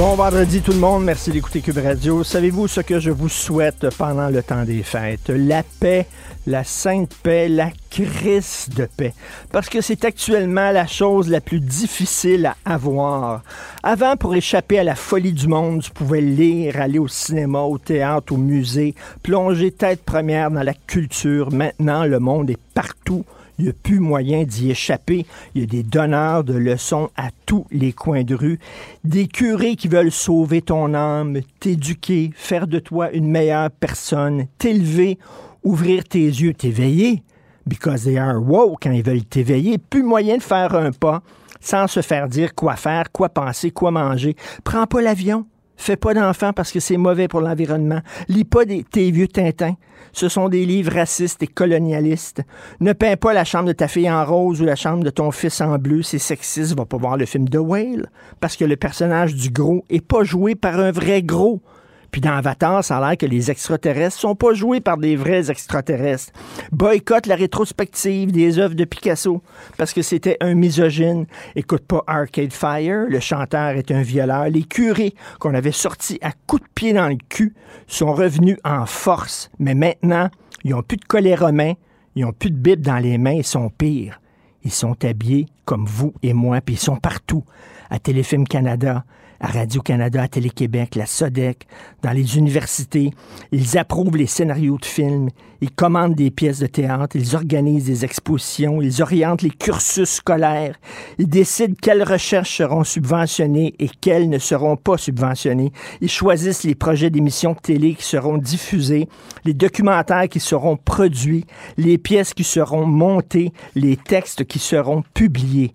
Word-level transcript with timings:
Bon 0.00 0.14
vendredi 0.14 0.62
tout 0.62 0.72
le 0.72 0.78
monde, 0.78 1.04
merci 1.04 1.30
d'écouter 1.30 1.60
Cube 1.60 1.76
Radio. 1.76 2.24
Savez-vous 2.24 2.68
ce 2.68 2.80
que 2.80 2.98
je 2.98 3.10
vous 3.10 3.28
souhaite 3.28 3.86
pendant 3.98 4.30
le 4.30 4.42
temps 4.42 4.64
des 4.64 4.82
fêtes? 4.82 5.28
La 5.28 5.62
paix, 5.62 6.06
la 6.46 6.64
sainte 6.64 7.12
paix, 7.22 7.50
la 7.50 7.68
crise 7.90 8.70
de 8.74 8.86
paix. 8.86 9.12
Parce 9.52 9.68
que 9.68 9.82
c'est 9.82 10.06
actuellement 10.06 10.70
la 10.70 10.86
chose 10.86 11.28
la 11.28 11.42
plus 11.42 11.60
difficile 11.60 12.46
à 12.46 12.72
avoir. 12.72 13.42
Avant, 13.82 14.16
pour 14.16 14.34
échapper 14.34 14.78
à 14.78 14.84
la 14.84 14.94
folie 14.94 15.34
du 15.34 15.48
monde, 15.48 15.82
tu 15.82 15.90
pouvais 15.90 16.22
lire, 16.22 16.80
aller 16.80 16.98
au 16.98 17.06
cinéma, 17.06 17.60
au 17.60 17.76
théâtre, 17.76 18.32
au 18.32 18.38
musée, 18.38 18.94
plonger 19.22 19.70
tête 19.70 20.02
première 20.02 20.50
dans 20.50 20.62
la 20.62 20.72
culture. 20.72 21.52
Maintenant, 21.52 22.06
le 22.06 22.20
monde 22.20 22.48
est 22.48 22.60
partout 22.72 23.26
il 23.60 23.64
n'y 23.64 23.70
a 23.70 23.74
plus 23.74 24.00
moyen 24.00 24.44
d'y 24.44 24.70
échapper. 24.70 25.26
Il 25.54 25.60
y 25.60 25.64
a 25.64 25.66
des 25.66 25.82
donneurs 25.82 26.44
de 26.44 26.54
leçons 26.54 27.10
à 27.14 27.28
tous 27.44 27.66
les 27.70 27.92
coins 27.92 28.24
de 28.24 28.34
rue. 28.34 28.58
Des 29.04 29.26
curés 29.26 29.76
qui 29.76 29.86
veulent 29.86 30.10
sauver 30.10 30.62
ton 30.62 30.94
âme, 30.94 31.40
t'éduquer, 31.60 32.30
faire 32.34 32.66
de 32.66 32.78
toi 32.78 33.12
une 33.12 33.30
meilleure 33.30 33.70
personne, 33.70 34.46
t'élever, 34.56 35.18
ouvrir 35.62 36.04
tes 36.04 36.24
yeux, 36.24 36.54
t'éveiller. 36.54 37.22
Because 37.66 38.04
they 38.04 38.16
are 38.16 38.42
woke 38.42 38.78
quand 38.82 38.92
ils 38.92 39.04
veulent 39.04 39.24
t'éveiller. 39.24 39.76
Plus 39.76 40.02
moyen 40.02 40.38
de 40.38 40.42
faire 40.42 40.74
un 40.74 40.92
pas 40.92 41.22
sans 41.60 41.86
se 41.86 42.00
faire 42.00 42.28
dire 42.28 42.54
quoi 42.54 42.76
faire, 42.76 43.12
quoi 43.12 43.28
penser, 43.28 43.70
quoi 43.70 43.90
manger. 43.90 44.36
Prends 44.64 44.86
pas 44.86 45.02
l'avion. 45.02 45.46
Fais 45.76 45.96
pas 45.96 46.14
d'enfants 46.14 46.54
parce 46.54 46.72
que 46.72 46.80
c'est 46.80 46.96
mauvais 46.96 47.28
pour 47.28 47.42
l'environnement. 47.42 48.00
Lis 48.28 48.44
pas 48.44 48.64
tes 48.64 49.10
vieux 49.10 49.28
Tintins. 49.28 49.76
Ce 50.12 50.28
sont 50.28 50.48
des 50.48 50.66
livres 50.66 50.94
racistes 50.94 51.42
et 51.42 51.46
colonialistes. 51.46 52.42
Ne 52.80 52.92
peins 52.92 53.16
pas 53.16 53.32
la 53.32 53.44
chambre 53.44 53.68
de 53.68 53.72
ta 53.72 53.88
fille 53.88 54.10
en 54.10 54.24
rose 54.24 54.60
ou 54.60 54.64
la 54.64 54.76
chambre 54.76 55.04
de 55.04 55.10
ton 55.10 55.30
fils 55.30 55.60
en 55.60 55.78
bleu. 55.78 56.02
C'est 56.02 56.18
sexiste. 56.18 56.76
Va 56.76 56.86
pas 56.86 56.96
voir 56.96 57.16
le 57.16 57.26
film 57.26 57.48
The 57.48 57.56
Whale 57.56 58.10
parce 58.40 58.56
que 58.56 58.64
le 58.64 58.76
personnage 58.76 59.34
du 59.34 59.50
gros 59.50 59.84
est 59.90 60.04
pas 60.04 60.24
joué 60.24 60.54
par 60.54 60.78
un 60.78 60.90
vrai 60.90 61.22
gros. 61.22 61.62
Puis 62.10 62.20
dans 62.20 62.32
Avatar, 62.32 62.82
ça 62.84 62.98
a 62.98 63.08
l'air 63.08 63.16
que 63.16 63.26
les 63.26 63.50
extraterrestres 63.50 64.18
sont 64.18 64.34
pas 64.34 64.52
joués 64.52 64.80
par 64.80 64.98
des 64.98 65.16
vrais 65.16 65.50
extraterrestres. 65.50 66.32
Boycott 66.72 67.26
la 67.26 67.36
rétrospective 67.36 68.32
des 68.32 68.58
œuvres 68.58 68.74
de 68.74 68.84
Picasso 68.84 69.42
parce 69.76 69.92
que 69.92 70.02
c'était 70.02 70.36
un 70.40 70.54
misogyne. 70.54 71.26
Écoute 71.54 71.86
pas 71.86 72.02
Arcade 72.06 72.52
Fire, 72.52 73.06
le 73.08 73.20
chanteur 73.20 73.70
est 73.70 73.90
un 73.90 74.02
violeur. 74.02 74.48
Les 74.48 74.64
curés 74.64 75.14
qu'on 75.38 75.54
avait 75.54 75.72
sortis 75.72 76.18
à 76.22 76.32
coups 76.46 76.62
de 76.62 76.68
pied 76.74 76.92
dans 76.92 77.08
le 77.08 77.18
cul 77.28 77.54
sont 77.86 78.12
revenus 78.12 78.58
en 78.64 78.86
force. 78.86 79.50
Mais 79.58 79.74
maintenant, 79.74 80.28
ils 80.64 80.74
ont 80.74 80.82
plus 80.82 80.96
de 80.96 81.04
collet 81.04 81.34
romain, 81.34 81.74
ils 82.16 82.24
ont 82.24 82.32
plus 82.32 82.50
de 82.50 82.56
bible 82.56 82.82
dans 82.82 82.98
les 82.98 83.18
mains, 83.18 83.32
ils 83.32 83.44
sont 83.44 83.70
pires. 83.70 84.20
Ils 84.62 84.72
sont 84.72 85.04
habillés 85.04 85.46
comme 85.64 85.86
vous 85.86 86.12
et 86.22 86.34
moi, 86.34 86.60
puis 86.60 86.74
ils 86.74 86.78
sont 86.78 86.96
partout. 86.96 87.44
À 87.88 87.98
Téléfilm 87.98 88.46
Canada, 88.46 89.04
à 89.40 89.48
Radio-Canada, 89.48 90.22
à 90.22 90.28
Télé-Québec, 90.28 90.94
la 90.94 91.06
SODEC, 91.06 91.66
dans 92.02 92.12
les 92.12 92.36
universités. 92.36 93.10
Ils 93.52 93.78
approuvent 93.78 94.16
les 94.16 94.26
scénarios 94.26 94.76
de 94.76 94.84
films, 94.84 95.30
ils 95.62 95.70
commandent 95.70 96.14
des 96.14 96.30
pièces 96.30 96.60
de 96.60 96.66
théâtre, 96.66 97.16
ils 97.16 97.34
organisent 97.34 97.86
des 97.86 98.04
expositions, 98.04 98.82
ils 98.82 99.02
orientent 99.02 99.42
les 99.42 99.50
cursus 99.50 100.08
scolaires, 100.08 100.76
ils 101.18 101.28
décident 101.28 101.74
quelles 101.80 102.02
recherches 102.02 102.58
seront 102.58 102.84
subventionnées 102.84 103.74
et 103.78 103.88
quelles 104.00 104.28
ne 104.28 104.38
seront 104.38 104.76
pas 104.76 104.98
subventionnées. 104.98 105.72
Ils 106.00 106.10
choisissent 106.10 106.64
les 106.64 106.74
projets 106.74 107.10
d'émissions 107.10 107.52
de 107.52 107.60
télé 107.60 107.94
qui 107.94 108.04
seront 108.04 108.36
diffusés, 108.36 109.08
les 109.44 109.54
documentaires 109.54 110.28
qui 110.28 110.40
seront 110.40 110.76
produits, 110.76 111.46
les 111.78 111.96
pièces 111.98 112.34
qui 112.34 112.44
seront 112.44 112.86
montées, 112.86 113.52
les 113.74 113.96
textes 113.96 114.44
qui 114.44 114.58
seront 114.58 115.02
publiés. 115.14 115.74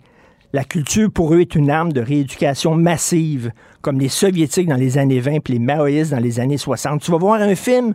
La 0.56 0.64
culture, 0.64 1.12
pour 1.12 1.34
eux, 1.34 1.42
est 1.42 1.56
une 1.56 1.70
arme 1.70 1.92
de 1.92 2.00
rééducation 2.00 2.76
massive, 2.76 3.52
comme 3.82 4.00
les 4.00 4.08
Soviétiques 4.08 4.70
dans 4.70 4.78
les 4.78 4.98
années 4.98 5.20
20 5.20 5.32
et 5.32 5.42
les 5.50 5.60
Maoïstes 5.60 6.12
dans 6.12 6.22
les 6.22 6.40
années 6.40 6.58
60. 6.58 7.02
Tu 7.02 7.12
vas 7.12 7.18
voir 7.18 7.42
un 7.42 7.56
film, 7.56 7.94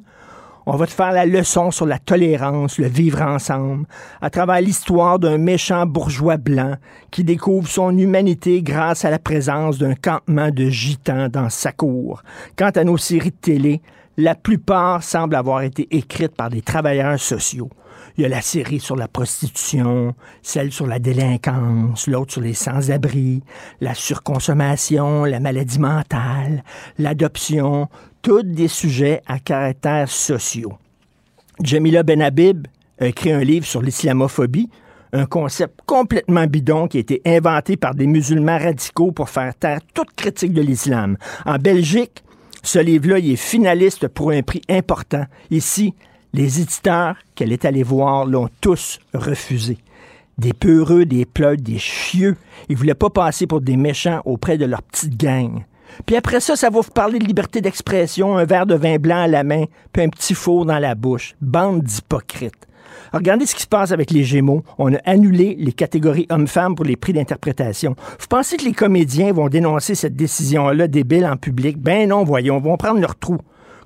on 0.67 0.77
va 0.77 0.87
te 0.87 0.93
faire 0.93 1.13
la 1.13 1.25
leçon 1.25 1.71
sur 1.71 1.87
la 1.87 1.99
tolérance, 1.99 2.77
le 2.77 2.87
vivre 2.87 3.23
ensemble, 3.23 3.87
à 4.21 4.29
travers 4.29 4.61
l'histoire 4.61 5.19
d'un 5.19 5.39
méchant 5.39 5.87
bourgeois 5.87 6.37
blanc 6.37 6.75
qui 7.11 7.25
découvre 7.25 7.67
son 7.67 7.97
humanité 7.97 8.61
grâce 8.61 9.07
à 9.07 9.11
la 9.11 9.19
présence 9.19 9.79
d'un 9.79 9.95
campement 9.95 10.51
de 10.51 10.67
gitans 10.67 11.31
dans 11.31 11.49
sa 11.49 11.73
cour. 11.73 12.23
Quant 12.57 12.73
à 12.75 12.85
nos 12.85 12.99
séries 12.99 13.31
de 13.31 13.37
télé, 13.41 13.81
la 14.19 14.35
plupart 14.35 15.03
semblent 15.03 15.35
avoir 15.35 15.63
été 15.63 15.89
écrites 15.97 16.37
par 16.37 16.51
des 16.51 16.61
travailleurs 16.61 17.19
sociaux. 17.19 17.71
Il 18.17 18.23
y 18.23 18.27
a 18.27 18.29
la 18.29 18.43
série 18.43 18.81
sur 18.81 18.97
la 18.97 19.09
prostitution, 19.09 20.15
celle 20.43 20.73
sur 20.73 20.87
la 20.87 20.99
délinquance, 20.99 22.07
l'autre 22.07 22.33
sur 22.33 22.41
les 22.41 22.55
sans-abri, 22.55 23.43
la 23.81 23.95
surconsommation, 23.95 25.25
la 25.25 25.41
maladie 25.41 25.79
mentale, 25.79 26.65
l'adoption, 26.99 27.89
tous 28.23 28.43
des 28.43 28.69
sujets 28.69 29.23
à 29.27 29.39
caractère 29.39 30.09
sociaux. 30.09 30.75
Jamila 31.63 32.03
Benhabib 32.03 32.67
a 33.01 33.07
écrit 33.07 33.33
un 33.33 33.45
livre 33.45 33.67
sur 33.67 33.83
l'islamophobie, 33.83 34.69
un 35.13 35.27
concept 35.27 35.81
complètement 35.87 36.47
bidon 36.47 36.87
qui 36.87 36.99
a 36.99 37.01
été 37.01 37.21
inventé 37.27 37.77
par 37.77 37.95
des 37.95 38.07
musulmans 38.07 38.59
radicaux 38.59 39.13
pour 39.13 39.29
faire 39.29 39.55
taire 39.55 39.81
toute 39.95 40.13
critique 40.15 40.53
de 40.53 40.63
l'islam. 40.63 41.17
En 41.45 41.57
Belgique, 41.57 42.23
ce 42.63 42.79
livre-là, 42.79 43.19
il 43.19 43.33
est 43.33 43.37
finaliste 43.37 44.09
pour 44.09 44.31
un 44.31 44.43
prix 44.43 44.63
important. 44.69 45.25
Ici, 45.51 45.95
les 46.33 46.61
éditeurs 46.61 47.17
qu'elle 47.35 47.53
est 47.53 47.65
allée 47.65 47.83
voir 47.83 48.25
l'ont 48.25 48.49
tous 48.61 48.99
refusé. 49.15 49.79
Des 50.39 50.53
peureux, 50.53 51.05
des 51.05 51.27
pleurs, 51.27 51.57
des 51.57 51.79
chieux. 51.79 52.37
Ils 52.69 52.77
voulaient 52.77 52.95
pas 52.95 53.11
passer 53.11 53.47
pour 53.47 53.61
des 53.61 53.77
méchants 53.77 54.23
auprès 54.25 54.57
de 54.57 54.65
leur 54.65 54.83
petite 54.83 55.17
gang. 55.17 55.65
Puis 56.07 56.17
après 56.17 56.41
ça, 56.41 56.57
ça 56.57 56.71
va 56.71 56.81
vous 56.81 56.91
parler 56.91 57.19
de 57.19 57.27
liberté 57.27 57.61
d'expression, 57.61 58.37
un 58.37 58.45
verre 58.45 58.67
de 58.67 58.75
vin 58.75 58.99
blanc 58.99 59.23
à 59.23 59.27
la 59.27 59.43
main, 59.43 59.65
puis 59.93 60.03
un 60.03 60.09
petit 60.09 60.35
four 60.35 60.65
dans 60.65 60.79
la 60.79 60.95
bouche. 60.95 61.35
Bande 61.41 61.83
d'hypocrites. 61.83 62.67
Regardez 63.13 63.45
ce 63.47 63.55
qui 63.55 63.63
se 63.63 63.67
passe 63.67 63.91
avec 63.91 64.11
les 64.13 64.23
Gémeaux. 64.23 64.63
On 64.79 64.95
a 64.95 64.99
annulé 65.05 65.57
les 65.59 65.73
catégories 65.73 66.27
hommes-femmes 66.31 66.77
pour 66.77 66.85
les 66.85 66.97
prix 66.97 67.13
d'interprétation. 67.13 67.97
Vous 68.21 68.27
pensez 68.29 68.57
que 68.57 68.65
les 68.65 68.73
comédiens 68.73 69.33
vont 69.33 69.49
dénoncer 69.49 69.95
cette 69.95 70.15
décision-là 70.15 70.87
débile 70.87 71.27
en 71.27 71.37
public? 71.37 71.77
Ben 71.79 72.09
non, 72.09 72.23
voyons, 72.23 72.59
ils 72.59 72.65
vont 72.65 72.77
prendre 72.77 73.01
leur 73.01 73.17
trou. 73.17 73.39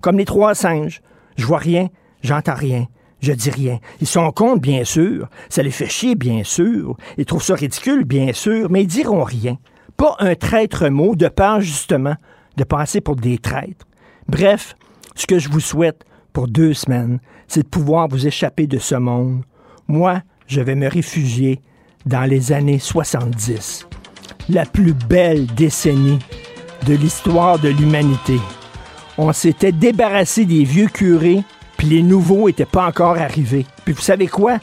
Comme 0.02 0.18
les 0.18 0.26
trois 0.26 0.54
singes. 0.54 1.00
Je 1.36 1.46
vois 1.46 1.58
rien, 1.58 1.88
J'entends 2.24 2.54
rien. 2.54 2.86
Je 3.20 3.32
dis 3.32 3.50
rien. 3.50 3.78
Ils 4.00 4.06
sont 4.06 4.32
contre, 4.32 4.60
bien 4.60 4.82
sûr. 4.84 5.28
Ça 5.50 5.62
les 5.62 5.70
fait 5.70 5.88
chier, 5.88 6.14
bien 6.14 6.42
sûr. 6.42 6.96
Ils 7.18 7.26
trouvent 7.26 7.42
ça 7.42 7.54
ridicule, 7.54 8.04
bien 8.04 8.32
sûr, 8.32 8.70
mais 8.70 8.82
ils 8.82 8.88
diront 8.88 9.22
rien. 9.22 9.58
Pas 9.96 10.16
un 10.18 10.34
traître 10.34 10.88
mot 10.88 11.14
de 11.14 11.28
peur, 11.28 11.60
justement, 11.60 12.16
de 12.56 12.64
passer 12.64 13.00
pour 13.00 13.16
des 13.16 13.38
traîtres. 13.38 13.86
Bref, 14.26 14.74
ce 15.14 15.26
que 15.26 15.38
je 15.38 15.50
vous 15.50 15.60
souhaite 15.60 16.04
pour 16.32 16.48
deux 16.48 16.72
semaines, 16.72 17.20
c'est 17.46 17.62
de 17.62 17.68
pouvoir 17.68 18.08
vous 18.08 18.26
échapper 18.26 18.66
de 18.66 18.78
ce 18.78 18.94
monde. 18.94 19.42
Moi, 19.86 20.22
je 20.46 20.62
vais 20.62 20.74
me 20.74 20.88
réfugier 20.88 21.60
dans 22.06 22.24
les 22.24 22.52
années 22.52 22.78
70. 22.78 23.86
la 24.48 24.66
plus 24.66 24.92
belle 24.92 25.46
décennie 25.46 26.18
de 26.86 26.94
l'histoire 26.94 27.58
de 27.58 27.68
l'humanité. 27.68 28.38
On 29.16 29.32
s'était 29.32 29.72
débarrassé 29.72 30.44
des 30.44 30.64
vieux 30.64 30.88
curés, 30.88 31.42
les 31.84 32.02
nouveaux 32.02 32.46
n'étaient 32.46 32.64
pas 32.64 32.86
encore 32.86 33.16
arrivés. 33.16 33.66
Puis 33.84 33.94
vous 33.94 34.02
savez 34.02 34.26
quoi? 34.26 34.58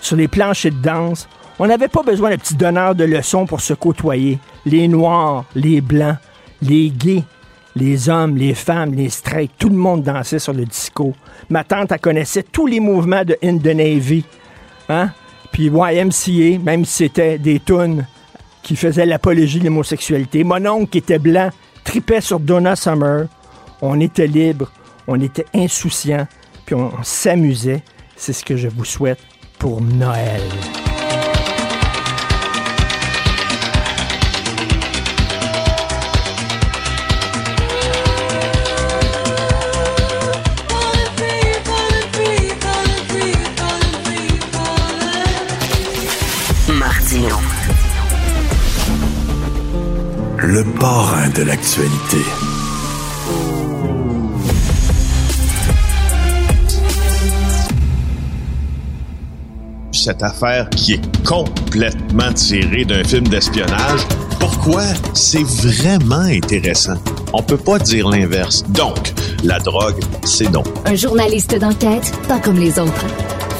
Sur 0.00 0.16
les 0.16 0.28
planchers 0.28 0.72
de 0.72 0.82
danse, 0.82 1.28
on 1.58 1.66
n'avait 1.66 1.88
pas 1.88 2.02
besoin 2.02 2.30
de 2.30 2.36
petits 2.36 2.56
donneurs 2.56 2.94
de 2.94 3.04
leçons 3.04 3.46
pour 3.46 3.60
se 3.60 3.74
côtoyer. 3.74 4.38
Les 4.66 4.88
noirs, 4.88 5.44
les 5.54 5.80
blancs, 5.80 6.16
les 6.60 6.90
gays, 6.90 7.24
les 7.76 8.08
hommes, 8.08 8.36
les 8.36 8.54
femmes, 8.54 8.94
les 8.94 9.08
straight, 9.08 9.50
tout 9.58 9.68
le 9.68 9.76
monde 9.76 10.02
dansait 10.02 10.38
sur 10.38 10.52
le 10.52 10.64
disco. 10.64 11.14
Ma 11.48 11.64
tante, 11.64 11.92
elle 11.92 12.00
connaissait 12.00 12.42
tous 12.42 12.66
les 12.66 12.80
mouvements 12.80 13.24
de 13.24 13.36
In 13.42 13.58
the 13.58 13.74
Navy. 13.74 14.24
Hein? 14.88 15.10
Puis 15.52 15.66
YMCA, 15.66 16.58
même 16.62 16.84
si 16.84 17.04
c'était 17.04 17.38
des 17.38 17.60
tunes 17.60 18.06
qui 18.62 18.76
faisaient 18.76 19.06
l'apologie 19.06 19.58
de 19.58 19.64
l'homosexualité. 19.64 20.44
Mon 20.44 20.64
oncle, 20.66 20.90
qui 20.90 20.98
était 20.98 21.18
blanc, 21.18 21.50
tripait 21.84 22.20
sur 22.20 22.40
Donna 22.40 22.76
Summer. 22.76 23.26
On 23.80 24.00
était 24.00 24.26
libre, 24.26 24.70
on 25.06 25.20
était 25.20 25.46
insouciant, 25.54 26.26
puis 26.64 26.74
on, 26.74 26.92
on 26.98 27.02
s'amusait. 27.02 27.82
C'est 28.16 28.32
ce 28.32 28.44
que 28.44 28.56
je 28.56 28.68
vous 28.68 28.84
souhaite 28.84 29.20
pour 29.58 29.80
Noël. 29.80 30.42
Le 50.38 50.64
parrain 50.78 51.28
de 51.30 51.42
l'actualité. 51.42 52.51
Cette 60.04 60.24
affaire 60.24 60.68
qui 60.70 60.94
est 60.94 61.24
complètement 61.24 62.32
tirée 62.32 62.84
d'un 62.84 63.04
film 63.04 63.28
d'espionnage. 63.28 64.00
Pourquoi? 64.40 64.82
C'est 65.14 65.44
vraiment 65.44 66.24
intéressant. 66.24 66.96
On 67.32 67.40
peut 67.40 67.56
pas 67.56 67.78
dire 67.78 68.08
l'inverse. 68.08 68.64
Donc, 68.70 69.12
la 69.44 69.60
drogue, 69.60 70.00
c'est 70.24 70.50
non. 70.50 70.64
Un 70.86 70.96
journaliste 70.96 71.56
d'enquête, 71.56 72.12
pas 72.26 72.40
comme 72.40 72.58
les 72.58 72.80
autres. 72.80 73.06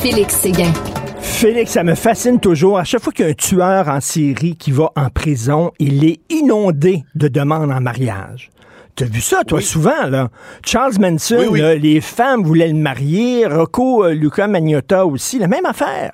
Félix 0.01 0.35
Séguin. 0.35 0.73
Félix, 1.21 1.71
ça 1.71 1.85
me 1.85 1.95
fascine 1.95 2.41
toujours. 2.41 2.77
À 2.77 2.83
chaque 2.83 3.03
fois 3.03 3.13
qu'il 3.13 3.25
y 3.25 3.29
a 3.29 3.31
un 3.31 3.35
tueur 3.35 3.87
en 3.87 4.01
série 4.01 4.57
qui 4.57 4.73
va 4.73 4.91
en 4.97 5.11
prison, 5.11 5.71
il 5.79 6.05
est 6.05 6.19
inondé 6.29 7.05
de 7.15 7.29
demandes 7.29 7.71
en 7.71 7.81
mariage. 7.81 8.51
T'as 8.95 9.07
vu 9.07 9.21
ça, 9.23 9.43
toi, 9.45 9.61
souvent, 9.63 10.07
là? 10.07 10.29
Charles 10.67 10.99
Manson, 11.01 11.37
Oui, 11.39 11.47
oui. 11.51 11.61
là, 11.61 11.75
les 11.75 12.01
femmes 12.03 12.43
voulaient 12.45 12.69
le 12.69 12.75
marier. 12.75 13.47
Rocco 13.47 14.05
euh, 14.05 14.13
Luca 14.13 14.47
Magnotta 14.47 15.07
aussi, 15.07 15.39
la 15.39 15.49
même 15.49 15.65
affaire. 15.67 16.13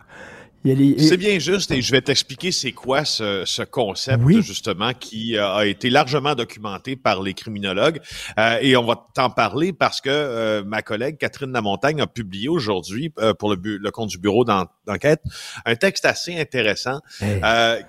Les- 0.64 0.98
C'est 0.98 1.16
bien 1.16 1.38
juste 1.38 1.70
et 1.70 1.80
je 1.80 1.90
vais 1.92 2.02
t'expliquer 2.02 2.52
c'est 2.52 2.72
quoi 2.72 3.04
ce, 3.04 3.44
ce 3.46 3.62
concept 3.62 4.20
Oui. 4.24 4.42
justement 4.42 4.92
qui 4.92 5.36
euh, 5.36 5.48
a 5.54 5.66
été 5.66 5.88
largement 5.88 6.34
documenté 6.34 6.94
par 6.94 7.22
les 7.22 7.32
criminologues 7.32 8.00
Euh, 8.38 8.58
et 8.60 8.76
on 8.76 8.84
va 8.84 9.06
t'en 9.14 9.30
parler 9.30 9.72
parce 9.72 10.00
que 10.02 10.10
euh, 10.10 10.62
ma 10.66 10.82
collègue 10.82 11.16
Catherine 11.16 11.52
Lamontagne 11.52 12.00
a 12.02 12.06
publié 12.06 12.48
aujourd'hui 12.48 13.14
euh, 13.20 13.32
pour 13.34 13.50
le, 13.50 13.56
bu- 13.56 13.78
le 13.78 13.90
compte 13.92 14.10
du 14.10 14.18
bureau 14.18 14.44
d'en- 14.44 14.66
d'enquête 14.86 15.22
un 15.64 15.76
texte 15.76 16.04
assez 16.04 16.38
intéressant 16.38 16.98
Hey. 17.22 17.40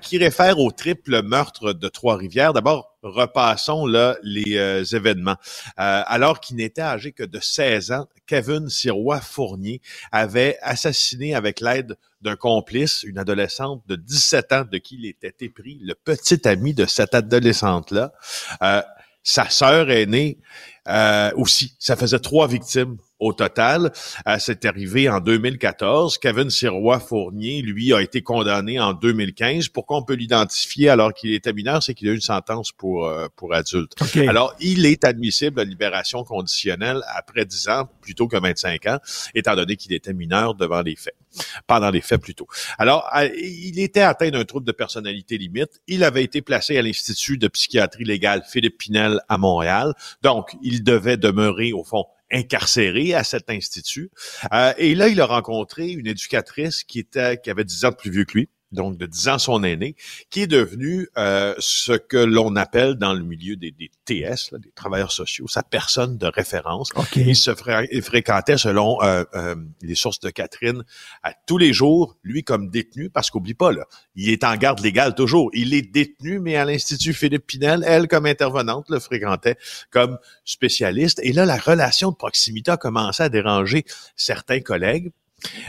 qui 0.02 0.18
réfère 0.20 0.60
au 0.60 0.72
triple 0.72 1.22
meurtre 1.24 1.74
de 1.74 1.88
Trois-Rivières. 1.90 2.54
D'abord, 2.54 2.89
repassons 3.04 3.86
là 3.86 4.18
les 4.24 4.58
euh, 4.58 4.84
événements. 4.84 5.38
Euh, 5.80 6.04
alors 6.06 6.40
qu'il 6.40 6.58
n'était 6.58 6.82
âgé 6.82 7.12
que 7.12 7.24
de 7.24 7.40
16 7.40 7.92
ans, 7.92 8.08
Kevin 8.28 8.70
Sirois 8.70 9.22
Fournier 9.22 9.82
avait 10.12 10.58
assassiné 10.62 11.36
avec 11.36 11.60
l'aide 11.62 11.98
d'un 12.22 12.36
complice, 12.36 13.04
une 13.04 13.18
adolescente 13.18 13.84
de 13.88 13.96
17 13.96 14.54
ans 14.54 14.66
de 14.70 14.78
qui 14.78 14.96
il 14.96 15.06
était 15.06 15.34
épris, 15.40 15.80
le 15.82 15.96
petit 15.96 16.48
ami 16.48 16.74
de 16.74 16.86
cette 16.86 17.16
adolescente-là. 17.16 18.12
Euh, 18.62 18.82
sa 19.24 19.50
sœur 19.50 19.92
aînée 19.92 20.40
aussi. 21.36 21.76
Ça 21.78 21.96
faisait 21.96 22.20
trois 22.20 22.48
victimes 22.48 22.98
au 23.20 23.34
total. 23.34 23.92
Euh, 24.28 24.38
c'est 24.40 24.66
arrivé 24.66 25.10
en 25.10 25.20
2014. 25.20 26.18
Kevin 26.18 26.50
Sirois 26.50 27.00
Fournier, 27.00 27.62
lui, 27.62 27.94
a 27.94 28.02
été 28.02 28.22
condamné 28.22 28.80
en 28.80 28.94
2015. 28.94 29.70
Pourquoi 29.70 29.98
on 29.98 30.04
peut 30.04 30.14
l'identifier 30.14 30.90
alors 30.90 31.14
qu'il 31.14 31.34
était 31.34 31.54
mineur? 31.54 31.84
C'est 31.84 31.94
qu'il 31.94 32.08
a 32.08 32.12
eu 32.12 32.16
une 32.16 32.22
sentence 32.22 32.72
pour, 32.72 33.06
euh, 33.06 33.28
pour 33.36 33.54
adulte. 33.54 33.94
Alors, 34.28 34.56
il 34.60 34.86
est 34.86 35.04
admissible 35.04 35.60
à 35.60 35.64
libération 35.64 36.24
conditionnelle 36.24 37.02
après 37.16 37.46
10 37.46 37.68
ans 37.70 37.90
plutôt 38.02 38.28
que 38.28 38.38
25 38.38 38.86
ans, 38.88 39.00
étant 39.36 39.56
donné 39.56 39.76
qu'il 39.76 39.94
était 39.94 40.14
mineur 40.14 40.56
devant 40.56 40.82
les 40.82 40.96
faits. 40.96 41.16
Pendant 41.68 41.92
les 41.92 42.02
faits 42.02 42.22
plutôt. 42.22 42.48
Alors, 42.80 43.08
il 43.38 43.80
était 43.80 44.02
atteint 44.02 44.32
d'un 44.32 44.46
trouble 44.46 44.66
de 44.66 44.72
personnalité 44.72 45.38
limite. 45.38 45.80
Il 45.88 46.04
avait 46.04 46.24
été 46.24 46.42
placé 46.42 46.76
à 46.76 46.82
l'Institut 46.82 47.38
de 47.38 47.48
psychiatrie 47.48 48.04
légale 48.04 48.44
Philippe 48.50 48.80
Pinel 48.80 49.20
à 49.30 49.38
Montréal. 49.38 49.94
Donc, 50.24 50.56
il 50.64 50.84
devait 50.84 51.18
demeurer, 51.18 51.72
au 51.72 51.84
fond, 51.84 52.06
incarcéré 52.32 53.14
à 53.14 53.24
cet 53.24 53.50
institut. 53.50 54.12
Euh, 54.54 54.74
et 54.78 54.96
là, 54.96 55.08
il 55.08 55.20
a 55.22 55.26
rencontré 55.26 55.90
une 55.90 56.08
éducatrice 56.08 56.84
qui 56.84 57.00
était 57.00 57.38
qui 57.38 57.50
avait 57.50 57.64
10 57.64 57.86
ans 57.86 57.90
de 57.92 57.96
plus 57.96 58.12
vieux 58.12 58.26
que 58.26 58.34
lui, 58.34 58.50
donc 58.72 58.98
de 58.98 59.06
10 59.06 59.28
ans 59.30 59.40
son 59.40 59.64
aîné, 59.64 59.96
qui 60.30 60.42
est 60.42 60.48
devenue 60.48 61.08
euh, 61.18 61.56
ce 61.60 61.94
que 61.94 62.18
l'on 62.18 62.56
appelle 62.56 62.96
dans 62.96 63.14
le 63.14 63.24
milieu 63.24 63.56
des, 63.56 63.72
des 63.72 63.90
TS, 64.06 64.52
là, 64.52 64.60
des 64.60 64.72
travailleurs 64.72 65.12
sociaux, 65.12 65.48
sa 65.48 65.64
personne 65.64 66.18
de 66.18 66.28
référence. 66.28 66.90
OK. 66.96 67.16
Il 67.16 67.36
se 67.36 67.52
fré- 67.52 67.88
il 67.92 68.02
fréquentait, 68.02 68.58
selon 68.58 69.02
euh, 69.02 69.24
euh, 69.36 69.56
les 69.82 69.96
sources 69.96 70.20
de 70.20 70.30
Catherine, 70.30 70.84
à 71.24 71.34
tous 71.48 71.58
les 71.58 71.74
jours, 71.74 72.16
lui 72.24 72.44
comme 72.44 72.70
détenu, 72.70 73.10
parce 73.10 73.30
qu'oublie 73.32 73.54
pas, 73.56 73.72
là, 73.72 73.86
il 74.16 74.30
est 74.30 74.44
en 74.44 74.56
garde 74.56 74.80
légale 74.82 75.16
toujours. 75.16 75.50
Il 75.54 75.74
est 75.74 75.82
détenu, 75.82 76.40
mais 76.40 76.56
à 76.56 76.66
l'Institut 76.66 77.14
Philippe 77.14 77.48
Pinel, 77.48 77.84
elle, 77.88 78.08
comme 78.08 78.26
intervenante, 78.26 78.86
le 78.90 79.00
fréquentait 79.00 79.58
comme 79.90 80.18
spécialiste. 80.46 81.20
Et 81.24 81.34
là, 81.34 81.46
la 81.46 81.58
relation 81.58 82.12
de 82.12 82.16
proximité 82.16 82.72
a 82.72 82.78
commencé 82.78 83.24
à 83.24 83.30
déranger 83.30 83.86
certains 84.16 84.60
collègues. 84.60 85.12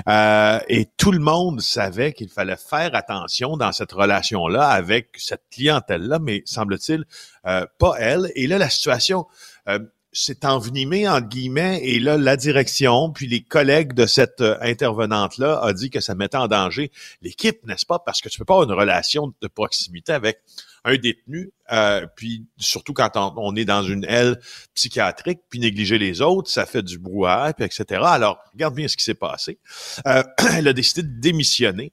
Euh, 0.09 0.59
et 0.69 0.89
tout 0.97 1.13
le 1.13 1.19
monde 1.19 1.61
savait 1.61 2.13
qu'il 2.13 2.29
fallait 2.29 2.57
faire 2.57 2.95
attention 2.95 3.57
dans 3.57 3.73
cette 3.73 3.93
relation-là 3.93 4.69
avec 4.69 5.09
cette 5.19 5.43
clientèle-là, 5.51 6.19
mais 6.19 6.43
semble-t-il 6.45 7.05
euh, 7.47 7.67
pas 7.79 7.95
elle. 7.99 8.31
Et 8.35 8.47
là, 8.47 8.59
la 8.59 8.71
situation 8.71 9.27
euh, 9.69 9.79
s'est 10.13 10.45
envenimée 10.45 11.09
entre 11.09 11.29
guillemets, 11.29 11.81
et 11.83 12.01
là, 12.01 12.17
la 12.17 12.37
direction, 12.37 13.11
puis 13.11 13.27
les 13.27 13.43
collègues 13.43 13.93
de 13.93 14.07
cette 14.07 14.43
intervenante-là 14.61 15.61
a 15.63 15.73
dit 15.73 15.91
que 15.91 16.01
ça 16.01 16.15
mettait 16.15 16.37
en 16.37 16.49
danger 16.49 16.91
l'équipe, 17.23 17.65
n'est-ce 17.67 17.87
pas? 17.87 18.01
Parce 18.01 18.21
que 18.21 18.29
tu 18.29 18.39
peux 18.39 18.45
pas 18.45 18.55
avoir 18.55 18.69
une 18.69 18.77
relation 18.77 19.33
de 19.41 19.49
proximité 19.49 20.13
avec 20.13 20.41
un 20.85 20.97
détenu, 20.97 21.53
euh, 21.73 22.07
puis 22.17 22.47
surtout 22.57 22.93
quand 22.93 23.11
on, 23.15 23.55
est 23.57 23.65
dans 23.65 23.83
une 23.83 24.05
aile 24.05 24.41
psychiatrique, 24.75 25.41
puis 25.49 25.61
négliger 25.61 25.99
les 25.99 26.21
autres, 26.21 26.51
ça 26.51 26.67
fait 26.67 26.83
du 26.83 26.99
brouhaha, 26.99 27.53
puis 27.53 27.65
etc. 27.65 28.03
Alors, 28.05 28.39
regarde 28.53 28.75
bien 28.75 28.89
ce 28.89 28.97
qui 28.97 29.05
s'est 29.05 29.15
passé. 29.15 29.59
Euh, 30.07 30.23
elle 30.57 30.69
a 30.69 30.73
décidé 30.73 31.03
de 31.03 31.21
démissionner. 31.21 31.93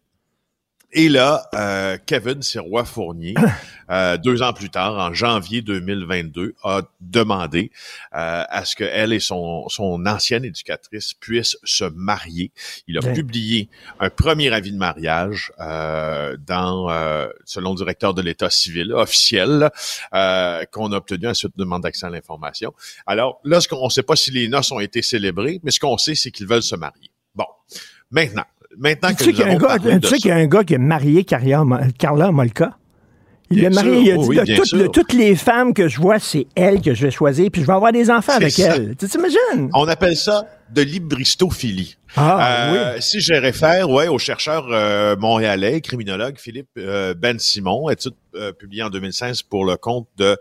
Et 0.93 1.09
là, 1.09 1.49
euh, 1.53 1.97
Kevin 2.05 2.41
Sirois 2.41 2.85
Fournier, 2.85 3.35
euh, 3.91 4.17
deux 4.17 4.41
ans 4.41 4.53
plus 4.53 4.69
tard, 4.69 4.97
en 4.97 5.13
janvier 5.13 5.61
2022, 5.61 6.55
a 6.63 6.81
demandé 7.01 7.71
euh, 8.13 8.43
à 8.47 8.63
ce 8.63 8.77
qu'elle 8.77 9.11
et 9.11 9.19
son, 9.19 9.67
son 9.67 10.05
ancienne 10.05 10.45
éducatrice 10.45 11.13
puissent 11.13 11.57
se 11.65 11.83
marier. 11.83 12.51
Il 12.87 12.97
a 12.97 13.01
publié 13.01 13.69
un 13.99 14.09
premier 14.09 14.53
avis 14.53 14.71
de 14.71 14.77
mariage 14.77 15.51
euh, 15.59 16.37
dans, 16.47 16.89
euh, 16.89 17.27
selon 17.43 17.71
le 17.71 17.77
directeur 17.77 18.13
de 18.13 18.21
l'État 18.21 18.49
civil 18.49 18.93
officiel, 18.93 19.69
euh, 20.13 20.63
qu'on 20.71 20.93
a 20.93 20.97
obtenu 20.97 21.27
à 21.27 21.33
suite 21.33 21.51
de 21.57 21.63
demande 21.63 21.83
d'accès 21.83 22.05
à 22.05 22.09
l'information. 22.09 22.73
Alors 23.05 23.41
là, 23.43 23.59
ce 23.59 23.67
qu'on 23.67 23.83
ne 23.83 23.89
sait 23.89 24.03
pas 24.03 24.15
si 24.15 24.31
les 24.31 24.47
noces 24.47 24.71
ont 24.71 24.79
été 24.79 25.01
célébrées, 25.01 25.59
mais 25.63 25.71
ce 25.71 25.81
qu'on 25.81 25.97
sait, 25.97 26.15
c'est 26.15 26.31
qu'ils 26.31 26.47
veulent 26.47 26.63
se 26.63 26.77
marier. 26.77 27.11
Bon, 27.35 27.45
maintenant, 28.09 28.45
maintenant 28.77 29.09
que 29.13 29.17
Tu 29.17 29.23
sais 29.25 29.31
qu'il 29.33 29.39
y, 29.39 29.43
a 29.43 29.51
un 29.51 29.57
gars- 29.57 29.67
parlé 29.67 29.93
tu 29.93 29.99
de 29.99 30.07
sais 30.07 30.17
qu'il 30.17 30.27
y 30.29 30.31
a 30.31 30.35
ça- 30.35 30.41
un 30.41 30.47
gars 30.47 30.63
qui 30.63 30.75
a 30.75 30.77
marié 30.77 31.23
Carla, 31.23 31.63
Molka? 32.31 32.77
Il 33.49 33.59
Bien 33.61 33.69
l'a 33.69 33.75
marié, 33.81 33.93
sûr, 33.93 34.03
il 34.03 34.11
a 34.11 34.15
oh 34.17 34.23
dit 34.23 34.27
oui, 34.73 34.81
de, 34.81 34.87
toutes, 34.87 35.13
les 35.13 35.33
femmes 35.37 35.73
que 35.73 35.87
je 35.87 36.01
vois, 36.01 36.19
c'est 36.19 36.47
elle 36.55 36.81
que 36.81 36.93
je 36.93 37.05
vais 37.05 37.11
choisir, 37.11 37.49
puis 37.49 37.61
je 37.61 37.67
vais 37.67 37.71
avoir 37.71 37.93
des 37.93 38.09
enfants 38.11 38.33
avec 38.33 38.59
elle. 38.59 38.93
Tu 38.99 39.07
t'imagines? 39.07 39.69
On 39.73 39.87
appelle 39.87 40.17
ça 40.17 40.45
de 40.69 40.81
l'hybristophilie. 40.81 41.95
Ah, 42.17 42.73
Euh, 42.73 42.97
Si 42.99 43.21
je 43.21 43.33
réfère 43.33 43.89
ouais, 43.89 44.09
au 44.09 44.17
chercheur 44.17 44.67
euh, 44.69 45.15
montréalais, 45.15 45.79
criminologue 45.79 46.35
Philippe 46.37 46.67
euh, 46.77 47.13
Ben 47.13 47.39
Simon, 47.39 47.89
étude 47.89 48.15
publiée 48.59 48.83
en 48.83 48.89
2016 48.89 49.43
pour 49.43 49.63
le 49.63 49.77
compte 49.77 50.09
de 50.17 50.37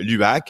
l'UAC, 0.00 0.48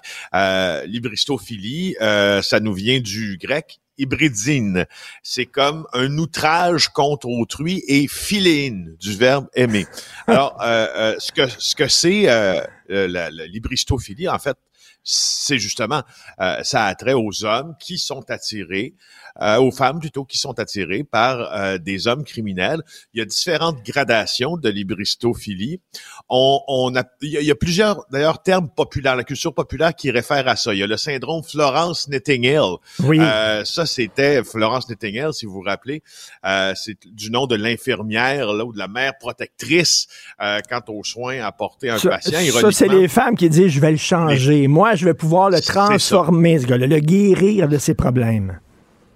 l'hybristophilie, 0.87 1.97
ça 2.01 2.61
nous 2.61 2.73
vient 2.73 3.01
du 3.01 3.37
grec 3.41 3.81
hybridine. 4.01 4.87
C'est 5.23 5.47
comme 5.47 5.87
un 5.93 6.17
outrage 6.19 6.89
contre 6.89 7.29
autrui 7.29 7.83
et 7.87 8.09
philine 8.09 8.97
du 8.99 9.15
verbe 9.15 9.47
aimer. 9.55 9.87
Alors, 10.27 10.61
euh, 10.63 10.87
euh, 10.97 11.17
ce 11.19 11.33
que 11.33 11.49
ce 11.59 11.75
que 11.75 11.89
c'est 11.89 12.29
euh, 12.29 12.61
euh, 12.91 13.31
libristophilie, 13.47 14.29
en 14.29 14.39
fait, 14.39 14.57
c'est 15.03 15.59
justement 15.59 16.03
euh, 16.41 16.63
ça 16.63 16.87
a 16.87 16.95
trait 16.95 17.15
aux 17.15 17.45
hommes 17.45 17.75
qui 17.81 17.99
sont 17.99 18.31
attirés, 18.31 18.95
euh, 19.41 19.59
aux 19.59 19.71
femmes 19.71 20.01
plutôt 20.01 20.25
qui 20.25 20.39
sont 20.39 20.59
attirées 20.59 21.05
par 21.05 21.53
euh, 21.53 21.79
des 21.79 22.07
hommes 22.07 22.25
criminels. 22.25 22.83
Il 23.15 23.19
y 23.19 23.23
a 23.23 23.25
différentes 23.25 23.83
gradations 23.85 24.57
de 24.57 24.69
libristophilie. 24.69 25.81
On, 26.29 26.61
on 26.69 26.95
a, 26.97 27.05
il 27.23 27.31
y 27.31 27.37
a, 27.37 27.41
il 27.41 27.47
y 27.47 27.51
a 27.51 27.55
plusieurs 27.55 28.05
d'ailleurs 28.11 28.43
termes 28.43 28.69
populaires, 28.69 29.17
la 29.17 29.25
culture 29.25 29.55
populaire 29.55 29.95
qui 29.95 30.11
réfère 30.11 30.47
à 30.49 30.57
ça. 30.57 30.73
Il 30.75 30.79
y 30.79 30.83
a 30.83 30.87
le 30.87 30.97
syndrome 30.97 31.43
Florence 31.43 32.09
Nightingale. 32.09 32.77
Oui. 33.03 33.19
Euh, 33.21 33.65
ça, 33.65 33.87
c'était 33.87 34.43
Florence 34.45 34.89
Nightingale, 34.89 35.33
si 35.35 35.47
vous 35.47 35.53
vous 35.53 35.61
rappelez. 35.63 36.03
Euh, 36.47 36.73
c'est 36.75 36.97
du 37.07 37.31
nom 37.31 37.47
de 37.47 37.57
l'infirmière 37.57 38.53
là 38.53 38.65
ou 38.65 38.73
de 38.73 38.79
la 38.79 38.89
mère 38.89 39.13
protectrice 39.19 40.07
euh, 40.41 40.61
quant 40.69 40.81
aux 40.89 41.05
soins 41.05 41.41
apportés 41.41 41.91
à 41.91 41.95
un 41.95 41.99
Ça, 41.99 42.11
patient. 42.11 42.39
ça, 42.61 42.71
c'est 42.73 42.89
les 42.89 43.09
femmes 43.09 43.37
qui 43.37 43.49
disent 43.49 43.69
je 43.69 43.81
vais 43.81 43.91
le 43.91 43.97
changer. 43.97 44.69
Moi, 44.69 44.95
je 44.95 45.05
vais 45.05 45.15
pouvoir 45.15 45.51
le 45.51 45.61
transformer, 45.61 46.59
ce 46.59 46.67
gars-là, 46.67 46.87
le 46.87 46.99
guérir 47.01 47.69
de 47.69 47.79
ses 47.79 47.95
problèmes. 47.95 48.61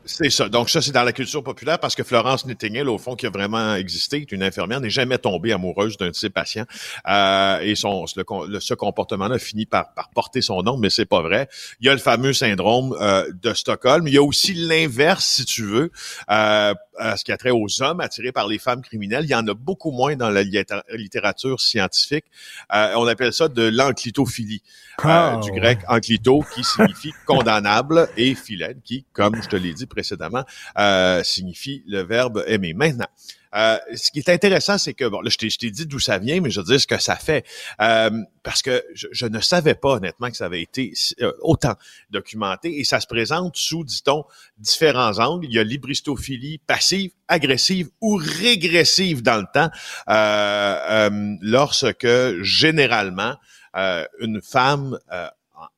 C'est 0.06 0.28
ça. 0.28 0.48
Donc 0.50 0.68
ça, 0.68 0.82
c'est 0.82 0.92
dans 0.92 1.02
la 1.02 1.12
culture 1.12 1.42
populaire 1.42 1.78
parce 1.78 1.94
que 1.94 2.02
Florence 2.02 2.44
Nightingale, 2.44 2.88
au 2.90 2.98
fond, 2.98 3.16
qui 3.16 3.26
a 3.26 3.30
vraiment 3.30 3.74
existé, 3.74 4.18
est 4.18 4.32
une 4.32 4.42
infirmière, 4.42 4.80
n'est 4.80 4.90
jamais 4.90 5.16
tombée 5.16 5.52
amoureuse 5.52 5.96
d'un 5.96 6.10
de 6.10 6.14
ses 6.14 6.28
patients. 6.28 6.66
Euh, 7.08 7.58
et 7.60 7.74
son, 7.74 8.04
le, 8.16 8.60
ce 8.60 8.74
comportement-là 8.74 9.38
finit 9.38 9.64
par, 9.66 9.94
par 9.94 10.10
porter 10.10 10.42
son 10.42 10.62
nom, 10.62 10.76
mais 10.76 10.90
c'est 10.90 11.06
pas 11.06 11.22
vrai. 11.22 11.48
Il 11.80 11.86
y 11.86 11.88
a 11.88 11.92
le 11.92 11.98
fameux 11.98 12.34
syndrome 12.34 12.94
euh, 13.00 13.30
de 13.42 13.54
Stockholm. 13.54 14.06
Il 14.06 14.12
y 14.14 14.18
a 14.18 14.22
aussi 14.22 14.52
l'inverse, 14.52 15.24
si 15.24 15.44
tu 15.46 15.64
veux, 15.64 15.90
euh, 16.30 16.74
à 16.98 17.16
ce 17.16 17.24
qui 17.24 17.32
a 17.32 17.36
trait 17.38 17.50
aux 17.50 17.82
hommes 17.82 18.00
attirés 18.00 18.30
par 18.30 18.46
les 18.46 18.58
femmes 18.58 18.82
criminelles. 18.82 19.24
Il 19.24 19.30
y 19.30 19.34
en 19.34 19.48
a 19.48 19.54
beaucoup 19.54 19.90
moins 19.90 20.16
dans 20.16 20.28
la 20.30 20.42
littéra- 20.44 20.84
littérature 20.92 21.60
scientifique. 21.60 22.26
Euh, 22.74 22.92
on 22.96 23.06
appelle 23.06 23.32
ça 23.32 23.48
de 23.48 23.62
l'enclitophilie, 23.62 24.62
euh, 25.00 25.08
Ah, 25.08 25.40
du 25.42 25.50
grec 25.50 25.78
enclito, 25.88 26.44
qui 26.54 26.62
signifie 26.62 27.12
condamnable, 27.26 28.08
et 28.16 28.34
philène, 28.34 28.80
qui, 28.84 29.06
comme 29.12 29.42
je 29.42 29.48
te 29.48 29.56
l'ai 29.56 29.72
dit 29.72 29.86
précédemment, 29.94 30.44
euh, 30.78 31.22
signifie 31.22 31.82
le 31.86 32.02
verbe 32.02 32.44
aimer. 32.46 32.74
Maintenant, 32.74 33.06
euh, 33.54 33.78
ce 33.94 34.10
qui 34.10 34.18
est 34.18 34.28
intéressant, 34.28 34.78
c'est 34.78 34.94
que, 34.94 35.04
bon, 35.04 35.20
là, 35.20 35.30
je 35.30 35.38
t'ai, 35.38 35.70
dit 35.70 35.86
d'où 35.86 36.00
ça 36.00 36.18
vient, 36.18 36.40
mais 36.40 36.50
je 36.50 36.60
veux 36.60 36.66
dire 36.66 36.80
ce 36.80 36.86
que 36.86 36.98
ça 36.98 37.16
fait. 37.16 37.46
Euh, 37.80 38.10
parce 38.42 38.62
que 38.62 38.84
je, 38.94 39.06
je 39.12 39.26
ne 39.26 39.40
savais 39.40 39.74
pas, 39.74 39.94
honnêtement, 39.94 40.28
que 40.28 40.36
ça 40.36 40.46
avait 40.46 40.62
été 40.62 40.92
euh, 41.20 41.32
autant 41.40 41.74
documenté. 42.10 42.80
Et 42.80 42.84
ça 42.84 43.00
se 43.00 43.06
présente 43.06 43.56
sous, 43.56 43.84
dit-on, 43.84 44.24
différents 44.58 45.18
angles. 45.20 45.46
Il 45.46 45.52
y 45.52 45.58
a 45.58 45.64
libristophilie 45.64 46.58
passive, 46.58 47.12
agressive 47.28 47.90
ou 48.00 48.16
régressive 48.16 49.22
dans 49.22 49.36
le 49.36 49.46
temps, 49.52 49.70
euh, 50.08 51.08
euh, 51.08 51.36
lorsque, 51.40 52.08
généralement, 52.42 53.36
euh, 53.76 54.04
une 54.20 54.40
femme 54.40 54.98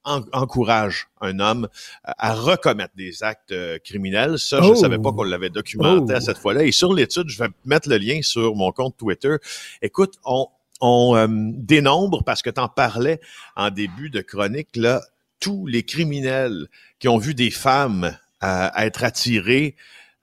en- 0.05 0.23
encourage 0.33 1.09
un 1.21 1.39
homme 1.41 1.69
à 2.05 2.35
recommettre 2.35 2.95
des 2.97 3.23
actes 3.23 3.53
euh, 3.53 3.79
criminels. 3.85 4.39
Ça, 4.39 4.61
je 4.63 4.69
Oh. 4.69 4.75
savais 4.75 4.99
pas 4.99 5.13
qu'on 5.13 5.23
l'avait 5.25 5.51
documenté 5.51 6.13
Oh. 6.15 6.17
à 6.17 6.21
cette 6.21 6.39
fois-là. 6.39 6.65
Et 6.65 6.73
sur 6.73 6.93
l'étude, 6.93 7.29
je 7.29 7.39
vais 7.43 7.49
mettre 7.65 7.89
le 7.89 7.99
lien 7.99 8.21
sur 8.23 8.55
mon 8.55 8.73
compte 8.73 8.97
Twitter. 8.97 9.37
Écoute, 9.83 10.15
on, 10.25 10.49
on 10.81 11.17
euh, 11.17 11.27
dénombre, 11.29 12.23
parce 12.25 12.43
que 12.43 12.51
tu 12.51 12.61
en 12.61 12.69
parlais 12.69 13.21
en 13.57 13.71
début 13.71 14.11
de 14.11 14.21
chronique, 14.21 14.69
là, 14.77 15.01
tous 15.41 15.67
les 15.67 15.83
criminels 15.83 16.67
qui 16.99 17.09
ont 17.09 17.19
vu 17.19 17.35
des 17.35 17.51
femmes 17.51 18.17
euh, 18.45 18.69
être 18.79 19.05
attirées 19.05 19.75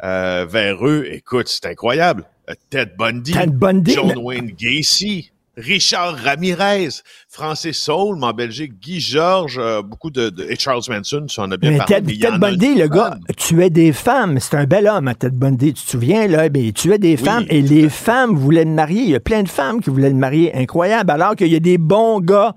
euh, 0.03 0.45
vers 0.49 0.85
eux. 0.87 1.05
Écoute, 1.09 1.47
c'est 1.47 1.65
incroyable. 1.67 2.25
Euh, 2.49 2.53
Ted 2.69 2.93
Bundy, 2.97 3.31
Ted 3.31 3.51
Bundy, 3.53 3.93
John 3.93 4.07
mais- 4.07 4.15
Wayne 4.15 4.51
Gacy, 4.57 5.31
Richard 5.55 6.15
Ramirez, 6.17 6.89
Francis 7.29 7.77
Saul, 7.77 8.17
mais 8.19 8.25
en 8.25 8.33
Belgique, 8.33 8.73
Guy 8.81 8.99
Georges, 8.99 9.59
euh, 9.59 9.81
beaucoup 9.83 10.09
de, 10.09 10.29
de- 10.29 10.43
et 10.49 10.55
Charles 10.57 10.81
Manson, 10.89 11.25
tu 11.27 11.39
en 11.39 11.51
as 11.51 11.57
bien 11.57 11.71
Mais 11.71 11.77
parlé. 11.77 11.95
Ted, 11.95 12.07
mais 12.07 12.13
Ted 12.13 12.27
a 12.33 12.37
Bundy, 12.39 12.75
le 12.75 12.87
gars, 12.87 13.17
tuait 13.37 13.69
des 13.69 13.93
femmes. 13.93 14.39
C'est 14.39 14.55
un 14.55 14.65
bel 14.65 14.87
homme, 14.87 15.07
hein, 15.07 15.13
Ted 15.13 15.37
Bundy. 15.37 15.73
Tu 15.73 15.83
te 15.85 15.89
souviens, 15.91 16.27
là? 16.27 16.49
Ben, 16.49 16.63
il 16.63 16.73
tuait 16.73 16.97
des 16.97 17.15
Oui, 17.15 17.23
femmes 17.23 17.45
et 17.49 17.61
les 17.61 17.89
femmes 17.89 18.35
voulaient 18.35 18.65
le 18.65 18.71
marier. 18.71 19.03
Il 19.03 19.09
y 19.11 19.15
a 19.15 19.19
plein 19.19 19.43
de 19.43 19.49
femmes 19.49 19.79
qui 19.81 19.89
voulaient 19.91 20.09
le 20.09 20.15
marier. 20.15 20.55
Incroyable. 20.55 21.11
Alors 21.11 21.35
qu'il 21.35 21.47
y 21.47 21.55
a 21.55 21.59
des 21.59 21.77
bons 21.77 22.19
gars 22.19 22.55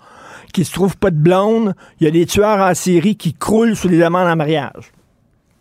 qui 0.54 0.64
se 0.64 0.72
trouvent 0.72 0.96
pas 0.96 1.10
de 1.10 1.18
blonde. 1.18 1.74
Il 2.00 2.04
y 2.04 2.06
a 2.06 2.10
des 2.10 2.24
tueurs 2.24 2.60
en 2.66 2.74
série 2.74 3.16
qui 3.16 3.34
croulent 3.34 3.76
sous 3.76 3.88
les 3.88 3.98
demandes 3.98 4.26
en 4.28 4.36
mariage. 4.36 4.90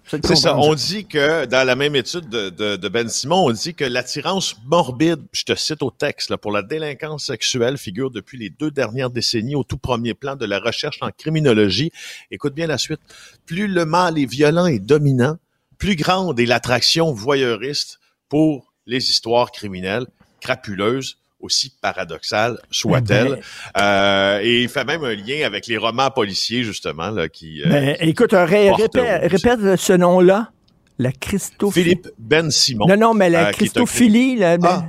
C'est 0.07 0.35
ça. 0.35 0.55
On 0.57 0.75
dit 0.75 1.05
que 1.05 1.45
dans 1.45 1.65
la 1.65 1.75
même 1.75 1.95
étude 1.95 2.29
de, 2.29 2.49
de- 2.49 2.75
de 2.75 2.87
Ben 2.89 3.09
Simon, 3.09 3.45
on 3.47 3.51
dit 3.51 3.73
que 3.73 3.83
l'attirance 3.85 4.55
morbide, 4.65 5.21
je 5.31 5.43
te 5.43 5.55
cite 5.55 5.81
au 5.81 5.89
texte, 5.91 6.29
là, 6.29 6.37
pour 6.37 6.51
la 6.51 6.61
délinquance 6.61 7.25
sexuelle 7.25 7.77
figure 7.77 8.11
depuis 8.11 8.37
les 8.37 8.49
deux 8.49 8.69
dernières 8.71 9.09
décennies 9.09 9.55
au 9.55 9.63
tout 9.63 9.77
premier 9.77 10.13
plan 10.13 10.35
de 10.35 10.45
la 10.45 10.59
recherche 10.59 10.99
en 11.01 11.09
criminologie. 11.09 11.91
Écoute 12.29 12.53
bien 12.53 12.67
la 12.67 12.77
suite. 12.77 12.99
Plus 13.45 13.67
le 13.67 13.85
mal 13.85 14.19
est 14.19 14.25
violent 14.29 14.67
et 14.67 14.79
dominant, 14.79 15.37
plus 15.77 15.95
grande 15.95 16.39
est 16.39 16.45
l'attraction 16.45 17.11
voyeuriste 17.11 17.99
pour 18.29 18.73
les 18.85 19.09
histoires 19.09 19.51
criminelles 19.51 20.05
crapuleuses 20.39 21.17
aussi 21.45 21.71
paradoxales 21.81 22.57
soient-elles. 22.71 23.39
Euh, 23.77 24.39
et 24.41 24.63
il 24.63 24.69
fait 24.69 24.83
même 24.83 25.03
un 25.03 25.15
lien 25.15 25.45
avec 25.45 25.67
les 25.67 25.77
romans 25.77 26.11
policiers, 26.11 26.63
justement, 26.63 27.09
là, 27.09 27.29
qui... 27.29 27.61
euh, 27.63 27.69
Ben, 27.69 27.95
écoute, 28.01 28.31
ré- 28.33 28.71
répète, 28.71 29.31
répète 29.31 29.75
ce 29.77 29.93
nom-là. 29.93 30.49
La 30.97 31.11
Christophilie. 31.11 31.83
Philippe 31.89 32.07
Ben 32.17 32.49
Simon. 32.51 32.85
Non, 32.87 32.95
non, 32.97 33.13
mais 33.13 33.29
la 33.29 33.47
euh, 33.47 33.51
Christophilie, 33.51 34.37
là, 34.37 34.57
ben, 34.57 34.69
Ah, 34.71 34.85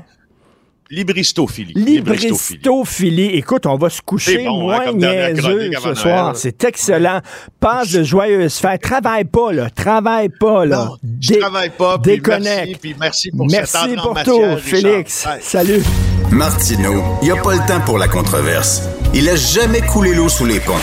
Libristophilie. 0.88 1.72
Libristophilie. 1.74 3.30
Écoute, 3.34 3.66
on 3.66 3.76
va 3.76 3.90
se 3.90 4.00
coucher 4.00 4.38
C'est 4.38 4.44
bon, 4.44 4.70
hein, 4.70 4.92
moins 4.92 4.92
niaiseux 4.92 5.42
chronique 5.42 5.78
ce 5.82 5.94
soir. 5.94 6.36
C'est 6.36 6.62
excellent. 6.62 7.20
Passe 7.58 7.90
de 7.90 8.04
joyeuses 8.04 8.54
fêtes. 8.54 8.82
Travaille 8.82 9.24
pas, 9.24 9.52
là. 9.52 9.68
Travaille 9.68 10.28
pas, 10.28 10.64
là. 10.64 10.84
Non, 10.84 10.96
je 11.20 11.34
travaille 11.34 11.70
pas. 11.70 11.98
Puis 11.98 12.12
déconnecte. 12.12 12.44
merci, 12.44 12.76
puis 12.80 12.96
merci 13.00 13.30
pour 13.32 13.50
cette 13.50 13.60
Merci 13.60 13.96
pour 13.96 14.22
tout, 14.22 14.38
Richard. 14.38 14.60
Félix. 14.60 15.26
Ouais. 15.26 15.38
Salut. 15.40 15.82
Martineau, 16.30 17.02
il 17.22 17.26
n'y 17.26 17.30
a 17.36 17.42
pas 17.42 17.54
le 17.54 17.66
temps 17.66 17.80
pour 17.84 17.98
la 17.98 18.08
controverse. 18.08 18.82
Il 19.12 19.28
a 19.28 19.36
jamais 19.36 19.80
coulé 19.80 20.14
l'eau 20.14 20.28
sous 20.28 20.46
les 20.46 20.60
ponts. 20.60 20.74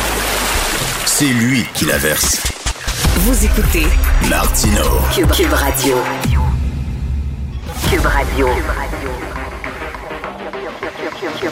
C'est 1.05 1.25
lui 1.25 1.63
qui 1.75 1.85
la 1.85 1.97
verse. 1.97 2.41
Vous 3.17 3.45
écoutez 3.45 3.85
Martineau. 4.29 4.99
Cube, 5.13 5.31
Cube 5.31 5.53
Radio. 5.53 5.95
Cube 7.89 8.05
Radio. 8.05 8.47
Cube 8.47 8.65
Radio. 8.67 9.32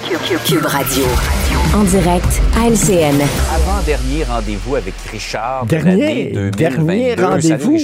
Cube 0.03 0.65
Radio. 0.65 1.50
En 1.73 1.83
direct 1.85 2.41
à 2.57 2.67
LCN. 2.67 3.15
Avant-dernier 3.55 4.25
rendez-vous 4.25 4.75
avec 4.75 4.93
Richard 5.09 5.65
de 5.65 5.69
Dernier, 5.69 6.31
l'année 6.31 6.31
2022. 6.51 6.51
dernier 6.57 7.09
Salut, 7.15 7.23
rendez-vous. 7.25 7.77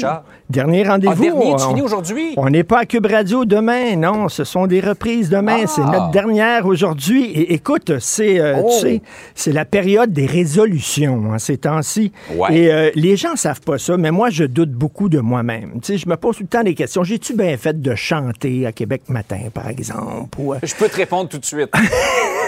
Dernier 0.49 0.83
Ah, 0.85 0.91
rendez-vous. 0.91 1.23
dernier, 1.23 1.55
tu 1.55 1.63
On- 1.63 1.69
finis 1.69 1.81
aujourd'hui? 1.81 2.33
On 2.37 2.49
n'est 2.49 2.63
pas 2.65 2.79
à 2.79 2.85
Cube 2.85 3.05
Radio 3.05 3.45
demain, 3.45 3.95
non. 3.95 4.27
Ce 4.27 4.43
sont 4.43 4.67
des 4.67 4.81
reprises 4.81 5.29
demain. 5.29 5.59
Ah. 5.63 5.67
C'est 5.67 5.81
notre 5.85 6.11
dernière 6.11 6.65
aujourd'hui. 6.65 7.31
Et 7.31 7.53
écoute, 7.53 7.93
c'est 7.99 8.39
euh, 8.39 8.55
Oh. 8.61 8.69
tu 8.73 8.79
sais, 8.81 9.01
c'est 9.35 9.51
la 9.53 9.63
période 9.65 10.11
des 10.11 10.25
résolutions 10.25 11.31
hein, 11.33 11.39
ces 11.39 11.57
temps-ci. 11.57 12.11
Ouais. 12.35 12.57
Et 12.57 12.71
euh, 12.71 12.91
les 12.95 13.15
gens 13.15 13.35
savent 13.37 13.61
pas 13.61 13.77
ça, 13.77 13.95
mais 13.95 14.11
moi, 14.11 14.29
je 14.29 14.43
doute 14.43 14.71
beaucoup 14.71 15.07
de 15.07 15.19
moi-même. 15.19 15.79
Tu 15.81 15.93
sais, 15.93 15.97
je 15.97 16.09
me 16.09 16.17
pose 16.17 16.35
tout 16.37 16.43
le 16.43 16.49
temps 16.49 16.63
des 16.63 16.75
questions. 16.75 17.03
J'ai-tu 17.05 17.35
bien 17.35 17.55
fait 17.57 17.79
de 17.81 17.95
chanter 17.95 18.65
à 18.65 18.73
Québec 18.73 19.03
matin, 19.07 19.39
par 19.53 19.69
exemple? 19.69 20.37
Ou, 20.39 20.53
euh, 20.53 20.57
Je 20.63 20.75
peux 20.75 20.89
te 20.89 20.95
répondre 20.97 21.29
tout 21.29 21.37
de 21.39 21.45
suite. 21.45 21.71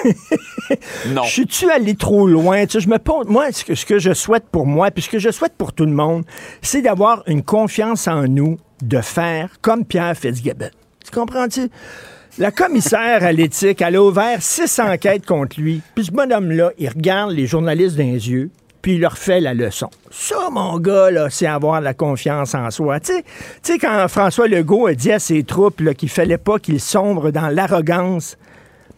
non. 1.08 1.24
je 1.24 1.30
suis-tu 1.30 1.70
allé 1.72 1.96
trop 1.96 2.28
loin? 2.28 2.66
Tu 2.66 2.74
sais, 2.74 2.80
je 2.82 2.90
me 2.90 2.98
pose, 3.00 3.28
moi, 3.28 3.52
ce 3.52 3.86
que, 3.86 4.00
je 4.00 4.14
souhaite 4.14 4.46
pour 4.52 4.66
moi, 4.66 4.92
puis 4.92 5.04
ce 5.04 5.10
que 5.10 5.20
je 5.20 5.30
souhaite 5.32 5.54
pour 5.58 5.74
tout 5.74 5.86
le 5.86 5.92
monde, 5.92 6.24
c'est 6.62 6.82
d'avoir 6.82 7.24
une 7.28 7.44
confiance 7.44 8.08
en 8.08 8.24
nous, 8.24 8.58
de 8.82 9.02
faire 9.02 9.50
comme 9.62 9.86
Pierre 9.86 10.16
Fitzgibbon. 10.16 10.70
Tu 11.04 11.12
comprends-tu? 11.12 11.70
La 12.38 12.52
commissaire 12.52 13.24
à 13.24 13.32
l'éthique, 13.32 13.82
elle 13.82 13.98
a 13.98 14.04
ouvert 14.04 14.42
six 14.42 14.80
enquêtes 14.80 15.26
contre 15.26 15.60
lui. 15.60 15.82
Puis 15.96 16.06
ce 16.06 16.12
bonhomme-là, 16.12 16.72
il 16.78 16.88
regarde 16.90 17.32
les 17.32 17.48
journalistes 17.48 17.98
les 17.98 18.30
yeux, 18.30 18.50
puis 18.82 18.94
il 18.94 19.02
leur 19.02 19.18
fait 19.18 19.42
la 19.42 19.54
leçon. 19.54 19.90
Ça, 20.10 20.50
mon 20.50 20.80
gars, 20.80 21.12
là, 21.12 21.30
c'est 21.30 21.48
avoir 21.48 21.82
la 21.82 21.94
confiance 21.94 22.56
en 22.56 22.72
soi. 22.72 23.00
Tu 23.02 23.14
sais- 23.62 23.78
quand 23.78 24.08
François 24.08 24.48
Legault 24.48 24.88
a 24.88 24.94
dit 24.94 25.12
à 25.12 25.20
ses 25.20 25.44
troupes 25.44 25.94
qu'il 25.96 26.10
fallait 26.10 26.38
pas 26.38 26.60
qu'ils 26.60 26.80
sombrent 26.80 27.32
dans 27.32 27.50
l'arrogance, 27.50 28.38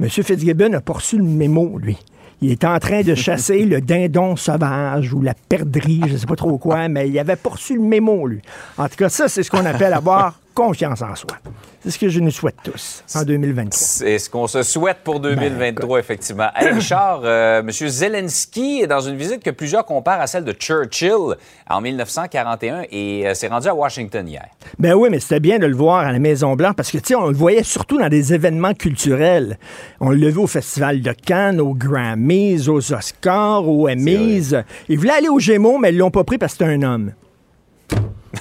M. 0.01 0.10
Fitzgibbon 0.10 0.74
a 0.74 0.81
poursu 0.81 1.17
le 1.17 1.24
mémo, 1.24 1.77
lui. 1.77 1.96
Il 2.41 2.51
est 2.51 2.63
en 2.63 2.79
train 2.79 3.03
de 3.03 3.13
chasser 3.13 3.65
le 3.65 3.81
dindon 3.81 4.36
sauvage 4.36 5.13
ou 5.13 5.22
la 5.22 5.36
perdrix, 5.36 6.01
je 6.08 6.13
ne 6.13 6.17
sais 6.17 6.25
pas 6.25 6.36
trop 6.36 6.58
quoi, 6.58 6.88
mais 6.88 7.08
il 7.08 7.20
avait 7.20 7.36
poursu 7.36 7.75
le 7.75 7.84
mémo, 7.84 8.25
lui. 8.25 8.41
En 8.79 8.89
tout 8.89 8.96
cas, 8.96 9.10
ça, 9.10 9.27
c'est 9.27 9.43
ce 9.43 9.51
qu'on 9.51 9.63
appelle 9.63 9.93
avoir 9.93 10.39
confiance 10.53 11.01
en 11.01 11.15
soi. 11.15 11.38
C'est 11.84 11.91
ce 11.91 11.98
que 11.98 12.10
je 12.10 12.20
nous 12.20 12.29
souhaite 12.29 12.58
tous 12.63 13.03
en 13.15 13.24
2023. 13.24 13.72
C'est 13.72 14.20
ce 14.20 14.29
qu'on 14.29 14.46
se 14.46 14.62
souhaite 14.62 14.98
pour 15.03 15.20
2023, 15.20 16.00
effectivement. 16.00 16.50
Hey, 16.55 16.70
Richard, 16.70 17.22
euh, 17.24 17.62
M. 17.62 17.72
Zelensky 17.72 18.81
est 18.84 18.88
dans 18.88 19.00
une 19.00 19.15
visite 19.15 19.41
que 19.41 19.50
plusieurs 19.50 19.84
comparent 19.86 20.22
à 20.22 20.27
celle 20.27 20.43
de 20.43 20.51
Churchill 20.51 21.36
en 21.67 21.81
1941 21.81 22.84
et 22.91 23.27
euh, 23.27 23.34
s'est 23.34 23.48
rendu 23.48 23.67
à 23.67 23.74
Washington 23.74 24.27
hier. 24.27 24.46
Ben 24.77 24.93
oui, 24.93 25.10
mais 25.10 25.20
c'était 25.20 25.39
bien 25.39 25.58
de 25.58 25.65
le 25.65 25.75
voir 25.75 26.05
à 26.05 26.12
la 26.12 26.20
Maison-Blanche 26.20 26.75
parce 26.75 26.91
que, 26.91 27.00
tu 27.00 27.08
sais, 27.08 27.15
on 27.15 27.27
le 27.27 27.36
voyait 27.36 27.63
surtout 27.63 27.98
dans 27.98 28.10
des 28.10 28.34
événements 28.34 28.75
culturels. 28.75 29.58
On 30.00 30.12
l'a 30.12 30.29
vu 30.29 30.38
au 30.38 30.48
Festival 30.48 31.01
de 31.01 31.13
Cannes, 31.13 31.60
aux 31.60 31.74
Grammys, 31.74 32.70
aux 32.70 32.93
Oscars, 32.93 33.67
aux 33.67 33.88
Emmys. 33.88 34.53
Il 34.88 35.00
voulait 35.00 35.13
aller 35.13 35.29
aux 35.29 35.39
Gémeaux, 35.39 35.79
mais 35.79 35.89
ils 35.89 35.98
l'ont 35.98 36.12
pas 36.12 36.24
pris 36.24 36.38
parce 36.38 36.53
que 36.53 36.60
c'était 36.60 36.74
un 36.74 36.84
homme. 36.84 37.13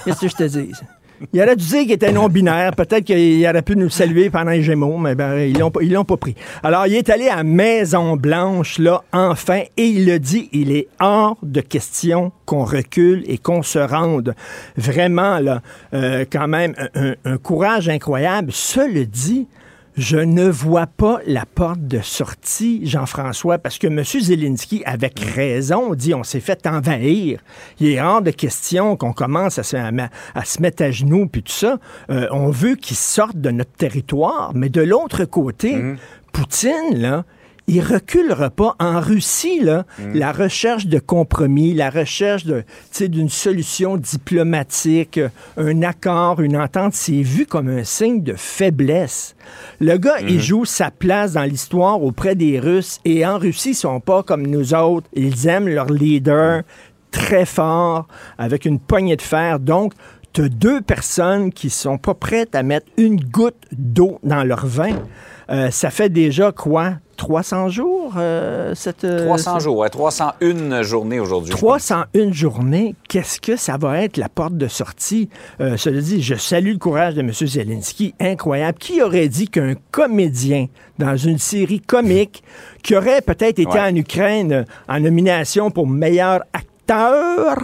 Qu'est-ce 0.05 0.21
que 0.21 0.27
je 0.27 0.35
te 0.35 0.43
dis? 0.43 0.71
Il 1.33 1.41
aurait 1.41 1.55
dû 1.55 1.65
dire 1.65 1.81
qu'il 1.81 1.91
était 1.91 2.11
non-binaire. 2.11 2.75
Peut-être 2.75 3.03
qu'il 3.03 3.45
aurait 3.47 3.61
pu 3.61 3.75
nous 3.75 3.89
saluer 3.89 4.29
pendant 4.29 4.51
les 4.51 4.63
Gémeaux, 4.63 4.97
mais 4.97 5.15
ben, 5.15 5.37
ils 5.37 5.57
l'ont 5.57 5.71
l'ont 5.79 6.05
pas 6.05 6.17
pris. 6.17 6.35
Alors, 6.63 6.87
il 6.87 6.95
est 6.95 7.09
allé 7.09 7.27
à 7.27 7.43
Maison-Blanche, 7.43 8.79
là, 8.79 9.03
enfin, 9.13 9.61
et 9.77 9.85
il 9.87 10.05
le 10.05 10.19
dit, 10.19 10.49
il 10.51 10.71
est 10.71 10.87
hors 10.99 11.37
de 11.43 11.61
question 11.61 12.31
qu'on 12.45 12.63
recule 12.63 13.23
et 13.27 13.37
qu'on 13.37 13.63
se 13.63 13.79
rende. 13.79 14.35
Vraiment, 14.77 15.39
là, 15.39 15.61
euh, 15.93 16.25
quand 16.31 16.47
même, 16.47 16.73
un 17.25 17.37
courage 17.37 17.89
incroyable. 17.89 18.51
Cela 18.51 19.05
dit, 19.05 19.47
je 19.97 20.17
ne 20.17 20.47
vois 20.49 20.87
pas 20.87 21.19
la 21.25 21.45
porte 21.45 21.85
de 21.87 21.99
sortie, 21.99 22.81
Jean-François, 22.85 23.57
parce 23.57 23.77
que 23.77 23.87
M. 23.87 24.03
Zelensky, 24.03 24.83
avec 24.85 25.19
raison, 25.19 25.93
dit 25.95 26.13
on 26.13 26.23
s'est 26.23 26.39
fait 26.39 26.65
envahir. 26.65 27.39
Il 27.79 27.87
est 27.87 28.01
hors 28.01 28.21
de 28.21 28.31
question 28.31 28.95
qu'on 28.95 29.13
commence 29.13 29.59
à 29.59 29.63
se, 29.63 29.75
à, 29.75 29.91
à 30.35 30.45
se 30.45 30.61
mettre 30.61 30.83
à 30.83 30.91
genoux, 30.91 31.27
puis 31.27 31.43
tout 31.43 31.51
ça. 31.51 31.79
Euh, 32.09 32.27
on 32.31 32.49
veut 32.49 32.75
qu'ils 32.75 32.97
sortent 32.97 33.39
de 33.39 33.51
notre 33.51 33.73
territoire, 33.73 34.51
mais 34.55 34.69
de 34.69 34.81
l'autre 34.81 35.25
côté, 35.25 35.81
Poutine, 36.31 36.95
là, 36.95 37.25
il 37.71 37.81
reculera 37.81 38.49
pas. 38.49 38.75
En 38.79 38.99
Russie, 38.99 39.61
là, 39.61 39.85
la 40.13 40.33
recherche 40.33 40.87
de 40.87 40.99
compromis, 40.99 41.73
la 41.73 41.89
recherche 41.89 42.43
de, 42.45 42.63
d'une 42.99 43.29
solution 43.29 43.95
diplomatique, 43.95 45.17
euh, 45.17 45.29
un 45.55 45.81
accord, 45.81 46.41
une 46.41 46.57
entente, 46.57 46.93
c'est 46.93 47.21
vu 47.21 47.45
comme 47.45 47.69
un 47.69 47.85
signe 47.85 48.23
de 48.23 48.33
faiblesse. 48.33 49.35
Le 49.79 49.97
gars, 49.97 50.19
il 50.19 50.41
joue 50.41 50.65
sa 50.65 50.91
place 50.91 51.33
dans 51.33 51.43
l'histoire 51.43 52.03
auprès 52.03 52.35
des 52.35 52.59
Russes 52.59 52.99
et 53.05 53.25
en 53.25 53.37
Russie, 53.37 53.69
ils 53.69 53.75
sont 53.75 54.01
pas 54.01 54.21
comme 54.21 54.45
nous 54.45 54.73
autres. 54.73 55.07
Ils 55.13 55.47
aiment 55.47 55.69
leur 55.69 55.87
leader 55.87 56.63
très 57.11 57.45
fort, 57.45 58.07
avec 58.37 58.65
une 58.65 58.79
poignée 58.79 59.15
de 59.15 59.21
fer. 59.21 59.59
Donc, 59.59 59.93
tu 60.33 60.43
as 60.43 60.49
deux 60.49 60.81
personnes 60.81 61.53
qui 61.53 61.69
sont 61.69 61.97
pas 61.97 62.15
prêtes 62.15 62.53
à 62.53 62.63
mettre 62.63 62.87
une 62.97 63.19
goutte 63.19 63.63
d'eau 63.71 64.19
dans 64.23 64.43
leur 64.43 64.65
vin. 64.65 64.95
Euh, 65.51 65.69
ça 65.71 65.89
fait 65.89 66.09
déjà 66.09 66.51
quoi? 66.51 66.93
300 67.17 67.69
jours? 67.69 68.13
euh, 68.17 68.73
cette, 68.73 69.03
euh, 69.03 69.25
300 69.25 69.53
cette- 69.53 69.63
jours, 69.63 69.77
ouais, 69.77 69.89
301 69.89 70.81
journées 70.81 71.19
aujourd'hui. 71.19 71.49
je 71.51 71.57
pense. 71.57 71.61
301 71.61 72.31
journées, 72.31 72.95
qu'est-ce 73.07 73.39
que 73.39 73.55
ça 73.55 73.77
va 73.77 74.01
être 74.01 74.17
la 74.17 74.27
porte 74.29 74.57
de 74.57 74.67
sortie? 74.67 75.29
Euh, 75.59 75.77
cela 75.77 76.01
dit, 76.01 76.21
je 76.23 76.33
salue 76.35 76.71
le 76.73 76.77
courage 76.79 77.13
de 77.15 77.21
M. 77.21 77.31
Zelensky, 77.31 78.15
incroyable. 78.19 78.77
Qui 78.79 79.01
aurait 79.03 79.27
dit 79.27 79.47
qu'un 79.49 79.75
comédien 79.91 80.65
dans 80.97 81.15
une 81.15 81.37
série 81.37 81.79
comique, 81.79 82.43
qui 82.81 82.95
aurait 82.95 83.21
peut-être 83.21 83.59
été 83.59 83.67
Ouais. 83.67 83.79
en 83.81 83.95
Ukraine 83.95 84.51
euh, 84.53 84.63
en 84.89 84.99
nomination 84.99 85.69
pour 85.69 85.85
meilleur 85.87 86.41
acteur, 86.53 87.57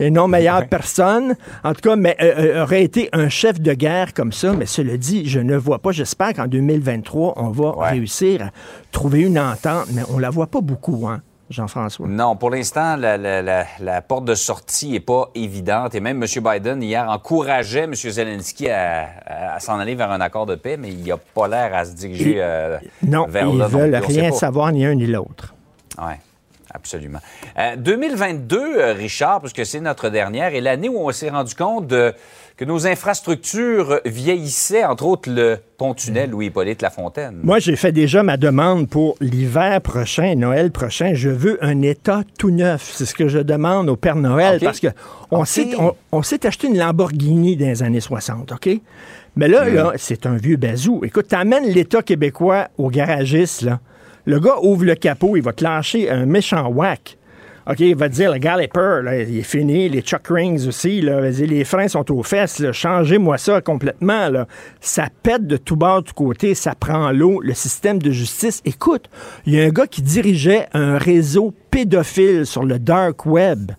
et 0.00 0.10
non 0.10 0.28
meilleure 0.28 0.66
personne. 0.68 1.34
En 1.64 1.72
tout 1.74 1.80
cas, 1.80 1.96
mais 1.96 2.16
euh, 2.20 2.56
euh, 2.56 2.62
aurait 2.62 2.82
été 2.82 3.08
un 3.12 3.28
chef 3.28 3.60
de 3.60 3.72
guerre 3.72 4.14
comme 4.14 4.32
ça. 4.32 4.52
Mais 4.52 4.66
cela 4.66 4.96
dit, 4.96 5.28
je 5.28 5.40
ne 5.40 5.56
vois 5.56 5.78
pas. 5.78 5.92
J'espère 5.92 6.32
qu'en 6.34 6.46
2023, 6.46 7.34
on 7.36 7.48
va 7.50 7.76
Ouais. 7.76 7.88
réussir 7.90 8.42
à 8.42 8.50
trouver 8.92 9.22
une 9.22 9.38
entente, 9.38 9.86
mais 9.92 10.02
on 10.12 10.18
la 10.18 10.30
voit 10.30 10.46
pas 10.48 10.60
beaucoup, 10.60 11.06
hein, 11.08 11.20
Jean-François. 11.50 12.06
Non, 12.08 12.34
pour 12.36 12.50
l'instant, 12.50 12.96
la, 12.96 13.16
la- 13.16 13.40
la- 13.42 13.66
la 13.80 14.02
porte 14.02 14.24
de 14.24 14.34
sortie 14.34 14.90
n'est 14.92 15.00
pas 15.00 15.30
évidente. 15.34 15.94
Et 15.94 16.00
même 16.00 16.22
M. 16.22 16.42
Biden, 16.42 16.82
hier, 16.82 17.08
encourageait 17.08 17.84
M. 17.84 17.94
Zelensky 17.94 18.68
à, 18.68 19.06
à- 19.26 19.54
à 19.54 19.60
s'en 19.60 19.78
aller 19.78 19.94
vers 19.94 20.10
un 20.10 20.20
accord 20.20 20.46
de 20.46 20.56
paix, 20.56 20.76
mais 20.76 20.88
il 20.90 21.04
n'a 21.06 21.16
pas 21.16 21.48
l'air 21.48 21.74
à 21.74 21.84
se 21.84 21.92
diriger 21.94 22.36
euh, 22.38 22.78
Non, 23.06 23.26
vers 23.28 23.46
ils 23.48 23.58
là. 23.58 23.68
donc 23.68 23.80
veulent 23.80 24.00
on 24.04 24.08
sait 24.10 24.20
rien 24.20 24.32
savoir 24.32 24.72
ni 24.72 24.84
un 24.84 24.94
ni 24.94 25.06
l'autre. 25.06 25.54
Oui, 25.98 26.12
absolument. 26.72 27.18
Euh, 27.58 27.76
2022, 27.76 28.58
euh, 28.58 28.92
Richard, 28.92 29.40
puisque 29.40 29.64
c'est 29.66 29.80
notre 29.80 30.08
dernière, 30.10 30.54
est 30.54 30.60
l'année 30.60 30.88
où 30.88 30.98
on 30.98 31.10
s'est 31.12 31.30
rendu 31.30 31.54
compte 31.54 31.86
de- 31.86 32.12
que 32.56 32.64
nos 32.64 32.86
infrastructures 32.86 34.00
vieillissaient, 34.06 34.84
entre 34.84 35.04
autres 35.04 35.30
le 35.30 35.58
pont-tunnel 35.76 36.30
Louis-Hippolyte 36.30 36.80
Lafontaine. 36.80 37.40
Moi, 37.42 37.58
j'ai 37.58 37.76
fait 37.76 37.92
déjà 37.92 38.22
ma 38.22 38.38
demande 38.38 38.88
pour 38.88 39.16
l'hiver 39.20 39.80
prochain, 39.82 40.34
Noël 40.36 40.70
prochain. 40.70 41.12
Je 41.14 41.28
veux 41.28 41.58
un 41.62 41.82
État 41.82 42.22
tout 42.38 42.50
neuf. 42.50 42.92
C'est 42.94 43.04
ce 43.04 43.14
que 43.14 43.28
je 43.28 43.38
demande 43.40 43.90
au 43.90 43.96
Père 43.96 44.16
Noël 44.16 44.58
parce 44.62 44.80
que 44.80 44.88
on 45.30 45.44
s'est 45.44 45.68
on, 45.78 45.92
on 46.12 46.22
s'est 46.22 46.46
acheté 46.46 46.68
une 46.68 46.78
Lamborghini 46.78 47.56
dans 47.56 47.66
les 47.66 47.82
années 47.82 48.00
60, 48.00 48.52
OK? 48.52 48.70
Mais 49.36 49.48
là, 49.48 49.66
Mm. 49.68 49.74
là, 49.74 49.92
c'est 49.96 50.24
un 50.24 50.36
vieux 50.36 50.56
bazou. 50.56 51.02
Écoute, 51.04 51.28
t'amènes 51.28 51.64
l'État 51.66 52.00
québécois 52.00 52.68
au 52.78 52.88
garagiste, 52.88 53.62
là. 53.62 53.80
Le 54.26 54.40
gars 54.40 54.56
ouvre 54.62 54.84
le 54.84 54.96
capot, 54.96 55.36
il 55.36 55.42
va 55.42 55.52
te 55.52 55.62
lâcher 55.62 56.10
un 56.10 56.26
méchant 56.26 56.68
whack. 56.68 57.16
OK, 57.68 57.80
il 57.80 57.96
va 57.96 58.08
dire, 58.08 58.32
le 58.32 58.38
Galloper, 58.38 59.00
là, 59.02 59.22
il 59.22 59.38
est 59.38 59.42
fini, 59.42 59.88
les 59.88 60.00
chuck 60.00 60.28
rings 60.28 60.66
aussi, 60.68 61.00
les 61.00 61.64
freins 61.64 61.88
sont 61.88 62.12
aux 62.12 62.22
fesses, 62.22 62.62
changez-moi 62.72 63.38
ça 63.38 63.60
complètement. 63.60 64.28
Ça 64.80 65.08
pète 65.22 65.46
de 65.46 65.56
tout 65.56 65.76
bord, 65.76 66.02
de 66.02 66.08
tout 66.08 66.14
côté, 66.14 66.54
ça 66.54 66.74
prend 66.74 67.10
l'eau, 67.10 67.40
le 67.40 67.54
système 67.54 68.00
de 68.00 68.10
justice. 68.10 68.62
Écoute, 68.64 69.10
il 69.46 69.54
y 69.54 69.60
a 69.60 69.64
un 69.64 69.70
gars 69.70 69.86
qui 69.86 70.02
dirigeait 70.02 70.66
un 70.74 70.98
réseau 70.98 71.52
pédophile 71.70 72.46
sur 72.46 72.64
le 72.64 72.78
dark 72.78 73.26
web, 73.26 73.72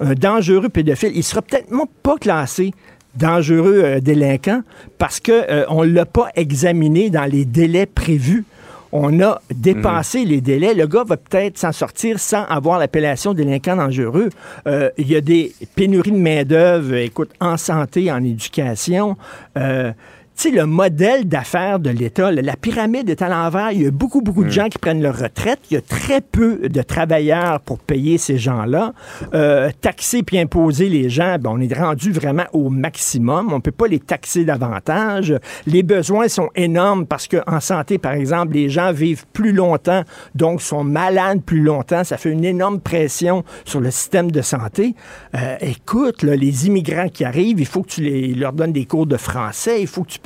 un 0.00 0.12
dangereux 0.12 0.68
pédophile. 0.68 1.12
Il 1.14 1.24
sera 1.24 1.40
peut-être 1.40 1.68
pas 2.02 2.16
classé 2.16 2.72
dangereux 3.16 3.82
euh, 3.84 4.00
délinquant 4.00 4.62
parce 4.98 5.18
qu'on 5.18 5.84
ne 5.84 5.90
l'a 5.90 6.06
pas 6.06 6.28
examiné 6.36 7.10
dans 7.10 7.24
les 7.24 7.44
délais 7.44 7.86
prévus 7.86 8.44
on 8.92 9.20
a 9.20 9.40
dépassé 9.54 10.24
les 10.24 10.40
délais. 10.40 10.74
Le 10.74 10.86
gars 10.86 11.04
va 11.04 11.16
peut-être 11.16 11.58
s'en 11.58 11.72
sortir 11.72 12.18
sans 12.18 12.44
avoir 12.44 12.78
l'appellation 12.78 13.34
délinquant 13.34 13.76
dangereux. 13.76 14.30
Euh, 14.66 14.90
Il 14.98 15.08
y 15.08 15.16
a 15.16 15.20
des 15.20 15.52
pénuries 15.74 16.12
de 16.12 16.16
main-d'œuvre, 16.16 16.94
écoute, 16.94 17.30
en 17.40 17.56
santé, 17.56 18.10
en 18.10 18.22
éducation. 18.22 19.16
Euh, 19.56 19.92
sais, 20.40 20.50
le 20.50 20.66
modèle 20.66 21.26
d'affaires 21.26 21.78
de 21.78 21.90
l'État, 21.90 22.30
la- 22.32 22.56
pyramide 22.56 23.08
est 23.08 23.22
à 23.22 23.28
l'envers. 23.28 23.72
Il 23.72 23.82
y 23.82 23.86
a 23.86 23.90
beaucoup, 23.90 24.20
beaucoup 24.20 24.44
de 24.44 24.50
gens 24.50 24.68
qui 24.68 24.78
prennent 24.78 25.02
leur 25.02 25.18
retraite. 25.18 25.60
Il 25.70 25.74
y 25.74 25.76
a 25.76 25.80
très 25.80 26.20
peu 26.20 26.68
de 26.68 26.82
travailleurs 26.82 27.60
pour 27.60 27.78
payer 27.78 28.18
ces 28.18 28.38
gens-là. 28.38 28.92
Euh, 29.34 29.70
taxer 29.80 30.22
puis 30.22 30.38
imposer 30.38 30.88
les 30.88 31.08
gens, 31.08 31.36
ben, 31.40 31.50
on 31.54 31.60
est 31.60 31.72
rendu 31.74 32.12
vraiment 32.12 32.44
au 32.52 32.68
maximum. 32.68 33.52
On 33.52 33.56
ne 33.56 33.60
peut 33.60 33.70
pas 33.70 33.86
les 33.86 33.98
taxer 33.98 34.44
davantage. 34.44 35.34
Les 35.66 35.82
besoins 35.82 36.28
sont 36.28 36.48
énormes 36.54 37.06
parce 37.06 37.28
qu'en 37.28 37.60
santé, 37.60 37.98
par 37.98 38.12
exemple, 38.12 38.54
les 38.54 38.68
gens 38.68 38.92
vivent 38.92 39.24
plus 39.32 39.52
longtemps, 39.52 40.02
donc 40.34 40.60
sont 40.62 40.84
malades 40.84 41.42
plus 41.42 41.60
longtemps. 41.62 42.04
Ça 42.04 42.16
fait 42.16 42.30
une 42.30 42.44
énorme 42.44 42.80
pression 42.80 43.44
sur 43.64 43.80
le 43.80 43.90
système 43.90 44.30
de 44.30 44.42
santé. 44.42 44.94
Euh, 45.34 45.56
écoute, 45.60 46.22
là, 46.22 46.36
les 46.36 46.66
immigrants 46.66 47.08
qui 47.08 47.24
arrivent, 47.24 47.60
il 47.60 47.66
faut 47.66 47.82
que 47.82 47.88
tu 47.90 48.02
les, 48.02 48.34
leur 48.34 48.52
donnes 48.52 48.72
des 48.72 48.84
cours 48.84 49.06
de 49.06 49.16
français. 49.16 49.80
Il 49.80 49.86
faut 49.86 50.02
que 50.02 50.10
tu 50.10 50.18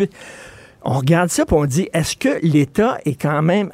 On 0.87 0.99
regarde 0.99 1.31
ça 1.31 1.45
et 1.45 1.53
on 1.55 1.65
dit, 1.65 1.89
est-ce 1.95 2.15
que 2.15 2.29
l'État 2.43 2.99
est 3.07 3.15
quand 3.19 3.41
même 3.41 3.71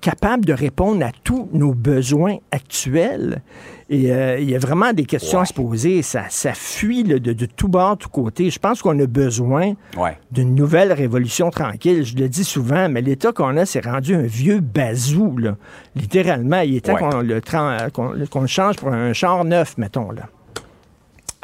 capable 0.00 0.44
de 0.44 0.52
répondre 0.52 1.04
à 1.04 1.10
tous 1.24 1.48
nos 1.52 1.74
besoins 1.74 2.36
actuels? 2.52 3.42
Et 3.90 4.12
euh, 4.12 4.38
il 4.38 4.48
y 4.48 4.54
a 4.54 4.58
vraiment 4.60 4.92
des 4.92 5.06
questions 5.06 5.40
à 5.40 5.44
se 5.44 5.52
poser. 5.52 6.02
Ça, 6.02 6.22
ça 6.28 6.52
fuit 6.54 7.02
là, 7.02 7.18
de, 7.18 7.32
de 7.32 7.46
tout 7.46 7.66
bord, 7.66 7.96
tout 7.98 8.08
côté. 8.08 8.48
Je 8.50 8.60
pense 8.60 8.80
qu'on 8.80 8.96
a 9.00 9.06
besoin 9.06 9.74
Ouais. 9.96 10.16
d'une 10.30 10.54
nouvelle 10.54 10.92
révolution 10.92 11.50
tranquille. 11.50 12.04
Je 12.04 12.14
le 12.16 12.28
dis 12.28 12.44
souvent, 12.44 12.88
mais 12.88 13.00
l'État 13.02 13.32
qu'on 13.32 13.56
a, 13.56 13.66
c'est 13.66 13.84
rendu 13.84 14.14
un 14.14 14.22
vieux 14.22 14.60
bazou, 14.60 15.36
là. 15.38 15.56
Littéralement. 15.96 16.60
Il 16.60 16.76
est 16.76 16.80
temps 16.86 16.94
Ouais. 16.94 17.00
qu'on 17.10 17.20
le, 17.22 17.40
tran- 17.40 17.76
qu'on- 17.92 18.14
qu'on 18.30 18.40
le 18.42 18.46
change 18.46 18.76
pour 18.76 18.90
un 18.92 19.12
char 19.12 19.44
neuf, 19.44 19.76
mettons, 19.78 20.12
là. 20.12 20.28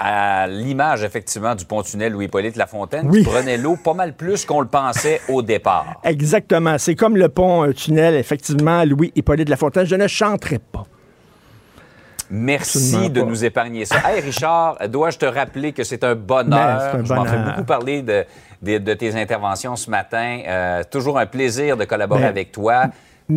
À 0.05 0.49
l'image, 0.49 1.05
effectivement, 1.05 1.55
du 1.55 1.65
pont-tunnel 1.65 2.11
Louis-Hippolyte 2.13 2.57
Lafontaine, 2.57 3.07
Oui. 3.09 3.23
qui 3.23 3.31
prenait 3.31 3.57
l'eau 3.57 3.77
pas 3.77 3.95
mal 3.95 4.15
plus 4.15 4.45
qu'on 4.45 4.61
le 4.61 4.67
pensait 4.67 5.21
au 5.29 5.43
départ. 5.43 6.01
Exactement. 6.03 6.77
C'est 6.79 6.97
comme 6.97 7.17
le 7.17 7.29
pont-tunnel, 7.29 8.17
effectivement, 8.17 8.85
Louis-Hippolyte 8.85 9.49
Lafontaine. 9.49 9.87
Je 9.87 9.95
ne 9.95 10.09
chanterai 10.09 10.59
pas. 10.59 10.87
Merci 12.31 13.11
de 13.11 13.21
nous 13.23 13.45
épargner 13.45 13.85
ça. 13.85 13.97
Hey, 14.09 14.21
Richard, 14.21 14.79
dois-je 14.89 15.19
te 15.19 15.27
rappeler 15.27 15.73
que 15.73 15.85
c'est 15.85 16.03
un 16.03 16.15
bonheur? 16.15 16.91
Ben, 16.95 17.01
un 17.01 17.05
Je 17.05 17.13
m'en 17.15 17.25
fais 17.27 17.37
beaucoup 17.39 17.65
parler 17.65 18.01
de, 18.03 18.25
de- 18.63 18.79
de 18.79 18.95
tes 18.95 19.15
interventions 19.21 19.77
ce 19.77 19.91
matin. 19.91 20.41
Euh, 20.49 20.83
toujours 20.91 21.19
un 21.19 21.27
plaisir 21.27 21.77
de 21.77 21.85
collaborer 21.85 22.23
Ben, 22.23 22.29
avec 22.29 22.51
toi. 22.51 22.85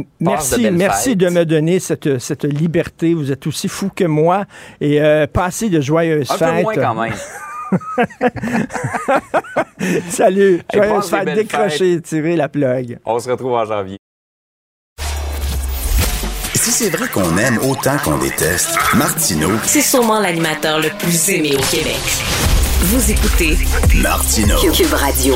De 0.01 0.05
Merci, 0.19 0.71
merci 0.71 1.09
fêtes. 1.09 1.17
de 1.19 1.29
me 1.29 1.45
donner 1.45 1.79
cette, 1.79 2.17
cette 2.19 2.43
liberté. 2.43 3.13
Vous 3.13 3.31
êtes 3.31 3.45
aussi 3.47 3.67
fou 3.67 3.89
que 3.95 4.05
moi. 4.05 4.45
Et 4.81 5.01
euh, 5.01 5.27
passez 5.27 5.69
de 5.69 5.79
joyeuses 5.81 6.29
Un 6.31 6.37
fêtes. 6.37 6.55
peu 6.55 6.61
moins 6.63 6.73
quand 6.75 6.95
même. 6.95 7.13
Salut. 10.09 10.61
Des 10.71 10.79
belles 10.79 11.35
décrocher, 11.35 12.01
tirer 12.01 12.35
la 12.35 12.49
plug. 12.49 12.99
On 13.05 13.19
se 13.19 13.29
retrouve 13.29 13.53
en 13.53 13.65
janvier. 13.65 13.97
Si 16.53 16.71
c'est 16.71 16.89
vrai 16.89 17.07
qu'on 17.09 17.37
aime 17.37 17.59
autant 17.59 17.97
qu'on 18.03 18.17
déteste, 18.17 18.75
Martineau, 18.95 19.51
C'est 19.63 19.81
sûrement 19.81 20.19
l'animateur 20.19 20.79
le 20.79 20.89
plus 20.97 21.29
aimé 21.29 21.51
au 21.55 21.61
Québec. 21.61 21.99
Vous 22.81 23.11
écoutez 23.11 23.57
Martineau. 24.01 24.57
Cube 24.73 24.93
Radio. 24.93 25.35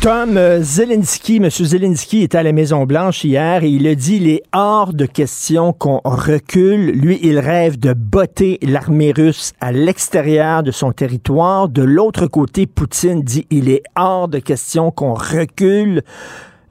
Tom 0.00 0.62
Zelensky, 0.62 1.36
M. 1.36 1.50
Zelensky 1.50 2.22
était 2.22 2.38
à 2.38 2.42
la 2.42 2.52
Maison-Blanche 2.52 3.22
hier 3.22 3.64
et 3.64 3.68
il 3.68 3.86
a 3.86 3.94
dit 3.94 4.16
il 4.16 4.30
est 4.30 4.42
hors 4.54 4.94
de 4.94 5.04
question 5.04 5.74
qu'on 5.74 6.00
recule. 6.02 6.92
Lui, 6.92 7.18
il 7.22 7.38
rêve 7.38 7.78
de 7.78 7.92
botter 7.92 8.58
l'armée 8.62 9.12
russe 9.12 9.52
à 9.60 9.72
l'extérieur 9.72 10.62
de 10.62 10.70
son 10.70 10.92
territoire. 10.92 11.68
De 11.68 11.82
l'autre 11.82 12.26
côté, 12.28 12.66
Poutine 12.66 13.22
dit 13.22 13.46
il 13.50 13.68
est 13.68 13.82
hors 13.94 14.28
de 14.28 14.38
question 14.38 14.90
qu'on 14.90 15.12
recule. 15.12 16.02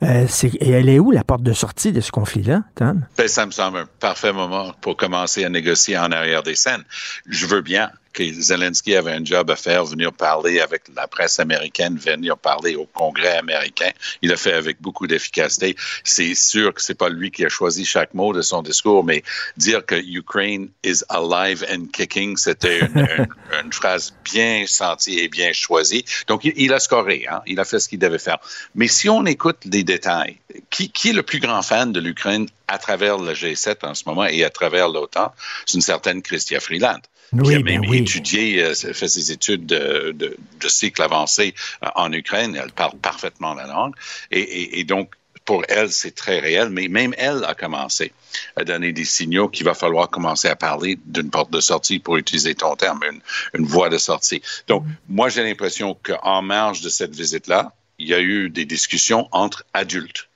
Euh, 0.01 0.25
et 0.43 0.71
elle 0.71 0.89
est 0.89 0.97
où 0.97 1.11
la 1.11 1.23
porte 1.23 1.43
de 1.43 1.53
sortie 1.53 1.91
de 1.91 2.01
ce 2.01 2.09
conflit-là, 2.09 2.63
Tom? 2.73 3.05
Ben, 3.15 3.27
ça 3.27 3.45
me 3.45 3.51
semble 3.51 3.77
un 3.77 3.87
parfait 3.99 4.33
moment 4.33 4.73
pour 4.81 4.97
commencer 4.97 5.45
à 5.45 5.49
négocier 5.49 5.95
en 5.99 6.11
arrière 6.11 6.41
des 6.41 6.55
scènes. 6.55 6.83
Je 7.27 7.45
veux 7.45 7.61
bien 7.61 7.91
que 8.27 8.41
Zelensky 8.41 8.95
avait 8.95 9.13
un 9.13 9.23
job 9.23 9.49
à 9.49 9.55
faire, 9.55 9.85
venir 9.85 10.11
parler 10.11 10.59
avec 10.59 10.83
la 10.95 11.07
presse 11.07 11.39
américaine, 11.39 11.97
venir 11.97 12.37
parler 12.37 12.75
au 12.75 12.85
Congrès 12.85 13.37
américain. 13.37 13.91
Il 14.21 14.31
a 14.33 14.37
fait 14.37 14.53
avec 14.53 14.81
beaucoup 14.81 15.07
d'efficacité. 15.07 15.75
C'est 16.03 16.35
sûr 16.35 16.73
que 16.73 16.81
c'est 16.81 16.95
pas 16.97 17.09
lui 17.09 17.31
qui 17.31 17.45
a 17.45 17.49
choisi 17.49 17.85
chaque 17.85 18.13
mot 18.13 18.33
de 18.33 18.41
son 18.41 18.61
discours, 18.61 19.03
mais 19.03 19.23
dire 19.57 19.85
que 19.85 19.95
Ukraine 19.95 20.69
is 20.83 21.01
alive 21.09 21.65
and 21.71 21.85
kicking, 21.93 22.35
c'était 22.37 22.79
une, 22.79 22.97
une- 23.17 23.27
une 23.65 23.73
phrase 23.73 24.13
bien 24.25 24.65
sentie 24.67 25.19
et 25.19 25.27
bien 25.29 25.53
choisie. 25.53 26.03
Donc, 26.27 26.43
il, 26.45 26.53
il 26.57 26.73
a 26.73 26.79
scoré, 26.79 27.25
hein? 27.29 27.41
il 27.45 27.59
a 27.59 27.65
fait 27.65 27.79
ce 27.79 27.87
qu'il 27.87 27.99
devait 27.99 28.19
faire. 28.19 28.37
Mais 28.75 28.87
si 28.87 29.09
on 29.09 29.25
écoute 29.25 29.57
les 29.65 29.83
détails, 29.83 30.37
qui, 30.69 30.91
qui 30.91 31.09
est 31.09 31.13
le 31.13 31.23
plus 31.23 31.39
grand 31.39 31.61
fan 31.61 31.91
de 31.91 31.99
l'Ukraine 31.99 32.47
à 32.67 32.77
travers 32.77 33.17
le 33.17 33.33
G7 33.33 33.77
en 33.85 33.93
ce 33.95 34.03
moment 34.05 34.25
et 34.25 34.43
à 34.43 34.49
travers 34.49 34.89
l'OTAN? 34.89 35.31
C'est 35.65 35.75
une 35.75 35.81
certaine 35.81 36.21
Christia 36.21 36.59
Freeland. 36.59 36.99
Oui, 37.33 37.49
qui 37.49 37.55
a 37.55 37.59
ben 37.59 37.81
même 37.81 37.89
oui. 37.89 37.97
étudié, 37.99 38.63
euh, 38.63 38.73
fait 38.73 39.07
ses 39.07 39.31
études 39.31 39.65
de, 39.65 40.13
de, 40.15 40.35
de 40.59 40.67
cycle 40.67 41.01
avancé 41.01 41.53
euh, 41.83 41.89
en 41.95 42.11
Ukraine. 42.11 42.55
Elle 42.55 42.71
parle 42.71 42.97
parfaitement 42.97 43.53
la 43.53 43.67
langue. 43.67 43.93
Et, 44.31 44.39
et, 44.39 44.79
et 44.79 44.83
donc, 44.83 45.13
pour 45.45 45.63
elle, 45.67 45.91
c'est 45.91 46.15
très 46.15 46.39
réel. 46.39 46.69
Mais 46.69 46.87
même 46.87 47.13
elle 47.17 47.43
a 47.43 47.55
commencé 47.55 48.11
à 48.55 48.63
donner 48.63 48.93
des 48.93 49.05
signaux 49.05 49.49
qu'il 49.49 49.65
va 49.65 49.73
falloir 49.73 50.09
commencer 50.09 50.47
à 50.47 50.55
parler 50.55 50.97
d'une 51.05 51.29
porte 51.29 51.51
de 51.51 51.59
sortie, 51.59 51.99
pour 51.99 52.17
utiliser 52.17 52.55
ton 52.55 52.75
terme, 52.75 53.01
une, 53.03 53.21
une 53.59 53.65
voie 53.65 53.89
de 53.89 53.97
sortie. 53.97 54.41
Donc, 54.67 54.83
moi, 55.07 55.29
j'ai 55.29 55.43
l'impression 55.43 55.97
qu'en 56.03 56.41
marge 56.41 56.81
de 56.81 56.89
cette 56.89 57.15
visite-là, 57.15 57.73
il 57.97 58.07
y 58.07 58.13
a 58.13 58.19
eu 58.21 58.49
des 58.49 58.65
discussions 58.65 59.27
entre 59.31 59.65
adultes. 59.73 60.29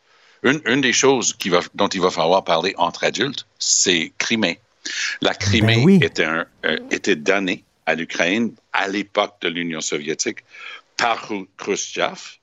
Une, 0.43 0.61
une 0.65 0.81
des 0.81 0.91
choses 0.93 1.33
qui 1.33 1.49
va, 1.49 1.61
dont 1.73 1.87
il 1.87 2.01
va 2.01 2.11
falloir 2.11 2.43
parler 2.43 2.73
entre 2.77 3.05
adultes, 3.05 3.45
c'est 3.59 4.11
Crimée. 4.17 4.59
La 5.21 5.33
Crimée 5.33 5.75
Ben 5.77 5.83
oui. 5.85 5.99
était, 6.01 6.25
un, 6.25 6.45
était 6.91 7.15
donnée 7.15 7.63
à 7.85 7.95
l'Ukraine 7.95 8.53
à 8.73 8.87
l'époque 8.87 9.35
de 9.41 9.49
l'Union 9.49 9.81
soviétique 9.81 10.39
par 10.97 11.25
Khru- 11.27 11.47
Khrushchev. 11.57 12.37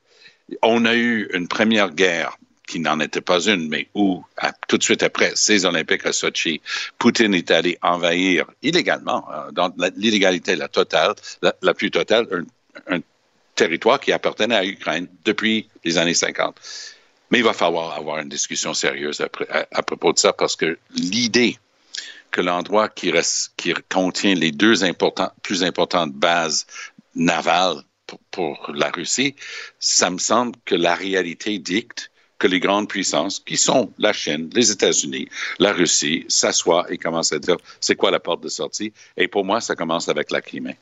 On 0.63 0.85
a 0.85 0.95
eu 0.95 1.29
une 1.33 1.49
première 1.49 1.91
guerre 1.91 2.37
qui 2.67 2.79
n'en 2.81 3.01
était 3.01 3.21
pas 3.21 3.41
une, 3.49 3.69
mais 3.69 3.89
où, 3.95 4.25
à- 4.37 4.53
tout 4.69 4.79
de 4.79 4.83
suite 4.83 5.03
après 5.03 5.33
ces 5.35 5.65
Olympiques 5.65 6.07
à 6.07 6.13
Sochi, 6.13 6.61
Poutine 6.99 7.35
est 7.35 7.51
allé 7.51 7.79
envahir 7.83 8.47
illégalement, 8.63 9.27
euh, 9.33 9.51
dans 9.51 9.73
l'illégalité 9.97 10.55
la 10.57 10.69
totale, 10.69 11.15
la, 11.43 11.55
la 11.63 11.75
plus 11.75 11.91
totale, 11.91 12.27
un, 12.87 12.97
un 12.97 13.01
territoire 13.57 13.99
qui 14.01 14.13
appartenait 14.13 14.55
à 14.55 14.63
l'Ukraine 14.63 15.09
depuis 15.25 15.69
les 15.85 15.99
années 15.99 16.15
50. 16.15 16.55
Mais 17.33 17.39
il 17.39 17.45
va 17.45 17.53
falloir 17.53 17.93
avoir 17.97 18.19
une 18.19 18.29
discussion 18.29 18.73
sérieuse 18.75 19.21
à 19.73 19.83
propos 19.83 20.13
de 20.13 20.19
ça 20.19 20.33
parce 20.33 20.57
que 20.57 20.79
l'idée 20.95 21.59
que 22.31 22.41
l'endroit 22.41 22.89
qui, 22.89 23.13
qui 23.57 23.75
contient 23.89 24.35
les 24.35 24.53
deux 24.53 24.75
plus 25.43 25.63
importantes 25.63 26.13
bases 26.13 26.67
navales 27.15 27.83
pour, 28.07 28.21
pour 28.31 28.73
la 28.75 28.91
Russie, 28.91 29.35
ça 29.79 30.11
me 30.11 30.19
semble 30.19 30.57
que 30.65 30.75
la 30.75 30.95
réalité 30.95 31.59
dicte 31.59 32.11
que 32.39 32.47
les 32.47 32.59
grandes 32.59 32.89
puissances, 32.89 33.39
qui 33.39 33.57
sont 33.57 33.93
la 33.99 34.13
Chine, 34.13 34.51
les 34.55 34.71
États-Unis, 34.73 35.29
la 35.59 35.73
Russie, 35.73 36.25
s'assoient 36.27 36.87
et 36.89 36.97
commencent 36.97 37.33
à 37.33 37.39
dire 37.39 37.59
c'est 37.81 37.97
quoi 37.97 38.11
la 38.11 38.19
porte 38.19 38.43
de 38.43 38.49
sortie. 38.49 38.93
Et 39.17 39.29
pour 39.29 39.45
moi, 39.45 39.61
ça 39.61 39.77
commence 39.77 40.09
avec 40.09 40.31
la 40.31 40.41
Crimée. 40.41 40.77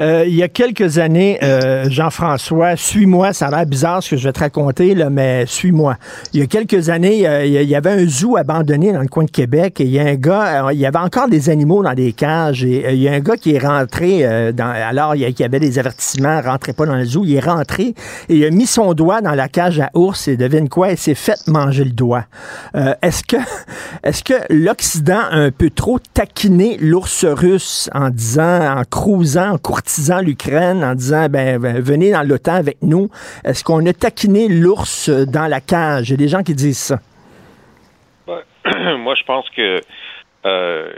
Euh, 0.00 0.24
il 0.26 0.34
y 0.34 0.42
a 0.42 0.48
quelques 0.48 0.98
années, 0.98 1.38
euh, 1.42 1.88
Jean-François, 1.88 2.76
suis-moi, 2.76 3.32
ça 3.32 3.48
a 3.48 3.50
l'air 3.50 3.66
bizarre 3.66 4.02
ce 4.02 4.10
que 4.10 4.16
je 4.16 4.24
vais 4.24 4.32
te 4.32 4.40
raconter, 4.40 4.94
là, 4.94 5.10
mais 5.10 5.44
suis-moi. 5.46 5.96
Il 6.32 6.40
y 6.40 6.42
a 6.42 6.46
quelques 6.46 6.88
années, 6.88 7.26
euh, 7.26 7.44
il 7.44 7.52
y- 7.52 7.74
avait 7.76 7.90
un 7.90 8.06
zoo 8.06 8.36
abandonné 8.36 8.92
dans 8.92 9.00
le 9.00 9.08
coin 9.08 9.24
de 9.24 9.30
Québec 9.30 9.80
et 9.80 9.84
il 9.84 9.90
y 9.90 9.98
a 9.98 10.04
un 10.04 10.14
gars, 10.14 10.72
il 10.72 10.78
y 10.78 10.86
avait 10.86 10.98
encore 10.98 11.28
des 11.28 11.50
animaux 11.50 11.82
dans 11.82 11.94
des 11.94 12.12
cages 12.12 12.64
et 12.64 12.92
il 12.92 13.00
y 13.00 13.08
a 13.08 13.12
un 13.12 13.20
gars 13.20 13.36
qui 13.36 13.54
est 13.54 13.58
rentré, 13.58 14.24
alors 14.24 15.14
il 15.14 15.20
y, 15.20 15.44
avait 15.44 15.60
des 15.60 15.78
avertissements, 15.78 16.40
rentrez 16.40 16.72
pas 16.72 16.86
dans 16.86 16.96
le 16.96 17.04
zoo, 17.04 17.24
il 17.24 17.34
est 17.34 17.40
rentré 17.40 17.94
et 18.28 18.34
il 18.34 18.44
a 18.44 18.50
mis 18.50 18.66
son 18.66 18.92
doigt 18.94 19.20
dans 19.20 19.34
la 19.34 19.48
cage 19.48 19.80
à 19.80 19.90
ours 19.94 20.28
et 20.28 20.36
devine 20.36 20.68
quoi, 20.68 20.90
il 20.90 20.98
s'est 20.98 21.14
fait 21.14 21.38
manger 21.48 21.84
le 21.84 21.92
doigt. 21.92 22.24
Est-ce 22.74 23.24
que, 23.24 23.36
est-ce 24.04 24.22
que 24.22 24.34
l'Occident 24.50 25.20
a 25.30 25.36
un 25.36 25.50
peu 25.50 25.70
trop 25.70 25.98
taquiné 26.12 26.76
l'ours 26.80 27.24
russe 27.24 27.88
en 27.94 28.10
disant, 28.10 28.76
en 28.78 28.82
crousant, 28.88 29.51
en 29.52 29.58
courtisant 29.58 30.20
l'Ukraine, 30.20 30.82
en 30.82 30.94
disant, 30.94 31.28
ben, 31.28 31.60
ben, 31.60 31.80
venez 31.80 32.12
dans 32.12 32.26
l'OTAN 32.26 32.54
avec 32.54 32.78
nous? 32.82 33.08
Est-ce 33.44 33.62
qu'on 33.62 33.84
a 33.86 33.92
taquiné 33.92 34.48
l'ours 34.48 35.10
dans 35.10 35.46
la 35.46 35.60
cage? 35.60 36.08
Il 36.08 36.12
y 36.12 36.14
a 36.14 36.16
des 36.16 36.28
gens 36.28 36.42
qui 36.42 36.54
disent 36.54 36.78
ça. 36.78 36.98
Moi, 38.96 39.14
je 39.14 39.24
pense 39.24 39.48
que 39.50 39.80
euh, 40.46 40.92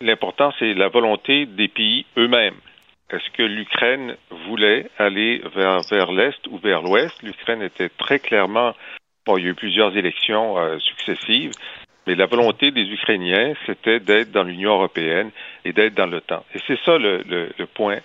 l'important, 0.00 0.52
c'est 0.58 0.74
la 0.74 0.88
volonté 0.88 1.46
des 1.46 1.68
pays 1.68 2.06
eux-mêmes. 2.16 2.54
Est-ce 3.10 3.28
que 3.36 3.42
l'Ukraine 3.42 4.14
voulait 4.46 4.88
aller 4.98 5.42
vers, 5.56 5.80
vers 5.90 6.12
l'Est 6.12 6.46
ou 6.48 6.58
vers 6.58 6.82
l'Ouest? 6.82 7.22
L'Ukraine 7.22 7.62
était 7.62 7.88
très 7.88 8.20
clairement, 8.20 8.72
bon, 9.26 9.36
il 9.36 9.44
y 9.44 9.46
a 9.48 9.50
eu 9.50 9.54
plusieurs 9.54 9.96
élections 9.96 10.58
euh, 10.58 10.78
successives, 10.78 11.50
mais 12.10 12.16
la 12.16 12.26
volonté 12.26 12.72
des 12.72 12.90
Ukrainiens, 12.90 13.54
c'était 13.66 14.00
d'être 14.00 14.32
dans 14.32 14.42
l'Union 14.42 14.72
européenne 14.72 15.30
et 15.64 15.72
d'être 15.72 15.94
dans 15.94 16.06
l'OTAN. 16.06 16.44
Et 16.52 16.58
c'est 16.66 16.78
ça 16.80 16.98
le, 16.98 17.52
point, 17.72 17.98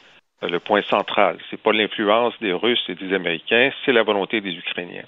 le 0.44 0.60
point 0.60 0.84
central. 0.84 1.40
C'est 1.50 1.60
pas 1.60 1.72
l'influence 1.72 2.36
des 2.40 2.54
Russes 2.54 2.86
et 2.88 2.94
des 2.94 3.16
Américains, 3.16 3.72
c'est 3.84 3.94
la 3.94 4.04
volonté 4.04 4.42
des 4.42 4.54
Ukrainiens. 4.56 5.06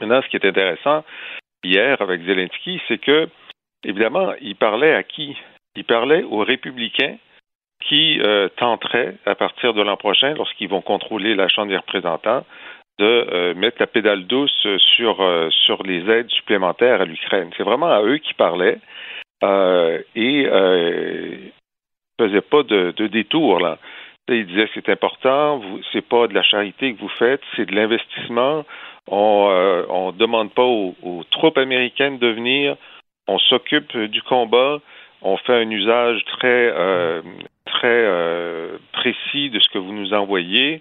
Maintenant, 0.00 0.20
ce 0.22 0.28
qui 0.28 0.34
est 0.34 0.44
intéressant 0.44 1.04
hier 1.62 2.02
avec 2.02 2.22
Zelensky, 2.22 2.82
c'est 2.88 2.98
que, 2.98 3.28
évidemment, 3.84 4.34
il 4.40 4.56
parlait 4.56 4.92
à 4.92 5.04
qui? 5.04 5.36
Il 5.76 5.84
parlait 5.84 6.24
aux 6.24 6.42
républicains 6.42 7.16
qui 7.86 8.20
euh, 8.20 8.48
tenteraient, 8.56 9.14
à 9.24 9.36
partir 9.36 9.72
de 9.72 9.82
l'an 9.82 9.96
prochain, 9.96 10.34
lorsqu'ils 10.34 10.68
vont 10.68 10.82
contrôler 10.82 11.36
la 11.36 11.46
Chambre 11.46 11.68
des 11.68 11.76
représentants, 11.76 12.44
de 12.98 13.04
euh, 13.32 13.54
mettre 13.54 13.78
la 13.80 13.86
pédale 13.86 14.26
douce 14.26 14.66
sur, 14.96 15.20
euh, 15.20 15.48
sur 15.50 15.82
les 15.82 16.08
aides 16.10 16.30
supplémentaires 16.30 17.00
à 17.00 17.04
l'Ukraine. 17.06 17.50
C'est 17.56 17.62
vraiment 17.62 17.90
à 17.90 18.02
eux 18.02 18.18
qui 18.18 18.34
parlaient 18.34 18.78
euh, 19.42 20.02
et 20.14 20.46
euh, 20.46 21.36
ne 22.18 22.26
faisaient 22.26 22.42
pas 22.42 22.62
de, 22.62 23.06
détour. 23.06 23.60
Là. 23.60 23.78
Ils 24.28 24.46
disaient 24.46 24.66
que 24.66 24.72
c'est 24.74 24.90
important, 24.90 25.62
c'est 25.92 26.06
pas 26.06 26.26
de 26.26 26.34
la 26.34 26.42
charité 26.42 26.94
que 26.94 27.00
vous 27.00 27.08
faites, 27.08 27.40
c'est 27.56 27.66
de 27.66 27.74
l'investissement. 27.74 28.64
On 29.08 29.84
on 29.88 30.12
demande 30.12 30.52
pas 30.52 30.62
aux, 30.62 31.24
troupes 31.30 31.58
américaines 31.58 32.18
de 32.18 32.28
venir, 32.28 32.76
on 33.26 33.38
s'occupe 33.38 33.96
du 33.96 34.22
combat, 34.22 34.78
on 35.22 35.36
fait 35.38 35.54
un 35.54 35.70
usage 35.70 36.22
très 36.26 36.72
très 37.64 38.06
précis 38.92 39.50
de 39.50 39.58
ce 39.58 39.68
que 39.70 39.78
vous 39.78 39.92
nous 39.92 40.12
envoyez. 40.12 40.80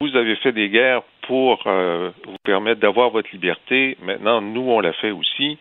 Vous 0.00 0.14
avez 0.14 0.36
fait 0.36 0.52
des 0.52 0.68
guerres 0.68 1.02
pour 1.22 1.66
euh, 1.66 2.10
vous 2.24 2.36
permettre 2.44 2.80
d'avoir 2.80 3.10
votre 3.10 3.30
liberté. 3.32 3.96
Maintenant, 4.02 4.42
nous, 4.42 4.62
on 4.62 4.80
l'a 4.80 4.92
fait 4.92 5.10
aussi. 5.10 5.58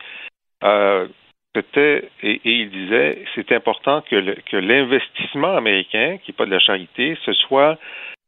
Euh, 0.64 1.08
c'était, 1.56 2.10
et, 2.22 2.42
il 2.44 2.70
disait, 2.70 3.24
c'est 3.34 3.54
important 3.54 4.02
que, 4.02 4.16
l'investissement 4.58 5.56
américain, 5.56 6.18
qui 6.18 6.32
n'est 6.32 6.36
pas 6.36 6.46
de 6.46 6.52
la 6.52 6.60
charité, 6.60 7.18
ce 7.24 7.32
soit 7.32 7.80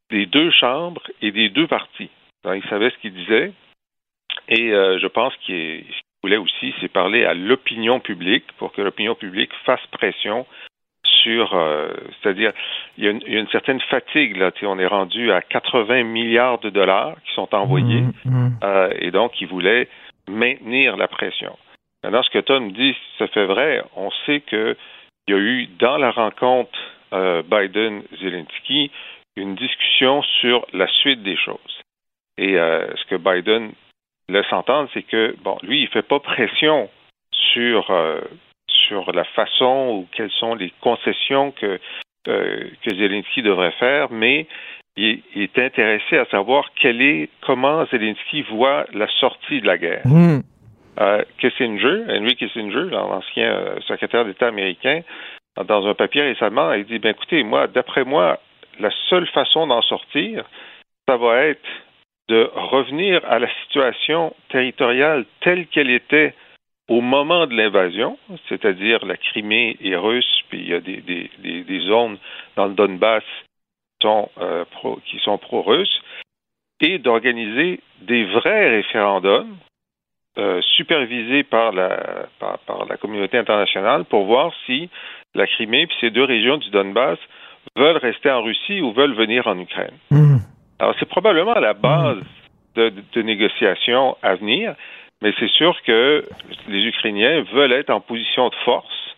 des 0.09 0.25
deux 0.25 0.49
chambres 0.49 1.03
et 1.21 1.31
des 1.31 1.49
deux 1.49 1.67
partis. 1.67 2.09
Il 2.45 2.63
savait 2.69 2.89
ce 2.89 2.97
qu'il 2.99 3.13
disait. 3.13 3.51
Et 4.47 4.71
euh, 4.71 4.99
je 4.99 5.07
pense 5.07 5.35
qu'il 5.37 5.83
voulait 6.23 6.37
aussi, 6.37 6.73
c'est 6.79 6.87
parler 6.87 7.25
à 7.25 7.33
l'opinion 7.33 7.99
publique 7.99 8.45
pour 8.57 8.71
que 8.71 8.81
l'opinion 8.81 9.15
publique 9.15 9.51
fasse 9.65 9.85
pression 9.91 10.45
sur, 11.27 11.53
euh, 11.53 11.89
c'est-à-dire, 12.21 12.53
il 12.97 13.03
y, 13.03 13.07
a 13.07 13.11
une, 13.11 13.21
il 13.27 13.33
y, 13.33 13.37
a 13.37 13.39
une, 13.39 13.49
certaine 13.49 13.81
fatigue 13.81 14.37
là. 14.37 14.51
On 14.63 14.79
est 14.79 14.87
rendu 14.87 15.31
à 15.31 15.41
80 15.41 16.03
milliards 16.03 16.59
de 16.59 16.69
dollars 16.69 17.15
qui 17.25 17.33
sont 17.33 17.53
envoyés, 17.53 18.03
Mmh, 18.25 18.49
euh, 18.63 18.89
et 18.99 19.11
donc 19.11 19.39
il 19.41 19.47
voulait 19.47 19.87
maintenir 20.29 20.95
la 20.97 21.07
pression. 21.07 21.57
Maintenant, 22.03 22.23
ce 22.23 22.29
que 22.29 22.39
Tom 22.39 22.71
dit, 22.71 22.95
ça 23.17 23.27
fait 23.27 23.45
vrai. 23.45 23.83
On 23.95 24.09
sait 24.25 24.41
que 24.41 24.77
il 25.27 25.35
y 25.35 25.37
a 25.37 25.39
eu 25.39 25.67
dans 25.79 25.97
la 25.97 26.11
rencontre 26.11 26.77
euh, 27.13 27.41
Biden-Zelensky 27.43 28.91
une 29.35 29.55
discussion 29.55 30.23
sur 30.39 30.65
la 30.73 30.87
suite 30.87 31.21
des 31.23 31.35
choses. 31.37 31.81
Et 32.37 32.53
ce 32.53 33.05
que 33.09 33.15
Biden 33.15 33.71
laisse 34.29 34.51
entendre, 34.51 34.89
c'est 34.93 35.03
que 35.03 35.35
bon, 35.43 35.57
lui, 35.63 35.81
il 35.81 35.87
fait 35.87 36.03
pas 36.03 36.19
pression 36.19 36.89
sur 37.31 37.91
sur 38.87 39.11
la 39.11 39.23
façon 39.23 39.89
ou 39.91 40.07
quelles 40.11 40.31
sont 40.31 40.55
les 40.55 40.71
concessions 40.81 41.51
que 41.51 41.79
euh, 42.27 42.69
que 42.81 42.93
Zelensky 42.93 43.41
devrait 43.41 43.71
faire, 43.79 44.11
mais 44.11 44.47
il, 44.97 45.21
il, 45.33 45.43
est 45.43 45.59
intéressé 45.59 46.17
à 46.17 46.25
savoir 46.25 46.71
quel 46.75 47.01
est 47.01 47.29
comment 47.41 47.85
Zelensky 47.85 48.41
voit 48.41 48.85
la 48.93 49.07
sortie 49.19 49.61
de 49.61 49.67
la 49.67 49.77
guerre. 49.77 50.05
Mmh. 50.05 50.39
Euh, 50.99 51.23
Kissinger, 51.39 52.03
Henry 52.09 52.35
Kissinger, 52.35 52.89
l'ancien 52.89 53.51
euh, 53.53 53.79
secrétaire 53.87 54.25
d'État 54.25 54.47
américain, 54.47 55.01
dans 55.65 55.87
un 55.87 55.93
papier 55.93 56.23
récemment, 56.23 56.73
il 56.73 56.85
dit 56.85 56.99
ben 56.99 57.11
écoutez, 57.11 57.43
moi, 57.43 57.67
d'après 57.67 58.03
moi, 58.03 58.39
la 58.79 58.89
seule 59.09 59.27
façon 59.27 59.67
d'en 59.67 59.81
sortir, 59.81 60.43
ça 61.07 61.17
va 61.17 61.45
être 61.45 61.69
de 62.29 62.49
revenir 62.53 63.21
à 63.25 63.39
la 63.39 63.47
situation 63.63 64.33
territoriale 64.49 65.25
telle 65.41 65.67
qu'elle 65.67 65.89
était 65.89 66.33
au 66.87 67.01
moment 67.01 67.47
de 67.47 67.53
l'invasion, 67.53 68.17
c'est-à-dire 68.47 69.05
la 69.05 69.17
Crimée 69.17 69.77
est 69.83 69.95
russe, 69.95 70.41
puis 70.49 70.59
il 70.59 70.69
y 70.69 70.73
a 70.73 70.79
des, 70.79 71.01
des, 71.01 71.29
des, 71.39 71.63
des 71.63 71.79
zones 71.81 72.17
dans 72.55 72.67
le 72.67 72.73
Donbass 72.73 73.23
qui 73.99 74.07
sont, 74.07 74.29
euh, 74.39 74.63
pro, 74.71 74.99
qui 75.05 75.19
sont 75.19 75.37
pro-russes, 75.37 76.01
et 76.79 76.99
d'organiser 76.99 77.81
des 78.01 78.25
vrais 78.25 78.69
référendums 78.69 79.57
euh, 80.37 80.61
supervisés 80.75 81.43
par 81.43 81.71
la, 81.71 82.27
par, 82.39 82.59
par, 82.59 82.85
la 82.85 82.97
communauté 82.97 83.37
internationale 83.37 84.05
pour 84.05 84.25
voir 84.25 84.53
si 84.65 84.89
la 85.33 85.47
Crimée 85.47 85.83
et 85.83 85.87
ces 85.99 86.11
deux 86.11 86.23
régions 86.23 86.57
du 86.57 86.69
Donbass 86.69 87.17
veulent 87.75 87.97
rester 87.97 88.29
en 88.29 88.43
Russie 88.43 88.81
ou 88.81 88.93
veulent 88.93 89.15
venir 89.15 89.47
en 89.47 89.57
Ukraine. 89.59 89.95
Mmh. 90.11 90.37
Alors, 90.79 90.95
c'est 90.99 91.09
probablement 91.09 91.55
la 91.55 91.73
base 91.73 92.19
de, 92.75 92.89
de, 92.89 93.03
de 93.13 93.21
négociations 93.23 94.15
à 94.21 94.35
venir, 94.35 94.75
mais 95.21 95.33
c'est 95.39 95.49
sûr 95.49 95.75
que 95.85 96.25
les 96.67 96.85
Ukrainiens 96.85 97.43
veulent 97.53 97.73
être 97.73 97.89
en 97.89 98.01
position 98.01 98.49
de 98.49 98.55
force 98.65 99.15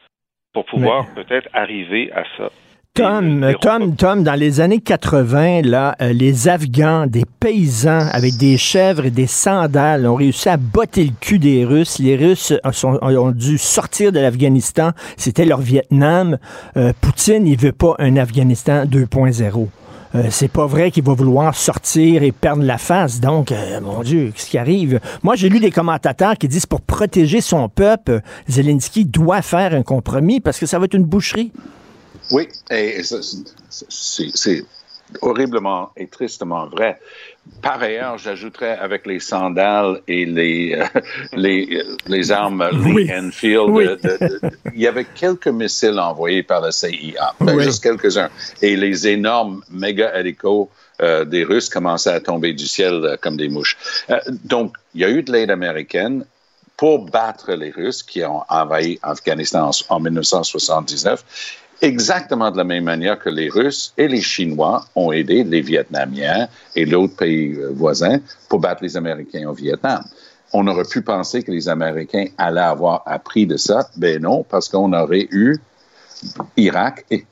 pour 0.54 0.66
pouvoir 0.66 1.06
mais... 1.16 1.24
peut-être 1.24 1.50
arriver 1.54 2.12
à 2.14 2.24
ça. 2.38 2.50
Tom, 2.96 3.56
Tom, 3.62 3.96
Tom, 3.96 4.24
dans 4.24 4.38
les 4.38 4.60
années 4.60 4.82
80, 4.82 5.62
là, 5.62 5.96
euh, 6.02 6.12
les 6.12 6.50
Afghans, 6.50 7.08
des 7.08 7.24
paysans 7.40 8.10
avec 8.12 8.36
des 8.38 8.58
chèvres 8.58 9.06
et 9.06 9.12
des 9.12 9.28
sandales 9.28 10.06
ont 10.06 10.16
réussi 10.16 10.50
à 10.50 10.58
botter 10.58 11.06
le 11.06 11.12
cul 11.22 11.40
des 11.40 11.64
Russes. 11.64 12.00
Les 12.00 12.18
Russes 12.18 12.54
sont, 12.74 13.00
ont 13.02 13.32
dû 13.32 13.58
sortir 13.58 14.12
de 14.12 14.20
l'Afghanistan. 14.20 14.92
C'était 15.16 15.46
leur 15.46 15.62
Vietnam. 15.62 16.40
Euh, 16.76 16.92
Poutine, 17.00 17.48
il 17.48 17.58
veut 17.58 17.72
pas 17.72 17.96
un 18.00 18.18
Afghanistan 18.18 18.84
2.0. 18.84 19.70
Euh, 20.16 20.28
c'est 20.32 20.48
pas 20.48 20.66
vrai 20.66 20.90
qu'il 20.92 21.04
va 21.04 21.14
vouloir 21.14 21.56
sortir 21.56 22.24
et 22.24 22.32
perdre 22.32 22.64
la 22.64 22.78
face. 22.78 23.20
Donc, 23.20 23.52
euh, 23.52 23.80
mon 23.80 24.02
Dieu, 24.02 24.32
qu'est-ce 24.36 24.50
qui 24.50 24.58
arrive? 24.58 25.00
Moi, 25.22 25.36
j'ai 25.36 25.50
lu 25.50 25.60
des 25.60 25.72
commentateurs 25.72 26.36
qui 26.36 26.48
disent 26.48 26.66
pour 26.66 26.82
protéger 26.82 27.42
son 27.42 27.70
peuple, 27.70 28.22
Zelensky 28.48 29.06
doit 29.06 29.42
faire 29.42 29.74
un 29.74 29.84
compromis 29.84 30.40
parce 30.40 30.60
que 30.60 30.66
ça 30.66 30.80
va 30.80 30.86
être 30.86 30.96
une 30.96 31.04
boucherie. 31.04 31.52
Oui, 32.32 32.48
c'est 33.70 34.64
horriblement 35.22 35.90
et 35.98 36.08
tristement 36.08 36.68
vrai. 36.68 37.00
Par 37.62 37.82
ailleurs, 37.82 38.18
j'ajouterais 38.18 38.78
avec 38.78 39.06
les 39.06 39.20
sandales 39.20 40.02
et 40.08 40.26
les, 40.26 40.76
euh, 40.76 41.02
les, 41.34 41.84
les 42.08 42.32
armes, 42.32 42.70
oui. 42.86 43.06
les 43.08 43.14
Enfield, 43.20 43.70
oui. 43.70 43.86
de, 43.86 43.96
de, 43.96 44.18
de, 44.20 44.52
il 44.74 44.82
y 44.82 44.88
avait 44.88 45.06
quelques 45.06 45.48
missiles 45.48 46.00
envoyés 46.00 46.44
par 46.44 46.62
la 46.62 46.72
CIA, 46.72 47.34
oui. 47.42 47.64
juste 47.64 47.84
quelques-uns. 47.84 48.30
Et 48.62 48.76
les 48.76 49.08
énormes 49.08 49.62
méga 49.70 50.18
hélicos 50.18 50.70
euh, 51.02 51.26
des 51.26 51.44
Russes 51.44 51.70
commençaient 51.70 52.14
à 52.14 52.20
tomber 52.20 52.54
du 52.54 52.68
ciel 52.68 52.94
euh, 52.94 53.18
comme 53.20 53.36
des 53.36 53.50
mouches. 53.50 53.78
donc, 54.44 54.76
il 54.94 55.02
y 55.02 55.06
a 55.06 55.10
eu 55.10 55.24
de 55.24 55.32
l'aide 55.32 55.52
américaine 55.52 56.26
pour 56.78 57.10
battre 57.10 57.54
les 57.54 57.72
Russes 57.72 58.04
qui 58.04 58.24
ont 58.24 58.44
envahi 58.48 59.00
Afghanistan 59.02 59.70
en, 59.90 59.96
en 59.96 60.00
1979 60.00 61.24
exactement 61.82 62.52
de 62.52 62.58
la 62.58 62.64
même 62.64 62.84
manière 62.84 63.18
que 63.20 63.30
les 63.30 63.50
Russes 63.50 63.94
et 63.98 64.08
les 64.08 64.22
Chinois 64.22 64.86
ont 64.96 65.12
aidé 65.12 65.44
les 65.44 65.62
Vietnamiens 65.62 66.48
et 66.76 66.86
l'autre 66.86 67.16
pays 67.16 67.58
voisins 67.72 68.20
pour 68.50 68.60
battre 68.60 68.84
les 68.84 68.98
Américains 68.98 69.48
au 69.48 69.54
Vietnam. 69.54 70.04
On 70.52 70.66
aurait 70.68 70.84
pu 70.84 71.02
penser 71.02 71.44
que 71.44 71.52
les 71.52 71.70
Américains 71.70 72.26
allaient 72.38 72.60
avoir 72.62 73.04
appris 73.06 73.46
de 73.46 73.58
ça. 73.58 73.90
Ben 73.98 74.22
non, 74.22 74.44
parce 74.44 74.68
qu'on 74.68 74.94
aurait 74.94 75.28
eu 75.32 75.58
Irak 76.58 77.06
et, 77.12 77.26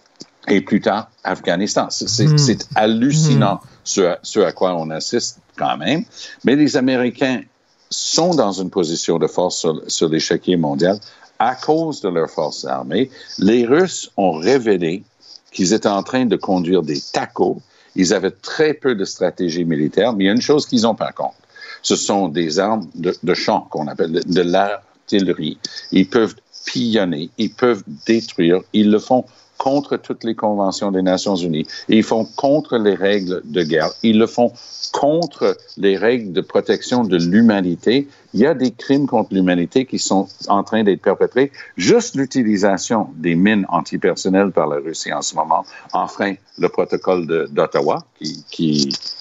et 0.48 0.62
plus 0.62 0.82
tard 0.82 1.10
Afghanistan. 1.24 1.88
C'est 1.90 2.26
mmh. 2.26 2.58
hallucinant 2.76 3.56
mmh. 3.56 3.68
ce, 3.84 4.16
ce 4.22 4.40
à 4.40 4.52
quoi 4.52 4.76
on 4.76 4.90
assiste 4.92 5.40
quand 5.58 5.78
même. 5.78 6.04
Mais 6.44 6.56
les 6.56 6.78
Américains 6.78 7.42
sont 7.90 8.34
dans 8.36 8.52
une 8.52 8.70
position 8.70 9.18
de 9.18 9.28
force 9.28 9.58
sur, 9.58 9.82
sur 9.88 10.10
l'échiquier 10.10 10.58
mondial 10.58 11.00
à 11.40 11.56
cause 11.56 12.02
de 12.02 12.10
leurs 12.10 12.30
forces 12.30 12.66
armées, 12.66 13.10
les 13.40 13.66
Russes 13.66 14.12
ont 14.18 14.32
révélé 14.32 15.04
qu'ils 15.52 15.74
étaient 15.74 15.88
en 15.88 16.04
train 16.04 16.26
de 16.26 16.36
conduire 16.36 16.84
des 16.84 17.00
tacos. 17.00 17.62
Ils 17.96 18.14
avaient 18.14 18.32
très 18.32 18.74
peu 18.74 18.96
de 18.96 19.06
stratégie 19.06 19.66
militaire, 19.66 20.14
mais 20.14 20.26
il 20.26 20.28
y 20.28 20.30
a 20.30 20.34
une 20.34 20.42
chose 20.42 20.66
qu'ils 20.66 20.86
ont 20.86 20.96
par 20.96 21.14
contre. 21.14 21.36
Ce 21.82 21.96
sont 21.96 22.28
des 22.28 22.60
armes 22.60 22.88
de, 22.96 23.34
champ 23.34 23.62
qu'on 23.70 23.88
appelle 23.88 24.12
de, 24.12 24.22
de 24.22 24.42
l'artillerie. 24.42 25.58
Ils 25.92 26.10
peuvent 26.10 26.36
pillonner, 26.66 27.30
ils 27.38 27.54
peuvent 27.54 27.84
détruire, 28.06 28.62
ils 28.74 28.92
le 28.92 29.00
font 29.00 29.26
contre 29.58 29.98
toutes 29.98 30.24
les 30.24 30.36
conventions 30.36 30.92
des 30.92 31.02
Nations 31.02 31.36
Unies. 31.36 31.66
Ils 31.90 32.04
font 32.04 32.26
contre 32.36 32.78
les 32.78 32.96
règles 32.96 33.42
de 33.46 33.64
guerre. 33.64 33.90
Ils 34.04 34.18
le 34.18 34.28
font 34.28 34.54
contre 34.92 35.58
les 35.78 35.98
règles 35.98 36.32
de 36.32 36.42
protection 36.42 37.04
de 37.04 37.18
l'humanité. 37.18 38.08
Il 38.38 38.42
y 38.42 38.46
a 38.46 38.54
des 38.54 38.70
crimes 38.70 39.08
contre 39.08 39.34
l'humanité 39.34 39.88
qui 39.88 39.98
sont 39.98 40.28
en 40.48 40.64
train 40.64 40.84
d'être 40.84 41.02
perpétrés. 41.02 41.52
Juste 41.76 42.16
l'utilisation 42.16 43.10
des 43.16 43.34
mines 43.34 43.66
antipersonnelles 43.68 44.52
par 44.52 44.68
la 44.68 44.76
Russie 44.76 45.12
en 45.12 45.24
ce 45.24 45.34
moment 45.34 45.66
enfreint 45.92 46.36
le 46.60 46.70
protocole 46.70 47.26
d'Ottawa, 47.50 48.06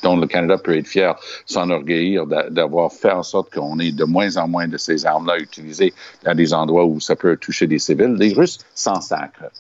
dont 0.02 0.16
le 0.18 0.26
Canada 0.26 0.58
peut 0.58 0.76
être 0.76 0.86
fier, 0.86 1.14
s'enorgueillir 1.46 2.26
d'avoir 2.26 2.92
fait 2.92 3.10
en 3.10 3.22
sorte 3.22 3.54
qu'on 3.54 3.78
ait 3.78 3.92
de 3.92 4.04
moins 4.04 4.36
en 4.36 4.48
moins 4.48 4.68
de 4.68 4.76
ces 4.76 5.06
armes-là 5.06 5.38
utilisées 5.38 5.94
à 6.26 6.34
des 6.34 6.52
endroits 6.52 6.84
où 6.84 7.00
ça 7.00 7.16
peut 7.16 7.38
toucher 7.38 7.66
des 7.66 7.78
civils. 7.78 8.16
Les 8.18 8.34
Russes 8.34 8.58
s'en 8.74 9.00
sacrent. 9.00 9.50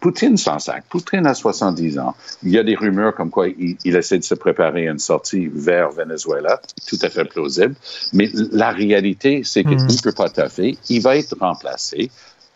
Poutine 0.00 0.36
s'en 0.36 0.60
sacre. 0.60 0.86
Poutine 0.88 1.26
a 1.26 1.34
70 1.34 1.98
ans. 1.98 2.14
Il 2.42 2.50
y 2.50 2.58
a 2.58 2.62
des 2.62 2.76
rumeurs 2.76 3.14
comme 3.14 3.30
quoi 3.30 3.48
il, 3.48 3.76
il, 3.84 3.96
essaie 3.96 4.18
de 4.18 4.24
se 4.24 4.34
préparer 4.34 4.86
à 4.86 4.92
une 4.92 5.00
sortie 5.00 5.50
vers 5.52 5.90
Venezuela, 5.90 6.60
tout 6.86 6.98
à 7.02 7.10
fait 7.10 7.24
plausible. 7.24 7.74
Mais 8.12 8.30
la 8.52 8.70
réalité, 8.70 8.93
c'est 9.44 9.64
qu'il 9.64 9.76
ne 9.76 9.82
mmh. 9.82 10.00
peut 10.02 10.12
pas 10.12 10.28
taffer. 10.28 10.76
Il 10.88 11.02
va 11.02 11.16
être 11.16 11.36
remplacé 11.38 12.10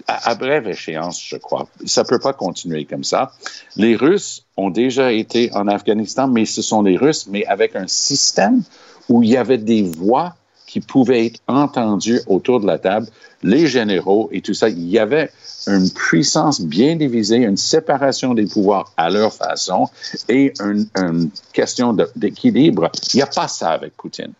à, 0.06 0.30
à, 0.30 0.34
brève 0.34 0.68
échéance, 0.68 1.22
je 1.22 1.36
crois. 1.36 1.68
Ça 1.84 2.02
ne 2.02 2.08
peut 2.08 2.18
pas 2.18 2.32
continuer 2.32 2.84
comme 2.84 3.04
ça. 3.04 3.32
Les 3.76 3.96
Russes 3.96 4.44
ont 4.56 4.70
déjà 4.70 5.12
été 5.12 5.50
en 5.54 5.68
Afghanistan, 5.68 6.28
mais 6.28 6.44
ce 6.44 6.62
sont 6.62 6.82
les 6.82 6.96
Russes, 6.96 7.26
mais 7.28 7.44
avec 7.46 7.76
un 7.76 7.86
système 7.86 8.62
où 9.08 9.22
il 9.22 9.30
y 9.30 9.36
avait 9.36 9.58
des 9.58 9.82
voix 9.82 10.34
qui 10.66 10.80
pouvaient 10.80 11.26
être 11.26 11.40
entendues 11.48 12.20
autour 12.26 12.60
de 12.60 12.66
la 12.66 12.78
table, 12.78 13.06
les 13.42 13.66
généraux 13.66 14.28
et 14.32 14.42
tout 14.42 14.54
ça. 14.54 14.68
Il 14.68 14.88
y 14.88 14.98
avait 14.98 15.30
une 15.66 15.90
puissance 15.90 16.60
bien 16.60 16.94
divisée, 16.96 17.38
une 17.38 17.56
séparation 17.56 18.34
des 18.34 18.46
pouvoirs 18.46 18.92
à 18.96 19.08
leur 19.10 19.32
façon 19.32 19.88
et 20.28 20.52
une, 20.60 20.86
une 20.96 21.30
question 21.52 21.96
d'équilibre. 22.14 22.90
Il 23.12 23.16
n'y 23.16 23.22
a 23.22 23.26
pas 23.26 23.48
ça 23.48 23.70
avec 23.70 23.96
Poutine. 23.96 24.32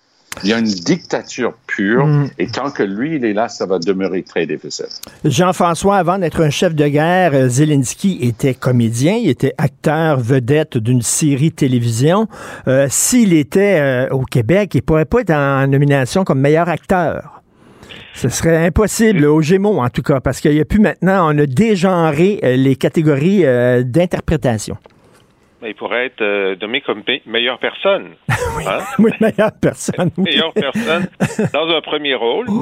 Il 0.44 0.51
y 0.51 0.53
a 0.53 0.59
une 0.59 0.64
dictature 0.64 1.55
pure 1.66 2.07
mm. 2.07 2.31
et 2.38 2.46
tant 2.48 2.70
que 2.70 2.83
lui, 2.83 3.16
il 3.16 3.24
est 3.24 3.33
là, 3.33 3.48
ça 3.48 3.66
va 3.66 3.79
demeurer 3.79 4.22
très 4.22 4.46
difficile. 4.46 4.87
Jean-François, 5.24 5.96
avant 5.96 6.18
d'être 6.18 6.42
un 6.42 6.51
chef 6.51 6.74
de 6.74 6.87
guerre, 6.87 7.48
Zelensky 7.48 8.18
était 8.22 8.55
comédien, 8.55 9.14
il 9.14 9.29
était 9.29 9.55
acteur 9.59 10.20
vedette 10.20 10.79
d'une 10.79 11.03
série 11.03 11.53
télévision. 11.53 12.29
Euh, 12.66 12.87
S'il 12.90 13.33
était 13.33 13.79
euh, 13.81 14.09
au 14.11 14.22
Québec, 14.22 14.74
il 14.74 14.83
pourrait 14.83 15.05
pas 15.05 15.20
être 15.20 15.33
en 15.33 15.66
nomination 15.66 16.24
comme 16.24 16.40
meilleur 16.40 16.68
acteur. 16.68 17.42
Ce 18.14 18.29
serait 18.29 18.66
impossible, 18.66 19.24
au 19.27 19.40
Gémeaux 19.40 19.81
en 19.81 19.88
tout 19.90 20.03
cas, 20.03 20.20
parce 20.20 20.40
qu'il 20.40 20.53
n'y 20.53 20.61
a 20.61 20.64
plus 20.64 20.81
maintenant, 20.81 21.33
on 21.33 21.38
a 21.38 21.46
dégenré 21.46 22.40
les 22.42 22.77
catégories 22.77 23.46
euh, 23.46 23.83
d'interprétation. 23.85 24.77
Il 25.62 25.75
pourrait 25.75 26.07
être 26.07 26.23
euh, 26.23 26.57
nommé 26.61 26.81
comme 26.81 27.03
meilleure 27.27 27.59
personne. 27.59 28.14
oui, 28.57 28.64
hein? 28.66 28.81
oui, 28.99 29.11
meilleure 29.21 29.53
personne. 29.61 30.11
meilleure 30.16 30.53
personne 30.53 31.09
dans 31.53 31.68
un 31.68 31.81
premier 31.81 32.14
rôle. 32.14 32.47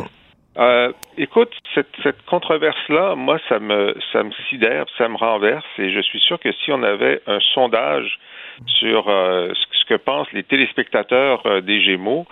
Euh, 0.58 0.92
écoute, 1.18 1.52
cette, 1.74 1.90
cette 2.02 2.22
controverse-là, 2.24 3.14
moi, 3.14 3.38
ça 3.48 3.58
me, 3.58 3.94
ça 4.12 4.22
me 4.22 4.30
sidère, 4.48 4.86
ça 4.96 5.08
me 5.08 5.16
renverse, 5.16 5.66
et 5.78 5.90
je 5.90 6.00
suis 6.00 6.20
sûr 6.20 6.40
que 6.40 6.50
si 6.52 6.72
on 6.72 6.82
avait 6.82 7.20
un 7.26 7.40
sondage 7.52 8.18
sur 8.66 9.08
euh, 9.08 9.52
ce, 9.52 9.84
que 9.84 9.96
pensent 9.96 10.32
les 10.32 10.44
téléspectateurs 10.44 11.44
euh, 11.46 11.60
des 11.60 11.82
Gémeaux, 11.82 12.26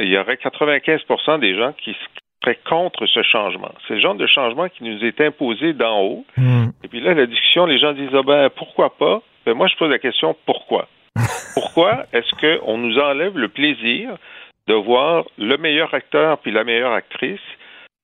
il 0.00 0.08
y 0.08 0.18
aurait 0.18 0.36
95% 0.36 1.38
des 1.38 1.54
gens 1.54 1.72
qui 1.72 1.94
seraient 2.42 2.58
contre 2.68 3.06
ce 3.06 3.22
changement. 3.22 3.72
C'est 3.86 3.94
le 3.94 4.00
genre 4.00 4.14
de 4.14 4.26
changement 4.26 4.68
qui 4.68 4.84
nous 4.84 5.04
est 5.04 5.20
imposé 5.20 5.72
d'en 5.74 6.00
haut. 6.00 6.24
Et 6.82 6.88
puis 6.88 7.00
là, 7.00 7.14
la 7.14 7.26
discussion, 7.26 7.66
les 7.66 7.78
gens 7.78 7.92
disent 7.92 8.14
ah 8.14 8.22
ben 8.22 8.50
pourquoi 8.50 8.96
pas? 8.96 9.22
Ben, 9.46 9.54
Moi, 9.54 9.68
je 9.68 9.76
pose 9.76 9.90
la 9.90 9.98
question 9.98 10.36
pourquoi? 10.44 10.88
Pourquoi 11.54 12.04
est-ce 12.12 12.60
qu'on 12.60 12.76
nous 12.76 12.98
enlève 12.98 13.38
le 13.38 13.48
plaisir 13.48 14.18
de 14.68 14.74
voir 14.74 15.24
le 15.38 15.56
meilleur 15.56 15.94
acteur 15.94 16.38
puis 16.38 16.50
la 16.50 16.64
meilleure 16.64 16.92
actrice? 16.92 17.40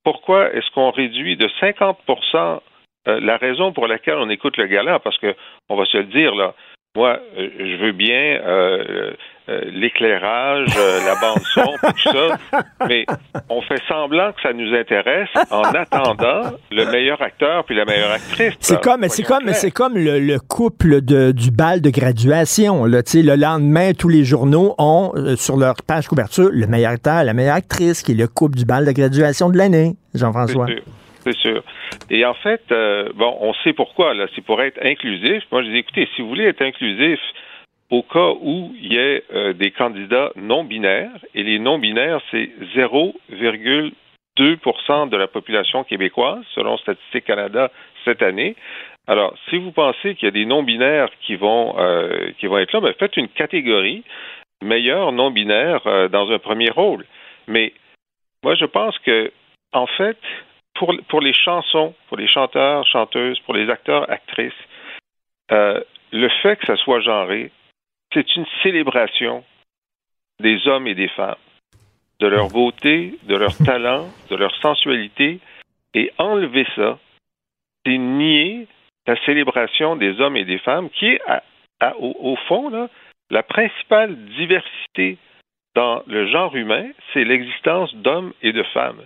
Pourquoi 0.04 0.50
est-ce 0.54 0.70
qu'on 0.70 0.90
réduit 0.90 1.36
de 1.36 1.46
50% 1.60 2.60
euh, 3.08 3.20
la 3.20 3.36
raison 3.36 3.72
pour 3.72 3.86
laquelle 3.86 4.16
on 4.16 4.30
écoute 4.30 4.56
le 4.56 4.66
gala? 4.66 4.98
Parce 5.00 5.18
que, 5.18 5.34
on 5.68 5.76
va 5.76 5.84
se 5.84 5.98
le 5.98 6.04
dire, 6.04 6.34
là, 6.34 6.54
moi, 6.96 7.18
euh, 7.36 7.50
je 7.58 7.76
veux 7.76 7.92
bien 7.92 8.40
euh, 8.46 9.12
euh, 9.48 9.60
l'éclairage, 9.72 10.68
euh, 10.78 11.00
la 11.04 11.16
bande 11.16 11.42
son, 11.52 11.74
tout 11.82 12.12
ça, 12.12 12.38
mais 12.88 13.04
on 13.48 13.60
fait 13.62 13.82
semblant 13.88 14.30
que 14.30 14.40
ça 14.40 14.52
nous 14.52 14.72
intéresse 14.72 15.30
en 15.50 15.62
attendant 15.62 16.52
le 16.70 16.84
meilleur 16.92 17.20
acteur 17.20 17.64
puis 17.64 17.74
la 17.74 17.84
meilleure 17.84 18.12
actrice. 18.12 18.54
C'est 18.60 18.80
comme, 18.80 19.02
c'est 19.08 19.24
comme, 19.24 19.52
c'est 19.52 19.72
comme 19.72 19.98
le, 19.98 20.20
le 20.20 20.38
couple 20.38 21.00
de, 21.00 21.32
du 21.32 21.50
bal 21.50 21.80
de 21.80 21.90
graduation. 21.90 22.84
Là, 22.84 23.02
Tu 23.02 23.18
sais, 23.18 23.22
le 23.22 23.34
lendemain, 23.34 23.94
tous 23.98 24.08
les 24.08 24.22
journaux 24.22 24.76
ont 24.78 25.10
euh, 25.16 25.34
sur 25.34 25.56
leur 25.56 25.74
page 25.84 26.06
couverture 26.06 26.48
le 26.52 26.68
meilleur 26.68 26.92
acteur, 26.92 27.24
la 27.24 27.34
meilleure 27.34 27.56
actrice, 27.56 28.02
qui 28.02 28.12
est 28.12 28.14
le 28.14 28.28
couple 28.28 28.56
du 28.56 28.64
bal 28.64 28.86
de 28.86 28.92
graduation 28.92 29.50
de 29.50 29.58
l'année, 29.58 29.94
Jean-François. 30.14 30.66
C'est 31.24 31.36
sûr. 31.36 31.64
Et 32.10 32.24
en 32.24 32.34
fait, 32.34 32.62
bon, 33.16 33.36
on 33.40 33.52
sait 33.64 33.72
pourquoi. 33.72 34.14
Là, 34.14 34.26
c'est 34.36 34.44
pour 34.44 34.62
être 34.62 34.78
inclusif. 34.84 35.42
Moi, 35.50 35.62
je 35.64 35.68
dis, 35.70 35.78
écoutez, 35.78 36.08
si 36.14 36.22
vous 36.22 36.28
voulez 36.28 36.44
être 36.44 36.62
inclusif, 36.62 37.18
au 37.92 38.02
cas 38.02 38.32
où 38.40 38.74
il 38.80 38.94
y 38.94 38.96
ait 38.96 39.22
euh, 39.34 39.52
des 39.52 39.70
candidats 39.70 40.32
non 40.34 40.64
binaires, 40.64 41.18
et 41.34 41.42
les 41.42 41.58
non 41.58 41.78
binaires, 41.78 42.22
c'est 42.30 42.48
0,2% 42.74 45.10
de 45.10 45.16
la 45.18 45.28
population 45.28 45.84
québécoise, 45.84 46.42
selon 46.54 46.78
Statistique 46.78 47.26
Canada 47.26 47.70
cette 48.06 48.22
année. 48.22 48.56
Alors, 49.06 49.36
si 49.50 49.58
vous 49.58 49.72
pensez 49.72 50.14
qu'il 50.14 50.24
y 50.24 50.28
a 50.28 50.32
des 50.32 50.46
non 50.46 50.62
binaires 50.62 51.10
qui 51.20 51.36
vont 51.36 51.74
euh, 51.78 52.30
qui 52.38 52.46
vont 52.46 52.56
être 52.56 52.72
là, 52.72 52.80
ben, 52.80 52.94
faites 52.98 53.18
une 53.18 53.28
catégorie 53.28 54.04
meilleur 54.64 55.12
non 55.12 55.30
binaire 55.30 55.86
euh, 55.86 56.08
dans 56.08 56.30
un 56.30 56.38
premier 56.38 56.70
rôle. 56.70 57.04
Mais 57.46 57.74
moi, 58.42 58.54
je 58.54 58.64
pense 58.64 58.98
que 59.00 59.30
en 59.74 59.86
fait, 59.86 60.16
pour, 60.76 60.94
pour 61.08 61.20
les 61.20 61.34
chansons, 61.34 61.92
pour 62.08 62.16
les 62.16 62.28
chanteurs, 62.28 62.86
chanteuses, 62.86 63.38
pour 63.40 63.52
les 63.52 63.68
acteurs, 63.68 64.10
actrices, 64.10 64.54
le 65.50 66.28
fait 66.42 66.56
que 66.56 66.66
ça 66.66 66.76
soit 66.76 67.00
genré, 67.00 67.50
c'est 68.12 68.36
une 68.36 68.46
célébration 68.62 69.44
des 70.40 70.66
hommes 70.66 70.86
et 70.86 70.94
des 70.94 71.08
femmes, 71.08 71.36
de 72.20 72.26
leur 72.26 72.48
beauté, 72.48 73.18
de 73.24 73.36
leur 73.36 73.56
talent, 73.58 74.08
de 74.30 74.36
leur 74.36 74.54
sensualité, 74.56 75.40
et 75.94 76.12
enlever 76.18 76.66
ça, 76.74 76.98
c'est 77.84 77.98
nier 77.98 78.66
la 79.06 79.16
célébration 79.24 79.96
des 79.96 80.20
hommes 80.20 80.36
et 80.36 80.44
des 80.44 80.58
femmes, 80.58 80.88
qui 80.90 81.06
est, 81.06 81.20
au, 81.98 82.36
fond, 82.48 82.88
la 83.30 83.42
principale 83.42 84.16
diversité 84.36 85.18
dans 85.74 86.02
le 86.06 86.26
genre 86.30 86.54
humain, 86.54 86.88
c'est 87.12 87.24
l'existence 87.24 87.94
d'hommes 87.96 88.32
et 88.42 88.52
de 88.52 88.62
femmes. 88.62 89.02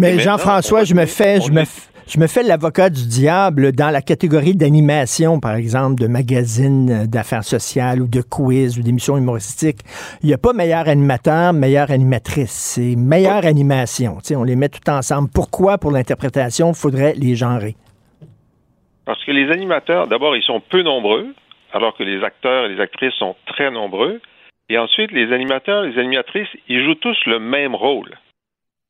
Mais 0.00 0.20
Jean-François, 0.20 0.84
je 0.84 0.94
me 0.94 1.06
fais, 1.06 1.40
je 1.40 1.50
me, 1.50 1.64
je 2.06 2.20
me 2.20 2.28
fais 2.28 2.44
l'avocat 2.44 2.88
du 2.88 3.04
diable 3.08 3.72
dans 3.72 3.90
la 3.90 4.00
catégorie 4.00 4.54
d'animation, 4.54 5.40
par 5.40 5.56
exemple, 5.56 6.00
de 6.00 6.06
magazines 6.06 7.06
d'affaires 7.06 7.42
sociales 7.42 8.00
ou 8.00 8.06
de 8.06 8.22
quiz 8.22 8.78
ou 8.78 8.82
d'émissions 8.82 9.16
humoristiques. 9.16 9.80
Il 10.22 10.28
n'y 10.28 10.34
a 10.34 10.38
pas 10.38 10.52
meilleur 10.52 10.86
animateur, 10.86 11.52
meilleure 11.52 11.90
animatrice. 11.90 12.52
C'est 12.52 12.94
meilleure 12.94 13.44
animation. 13.44 14.18
Tu 14.18 14.26
sais, 14.26 14.36
on 14.36 14.44
les 14.44 14.54
met 14.54 14.68
tout 14.68 14.88
ensemble. 14.88 15.30
Pourquoi, 15.34 15.78
pour 15.78 15.90
l'interprétation, 15.90 16.68
il 16.68 16.76
faudrait 16.76 17.14
les 17.14 17.34
genrer? 17.34 17.74
Parce 19.04 19.24
que 19.24 19.32
les 19.32 19.50
animateurs, 19.50 20.06
d'abord, 20.06 20.36
ils 20.36 20.44
sont 20.44 20.60
peu 20.60 20.82
nombreux, 20.82 21.26
alors 21.72 21.96
que 21.96 22.04
les 22.04 22.22
acteurs 22.22 22.66
et 22.66 22.74
les 22.76 22.80
actrices 22.80 23.14
sont 23.14 23.34
très 23.46 23.72
nombreux. 23.72 24.20
Et 24.68 24.78
ensuite, 24.78 25.10
les 25.10 25.32
animateurs 25.32 25.86
et 25.86 25.90
les 25.90 25.98
animatrices, 25.98 26.46
ils 26.68 26.84
jouent 26.84 27.00
tous 27.00 27.18
le 27.26 27.40
même 27.40 27.74
rôle. 27.74 28.16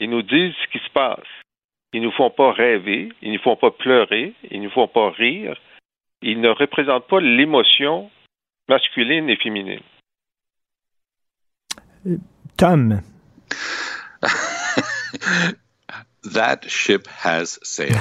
Ils 0.00 0.10
nous 0.10 0.22
disent 0.22 0.54
ce 0.64 0.68
qui 0.72 0.84
se 0.84 0.90
passe. 0.92 1.26
Ils 1.92 2.00
ne 2.00 2.06
nous 2.06 2.12
font 2.12 2.30
pas 2.30 2.52
rêver, 2.52 3.08
ils 3.22 3.32
ne 3.32 3.36
nous 3.36 3.42
font 3.42 3.56
pas 3.56 3.70
pleurer, 3.70 4.34
ils 4.50 4.60
ne 4.60 4.64
nous 4.64 4.70
font 4.70 4.88
pas 4.88 5.10
rire. 5.10 5.56
Ils 6.22 6.40
ne 6.40 6.50
représentent 6.50 7.06
pas 7.06 7.20
l'émotion 7.20 8.10
masculine 8.68 9.30
et 9.30 9.36
féminine. 9.36 9.80
Tom. 12.56 13.00
That 16.24 16.68
ship 16.68 17.06
has 17.06 17.58
sailed. 17.62 17.96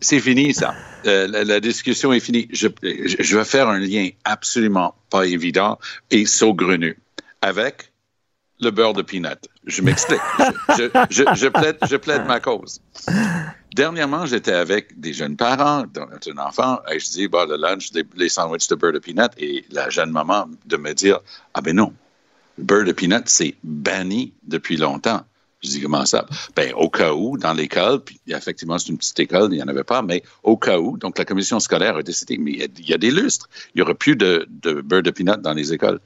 C'est 0.00 0.20
fini, 0.20 0.54
ça. 0.54 0.74
Euh, 1.06 1.28
la, 1.28 1.44
la, 1.44 1.60
discussion 1.60 2.12
est 2.12 2.20
finie. 2.20 2.48
Je, 2.50 2.68
je, 2.82 3.36
vais 3.36 3.44
faire 3.44 3.68
un 3.68 3.78
lien 3.78 4.08
absolument 4.24 4.94
pas 5.10 5.26
évident 5.26 5.78
et 6.10 6.26
saugrenu 6.26 6.98
avec 7.42 7.92
le 8.60 8.70
beurre 8.70 8.94
de 8.94 9.02
peanut. 9.02 9.38
Je 9.66 9.82
m'explique. 9.82 10.20
je, 11.10 11.48
plaide, 11.48 11.78
je 11.88 11.96
plaide 11.96 12.26
ma 12.26 12.40
cause. 12.40 12.80
Dernièrement, 13.74 14.24
j'étais 14.24 14.52
avec 14.52 14.98
des 14.98 15.12
jeunes 15.12 15.36
parents, 15.36 15.84
un 15.84 16.38
enfant, 16.38 16.80
et 16.90 16.98
je 16.98 17.10
dis, 17.10 17.28
bah, 17.28 17.44
le 17.46 17.56
lunch, 17.56 17.90
les, 17.92 18.04
les 18.16 18.28
sandwichs 18.28 18.68
de 18.68 18.74
beurre 18.74 18.94
de 18.94 18.98
peanut, 18.98 19.30
et 19.36 19.64
la 19.70 19.90
jeune 19.90 20.10
maman 20.10 20.46
de 20.64 20.76
me 20.76 20.94
dire, 20.94 21.20
ah 21.52 21.60
ben 21.60 21.76
non, 21.76 21.92
le 22.56 22.64
beurre 22.64 22.84
de 22.84 22.92
peanut, 22.92 23.24
c'est 23.26 23.54
banni 23.62 24.32
depuis 24.44 24.76
longtemps. 24.78 25.22
Je 25.62 25.70
dis, 25.70 25.82
comment 25.82 26.06
ça? 26.06 26.26
Ben, 26.54 26.72
au 26.74 26.88
cas 26.88 27.12
où, 27.12 27.36
dans 27.36 27.52
l'école, 27.52 28.02
puis 28.02 28.18
effectivement, 28.28 28.78
c'est 28.78 28.88
une 28.88 28.98
petite 28.98 29.20
école, 29.20 29.52
il 29.52 29.56
n'y 29.56 29.62
en 29.62 29.68
avait 29.68 29.84
pas, 29.84 30.00
mais 30.00 30.22
au 30.42 30.56
cas 30.56 30.78
où, 30.78 30.96
donc 30.96 31.18
la 31.18 31.24
commission 31.24 31.60
scolaire 31.60 31.96
a 31.96 32.02
décidé, 32.02 32.38
mais 32.38 32.52
il 32.52 32.88
y 32.88 32.94
a 32.94 32.98
des 32.98 33.10
lustres, 33.10 33.48
il 33.74 33.78
n'y 33.78 33.82
aura 33.82 33.94
plus 33.94 34.16
de, 34.16 34.46
de 34.48 34.80
beurre 34.80 35.02
de 35.02 35.10
peanut 35.10 35.40
dans 35.42 35.54
les 35.54 35.72
écoles. 35.72 36.00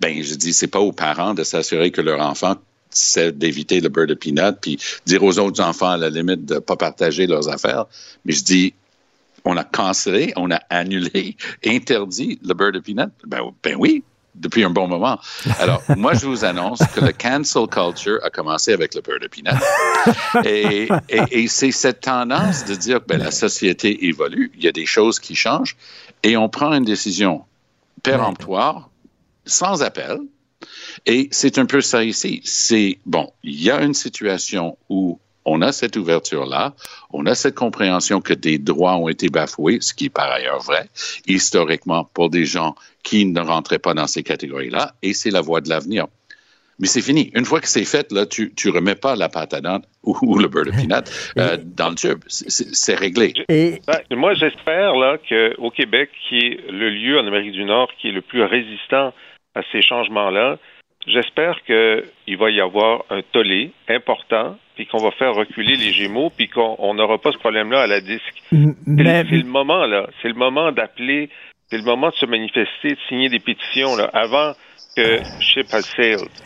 Ben, 0.00 0.22
je 0.22 0.34
dis, 0.34 0.52
c'est 0.52 0.66
pas 0.66 0.80
aux 0.80 0.92
parents 0.92 1.34
de 1.34 1.44
s'assurer 1.44 1.90
que 1.90 2.00
leur 2.00 2.20
enfant 2.20 2.56
c'est 2.94 3.36
d'éviter 3.36 3.80
le 3.80 3.88
beurre 3.88 4.06
de 4.06 4.14
peanut, 4.14 4.56
puis 4.60 4.78
dire 5.06 5.22
aux 5.22 5.38
autres 5.38 5.62
enfants, 5.62 5.90
à 5.90 5.96
la 5.96 6.10
limite, 6.10 6.44
de 6.44 6.54
ne 6.54 6.58
pas 6.58 6.76
partager 6.76 7.26
leurs 7.26 7.48
affaires. 7.48 7.86
Mais 8.24 8.32
je 8.32 8.44
dis, 8.44 8.74
on 9.44 9.56
a 9.56 9.64
cancellé, 9.64 10.32
on 10.36 10.50
a 10.50 10.60
annulé, 10.70 11.36
interdit 11.66 12.38
le 12.42 12.54
beurre 12.54 12.72
de 12.72 12.78
peanut. 12.78 13.10
Ben, 13.26 13.40
ben 13.62 13.76
oui, 13.78 14.04
depuis 14.34 14.64
un 14.64 14.70
bon 14.70 14.88
moment. 14.88 15.18
Alors, 15.58 15.82
moi, 15.96 16.14
je 16.14 16.26
vous 16.26 16.44
annonce 16.44 16.80
que 16.94 17.00
le 17.00 17.12
cancel 17.12 17.66
culture 17.66 18.18
a 18.22 18.30
commencé 18.30 18.72
avec 18.72 18.94
le 18.94 19.00
beurre 19.00 19.20
de 19.20 19.28
peanut. 19.28 19.54
Et, 20.44 20.88
et, 21.08 21.22
et 21.30 21.46
c'est 21.46 21.70
cette 21.70 22.00
tendance 22.00 22.64
de 22.64 22.74
dire 22.74 22.98
que 23.00 23.06
ben, 23.06 23.18
la 23.18 23.30
société 23.30 24.06
évolue, 24.06 24.50
il 24.56 24.64
y 24.64 24.68
a 24.68 24.72
des 24.72 24.86
choses 24.86 25.20
qui 25.20 25.36
changent, 25.36 25.76
et 26.24 26.36
on 26.36 26.48
prend 26.48 26.72
une 26.72 26.84
décision 26.84 27.44
péremptoire, 28.02 28.90
sans 29.44 29.82
appel, 29.82 30.18
et 31.06 31.28
c'est 31.30 31.58
un 31.58 31.66
peu 31.66 31.80
ça 31.80 32.04
ici. 32.04 32.40
C'est, 32.44 32.98
bon, 33.06 33.32
il 33.42 33.62
y 33.62 33.70
a 33.70 33.82
une 33.82 33.94
situation 33.94 34.76
où 34.88 35.18
on 35.44 35.60
a 35.60 35.72
cette 35.72 35.96
ouverture-là, 35.96 36.74
on 37.12 37.26
a 37.26 37.34
cette 37.34 37.56
compréhension 37.56 38.20
que 38.20 38.32
des 38.32 38.58
droits 38.58 38.96
ont 38.96 39.08
été 39.08 39.28
bafoués, 39.28 39.78
ce 39.80 39.92
qui 39.92 40.06
est 40.06 40.10
par 40.10 40.30
ailleurs 40.30 40.60
vrai, 40.60 40.88
historiquement, 41.26 42.08
pour 42.14 42.30
des 42.30 42.44
gens 42.44 42.76
qui 43.02 43.26
ne 43.26 43.40
rentraient 43.40 43.80
pas 43.80 43.94
dans 43.94 44.06
ces 44.06 44.22
catégories-là, 44.22 44.94
et 45.02 45.12
c'est 45.14 45.30
la 45.30 45.40
voie 45.40 45.60
de 45.60 45.68
l'avenir. 45.68 46.06
Mais 46.78 46.86
c'est 46.86 47.02
fini. 47.02 47.30
Une 47.34 47.44
fois 47.44 47.60
que 47.60 47.68
c'est 47.68 47.84
fait, 47.84 48.10
là, 48.12 48.24
tu 48.26 48.52
ne 48.64 48.70
remets 48.72 48.94
pas 48.94 49.14
la 49.14 49.28
pâte 49.28 49.54
à 49.54 49.60
dents 49.60 49.82
ou, 50.02 50.16
ou 50.22 50.38
le 50.38 50.48
beurre 50.48 50.64
de 50.64 50.70
peanut 50.70 51.04
euh, 51.38 51.58
dans 51.62 51.90
le 51.90 51.94
tube. 51.94 52.20
C'est 52.28 52.94
réglé. 52.94 53.34
Et... 53.48 53.80
Ben, 53.86 54.00
moi, 54.16 54.34
j'espère 54.34 54.96
là 54.96 55.18
qu'au 55.18 55.70
Québec, 55.70 56.10
qui 56.28 56.38
est 56.38 56.70
le 56.70 56.90
lieu 56.90 57.18
en 57.18 57.26
Amérique 57.26 57.52
du 57.52 57.64
Nord 57.64 57.88
qui 58.00 58.08
est 58.08 58.12
le 58.12 58.22
plus 58.22 58.42
résistant 58.42 59.12
à 59.54 59.62
ces 59.70 59.82
changements-là, 59.82 60.58
J'espère 61.06 61.62
qu'il 61.64 62.36
va 62.38 62.50
y 62.50 62.60
avoir 62.60 63.04
un 63.10 63.22
tollé 63.22 63.72
important, 63.88 64.56
puis 64.76 64.86
qu'on 64.86 64.98
va 64.98 65.10
faire 65.10 65.34
reculer 65.34 65.76
les 65.76 65.90
Gémeaux, 65.90 66.30
puis 66.30 66.48
qu'on 66.48 66.94
n'aura 66.94 67.18
pas 67.18 67.32
ce 67.32 67.38
problème-là 67.38 67.82
à 67.82 67.86
la 67.86 68.00
disque. 68.00 68.42
Mais... 68.86 69.24
C'est 69.28 69.36
le 69.36 69.44
moment, 69.44 69.86
là. 69.86 70.08
C'est 70.20 70.28
le 70.28 70.34
moment 70.34 70.70
d'appeler, 70.70 71.28
c'est 71.68 71.78
le 71.78 71.82
moment 71.82 72.10
de 72.10 72.14
se 72.14 72.26
manifester, 72.26 72.90
de 72.90 72.98
signer 73.08 73.28
des 73.28 73.40
pétitions. 73.40 73.96
Là. 73.96 74.10
Avant, 74.12 74.52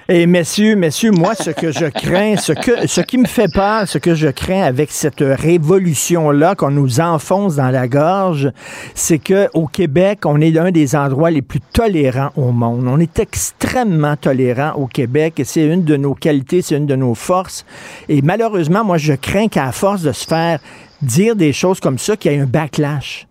Et 0.09 0.27
messieurs, 0.27 0.77
messieurs, 0.77 1.11
moi, 1.11 1.35
ce 1.35 1.51
que 1.51 1.73
je 1.73 1.87
crains, 1.87 2.37
ce, 2.37 2.53
que, 2.53 2.87
ce 2.87 3.01
qui 3.01 3.19
me 3.19 3.27
fait 3.27 3.53
peur, 3.53 3.89
ce 3.89 3.99
que 3.99 4.15
je 4.15 4.29
crains 4.29 4.63
avec 4.63 4.93
cette 4.93 5.21
révolution-là 5.21 6.55
qu'on 6.55 6.71
nous 6.71 7.01
enfonce 7.01 7.57
dans 7.57 7.71
la 7.71 7.89
gorge, 7.89 8.53
c'est 8.95 9.19
que 9.19 9.49
au 9.53 9.67
Québec, 9.67 10.21
on 10.27 10.41
est 10.41 10.53
l'un 10.53 10.71
des 10.71 10.95
endroits 10.95 11.33
les 11.33 11.43
plus 11.43 11.61
tolérants 11.61 12.31
au 12.37 12.53
monde. 12.53 12.87
On 12.87 13.01
est 13.01 13.19
extrêmement 13.19 14.17
tolérant 14.17 14.75
au 14.75 14.87
Québec 14.87 15.41
et 15.41 15.45
c'est 15.45 15.65
une 15.67 15.83
de 15.83 15.97
nos 15.97 16.15
qualités, 16.15 16.63
c'est 16.63 16.77
une 16.77 16.87
de 16.87 16.95
nos 16.95 17.17
forces. 17.17 17.67
Et 18.09 18.23
malheureusement, 18.23 18.85
moi, 18.85 18.97
je 18.97 19.15
crains 19.15 19.49
qu'à 19.49 19.73
force 19.73 20.03
de 20.03 20.13
se 20.13 20.25
faire 20.25 20.61
dire 21.03 21.35
des 21.35 21.53
choses 21.53 21.81
comme 21.81 21.99
ça, 21.99 22.17
qu'il 22.17 22.31
y 22.31 22.35
ait 22.37 22.39
un 22.39 22.47
backlash. 22.47 23.26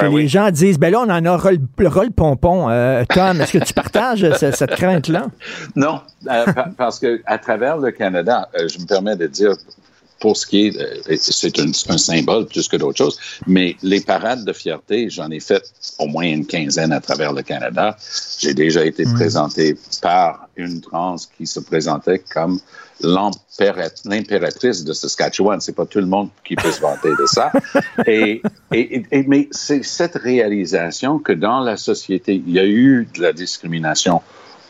Que 0.00 0.06
Ben 0.06 0.10
les 0.10 0.16
oui. 0.24 0.28
gens 0.28 0.50
disent, 0.50 0.78
ben 0.78 0.90
là, 0.90 1.00
on 1.00 1.10
en 1.10 1.24
a 1.24 1.30
le, 1.30 2.10
pompon. 2.10 2.68
Euh, 2.70 3.04
Tom, 3.08 3.40
est-ce 3.40 3.52
que 3.58 3.64
tu 3.64 3.72
partages 3.74 4.28
ce- 4.38 4.50
cette 4.52 4.70
crainte-là? 4.76 5.26
Non, 5.76 6.00
euh, 6.30 6.44
pa- 6.52 6.68
parce 6.76 6.98
que 6.98 7.20
à 7.26 7.38
travers 7.38 7.76
le 7.78 7.90
Canada, 7.90 8.48
euh, 8.58 8.66
je 8.68 8.78
me 8.80 8.86
permets 8.86 9.16
de 9.16 9.26
dire, 9.26 9.52
pour 10.20 10.36
ce 10.36 10.46
qui 10.46 10.66
est, 10.66 10.76
euh, 10.78 11.16
c'est 11.18 11.58
un, 11.58 11.70
un 11.88 11.98
symbole 11.98 12.46
plus 12.46 12.68
que 12.68 12.76
d'autres 12.76 12.98
choses, 12.98 13.18
mais 13.46 13.76
les 13.82 14.00
parades 14.00 14.44
de 14.44 14.52
fierté, 14.52 15.08
j'en 15.10 15.30
ai 15.30 15.40
fait 15.40 15.62
au 15.98 16.06
moins 16.06 16.24
une 16.24 16.46
quinzaine 16.46 16.92
à 16.92 17.00
travers 17.00 17.32
le 17.32 17.42
Canada. 17.42 17.96
J'ai 18.38 18.54
déjà 18.54 18.84
été 18.84 19.04
présenté 19.04 19.76
par 20.02 20.48
une 20.56 20.80
trans 20.80 21.16
qui 21.36 21.46
se 21.46 21.58
présentait 21.60 22.18
comme 22.32 22.60
l'impératrice 24.04 24.84
de 24.84 24.92
Saskatchewan. 24.92 25.60
C'est 25.60 25.74
pas 25.74 25.86
tout 25.86 26.00
le 26.00 26.06
monde 26.06 26.28
qui 26.44 26.54
peut 26.54 26.70
se 26.70 26.80
vanter 26.80 27.10
de 27.18 27.26
ça. 27.26 27.50
Et, 28.06 28.42
et, 28.72 29.02
et- 29.10 29.24
mais 29.26 29.48
c'est 29.50 29.82
cette 29.84 30.16
réalisation 30.16 31.18
que 31.18 31.32
dans 31.32 31.60
la 31.60 31.76
société, 31.76 32.42
il 32.46 32.52
y 32.52 32.58
a 32.58 32.66
eu 32.66 33.08
de 33.14 33.22
la 33.22 33.32
discrimination 33.32 34.22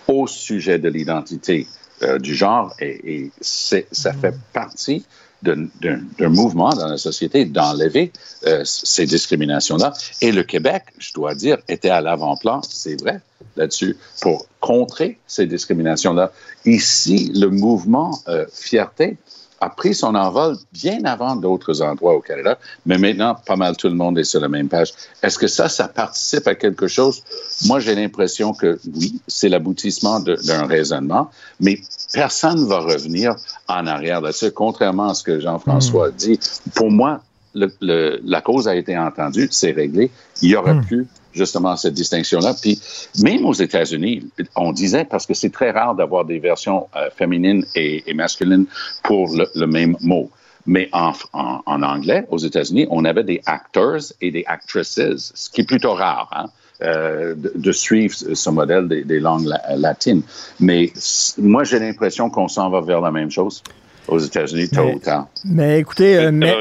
au 0.09 0.27
sujet 0.27 0.79
de 0.79 0.89
l'identité 0.89 1.67
euh, 2.03 2.19
du 2.19 2.35
genre 2.35 2.75
et, 2.81 3.31
ça 3.41 4.13
fait 4.13 4.35
partie 4.53 5.05
d'un 5.43 6.29
mouvement 6.29 6.71
dans 6.71 6.89
la 6.89 6.99
société 6.99 7.45
d'enlever 7.45 8.13
euh, 8.47 8.63
ces 8.65 9.07
discriminations-là. 9.07 9.93
Et 10.21 10.33
le 10.33 10.43
Québec, 10.43 10.85
je 10.99 11.13
dois 11.13 11.35
dire, 11.35 11.59
était 11.69 11.91
à 11.91 12.01
l'avant-plan, 12.01 12.61
c'est 12.69 13.01
vrai, 13.01 13.21
là-dessus, 13.57 13.97
pour 14.21 14.47
contrer 14.61 15.19
ces 15.27 15.47
discriminations-là. 15.47 16.33
Ici, 16.65 17.33
le 17.35 17.49
mouvement 17.49 18.19
euh, 18.29 18.45
fierté 18.53 19.17
a 19.61 19.69
pris 19.69 19.95
son 19.95 20.15
envol 20.15 20.57
bien 20.73 21.05
avant 21.05 21.37
d'autres 21.37 21.83
endroits 21.83 22.15
au 22.15 22.21
Canada, 22.21 22.59
mais 22.87 22.97
maintenant, 22.97 23.35
pas 23.47 23.57
mal 23.57 23.77
tout 23.77 23.89
le 23.89 23.95
monde 23.95 24.19
est 24.19 24.25
sur 24.25 24.41
la 24.41 24.49
même 24.49 24.69
page. 24.69 24.93
Est-ce 25.23 25.39
que 25.39 25.47
ça, 25.47 25.69
ça 25.69 25.87
participe 25.87 26.47
à 26.49 26.55
quelque 26.55 26.89
chose? 26.89 27.23
Moi, 27.67 27.79
j'ai 27.79 27.95
l'impression 27.95 28.55
que 28.55 28.79
oui, 28.97 29.21
c'est 29.27 29.51
l'aboutissement 29.51 30.21
d'un 30.21 30.67
raisonnement, 30.67 31.31
mais 31.61 31.79
personne 32.13 32.63
ne 32.63 32.67
va 32.67 32.81
revenir 32.81 33.37
en 33.69 33.87
arrière 33.87 34.21
là-dessus, 34.23 34.51
contrairement 34.51 35.11
à 35.11 35.15
ce 35.15 35.23
que 35.23 35.39
Jean-François 35.41 36.07
a 36.07 36.11
dit. 36.11 36.41
Pour 36.75 36.91
moi, 36.91 37.21
le- 37.55 37.71
le- 37.81 38.21
la 38.25 38.41
cause 38.41 38.67
a 38.67 38.75
été 38.75 38.97
entendue, 38.97 39.49
c'est 39.51 39.73
réglé. 39.73 40.11
Il 40.41 40.51
y 40.51 40.57
aurait 40.57 40.81
plus 40.81 41.07
justement 41.33 41.77
cette 41.77 41.95
distinction-là. 41.95 42.55
Puis 42.61 42.81
même 43.23 43.45
aux 43.47 43.53
États-Unis, 43.55 44.29
on 44.57 44.73
disait, 44.73 45.05
parce 45.05 45.27
que 45.27 45.35
c'est 45.35 45.51
très 45.51 45.71
rare 45.71 45.95
d'avoir 45.95 46.25
des 46.25 46.39
versions 46.39 46.89
euh, 46.97 47.11
féminines 47.17 47.65
et, 47.75 48.03
et 48.11 48.15
masculines 48.15 48.67
pour 49.05 49.29
le, 49.37 49.47
le 49.55 49.67
même 49.67 49.97
mot. 50.01 50.31
Mais 50.67 50.89
en, 50.93 51.13
en, 51.33 51.63
en 51.65 51.83
anglais, 51.83 52.27
aux 52.31 52.39
États-Unis, 52.39 52.87
on 52.91 53.05
avait 53.05 53.25
des 53.25 53.41
actors 53.47 54.03
et 54.21 54.31
des 54.31 54.45
actresses, 54.47 55.33
ce 55.35 55.51
qui 55.51 55.63
est 55.63 55.65
plutôt 55.67 55.95
rare. 55.95 56.29
Hein? 56.37 56.47
euh, 56.83 57.35
de, 57.35 57.53
de 57.55 57.73
suivre 57.73 58.15
ce 58.15 58.51
modèle 58.51 58.89
des, 58.89 59.05
des 59.05 59.21
langues 59.21 59.45
la- 59.45 59.77
latines. 59.77 60.23
Mais 60.61 60.91
moi, 61.37 61.63
j'ai 61.65 61.79
l'impression 61.79 62.31
qu'on 62.31 62.49
s'en 62.49 62.71
va 62.71 62.81
vers 62.81 63.03
la 63.03 63.11
même 63.11 63.31
chose 63.31 63.63
aux 64.09 64.19
États-Unis 64.19 64.71
tôt 64.71 64.93
ou 64.95 64.99
tard. 64.99 65.29
Mais 65.45 65.79
écoutez, 65.79 66.17
euh, 66.17 66.31
mais- 66.33 66.55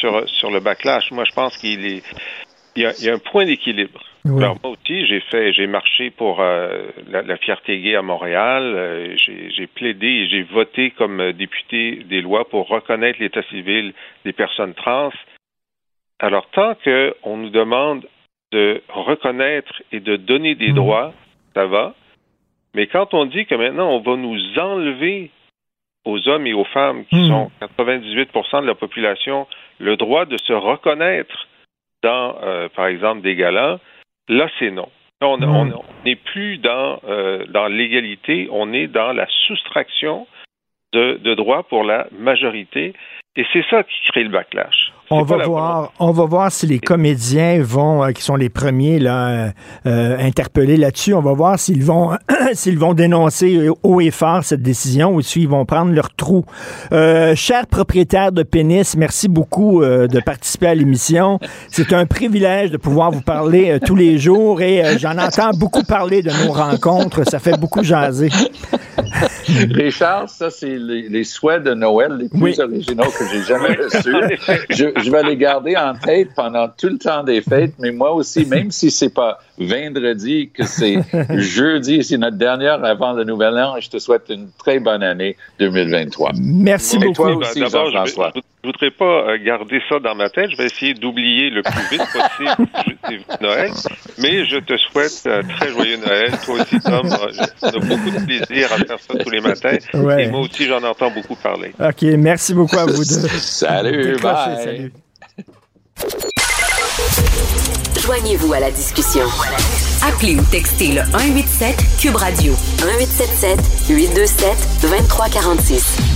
sur, 0.00 0.28
sur 0.28 0.50
le 0.52 0.60
backlash, 0.60 1.10
moi, 1.10 1.24
je 1.28 1.34
pense 1.34 1.56
qu'il 1.56 1.84
est. 1.84 2.02
Il 2.76 2.82
y, 2.82 2.86
a, 2.86 2.92
il 2.98 3.04
y 3.04 3.10
a 3.10 3.14
un 3.14 3.18
point 3.18 3.44
d'équilibre. 3.44 4.00
Oui. 4.24 4.42
Alors, 4.42 4.58
moi 4.62 4.72
aussi, 4.72 5.06
j'ai 5.06 5.20
fait, 5.20 5.52
j'ai 5.52 5.66
marché 5.66 6.10
pour 6.10 6.40
euh, 6.40 6.88
la, 7.08 7.22
la 7.22 7.36
fierté 7.36 7.80
gay 7.80 7.94
à 7.94 8.02
Montréal. 8.02 8.62
Euh, 8.76 9.14
j'ai 9.16 9.66
plaidé 9.66 10.06
et 10.06 10.28
j'ai 10.28 10.42
voté 10.42 10.90
comme 10.90 11.20
euh, 11.20 11.32
député 11.32 12.04
des 12.04 12.20
lois 12.20 12.48
pour 12.48 12.68
reconnaître 12.68 13.20
l'état 13.20 13.42
civil 13.44 13.94
des 14.24 14.32
personnes 14.32 14.74
trans. 14.74 15.12
Alors, 16.18 16.48
tant 16.50 16.74
qu'on 16.84 17.36
nous 17.36 17.50
demande 17.50 18.06
de 18.52 18.82
reconnaître 18.88 19.82
et 19.92 20.00
de 20.00 20.16
donner 20.16 20.54
des 20.54 20.72
droits, 20.72 21.12
ça 21.54 21.66
va. 21.66 21.94
Mais 22.74 22.86
quand 22.86 23.14
on 23.14 23.24
dit 23.24 23.46
que 23.46 23.54
maintenant 23.54 23.90
on 23.90 24.00
va 24.00 24.16
nous 24.16 24.38
enlever 24.58 25.30
aux 26.04 26.28
hommes 26.28 26.46
et 26.46 26.52
aux 26.52 26.64
femmes 26.64 27.04
qui 27.06 27.16
Hmm. 27.16 27.28
sont 27.28 27.50
98% 27.60 28.62
de 28.62 28.66
la 28.66 28.74
population 28.74 29.46
le 29.78 29.96
droit 29.96 30.24
de 30.26 30.36
se 30.38 30.52
reconnaître 30.52 31.48
dans, 32.02 32.36
euh, 32.42 32.68
par 32.74 32.86
exemple, 32.86 33.22
des 33.22 33.36
galas, 33.36 33.78
là, 34.28 34.48
c'est 34.58 34.70
non. 34.70 34.88
Là, 35.20 35.28
On 35.28 35.38
Hmm. 35.38 35.72
n'est 36.04 36.16
plus 36.16 36.58
dans, 36.58 37.00
euh, 37.08 37.46
dans 37.46 37.68
l'égalité, 37.68 38.48
on 38.50 38.72
est 38.72 38.86
dans 38.86 39.12
la 39.12 39.26
soustraction 39.46 40.26
de, 40.92 41.18
de 41.22 41.34
droits 41.34 41.64
pour 41.68 41.84
la 41.84 42.06
majorité. 42.18 42.94
Et 43.38 43.44
c'est 43.52 43.64
ça 43.70 43.82
qui 43.82 43.94
crée 44.10 44.24
le 44.24 44.30
backlash. 44.30 44.92
On 45.10 45.22
va 45.22 45.44
voir, 45.44 45.92
on 46.00 46.10
va 46.10 46.24
voir 46.24 46.50
si 46.50 46.66
les 46.66 46.80
comédiens 46.80 47.62
vont, 47.62 48.02
euh, 48.02 48.10
qui 48.10 48.22
sont 48.22 48.34
les 48.34 48.48
premiers 48.48 48.98
là, 48.98 49.28
euh, 49.28 49.50
euh, 49.86 50.18
interpellés 50.18 50.76
là-dessus. 50.76 51.14
On 51.14 51.20
va 51.20 51.32
voir 51.32 51.58
s'ils 51.58 51.84
vont, 51.84 52.16
s'ils 52.54 52.78
vont 52.78 52.92
dénoncer 52.92 53.68
haut 53.82 54.00
et 54.00 54.10
fort 54.10 54.42
cette 54.42 54.62
décision 54.62 55.14
ou 55.14 55.20
s'ils 55.20 55.48
vont 55.48 55.64
prendre 55.64 55.92
leur 55.92 56.12
trou. 56.14 56.44
Euh, 56.92 57.36
cher 57.36 57.66
propriétaire 57.68 58.32
de 58.32 58.42
pénis, 58.42 58.96
merci 58.96 59.28
beaucoup 59.28 59.82
euh, 59.82 60.08
de 60.08 60.18
participer 60.18 60.68
à 60.68 60.74
l'émission. 60.74 61.38
C'est 61.68 61.92
un 61.92 62.06
privilège 62.06 62.72
de 62.72 62.78
pouvoir 62.78 63.12
vous 63.12 63.22
parler 63.22 63.70
euh, 63.70 63.78
tous 63.84 63.96
les 63.96 64.18
jours 64.18 64.60
et 64.60 64.84
euh, 64.84 64.98
j'en 64.98 65.18
entends 65.18 65.50
beaucoup 65.56 65.84
parler 65.84 66.22
de 66.22 66.30
nos 66.44 66.52
rencontres. 66.52 67.22
Ça 67.28 67.38
fait 67.38 67.60
beaucoup 67.60 67.84
jaser. 67.84 68.30
Richard, 69.70 70.28
ça, 70.28 70.50
c'est 70.50 70.76
les, 70.76 71.08
les 71.08 71.24
souhaits 71.24 71.62
de 71.62 71.74
Noël 71.74 72.16
les 72.18 72.28
plus 72.28 72.58
originaux 72.60 73.04
que 73.04 73.24
j'ai 73.32 73.42
jamais 73.42 73.74
reçus. 73.74 74.14
Je, 74.70 74.86
je 75.02 75.10
vais 75.10 75.22
les 75.22 75.36
garder 75.36 75.76
en 75.76 75.94
tête 75.94 76.30
pendant 76.34 76.68
tout 76.68 76.88
le 76.88 76.98
temps 76.98 77.22
des 77.22 77.40
fêtes, 77.40 77.74
mais 77.78 77.92
moi 77.92 78.12
aussi, 78.12 78.44
même 78.46 78.70
si 78.70 78.90
c'est 78.90 79.12
pas 79.14 79.38
vendredi, 79.58 80.50
que 80.52 80.64
c'est 80.64 80.98
jeudi, 81.36 82.04
c'est 82.04 82.18
notre 82.18 82.36
dernière 82.36 82.84
avant 82.84 83.12
le 83.12 83.24
nouvel 83.24 83.56
an, 83.58 83.76
je 83.80 83.88
te 83.88 83.98
souhaite 83.98 84.24
une 84.28 84.48
très 84.58 84.78
bonne 84.78 85.02
année 85.02 85.36
2023. 85.58 86.32
Merci 86.38 86.96
Et 86.96 86.98
beaucoup. 87.00 87.12
toi 87.14 87.36
aussi, 87.36 87.60
D'abord, 87.60 87.90
je, 87.90 88.40
je 88.66 88.72
voudrais 88.72 88.90
pas 88.90 89.30
euh, 89.30 89.38
garder 89.44 89.80
ça 89.88 90.00
dans 90.00 90.16
ma 90.16 90.28
tête. 90.28 90.50
Je 90.50 90.56
vais 90.56 90.64
essayer 90.66 90.92
d'oublier 90.94 91.50
le 91.50 91.62
plus 91.62 91.88
vite 91.88 92.02
possible 92.12 92.68
je- 93.10 93.42
Noël. 93.44 93.70
Mais 94.18 94.44
je 94.44 94.56
te 94.56 94.76
souhaite 94.76 95.22
un 95.26 95.42
très 95.46 95.70
joyeux 95.70 95.98
Noël. 95.98 96.32
Toi 96.44 96.54
aussi, 96.56 96.80
Tom. 96.80 97.06
Euh, 97.06 97.44
On 97.62 97.66
a 97.68 97.78
beaucoup 97.78 98.10
de 98.10 98.24
plaisir 98.26 98.72
à 98.72 98.76
faire 98.78 98.98
ça 98.98 99.14
tous 99.22 99.30
les 99.30 99.40
matins. 99.40 99.76
Ouais. 99.94 100.24
Et 100.24 100.26
moi 100.28 100.40
aussi, 100.40 100.66
j'en 100.66 100.82
entends 100.82 101.10
beaucoup 101.12 101.36
parler. 101.36 101.72
OK, 101.78 102.02
merci 102.18 102.54
beaucoup 102.54 102.76
à 102.78 102.86
vous 102.86 103.04
deux. 103.04 103.28
Salut, 103.38 104.16
bye. 104.20 104.56
salut. 104.64 104.92
Joignez-vous 108.00 108.52
à 108.52 108.60
la 108.60 108.70
discussion. 108.72 109.22
Appelez 110.02 110.36
ou 110.36 110.42
textez 110.50 110.88
le 110.92 111.02
187 111.12 111.76
Cube 112.00 112.16
Radio 112.16 112.52
1877 112.82 113.58
827 113.90 114.48
2346. 114.82 116.15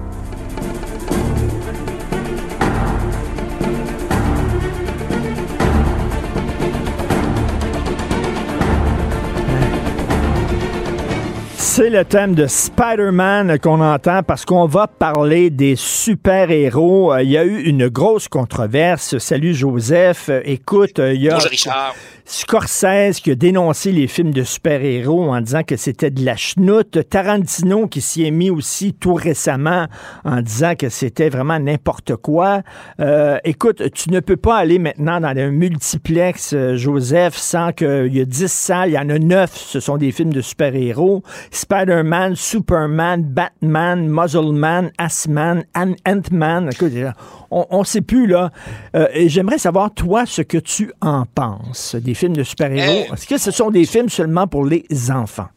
C'est 11.81 11.89
le 11.89 12.05
thème 12.05 12.35
de 12.35 12.45
Spider-Man 12.45 13.57
qu'on 13.57 13.81
entend 13.81 14.21
parce 14.21 14.45
qu'on 14.45 14.67
va 14.67 14.85
parler 14.85 15.49
des 15.49 15.75
super-héros. 15.75 17.11
Euh, 17.11 17.23
Il 17.23 17.31
y 17.31 17.39
a 17.39 17.43
eu 17.43 17.63
une 17.63 17.87
grosse 17.87 18.27
controverse. 18.27 19.17
Salut 19.17 19.55
Joseph. 19.55 20.29
Euh, 20.29 20.41
Écoute, 20.45 20.99
euh, 20.99 21.15
il 21.15 21.23
y 21.23 21.29
a 21.29 21.33
Bonjour 21.33 21.49
Richard. 21.49 21.95
Scorsese 22.31 23.19
qui 23.21 23.31
a 23.31 23.35
dénoncé 23.35 23.91
les 23.91 24.07
films 24.07 24.31
de 24.31 24.43
super-héros 24.43 25.33
en 25.33 25.41
disant 25.41 25.63
que 25.63 25.75
c'était 25.75 26.11
de 26.11 26.23
la 26.23 26.37
chenoute. 26.37 26.97
Tarantino 27.09 27.87
qui 27.87 27.99
s'y 27.99 28.23
est 28.25 28.31
mis 28.31 28.49
aussi 28.49 28.93
tout 28.93 29.15
récemment 29.15 29.87
en 30.23 30.41
disant 30.41 30.75
que 30.75 30.87
c'était 30.87 31.27
vraiment 31.27 31.59
n'importe 31.59 32.15
quoi. 32.15 32.61
Euh, 33.01 33.37
écoute, 33.43 33.81
tu 33.93 34.11
ne 34.11 34.21
peux 34.21 34.37
pas 34.37 34.55
aller 34.55 34.79
maintenant 34.79 35.19
dans 35.19 35.27
un 35.37 35.49
multiplex, 35.51 36.53
euh, 36.53 36.77
Joseph, 36.77 37.35
sans 37.35 37.73
qu'il 37.73 38.15
y 38.15 38.21
a 38.21 38.25
10 38.25 38.47
salles, 38.49 38.89
il 38.91 38.93
y 38.93 38.97
en 38.97 39.09
a 39.09 39.19
9, 39.19 39.51
ce 39.53 39.81
sont 39.81 39.97
des 39.97 40.13
films 40.13 40.31
de 40.31 40.39
super-héros. 40.41 41.23
Spider-Man, 41.51 42.35
Superman, 42.37 43.23
Batman, 43.23 44.07
Muzzleman, 44.07 44.91
Assman, 44.97 45.65
Ant- 45.75 45.95
Ant-Man. 46.07 46.69
Écoute, 46.71 46.93
on 47.51 47.79
ne 47.79 47.83
sait 47.83 47.99
plus, 47.99 48.25
là. 48.27 48.51
Euh, 48.95 49.07
J'aimerais 49.25 49.57
savoir, 49.57 49.93
toi, 49.93 50.25
ce 50.25 50.41
que 50.41 50.57
tu 50.57 50.93
en 51.01 51.25
penses 51.25 51.95
des 51.95 52.13
films 52.21 52.35
de 52.37 52.43
super-héros. 52.43 53.07
Euh, 53.11 53.13
Est-ce 53.15 53.25
que 53.27 53.37
ce 53.37 53.51
sont 53.51 53.71
des 53.71 53.85
films 53.85 54.09
seulement 54.09 54.47
pour 54.47 54.65
les 54.65 54.85
enfants? 55.11 55.49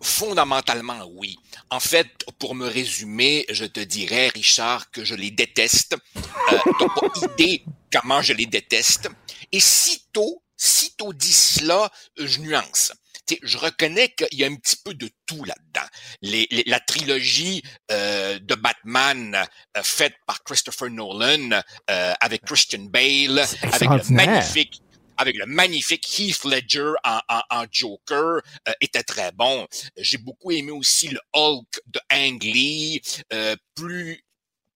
Fondamentalement, 0.00 1.08
oui. 1.14 1.36
En 1.70 1.80
fait, 1.80 2.08
pour 2.38 2.54
me 2.54 2.66
résumer, 2.68 3.46
je 3.50 3.64
te 3.64 3.80
dirais, 3.80 4.28
Richard, 4.28 4.90
que 4.90 5.02
je 5.04 5.14
les 5.14 5.30
déteste. 5.30 5.96
Euh, 6.16 6.58
T'as 6.78 6.88
pas 6.88 7.08
idée 7.34 7.64
comment 7.92 8.20
je 8.20 8.34
les 8.34 8.44
déteste. 8.46 9.08
Et 9.50 9.60
sitôt, 9.60 10.42
sitôt 10.56 11.12
dit 11.14 11.32
cela, 11.32 11.90
je 12.18 12.40
nuance. 12.40 12.92
Tu 13.26 13.36
sais, 13.36 13.40
je 13.42 13.56
reconnais 13.56 14.10
qu'il 14.10 14.38
y 14.38 14.44
a 14.44 14.48
un 14.48 14.56
petit 14.56 14.76
peu 14.84 14.92
de 14.92 15.08
tout 15.24 15.42
là-dedans. 15.44 15.88
Les, 16.20 16.46
les- 16.50 16.64
la 16.66 16.78
trilogie 16.80 17.62
euh, 17.90 18.38
de 18.38 18.54
Batman 18.54 19.34
euh, 19.34 19.80
faite 19.82 20.12
par 20.26 20.44
Christopher 20.44 20.90
Nolan 20.90 21.48
euh, 21.90 22.12
avec 22.20 22.42
Christian 22.44 22.84
Bale, 22.90 23.42
avec 23.72 23.88
le 23.88 24.14
magnifique 24.14 24.82
avec 25.16 25.36
le 25.36 25.46
magnifique 25.46 26.06
Heath 26.18 26.44
Ledger 26.44 26.92
en, 27.04 27.18
en, 27.28 27.40
en 27.50 27.64
Joker 27.70 28.40
euh, 28.68 28.72
était 28.80 29.02
très 29.02 29.32
bon. 29.32 29.66
J'ai 29.98 30.18
beaucoup 30.18 30.50
aimé 30.50 30.70
aussi 30.70 31.08
le 31.08 31.18
Hulk 31.34 31.80
de 31.86 32.00
Ang 32.12 32.42
Lee, 32.42 33.00
euh, 33.32 33.56
plus 33.74 34.22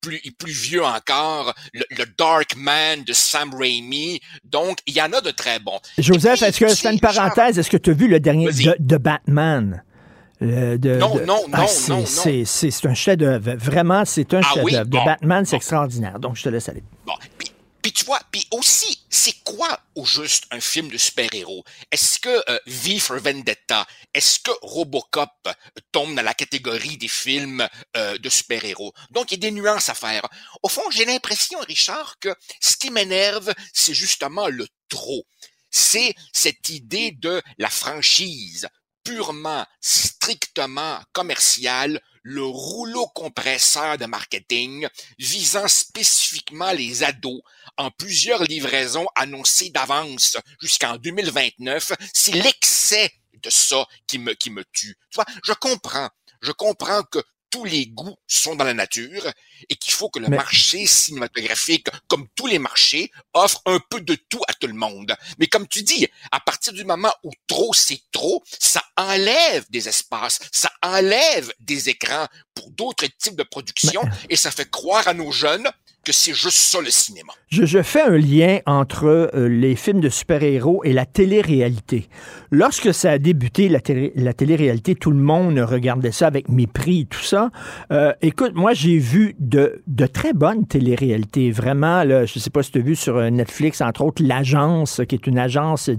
plus 0.00 0.20
plus 0.38 0.52
vieux 0.52 0.84
encore, 0.84 1.52
le, 1.74 1.84
le 1.90 2.04
Dark 2.16 2.54
Man 2.56 3.02
de 3.02 3.12
Sam 3.12 3.52
Raimi. 3.52 4.20
Donc 4.44 4.78
il 4.86 4.94
y 4.94 5.02
en 5.02 5.12
a 5.12 5.20
de 5.20 5.30
très 5.32 5.58
bons. 5.58 5.80
Joseph, 5.98 6.40
est-ce 6.42 6.60
que 6.60 6.68
c'est 6.68 6.92
une 6.92 7.00
parenthèse? 7.00 7.58
Est-ce 7.58 7.68
que 7.70 7.76
tu 7.76 7.90
as 7.90 7.94
vu 7.94 8.06
le 8.06 8.20
dernier 8.20 8.46
de, 8.46 8.76
de 8.78 8.96
Batman? 8.96 9.82
Le- 10.40 10.78
de- 10.78 10.98
Non, 10.98 11.16
de- 11.16 11.24
non, 11.24 11.40
Ah, 11.52 11.62
non, 11.62 11.66
c'est- 11.66 11.90
non. 11.92 12.06
C'est 12.06 12.44
c'est- 12.44 12.70
c'est 12.70 12.86
un 12.86 12.94
chef-d'œuvre. 12.94 13.54
Vraiment, 13.56 14.04
c'est 14.04 14.32
un 14.34 14.40
Ah 14.44 14.52
oui? 14.62 14.70
chef-d'œuvre. 14.70 14.88
Bon, 14.88 15.00
de 15.00 15.04
Batman, 15.04 15.44
c'est 15.44 15.56
extraordinaire. 15.56 16.20
Donc, 16.20 16.36
je 16.36 16.44
te 16.44 16.48
laisse 16.48 16.68
aller. 16.68 16.84
Bon, 17.04 17.14
puis, 17.36 17.48
puis 17.82 17.92
tu 17.92 18.04
vois, 18.04 18.20
puis 18.30 18.46
aussi, 18.50 19.04
c'est 19.08 19.42
quoi 19.44 19.80
au 19.94 20.04
juste 20.04 20.44
un 20.50 20.60
film 20.60 20.88
de 20.88 20.98
super-héros? 20.98 21.64
Est-ce 21.90 22.18
que 22.18 22.50
euh, 22.50 22.58
V 22.66 22.98
for 22.98 23.18
Vendetta, 23.18 23.86
est-ce 24.14 24.40
que 24.40 24.50
Robocop 24.62 25.30
euh, 25.46 25.52
tombe 25.92 26.14
dans 26.14 26.22
la 26.22 26.34
catégorie 26.34 26.96
des 26.96 27.08
films 27.08 27.66
euh, 27.96 28.18
de 28.18 28.28
super-héros? 28.28 28.92
Donc, 29.10 29.30
il 29.30 29.34
y 29.34 29.46
a 29.46 29.50
des 29.50 29.50
nuances 29.50 29.88
à 29.88 29.94
faire. 29.94 30.26
Au 30.62 30.68
fond, 30.68 30.90
j'ai 30.90 31.04
l'impression, 31.04 31.58
Richard, 31.60 32.18
que 32.18 32.34
ce 32.60 32.76
qui 32.76 32.90
m'énerve, 32.90 33.52
c'est 33.72 33.94
justement 33.94 34.48
le 34.48 34.66
trop. 34.88 35.24
C'est 35.70 36.14
cette 36.32 36.68
idée 36.70 37.12
de 37.12 37.42
la 37.58 37.70
franchise 37.70 38.68
purement, 39.04 39.64
strictement 39.80 41.00
commerciale, 41.12 42.00
le 42.28 42.44
rouleau 42.44 43.06
compresseur 43.06 43.96
de 43.96 44.04
marketing 44.04 44.86
visant 45.18 45.66
spécifiquement 45.66 46.72
les 46.72 47.02
ados 47.02 47.40
en 47.78 47.90
plusieurs 47.90 48.44
livraisons 48.44 49.06
annoncées 49.14 49.70
d'avance 49.70 50.36
jusqu'en 50.60 50.98
2029, 50.98 51.92
c'est 52.12 52.32
l'excès 52.32 53.10
de 53.42 53.48
ça 53.48 53.86
qui 54.06 54.18
me, 54.18 54.34
qui 54.34 54.50
me 54.50 54.62
tue. 54.72 54.98
Tu 55.10 55.20
je 55.42 55.54
comprends, 55.54 56.10
je 56.42 56.52
comprends 56.52 57.02
que 57.04 57.18
tous 57.50 57.64
les 57.64 57.86
goûts 57.86 58.16
sont 58.26 58.54
dans 58.56 58.64
la 58.64 58.74
nature 58.74 59.26
et 59.68 59.76
qu'il 59.76 59.92
faut 59.92 60.08
que 60.10 60.18
le 60.18 60.28
Mais- 60.28 60.36
marché 60.36 60.86
cinématographique, 60.86 61.88
comme 62.06 62.26
tous 62.34 62.46
les 62.46 62.58
marchés, 62.58 63.10
offre 63.34 63.60
un 63.66 63.80
peu 63.90 64.00
de 64.00 64.14
tout 64.14 64.42
à 64.48 64.54
tout 64.54 64.66
le 64.66 64.74
monde. 64.74 65.14
Mais 65.38 65.46
comme 65.46 65.66
tu 65.66 65.82
dis, 65.82 66.06
à 66.30 66.40
partir 66.40 66.72
du 66.72 66.84
moment 66.84 67.12
où 67.24 67.30
trop 67.46 67.72
c'est 67.74 68.02
trop, 68.12 68.42
ça 68.58 68.82
enlève 68.96 69.64
des 69.70 69.88
espaces, 69.88 70.38
ça 70.52 70.70
enlève 70.82 71.52
des 71.60 71.88
écrans 71.88 72.26
pour 72.54 72.70
d'autres 72.70 73.06
types 73.18 73.36
de 73.36 73.42
production 73.42 74.02
et 74.28 74.36
ça 74.36 74.50
fait 74.50 74.70
croire 74.70 75.06
à 75.08 75.14
nos 75.14 75.32
jeunes 75.32 75.68
c'est 76.12 76.34
juste 76.34 76.56
ça 76.56 76.80
le 76.80 76.90
cinéma. 76.90 77.32
Je, 77.50 77.82
fais 77.82 78.02
un 78.02 78.18
lien 78.18 78.58
entre 78.66 79.06
euh, 79.06 79.48
les 79.48 79.74
films 79.74 80.00
de 80.00 80.08
super-héros 80.08 80.82
et 80.84 80.92
la 80.92 81.06
télé-réalité. 81.06 82.08
Lorsque 82.50 82.92
ça 82.92 83.12
a 83.12 83.18
débuté, 83.18 83.68
la, 83.68 83.80
télé- 83.80 84.12
la 84.16 84.32
télé-réalité, 84.32 84.94
tout 84.94 85.10
le 85.10 85.18
monde 85.18 85.58
regardait 85.58 86.12
ça 86.12 86.26
avec 86.26 86.48
mépris 86.48 87.00
et 87.00 87.06
tout 87.06 87.22
ça. 87.22 87.50
Euh, 87.90 88.12
écoute, 88.20 88.52
moi, 88.54 88.74
j'ai 88.74 88.98
vu 88.98 89.34
de, 89.38 89.82
très 90.12 90.32
bonnes 90.32 90.66
télé-réalités. 90.66 91.50
Vraiment, 91.50 92.02
je 92.02 92.20
ne 92.22 92.40
sais 92.40 92.50
pas 92.50 92.62
si 92.62 92.72
tu 92.72 92.78
as 92.78 92.82
vu 92.82 92.96
sur 92.96 93.16
euh, 93.16 93.30
Netflix, 93.30 93.80
entre 93.80 94.02
autres, 94.02 94.22
l'agence, 94.22 95.00
qui 95.08 95.14
est 95.14 95.26
une 95.26 95.38
agence 95.38 95.90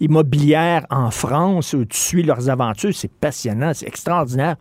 immobilière 0.00 0.86
en 0.90 1.10
France, 1.10 1.74
où 1.74 1.84
tu 1.84 1.98
suis 1.98 2.22
leurs 2.22 2.50
aventures. 2.50 2.94
C'est 2.94 3.12
passionnant, 3.12 3.72
c'est 3.74 3.86
extraordinaire. 3.86 4.56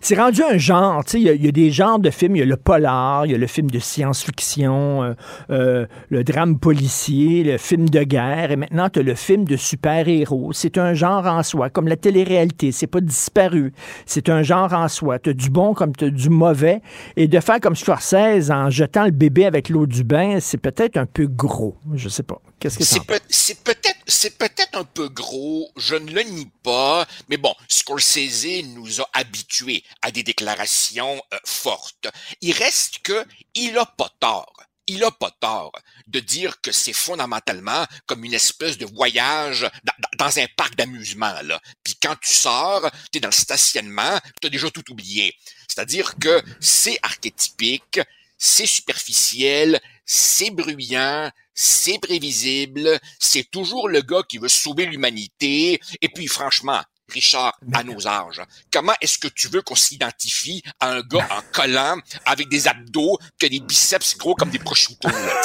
C'est 0.00 0.16
rendu 0.16 0.42
un 0.42 0.56
genre, 0.56 1.04
il 1.14 1.20
y 1.20 1.44
y, 1.44 1.48
a 1.48 1.52
des 1.52 1.70
genres 1.70 1.98
de 1.98 2.10
films, 2.10 2.36
il 2.36 2.38
y 2.40 2.42
a 2.42 2.46
le 2.46 2.56
polar, 2.56 3.26
il 3.26 3.32
y 3.32 3.34
a 3.34 3.38
le 3.38 3.46
film 3.46 3.70
de 3.70 3.78
science-fiction, 4.20 5.02
euh, 5.02 5.14
euh, 5.50 5.86
le 6.08 6.24
drame 6.24 6.58
policier, 6.58 7.42
le 7.42 7.58
film 7.58 7.88
de 7.88 8.02
guerre, 8.02 8.50
et 8.50 8.56
maintenant 8.56 8.88
tu 8.88 9.00
as 9.00 9.02
le 9.02 9.14
film 9.14 9.44
de 9.44 9.56
super-héros. 9.56 10.52
C'est 10.52 10.78
un 10.78 10.94
genre 10.94 11.26
en 11.26 11.42
soi, 11.42 11.70
comme 11.70 11.88
la 11.88 11.96
télé-réalité, 11.96 12.72
c'est 12.72 12.86
pas 12.86 13.00
disparu. 13.00 13.72
C'est 14.06 14.28
un 14.28 14.42
genre 14.42 14.72
en 14.72 14.88
soi. 14.88 15.18
Tu 15.18 15.30
as 15.30 15.32
du 15.32 15.50
bon 15.50 15.74
comme 15.74 15.94
tu 15.94 16.06
as 16.06 16.10
du 16.10 16.28
mauvais, 16.28 16.82
et 17.16 17.28
de 17.28 17.40
faire 17.40 17.60
comme 17.60 17.76
Scorsese 17.76 18.50
en 18.50 18.70
jetant 18.70 19.04
le 19.04 19.10
bébé 19.10 19.46
avec 19.46 19.68
l'eau 19.68 19.86
du 19.86 20.04
bain, 20.04 20.38
c'est 20.40 20.58
peut-être 20.58 20.96
un 20.96 21.06
peu 21.06 21.26
gros. 21.26 21.76
Je 21.94 22.08
sais 22.08 22.22
pas. 22.22 22.40
Qu'est-ce 22.58 22.78
que 22.78 22.84
C'est 22.84 23.00
c'est 23.28 23.64
peut-être 23.64 24.00
c'est 24.06 24.36
peut-être 24.36 24.76
un 24.76 24.84
peu 24.84 25.08
gros, 25.08 25.70
je 25.76 25.94
ne 25.94 26.10
le 26.10 26.22
nie 26.22 26.50
pas, 26.62 27.06
mais 27.28 27.36
bon, 27.36 27.54
Scorsese 27.68 28.64
nous 28.74 29.00
a 29.00 29.08
habitués 29.14 29.84
à 30.02 30.10
des 30.10 30.22
déclarations 30.22 31.22
euh, 31.32 31.38
fortes. 31.44 32.08
Il 32.40 32.52
reste 32.52 32.98
que 33.02 33.24
il 33.54 33.78
a 33.78 33.86
pas 34.00 34.10
tort. 34.18 34.62
Il 34.86 35.04
a 35.04 35.10
pas 35.10 35.30
tort 35.40 35.72
de 36.06 36.20
dire 36.20 36.62
que 36.62 36.72
c'est 36.72 36.94
fondamentalement 36.94 37.84
comme 38.06 38.24
une 38.24 38.32
espèce 38.32 38.78
de 38.78 38.86
voyage 38.86 39.70
dans, 40.18 40.38
un 40.38 40.46
parc 40.56 40.74
d'amusement 40.74 41.34
là. 41.42 41.60
Puis 41.84 41.96
quand 42.02 42.16
tu 42.18 42.32
sors, 42.32 42.90
tu 43.12 43.18
es 43.18 43.20
dans 43.20 43.28
le 43.28 43.34
stationnement, 43.34 44.18
tu 44.40 44.46
as 44.46 44.50
déjà 44.50 44.70
tout 44.70 44.90
oublié. 44.90 45.36
C'est-à-dire 45.68 46.14
que 46.18 46.42
c'est 46.60 46.98
archétypique, 47.02 48.00
c'est 48.38 48.64
superficiel, 48.64 49.78
c'est 50.06 50.50
bruyant, 50.50 51.30
c'est 51.52 51.98
prévisible, 51.98 52.98
c'est 53.18 53.50
toujours 53.50 53.86
le 53.86 54.00
gars 54.00 54.22
qui 54.26 54.38
veut 54.38 54.48
sauver 54.48 54.86
l'humanité. 54.86 55.78
Et 56.00 56.08
puis 56.08 56.26
franchement, 56.26 56.82
Richard, 57.12 57.58
à 57.72 57.82
nos 57.82 58.06
âges, 58.06 58.40
comment 58.72 58.92
est-ce 59.00 59.18
que 59.18 59.28
tu 59.28 59.48
veux 59.48 59.62
qu'on 59.62 59.74
s'identifie 59.74 60.62
à 60.80 60.92
un 60.92 61.00
gars 61.02 61.26
en 61.30 61.42
collant 61.52 61.96
avec 62.26 62.48
des 62.48 62.68
abdos 62.68 63.18
qui 63.38 63.46
a 63.46 63.48
des 63.48 63.60
biceps 63.60 64.16
gros 64.18 64.34
comme 64.34 64.50
des 64.50 64.58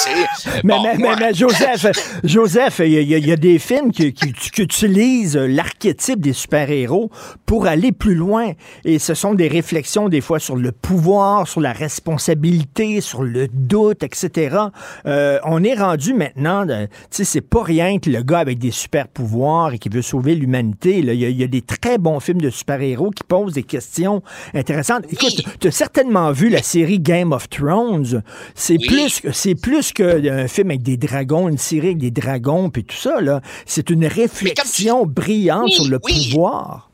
sais? 0.04 0.26
Mais, 0.64 0.74
Bon, 0.76 0.84
mais, 0.84 0.98
moi- 0.98 1.16
mais, 1.16 1.28
mais 1.28 1.34
Joseph, 1.34 1.86
Joseph, 2.24 2.80
il 2.84 2.92
y, 2.94 2.98
a- 3.16 3.18
y 3.18 3.26
y 3.28 3.32
des 3.38 3.60
films 3.60 3.92
qui, 3.92 4.14
qui- 4.14 4.34
qui 4.34 4.62
utilisent 4.62 5.36
l'archétype 5.38 6.20
des 6.22 6.34
super-héros 6.34 7.12
pour 7.46 7.68
aller 7.68 7.92
plus 7.92 8.16
loin. 8.16 8.52
Et 8.84 9.00
ce 9.00 9.14
sont 9.14 9.34
des 9.34 9.48
réflexions 9.48 10.10
des 10.10 10.22
fois 10.22 10.40
sur 10.40 10.56
le 10.56 10.72
pouvoir, 10.72 11.48
sur 11.48 11.62
la 11.62 11.74
responsabilité, 11.74 13.02
sur 13.02 13.24
le 13.24 13.48
doute, 13.48 14.04
etc. 14.04 14.58
Euh, 15.06 15.40
on 15.44 15.64
est 15.64 15.74
rendu 15.76 16.14
maintenant, 16.14 16.66
tu 16.68 16.74
sais, 17.10 17.24
c'est 17.26 17.42
pas 17.42 17.64
rien 17.64 18.00
que 18.00 18.10
le 18.10 18.22
gars 18.22 18.40
avec 18.40 18.60
des 18.60 18.72
super-pouvoirs 18.72 19.74
et 19.74 19.80
qui 19.80 19.90
veut 19.90 20.02
sauver 20.02 20.36
l'humanité. 20.36 21.00
Il 21.00 21.10
y, 21.14 21.32
y 21.34 21.44
a 21.44 21.48
des 21.48 21.55
très 21.62 21.98
bons 21.98 22.20
films 22.20 22.42
de 22.42 22.50
super-héros 22.50 23.12
qui 23.12 23.24
posent 23.24 23.54
des 23.54 23.64
questions 23.64 24.22
intéressantes. 24.54 25.04
Écoute, 25.12 25.42
tu 25.60 25.68
as 25.68 25.72
certainement 25.72 26.32
vu 26.32 26.50
la 26.50 26.62
série 26.62 27.00
Game 27.00 27.32
of 27.32 27.50
Thrones. 27.50 28.24
C'est 28.54 28.78
plus, 28.78 29.20
que- 29.22 29.32
c'est 29.32 29.56
plus 29.56 29.92
qu'un 29.92 30.48
film 30.48 30.70
avec 30.72 30.84
des 30.84 30.98
dragons, 30.98 31.48
une 31.50 31.58
série 31.58 31.88
avec 31.88 31.98
des 32.00 32.12
dragons, 32.12 32.70
puis 32.70 32.84
tout 32.84 32.96
ça. 32.96 33.22
là. 33.22 33.42
C'est 33.66 33.90
une 33.90 34.06
réflexion 34.06 35.06
brillante 35.06 35.66
Oui, 35.66 35.72
sur 35.74 35.86
le 35.90 36.00
pouvoir. 36.00 36.90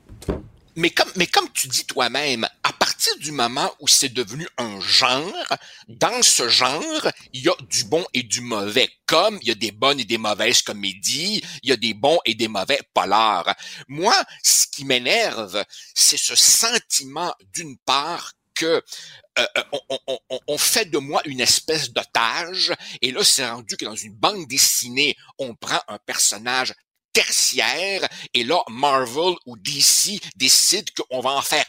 Mais 0.75 0.89
comme, 0.89 1.11
mais 1.15 1.27
comme 1.27 1.51
tu 1.51 1.67
dis 1.67 1.85
toi-même, 1.85 2.47
à 2.63 2.73
partir 2.73 3.15
du 3.17 3.31
moment 3.31 3.71
où 3.79 3.87
c'est 3.87 4.13
devenu 4.13 4.47
un 4.57 4.79
genre, 4.79 5.33
dans 5.87 6.21
ce 6.21 6.47
genre, 6.49 7.07
il 7.33 7.43
y 7.43 7.49
a 7.49 7.55
du 7.69 7.83
bon 7.85 8.05
et 8.13 8.23
du 8.23 8.41
mauvais. 8.41 8.89
Comme 9.05 9.37
il 9.41 9.47
y 9.47 9.51
a 9.51 9.55
des 9.55 9.71
bonnes 9.71 9.99
et 9.99 10.05
des 10.05 10.17
mauvaises 10.17 10.61
comédies, 10.61 11.43
il 11.63 11.69
y 11.69 11.73
a 11.73 11.77
des 11.77 11.93
bons 11.93 12.19
et 12.25 12.35
des 12.35 12.47
mauvais 12.47 12.79
polars. 12.93 13.55
Moi, 13.87 14.15
ce 14.43 14.67
qui 14.67 14.85
m'énerve, 14.85 15.63
c'est 15.93 16.17
ce 16.17 16.35
sentiment 16.35 17.33
d'une 17.53 17.77
part 17.79 18.33
que 18.53 18.83
euh, 19.39 19.45
on, 19.71 19.79
on, 20.07 20.19
on, 20.29 20.39
on, 20.47 20.57
fait 20.57 20.85
de 20.85 20.97
moi 20.97 21.21
une 21.25 21.39
espèce 21.39 21.91
d'otage, 21.91 22.73
et 23.01 23.11
là, 23.11 23.23
c'est 23.23 23.49
rendu 23.49 23.77
que 23.77 23.85
dans 23.85 23.95
une 23.95 24.13
bande 24.13 24.45
dessinée, 24.47 25.15
on 25.39 25.55
prend 25.55 25.81
un 25.87 25.97
personnage 25.99 26.73
tertiaire, 27.13 28.07
et 28.33 28.43
là, 28.43 28.61
Marvel 28.69 29.35
ou 29.45 29.57
DC 29.57 30.19
décide 30.35 30.89
qu'on 30.91 31.21
va 31.21 31.31
en 31.31 31.41
faire 31.41 31.65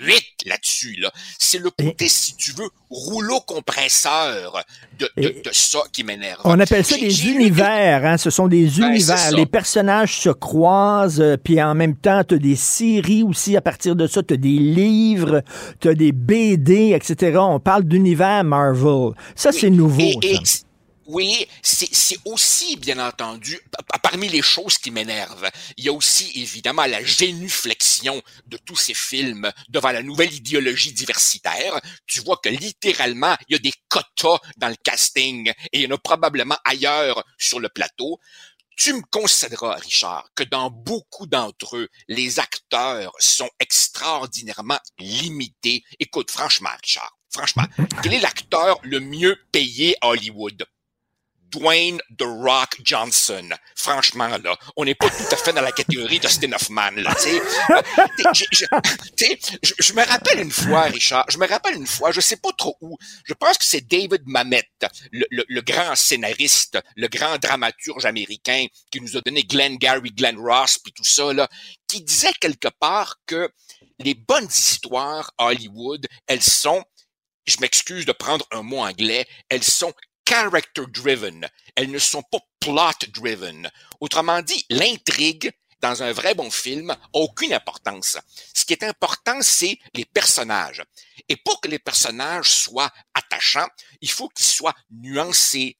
huit 0.00 0.24
là-dessus. 0.46 0.96
Là. 0.98 1.10
C'est 1.38 1.58
le 1.58 1.70
côté, 1.70 2.08
si 2.08 2.34
tu 2.36 2.52
veux, 2.52 2.68
rouleau 2.90 3.40
compresseur 3.40 4.64
de, 4.98 5.08
de, 5.16 5.28
de 5.28 5.50
ça 5.52 5.80
qui 5.92 6.04
m'énerve. 6.04 6.40
On 6.44 6.58
appelle 6.58 6.84
ça 6.84 6.96
des 6.96 7.28
univers, 7.28 8.04
hein? 8.04 8.16
ce 8.16 8.30
sont 8.30 8.48
des 8.48 8.66
ben, 8.66 8.90
univers. 8.90 9.32
Les 9.32 9.46
personnages 9.46 10.18
se 10.18 10.30
croisent, 10.30 11.20
euh, 11.20 11.36
puis 11.36 11.62
en 11.62 11.74
même 11.74 11.96
temps, 11.96 12.24
tu 12.24 12.34
as 12.34 12.38
des 12.38 12.56
séries 12.56 13.22
aussi 13.22 13.56
à 13.56 13.60
partir 13.60 13.94
de 13.96 14.06
ça, 14.06 14.22
tu 14.22 14.34
as 14.34 14.36
des 14.36 14.48
livres, 14.48 15.42
tu 15.80 15.88
as 15.88 15.94
des 15.94 16.12
BD, 16.12 16.92
etc. 16.94 17.38
On 17.40 17.60
parle 17.60 17.84
d'univers 17.84 18.44
Marvel. 18.44 19.12
Ça, 19.34 19.52
c'est 19.52 19.70
nouveau. 19.70 20.10
Et, 20.22 20.36
ça. 20.44 20.64
Oui, 21.12 21.48
c'est 21.60 22.20
aussi, 22.24 22.76
bien 22.76 23.04
entendu, 23.04 23.58
parmi 24.00 24.28
les 24.28 24.42
choses 24.42 24.78
qui 24.78 24.92
m'énervent, 24.92 25.50
il 25.76 25.84
y 25.84 25.88
a 25.88 25.92
aussi 25.92 26.30
évidemment 26.36 26.86
la 26.86 27.02
génuflexion 27.02 28.22
de 28.46 28.56
tous 28.58 28.76
ces 28.76 28.94
films 28.94 29.50
devant 29.68 29.90
la 29.90 30.04
nouvelle 30.04 30.32
idéologie 30.32 30.92
diversitaire. 30.92 31.80
Tu 32.06 32.20
vois 32.20 32.36
que 32.36 32.48
littéralement, 32.48 33.36
il 33.48 33.54
y 33.54 33.56
a 33.56 33.58
des 33.58 33.72
quotas 33.88 34.38
dans 34.56 34.68
le 34.68 34.76
casting 34.84 35.48
et 35.72 35.80
il 35.80 35.82
y 35.82 35.86
en 35.88 35.96
a 35.96 35.98
probablement 35.98 36.58
ailleurs 36.64 37.24
sur 37.38 37.58
le 37.58 37.70
plateau. 37.70 38.20
Tu 38.76 38.92
me 38.92 39.02
concéderas, 39.10 39.78
Richard, 39.78 40.28
que 40.36 40.44
dans 40.44 40.70
beaucoup 40.70 41.26
d'entre 41.26 41.76
eux, 41.76 41.88
les 42.06 42.38
acteurs 42.38 43.12
sont 43.18 43.50
extraordinairement 43.58 44.78
limités. 45.00 45.82
Écoute, 45.98 46.30
franchement, 46.30 46.70
Richard, 46.80 47.18
franchement, 47.32 47.64
quel 48.00 48.14
est 48.14 48.20
l'acteur 48.20 48.78
le 48.84 49.00
mieux 49.00 49.36
payé 49.50 49.96
à 50.02 50.10
Hollywood? 50.10 50.64
Dwayne 51.50 52.00
The 52.18 52.24
Rock 52.24 52.80
Johnson. 52.84 53.48
Franchement, 53.74 54.38
là, 54.42 54.56
on 54.76 54.84
n'est 54.84 54.94
pas 54.94 55.10
tout 55.10 55.32
à 55.32 55.36
fait 55.36 55.52
dans 55.52 55.62
la 55.62 55.72
catégorie 55.72 56.18
Dustin 56.18 56.52
Hoffman, 56.52 56.92
là, 56.96 57.14
tu 57.14 57.30
sais. 57.30 57.42
Je, 58.32 59.74
je 59.78 59.92
me 59.92 60.06
rappelle 60.06 60.40
une 60.40 60.50
fois, 60.50 60.82
Richard, 60.82 61.24
je 61.28 61.38
me 61.38 61.46
rappelle 61.46 61.74
une 61.74 61.86
fois, 61.86 62.12
je 62.12 62.20
sais 62.20 62.36
pas 62.36 62.50
trop 62.56 62.76
où, 62.80 62.96
je 63.24 63.34
pense 63.34 63.58
que 63.58 63.64
c'est 63.64 63.86
David 63.86 64.22
Mamet, 64.26 64.68
le, 65.12 65.60
grand 65.60 65.94
scénariste, 65.94 66.78
le 66.96 67.08
grand 67.08 67.38
dramaturge 67.38 68.04
américain 68.04 68.66
qui 68.90 69.00
nous 69.00 69.16
a 69.16 69.20
donné 69.20 69.42
Glenn 69.42 69.76
Gary, 69.76 70.10
Glenn 70.10 70.38
Ross, 70.38 70.78
puis 70.78 70.92
tout 70.92 71.04
ça, 71.04 71.32
là, 71.32 71.48
qui 71.86 72.02
disait 72.02 72.32
quelque 72.40 72.68
part 72.68 73.16
que 73.26 73.50
les 73.98 74.14
bonnes 74.14 74.48
histoires 74.48 75.32
à 75.38 75.46
Hollywood, 75.46 76.06
elles 76.26 76.42
sont 76.42 76.84
je 77.46 77.56
m'excuse 77.60 78.06
de 78.06 78.12
prendre 78.12 78.46
un 78.52 78.62
mot 78.62 78.78
anglais, 78.78 79.26
elles 79.48 79.64
sont 79.64 79.92
character 80.30 80.84
driven. 80.86 81.48
Elles 81.74 81.90
ne 81.90 81.98
sont 81.98 82.22
pas 82.22 82.38
plot 82.60 83.08
driven. 83.12 83.68
Autrement 83.98 84.42
dit, 84.42 84.64
l'intrigue 84.70 85.50
dans 85.80 86.04
un 86.04 86.12
vrai 86.12 86.34
bon 86.34 86.52
film 86.52 86.90
a 86.90 86.98
aucune 87.14 87.52
importance. 87.52 88.16
Ce 88.54 88.64
qui 88.64 88.72
est 88.72 88.84
important, 88.84 89.42
c'est 89.42 89.76
les 89.92 90.04
personnages. 90.04 90.84
Et 91.28 91.34
pour 91.34 91.60
que 91.60 91.66
les 91.66 91.80
personnages 91.80 92.48
soient 92.48 92.92
attachants, 93.12 93.66
il 94.00 94.10
faut 94.10 94.28
qu'ils 94.28 94.46
soient 94.46 94.76
nuancés, 94.92 95.78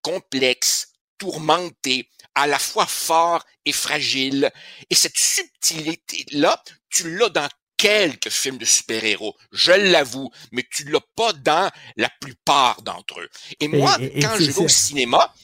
complexes, 0.00 0.92
tourmentés, 1.18 2.08
à 2.36 2.46
la 2.46 2.60
fois 2.60 2.86
forts 2.86 3.44
et 3.64 3.72
fragiles. 3.72 4.52
Et 4.90 4.94
cette 4.94 5.18
subtilité-là, 5.18 6.62
tu 6.88 7.16
l'as 7.16 7.30
dans 7.30 7.48
quelques 7.78 8.28
films 8.28 8.58
de 8.58 8.66
super-héros, 8.66 9.34
je 9.52 9.72
l'avoue, 9.72 10.30
mais 10.52 10.66
tu 10.70 10.84
l'as 10.84 11.00
pas 11.16 11.32
dans 11.32 11.70
la 11.96 12.10
plupart 12.20 12.82
d'entre 12.82 13.20
eux. 13.20 13.28
Et 13.60 13.68
moi, 13.68 13.96
quand 14.20 14.36
je 14.38 14.50
vais 14.50 14.62
au 14.64 14.68
cinéma, 14.68 15.34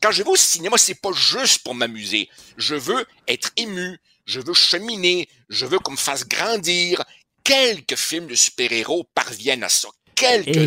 quand 0.00 0.12
je 0.12 0.22
vais 0.22 0.30
au 0.30 0.36
cinéma, 0.36 0.78
c'est 0.78 0.94
pas 0.94 1.12
juste 1.12 1.62
pour 1.62 1.74
m'amuser. 1.74 2.30
Je 2.56 2.74
veux 2.74 3.04
être 3.28 3.50
ému, 3.58 3.98
je 4.24 4.40
veux 4.40 4.54
cheminer, 4.54 5.28
je 5.50 5.66
veux 5.66 5.78
qu'on 5.78 5.92
me 5.92 5.96
fasse 5.96 6.26
grandir. 6.26 7.04
Quelques 7.44 7.96
films 7.96 8.28
de 8.28 8.34
super-héros 8.34 9.04
parviennent 9.14 9.64
à 9.64 9.68
ça 9.68 9.88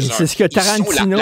c'est 0.10 0.28
ce 0.28 0.36
que 0.36 0.44
Tarantino. 0.46 1.18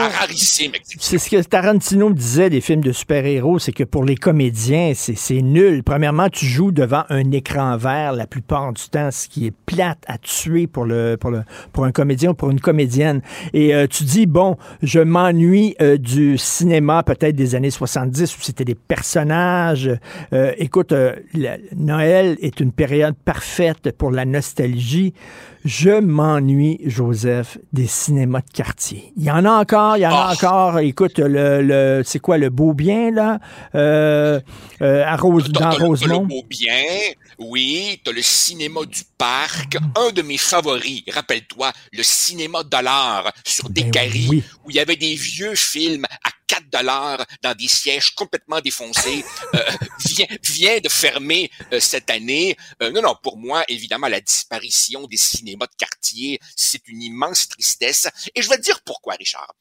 C'est 0.99 1.17
ce 1.17 1.29
que 1.29 1.41
Tarantino 1.43 2.11
disait 2.11 2.49
des 2.49 2.61
films 2.61 2.81
de 2.81 2.91
super-héros, 2.91 3.59
c'est 3.59 3.71
que 3.71 3.83
pour 3.83 4.03
les 4.03 4.15
comédiens, 4.15 4.93
c'est 4.95 5.41
nul. 5.41 5.83
Premièrement, 5.83 6.29
tu 6.29 6.45
joues 6.45 6.71
devant 6.71 7.03
un 7.09 7.31
écran 7.31 7.77
vert 7.77 8.13
la 8.13 8.27
plupart 8.27 8.73
du 8.73 8.83
temps, 8.89 9.11
ce 9.11 9.27
qui 9.27 9.47
est 9.47 9.53
plate 9.65 10.03
à 10.07 10.17
tuer 10.17 10.67
pour 10.67 10.85
le 10.85 11.17
pour 11.19 11.31
le 11.31 11.43
pour 11.73 11.85
un 11.85 11.91
comédien 11.91 12.31
ou 12.31 12.33
pour 12.33 12.49
une 12.51 12.59
comédienne. 12.59 13.21
Et 13.53 13.73
euh, 13.73 13.87
tu 13.87 14.03
dis 14.03 14.25
bon, 14.25 14.57
je 14.81 14.99
m'ennuie 14.99 15.75
euh, 15.81 15.97
du 15.97 16.37
cinéma 16.37 17.03
peut-être 17.03 17.35
des 17.35 17.55
années 17.55 17.71
70 17.71 18.37
où 18.37 18.41
c'était 18.41 18.65
des 18.65 18.75
personnages. 18.75 19.91
Euh, 20.33 20.53
écoute, 20.57 20.93
Noël 21.75 22.37
est 22.41 22.59
une 22.59 22.71
période 22.71 23.15
parfaite 23.25 23.91
pour 23.97 24.11
la 24.11 24.25
nostalgie. 24.25 25.13
Je 25.63 25.99
m'ennuie, 25.99 26.79
Joseph, 26.85 27.59
des 27.71 27.85
cinémas 27.85 28.20
de 28.25 28.53
quartier. 28.53 29.13
Il 29.17 29.23
y 29.23 29.31
en 29.31 29.45
a 29.45 29.51
encore, 29.51 29.97
il 29.97 30.01
y 30.01 30.07
en 30.07 30.11
a 30.11 30.29
ah. 30.29 30.33
encore. 30.33 30.79
Écoute, 30.79 31.19
le, 31.19 31.61
le 31.61 32.01
c'est 32.05 32.19
quoi 32.19 32.37
le 32.37 32.49
beau 32.49 32.73
bien 32.73 33.11
là, 33.11 33.39
euh, 33.75 34.39
euh, 34.81 35.03
à 35.05 35.15
Rose, 35.15 35.49
dans 35.49 35.71
Rosemont. 35.71 36.21
Le 36.21 36.27
beau 36.27 36.43
bien, 36.49 36.73
oui. 37.41 38.01
T'as 38.03 38.11
le 38.11 38.21
cinéma 38.21 38.85
du 38.85 39.03
parc, 39.17 39.77
un 39.95 40.11
de 40.11 40.21
mes 40.21 40.37
favoris. 40.37 41.03
Rappelle-toi, 41.07 41.73
le 41.91 42.03
cinéma 42.03 42.63
dollar 42.63 43.31
sur 43.45 43.69
des 43.69 43.83
ben 43.83 44.11
où 44.63 44.69
il 44.69 44.75
y 44.75 44.79
avait 44.79 44.95
des 44.95 45.15
vieux 45.15 45.55
films 45.55 46.05
à 46.23 46.31
4 46.47 46.69
dollars 46.69 47.25
dans 47.41 47.55
des 47.55 47.67
sièges 47.67 48.13
complètement 48.13 48.59
défoncés, 48.59 49.23
euh, 49.55 49.71
vient, 50.05 50.27
vient 50.43 50.79
de 50.79 50.89
fermer 50.89 51.49
euh, 51.71 51.79
cette 51.79 52.09
année. 52.09 52.57
Euh, 52.81 52.91
non, 52.91 53.01
non, 53.01 53.15
pour 53.23 53.37
moi, 53.37 53.63
évidemment, 53.69 54.07
la 54.07 54.19
disparition 54.19 55.07
des 55.07 55.17
cinémas 55.17 55.67
de 55.67 55.75
quartier, 55.77 56.39
c'est 56.55 56.87
une 56.89 57.01
immense 57.01 57.47
tristesse. 57.47 58.07
Et 58.35 58.41
je 58.41 58.49
vais 58.49 58.57
te 58.57 58.63
dire 58.63 58.81
pourquoi, 58.81 59.15
Richard. 59.15 59.53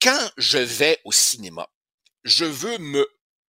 Quand 0.00 0.30
je 0.38 0.58
vais 0.58 0.98
au 1.04 1.12
cinéma, 1.12 1.68
je 2.24 2.44
veux 2.44 2.78
me 2.78 3.06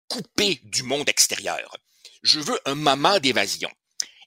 couper 0.08 0.60
du 0.64 0.82
monde 0.82 1.08
extérieur. 1.08 1.76
Je 2.22 2.40
veux 2.40 2.58
un 2.64 2.74
moment 2.74 3.18
d'évasion. 3.18 3.70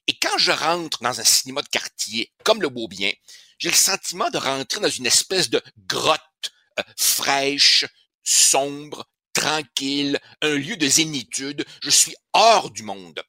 Et 0.06 0.14
quand 0.20 0.36
je 0.38 0.52
rentre 0.52 1.02
dans 1.02 1.20
un 1.20 1.24
cinéma 1.24 1.62
de 1.62 1.68
quartier, 1.68 2.32
comme 2.44 2.60
le 2.60 2.68
Beaubien, 2.68 3.12
j'ai 3.58 3.70
le 3.70 3.76
sentiment 3.76 4.30
de 4.30 4.38
rentrer 4.38 4.80
dans 4.80 4.90
une 4.90 5.06
espèce 5.06 5.48
de 5.48 5.62
grotte 5.86 6.20
euh, 6.78 6.82
fraîche, 6.98 7.84
sombre, 8.24 9.04
tranquille, 9.32 10.18
un 10.40 10.54
lieu 10.54 10.76
de 10.76 10.88
zénitude. 10.88 11.64
Je 11.82 11.90
suis 11.90 12.14
hors 12.32 12.70
du 12.70 12.82
monde. 12.82 13.22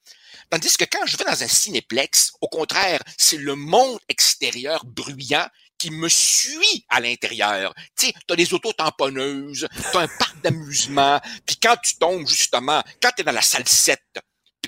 Tandis 0.49 0.76
que 0.78 0.86
quand 0.86 1.05
je 1.05 1.18
vais 1.18 1.26
dans 1.26 1.43
un 1.43 1.47
cinéplex, 1.47 2.32
au 2.41 2.47
contraire, 2.47 3.01
c'est 3.18 3.38
le 3.38 3.55
monde 3.55 3.99
extérieur 4.09 4.86
bruyant 4.86 5.47
qui 5.78 5.91
me 5.91 6.07
suit 6.07 6.86
à 6.89 6.99
l'intérieur. 6.99 7.74
Tu 7.97 8.07
sais, 8.07 8.14
t'as 8.28 8.36
des 8.36 8.53
autos 8.53 8.74
tamponneuses, 8.74 9.68
t'as 9.91 10.01
un 10.01 10.07
parc 10.07 10.41
d'amusement, 10.41 11.20
puis 11.45 11.57
quand 11.61 11.76
tu 11.84 11.97
tombes 11.97 12.28
justement, 12.28 12.84
quand 13.01 13.11
t'es 13.16 13.24
dans 13.24 13.32
la 13.32 13.41
salle 13.41 13.68
7, 13.68 13.99
puis 14.14 14.22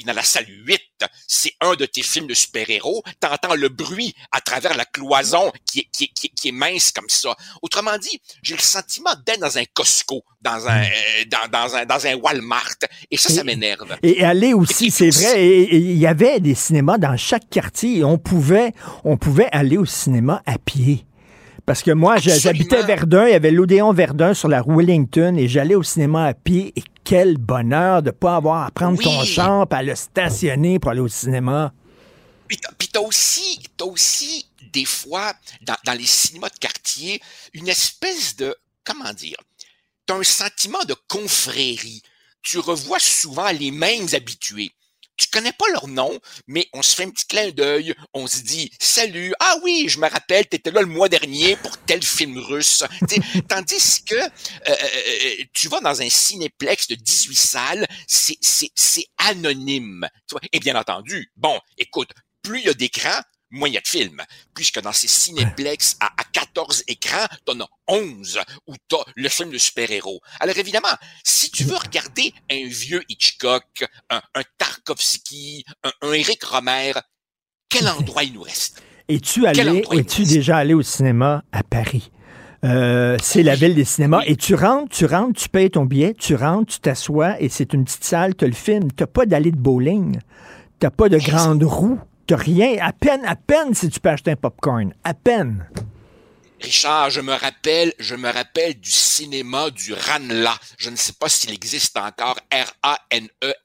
dans 0.06 0.14
la 0.14 0.24
salle 0.24 0.46
8, 0.48 0.82
c'est 1.28 1.54
un 1.62 1.76
de 1.76 1.86
tes 1.86 2.04
films 2.04 2.28
de 2.28 2.34
super-héros, 2.34 3.04
t'entends 3.20 3.56
le 3.56 3.70
bruit 3.70 4.14
à 4.32 4.42
travers 4.42 4.76
la 4.76 4.86
cloison 4.86 5.52
qui 5.66 5.80
est, 5.80 5.88
qui, 5.92 6.10
qui, 6.10 6.30
qui 6.30 6.50
est 6.50 6.52
mince 6.52 6.92
comme 6.92 7.10
ça. 7.10 7.36
Autrement 7.62 7.98
dit, 7.98 8.22
j'ai 8.42 8.56
le 8.56 8.62
sentiment 8.62 9.12
d'être 9.26 9.40
dans 9.40 9.58
un 9.58 9.66
Costco, 9.74 10.24
dans 10.42 10.68
un, 10.68 10.84
euh, 10.84 11.26
dans, 11.28 11.50
dans, 11.52 11.76
un, 11.76 11.86
dans 11.86 12.06
un 12.08 12.16
Walmart, 12.16 12.76
et 13.12 13.18
ça, 13.18 13.30
ça 13.30 13.44
m'énerve. 13.44 13.98
Et 14.04 14.24
aller 14.24 14.54
aussi, 14.54 14.92
c'est 14.92 15.10
vrai, 15.10 15.68
il 15.72 15.98
y 15.98 16.08
avait 16.08 16.40
des 16.40 16.56
cinémas 16.56 16.98
dans 16.98 17.18
chaque 17.18 17.50
quartier, 17.50 18.00
et 18.00 18.04
on 18.04 18.18
pouvait, 18.18 18.74
on 19.04 19.18
pouvait 19.18 19.50
aller 19.52 19.78
au 19.78 19.86
cinéma 19.86 20.42
à 20.46 20.58
pied. 20.58 21.06
Parce 21.66 21.82
que 21.82 21.92
moi, 21.92 22.18
j'habitais 22.18 22.84
Verdun, 22.84 23.26
il 23.26 23.32
y 23.32 23.34
avait 23.34 23.50
l'Odéon 23.50 23.92
Verdun 23.92 24.36
sur 24.36 24.48
la 24.48 24.62
rue 24.62 24.78
Wellington 24.78 25.36
et 25.36 25.48
j'allais 25.48 25.74
au 25.74 25.82
cinéma 25.82 26.28
à 26.28 26.34
pied 26.36 26.72
et 26.76 26.84
quel 27.04 27.38
bonheur 27.38 28.04
de 28.04 28.10
ne 28.10 28.12
pas 28.12 28.36
avoir 28.36 28.68
à 28.68 28.72
prendre 28.72 29.02
ton 29.02 29.24
champ, 29.24 29.64
à 29.64 29.84
le 29.84 29.96
stationner 29.96 30.78
pour 30.78 30.92
aller 30.92 31.00
au 31.00 31.08
cinéma. 31.08 31.74
Puis 32.48 32.60
t'as 32.92 33.00
aussi, 33.00 33.60
as 33.82 33.86
aussi 33.86 34.48
des 34.74 34.86
fois 34.86 35.34
dans, 35.62 35.76
dans, 35.86 35.94
les 35.94 36.06
cinémas 36.06 36.50
de 36.50 36.60
quartier 36.60 37.20
une 37.54 37.68
espèce 37.68 38.36
de 38.36 38.56
comment 38.84 39.14
dire, 39.14 39.38
t'as 40.06 40.16
un 40.16 40.24
sentiment 40.24 40.84
de 40.88 40.96
confrérie. 41.08 42.04
Tu 42.44 42.60
revois 42.60 43.00
souvent 43.00 43.50
les 43.50 43.72
mêmes 43.72 44.08
habitués. 44.14 44.75
Tu 45.18 45.28
connais 45.28 45.54
pas 45.54 45.66
leur 45.72 45.88
nom, 45.88 46.20
mais 46.48 46.68
on 46.74 46.82
se 46.82 46.96
fait 46.96 47.04
un 47.04 47.10
petit 47.10 47.26
clin 47.26 47.50
d'œil, 47.52 47.94
on 48.14 48.28
se 48.28 48.42
dit 48.42 48.72
salut, 48.80 49.34
ah 49.40 49.58
oui, 49.64 49.86
je 49.88 50.00
me 50.00 50.10
rappelle, 50.10 50.48
t'étais 50.48 50.72
là 50.72 50.82
le 50.82 50.88
mois 50.88 51.10
dernier 51.10 51.56
pour 51.58 51.78
tel 51.78 52.04
film 52.04 52.38
russe. 52.38 52.84
Tandis 53.48 54.04
que 54.06 54.16
euh, 54.16 54.28
euh, 54.68 55.44
tu 55.54 55.68
vas 55.68 55.80
dans 55.80 56.02
un 56.02 56.10
cinéplex 56.10 56.88
de 56.88 56.96
18 56.96 57.36
salles, 57.36 57.88
c'est 58.08 58.38
c'est 58.42 58.70
c'est 58.76 59.08
anonyme. 59.18 60.08
Et 60.52 60.60
bien 60.60 60.76
entendu, 60.76 61.32
bon, 61.36 61.60
écoute, 61.78 62.10
plus 62.42 62.60
il 62.60 62.66
y 62.66 62.70
a 62.70 62.74
d'écrans, 62.74 63.22
moins 63.52 63.70
il 63.70 63.74
y 63.74 63.78
a 63.78 63.82
de 63.82 63.88
films. 63.88 64.22
Puisque 64.54 64.82
dans 64.82 64.92
ces 64.92 65.08
cinéplex 65.08 65.98
à, 66.00 66.08
à 66.08 66.24
14 66.32 66.84
écrans, 66.88 67.26
t'en 67.46 67.60
as 67.60 67.70
11 67.88 68.40
où 68.68 68.76
t'as 68.88 69.04
le 69.16 69.30
film 69.30 69.52
de 69.52 69.58
super-héros. 69.58 70.20
Alors 70.40 70.58
évidemment, 70.58 70.96
si 71.24 71.52
tu 71.52 71.64
veux 71.64 71.78
regarder 71.78 72.34
un 72.52 72.68
vieux 72.68 73.04
Hitchcock, 73.10 73.86
un, 74.10 74.22
un 74.34 74.44
Tarkovsky, 74.58 75.64
un, 75.84 75.92
un 76.02 76.14
Eric 76.14 76.44
Romer, 76.44 76.94
quel 77.70 77.88
endroit 78.00 78.24
il 78.24 78.34
nous 78.34 78.44
reste? 78.44 78.82
Es-tu 79.08 79.46
allé, 79.46 79.84
es-tu 79.92 80.24
déjà 80.24 80.58
allé 80.58 80.74
au 80.74 80.82
cinéma 80.82 81.44
à 81.52 81.62
Paris? 81.64 82.12
Euh, 82.64 83.18
c'est 83.22 83.44
la 83.44 83.56
ville 83.56 83.76
des 83.76 83.86
cinémas. 83.86 84.22
Et 84.26 84.36
tu 84.36 84.56
rentres, 84.56 84.96
tu 84.96 85.06
rentres, 85.06 85.40
tu 85.40 85.50
payes 85.50 85.70
ton 85.70 85.86
billet, 85.86 86.16
tu 86.18 86.34
rentres, 86.36 86.74
tu 86.74 86.80
t'assois 86.80 87.40
et 87.40 87.50
c'est 87.50 87.74
une 87.74 87.86
petite 87.86 88.04
salle, 88.04 88.36
tu 88.36 88.46
as 88.46 88.48
le 88.48 88.54
film. 88.54 88.92
Tu 88.92 89.06
pas 89.06 89.28
d'allée 89.28 89.52
de 89.52 89.58
bowling. 89.58 90.18
Tu 90.80 90.90
pas 90.90 91.10
de 91.10 91.18
grande 91.20 91.64
roue. 91.64 92.00
Rien. 92.30 92.78
À 92.82 92.92
peine, 92.92 93.24
à 93.26 93.36
peine 93.36 93.74
si 93.74 93.90
tu 93.90 94.00
peux 94.00 94.10
acheter 94.10 94.32
un 94.32 94.36
popcorn. 94.36 94.94
À 95.04 95.14
peine. 95.14 95.68
Richard, 96.60 97.10
je 97.12 97.22
me 97.22 97.34
rappelle, 97.34 97.94
je 98.00 98.16
me 98.16 98.32
rappelle 98.32 98.80
du 98.80 98.90
cinéma 98.90 99.70
du 99.70 99.94
Ranelagh. 99.94 100.58
Je 100.78 100.90
ne 100.90 100.96
sais 100.96 101.14
pas 101.14 101.30
s'il 101.30 101.54
existe 101.54 101.96
encore. 101.98 102.40
R-A-N-E-L-A-G-H. 102.52 103.58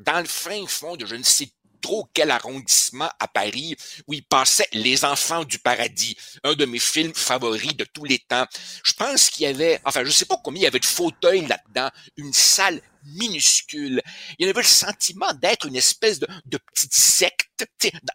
Dans 0.00 0.18
le 0.18 0.24
fin 0.24 0.66
fond 0.66 0.96
de 0.96 1.06
je 1.06 1.14
ne 1.14 1.22
sais 1.22 1.50
trop 1.82 2.08
quel 2.14 2.30
arrondissement 2.30 3.10
à 3.20 3.28
Paris 3.28 3.76
où 4.06 4.14
il 4.14 4.24
passait 4.24 4.68
Les 4.72 5.04
Enfants 5.04 5.44
du 5.44 5.58
Paradis, 5.58 6.16
un 6.44 6.54
de 6.54 6.64
mes 6.64 6.78
films 6.78 7.12
favoris 7.14 7.76
de 7.76 7.84
tous 7.84 8.04
les 8.04 8.20
temps. 8.20 8.46
Je 8.84 8.94
pense 8.94 9.28
qu'il 9.28 9.44
y 9.44 9.46
avait, 9.46 9.80
enfin, 9.84 10.04
je 10.04 10.10
sais 10.10 10.24
pas 10.24 10.40
combien 10.42 10.62
il 10.62 10.64
y 10.64 10.68
avait 10.68 10.78
de 10.78 10.86
fauteuils 10.86 11.46
là-dedans, 11.46 11.90
une 12.16 12.32
salle 12.32 12.80
minuscule. 13.04 14.00
Il 14.38 14.46
y 14.46 14.48
avait 14.48 14.62
le 14.62 14.66
sentiment 14.66 15.32
d'être 15.34 15.66
une 15.66 15.76
espèce 15.76 16.20
de, 16.20 16.28
petite 16.72 16.94
secte, 16.94 17.66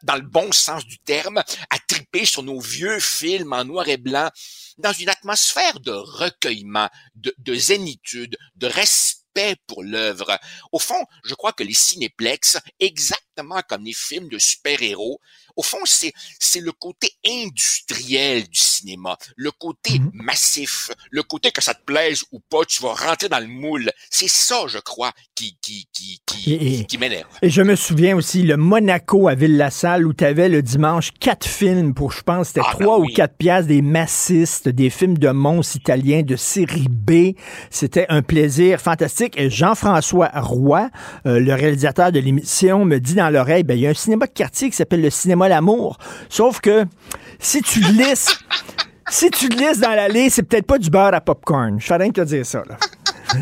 dans 0.04 0.16
le 0.16 0.22
bon 0.22 0.52
sens 0.52 0.86
du 0.86 0.98
terme, 1.00 1.38
à 1.38 1.80
triper 1.88 2.26
sur 2.26 2.44
nos 2.44 2.60
vieux 2.60 3.00
films 3.00 3.54
en 3.54 3.66
noir 3.66 3.88
et 3.90 3.98
blanc, 3.98 4.30
dans 4.78 4.94
une 4.94 5.10
atmosphère 5.10 5.80
de 5.80 5.92
recueillement, 5.92 6.90
de, 7.16 7.34
de 7.38 7.56
zénitude, 7.56 8.38
de 8.56 8.68
respect 8.68 9.17
pour 9.68 9.84
l'œuvre. 9.84 10.40
Au 10.72 10.80
fond, 10.80 11.06
je 11.24 11.36
crois 11.36 11.54
que 11.54 11.64
les 11.64 11.74
cinéplex, 11.74 12.58
exactement 12.80 13.62
comme 13.68 13.86
les 13.86 13.94
films 13.94 14.30
de 14.30 14.38
super-héros, 14.38 15.20
au 15.56 15.64
fond, 15.64 15.80
c'est, 15.86 16.14
c'est 16.40 16.60
le 16.60 16.72
côté 16.72 17.12
industriel 17.26 18.48
du 18.48 18.60
cinéma, 18.78 19.18
le 19.36 19.52
côté 19.52 20.00
massif, 20.14 20.90
le 21.12 21.24
côté 21.24 21.52
que 21.52 21.64
ça 21.64 21.74
te 21.74 21.84
plaise 21.86 22.24
ou 22.32 22.40
pas, 22.50 22.64
tu 22.68 22.82
vas 22.84 22.94
rentrer 22.94 23.30
dans 23.30 23.40
le 23.40 23.48
moule. 23.48 23.92
C'est 24.10 24.28
ça, 24.30 24.56
je 24.68 24.78
crois, 24.80 25.12
qui, 25.36 25.58
qui, 25.62 25.88
qui, 25.94 26.22
qui, 26.26 26.54
Et- 26.54 26.86
qui 26.86 26.98
m'énerve. 26.98 27.28
Et 27.42 27.50
je 27.50 27.62
me 27.62 27.76
souviens 27.76 28.16
aussi, 28.16 28.44
le 28.44 28.58
Monaco 28.58 29.28
à 29.28 29.36
Ville-la-Salle, 29.36 30.06
où 30.06 30.14
tu 30.14 30.24
avais 30.26 30.50
le 30.50 30.62
dimanche 30.62 31.10
quatre 31.20 31.48
films 31.48 31.94
pour, 31.94 32.12
je 32.12 32.22
pense, 32.22 32.48
c'était 32.50 32.62
Ah, 32.64 32.72
ben 32.74 32.86
trois 32.86 33.00
oui. 33.00 33.10
ou 33.12 33.16
quatre 33.16 33.36
piastres, 33.38 33.68
des 33.68 33.82
massistes, 33.82 34.70
des 34.70 34.90
films 34.90 35.18
de 35.18 35.30
monstres 35.30 35.76
italiens 35.78 36.22
de 36.24 36.36
série 36.36 36.88
B. 36.90 37.34
C'était 37.70 38.06
un 38.10 38.22
plaisir 38.22 38.80
fantastique. 38.80 39.34
Et 39.38 39.50
Jean-François 39.50 40.30
Roy, 40.34 40.90
euh, 41.26 41.40
le 41.40 41.54
réalisateur 41.54 42.12
de 42.12 42.20
l'émission, 42.20 42.86
me 42.86 43.00
dit 43.00 43.16
dans 43.16 43.30
l'oreille, 43.30 43.64
ben, 43.64 43.76
il 43.78 43.82
y 43.82 43.88
a 43.88 43.90
un 43.92 43.94
cinéma 43.94 44.28
de 44.28 44.32
quartier 44.32 44.70
qui 44.70 44.76
s'appelle 44.76 45.02
le 45.02 45.10
cinéma 45.10 45.48
L'amour. 45.50 45.98
Sauf 46.30 46.60
que 46.62 46.86
si 47.40 47.62
tu 47.62 47.80
le 47.82 47.90
lisses, 47.92 48.38
si 49.10 49.30
tu 49.32 49.50
le 49.50 49.56
lisses 49.56 49.80
dans 49.80 49.92
l'allée, 49.94 50.30
c'est 50.30 50.44
peut-être 50.44 50.66
pas 50.68 50.78
du 50.78 50.90
beurre 50.90 51.14
à 51.14 51.22
popcorn. 51.22 51.80
Je 51.80 51.86
suis 51.86 51.94
en 51.94 51.98
train 51.98 52.08
de 52.08 52.14
te 52.14 52.22
dire 52.22 52.46
ça, 52.46 52.64
là. 52.68 52.78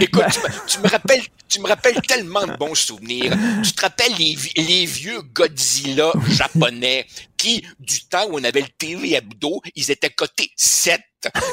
Écoute, 0.00 0.24
tu, 0.66 0.78
me- 0.80 0.88
rappelles, 0.88 1.22
tu 1.48 1.60
me 1.60 1.68
rappelles 1.68 2.00
tellement 2.02 2.46
de 2.46 2.54
bons 2.56 2.74
souvenirs. 2.74 3.32
Tu 3.62 3.72
te 3.72 3.80
rappelles 3.82 4.12
les 4.18 4.84
vieux 4.86 5.22
Godzilla 5.22 6.12
japonais 6.28 7.06
qui, 7.36 7.64
du 7.80 8.04
temps 8.04 8.26
où 8.30 8.38
on 8.38 8.44
avait 8.44 8.60
le 8.60 8.68
TV 8.76 9.14
hebdo, 9.14 9.60
ils 9.74 9.90
étaient 9.90 10.10
cotés 10.10 10.50
7. 10.56 11.00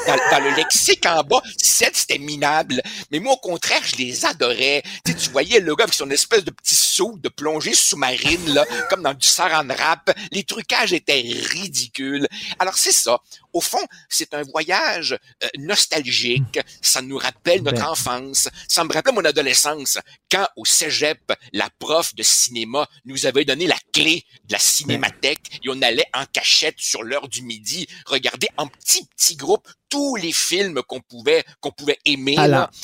Dans, 0.06 0.44
le 0.44 0.56
lexique 0.56 1.06
en 1.06 1.22
bas, 1.22 1.42
7 1.56 1.90
c'était 1.94 2.18
minable. 2.18 2.82
Mais 3.10 3.18
moi, 3.18 3.34
au 3.34 3.36
contraire, 3.36 3.80
je 3.84 3.96
les 3.96 4.24
adorais. 4.24 4.82
Tu, 5.04 5.14
tu 5.14 5.30
voyais 5.30 5.60
le 5.60 5.74
gars 5.74 5.84
avec 5.84 5.94
son 5.94 6.10
espèce 6.10 6.44
de 6.44 6.50
petit 6.50 6.74
saut 6.74 7.16
de 7.16 7.28
plongée 7.28 7.74
sous-marine, 7.74 8.54
là, 8.54 8.64
comme 8.88 9.02
dans 9.02 9.14
du 9.14 9.26
saran 9.26 9.66
wrap. 9.66 10.10
Les 10.32 10.44
trucages 10.44 10.92
étaient 10.92 11.22
ridicules. 11.22 12.26
Alors 12.58 12.76
c'est 12.76 12.92
ça. 12.92 13.20
Au 13.52 13.60
fond, 13.60 13.84
c'est 14.08 14.32
un 14.34 14.42
voyage 14.42 15.18
euh, 15.42 15.48
nostalgique. 15.58 16.60
Ça 16.82 17.02
nous 17.02 17.18
rappelle 17.18 17.62
notre 17.62 17.78
Ben. 17.82 17.88
enfance. 17.88 18.48
Ça 18.68 18.84
me 18.84 18.92
rappelle 18.92 19.14
mon 19.14 19.24
adolescence. 19.24 19.98
Quand 20.30 20.46
au 20.56 20.64
cégep, 20.64 21.18
la 21.52 21.68
prof 21.78 22.14
de 22.14 22.22
cinéma 22.22 22.86
nous 23.04 23.26
avait 23.26 23.44
donné 23.44 23.66
la 23.66 23.76
clé 23.92 24.24
de 24.46 24.52
la 24.52 24.58
cinémathèque 24.58 25.60
et 25.64 25.68
on 25.68 25.80
allait 25.82 26.06
en 26.14 26.24
cachette 26.32 26.76
sur 26.78 27.02
l'heure 27.02 27.28
du 27.28 27.42
midi 27.42 27.86
regarder 28.06 28.48
en 28.56 28.66
petit 28.66 29.06
petit 29.16 29.36
groupe 29.36 29.66
tous 29.88 30.14
les 30.16 30.32
films 30.32 30.80
qu'on 30.86 31.00
pouvait 31.00 31.42
qu'on 31.60 31.72
pouvait 31.72 31.98
aimer. 32.04 32.36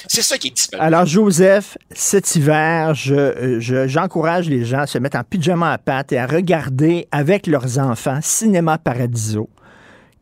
C'est 0.09 0.23
ça 0.23 0.39
qui 0.39 0.49
est 0.49 0.51
disponible. 0.51 0.85
Alors, 0.85 1.07
Joseph, 1.07 1.79
cet 1.95 2.35
hiver, 2.35 2.95
je- 2.95 3.61
je- 3.61 3.87
j'encourage 3.87 4.49
les 4.49 4.65
gens 4.65 4.81
à 4.81 4.87
se 4.89 4.99
mettre 4.99 5.17
en 5.17 5.23
pyjama 5.23 5.73
à 5.73 5.79
pattes 5.79 6.11
et 6.13 6.19
à 6.19 6.27
regarder 6.27 7.07
avec 7.13 7.47
leurs 7.47 7.79
enfants 7.79 8.19
Cinéma 8.23 8.79
Paradiso, 8.79 9.49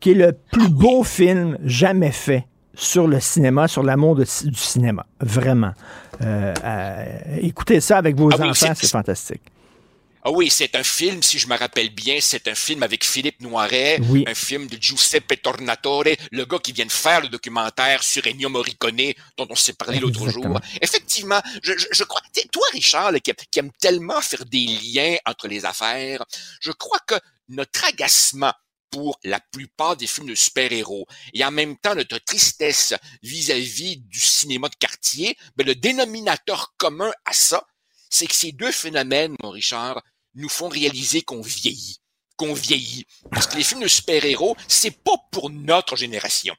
qui 0.05 0.11
est 0.11 0.13
le 0.27 0.33
plus 0.51 0.69
beau 0.69 1.03
film 1.03 1.57
jamais 1.63 2.11
fait 2.11 2.45
sur 2.75 3.07
le 3.07 3.19
cinéma, 3.19 3.67
sur 3.67 3.81
l'amour 3.81 4.15
du 4.17 4.25
cinéma. 4.53 5.03
Vraiment. 5.19 5.73
Euh, 6.21 6.53
euh, 6.63 7.37
écoutez 7.41 7.81
ça 7.81 7.97
avec 7.97 8.15
vos 8.15 8.29
Ah 8.31 8.35
oui, 8.39 8.49
enfants, 8.51 8.73
c'est- 8.75 8.87
fantastique. 8.87 9.41
Ah 10.23 10.29
oui, 10.31 10.51
c'est 10.51 10.75
un 10.75 10.83
film, 10.83 11.23
si 11.23 11.39
je 11.39 11.47
me 11.47 11.55
rappelle 11.57 11.89
bien, 11.89 12.17
c'est 12.21 12.47
un 12.47 12.53
film 12.53 12.83
avec 12.83 13.03
Philippe 13.03 13.41
Noiret, 13.41 13.97
Oui. 14.09 14.25
un 14.27 14.35
film 14.35 14.67
de 14.67 14.77
Giuseppe 14.79 15.41
Tornatore, 15.41 16.03
le 16.31 16.45
gars 16.45 16.59
qui 16.59 16.71
vient 16.71 16.85
de 16.85 16.91
faire 16.91 17.21
le 17.21 17.29
documentaire 17.29 18.03
sur 18.03 18.27
Ennio 18.27 18.49
Morricone, 18.49 19.11
dont 19.37 19.47
on 19.49 19.55
s'est 19.55 19.73
parlé 19.73 19.97
l'autre 19.99 20.29
jour. 20.29 20.59
Effectivement, 20.81 21.39
je, 21.63 21.73
je, 21.77 21.85
je 21.91 22.03
crois, 22.03 22.21
toi 22.51 22.63
Richard, 22.73 23.11
là, 23.11 23.19
qui, 23.19 23.31
qui 23.49 23.57
aime 23.59 23.71
tellement 23.79 24.21
faire 24.21 24.45
des 24.45 24.65
liens 24.83 25.15
entre 25.25 25.47
les 25.47 25.65
affaires, 25.65 26.23
je 26.59 26.71
crois 26.71 26.99
que 27.07 27.15
notre 27.49 27.85
agacement 27.87 28.53
pour 28.95 29.19
la 29.25 29.41
plupart 29.41 29.97
des 29.97 30.07
films 30.07 30.27
de 30.29 30.35
super-héros 30.35 31.05
et 31.33 31.43
en 31.43 31.51
même 31.51 31.77
temps 31.77 31.95
notre 31.95 32.17
tristesse 32.19 32.93
vis-à-vis 33.23 33.97
du 33.97 34.21
cinéma 34.21 34.69
de 34.69 34.75
quartier, 34.75 35.35
ben, 35.57 35.67
le 35.67 35.75
dénominateur 35.75 36.73
commun 36.77 37.11
à 37.25 37.33
ça, 37.33 37.67
c'est 38.09 38.25
que 38.25 38.33
ces 38.33 38.53
deux 38.53 38.71
phénomènes, 38.71 39.35
mon 39.43 39.49
Richard, 39.49 40.01
nous 40.35 40.47
font 40.47 40.69
réaliser 40.69 41.23
qu'on 41.23 41.41
vieillit, 41.41 41.97
qu'on 42.37 42.53
vieillit. 42.53 43.05
Parce 43.31 43.47
que 43.47 43.57
les 43.57 43.65
films 43.65 43.83
de 43.83 43.89
super-héros, 43.89 44.55
c'est 44.69 45.03
pas 45.03 45.17
pour 45.29 45.49
notre 45.49 45.97
génération. 45.97 46.55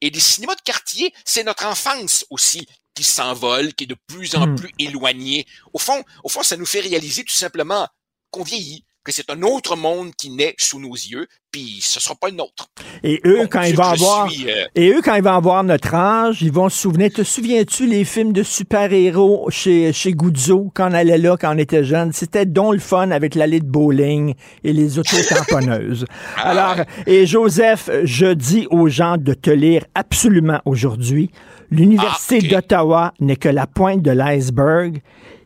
Et 0.00 0.10
les 0.10 0.20
cinémas 0.20 0.54
de 0.54 0.60
quartier, 0.60 1.12
c'est 1.24 1.42
notre 1.42 1.66
enfance 1.66 2.24
aussi 2.30 2.68
qui 2.94 3.02
s'envole, 3.02 3.74
qui 3.74 3.82
est 3.84 3.88
de 3.88 3.96
plus 4.06 4.36
en 4.36 4.46
Hmm. 4.46 4.54
plus 4.54 4.70
éloignée. 4.78 5.44
Au 5.72 5.80
fond, 5.80 6.04
au 6.22 6.28
fond, 6.28 6.44
ça 6.44 6.56
nous 6.56 6.66
fait 6.66 6.80
réaliser 6.82 7.24
tout 7.24 7.34
simplement 7.34 7.88
qu'on 8.30 8.44
vieillit, 8.44 8.84
que 9.04 9.12
c'est 9.12 9.30
un 9.30 9.42
autre 9.42 9.76
monde 9.76 10.10
qui 10.16 10.30
naît 10.30 10.54
sous 10.58 10.78
nos 10.78 10.92
yeux, 10.94 11.26
puis 11.50 11.78
ce 11.80 11.98
sera 12.00 12.14
pas 12.14 12.28
le 12.28 12.36
nôtre. 12.36 12.68
Et 13.02 13.20
eux, 13.24 13.38
Bon, 13.42 13.48
quand 13.50 13.62
ils 13.62 13.74
vont 13.74 13.82
avoir, 13.84 14.30
suis, 14.30 14.48
euh, 14.50 14.64
et 14.74 14.90
eux, 14.90 15.00
quand 15.02 15.14
ils 15.14 15.22
vont 15.22 15.32
avoir 15.34 15.64
notre 15.64 15.94
âge, 15.94 16.42
ils 16.42 16.52
vont 16.52 16.68
se 16.68 16.78
souvenir. 16.78 17.10
Te 17.10 17.22
souviens-tu 17.22 17.86
les 17.86 18.04
films 18.04 18.32
de 18.32 18.42
super-héros 18.42 19.48
chez, 19.50 19.92
chez 19.92 20.12
Guzzo, 20.12 20.70
quand 20.74 20.90
on 20.90 20.94
allait 20.94 21.18
là, 21.18 21.36
quand 21.40 21.54
on 21.54 21.58
était 21.58 21.82
jeune? 21.82 22.12
C'était 22.12 22.44
donc 22.46 22.74
le 22.74 22.78
fun 22.78 23.10
avec 23.10 23.34
l'allée 23.34 23.60
de 23.60 23.66
bowling 23.66 24.34
et 24.64 24.72
les 24.72 24.98
auto-tamponneuses. 24.98 26.04
Ah, 26.36 26.50
Alors, 26.50 26.84
et 27.06 27.26
Joseph, 27.26 27.88
je 28.04 28.26
dis 28.26 28.66
aux 28.70 28.88
gens 28.88 29.16
de 29.16 29.34
te 29.34 29.50
lire 29.50 29.84
absolument 29.94 30.60
aujourd'hui. 30.64 31.30
L'Université 31.70 32.40
Ah, 32.44 32.54
d'Ottawa 32.56 33.14
n'est 33.20 33.36
que 33.36 33.48
la 33.48 33.66
pointe 33.66 34.02
de 34.02 34.10
l'iceberg. 34.10 35.00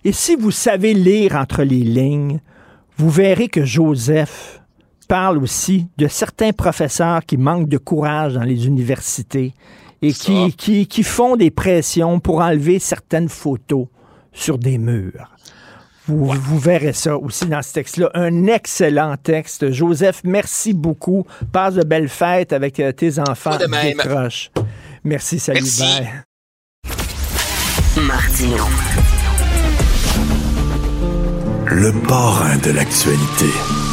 Et 0.05 0.13
si 0.13 0.37
vous 0.37 0.51
savez 0.51 0.93
lire 0.95 1.37
entre 1.37 1.63
les 1.63 1.81
lignes, 1.83 2.41
vous 2.97 3.11
verrez 3.11 3.49
que 3.49 3.65
Joseph 3.65 4.61
parle 5.09 5.39
aussi 5.39 5.89
de 5.99 6.09
certains 6.09 6.53
professeurs 6.53 7.25
qui 7.27 7.37
manquent 7.37 7.69
de 7.69 7.79
courage 7.79 8.35
dans 8.35 8.43
les 8.43 8.67
universités 8.67 9.53
et 10.03 10.13
qui, 10.13 10.53
qui, 10.53 10.87
qui 10.87 11.03
font 11.03 11.37
des 11.37 11.51
pressions 11.51 12.21
pour 12.21 12.41
enlever 12.41 12.79
certaines 12.79 13.29
photos 13.29 13.87
sur 14.33 14.59
des 14.59 14.79
murs. 14.79 15.31
Vous, 16.07 16.27
vous 16.27 16.59
verrez 16.59 16.93
ça 16.93 17.17
aussi 17.17 17.47
dans 17.47 17.63
ce 17.63 17.73
texte-là. 17.73 18.11
Un 18.15 18.47
excellent 18.47 19.17
texte. 19.17 19.71
Joseph, 19.71 20.21
merci 20.25 20.75
beaucoup. 20.75 21.27
Passe 21.51 21.75
de 21.75 21.83
belles 21.83 22.11
fêtes 22.11 22.53
avec 22.53 22.79
euh, 22.79 22.93
tes 22.93 23.19
enfants. 23.19 23.57
De 23.57 23.67
même. 23.67 23.97
Décroche. 23.97 24.51
Merci, 25.03 25.39
salut, 25.39 25.63
Merci. 25.63 25.83
bye. 25.83 26.23
Martino. 28.05 28.67
Le 31.67 31.93
parrain 31.93 32.57
de 32.59 32.71
l'actualité. 32.73 33.84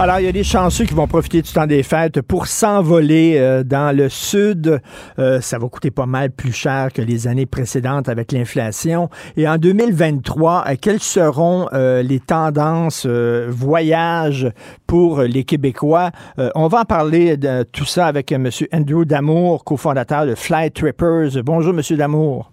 Alors, 0.00 0.20
il 0.20 0.26
y 0.26 0.28
a 0.28 0.32
des 0.32 0.44
chanceux 0.44 0.84
qui 0.84 0.94
vont 0.94 1.08
profiter 1.08 1.42
du 1.42 1.52
temps 1.52 1.66
des 1.66 1.82
fêtes 1.82 2.22
pour 2.22 2.46
s'envoler 2.46 3.34
euh, 3.36 3.64
dans 3.64 3.96
le 3.96 4.08
sud. 4.08 4.80
Euh, 5.18 5.40
ça 5.40 5.58
va 5.58 5.66
coûter 5.66 5.90
pas 5.90 6.06
mal 6.06 6.30
plus 6.30 6.52
cher 6.52 6.92
que 6.92 7.02
les 7.02 7.26
années 7.26 7.46
précédentes 7.46 8.08
avec 8.08 8.30
l'inflation. 8.30 9.10
Et 9.36 9.48
en 9.48 9.56
2023, 9.56 10.66
euh, 10.68 10.74
quelles 10.80 11.00
seront 11.00 11.66
les 11.72 12.20
tendances 12.20 13.06
voyage 13.06 14.48
pour 14.86 15.22
les 15.22 15.42
Québécois? 15.42 16.12
On 16.54 16.68
va 16.68 16.82
en 16.82 16.84
parler 16.84 17.36
de 17.36 17.64
tout 17.64 17.84
ça 17.84 18.06
avec 18.06 18.30
M. 18.30 18.48
Andrew 18.72 19.04
Damour, 19.04 19.64
cofondateur 19.64 20.26
de 20.26 20.36
Fly 20.36 20.70
Trippers. 20.70 21.42
Bonjour, 21.42 21.74
M. 21.74 21.96
Damour. 21.96 22.52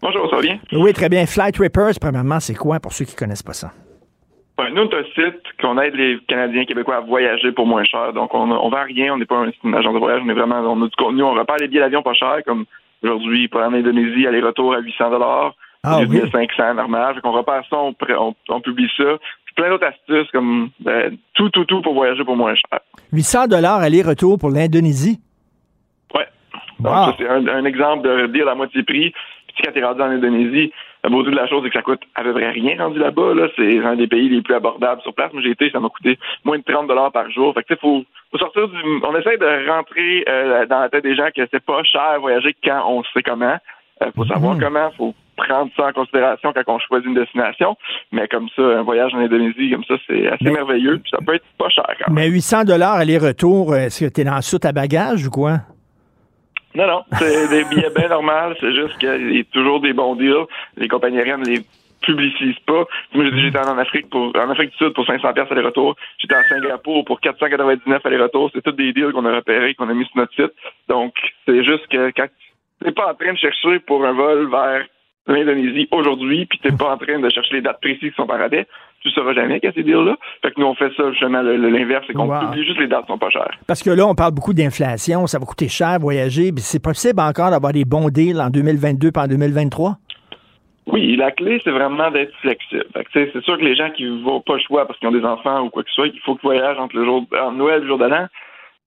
Bonjour, 0.00 0.30
ça 0.30 0.36
va 0.36 0.42
bien? 0.42 0.58
Oui, 0.72 0.94
très 0.94 1.10
bien. 1.10 1.26
Fly 1.26 1.52
Trippers, 1.52 1.98
premièrement, 2.00 2.40
c'est 2.40 2.54
quoi 2.54 2.80
pour 2.80 2.94
ceux 2.94 3.04
qui 3.04 3.14
connaissent 3.14 3.42
pas 3.42 3.52
ça? 3.52 3.72
Ouais, 4.64 4.70
nous, 4.72 4.82
on 4.82 4.96
un 4.96 5.04
site 5.14 5.42
qu'on 5.60 5.78
aide 5.80 5.94
les 5.94 6.18
Canadiens 6.28 6.64
québécois 6.64 6.96
à 6.96 7.00
voyager 7.00 7.52
pour 7.52 7.66
moins 7.66 7.84
cher. 7.84 8.12
Donc, 8.12 8.34
on, 8.34 8.50
on 8.50 8.68
vend 8.68 8.84
rien, 8.84 9.14
on 9.14 9.18
n'est 9.18 9.24
pas 9.26 9.36
un, 9.36 9.50
une 9.64 9.74
agence 9.74 9.94
de 9.94 9.98
voyage, 9.98 10.22
on 10.24 10.28
est 10.28 10.34
vraiment, 10.34 10.60
on 10.60 10.82
a 10.82 10.88
du 10.88 10.96
contenu, 10.96 11.22
on 11.22 11.34
repère 11.34 11.56
les 11.60 11.68
billets 11.68 11.80
d'avion 11.80 12.02
pas 12.02 12.14
chers, 12.14 12.42
comme 12.46 12.64
aujourd'hui, 13.02 13.48
pour 13.48 13.60
en 13.60 13.72
Indonésie, 13.72 14.26
aller-retour 14.26 14.74
à 14.74 14.78
800 14.80 15.10
dollars, 15.10 15.54
Ah 15.82 16.00
oui. 16.08 16.20
500 16.30 16.74
normal. 16.74 17.14
Fait 17.16 17.20
qu'on 17.20 17.32
repère 17.32 17.62
ça, 17.68 17.76
on, 17.78 17.92
pré- 17.92 18.14
on, 18.16 18.34
on 18.48 18.60
publie 18.60 18.88
ça. 18.96 19.16
Plein 19.54 19.68
d'autres 19.68 19.86
astuces, 19.86 20.30
comme 20.32 20.70
ben, 20.80 21.14
tout, 21.34 21.50
tout, 21.50 21.66
tout 21.66 21.82
pour 21.82 21.92
voyager 21.92 22.24
pour 22.24 22.36
moins 22.36 22.54
cher. 22.54 22.80
800 23.12 23.48
dollars 23.48 23.80
aller-retour 23.80 24.38
pour 24.38 24.48
l'Indonésie? 24.50 25.20
Ouais. 26.14 26.26
Donc, 26.80 26.92
Wow. 26.92 27.04
ça, 27.06 27.14
c'est 27.18 27.28
un, 27.28 27.46
un 27.48 27.64
exemple 27.66 28.08
de 28.08 28.26
deal 28.28 28.48
à 28.48 28.54
moitié 28.54 28.82
prix. 28.82 29.12
Puis 29.48 29.62
quand 29.62 29.72
t'es 29.72 29.84
rendu 29.84 30.00
en 30.00 30.06
Indonésie, 30.06 30.72
la 31.04 31.10
beauté 31.10 31.30
de 31.30 31.36
la 31.36 31.48
chose, 31.48 31.62
c'est 31.64 31.70
que 31.70 31.78
ça 31.78 31.82
coûte 31.82 32.02
à 32.14 32.22
peu 32.22 32.32
près 32.32 32.50
rien 32.50 32.76
rendu 32.78 32.98
là-bas. 32.98 33.34
Là. 33.34 33.48
C'est 33.56 33.78
un 33.78 33.96
des 33.96 34.06
pays 34.06 34.28
les 34.28 34.40
plus 34.40 34.54
abordables 34.54 35.02
sur 35.02 35.14
place. 35.14 35.32
Moi, 35.32 35.42
j'ai 35.42 35.50
été, 35.50 35.70
ça 35.70 35.80
m'a 35.80 35.88
coûté 35.88 36.18
moins 36.44 36.58
de 36.58 36.64
30 36.64 36.86
dollars 36.86 37.10
par 37.10 37.30
jour. 37.30 37.52
Fait 37.54 37.62
que, 37.62 37.68
tu 37.68 37.74
sais, 37.74 37.80
faut, 37.80 38.04
faut 38.30 38.38
sortir 38.38 38.68
du... 38.68 38.76
On 39.02 39.16
essaie 39.16 39.36
de 39.36 39.68
rentrer 39.68 40.24
euh, 40.28 40.66
dans 40.66 40.80
la 40.80 40.88
tête 40.88 41.02
des 41.02 41.16
gens 41.16 41.28
que 41.34 41.42
c'est 41.50 41.64
pas 41.64 41.82
cher 41.82 42.20
voyager 42.20 42.54
quand 42.64 42.84
on 42.88 43.02
sait 43.04 43.22
comment. 43.22 43.56
Euh, 44.02 44.10
faut 44.14 44.24
savoir 44.26 44.56
comment, 44.58 44.90
faut 44.96 45.14
prendre 45.36 45.70
ça 45.76 45.86
en 45.86 45.92
considération 45.92 46.52
quand 46.52 46.62
on 46.74 46.78
choisit 46.78 47.06
une 47.06 47.14
destination. 47.14 47.76
Mais 48.12 48.28
comme 48.28 48.48
ça, 48.54 48.62
un 48.62 48.82
voyage 48.82 49.12
en 49.14 49.18
Indonésie, 49.18 49.70
comme 49.70 49.84
ça, 49.84 49.94
c'est 50.06 50.28
assez 50.28 50.50
merveilleux. 50.50 50.98
Puis 50.98 51.10
ça 51.10 51.18
peut 51.24 51.34
être 51.34 51.44
pas 51.58 51.68
cher 51.68 51.86
quand 51.98 52.12
même. 52.12 52.24
Mais 52.24 52.28
800 52.28 52.64
dollars 52.64 52.94
aller-retour, 52.94 53.74
est-ce 53.74 54.04
que 54.04 54.10
tu 54.12 54.20
es 54.20 54.24
dans 54.24 54.36
le 54.36 54.42
soute 54.42 54.64
à 54.64 54.72
bagages 54.72 55.26
ou 55.26 55.30
quoi? 55.30 55.58
Non, 56.74 56.86
non, 56.86 57.04
c'est 57.18 57.48
des 57.48 57.64
billets 57.64 57.90
bien 57.94 58.08
normaux. 58.08 58.54
C'est 58.60 58.74
juste 58.74 58.96
qu'il 58.98 59.36
y 59.36 59.40
a 59.40 59.44
toujours 59.44 59.80
des 59.80 59.92
bons 59.92 60.16
deals. 60.16 60.46
Les 60.76 60.88
compagnies 60.88 61.18
aériennes 61.18 61.44
les 61.44 61.62
publicisent 62.02 62.58
pas. 62.66 62.84
Moi, 63.14 63.24
j'étais 63.34 63.58
en 63.58 63.78
Afrique 63.78 64.10
pour, 64.10 64.32
en 64.36 64.50
Afrique 64.50 64.70
du 64.70 64.76
Sud 64.76 64.92
pour 64.92 65.06
500 65.06 65.32
pièces 65.32 65.50
aller-retour. 65.50 65.96
J'étais 66.18 66.34
à 66.34 66.44
Singapour 66.44 67.04
pour 67.04 67.20
499 67.20 68.04
aller-retour. 68.04 68.50
C'est 68.52 68.62
tous 68.62 68.72
des 68.72 68.92
deals 68.92 69.12
qu'on 69.12 69.24
a 69.24 69.36
repérés, 69.36 69.74
qu'on 69.74 69.88
a 69.88 69.94
mis 69.94 70.04
sur 70.06 70.16
notre 70.16 70.34
site. 70.34 70.52
Donc, 70.88 71.14
c'est 71.46 71.64
juste 71.64 71.86
que 71.88 72.10
quand 72.10 72.26
t'es 72.84 72.92
pas 72.92 73.12
en 73.12 73.14
train 73.14 73.32
de 73.32 73.38
chercher 73.38 73.78
pour 73.80 74.04
un 74.04 74.12
vol 74.12 74.50
vers 74.50 74.84
l'Indonésie 75.26 75.88
aujourd'hui, 75.92 76.46
puis 76.46 76.58
t'es 76.62 76.72
pas 76.72 76.92
en 76.94 76.96
train 76.98 77.18
de 77.20 77.28
chercher 77.30 77.54
les 77.56 77.62
dates 77.62 77.80
précises 77.80 78.10
qui 78.10 78.14
sont 78.16 78.30
en 78.30 78.36
rabais, 78.38 78.66
tu 79.00 79.10
sauras 79.10 79.34
jamais 79.34 79.60
qu'il 79.60 79.68
y 79.68 79.72
a 79.72 79.74
ces 79.74 79.82
deals-là. 79.82 80.16
Fait 80.42 80.50
que 80.52 80.60
nous, 80.60 80.66
on 80.66 80.74
fait 80.74 80.92
ça, 80.96 81.10
justement, 81.10 81.42
l'inverse, 81.42 82.04
c'est 82.06 82.12
qu'on 82.12 82.28
Wow. 82.28 82.40
publie 82.50 82.64
juste 82.64 82.78
les 82.78 82.86
dates 82.86 83.02
qui 83.06 83.12
sont 83.12 83.18
pas 83.18 83.30
chères. 83.30 83.50
Parce 83.66 83.82
que 83.82 83.90
là, 83.90 84.06
on 84.06 84.14
parle 84.14 84.32
beaucoup 84.32 84.54
d'inflation, 84.54 85.26
ça 85.26 85.38
va 85.38 85.44
coûter 85.46 85.68
cher 85.68 85.98
voyager. 86.00 86.52
puis 86.52 86.62
C'est 86.62 86.82
possible 86.82 87.20
encore 87.20 87.50
d'avoir 87.50 87.72
des 87.72 87.84
bons 87.84 88.08
deals 88.10 88.40
en 88.40 88.50
2022 88.50 89.10
pas 89.12 89.22
en 89.24 89.28
2023? 89.28 89.96
Oui, 90.86 91.14
la 91.16 91.30
clé, 91.30 91.60
c'est 91.62 91.70
vraiment 91.70 92.10
d'être 92.10 92.34
flexible. 92.40 92.84
C'est 93.12 93.40
sûr 93.44 93.56
que 93.56 93.64
les 93.64 93.76
gens 93.76 93.90
qui 93.90 94.04
vont 94.22 94.40
pas 94.40 94.54
le 94.54 94.60
choix 94.60 94.84
parce 94.86 94.98
qu'ils 94.98 95.08
ont 95.08 95.12
des 95.12 95.24
enfants 95.24 95.60
ou 95.62 95.70
quoi 95.70 95.84
que 95.84 95.88
ce 95.90 95.94
soit, 95.94 96.08
il 96.08 96.18
faut 96.24 96.34
qu'ils 96.34 96.42
voyagent 96.48 96.78
entre 96.78 96.96
le 96.96 97.04
jour 97.04 97.24
entre 97.32 97.52
Noël 97.56 97.78
et 97.78 97.82
le 97.82 97.86
jour 97.86 97.98
de 97.98 98.06
l'an. 98.06 98.26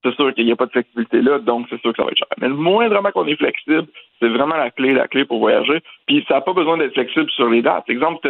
C'est 0.06 0.14
sûr 0.14 0.32
qu'il 0.34 0.46
n'y 0.46 0.52
a 0.52 0.56
pas 0.56 0.66
de 0.66 0.70
flexibilité 0.70 1.20
là, 1.20 1.40
donc 1.40 1.66
c'est 1.68 1.80
sûr 1.80 1.90
que 1.90 1.96
ça 1.96 2.04
va 2.04 2.10
être 2.10 2.18
cher. 2.18 2.28
Mais 2.40 2.48
le 2.48 2.54
moindrement 2.54 3.10
qu'on 3.10 3.26
est 3.26 3.36
flexible, 3.36 3.86
c'est 4.20 4.28
vraiment 4.28 4.56
la 4.56 4.70
clé, 4.70 4.92
la 4.94 5.08
clé 5.08 5.24
pour 5.24 5.40
voyager. 5.40 5.80
Puis 6.06 6.24
ça 6.28 6.34
n'a 6.34 6.40
pas 6.42 6.52
besoin 6.52 6.76
d'être 6.76 6.94
flexible 6.94 7.28
sur 7.30 7.48
les 7.48 7.62
dates. 7.62 7.90
Exemple, 7.90 8.20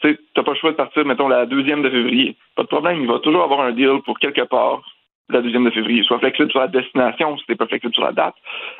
tu 0.00 0.18
t'as 0.34 0.42
pas 0.44 0.52
le 0.52 0.56
choix 0.58 0.70
de 0.70 0.76
partir, 0.76 1.04
mettons, 1.04 1.26
la 1.26 1.46
deuxième 1.46 1.82
de 1.82 1.90
février. 1.90 2.36
Pas 2.54 2.62
de 2.62 2.68
problème, 2.68 3.00
il 3.00 3.08
va 3.08 3.18
toujours 3.18 3.42
avoir 3.42 3.62
un 3.62 3.72
deal 3.72 4.00
pour 4.04 4.18
quelque 4.20 4.42
part 4.42 4.82
la 5.30 5.42
deuxième 5.42 5.64
de 5.64 5.70
février. 5.70 6.02
Sois 6.04 6.20
flexible 6.20 6.50
sur 6.50 6.60
la 6.60 6.68
destination 6.68 7.36
si 7.36 7.44
t'es 7.46 7.56
pas 7.56 7.66
flexible 7.66 7.94
sur 7.94 8.04
la 8.04 8.12
date. 8.12 8.34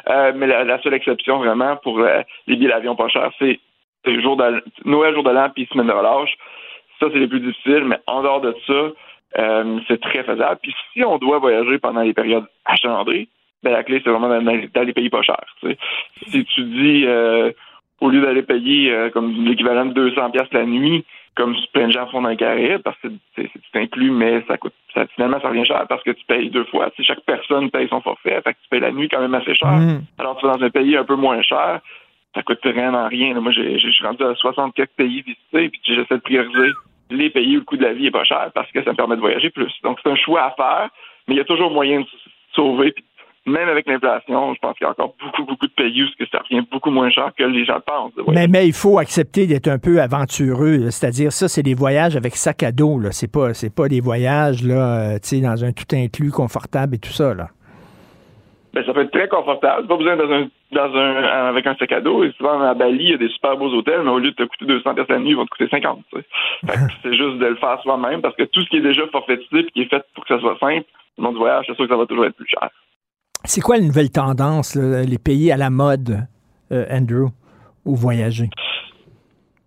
Euh, 0.08 0.32
mais 0.34 0.46
la, 0.46 0.80
seule 0.80 0.94
exception 0.94 1.38
vraiment 1.38 1.76
pour 1.76 1.98
euh, 1.98 2.22
les 2.46 2.56
billets 2.56 2.70
d'avion 2.70 2.96
pas 2.96 3.08
chers, 3.08 3.32
c'est 3.38 3.58
c'est 4.04 4.22
jour 4.22 4.36
de, 4.36 4.62
Noël, 4.84 5.12
jour 5.12 5.24
de 5.24 5.30
l'an, 5.30 5.50
puis 5.52 5.66
semaine 5.66 5.88
de 5.88 5.92
relâche. 5.92 6.38
Ça, 7.00 7.06
c'est 7.12 7.18
les 7.18 7.26
plus 7.26 7.40
difficiles, 7.40 7.84
mais 7.84 7.98
en 8.06 8.22
dehors 8.22 8.40
de 8.40 8.54
ça, 8.66 8.92
euh, 9.36 9.78
c'est 9.88 10.00
très 10.00 10.24
faisable. 10.24 10.58
Puis 10.62 10.74
si 10.92 11.04
on 11.04 11.18
doit 11.18 11.38
voyager 11.38 11.78
pendant 11.78 12.02
les 12.02 12.14
périodes 12.14 12.46
achalandrées, 12.64 13.28
ben 13.62 13.72
la 13.72 13.82
clé, 13.82 14.00
c'est 14.02 14.10
vraiment 14.10 14.28
d'aller 14.28 14.92
payer 14.92 15.10
pas 15.10 15.22
cher. 15.22 15.42
tu 15.60 15.68
sais. 15.68 15.78
Si 16.28 16.44
tu 16.44 16.62
dis, 16.62 17.04
euh, 17.06 17.50
au 18.00 18.08
lieu 18.08 18.20
d'aller 18.20 18.42
payer 18.42 18.92
euh, 18.92 19.10
comme 19.10 19.44
l'équivalent 19.44 19.86
de 19.86 19.92
200 19.92 20.30
pièces 20.30 20.52
la 20.52 20.64
nuit, 20.64 21.04
comme 21.34 21.56
plein 21.72 21.88
de 21.88 21.92
gens 21.92 22.06
font 22.08 22.22
dans 22.22 22.30
les 22.30 22.36
Caraïbes, 22.36 22.82
parce 22.82 22.98
que 22.98 23.08
c'est 23.36 23.48
inclus, 23.74 24.10
mais 24.10 24.42
ça 24.48 24.56
coûte, 24.56 24.74
ça, 24.94 25.06
finalement, 25.14 25.40
ça 25.40 25.48
revient 25.48 25.64
cher 25.64 25.86
parce 25.88 26.02
que 26.02 26.10
tu 26.10 26.24
payes 26.26 26.50
deux 26.50 26.64
fois. 26.64 26.90
Tu 26.90 27.02
sais, 27.02 27.14
chaque 27.14 27.24
personne 27.24 27.70
paye 27.70 27.88
son 27.88 28.00
forfait, 28.00 28.40
fait 28.42 28.54
que 28.54 28.58
tu 28.62 28.68
payes 28.70 28.80
la 28.80 28.92
nuit 28.92 29.08
quand 29.08 29.20
même 29.20 29.34
assez 29.34 29.54
cher. 29.54 29.72
Mm. 29.72 30.02
Alors, 30.18 30.36
tu 30.36 30.46
vas 30.46 30.56
dans 30.56 30.64
un 30.64 30.70
pays 30.70 30.96
un 30.96 31.04
peu 31.04 31.16
moins 31.16 31.40
cher, 31.42 31.80
ça 32.34 32.42
coûte 32.42 32.60
rien 32.64 32.94
en 32.94 33.08
rien. 33.08 33.34
là. 33.34 33.40
Moi, 33.40 33.52
je 33.52 33.78
suis 33.78 34.04
rendu 34.04 34.22
à 34.24 34.34
64 34.34 34.90
pays 34.96 35.22
visités, 35.22 35.68
puis 35.68 35.80
j'essaie 35.84 36.14
de 36.14 36.20
prioriser 36.20 36.72
les 37.10 37.30
pays 37.30 37.56
où 37.56 37.60
le 37.60 37.64
coût 37.64 37.76
de 37.76 37.84
la 37.84 37.92
vie 37.92 38.06
est 38.06 38.10
pas 38.10 38.24
cher 38.24 38.50
parce 38.54 38.70
que 38.72 38.82
ça 38.82 38.90
me 38.90 38.96
permet 38.96 39.16
de 39.16 39.20
voyager 39.20 39.50
plus. 39.50 39.72
Donc, 39.82 39.98
c'est 40.02 40.10
un 40.10 40.16
choix 40.16 40.42
à 40.42 40.50
faire, 40.52 40.90
mais 41.26 41.34
il 41.34 41.38
y 41.38 41.40
a 41.40 41.44
toujours 41.44 41.70
moyen 41.70 42.00
de 42.00 42.06
sauver. 42.54 42.94
Même 43.46 43.68
avec 43.68 43.86
l'inflation, 43.86 44.52
je 44.52 44.58
pense 44.58 44.76
qu'il 44.76 44.84
y 44.84 44.88
a 44.88 44.90
encore 44.90 45.14
beaucoup, 45.18 45.44
beaucoup 45.44 45.66
de 45.66 45.72
pays 45.72 46.02
où 46.02 46.06
ce 46.18 46.26
ça 46.30 46.40
revient 46.40 46.66
beaucoup 46.70 46.90
moins 46.90 47.08
cher 47.08 47.32
que 47.36 47.44
les 47.44 47.64
gens 47.64 47.80
pensent. 47.80 48.12
Mais, 48.28 48.46
mais 48.46 48.66
il 48.66 48.74
faut 48.74 48.98
accepter 48.98 49.46
d'être 49.46 49.68
un 49.68 49.78
peu 49.78 50.02
aventureux. 50.02 50.90
C'est-à-dire, 50.90 51.32
ça, 51.32 51.48
c'est 51.48 51.62
des 51.62 51.74
voyages 51.74 52.14
avec 52.14 52.36
sac 52.36 52.62
à 52.62 52.72
dos. 52.72 52.98
là. 52.98 53.10
C'est 53.12 53.32
pas, 53.32 53.52
pas 53.74 53.88
des 53.88 54.00
voyages 54.00 54.62
là, 54.62 55.14
euh, 55.14 55.40
dans 55.40 55.64
un 55.64 55.72
tout 55.72 55.86
inclus 55.94 56.30
confortable 56.30 56.96
et 56.96 56.98
tout 56.98 57.12
ça. 57.12 57.32
Là. 57.32 57.48
Ben, 58.74 58.84
ça 58.84 58.92
peut 58.92 59.00
être 59.00 59.10
très 59.10 59.28
confortable. 59.28 59.86
Pas 59.86 59.96
besoin 59.96 60.16
dans 60.16 60.30
un, 60.30 60.48
dans 60.72 60.94
un, 60.94 61.22
avec 61.48 61.66
un 61.66 61.74
sac 61.76 61.90
à 61.92 62.00
dos. 62.00 62.22
Et 62.22 62.32
souvent, 62.32 62.60
à 62.60 62.74
Bali, 62.74 63.04
il 63.04 63.10
y 63.10 63.14
a 63.14 63.18
des 63.18 63.30
super 63.30 63.56
beaux 63.56 63.72
hôtels, 63.72 64.02
mais 64.02 64.10
au 64.10 64.18
lieu 64.18 64.30
de 64.30 64.36
te 64.36 64.42
coûter 64.42 64.66
200 64.66 64.94
pièces 64.94 65.08
la 65.08 65.18
nuit, 65.18 65.30
ils 65.30 65.36
vont 65.36 65.46
te 65.46 65.50
coûter 65.50 65.68
50. 65.68 66.04
tu 66.12 66.18
sais. 66.18 66.26
Fait 66.66 66.72
que 66.72 66.92
c'est 67.02 67.14
juste 67.14 67.38
de 67.38 67.46
le 67.46 67.56
faire 67.56 67.80
soi-même 67.82 68.20
parce 68.20 68.36
que 68.36 68.44
tout 68.44 68.62
ce 68.62 68.68
qui 68.68 68.76
est 68.76 68.82
déjà 68.82 69.06
forfaitisé 69.08 69.60
et 69.60 69.70
qui 69.70 69.82
est 69.82 69.90
fait 69.90 70.04
pour 70.14 70.24
que 70.24 70.34
ça 70.34 70.40
soit 70.40 70.58
simple, 70.60 70.86
le 71.16 71.24
monde 71.24 71.34
du 71.34 71.38
voyage, 71.38 71.64
c'est 71.66 71.74
sûr 71.74 71.84
que 71.84 71.90
ça 71.90 71.96
va 71.96 72.06
toujours 72.06 72.26
être 72.26 72.36
plus 72.36 72.48
cher. 72.48 72.68
C'est 73.44 73.60
quoi 73.60 73.76
la 73.76 73.84
nouvelle 73.84 74.10
tendance, 74.10 74.74
là, 74.74 75.02
les 75.04 75.18
pays 75.18 75.50
à 75.50 75.56
la 75.56 75.70
mode, 75.70 76.26
euh, 76.72 76.84
Andrew, 76.90 77.28
où 77.84 77.96
voyager? 77.96 78.50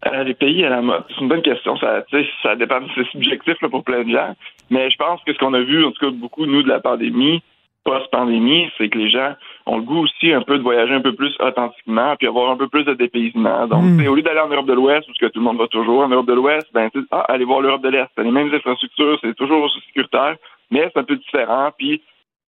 Euh, 0.08 0.24
les 0.24 0.34
pays 0.34 0.64
à 0.66 0.70
la 0.70 0.82
mode, 0.82 1.04
c'est 1.10 1.22
une 1.22 1.30
bonne 1.30 1.42
question. 1.42 1.76
Ça 1.78 2.56
dépend, 2.56 2.80
c'est 2.96 3.08
subjectif 3.08 3.56
là, 3.62 3.70
pour 3.70 3.84
plein 3.84 4.04
de 4.04 4.12
gens. 4.12 4.36
Mais 4.70 4.90
je 4.90 4.98
pense 4.98 5.22
que 5.24 5.34
ce 5.34 5.38
qu'on 5.38 5.54
a 5.54 5.62
vu, 5.62 5.84
en 5.86 5.92
tout 5.92 6.06
cas 6.06 6.12
beaucoup, 6.12 6.46
nous, 6.46 6.64
de 6.64 6.70
la 6.70 6.80
pandémie, 6.80 7.42
post-pandémie, 7.84 8.70
c'est 8.78 8.90
que 8.90 8.98
les 8.98 9.10
gens 9.10 9.34
ont 9.66 9.78
le 9.78 9.84
goût 9.84 10.00
aussi 10.04 10.32
un 10.32 10.42
peu 10.42 10.58
de 10.58 10.64
voyager 10.64 10.94
un 10.94 11.02
peu 11.02 11.14
plus 11.14 11.36
authentiquement, 11.40 12.16
puis 12.18 12.28
avoir 12.28 12.52
un 12.52 12.58
peu 12.58 12.68
plus 12.68 12.84
de 12.84 12.94
dépaysement. 12.94 13.68
Donc, 13.68 13.84
Mm. 13.84 14.00
sais, 14.00 14.08
au 14.08 14.16
lieu 14.16 14.22
d'aller 14.22 14.40
en 14.40 14.48
Europe 14.50 14.68
de 14.68 14.74
l'Ouest, 14.74 15.08
où 15.10 15.14
que 15.20 15.26
tout 15.32 15.40
le 15.40 15.46
monde 15.46 15.58
va 15.58 15.68
toujours, 15.68 16.02
en 16.02 16.10
Europe 16.10 16.28
de 16.28 16.34
l'Ouest, 16.34 16.68
ben, 16.74 16.90
ah, 17.12 17.26
allez 17.30 17.46
voir 17.46 17.62
l'Europe 17.62 17.82
de 17.84 17.90
l'Est. 17.90 18.08
C'est 18.16 18.24
les 18.24 18.32
mêmes 18.32 18.54
infrastructures, 18.54 19.18
c'est 19.22 19.36
toujours 19.36 19.64
aussi 19.64 19.80
sécuritaire, 19.88 20.36
mais 20.70 20.90
c'est 20.94 21.00
un 21.00 21.04
peu 21.04 21.16
différent, 21.16 21.72
puis 21.78 22.02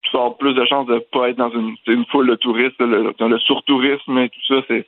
tu 0.04 0.12
vas 0.14 0.20
avoir 0.20 0.38
plus 0.38 0.54
de 0.54 0.66
chances 0.66 0.88
de 0.88 1.00
pas 1.12 1.30
être 1.30 1.38
dans 1.38 1.52
une, 1.52 1.76
une 1.88 2.06
foule 2.06 2.28
de 2.28 2.36
touristes, 2.36 2.80
le, 2.80 3.40
surtourisme 3.40 4.18
et 4.18 4.30
tout 4.30 4.46
ça, 4.48 4.62
c'est- 4.68 4.86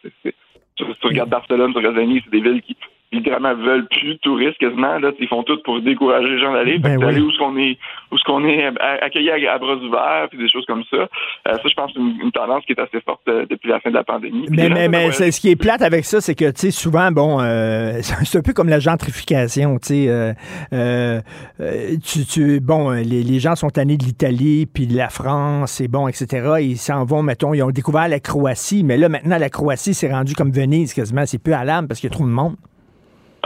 tu, 0.75 0.83
tu 0.85 1.07
regardes 1.07 1.29
Barcelone, 1.29 1.71
tu 1.71 1.77
regardes 1.77 1.95
Venise, 1.95 2.21
c'est 2.25 2.31
des 2.31 2.41
villes 2.41 2.61
qui 2.63 2.75
littéralement 3.13 3.53
veulent 3.55 3.87
plus 3.87 4.15
de 4.15 4.19
touristes 4.19 4.57
quasiment. 4.57 4.97
Là, 4.99 5.11
ils 5.19 5.27
font 5.27 5.43
tout 5.43 5.57
pour 5.63 5.79
décourager 5.81 6.27
les 6.29 6.39
gens 6.39 6.53
d'aller. 6.53 6.77
Ben 6.79 6.97
oui. 6.97 7.05
d'aller 7.05 7.21
où 7.21 7.31
ce 7.31 7.37
qu'on 7.37 7.55
est, 7.57 7.77
où 8.11 8.17
ce 8.17 8.23
qu'on 8.23 8.43
est 8.45 8.65
à- 8.79 9.03
accueilli 9.05 9.29
à, 9.29 9.53
à 9.53 9.57
bras 9.57 9.75
ouverts, 9.75 10.27
puis 10.29 10.37
des 10.39 10.49
choses 10.49 10.65
comme 10.65 10.83
ça. 10.89 10.97
Euh, 10.97 11.07
ça, 11.53 11.61
je 11.63 11.73
pense, 11.73 11.91
c'est 11.93 11.99
une, 11.99 12.15
une 12.23 12.31
tendance 12.31 12.63
qui 12.65 12.73
est 12.73 12.79
assez 12.79 12.99
forte 13.01 13.21
euh, 13.29 13.45
depuis 13.49 13.69
la 13.69 13.79
fin 13.79 13.89
de 13.89 13.95
la 13.95 14.03
pandémie. 14.03 14.45
Puis 14.47 14.55
Mais, 14.57 14.69
mais, 14.69 14.87
mais 14.89 15.11
ce 15.11 15.39
qui 15.39 15.49
est 15.49 15.55
plate 15.55 15.81
avec 15.81 16.05
ça, 16.05 16.21
c'est 16.21 16.35
que, 16.35 16.45
tu 16.51 16.59
sais, 16.61 16.71
souvent, 16.71 17.11
bon, 17.11 17.39
euh, 17.41 17.99
c'est 18.01 18.37
un 18.37 18.41
peu 18.41 18.53
comme 18.53 18.69
la 18.69 18.79
gentrification, 18.79 19.77
tu 19.79 19.87
sais. 19.87 20.05
euh, 20.09 20.33
euh, 20.73 21.21
euh, 21.61 21.95
tu, 22.03 22.25
tu- 22.25 22.59
bon, 22.59 22.91
les, 22.91 23.23
les 23.23 23.39
gens 23.39 23.55
sont 23.55 23.69
tannés 23.69 23.97
de 23.97 24.03
l'Italie, 24.03 24.65
puis 24.65 24.87
de 24.87 24.95
la 24.97 25.09
France, 25.09 25.79
et 25.81 25.87
bon, 25.87 26.07
etc. 26.07 26.55
Ils 26.61 26.77
s'en 26.77 27.05
vont, 27.05 27.23
mettons, 27.23 27.53
ils 27.53 27.61
ont 27.63 27.69
découvert 27.71 28.07
la 28.07 28.19
Croatie, 28.19 28.83
mais 28.83 28.97
là, 28.97 29.09
maintenant, 29.09 29.37
la 29.37 29.49
Croatie, 29.49 29.93
c'est 29.93 30.11
rendu 30.11 30.33
comme 30.35 30.51
Venise, 30.51 30.93
quasiment. 30.93 31.25
C'est 31.25 31.41
plus 31.41 31.53
à 31.53 31.63
l'âme 31.63 31.87
parce 31.87 31.99
qu'il 31.99 32.09
y 32.09 32.13
a 32.13 32.15
trop 32.15 32.25
de 32.25 32.29
monde. 32.31 32.55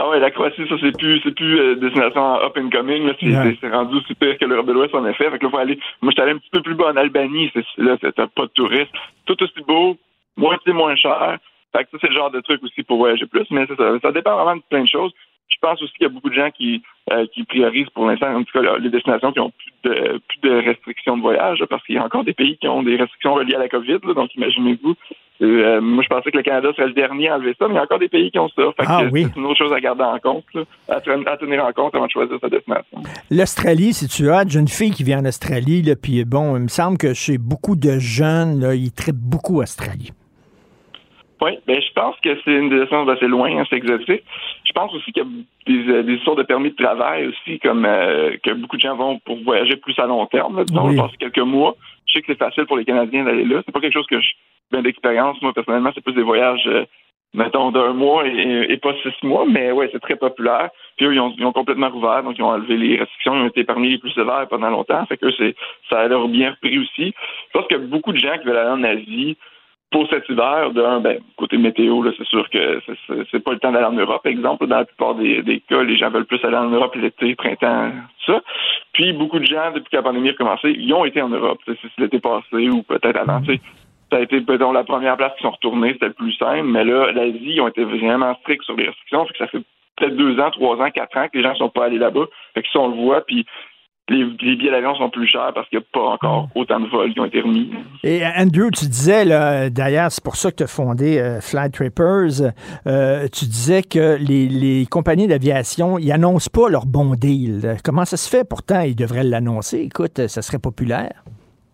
Ah 0.00 0.08
ouais, 0.08 0.20
la 0.20 0.30
Croatie, 0.30 0.62
ça, 0.68 0.76
c'est 0.80 0.96
plus, 0.96 1.20
c'est 1.24 1.34
plus 1.34 1.58
euh, 1.58 1.74
destination 1.74 2.36
up 2.40 2.56
and 2.56 2.70
coming. 2.70 3.04
là. 3.04 3.14
C'est, 3.20 3.68
rendu 3.68 3.96
aussi 3.96 4.14
pire 4.14 4.38
que 4.38 4.44
l'Europe 4.44 4.66
de 4.66 4.72
l'Ouest, 4.72 4.94
en 4.94 5.04
effet. 5.06 5.28
Fait 5.28 5.40
que 5.40 5.44
là, 5.44 5.50
faut 5.50 5.58
aller. 5.58 5.76
Moi, 6.00 6.12
j'étais 6.12 6.22
allé 6.22 6.32
un 6.32 6.38
petit 6.38 6.50
peu 6.52 6.62
plus 6.62 6.76
bas 6.76 6.92
en 6.92 6.96
Albanie. 6.96 7.50
C'est, 7.52 7.64
là, 7.78 7.96
c'est 8.00 8.14
t'as 8.14 8.28
pas 8.28 8.46
de 8.46 8.52
touristes. 8.52 8.92
Tout 9.26 9.42
aussi 9.42 9.60
beau, 9.66 9.96
moitié 10.36 10.72
moins 10.72 10.94
cher. 10.94 11.38
Fait 11.76 11.84
que 11.84 11.90
ça, 11.90 11.98
c'est 12.00 12.10
le 12.10 12.14
genre 12.14 12.30
de 12.30 12.40
truc 12.40 12.62
aussi 12.62 12.84
pour 12.84 12.98
voyager 12.98 13.26
plus, 13.26 13.44
mais 13.50 13.66
ça, 13.66 13.74
ça 14.00 14.12
dépend 14.12 14.36
vraiment 14.36 14.56
de 14.56 14.62
plein 14.70 14.82
de 14.82 14.88
choses. 14.88 15.12
Je 15.48 15.56
pense 15.60 15.80
aussi 15.82 15.92
qu'il 15.94 16.06
y 16.06 16.10
a 16.10 16.12
beaucoup 16.12 16.30
de 16.30 16.34
gens 16.34 16.50
qui, 16.50 16.82
euh, 17.12 17.26
qui 17.34 17.42
priorisent 17.44 17.88
pour 17.90 18.06
l'instant, 18.06 18.32
en 18.34 18.44
tout 18.44 18.52
cas, 18.52 18.78
les 18.78 18.90
destinations 18.90 19.32
qui 19.32 19.40
ont 19.40 19.50
plus 19.50 19.90
de, 19.90 20.20
plus 20.28 20.40
de 20.48 20.54
restrictions 20.64 21.16
de 21.16 21.22
voyage, 21.22 21.64
parce 21.68 21.82
qu'il 21.84 21.96
y 21.96 21.98
a 21.98 22.04
encore 22.04 22.22
des 22.24 22.32
pays 22.34 22.56
qui 22.58 22.68
ont 22.68 22.82
des 22.82 22.96
restrictions 22.96 23.34
reliées 23.34 23.54
à 23.56 23.58
la 23.58 23.68
COVID. 23.68 23.98
là, 24.04 24.14
donc, 24.14 24.34
imaginez-vous. 24.36 24.94
euh, 25.40 25.80
moi, 25.80 26.02
je 26.02 26.08
pensais 26.08 26.30
que 26.30 26.36
le 26.36 26.42
Canada 26.42 26.68
serait 26.76 26.88
le 26.88 26.92
dernier 26.92 27.28
à 27.28 27.36
enlever 27.36 27.54
ça, 27.58 27.66
mais 27.66 27.74
il 27.74 27.76
y 27.76 27.80
a 27.80 27.82
encore 27.84 27.98
des 27.98 28.08
pays 28.08 28.30
qui 28.30 28.38
ont 28.38 28.48
ça. 28.50 28.62
Fait 28.76 28.84
Ah 28.86 29.02
que 29.04 29.12
oui. 29.12 29.24
C'est 29.24 29.36
une 29.40 29.46
autre 29.46 29.56
chose 29.58 29.72
à 29.72 29.80
garder 29.80 30.02
en 30.04 30.18
compte, 30.18 30.44
là, 30.54 30.62
à, 30.88 31.00
ten- 31.00 31.26
à 31.26 31.36
tenir 31.36 31.64
en 31.64 31.72
compte 31.72 31.94
avant 31.94 32.06
de 32.06 32.10
choisir 32.10 32.38
sa 32.40 32.48
destination. 32.48 32.98
L'Australie, 33.30 33.94
si 33.94 34.06
tu 34.08 34.30
as, 34.30 34.42
une 34.54 34.68
fille 34.68 34.90
qui 34.90 35.02
vient 35.04 35.20
en 35.20 35.24
Australie, 35.26 35.82
puis 36.00 36.24
bon, 36.24 36.56
il 36.56 36.62
me 36.64 36.68
semble 36.68 36.98
que 36.98 37.14
chez 37.14 37.38
beaucoup 37.38 37.74
de 37.76 37.98
jeunes, 37.98 38.60
là, 38.60 38.74
ils 38.74 38.92
traitent 38.92 39.16
beaucoup 39.16 39.60
Australie. 39.62 40.10
Oui, 41.40 41.52
ben 41.66 41.80
je 41.80 41.92
pense 41.92 42.16
que 42.20 42.30
c'est 42.44 42.50
une 42.52 42.68
destination 42.68 43.08
assez 43.08 43.28
loin, 43.28 43.56
hein, 43.56 43.64
c'est 43.70 43.76
exotique. 43.76 44.22
Je 44.64 44.72
pense 44.72 44.92
aussi 44.94 45.12
qu'il 45.12 45.22
y 45.22 45.26
a 45.26 45.28
des, 45.66 45.92
euh, 45.92 46.02
des 46.02 46.14
histoires 46.14 46.36
de 46.36 46.42
permis 46.42 46.70
de 46.70 46.76
travail 46.76 47.28
aussi, 47.28 47.60
comme 47.60 47.84
euh, 47.84 48.36
que 48.42 48.52
beaucoup 48.54 48.76
de 48.76 48.80
gens 48.80 48.96
vont 48.96 49.18
pour 49.20 49.38
voyager 49.44 49.76
plus 49.76 49.96
à 49.98 50.06
long 50.06 50.26
terme. 50.26 50.56
Là, 50.56 50.64
disons, 50.64 50.88
Oui. 50.88 50.96
passer 50.96 51.16
quelques 51.18 51.38
mois. 51.38 51.76
Je 52.06 52.14
sais 52.14 52.20
que 52.22 52.26
c'est 52.28 52.38
facile 52.38 52.66
pour 52.66 52.76
les 52.76 52.84
Canadiens 52.84 53.24
d'aller 53.24 53.44
là. 53.44 53.62
C'est 53.64 53.72
pas 53.72 53.80
quelque 53.80 53.92
chose 53.92 54.06
que 54.06 54.20
je 54.20 54.28
viens 54.72 54.82
d'expérience. 54.82 55.40
Moi, 55.42 55.52
personnellement, 55.52 55.90
c'est 55.94 56.02
plus 56.02 56.14
des 56.14 56.22
voyages, 56.22 56.66
euh, 56.66 56.84
mettons, 57.34 57.70
d'un 57.70 57.92
mois 57.92 58.26
et, 58.26 58.76
pas 58.78 58.94
six 59.02 59.26
mois, 59.26 59.44
mais 59.48 59.70
ouais, 59.70 59.88
c'est 59.92 60.00
très 60.00 60.16
populaire. 60.16 60.70
Puis 60.96 61.06
eux, 61.06 61.14
ils 61.14 61.20
ont, 61.20 61.32
ils 61.38 61.44
ont 61.44 61.52
complètement 61.52 61.90
rouvert, 61.90 62.24
donc 62.24 62.36
ils 62.36 62.42
ont 62.42 62.48
enlevé 62.48 62.76
les 62.76 62.96
restrictions, 62.96 63.36
ils 63.36 63.42
ont 63.42 63.48
été 63.48 63.62
parmi 63.62 63.90
les 63.90 63.98
plus 63.98 64.10
sévères 64.10 64.48
pendant 64.48 64.70
longtemps. 64.70 65.04
Fait 65.06 65.18
que 65.18 65.30
c'est 65.32 65.54
ça 65.88 66.00
a 66.00 66.08
leur 66.08 66.26
bien 66.26 66.50
repris 66.50 66.78
aussi. 66.78 67.14
Je 67.54 67.58
pense 67.58 67.66
a 67.70 67.78
beaucoup 67.78 68.12
de 68.12 68.18
gens 68.18 68.36
qui 68.38 68.46
veulent 68.46 68.56
aller 68.56 68.70
en 68.70 68.82
Asie 68.82 69.36
pour 69.90 70.06
cet 70.10 70.28
hiver, 70.28 70.70
d'un, 70.72 71.00
ben, 71.00 71.18
côté 71.36 71.56
météo, 71.56 72.04
c'est 72.16 72.26
sûr 72.26 72.48
que 72.50 72.80
c'est- 73.30 73.38
pas 73.40 73.52
le 73.52 73.58
temps 73.58 73.72
d'aller 73.72 73.86
en 73.86 73.92
Europe, 73.92 74.26
exemple. 74.26 74.66
Dans 74.66 74.78
la 74.78 74.84
plupart 74.84 75.14
des, 75.14 75.62
cas, 75.68 75.82
les 75.82 75.96
gens 75.96 76.10
veulent 76.10 76.26
plus 76.26 76.44
aller 76.44 76.56
en 76.56 76.68
Europe 76.68 76.94
l'été, 76.94 77.34
printemps, 77.34 77.90
tout 78.26 78.32
ça. 78.32 78.42
Puis 78.92 79.12
beaucoup 79.12 79.38
de 79.38 79.46
gens, 79.46 79.72
depuis 79.74 79.90
que 79.90 79.96
la 79.96 80.02
pandémie 80.02 80.30
a 80.30 80.34
commencé, 80.34 80.74
ils 80.76 80.92
ont 80.92 81.04
été 81.04 81.22
en 81.22 81.30
Europe. 81.30 81.58
C'est 81.66 81.78
l'été 81.98 82.20
passé 82.20 82.68
ou 82.68 82.82
peut-être 82.82 83.16
avant, 83.16 83.40
ça 84.10 84.16
a 84.16 84.20
été 84.20 84.40
peut-être 84.40 84.72
la 84.72 84.84
première 84.84 85.16
place 85.16 85.32
qui 85.36 85.42
sont 85.42 85.50
retournés, 85.50 85.92
c'était 85.92 86.08
le 86.08 86.12
plus 86.14 86.32
simple. 86.32 86.64
Mais 86.64 86.84
là, 86.84 87.12
l'Asie, 87.12 87.38
ils 87.54 87.60
ont 87.60 87.68
été 87.68 87.84
vraiment 87.84 88.34
stricts 88.40 88.64
sur 88.64 88.76
les 88.76 88.86
restrictions. 88.86 89.24
Fait 89.26 89.32
que 89.32 89.38
ça 89.38 89.46
fait 89.48 89.62
peut-être 89.96 90.16
deux 90.16 90.38
ans, 90.40 90.50
trois 90.50 90.76
ans, 90.76 90.90
quatre 90.90 91.16
ans 91.16 91.28
que 91.28 91.36
les 91.36 91.44
gens 91.44 91.54
sont 91.54 91.68
pas 91.68 91.86
allés 91.86 91.98
là-bas. 91.98 92.26
Fait 92.54 92.62
que 92.62 92.68
ça, 92.72 92.80
on 92.80 92.88
le 92.88 92.96
voit, 92.96 93.20
puis 93.22 93.46
les, 94.08 94.24
les 94.42 94.56
billets 94.56 94.70
d'avion 94.70 94.94
sont 94.94 95.10
plus 95.10 95.26
chers 95.26 95.52
parce 95.54 95.68
qu'il 95.68 95.78
n'y 95.78 95.84
a 95.84 95.88
pas 95.92 96.06
encore 96.14 96.48
autant 96.54 96.80
de 96.80 96.86
vols 96.88 97.12
qui 97.12 97.20
ont 97.20 97.24
été 97.24 97.40
remis. 97.40 97.70
Et 98.04 98.22
Andrew, 98.36 98.70
tu 98.70 98.86
disais, 98.86 99.24
là, 99.24 99.70
d'ailleurs, 99.70 100.10
c'est 100.10 100.22
pour 100.24 100.36
ça 100.36 100.50
que 100.50 100.56
tu 100.56 100.62
as 100.62 100.66
fondé 100.66 101.18
euh, 101.18 101.40
Flight 101.40 101.72
Trippers, 101.72 102.52
euh, 102.86 103.26
tu 103.32 103.44
disais 103.46 103.82
que 103.82 104.16
les, 104.20 104.48
les 104.48 104.86
compagnies 104.86 105.26
d'aviation, 105.26 105.98
ils 105.98 106.10
annoncent 106.12 106.50
pas 106.52 106.68
leur 106.68 106.86
bon 106.86 107.14
deal. 107.14 107.76
Comment 107.84 108.04
ça 108.04 108.16
se 108.16 108.28
fait? 108.28 108.48
Pourtant, 108.48 108.80
ils 108.80 108.96
devraient 108.96 109.24
l'annoncer. 109.24 109.78
Écoute, 109.80 110.26
ça 110.26 110.42
serait 110.42 110.58
populaire. 110.58 111.22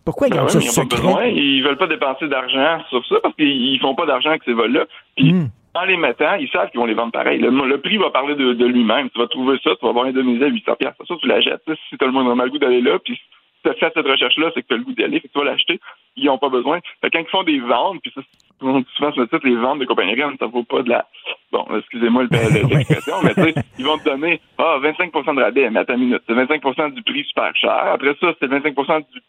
Pourquoi 0.03 0.27
ils 0.27 0.33
Ben 0.35 0.43
ouais, 0.43 0.49
ça 0.49 0.59
n'ont 0.59 0.65
pas 0.65 0.71
secret? 0.71 1.01
besoin. 1.01 1.25
Ils 1.25 1.63
veulent 1.63 1.77
pas 1.77 1.87
dépenser 1.87 2.27
d'argent 2.27 2.77
sur 2.89 3.03
ça 3.07 3.15
parce 3.23 3.35
qu'ils 3.35 3.79
font 3.81 3.95
pas 3.95 4.05
d'argent 4.05 4.29
avec 4.29 4.43
ces 4.45 4.53
vols-là. 4.53 4.85
Puis 5.17 5.33
Hmm. 5.33 5.47
En 5.75 5.85
les 5.85 5.97
mettant, 5.97 6.35
ils 6.35 6.49
savent 6.49 6.69
qu'ils 6.71 6.79
vont 6.79 6.85
les 6.85 6.93
vendre 6.93 7.11
pareil. 7.11 7.39
Le, 7.39 7.49
le 7.49 7.81
prix 7.81 7.97
va 7.97 8.09
parler 8.09 8.35
de, 8.35 8.53
de 8.53 8.65
lui-même. 8.65 9.09
Tu 9.09 9.19
vas 9.19 9.27
trouver 9.27 9.57
ça, 9.63 9.71
tu 9.75 9.83
vas 9.83 9.89
avoir 9.89 10.05
Indonésie 10.05 10.43
à 10.43 10.47
800 10.47 10.75
pièces. 10.75 10.93
Ça, 11.07 11.15
tu 11.19 11.27
l'achètes. 11.27 11.61
Si 11.89 11.97
tu 11.97 12.03
as 12.03 12.07
le 12.07 12.13
moins 12.13 12.23
le 12.35 12.49
goût 12.49 12.57
d'aller 12.59 12.81
là, 12.81 12.97
puis 12.99 13.15
si 13.15 13.21
tu 13.63 13.69
as 13.69 13.73
fait 13.73 13.91
cette 13.93 14.07
recherche-là, 14.07 14.51
c'est 14.53 14.61
que 14.61 14.67
tu 14.67 14.73
as 14.73 14.77
le 14.77 14.83
goût 14.83 14.93
d'y 14.93 15.03
aller, 15.03 15.19
fait 15.19 15.27
que 15.27 15.33
tu 15.33 15.39
vas 15.39 15.45
l'acheter. 15.45 15.79
Ils 16.15 16.25
n'ont 16.25 16.37
pas 16.37 16.49
besoin. 16.49 16.79
Fait 17.01 17.09
que 17.09 17.17
quand 17.17 17.23
ils 17.23 17.29
font 17.29 17.43
des 17.43 17.59
ventes, 17.59 17.99
puis 18.01 18.11
ça, 18.15 18.21
souvent 18.59 19.11
sur 19.11 19.21
le 19.21 19.27
site, 19.27 19.43
les 19.43 19.55
ventes 19.55 19.79
de 19.79 19.85
compagnie 19.85 20.11
aérienne, 20.11 20.37
ça 20.39 20.45
vaut 20.45 20.63
pas 20.63 20.81
de 20.81 20.89
la... 20.89 21.05
Bon, 21.51 21.65
excusez-moi 21.77 22.23
le- 22.23 22.29
le- 22.29 22.67
l'expression, 22.75 23.15
mais 23.23 23.33
tu 23.33 23.41
sais, 23.43 23.53
ils 23.77 23.85
vont 23.85 23.97
te 23.97 24.05
donner 24.05 24.39
ah, 24.57 24.77
25% 24.81 25.35
de 25.35 25.41
rabais, 25.41 25.69
mais 25.69 25.79
à 25.81 25.85
ta 25.85 25.97
minute. 25.97 26.21
C'est 26.27 26.33
25% 26.35 26.93
du 26.93 27.01
prix 27.03 27.23
super 27.25 27.55
cher. 27.55 27.69
Après 27.93 28.15
ça, 28.21 28.33
c'est 28.39 28.47
25% 28.47 28.99
du 29.11 29.19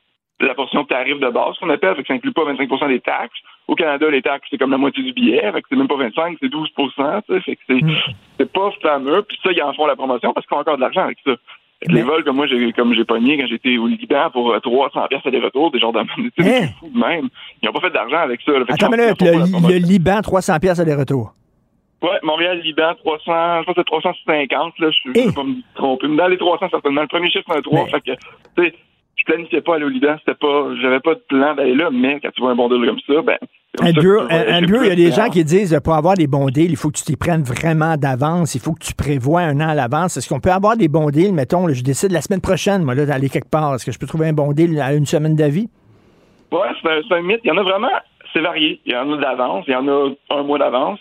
la 0.41 0.55
portion 0.55 0.85
tarif 0.85 1.19
de 1.19 1.29
base 1.31 1.57
qu'on 1.59 1.71
appelle, 1.71 1.97
fait 1.97 2.03
que 2.03 2.09
ça 2.09 2.15
inclut 2.15 2.33
pas 2.33 2.45
25 2.45 2.89
des 2.89 3.01
taxes. 3.01 3.39
Au 3.69 3.75
Canada, 3.75 4.09
les 4.11 4.23
taxes, 4.23 4.47
c'est 4.51 4.59
comme 4.59 4.71
la 4.71 4.79
moitié 4.79 5.03
du 5.03 5.13
billet, 5.13 5.51
fait 5.53 5.63
que 5.63 5.69
c'est 5.71 5.77
même 5.77 5.89
pas 5.89 5.97
25, 5.97 6.37
c'est 6.41 6.49
12 6.49 6.69
tu 6.77 6.85
sais, 6.95 7.41
fait 7.41 7.57
que 7.57 7.63
c'est, 7.69 7.81
c'est 8.39 8.53
pas 8.53 8.71
fameux, 8.83 9.23
puis 9.23 9.39
ça, 9.43 9.51
ils 9.53 9.63
en 9.63 9.73
font 9.73 9.87
la 9.87 9.97
promotion 9.97 10.33
parce 10.33 10.47
qu'ils 10.47 10.55
font 10.55 10.61
encore 10.61 10.77
de 10.77 10.83
l'argent 10.83 11.03
avec 11.03 11.19
ça. 11.25 11.33
Les 11.89 12.03
vols 12.03 12.25
comme 12.25 12.37
moi, 12.37 12.47
j'ai, 12.47 12.73
comme 12.73 12.95
j'ai 12.95 13.05
pogné 13.05 13.39
quand 13.39 13.47
j'étais 13.47 13.77
au 13.77 13.87
Liban 13.87 14.31
pour 14.33 14.51
euh, 14.51 14.61
300 14.61 15.09
pièces 15.09 15.21
aller-retour, 15.27 15.71
des 15.71 15.79
genres 15.79 15.93
de, 15.93 16.01
des 16.23 16.31
trucs 16.31 16.79
fous 16.81 16.91
de 16.93 16.99
même. 16.99 17.29
Ils 17.63 17.69
ont 17.69 17.73
pas 17.73 17.81
fait 17.81 17.91
d'argent 17.91 18.19
avec 18.19 18.41
ça. 18.43 18.53
là. 18.53 18.65
Attends 18.69 18.91
font 18.91 18.97
le, 18.97 19.73
le 19.73 19.79
Liban, 19.79 20.21
300 20.23 20.59
pièces 20.59 20.81
aller-retour. 20.81 21.33
Ouais, 22.03 22.19
Montréal-Liban, 22.23 22.95
300, 22.99 23.61
je 23.61 23.65
pense 23.65 23.75
que 23.75 23.81
c'est 23.81 23.85
350, 23.85 24.79
là, 24.79 24.91
je 24.91 25.09
ne 25.09 25.15
vais 25.15 25.33
pas 25.33 25.45
me 25.45 25.55
tromper. 25.75 26.09
Mais 26.09 26.17
dans 26.17 26.29
les 26.29 26.37
300, 26.39 26.69
certainement. 26.71 27.03
Le 27.03 27.09
premier 27.09 27.31
chiffre, 27.31 27.45
c'est 27.49 27.59
un 27.59 27.63
3. 27.63 27.87
Fait 27.87 28.01
que, 28.01 28.13
tu 28.13 28.65
sais, 28.65 28.75
je 28.75 28.86
planifiais 29.27 29.61
pas 29.61 29.75
aller 29.77 29.85
au 29.85 29.89
Liban. 29.89 30.17
C'était 30.21 30.39
pas, 30.39 30.69
j'avais 30.81 31.01
pas 31.01 31.15
de 31.15 31.23
plan 31.29 31.55
d'aller 31.55 31.75
là, 31.75 31.91
mais 31.93 32.21
quand 32.21 32.31
tu 32.31 32.41
vois 32.41 32.53
un 32.53 32.55
bon 32.55 32.69
deal 32.69 32.87
comme 32.87 33.01
ça, 33.07 33.23
ben. 33.23 33.37
c'est 33.75 33.95
comme 33.95 34.03
que 34.03 34.53
Andrew, 34.53 34.85
il 34.85 34.89
y 34.89 34.93
a 34.93 34.95
des 34.95 35.13
gens 35.13 35.29
qui 35.29 35.45
disent 35.45 35.75
euh, 35.75 35.81
pour 35.81 35.95
avoir 35.95 36.15
des 36.15 36.27
bons 36.27 36.47
deals, 36.47 36.71
il 36.71 36.77
faut 36.77 36.91
que 36.91 36.97
tu 36.97 37.05
t'y 37.05 37.17
prennes 37.17 37.43
vraiment 37.43 37.97
d'avance. 37.97 38.55
Il 38.55 38.61
faut 38.61 38.73
que 38.73 38.85
tu 38.85 38.95
prévois 38.95 39.43
un 39.43 39.61
an 39.61 39.69
à 39.69 39.75
l'avance. 39.75 40.17
Est-ce 40.17 40.29
qu'on 40.29 40.41
peut 40.41 40.53
avoir 40.53 40.77
des 40.77 40.89
bons 40.89 41.11
deals? 41.11 41.35
Mettons, 41.35 41.67
là, 41.67 41.75
je 41.75 41.83
décide 41.83 42.13
la 42.13 42.23
semaine 42.23 42.41
prochaine, 42.41 42.83
moi, 42.83 42.95
là, 42.95 43.05
d'aller 43.05 43.29
quelque 43.29 43.51
part. 43.51 43.75
Est-ce 43.75 43.85
que 43.85 43.93
je 43.93 43.99
peux 43.99 44.07
trouver 44.07 44.29
un 44.29 44.33
bon 44.33 44.53
deal 44.53 44.81
à 44.81 44.95
une 44.95 45.07
semaine 45.07 45.37
d'avis? 45.37 45.69
Ouais, 46.53 46.69
c'est 46.81 46.91
un, 46.91 47.01
c'est 47.07 47.15
un 47.15 47.23
mythe. 47.23 47.41
Il 47.45 47.49
y 47.49 47.51
en 47.51 47.59
a 47.59 47.63
vraiment, 47.63 47.91
c'est 48.33 48.41
varié. 48.41 48.81
Il 48.87 48.93
y 48.93 48.97
en 48.97 49.13
a 49.13 49.17
d'avance, 49.19 49.65
il 49.67 49.73
y 49.73 49.77
en 49.77 49.89
a 49.89 50.11
un 50.31 50.43
mois 50.43 50.59
d'avance. 50.59 51.01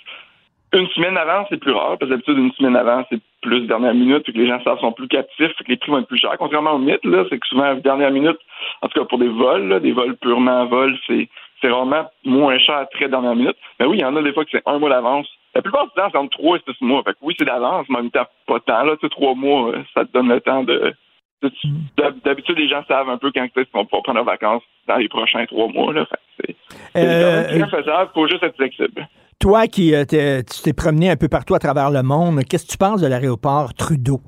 Une 0.73 0.87
semaine 0.89 1.13
d'avance, 1.13 1.47
c'est 1.49 1.59
plus 1.59 1.71
rare, 1.71 1.97
parce 1.97 2.09
que 2.09 2.15
d'habitude, 2.15 2.37
une 2.37 2.51
semaine 2.53 2.73
d'avance, 2.73 3.05
c'est 3.09 3.21
plus 3.47 3.61
dernière 3.67 3.93
minute, 3.93 4.23
puis 4.23 4.33
que 4.33 4.39
les 4.39 4.47
gens 4.47 4.61
savent 4.63 4.79
sont 4.79 4.91
plus 4.91 5.07
captifs, 5.07 5.51
fait 5.57 5.63
que 5.63 5.69
les 5.71 5.77
prix 5.77 5.91
vont 5.91 5.99
être 5.99 6.07
plus 6.07 6.17
chers. 6.17 6.37
Contrairement 6.37 6.73
au 6.73 6.79
mythe, 6.79 7.05
là, 7.05 7.23
c'est 7.29 7.37
que 7.39 7.47
souvent, 7.47 7.73
dernière 7.75 8.11
minute, 8.11 8.37
en 8.81 8.87
tout 8.87 8.99
cas 8.99 9.05
pour 9.05 9.19
des 9.19 9.27
vols, 9.27 9.67
là, 9.67 9.79
des 9.79 9.91
vols 9.91 10.15
purement 10.17 10.65
vols, 10.65 10.97
c'est, 11.07 11.29
c'est 11.61 11.69
vraiment 11.69 12.09
moins 12.25 12.57
cher 12.57 12.85
très 12.91 13.07
dernière 13.07 13.35
minute. 13.35 13.57
Mais 13.79 13.85
oui, 13.85 13.97
il 13.97 14.01
y 14.01 14.05
en 14.05 14.15
a 14.15 14.21
des 14.21 14.33
fois 14.33 14.43
que 14.45 14.51
c'est 14.51 14.63
un 14.65 14.79
mois 14.79 14.89
d'avance. 14.89 15.27
La 15.53 15.61
plupart 15.61 15.85
du 15.85 15.91
temps, 15.95 16.09
c'est 16.11 16.17
entre 16.17 16.37
trois 16.37 16.57
et 16.57 16.61
six 16.67 16.81
mois. 16.83 17.01
Fait 17.03 17.13
que 17.13 17.17
oui, 17.21 17.33
c'est 17.39 17.45
d'avance, 17.45 17.85
mais 17.89 17.97
en 17.99 18.01
même 18.01 18.11
temps, 18.11 18.27
pas 18.47 18.59
tant, 18.59 18.83
là. 18.83 18.95
Tu 18.97 19.05
sais, 19.05 19.09
trois 19.09 19.35
mois, 19.35 19.69
euh, 19.71 19.83
ça 19.93 20.03
te 20.05 20.11
donne 20.11 20.27
le 20.27 20.41
temps 20.41 20.63
de, 20.63 20.93
de- 21.41 21.51
d'hab- 21.97 22.21
D'habitude, 22.25 22.57
les 22.57 22.67
gens 22.67 22.83
savent 22.87 23.09
un 23.09 23.17
peu 23.17 23.31
quand 23.33 23.45
est-ce 23.45 23.71
qu'on 23.71 23.83
va 23.83 23.85
prendre 24.03 24.15
leurs 24.15 24.25
vacances 24.25 24.63
dans 24.87 24.97
les 24.97 25.07
prochains 25.07 25.45
trois 25.45 25.67
mois. 25.69 25.93
Là. 25.93 26.05
Fait 26.05 26.17
que 26.17 26.21
c'est 26.47 26.55
c'est 26.93 27.61
Euh, 27.63 27.67
faisable. 27.67 28.11
Faut 28.13 28.27
juste 28.27 28.43
être 28.43 28.55
flexible. 28.57 29.07
Toi 29.39 29.67
qui 29.67 29.93
euh, 29.93 30.05
t'es- 30.05 30.43
tu 30.43 30.61
t'es 30.63 30.73
promené 30.73 31.09
un 31.09 31.15
peu 31.17 31.27
partout 31.27 31.55
à 31.55 31.59
travers 31.59 31.91
le 31.91 32.01
monde, 32.03 32.41
qu'est-ce 32.49 32.65
que 32.65 32.71
tu 32.71 32.77
penses 32.77 33.01
de 33.01 33.07
l'aéroport 33.07 33.73
Trudeau? 33.73 34.21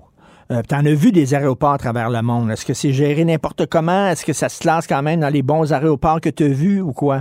Euh, 0.52 0.62
tu 0.68 0.76
en 0.76 0.86
as 0.86 0.94
vu 0.94 1.12
des 1.12 1.34
aéroports 1.34 1.72
à 1.74 1.78
travers 1.78 2.10
le 2.10 2.22
monde. 2.22 2.50
Est-ce 2.52 2.66
que 2.66 2.74
c'est 2.74 2.92
géré 2.94 3.26
n'importe 3.26 3.66
comment? 3.70 4.08
Est-ce 4.08 4.26
que 4.26 4.34
ça 4.34 4.48
se 4.50 4.62
classe 4.62 4.88
quand 4.88 5.02
même 5.02 5.20
dans 5.22 5.30
les 5.34 5.42
bons 5.42 5.74
aéroports 5.74 6.22
que 6.22 6.30
tu 6.30 6.44
as 6.44 6.48
vus 6.54 6.82
ou 6.82 6.94
quoi? 6.94 7.20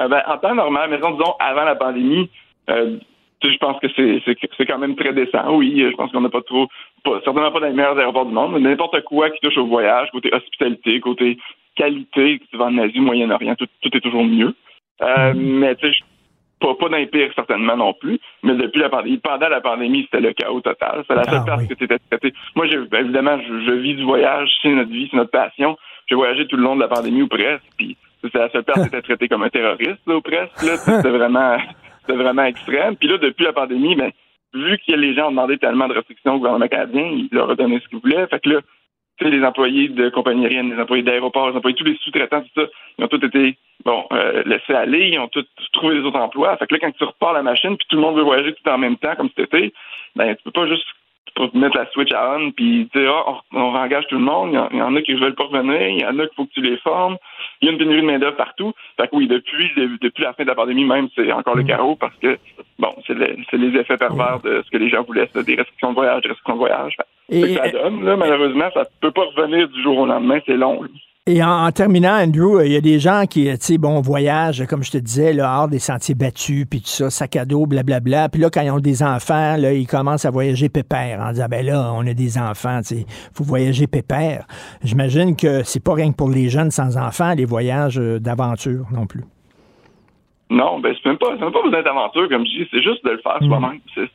Euh, 0.00 0.08
ben, 0.08 0.22
en 0.26 0.38
temps 0.38 0.54
normal, 0.54 0.90
mais 0.90 0.96
disons, 0.96 1.34
avant 1.38 1.64
la 1.64 1.76
pandémie, 1.76 2.28
euh, 2.70 2.98
je 3.44 3.56
pense 3.58 3.78
que 3.80 3.86
c'est, 3.94 4.20
c'est, 4.24 4.36
c'est 4.56 4.66
quand 4.66 4.78
même 4.78 4.96
très 4.96 5.12
décent. 5.12 5.54
Oui, 5.54 5.84
je 5.88 5.94
pense 5.96 6.10
qu'on 6.10 6.20
n'a 6.22 6.30
pas 6.30 6.42
trop, 6.42 6.66
pas, 7.04 7.20
certainement 7.24 7.52
pas 7.52 7.60
dans 7.60 7.66
les 7.66 7.74
meilleurs 7.74 7.98
aéroports 7.98 8.26
du 8.26 8.32
monde, 8.32 8.52
mais 8.54 8.60
n'importe 8.60 9.00
quoi 9.04 9.30
qui 9.30 9.38
touche 9.40 9.58
au 9.58 9.66
voyage, 9.66 10.08
côté 10.12 10.32
hospitalité, 10.34 10.98
côté 11.00 11.38
qualité, 11.76 12.38
que 12.40 12.44
tu 12.50 12.56
vas 12.56 12.66
en 12.66 12.78
Asie, 12.78 13.00
Moyen-Orient, 13.00 13.54
tout, 13.56 13.66
tout 13.82 13.96
est 13.96 14.00
toujours 14.00 14.24
mieux. 14.24 14.54
Euh, 15.02 15.32
Mais 15.36 15.74
tu 15.76 15.86
sais, 15.86 15.92
je- 15.92 16.02
pas, 16.64 16.74
pas 16.74 16.88
dans 16.88 16.96
les 16.96 17.06
pires, 17.06 17.30
certainement 17.34 17.76
non 17.76 17.92
plus. 17.92 18.18
Mais 18.42 18.54
depuis 18.54 18.80
la 18.80 18.88
pandémie, 18.88 19.18
pendant 19.18 19.48
la 19.48 19.60
pandémie, 19.60 20.02
c'était 20.04 20.20
le 20.26 20.32
chaos 20.32 20.60
total. 20.60 21.04
C'est 21.06 21.14
la 21.14 21.24
seule 21.24 21.40
Ah, 21.42 21.44
place 21.44 21.60
oui. 21.60 21.68
que 21.68 21.84
traité. 21.84 22.32
Moi, 22.54 22.66
ben, 22.90 23.00
évidemment, 23.04 23.38
je, 23.38 23.60
je 23.66 23.72
vis 23.72 23.94
du 23.94 24.04
voyage, 24.04 24.48
c'est 24.62 24.70
notre 24.70 24.90
vie, 24.90 25.08
c'est 25.10 25.16
notre 25.16 25.30
passion. 25.30 25.76
J'ai 26.08 26.14
voyagé 26.14 26.46
tout 26.46 26.56
le 26.56 26.62
long 26.62 26.76
de 26.76 26.80
la 26.80 26.88
pandémie 26.88 27.22
ou 27.22 27.28
presque, 27.28 27.64
puis 27.76 27.96
c'est 28.22 28.34
la 28.34 28.48
seule 28.50 28.64
place 28.64 28.80
qui 28.80 28.88
était 28.88 29.02
traité 29.08 29.28
comme 29.28 29.42
un 29.42 29.50
terroriste, 29.50 30.00
là, 30.06 30.16
ou 30.16 30.20
presque. 30.22 30.62
Là, 30.62 30.76
c'était 30.76 31.10
vraiment, 31.10 31.56
vraiment 32.08 32.44
extrême. 32.44 32.96
Puis 32.96 33.08
là, 33.08 33.18
depuis 33.18 33.44
la 33.44 33.52
pandémie, 33.52 33.94
ben, 33.96 34.10
vu 34.54 34.78
que 34.86 34.92
les 34.94 35.14
gens 35.14 35.28
ont 35.28 35.30
demandé 35.32 35.58
tellement 35.58 35.88
de 35.88 35.94
restrictions 35.94 36.34
au 36.34 36.38
gouvernement 36.38 36.68
canadien, 36.68 37.04
il 37.12 37.28
leur 37.32 37.50
a 37.50 37.54
donné 37.56 37.80
ce 37.82 37.88
qu'ils 37.88 37.98
voulaient. 37.98 38.26
Fait 38.28 38.40
que 38.40 38.48
là, 38.48 38.60
les 39.20 39.44
employés 39.44 39.88
de 39.88 40.08
compagnies 40.08 40.44
aériennes, 40.44 40.74
les 40.74 40.80
employés 40.80 41.02
d'aéroports, 41.02 41.50
les 41.50 41.56
employés, 41.56 41.76
tous 41.76 41.84
les 41.84 41.96
sous-traitants, 42.02 42.42
tout 42.42 42.62
ça, 42.62 42.68
ils 42.98 43.04
ont 43.04 43.08
tous 43.08 43.24
été, 43.24 43.56
bon, 43.84 44.04
euh, 44.12 44.42
laissés 44.44 44.74
aller, 44.74 45.08
ils 45.12 45.18
ont 45.18 45.28
tous 45.28 45.46
trouvé 45.72 45.96
des 45.96 46.02
autres 46.02 46.18
emplois. 46.18 46.56
Fait 46.56 46.66
que 46.66 46.74
là, 46.74 46.80
quand 46.80 46.92
tu 46.92 47.04
repars 47.04 47.32
la 47.32 47.42
machine, 47.42 47.76
puis 47.76 47.86
tout 47.88 47.96
le 47.96 48.02
monde 48.02 48.16
veut 48.16 48.22
voyager 48.22 48.52
tout 48.52 48.68
en 48.68 48.78
même 48.78 48.96
temps, 48.96 49.14
comme 49.16 49.30
cet 49.36 49.54
été, 49.54 49.72
ben, 50.16 50.34
tu 50.34 50.42
peux 50.44 50.50
pas 50.50 50.66
juste 50.66 50.86
pour 51.34 51.54
mettre 51.56 51.76
la 51.76 51.90
switch 51.90 52.12
à 52.12 52.36
on, 52.38 52.50
puis 52.52 52.88
dire, 52.94 53.12
ah, 53.26 53.40
on, 53.52 53.60
on 53.60 53.74
engage 53.74 54.06
tout 54.08 54.14
le 54.16 54.20
monde, 54.22 54.50
il 54.52 54.54
y, 54.54 54.58
en, 54.58 54.68
il 54.70 54.78
y 54.78 54.82
en 54.82 54.94
a 54.94 55.02
qui 55.02 55.14
veulent 55.14 55.34
pas 55.34 55.44
revenir, 55.44 55.80
il 55.88 56.00
y 56.00 56.04
en 56.06 56.18
a 56.18 56.26
qu'il 56.26 56.34
faut 56.36 56.44
que 56.44 56.52
tu 56.52 56.60
les 56.60 56.76
formes, 56.78 57.16
il 57.60 57.66
y 57.66 57.68
a 57.68 57.72
une 57.72 57.78
pénurie 57.78 58.02
de 58.02 58.06
main-d'œuvre 58.06 58.36
partout. 58.36 58.72
Fait 58.96 59.08
que 59.08 59.16
oui, 59.16 59.26
depuis, 59.26 59.70
depuis 60.00 60.22
la 60.22 60.32
fin 60.32 60.44
de 60.44 60.48
la 60.48 60.54
pandémie 60.54 60.84
même, 60.84 61.08
c'est 61.14 61.32
encore 61.32 61.56
le 61.56 61.62
carreau 61.64 61.96
parce 61.96 62.14
que, 62.16 62.38
bon, 62.78 62.94
c'est 63.06 63.14
le- 63.14 63.36
c'est 63.50 63.56
les 63.56 63.76
effets 63.78 63.96
pervers 63.96 64.38
de 64.44 64.62
ce 64.64 64.70
que 64.70 64.76
les 64.78 64.88
gens 64.90 65.02
voulaient, 65.02 65.28
c'est 65.34 65.44
des 65.44 65.56
restrictions 65.56 65.90
de 65.90 65.94
voyage, 65.94 66.22
des 66.22 66.28
restrictions 66.28 66.54
de 66.54 66.58
voyage. 66.58 66.96
Fait 67.28 67.40
que 67.40 67.46
ça 67.54 67.68
donne, 67.70 68.04
là, 68.04 68.16
malheureusement, 68.16 68.68
ça 68.74 68.84
peut 69.00 69.10
pas 69.10 69.24
revenir 69.34 69.68
du 69.68 69.82
jour 69.82 69.98
au 69.98 70.06
lendemain, 70.06 70.38
c'est 70.46 70.56
long. 70.56 70.82
là. 70.82 70.88
Et 71.26 71.42
en, 71.42 71.72
terminant, 71.72 72.12
Andrew, 72.22 72.62
il 72.62 72.72
y 72.72 72.76
a 72.76 72.82
des 72.82 73.00
gens 73.00 73.24
qui, 73.24 73.44
tu 73.44 73.56
sais, 73.58 73.78
bon, 73.78 74.02
voyagent, 74.02 74.66
comme 74.66 74.82
je 74.82 74.90
te 74.90 74.98
disais, 74.98 75.32
là, 75.32 75.60
hors 75.60 75.68
des 75.68 75.78
sentiers 75.78 76.14
battus, 76.14 76.66
puis 76.68 76.82
tout 76.82 76.88
ça, 76.90 77.08
sac 77.08 77.36
à 77.36 77.46
dos, 77.46 77.64
blablabla. 77.64 78.28
Puis 78.28 78.42
là, 78.42 78.50
quand 78.50 78.60
ils 78.60 78.70
ont 78.70 78.78
des 78.78 79.02
enfants, 79.02 79.56
là, 79.56 79.72
ils 79.72 79.86
commencent 79.86 80.26
à 80.26 80.30
voyager 80.30 80.68
pépère, 80.68 81.20
en 81.22 81.32
disant, 81.32 81.46
ben 81.48 81.64
là, 81.64 81.94
on 81.94 82.06
a 82.06 82.12
des 82.12 82.36
enfants, 82.36 82.80
tu 82.82 82.96
sais, 82.96 83.06
faut 83.32 83.42
voyager 83.42 83.86
pépère. 83.86 84.46
J'imagine 84.82 85.34
que 85.34 85.62
c'est 85.62 85.80
pas 85.80 85.94
rien 85.94 86.10
que 86.10 86.16
pour 86.16 86.28
les 86.28 86.50
jeunes 86.50 86.70
sans 86.70 86.98
enfants, 86.98 87.32
les 87.32 87.46
voyages 87.46 87.98
euh, 87.98 88.20
d'aventure 88.20 88.86
non 88.92 89.06
plus. 89.06 89.24
Non, 90.54 90.78
ben 90.78 90.94
c'est 90.94 91.08
même 91.08 91.18
pas, 91.18 91.28
c'est 91.36 91.40
même 91.44 91.52
pas 91.52 91.62
besoin 91.62 91.82
d'aventure, 91.82 92.28
comme 92.28 92.46
je 92.46 92.50
dis, 92.62 92.68
c'est 92.70 92.82
juste 92.82 93.04
de 93.04 93.10
le 93.10 93.18
faire 93.18 93.38
Mm. 93.42 93.46
soi-même. 93.48 93.80
C'est, 93.94 94.08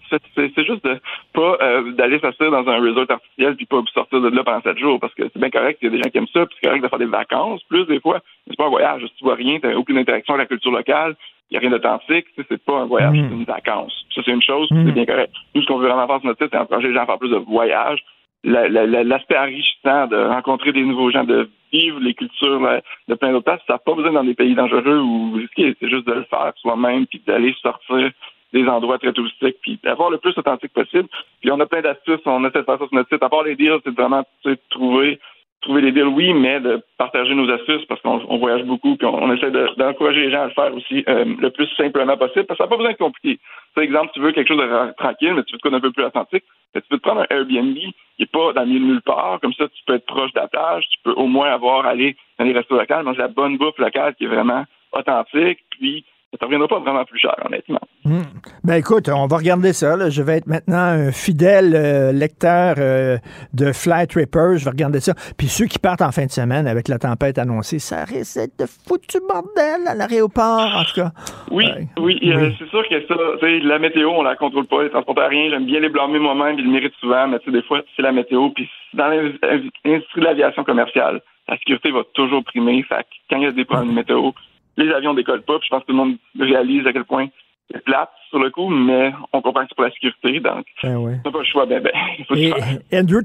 c'est, 0.56 0.66
juste 0.66 0.84
de 0.86 0.98
pas 1.34 1.58
euh, 1.62 1.92
d'aller 1.92 2.20
s'asseoir 2.20 2.50
dans 2.52 2.72
un 2.72 2.80
resort 2.80 3.06
artificiel 3.10 3.56
puis 3.58 3.66
pas 3.66 3.82
sortir 3.94 4.22
de 4.22 4.30
là 4.30 4.44
pendant 4.44 4.62
sept 4.62 4.78
jours, 4.78 5.00
parce 5.00 5.14
que 5.16 5.24
c'est 5.24 5.40
bien 5.40 5.50
correct, 5.50 5.80
il 5.82 5.86
y 5.86 5.88
a 5.90 5.92
des 5.92 6.02
gens 6.02 6.10
qui 6.10 6.18
aiment 6.18 6.28
ça, 6.34 6.46
puis 6.46 6.56
c'est 6.60 6.68
correct 6.68 6.82
de 6.82 6.88
faire 6.88 7.00
des 7.00 7.06
vacances, 7.06 7.62
plus 7.70 7.86
des 7.88 8.00
fois, 8.00 8.20
c'est 8.48 8.56
pas 8.58 8.66
un 8.68 8.70
voyage, 8.70 9.02
tu 9.18 9.24
vois 9.24 9.36
rien, 9.36 9.60
t'as 9.60 9.74
aucune 9.76 9.98
interaction 9.98 10.34
avec 10.36 10.46
la 10.50 10.56
culture 10.56 10.72
locale, 10.72 11.16
il 11.52 11.56
y 11.56 11.58
a 11.58 11.60
rien 11.60 11.72
d'authentique, 11.72 12.26
c'est 12.38 12.64
pas 12.64 12.78
un 12.80 12.86
voyage, 12.86 13.18
Mm. 13.18 13.28
c'est 13.30 13.36
une 13.36 13.44
vacance. 13.44 14.06
Ça, 14.16 14.22
c'est 14.24 14.32
une 14.32 14.42
chose, 14.42 14.68
c'est 14.70 14.92
bien 14.94 15.06
correct. 15.06 15.34
Nous, 15.56 15.62
ce 15.62 15.68
qu'on 15.68 15.78
veut 15.78 15.88
vraiment 15.88 16.08
faire 16.08 16.20
sur 16.20 16.28
notre 16.28 16.42
site, 16.44 16.52
c'est 16.54 16.60
encourager 16.60 16.88
les 16.88 16.94
gens 16.94 17.02
à 17.04 17.06
faire 17.06 17.20
plus 17.20 17.30
de 17.32 17.38
voyages, 17.38 18.00
la- 18.46 18.70
la- 18.70 18.86
la- 18.86 19.04
l'aspect 19.04 19.38
enrichissant 19.38 20.08
de 20.08 20.16
rencontrer 20.16 20.72
des 20.72 20.84
nouveaux 20.84 21.12
gens, 21.12 21.26
de 21.26 21.50
vivre 21.72 22.00
les 22.00 22.14
cultures 22.14 22.82
de 23.08 23.16
plein 23.16 23.32
d'autres 23.32 23.46
places, 23.46 23.62
ça 23.68 23.74
n'a 23.74 23.80
pas 23.80 23.94
besoin 23.94 24.12
dans 24.12 24.24
des 24.24 24.34
pays 24.34 24.56
dangereux 24.56 25.00
ou 25.00 25.34
risqués, 25.34 25.76
c'est 25.80 25.90
juste 25.90 26.08
de 26.08 26.14
le 26.14 26.24
faire 26.24 26.54
soi-même, 26.58 27.06
puis 27.08 27.22
d'aller 27.26 27.56
sortir 27.62 28.12
des 28.52 28.68
endroits 28.68 28.98
très 28.98 29.14
touristiques, 29.14 29.58
puis 29.62 29.80
d'avoir 29.84 30.10
le 30.10 30.18
plus 30.18 30.36
authentique 30.38 30.74
possible. 30.74 31.08
Puis 31.42 31.52
on 31.52 31.60
a 31.60 31.66
plein 31.68 31.82
d'astuces, 31.82 32.20
on 32.26 32.44
essaie 32.46 32.60
de 32.60 32.64
faire 32.66 32.80
ça 32.80 32.88
sur 32.88 32.94
notre 32.94 33.10
site. 33.10 33.22
À 33.22 33.30
part 33.30 33.44
les 33.44 33.56
deals, 33.56 33.80
c'est 33.84 33.94
vraiment 33.96 34.24
tu 34.44 34.52
sais, 34.52 34.60
trouver 34.70 35.20
trouver 35.62 35.82
des 35.82 35.92
deals, 35.92 36.08
oui, 36.08 36.34
mais 36.34 36.60
de 36.62 36.82
partager 36.98 37.36
nos 37.36 37.50
astuces 37.52 37.86
parce 37.88 38.02
qu'on 38.02 38.22
on 38.30 38.38
voyage 38.38 38.64
beaucoup, 38.64 38.96
puis 38.96 39.06
on, 39.06 39.34
essaie 39.34 39.52
de- 39.52 39.70
d'encourager 39.78 40.22
les 40.22 40.32
gens 40.32 40.44
à 40.44 40.46
le 40.46 40.52
faire 40.54 40.74
aussi 40.74 41.04
euh, 41.10 41.26
le 41.38 41.50
plus 41.50 41.68
simplement 41.76 42.16
possible, 42.16 42.46
parce 42.46 42.58
que 42.58 42.64
ça 42.64 42.66
n'a 42.66 42.70
pas 42.70 42.78
besoin 42.78 42.94
de 42.94 42.98
compliqué. 42.98 43.40
Par 43.76 43.84
exemple, 43.84 44.12
tu 44.14 44.22
veux 44.22 44.32
quelque 44.32 44.48
chose 44.48 44.58
de 44.58 44.70
ra- 44.72 44.94
tranquille, 44.94 45.34
mais 45.34 45.44
tu 45.44 45.52
veux 45.54 45.58
te 45.58 45.62
quoi 45.62 45.72
d'un 45.72 45.82
peu 45.82 45.92
plus 45.92 46.06
authentique, 46.06 46.46
tu 46.74 46.82
peux 46.90 46.98
te 46.98 47.02
prendre 47.02 47.22
un 47.22 47.36
Airbnb 47.36 47.76
qui 47.76 47.94
n'est 48.20 48.26
pas 48.26 48.54
dans 48.54 48.62
le 48.62 48.68
milieu 48.68 48.80
de 48.80 48.86
nulle 48.86 49.02
part, 49.02 49.40
comme 49.40 49.54
ça 49.54 49.68
tu 49.68 49.84
peux 49.86 49.96
être 49.96 50.06
proche 50.06 50.34
de 50.34 50.40
la 50.40 50.48
plage, 50.48 50.86
tu 50.90 51.00
peux 51.04 51.14
au 51.14 51.28
moins 51.28 51.52
avoir 51.52 51.86
aller 51.86 52.16
dans 52.38 52.46
les 52.46 52.54
restos 52.54 52.78
locaux, 52.78 53.04
manger 53.04 53.20
la 53.20 53.28
bonne 53.28 53.58
bouffe 53.58 53.78
locale 53.78 54.16
qui 54.16 54.26
est 54.26 54.28
vraiment 54.28 54.66
authentique, 54.92 55.60
puis 55.72 56.06
ça 56.32 56.46
ne 56.46 56.46
reviendra 56.46 56.68
pas 56.68 56.80
vraiment 56.80 57.04
plus 57.06 57.20
cher, 57.20 57.36
honnêtement. 57.44 57.80
Hmm. 58.06 58.22
Ben 58.64 58.76
écoute, 58.76 59.10
on 59.10 59.26
va 59.26 59.38
regarder 59.38 59.74
ça. 59.74 59.98
là. 59.98 60.12
Je 60.12 60.22
vais 60.22 60.38
être 60.38 60.46
maintenant 60.48 60.78
un 60.78 61.12
fidèle 61.12 61.74
euh, 61.76 62.12
lecteur 62.12 62.76
euh, 62.78 63.18
de 63.54 63.72
Flight 63.74 64.12
Tripper. 64.12 64.58
Je 64.58 64.66
vais 64.66 64.70
regarder 64.70 65.00
ça. 65.00 65.14
Puis 65.38 65.48
ceux 65.48 65.66
qui 65.66 65.80
partent 65.80 66.04
en 66.04 66.12
fin 66.12 66.26
de 66.26 66.32
semaine 66.32 66.68
avec 66.68 66.88
la 66.88 67.00
tempête 67.00 67.40
annoncée, 67.40 67.80
ça 67.80 68.06
risque 68.06 68.38
d'être 68.38 68.60
de 68.60 68.66
foutu 68.68 69.18
bordel 69.28 69.88
à 69.88 69.96
l'aéroport, 69.96 70.70
en 70.76 70.84
tout 70.84 71.02
cas. 71.02 71.12
Oui, 71.50 71.66
oui, 72.00 72.20
euh, 72.26 72.52
c'est 72.60 72.70
sûr 72.70 72.88
que 72.88 73.08
ça, 73.08 73.16
tu 73.40 73.46
sais, 73.46 73.60
la 73.60 73.80
météo, 73.80 74.10
on 74.10 74.22
la 74.22 74.36
contrôle 74.36 74.68
pas, 74.68 74.84
les 74.84 74.92
transporteurs 74.92 75.30
rien. 75.30 75.50
J'aime 75.50 75.66
bien 75.66 75.80
les 75.80 75.90
blâmer 75.90 76.20
moi-même, 76.20 76.60
ils 76.60 76.66
le 76.66 76.72
méritent 76.72 76.96
souvent, 77.00 77.28
mais 77.28 77.40
tu 77.40 77.46
sais, 77.46 77.52
des 77.52 77.64
fois, 77.64 77.82
c'est 77.96 78.04
la 78.04 78.12
météo. 78.12 78.50
Puis 78.52 78.70
dans 78.94 79.08
l'industrie 79.08 80.22
de 80.22 80.26
l'aviation 80.26 80.64
commerciale, 80.64 81.22
la 81.48 81.58
sécurité 81.58 81.90
va 81.90 82.04
toujours 82.14 82.44
primer. 82.44 82.84
Fait 82.84 83.04
que 83.04 83.10
quand 83.32 83.38
il 83.38 83.44
y 83.44 83.48
a 83.48 83.52
des 83.52 83.66
problèmes 83.66 83.90
de 83.90 83.96
météo, 83.96 84.32
les 84.80 84.92
avions 84.94 85.14
décollent 85.14 85.42
pas. 85.44 85.60
Puis 85.60 85.68
je 85.68 85.76
pense 85.76 85.82
que 85.82 85.88
tout 85.88 85.94
le 85.94 85.98
monde 85.98 86.16
réalise 86.40 86.86
à 86.88 86.94
quel 86.94 87.06
point 87.06 87.28
c'est 87.72 87.84
plate 87.84 88.10
sur 88.30 88.40
le 88.40 88.50
coup, 88.50 88.68
mais 88.70 89.12
on 89.34 89.42
comprend 89.42 89.62
que 89.62 89.68
c'est 89.70 89.76
pour 89.76 89.84
la 89.86 89.92
sécurité, 89.92 90.40
donc 90.40 90.66
Ben 90.84 90.96
oui. 90.98 91.14
t'as 91.24 91.32
pas 91.32 91.40
le 91.40 91.46
choix, 91.46 91.66
ben 91.66 91.82
ben. 91.84 91.92
faut 92.28 92.36
Et, 92.36 92.52
faire. 92.52 93.02
Andrew, 93.02 93.22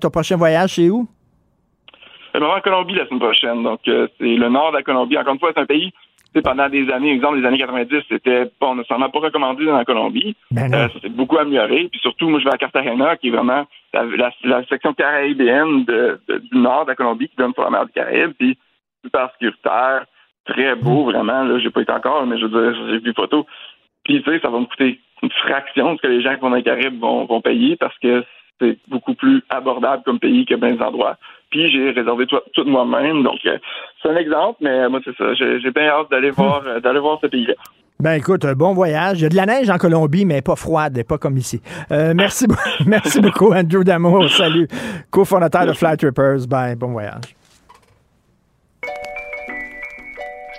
ton 0.00 0.10
prochain 0.10 0.36
voyage, 0.36 0.74
c'est 0.74 0.90
où? 0.90 1.08
Je 2.34 2.40
vais 2.40 2.46
en 2.46 2.60
Colombie 2.60 2.94
la 2.94 3.06
semaine 3.06 3.20
prochaine. 3.20 3.62
Donc, 3.62 3.80
euh, 3.88 4.08
c'est 4.18 4.24
le 4.24 4.48
nord 4.48 4.72
de 4.72 4.76
la 4.78 4.82
Colombie. 4.82 5.18
Encore 5.18 5.34
une 5.34 5.38
fois, 5.38 5.52
c'est 5.54 5.60
un 5.60 5.66
pays, 5.66 5.92
pendant 6.42 6.66
des 6.70 6.90
années, 6.90 7.12
exemple, 7.12 7.38
les 7.38 7.46
années 7.46 7.58
90, 7.58 7.94
c'était 8.08 8.46
pas 8.58 8.74
nécessairement 8.74 9.10
pas 9.10 9.18
recommandé 9.18 9.66
dans 9.66 9.76
la 9.76 9.84
Colombie. 9.84 10.34
Ben 10.50 10.72
Euh, 10.72 10.88
ça 10.88 11.00
s'est 11.00 11.08
beaucoup 11.10 11.36
amélioré. 11.38 11.88
Puis 11.90 12.00
surtout, 12.00 12.28
moi, 12.30 12.40
je 12.40 12.44
vais 12.46 12.54
à 12.54 12.56
Cartagena, 12.58 13.16
qui 13.18 13.28
est 13.28 13.32
vraiment 13.32 13.66
la, 13.92 14.04
la- 14.04 14.32
la 14.44 14.64
section 14.66 14.94
caribéenne 14.94 15.84
de- 15.84 16.20
de- 16.28 16.38
du 16.38 16.56
nord 16.58 16.84
de 16.86 16.90
la 16.90 16.96
Colombie, 16.96 17.28
qui 17.28 17.36
donne 17.36 17.52
sur 17.52 17.64
la 17.64 17.70
mer 17.70 17.84
du 17.86 17.92
Caraïbe. 17.92 18.32
Puis 18.38 18.56
super 19.04 19.30
sécuritaire, 19.32 20.06
très 20.46 20.74
beau, 20.74 21.04
vraiment. 21.04 21.44
Là, 21.44 21.58
j'ai 21.58 21.70
pas 21.70 21.82
été 21.82 21.92
encore, 21.92 22.26
mais 22.26 22.38
je 22.38 22.46
veux 22.46 22.72
dire, 22.72 22.86
j'ai 22.88 22.98
vu 22.98 23.12
photos. 23.14 23.44
Puis, 24.04 24.22
tu 24.22 24.30
sais, 24.30 24.40
ça 24.40 24.50
va 24.50 24.58
me 24.58 24.66
coûter 24.66 25.00
une 25.22 25.30
fraction 25.30 25.92
de 25.92 25.98
ce 25.98 26.02
que 26.02 26.08
les 26.08 26.22
gens 26.22 26.34
qui 26.34 26.40
vont 26.40 26.50
dans 26.50 26.56
les 26.56 26.62
Caraïbes 26.62 27.00
vont, 27.00 27.24
vont 27.26 27.40
payer 27.40 27.76
parce 27.76 27.96
que 27.98 28.24
c'est 28.60 28.78
beaucoup 28.88 29.14
plus 29.14 29.42
abordable 29.50 30.02
comme 30.04 30.18
pays 30.18 30.44
que 30.44 30.54
bien 30.54 30.72
des 30.72 30.82
endroits. 30.82 31.16
Puis, 31.50 31.70
j'ai 31.70 31.90
réservé 31.90 32.26
tout, 32.26 32.38
tout 32.54 32.64
moi-même. 32.64 33.22
Donc, 33.22 33.38
euh, 33.46 33.58
c'est 34.02 34.08
un 34.08 34.16
exemple, 34.16 34.58
mais 34.60 34.88
moi, 34.88 35.00
c'est 35.04 35.16
ça. 35.16 35.34
J'ai 35.34 35.70
bien 35.70 35.88
hâte 35.88 36.10
d'aller 36.10 36.30
voir, 36.30 36.62
euh, 36.66 36.80
d'aller 36.80 37.00
voir 37.00 37.18
ce 37.20 37.26
pays-là. 37.26 37.54
Ben 38.02 38.14
écoute, 38.14 38.44
bon 38.56 38.72
voyage. 38.72 39.20
Il 39.20 39.22
y 39.22 39.26
a 39.26 39.28
de 39.28 39.36
la 39.36 39.46
neige 39.46 39.70
en 39.70 39.78
Colombie, 39.78 40.24
mais 40.24 40.42
pas 40.42 40.56
froide, 40.56 41.04
pas 41.06 41.18
comme 41.18 41.36
ici. 41.36 41.60
Euh, 41.92 42.14
merci, 42.16 42.46
merci 42.86 43.20
beaucoup, 43.20 43.52
Andrew 43.52 43.84
Damour. 43.84 44.28
Salut. 44.28 44.66
Co-fondateur 45.12 45.66
de 45.66 45.72
Flight 45.72 46.00
Trippers. 46.00 46.48
Ben, 46.48 46.74
bon 46.74 46.90
voyage. 46.90 47.36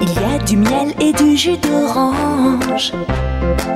il 0.00 0.08
y 0.08 0.34
a 0.34 0.38
du 0.44 0.56
miel 0.56 0.92
et 1.00 1.12
du 1.12 1.36
jus 1.36 1.56
d'orange, 1.58 2.92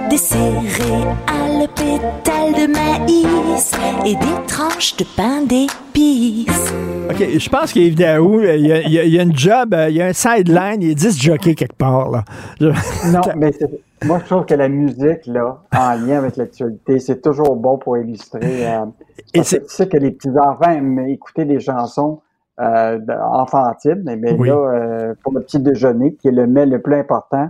des 0.09 0.17
céréales, 0.17 1.69
pétales 1.75 2.53
de 2.55 2.73
maïs 2.73 3.73
et 4.05 4.15
des 4.15 4.47
tranches 4.47 4.97
de 4.97 5.05
pain 5.17 5.43
d'épices. 5.43 6.73
OK, 7.11 7.17
je 7.39 7.49
pense 7.49 7.75
Daou, 7.75 8.41
il 8.41 8.67
y, 8.67 8.73
a, 8.73 8.81
il 8.83 8.93
y 8.93 8.99
a- 8.99 9.05
il 9.05 9.13
y 9.15 9.19
a 9.19 9.23
une 9.23 9.37
job, 9.37 9.75
euh, 9.75 9.89
il 9.91 9.97
y 9.97 10.03
a 10.03 10.07
un 10.07 10.13
sideline, 10.13 10.81
il 10.81 10.91
est 10.91 10.95
10 10.95 11.21
jockey 11.21 11.55
quelque 11.55 11.77
part. 11.77 12.11
Là. 12.11 12.25
Je- 12.61 12.67
Non, 13.13 13.21
mais 13.37 13.53
c'est- 13.53 13.69
moi, 14.07 14.21
je 14.23 14.27
trouve 14.35 14.45
que 14.47 14.55
la 14.55 14.69
musique, 14.69 15.27
là, 15.27 15.59
en 15.77 15.95
lien 15.95 16.19
avec 16.19 16.37
l'actualité, 16.37 16.99
c'est 17.01 17.21
toujours 17.21 17.57
bon 17.57 17.79
pour 17.79 17.99
illustrer. 17.99 18.67
euh, 18.67 18.85
parce 19.35 19.51
que 19.51 19.57
tu 19.57 19.63
sais 19.69 19.89
que 19.89 19.97
les 19.97 20.13
petits-enfants 20.13 20.71
aiment 20.71 21.01
écouter 21.09 21.45
des 21.45 21.61
chansons 21.61 22.21
euh, 22.61 22.99
enfantines, 23.33 24.03
mais 24.05 24.33
Oui. 24.39 24.49
là, 24.49 24.55
euh, 24.55 25.15
pour 25.23 25.33
le 25.33 25.41
petit 25.41 25.59
déjeuner, 25.59 26.15
qui 26.17 26.29
est 26.29 26.33
le 26.33 26.47
mets 26.47 26.67
le 26.67 26.81
plus 26.81 26.95
important, 26.97 27.49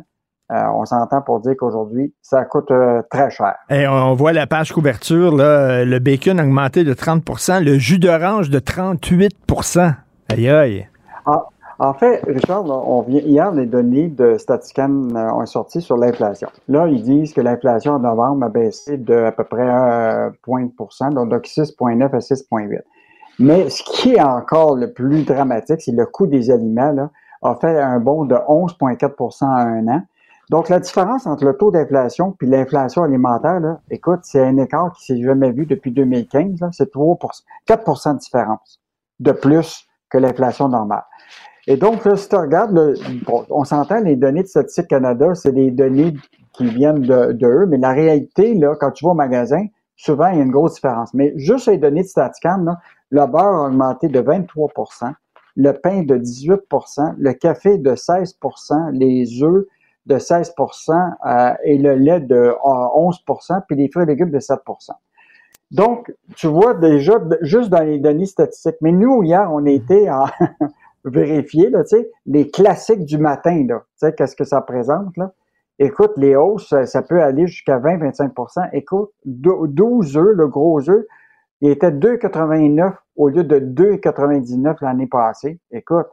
euh, 0.52 0.62
on 0.74 0.84
s'entend 0.84 1.22
pour 1.22 1.40
dire 1.40 1.54
qu'aujourd'hui, 1.58 2.12
ça 2.22 2.44
coûte 2.44 2.70
euh, 2.70 3.02
très 3.10 3.30
cher. 3.30 3.54
Et 3.70 3.86
on 3.86 4.14
voit 4.14 4.32
la 4.32 4.46
page 4.46 4.72
couverture, 4.72 5.34
là, 5.36 5.84
le 5.84 5.98
bacon 6.00 6.40
a 6.40 6.42
augmenté 6.44 6.82
de 6.84 6.92
30% 6.92 7.62
le 7.62 7.78
jus 7.78 7.98
d'orange 7.98 8.50
de 8.50 8.58
38% 8.58 9.94
Aïe, 10.32 10.48
aïe. 10.48 10.88
En, 11.26 11.42
en 11.78 11.94
fait, 11.94 12.20
Richard, 12.26 12.64
on 12.66 13.02
vient, 13.02 13.20
hier, 13.20 13.50
les 13.52 13.66
données 13.66 14.08
de 14.08 14.38
Statiscan 14.38 14.90
euh, 15.14 15.30
ont 15.32 15.46
sorti 15.46 15.80
sur 15.80 15.96
l'inflation. 15.96 16.48
Là, 16.68 16.86
ils 16.88 17.02
disent 17.02 17.32
que 17.32 17.40
l'inflation 17.40 17.92
en 17.94 17.98
novembre 18.00 18.46
a 18.46 18.48
baissé 18.48 18.96
de 18.96 19.14
à 19.14 19.32
peu 19.32 19.44
près 19.44 19.68
un 19.68 20.32
point 20.42 20.64
de 20.64 20.70
pourcent, 20.70 21.10
donc 21.10 21.30
de 21.30 21.36
6,9 21.38 22.02
à 22.12 22.18
6,8. 22.18 22.80
Mais 23.40 23.70
ce 23.70 23.82
qui 23.82 24.12
est 24.12 24.20
encore 24.20 24.76
le 24.76 24.92
plus 24.92 25.24
dramatique, 25.24 25.80
c'est 25.80 25.92
le 25.92 26.04
coût 26.04 26.26
des 26.26 26.50
aliments, 26.50 26.92
là, 26.92 27.10
a 27.42 27.54
fait 27.54 27.80
un 27.80 27.98
bond 27.98 28.26
de 28.26 28.34
11,4% 28.34 29.44
en 29.44 29.48
un 29.48 29.88
an. 29.88 30.02
Donc, 30.50 30.68
la 30.68 30.78
différence 30.78 31.26
entre 31.26 31.46
le 31.46 31.56
taux 31.56 31.70
d'inflation 31.70 32.32
puis 32.32 32.46
l'inflation 32.46 33.02
alimentaire, 33.02 33.60
là, 33.60 33.80
écoute, 33.90 34.20
c'est 34.24 34.44
un 34.44 34.58
écart 34.58 34.92
qui 34.92 35.06
s'est 35.06 35.22
jamais 35.22 35.52
vu 35.52 35.64
depuis 35.64 35.90
2015. 35.90 36.60
là. 36.60 36.68
C'est 36.72 36.90
3 36.90 37.18
4% 37.66 38.14
de 38.14 38.18
différence 38.18 38.80
de 39.20 39.32
plus 39.32 39.86
que 40.10 40.18
l'inflation 40.18 40.68
normale. 40.68 41.04
Et 41.66 41.76
donc, 41.76 42.04
là, 42.04 42.16
si 42.16 42.28
tu 42.28 42.36
regardes, 42.36 42.74
bon, 43.26 43.46
on 43.48 43.64
s'entend, 43.64 44.00
les 44.00 44.16
données 44.16 44.42
de 44.42 44.48
Statistique 44.48 44.88
Canada, 44.88 45.34
c'est 45.34 45.52
des 45.52 45.70
données 45.70 46.14
qui 46.52 46.66
viennent 46.66 47.00
de, 47.00 47.46
eux, 47.46 47.66
mais 47.66 47.78
la 47.78 47.92
réalité, 47.92 48.54
là, 48.54 48.74
quand 48.78 48.90
tu 48.90 49.04
vas 49.04 49.12
au 49.12 49.14
magasin, 49.14 49.64
souvent, 49.96 50.28
il 50.28 50.38
y 50.38 50.40
a 50.40 50.44
une 50.44 50.50
grosse 50.50 50.74
différence. 50.74 51.14
Mais 51.14 51.32
juste 51.36 51.68
les 51.68 51.78
données 51.78 52.02
de 52.02 52.08
Statiscan, 52.08 52.66
le 53.10 53.26
beurre 53.26 53.64
a 53.64 53.66
augmenté 53.66 54.08
de 54.08 54.20
23% 54.20 55.12
le 55.56 55.72
pain 55.72 56.02
de 56.02 56.16
18% 56.16 57.14
le 57.18 57.32
café 57.32 57.78
de 57.78 57.94
16% 57.94 58.92
les 58.92 59.42
œufs 59.42 59.66
de 60.06 60.16
16% 60.16 60.92
euh, 61.26 61.54
et 61.64 61.78
le 61.78 61.94
lait 61.94 62.20
de 62.20 62.34
euh, 62.34 62.54
11% 62.64 63.62
puis 63.68 63.76
les 63.76 63.90
fruits 63.90 64.04
et 64.04 64.06
légumes 64.06 64.30
de 64.30 64.38
7% 64.38 64.92
donc, 65.70 66.12
tu 66.34 66.48
vois 66.48 66.74
déjà, 66.74 67.20
juste 67.42 67.70
dans 67.70 67.82
les 67.82 67.98
données 67.98 68.26
statistiques. 68.26 68.76
Mais 68.80 68.92
nous, 68.92 69.22
hier, 69.22 69.48
on 69.52 69.64
été 69.66 70.10
en 70.10 70.26
vérifier, 71.04 71.70
là, 71.70 71.82
les 72.26 72.50
classiques 72.50 73.04
du 73.04 73.18
matin, 73.18 73.66
qu'est-ce 74.16 74.36
que 74.36 74.44
ça 74.44 74.60
présente, 74.60 75.16
là? 75.16 75.32
Écoute, 75.78 76.12
les 76.18 76.36
hausses, 76.36 76.74
ça, 76.84 77.02
peut 77.02 77.22
aller 77.22 77.46
jusqu'à 77.46 77.78
20-25% 77.78 78.68
Écoute, 78.74 79.12
dou- 79.24 79.66
12 79.66 80.18
œufs, 80.18 80.36
le 80.36 80.46
gros 80.46 80.90
œuf, 80.90 81.04
il 81.62 81.70
était 81.70 81.90
2,89 81.90 82.92
au 83.20 83.28
lieu 83.28 83.44
de 83.44 83.60
2,99 83.60 84.76
l'année 84.80 85.06
passée. 85.06 85.60
Écoute, 85.70 86.06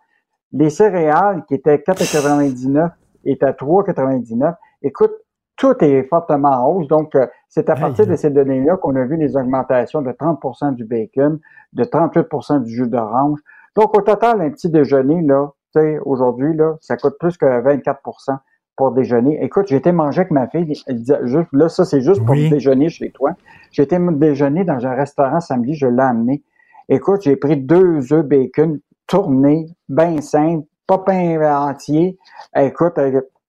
les 0.52 0.70
céréales 0.70 1.46
qui 1.48 1.54
étaient 1.54 1.78
4,99 1.78 2.92
étaient 3.24 3.46
à 3.46 3.54
3,99. 3.54 4.54
Écoute, 4.82 5.14
tout 5.56 5.74
est 5.86 6.04
fortement 6.04 6.50
en 6.50 6.68
hausse. 6.68 6.88
Donc, 6.90 7.16
euh, 7.16 7.26
c'est 7.48 7.70
à 7.70 7.76
partir 7.78 8.08
de 8.08 8.16
ces 8.18 8.30
données-là 8.30 8.76
qu'on 8.76 8.94
a 8.98 9.06
vu 9.06 9.16
les 9.16 9.38
augmentations 9.38 10.02
de 10.02 10.12
30% 10.12 10.76
du 10.76 10.84
bacon, 10.84 11.40
de 11.72 11.84
38% 11.86 12.64
du 12.64 12.76
jus 12.76 12.90
d'orange. 12.90 13.40
Donc, 13.78 13.98
au 13.98 14.02
total, 14.02 14.42
un 14.42 14.50
petit 14.50 14.70
déjeuner, 14.70 15.22
là, 15.22 15.54
tu 15.74 15.80
sais, 15.80 16.00
aujourd'hui, 16.04 16.54
là, 16.58 16.76
ça 16.82 16.98
coûte 16.98 17.16
plus 17.18 17.38
que 17.38 17.46
24% 17.46 18.38
pour 18.76 18.92
déjeuner. 18.92 19.42
Écoute, 19.42 19.68
j'ai 19.70 19.78
été 19.78 19.94
manger 19.94 20.22
avec 20.22 20.32
ma 20.32 20.48
fille. 20.48 20.74
Elle 20.88 20.98
disait, 20.98 21.20
juste, 21.24 21.48
là, 21.54 21.70
ça, 21.70 21.86
c'est 21.86 22.02
juste 22.02 22.26
pour 22.26 22.36
déjeuner 22.36 22.90
chez 22.90 23.12
toi. 23.12 23.32
J'ai 23.72 23.84
été 23.84 23.98
déjeuner 23.98 24.66
dans 24.66 24.86
un 24.86 24.94
restaurant 24.94 25.40
samedi, 25.40 25.74
je 25.74 25.88
l'ai 25.88 26.04
amené. 26.04 26.44
Écoute, 26.90 27.22
j'ai 27.24 27.36
pris 27.36 27.58
deux 27.58 28.14
œufs 28.14 28.26
bacon 28.26 28.80
tournés, 29.08 29.68
bien 29.90 30.22
simples, 30.22 30.66
pas 30.88 31.00
pain 31.00 31.70
entier. 31.70 32.18
Écoute, 32.56 32.94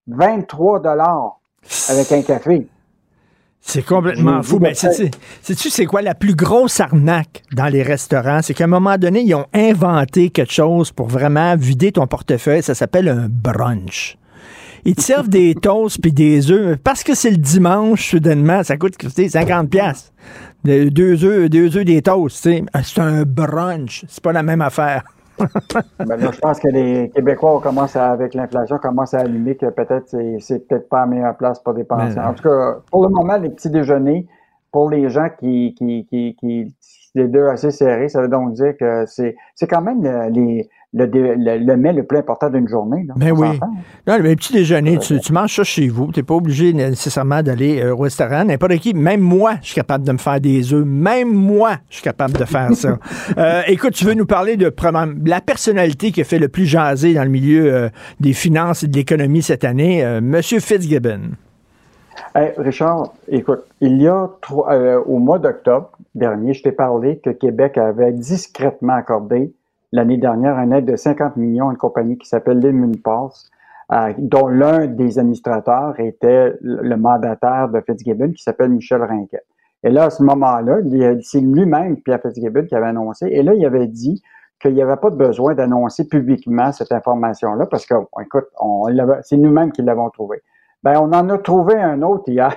23 0.09 0.81
dollars 0.81 1.39
avec 1.89 2.11
un 2.13 2.23
café. 2.23 2.67
C'est 3.61 3.85
complètement 3.85 4.43
fou. 4.43 4.59
Mais 4.61 4.75
sais-tu, 4.75 5.71
c'est 5.71 5.87
quoi 5.87 6.03
la 6.03 6.15
plus 6.15 6.35
grosse 6.35 6.81
arnaque 6.81 7.43
dans 7.53 7.67
les 7.67 7.83
restaurants? 7.83 8.41
C'est 8.43 8.55
qu'à 8.55 8.65
un 8.65 8.69
moment 8.69 8.97
donné, 8.99 9.23
ils 9.23 9.35
ont 9.35 9.47
inventé 9.53 10.31
quelque 10.31 10.53
chose 10.53 10.91
pour 10.91 11.07
vraiment 11.09 11.55
vider 11.57 11.93
ton 11.93 12.07
portefeuille. 12.07 12.63
Ça 12.63 12.75
s'appelle 12.75 13.09
un 13.09 13.29
brunch. 13.29 14.18
Ils 14.85 14.95
te 14.95 15.03
servent 15.03 15.29
des 15.29 15.55
toasts 15.55 16.01
puis 16.01 16.13
des 16.13 16.51
œufs. 16.51 16.79
Parce 16.83 17.03
que 17.03 17.15
c'est 17.15 17.31
le 17.31 17.37
dimanche, 17.37 18.11
soudainement, 18.11 18.63
ça 18.63 18.77
coûte 18.77 18.95
50 19.01 19.71
pièces. 19.71 20.13
Deux 20.65 21.25
œufs, 21.25 21.49
deux 21.49 21.77
œufs, 21.77 21.85
des 21.85 22.03
toasts. 22.03 22.49
C'est 22.83 23.01
un 23.01 23.23
brunch. 23.23 24.05
C'est 24.09 24.23
pas 24.23 24.33
la 24.33 24.43
même 24.43 24.61
affaire. 24.61 25.05
ben 25.39 26.17
là, 26.17 26.31
je 26.33 26.39
pense 26.41 26.59
que 26.59 26.69
les 26.69 27.11
Québécois 27.15 27.61
commencent 27.63 27.95
avec 27.95 28.35
l'inflation, 28.35 28.77
commencent 28.79 29.15
à 29.15 29.21
allumer 29.21 29.57
que 29.57 29.67
peut-être 29.67 30.17
c'est, 30.41 30.67
peut-être 30.67 30.89
pas 30.89 31.01
la 31.01 31.07
meilleure 31.07 31.37
place 31.37 31.61
pour 31.61 31.75
dépenser. 31.75 32.17
Ben, 32.17 32.29
en 32.29 32.35
tout 32.35 32.43
cas, 32.43 32.79
pour 32.91 33.05
le 33.05 33.09
moment, 33.09 33.37
les 33.37 33.51
petits 33.51 33.71
déjeuners, 33.71 34.27
pour 34.73 34.91
les 34.91 35.09
gens 35.09 35.29
qui, 35.39 35.75
qui, 35.79 36.07
qui, 36.07 36.37
qui 36.39 36.75
les 37.15 37.29
deux 37.29 37.47
assez 37.49 37.71
serrés, 37.71 38.09
ça 38.09 38.21
veut 38.21 38.29
donc 38.29 38.53
dire 38.55 38.77
que 38.79 39.05
c'est, 39.07 39.37
c'est 39.55 39.67
quand 39.67 39.81
même 39.81 40.03
les, 40.33 40.69
le, 40.95 41.05
le, 41.05 41.77
mets 41.77 41.93
le 41.93 42.03
plus 42.05 42.19
important 42.19 42.49
d'une 42.49 42.67
journée. 42.67 43.05
Là, 43.07 43.15
ben 43.17 43.33
oui. 43.33 43.61
Non, 44.07 44.17
le 44.17 44.35
petit 44.35 44.55
déjeuner, 44.55 44.97
tu, 44.99 45.21
tu, 45.21 45.33
manges 45.35 45.57
ça 45.57 45.65
chez 45.65 45.89
vous. 45.89 46.11
Tu 46.13 46.21
n'es 46.21 46.23
pas 46.23 46.35
obligé 46.35 46.73
nécessairement 46.73 47.43
d'aller 47.43 47.83
euh, 47.83 47.95
au 47.95 47.99
restaurant. 47.99 48.45
N'importe 48.45 48.77
qui, 48.79 48.95
même 48.95 49.21
moi, 49.21 49.57
je 49.61 49.67
suis 49.67 49.75
capable 49.75 50.07
de 50.07 50.13
me 50.13 50.19
faire 50.19 50.41
des 50.41 50.73
œufs. 50.73 50.87
Même 50.87 51.33
moi, 51.33 51.73
je 51.91 51.97
suis 51.97 52.05
capable 52.05 52.35
de 52.35 52.45
faire 52.45 52.73
ça. 52.73 52.99
euh, 53.39 53.63
écoute, 53.67 53.93
tu 53.93 54.07
veux 54.07 54.15
nous 54.15 54.27
parler 54.27 54.57
de 54.57 54.73
la 55.27 55.41
personnalité 55.43 56.11
qui 56.11 56.23
a 56.23 56.25
fait 56.25 56.39
le 56.39 56.49
plus 56.49 56.65
jaser 56.65 57.13
dans 57.13 57.25
le 57.25 57.31
milieu 57.31 57.75
euh, 57.75 57.89
des 58.19 58.33
finances 58.33 58.83
et 58.83 58.89
de 58.89 58.97
l'économie 58.97 59.43
cette 59.43 59.65
année, 59.65 60.03
euh, 60.05 60.19
M. 60.19 60.41
Fitzgibbon. 60.43 61.33
Richard, 62.57 63.15
écoute, 63.29 63.65
il 63.81 64.01
y 64.01 64.07
a 64.07 64.29
au 65.07 65.19
mois 65.19 65.39
d'octobre 65.39 65.91
dernier, 66.15 66.55
je 66.55 66.63
t'ai 66.63 66.73
parlé 66.73 67.19
que 67.19 67.31
Québec 67.31 67.79
avait 67.79 68.13
discrètement 68.13 68.95
accordé 68.95 69.53
l'année 69.93 70.19
dernière 70.19 70.57
un 70.59 70.71
aide 70.71 70.85
de 70.85 70.97
50 70.97 71.37
millions 71.37 71.69
à 71.69 71.73
une 71.73 71.79
compagnie 71.79 72.19
qui 72.19 72.29
s'appelle 72.29 72.61
Pulse, 72.61 73.51
euh, 73.93 74.13
dont 74.19 74.49
l'un 74.49 74.87
des 74.87 75.19
administrateurs 75.19 75.99
était 75.99 76.55
le 76.61 76.97
mandataire 76.97 77.69
de 77.69 77.81
Fitzgibbon 77.81 78.33
qui 78.33 78.43
s'appelle 78.43 78.71
Michel 78.71 79.03
Rinquet. 79.03 79.43
Et 79.83 79.91
là, 79.91 80.05
à 80.05 80.11
ce 80.11 80.23
moment-là, 80.25 80.79
c'est 81.23 81.41
lui-même, 81.41 81.97
Pierre 82.03 82.21
Fitzgibbon, 82.21 82.67
qui 82.67 82.75
avait 82.75 82.89
annoncé, 82.89 83.29
et 83.31 83.43
là, 83.43 83.55
il 83.55 83.65
avait 83.65 83.87
dit 83.87 84.23
qu'il 84.61 84.75
n'y 84.75 84.83
avait 84.83 84.97
pas 84.97 85.11
de 85.11 85.17
besoin 85.17 85.55
d'annoncer 85.55 86.07
publiquement 86.09 86.73
cette 86.73 86.93
information-là 86.93 87.67
parce 87.67 87.87
que, 87.87 87.95
écoute, 88.21 88.47
c'est 89.23 89.37
nous-mêmes 89.37 89.73
qui 89.73 89.83
l'avons 89.83 90.11
trouvé. 90.11 90.43
Ben, 90.83 90.99
on 91.01 91.13
en 91.13 91.29
a 91.31 91.39
trouvé 91.39 91.75
un 91.77 92.03
autre 92.03 92.25
hier. 92.27 92.55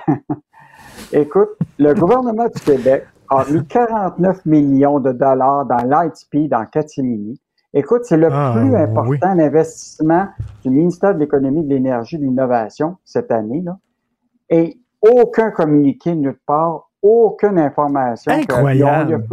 écoute, 1.12 1.50
le 1.78 1.94
gouvernement 1.94 2.46
du 2.46 2.60
Québec 2.60 3.04
a 3.38 3.50
mis 3.50 3.64
49 3.66 4.46
millions 4.46 5.00
de 5.00 5.12
dollars 5.12 5.66
dans 5.66 5.84
Lightspeed 5.84 6.50
dans 6.50 6.64
Catimini. 6.66 7.40
Écoute, 7.74 8.02
c'est 8.04 8.18
le 8.18 8.28
ah, 8.30 8.52
plus 8.54 8.76
important 8.76 9.28
investissement 9.28 10.28
du 10.62 10.70
ministère 10.70 11.14
de 11.14 11.20
l'Économie, 11.20 11.64
de 11.64 11.70
l'Énergie 11.70 12.16
et 12.16 12.18
de 12.18 12.24
l'Innovation 12.24 12.96
cette 13.04 13.32
année. 13.32 13.62
Là. 13.64 13.78
Et 14.50 14.78
aucun 15.00 15.50
communiqué 15.50 16.14
nulle 16.14 16.38
part, 16.46 16.90
aucune 17.00 17.58
information. 17.58 18.30
Incroyable. 18.30 19.24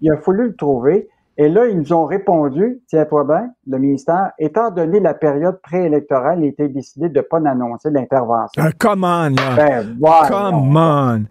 il, 0.00 0.10
a 0.10 0.16
fallu, 0.16 0.46
le 0.48 0.56
trouver. 0.56 1.08
Et 1.38 1.50
là, 1.50 1.66
ils 1.66 1.78
nous 1.78 1.92
ont 1.92 2.06
répondu, 2.06 2.80
tiens-toi 2.88 3.24
bien, 3.24 3.50
le 3.66 3.78
ministère, 3.78 4.32
étant 4.38 4.70
donné 4.70 4.98
la 5.00 5.12
période 5.12 5.60
préélectorale, 5.60 6.38
il 6.40 6.46
était 6.46 6.68
décidé 6.68 7.10
de 7.10 7.18
ne 7.18 7.22
pas 7.22 7.36
annoncer 7.36 7.90
l'intervention. 7.90 8.62
Un 8.62 8.70
come 8.70 9.04
on, 9.04 9.34
là. 9.34 9.54
Ben, 9.54 9.98
come 10.28 10.76
on. 10.78 11.24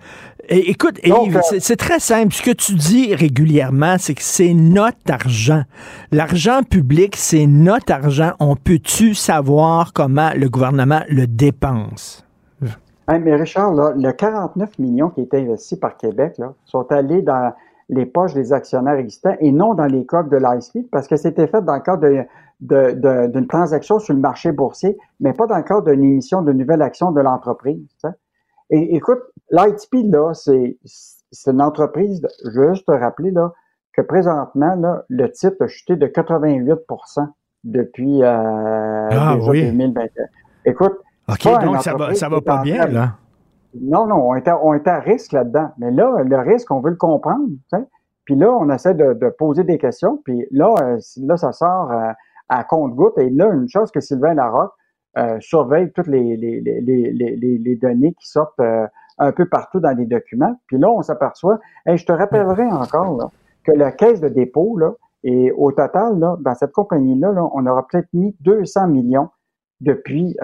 Et, 0.49 0.69
écoute, 0.69 0.99
euh, 1.07 1.41
c'est 1.59 1.75
très 1.75 1.99
simple. 1.99 2.33
Ce 2.33 2.41
que 2.41 2.51
tu 2.51 2.73
dis 2.75 3.15
régulièrement, 3.15 3.95
c'est 3.97 4.13
que 4.13 4.21
c'est 4.21 4.53
notre 4.53 4.97
argent. 5.09 5.63
L'argent 6.11 6.61
public, 6.63 7.15
c'est 7.15 7.47
notre 7.47 7.91
argent. 7.91 8.33
On 8.39 8.55
peut-tu 8.55 9.15
savoir 9.15 9.93
comment 9.93 10.29
le 10.35 10.49
gouvernement 10.49 11.01
le 11.09 11.27
dépense? 11.27 12.21
mais 13.07 13.35
Richard, 13.35 13.73
là, 13.73 13.93
le 13.95 14.11
49 14.11 14.79
millions 14.79 15.09
qui 15.09 15.21
été 15.21 15.37
investis 15.37 15.77
par 15.77 15.95
Québec 15.95 16.33
là, 16.39 16.53
sont 16.65 16.91
allés 16.91 17.21
dans 17.21 17.53
les 17.89 18.05
poches 18.05 18.33
des 18.33 18.51
actionnaires 18.51 18.95
existants 18.95 19.35
et 19.39 19.51
non 19.51 19.75
dans 19.75 19.85
les 19.85 20.05
coques 20.05 20.29
de 20.29 20.37
l'ISP 20.37 20.89
parce 20.91 21.07
que 21.07 21.15
c'était 21.15 21.45
fait 21.45 21.63
dans 21.63 21.75
le 21.75 21.81
cadre 21.81 22.07
d'une 22.07 22.25
de, 22.61 23.45
transaction 23.47 23.99
sur 23.99 24.15
le 24.15 24.19
marché 24.19 24.51
boursier, 24.51 24.97
mais 25.19 25.33
pas 25.33 25.45
dans 25.45 25.57
le 25.57 25.63
cadre 25.63 25.91
d'une 25.91 26.03
émission 26.03 26.41
de 26.41 26.51
nouvelles 26.51 26.81
actions 26.81 27.11
de 27.11 27.21
l'entreprise. 27.21 27.85
Et 28.69 28.95
écoute, 28.95 29.21
l'ITP, 29.51 30.11
là, 30.11 30.33
c'est 30.33 31.51
une 31.51 31.61
entreprise, 31.61 32.21
je 32.43 32.59
veux 32.59 32.73
juste 32.73 32.87
te 32.87 32.91
rappeler 32.91 33.31
là, 33.31 33.53
que 33.93 34.01
présentement, 34.01 34.75
là, 34.75 35.03
le 35.09 35.31
titre 35.31 35.63
a 35.63 35.67
chuté 35.67 35.95
de 35.95 36.07
88% 36.07 37.27
depuis 37.63 38.23
euh, 38.23 39.09
ah, 39.11 39.37
oui. 39.41 39.65
2021. 39.65 40.09
Écoute, 40.65 40.93
OK, 41.27 41.63
donc 41.63 41.81
ça 41.81 41.95
va, 41.95 42.13
ça 42.13 42.29
va 42.29 42.41
pas 42.41 42.61
bien, 42.61 42.85
là. 42.87 43.13
Non, 43.81 44.05
non, 44.07 44.29
on 44.29 44.35
est 44.35 44.47
à, 44.47 44.63
on 44.63 44.73
est 44.73 44.87
à 44.87 44.99
risque 44.99 45.33
là-dedans. 45.33 45.69
Mais 45.77 45.91
là, 45.91 46.23
le 46.23 46.37
risque, 46.37 46.71
on 46.71 46.79
veut 46.79 46.91
le 46.91 46.95
comprendre. 46.95 47.45
Puis 48.23 48.35
là, 48.35 48.51
on 48.51 48.69
essaie 48.69 48.93
de, 48.93 49.13
de, 49.13 49.29
poser 49.29 49.63
des 49.63 49.77
questions. 49.77 50.21
Puis 50.23 50.47
là, 50.51 50.73
euh, 50.81 50.99
là 51.17 51.37
ça 51.37 51.51
sort 51.51 51.91
euh, 51.91 52.11
à 52.47 52.63
compte-goutte. 52.63 53.17
Et 53.17 53.29
là, 53.29 53.49
une 53.53 53.67
chose 53.67 53.91
que 53.91 53.99
Sylvain 53.99 54.33
Larocque 54.33 54.73
euh, 55.17 55.37
surveille 55.39 55.91
toutes 55.93 56.07
les, 56.07 56.37
les, 56.37 56.61
les, 56.61 57.57
les, 57.57 57.75
données 57.75 58.13
qui 58.13 58.27
sortent 58.27 58.61
un 59.17 59.31
peu 59.31 59.47
partout 59.47 59.79
dans 59.79 59.95
les 59.95 60.05
documents. 60.05 60.59
Puis 60.67 60.77
là, 60.77 60.89
on 60.89 61.01
s'aperçoit, 61.01 61.59
et 61.87 61.97
je 61.97 62.05
te 62.05 62.11
rappellerai 62.11 62.65
encore 62.65 63.17
là, 63.17 63.29
que 63.63 63.71
la 63.71 63.91
caisse 63.91 64.21
de 64.21 64.29
dépôt, 64.29 64.77
là, 64.77 64.93
et 65.23 65.51
au 65.51 65.71
total, 65.71 66.19
là, 66.19 66.37
dans 66.41 66.53
cette 66.53 66.71
compagnie-là, 66.71 67.31
là, 67.31 67.47
on 67.53 67.65
aura 67.65 67.87
peut-être 67.87 68.09
mis 68.13 68.35
200 68.41 68.87
millions 68.87 69.29
depuis 69.81 70.35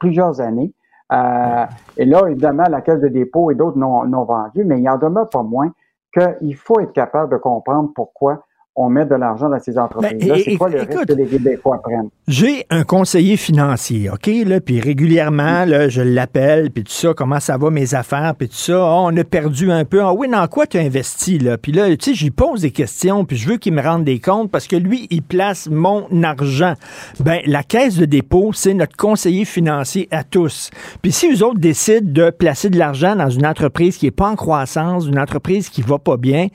plusieurs 0.00 0.40
années. 0.40 0.74
Euh, 1.12 1.66
et 1.96 2.04
là, 2.04 2.22
évidemment, 2.28 2.64
la 2.68 2.80
caisse 2.80 3.00
de 3.00 3.08
dépôt 3.08 3.50
et 3.50 3.54
d'autres 3.54 3.78
n'ont 3.78 4.24
vendu, 4.24 4.64
mais 4.64 4.80
il 4.80 4.88
en 4.88 4.98
demeure 4.98 5.28
pas 5.28 5.42
moins 5.42 5.72
qu'il 6.12 6.56
faut 6.56 6.80
être 6.80 6.92
capable 6.92 7.32
de 7.32 7.36
comprendre 7.36 7.90
pourquoi 7.94 8.45
on 8.76 8.90
met 8.90 9.06
de 9.06 9.14
l'argent 9.14 9.48
dans 9.48 9.58
ces 9.58 9.78
entreprises-là. 9.78 10.34
Ben, 10.34 10.42
c'est 10.44 10.56
quoi 10.56 10.68
le 10.68 10.80
risque 10.80 11.06
que 11.06 11.12
les 11.14 11.26
Québécois 11.26 11.80
prennent? 11.82 12.10
J'ai 12.28 12.66
un 12.68 12.84
conseiller 12.84 13.38
financier, 13.38 14.10
OK? 14.10 14.28
Là, 14.44 14.60
puis 14.60 14.80
régulièrement, 14.80 15.64
là, 15.64 15.88
je 15.88 16.02
l'appelle, 16.02 16.70
puis 16.70 16.84
tout 16.84 16.92
ça, 16.92 17.14
comment 17.14 17.40
ça 17.40 17.56
va 17.56 17.70
mes 17.70 17.94
affaires, 17.94 18.34
puis 18.38 18.48
tout 18.48 18.54
ça. 18.54 18.76
Ah, 18.76 19.00
on 19.04 19.16
a 19.16 19.24
perdu 19.24 19.72
un 19.72 19.86
peu. 19.86 20.02
Ah 20.02 20.12
oui, 20.12 20.28
dans 20.28 20.46
quoi 20.46 20.66
tu 20.66 20.76
as 20.76 20.82
investi, 20.82 21.38
là? 21.38 21.56
Puis 21.56 21.72
là, 21.72 21.88
tu 21.96 22.10
sais, 22.10 22.14
j'y 22.14 22.30
pose 22.30 22.60
des 22.60 22.70
questions, 22.70 23.24
puis 23.24 23.36
je 23.38 23.48
veux 23.48 23.56
qu'il 23.56 23.72
me 23.72 23.80
rende 23.80 24.04
des 24.04 24.20
comptes 24.20 24.50
parce 24.50 24.66
que 24.66 24.76
lui, 24.76 25.06
il 25.10 25.22
place 25.22 25.68
mon 25.70 26.06
argent. 26.22 26.74
Ben, 27.20 27.40
la 27.46 27.62
caisse 27.62 27.96
de 27.96 28.04
dépôt, 28.04 28.50
c'est 28.52 28.74
notre 28.74 28.96
conseiller 28.96 29.46
financier 29.46 30.06
à 30.10 30.22
tous. 30.22 30.70
Puis 31.00 31.12
si 31.12 31.32
eux 31.32 31.42
autres 31.42 31.60
décident 31.60 32.00
de 32.02 32.30
placer 32.30 32.68
de 32.68 32.78
l'argent 32.78 33.16
dans 33.16 33.30
une 33.30 33.46
entreprise 33.46 33.96
qui 33.96 34.04
n'est 34.04 34.10
pas 34.10 34.28
en 34.28 34.36
croissance, 34.36 35.06
une 35.06 35.18
entreprise 35.18 35.70
qui 35.70 35.80
va 35.80 35.98
pas 35.98 36.18
bien, 36.18 36.48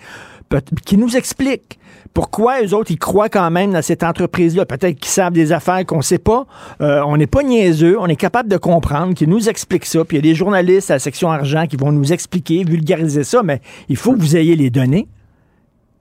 qui 0.86 0.98
nous 0.98 1.16
explique 1.16 1.80
pourquoi 2.14 2.64
eux 2.64 2.74
autres, 2.74 2.92
ils 2.92 3.00
croient 3.00 3.30
quand 3.30 3.50
même 3.52 3.72
dans 3.72 3.82
cette 3.82 4.04
entreprise-là? 4.04 4.66
Peut-être 4.66 4.98
qu'ils 4.98 5.12
savent 5.12 5.34
des 5.34 5.52
affaires 5.52 5.86
qu'on 5.86 5.98
ne 5.98 6.02
sait 6.02 6.18
pas. 6.18 6.46
Euh, 6.82 7.02
on 7.06 7.18
n'est 7.18 7.28
pas 7.28 7.44
niaiseux, 7.44 7.98
on 8.00 8.08
est 8.08 8.16
capable 8.16 8.50
de 8.50 8.58
comprendre, 8.58 9.14
qu'ils 9.14 9.30
nous 9.30 9.50
expliquent 9.50 9.86
ça. 9.86 10.04
Puis 10.06 10.18
il 10.18 10.26
y 10.26 10.30
a 10.30 10.32
des 10.32 10.36
journalistes 10.36 10.92
à 10.92 10.96
la 10.96 11.00
section 11.00 11.30
argent 11.32 11.66
qui 11.68 11.78
vont 11.78 11.92
nous 11.92 12.14
expliquer, 12.14 12.64
vulgariser 12.64 13.24
ça, 13.24 13.44
mais 13.44 13.62
il 13.90 13.98
faut 13.98 14.14
que 14.14 14.20
vous 14.20 14.36
ayez 14.36 14.56
les 14.56 14.70
données. 14.70 15.08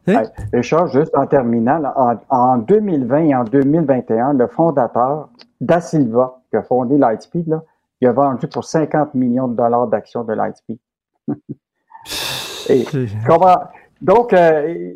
Hein? 0.06 0.22
Richard, 0.52 0.89
juste 0.89 1.16
en 1.16 1.27
terminant, 1.27 1.82
en, 2.31 2.59
2020 2.59 3.18
et 3.24 3.35
en 3.35 3.44
2021, 3.44 4.35
le 4.35 4.47
fondateur 4.48 5.28
Da 5.60 5.81
Silva, 5.81 6.40
qui 6.51 6.56
a 6.56 6.62
fondé 6.62 6.97
Lightspeed, 6.97 7.60
il 8.01 8.09
a 8.09 8.12
vendu 8.12 8.47
pour 8.47 8.64
50 8.64 9.14
millions 9.14 9.48
de 9.48 9.56
dollars 9.56 9.86
d'actions 9.86 10.24
de 10.24 10.32
Lightspeed. 10.32 10.78
et, 12.68 12.86
donc, 14.01 14.32
euh, 14.32 14.93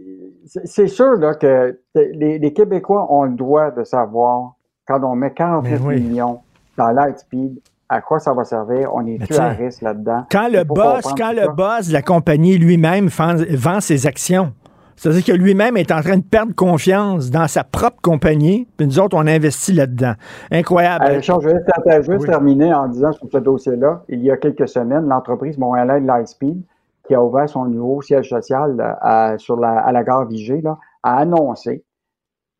c'est 0.64 0.88
sûr 0.88 1.14
là, 1.16 1.34
que 1.34 1.78
les, 1.94 2.38
les 2.38 2.52
Québécois 2.52 3.06
ont 3.12 3.24
le 3.24 3.34
droit 3.34 3.70
de 3.70 3.84
savoir 3.84 4.54
quand 4.86 5.02
on 5.02 5.14
met 5.16 5.32
48 5.32 5.70
Mais 5.70 5.78
oui. 5.80 6.00
millions 6.00 6.40
dans 6.76 6.88
Lightspeed, 6.88 7.58
à 7.88 8.00
quoi 8.00 8.18
ça 8.18 8.32
va 8.32 8.44
servir? 8.44 8.90
On 8.94 9.06
est 9.06 9.18
plus 9.18 9.38
à 9.38 9.48
risque 9.48 9.82
là-dedans. 9.82 10.24
Quand 10.30 10.48
le 10.48 10.64
boss, 10.64 11.04
quand 11.16 11.32
le 11.32 11.42
ça. 11.42 11.48
boss 11.48 11.88
de 11.88 11.92
la 11.92 12.02
compagnie 12.02 12.56
lui-même 12.58 13.08
vend 13.08 13.80
ses 13.80 14.06
actions, 14.06 14.52
c'est-à-dire 14.96 15.24
que 15.24 15.32
lui-même 15.32 15.76
est 15.76 15.90
en 15.90 16.00
train 16.00 16.16
de 16.16 16.22
perdre 16.22 16.54
confiance 16.54 17.30
dans 17.30 17.48
sa 17.48 17.64
propre 17.64 18.00
compagnie, 18.00 18.68
puis 18.76 18.86
nous 18.86 18.98
autres, 19.00 19.16
on 19.16 19.26
investit 19.26 19.72
là-dedans. 19.72 20.14
Incroyable. 20.52 21.04
Euh, 21.06 21.16
Richard, 21.16 21.40
je 21.40 21.48
vais 21.48 22.02
juste, 22.02 22.08
Oui. 22.20 22.28
terminer 22.28 22.72
en 22.72 22.86
disant 22.88 23.12
sur 23.12 23.26
ce 23.30 23.38
dossier-là, 23.38 24.02
il 24.08 24.22
y 24.22 24.30
a 24.30 24.36
quelques 24.36 24.68
semaines, 24.68 25.06
l'entreprise 25.08 25.58
montréalaise 25.58 26.04
Lightspeed, 26.04 26.62
qui 27.04 27.14
a 27.14 27.22
ouvert 27.22 27.48
son 27.48 27.66
nouveau 27.66 28.02
siège 28.02 28.30
social 28.30 28.80
euh, 28.80 28.92
à, 29.00 29.38
sur 29.38 29.56
la, 29.56 29.78
à 29.78 29.92
la 29.92 30.02
gare 30.02 30.26
Vigée, 30.26 30.60
là, 30.60 30.78
a 31.02 31.18
annoncé 31.18 31.84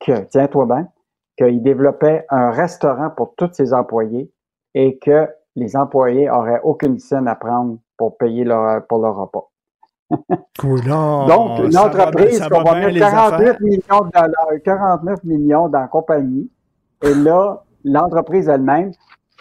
que, 0.01 0.25
tiens-toi 0.25 0.67
bien, 0.67 0.89
qu'il 1.37 1.63
développait 1.63 2.27
un 2.31 2.51
restaurant 2.51 3.11
pour 3.11 3.35
tous 3.37 3.51
ses 3.53 3.73
employés 3.73 4.31
et 4.75 4.99
que 4.99 5.29
les 5.57 5.77
employés 5.77 6.31
auraient 6.31 6.61
aucune 6.63 6.99
scène 6.99 7.29
à 7.29 7.35
prendre 7.35 7.79
pour 7.97 8.17
payer 8.17 8.45
leur, 8.45 8.87
pour 8.87 8.99
leur 8.99 9.17
repas. 9.17 9.51
Donc, 11.27 11.61
une 11.61 11.71
va 11.71 11.87
entreprise 11.87 12.39
ça 12.39 12.49
qu'on 12.49 12.63
va 12.63 12.75
va 12.75 12.81
mettre 12.81 12.95
les 12.95 13.01
49 13.01 13.33
affaires. 13.33 13.61
millions 13.61 14.05
de 14.05 14.11
dollars, 14.11 14.63
49 14.65 15.25
millions 15.25 15.69
dans 15.69 15.81
la 15.81 15.89
compagnie. 15.89 16.51
Et 17.03 17.15
là, 17.15 17.65
l'entreprise 17.85 18.49
elle-même 18.49 18.93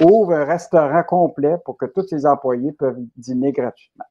ouvre 0.02 0.34
un 0.34 0.46
restaurant 0.46 1.04
complet 1.04 1.58
pour 1.66 1.78
que 1.78 1.86
tous 1.86 2.08
ses 2.08 2.26
employés 2.26 2.72
peuvent 2.72 2.98
dîner 3.16 3.52
gratuitement. 3.52 4.06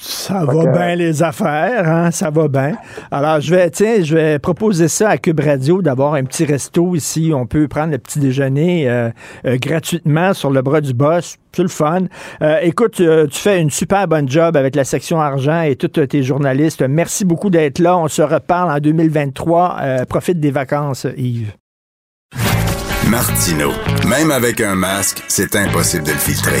Ça 0.00 0.44
va 0.44 0.66
bien 0.66 0.94
les 0.96 1.22
affaires, 1.22 1.88
hein? 1.88 2.10
Ça 2.10 2.30
va 2.30 2.48
bien. 2.48 2.76
Alors, 3.10 3.40
je 3.40 3.54
vais, 3.54 3.70
tiens, 3.70 4.02
je 4.02 4.14
vais 4.14 4.38
proposer 4.38 4.88
ça 4.88 5.10
à 5.10 5.18
Cube 5.18 5.40
Radio 5.40 5.82
d'avoir 5.82 6.14
un 6.14 6.24
petit 6.24 6.44
resto 6.44 6.94
ici. 6.96 7.32
On 7.34 7.46
peut 7.46 7.68
prendre 7.68 7.92
le 7.92 7.98
petit 7.98 8.18
déjeuner 8.18 8.88
euh, 8.88 9.10
euh, 9.44 9.58
gratuitement 9.60 10.32
sur 10.32 10.50
le 10.50 10.62
bras 10.62 10.80
du 10.80 10.94
boss. 10.94 11.36
C'est 11.54 11.62
le 11.62 11.68
fun. 11.68 12.04
Euh, 12.40 12.58
écoute, 12.62 13.00
euh, 13.00 13.26
tu 13.26 13.38
fais 13.38 13.60
une 13.60 13.70
super 13.70 14.08
bonne 14.08 14.28
job 14.28 14.56
avec 14.56 14.74
la 14.74 14.84
section 14.84 15.20
argent 15.20 15.62
et 15.62 15.76
tous 15.76 15.88
tes 15.88 16.22
journalistes. 16.22 16.82
Merci 16.82 17.24
beaucoup 17.24 17.50
d'être 17.50 17.78
là. 17.78 17.96
On 17.98 18.08
se 18.08 18.22
reparle 18.22 18.70
en 18.70 18.78
2023. 18.78 19.76
Euh, 19.80 20.04
profite 20.06 20.40
des 20.40 20.50
vacances, 20.50 21.06
Yves. 21.16 21.52
Martino. 23.08 23.70
Même 24.08 24.30
avec 24.30 24.60
un 24.62 24.74
masque, 24.74 25.22
c'est 25.28 25.54
impossible 25.54 26.04
de 26.04 26.12
le 26.12 26.18
filtrer. 26.18 26.60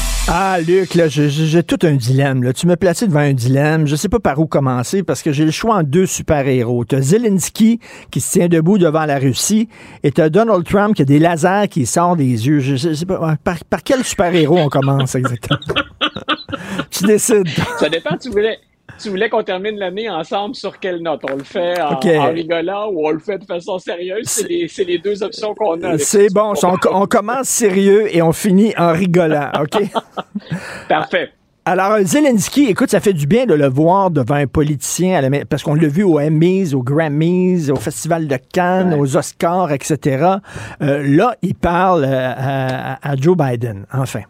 Ah, 0.33 0.59
Luc, 0.65 0.95
là, 0.95 1.09
j'ai- 1.09 1.61
tout 1.63 1.79
un 1.83 1.91
dilemme. 1.95 2.41
Là. 2.41 2.53
Tu 2.53 2.65
me 2.65 2.77
placé 2.77 3.05
devant 3.05 3.19
un 3.19 3.33
dilemme. 3.33 3.85
Je 3.85 3.97
sais 3.97 4.07
pas 4.07 4.19
par 4.19 4.39
où 4.39 4.47
commencer 4.47 5.03
parce 5.03 5.21
que 5.21 5.33
j'ai 5.33 5.43
le 5.43 5.51
choix 5.51 5.75
en 5.75 5.83
deux 5.83 6.05
super-héros. 6.05 6.85
Tu 6.85 6.95
as 6.95 7.01
Zelensky 7.01 7.81
qui 8.11 8.21
se 8.21 8.31
tient 8.31 8.47
debout 8.47 8.77
devant 8.77 9.05
la 9.05 9.19
Russie 9.19 9.67
et 10.03 10.11
tu 10.11 10.21
as 10.21 10.29
Donald 10.29 10.63
Trump 10.63 10.95
qui 10.95 11.01
a 11.01 11.05
des 11.05 11.19
lasers 11.19 11.67
qui 11.69 11.85
sortent 11.85 12.19
des 12.19 12.47
yeux. 12.47 12.59
Je, 12.61 12.93
sais 12.93 13.05
pas, 13.05 13.35
par, 13.43 13.57
par 13.65 13.83
quel 13.83 14.05
super-héros 14.05 14.57
on 14.57 14.69
commence 14.69 15.15
exactement? 15.15 15.59
tu 16.91 17.03
décides. 17.03 17.49
Ça 17.77 17.89
dépend, 17.89 18.15
tu 18.17 18.29
voulais, 18.29 18.57
tu 18.99 19.09
voulais 19.09 19.29
qu'on 19.29 19.43
termine 19.43 19.77
l'année 19.77 20.09
ensemble 20.09 20.55
sur 20.55 20.79
quelle 20.79 21.01
note? 21.01 21.21
On 21.29 21.35
le 21.35 21.43
fait 21.43 21.79
en, 21.81 22.31
rigolant 22.31 22.89
ou 22.91 23.07
on 23.07 23.11
le 23.11 23.19
fait 23.19 23.37
de 23.37 23.45
façon 23.45 23.77
sérieuse? 23.79 24.27
C'est 24.27 24.83
les, 24.83 24.97
deux 24.97 25.23
options 25.23 25.53
qu'on 25.53 25.81
a. 25.83 25.97
C'est 25.97 26.33
bon. 26.33 26.53
On, 26.63 26.75
on 26.91 27.05
commence 27.05 27.47
sérieux 27.47 28.15
et 28.15 28.21
on 28.21 28.31
finit 28.31 28.73
en 28.77 28.93
rigolant. 28.93 29.51
OK? 29.59 29.81
Parfait. 30.89 31.29
Alors, 31.63 31.99
Zelensky, 32.01 32.65
écoute, 32.65 32.89
ça 32.89 32.99
fait 32.99 33.13
du 33.13 33.27
bien 33.27 33.45
de 33.45 33.53
le 33.53 33.69
voir 33.69 34.09
devant 34.09 34.33
un 34.33 34.47
politicien, 34.47 35.17
à 35.17 35.21
la- 35.21 35.45
parce 35.45 35.61
qu'on 35.61 35.75
l'a 35.75 35.87
vu 35.87 36.01
aux 36.01 36.19
Emmys, 36.19 36.73
aux 36.73 36.81
Grammys, 36.81 37.69
au 37.69 37.75
Festival 37.75 38.27
de 38.27 38.37
Cannes, 38.51 38.95
aux 38.95 39.15
Oscars, 39.15 39.71
etc. 39.71 40.37
Euh, 40.81 41.03
là, 41.05 41.35
il 41.43 41.53
parle 41.53 42.03
euh, 42.03 42.33
à, 42.35 43.11
à 43.11 43.15
Joe 43.15 43.37
Biden, 43.37 43.85
enfin. 43.93 44.21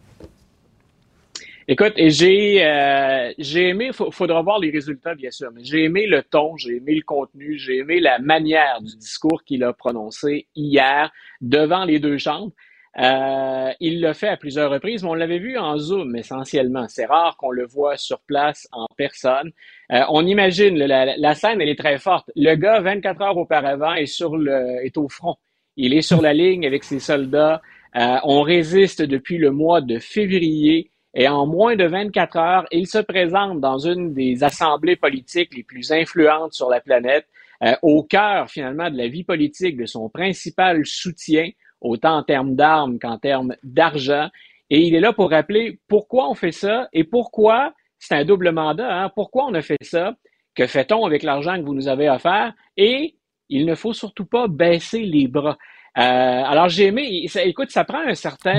Écoute, 1.72 1.94
et 1.96 2.10
j'ai 2.10 2.62
euh, 2.66 3.32
j'ai 3.38 3.68
aimé, 3.70 3.92
faudra 3.94 4.42
voir 4.42 4.58
les 4.58 4.70
résultats 4.70 5.14
bien 5.14 5.30
sûr, 5.30 5.50
mais 5.54 5.64
j'ai 5.64 5.84
aimé 5.84 6.06
le 6.06 6.22
ton, 6.22 6.54
j'ai 6.58 6.76
aimé 6.76 6.94
le 6.94 7.02
contenu, 7.02 7.56
j'ai 7.56 7.78
aimé 7.78 7.98
la 7.98 8.18
manière 8.18 8.82
du 8.82 8.94
discours 8.98 9.42
qu'il 9.42 9.64
a 9.64 9.72
prononcé 9.72 10.48
hier 10.54 11.10
devant 11.40 11.86
les 11.86 11.98
deux 11.98 12.18
chambres. 12.18 12.52
Euh, 12.98 13.70
il 13.80 14.02
l'a 14.02 14.12
fait 14.12 14.28
à 14.28 14.36
plusieurs 14.36 14.70
reprises, 14.70 15.02
mais 15.02 15.08
on 15.08 15.14
l'avait 15.14 15.38
vu 15.38 15.56
en 15.56 15.78
Zoom 15.78 16.14
essentiellement. 16.14 16.88
C'est 16.88 17.06
rare 17.06 17.38
qu'on 17.38 17.50
le 17.50 17.64
voit 17.64 17.96
sur 17.96 18.20
place 18.20 18.68
en 18.72 18.86
personne. 18.98 19.50
Euh, 19.92 20.02
on 20.10 20.26
imagine, 20.26 20.76
la 20.76 21.34
scène, 21.34 21.62
elle 21.62 21.70
est 21.70 21.78
très 21.78 21.96
forte. 21.96 22.30
Le 22.36 22.54
gars, 22.54 22.80
24 22.80 23.22
heures 23.22 23.38
auparavant, 23.38 23.94
est, 23.94 24.04
sur 24.04 24.36
le, 24.36 24.84
est 24.84 24.98
au 24.98 25.08
front. 25.08 25.36
Il 25.78 25.94
est 25.94 26.02
sur 26.02 26.20
la 26.20 26.34
ligne 26.34 26.66
avec 26.66 26.84
ses 26.84 26.98
soldats. 27.00 27.62
Euh, 27.96 28.16
on 28.24 28.42
résiste 28.42 29.00
depuis 29.00 29.38
le 29.38 29.50
mois 29.52 29.80
de 29.80 29.98
février. 29.98 30.91
Et 31.14 31.28
en 31.28 31.46
moins 31.46 31.76
de 31.76 31.84
24 31.84 32.36
heures, 32.36 32.66
il 32.70 32.86
se 32.86 32.98
présente 32.98 33.60
dans 33.60 33.78
une 33.78 34.14
des 34.14 34.44
assemblées 34.44 34.96
politiques 34.96 35.54
les 35.54 35.62
plus 35.62 35.92
influentes 35.92 36.54
sur 36.54 36.70
la 36.70 36.80
planète, 36.80 37.26
euh, 37.62 37.74
au 37.82 38.02
cœur 38.02 38.50
finalement 38.50 38.90
de 38.90 38.96
la 38.96 39.08
vie 39.08 39.24
politique 39.24 39.76
de 39.76 39.86
son 39.86 40.08
principal 40.08 40.86
soutien, 40.86 41.50
autant 41.80 42.16
en 42.16 42.22
termes 42.22 42.54
d'armes 42.54 42.98
qu'en 42.98 43.18
termes 43.18 43.54
d'argent. 43.62 44.28
Et 44.70 44.80
il 44.80 44.94
est 44.94 45.00
là 45.00 45.12
pour 45.12 45.30
rappeler 45.30 45.78
pourquoi 45.86 46.30
on 46.30 46.34
fait 46.34 46.52
ça 46.52 46.88
et 46.92 47.04
pourquoi 47.04 47.74
c'est 47.98 48.14
un 48.14 48.24
double 48.24 48.50
mandat. 48.52 49.04
Hein, 49.04 49.10
pourquoi 49.14 49.44
on 49.46 49.54
a 49.54 49.62
fait 49.62 49.76
ça? 49.82 50.14
Que 50.54 50.66
fait-on 50.66 51.04
avec 51.04 51.22
l'argent 51.22 51.56
que 51.56 51.64
vous 51.64 51.74
nous 51.74 51.88
avez 51.88 52.08
offert? 52.08 52.52
Et 52.76 53.16
il 53.48 53.66
ne 53.66 53.74
faut 53.74 53.92
surtout 53.92 54.24
pas 54.24 54.48
baisser 54.48 55.00
les 55.00 55.28
bras. 55.28 55.58
Euh, 55.98 56.00
alors 56.02 56.68
j'ai 56.70 56.86
aimé, 56.86 57.26
ça- 57.28 57.42
écoute, 57.44 57.70
ça 57.70 57.84
prend 57.84 58.00
un 58.06 58.14
certain, 58.14 58.54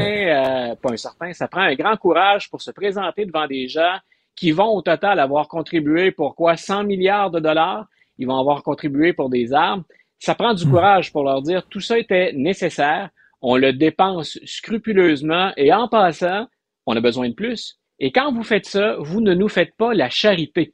euh, 0.72 0.76
pas 0.76 0.92
un 0.92 0.98
certain, 0.98 1.34
ça 1.34 1.48
prend 1.48 1.62
un 1.62 1.74
grand 1.74 1.98
courage 1.98 2.50
pour 2.50 2.62
se 2.62 2.70
présenter 2.72 3.26
devant 3.26 3.48
des 3.48 3.68
gens 3.68 3.96
qui 4.36 4.52
vont 4.52 4.68
au 4.70 4.82
total 4.84 5.20
avoir 5.20 5.48
contribué 5.48 6.12
pour 6.12 6.36
quoi 6.36 6.58
100 6.58 6.84
milliards 6.84 7.32
de 7.32 7.40
dollars, 7.40 7.86
ils 8.20 8.28
vont 8.28 8.38
avoir 8.40 8.62
contribué 8.62 9.14
pour 9.14 9.30
des 9.30 9.52
armes. 9.54 9.84
Ça 10.20 10.36
prend 10.36 10.54
du 10.54 10.66
courage 10.68 11.12
pour 11.12 11.24
leur 11.24 11.42
dire 11.42 11.66
tout 11.68 11.80
ça 11.82 11.98
était 11.98 12.32
nécessaire, 12.36 13.10
on 13.42 13.58
le 13.58 13.74
dépense 13.74 14.38
scrupuleusement 14.46 15.52
et 15.58 15.74
en 15.74 15.88
passant, 15.88 16.48
on 16.86 16.96
a 16.96 17.02
besoin 17.02 17.30
de 17.30 17.34
plus. 17.34 17.80
Et 18.00 18.12
quand 18.12 18.32
vous 18.34 18.44
faites 18.44 18.66
ça, 18.66 18.96
vous 19.00 19.22
ne 19.22 19.34
nous 19.34 19.48
faites 19.50 19.76
pas 19.78 19.94
la 19.94 20.10
charité. 20.10 20.74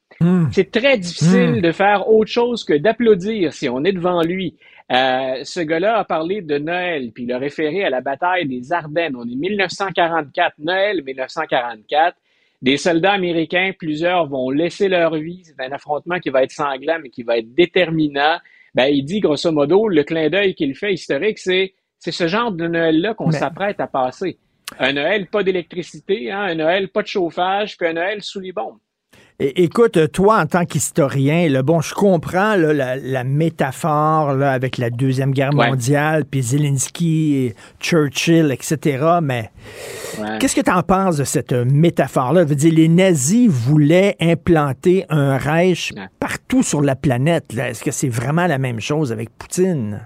C'est 0.52 0.72
très 0.72 0.98
difficile 0.98 1.58
Hmm. 1.58 1.62
de 1.62 1.72
faire 1.72 2.10
autre 2.10 2.32
chose 2.32 2.64
que 2.64 2.74
d'applaudir 2.74 3.54
si 3.54 3.70
on 3.70 3.84
est 3.84 3.92
devant 3.94 4.22
lui. 4.24 4.58
Euh, 4.92 5.44
ce 5.44 5.60
gars-là 5.60 6.00
a 6.00 6.04
parlé 6.04 6.42
de 6.42 6.58
Noël, 6.58 7.12
puis 7.14 7.24
il 7.24 7.32
a 7.32 7.38
référé 7.38 7.84
à 7.84 7.90
la 7.92 8.02
bataille 8.02 8.48
des 8.48 8.74
Ardennes. 8.74 9.16
On 9.16 9.24
est 9.28 9.36
1944, 9.36 10.56
Noël 10.60 11.04
1944. 11.04 12.18
Des 12.62 12.76
soldats 12.78 13.14
américains, 13.14 13.72
plusieurs 13.78 14.28
vont 14.28 14.50
laisser 14.50 14.90
leur 14.90 15.16
vie. 15.16 15.44
C'est 15.46 15.64
un 15.64 15.72
affrontement 15.72 16.20
qui 16.20 16.30
va 16.30 16.44
être 16.44 16.52
sanglant, 16.52 16.98
mais 17.02 17.10
qui 17.10 17.24
va 17.24 17.38
être 17.38 17.54
déterminant. 17.54 18.38
Ben, 18.76 18.86
il 18.88 19.04
dit, 19.04 19.20
grosso 19.20 19.52
modo, 19.52 19.88
le 19.88 20.04
clin 20.04 20.30
d'œil 20.30 20.56
qu'il 20.56 20.76
fait 20.76 20.94
historique, 20.94 21.38
c'est, 21.38 21.74
c'est 22.00 22.12
ce 22.12 22.28
genre 22.28 22.52
de 22.52 22.68
Noël-là 22.68 23.14
qu'on 23.14 23.28
Mais- 23.28 23.38
s'apprête 23.38 23.80
à 23.80 23.88
passer. 23.88 24.38
Un 24.78 24.94
Noël 24.94 25.28
pas 25.28 25.42
d'électricité, 25.44 26.32
hein, 26.32 26.42
un 26.42 26.56
Noël 26.56 26.90
pas 26.90 27.02
de 27.02 27.08
chauffage, 27.08 27.78
puis 27.78 27.88
un 27.88 27.94
Noël 27.94 28.22
sous 28.22 28.40
les 28.40 28.52
bombes. 28.52 28.78
É- 29.42 29.64
écoute, 29.64 30.12
toi, 30.12 30.40
en 30.42 30.46
tant 30.48 30.66
qu'historien, 30.66 31.62
bon, 31.64 31.80
je 31.80 31.94
comprends 31.94 32.56
là, 32.58 32.74
la, 32.74 32.96
la 32.98 33.24
métaphore 33.24 34.34
là, 34.34 34.52
avec 34.52 34.78
la 34.78 34.90
Deuxième 34.90 35.32
Guerre 35.32 35.54
Ouais. 35.56 35.70
mondiale, 35.70 36.26
puis 36.26 36.42
Zelensky, 36.42 37.36
et 37.36 37.56
Churchill, 37.80 38.52
etc., 38.52 39.20
mais 39.24 39.50
Ouais. 40.20 40.40
qu'est-ce 40.40 40.56
que 40.58 40.62
tu 40.62 40.72
en 40.72 40.84
penses 40.84 41.16
de 41.16 41.24
cette 41.24 41.54
euh, 41.54 41.64
métaphore-là? 41.64 42.44
Je 42.44 42.48
veux 42.50 42.56
dire, 42.56 42.74
les 42.74 42.90
nazis 42.90 43.48
voulaient 43.50 44.18
implanter 44.20 45.06
un 45.10 45.38
Reich 45.38 45.94
partout 46.20 46.62
sur 46.62 46.82
la 46.82 46.98
planète. 46.98 47.54
Est-ce 47.58 47.82
que 47.84 47.92
c'est 47.92 48.10
vraiment 48.10 48.46
la 48.46 48.58
même 48.58 48.82
chose 48.82 49.14
avec 49.14 49.30
Poutine? 49.38 50.06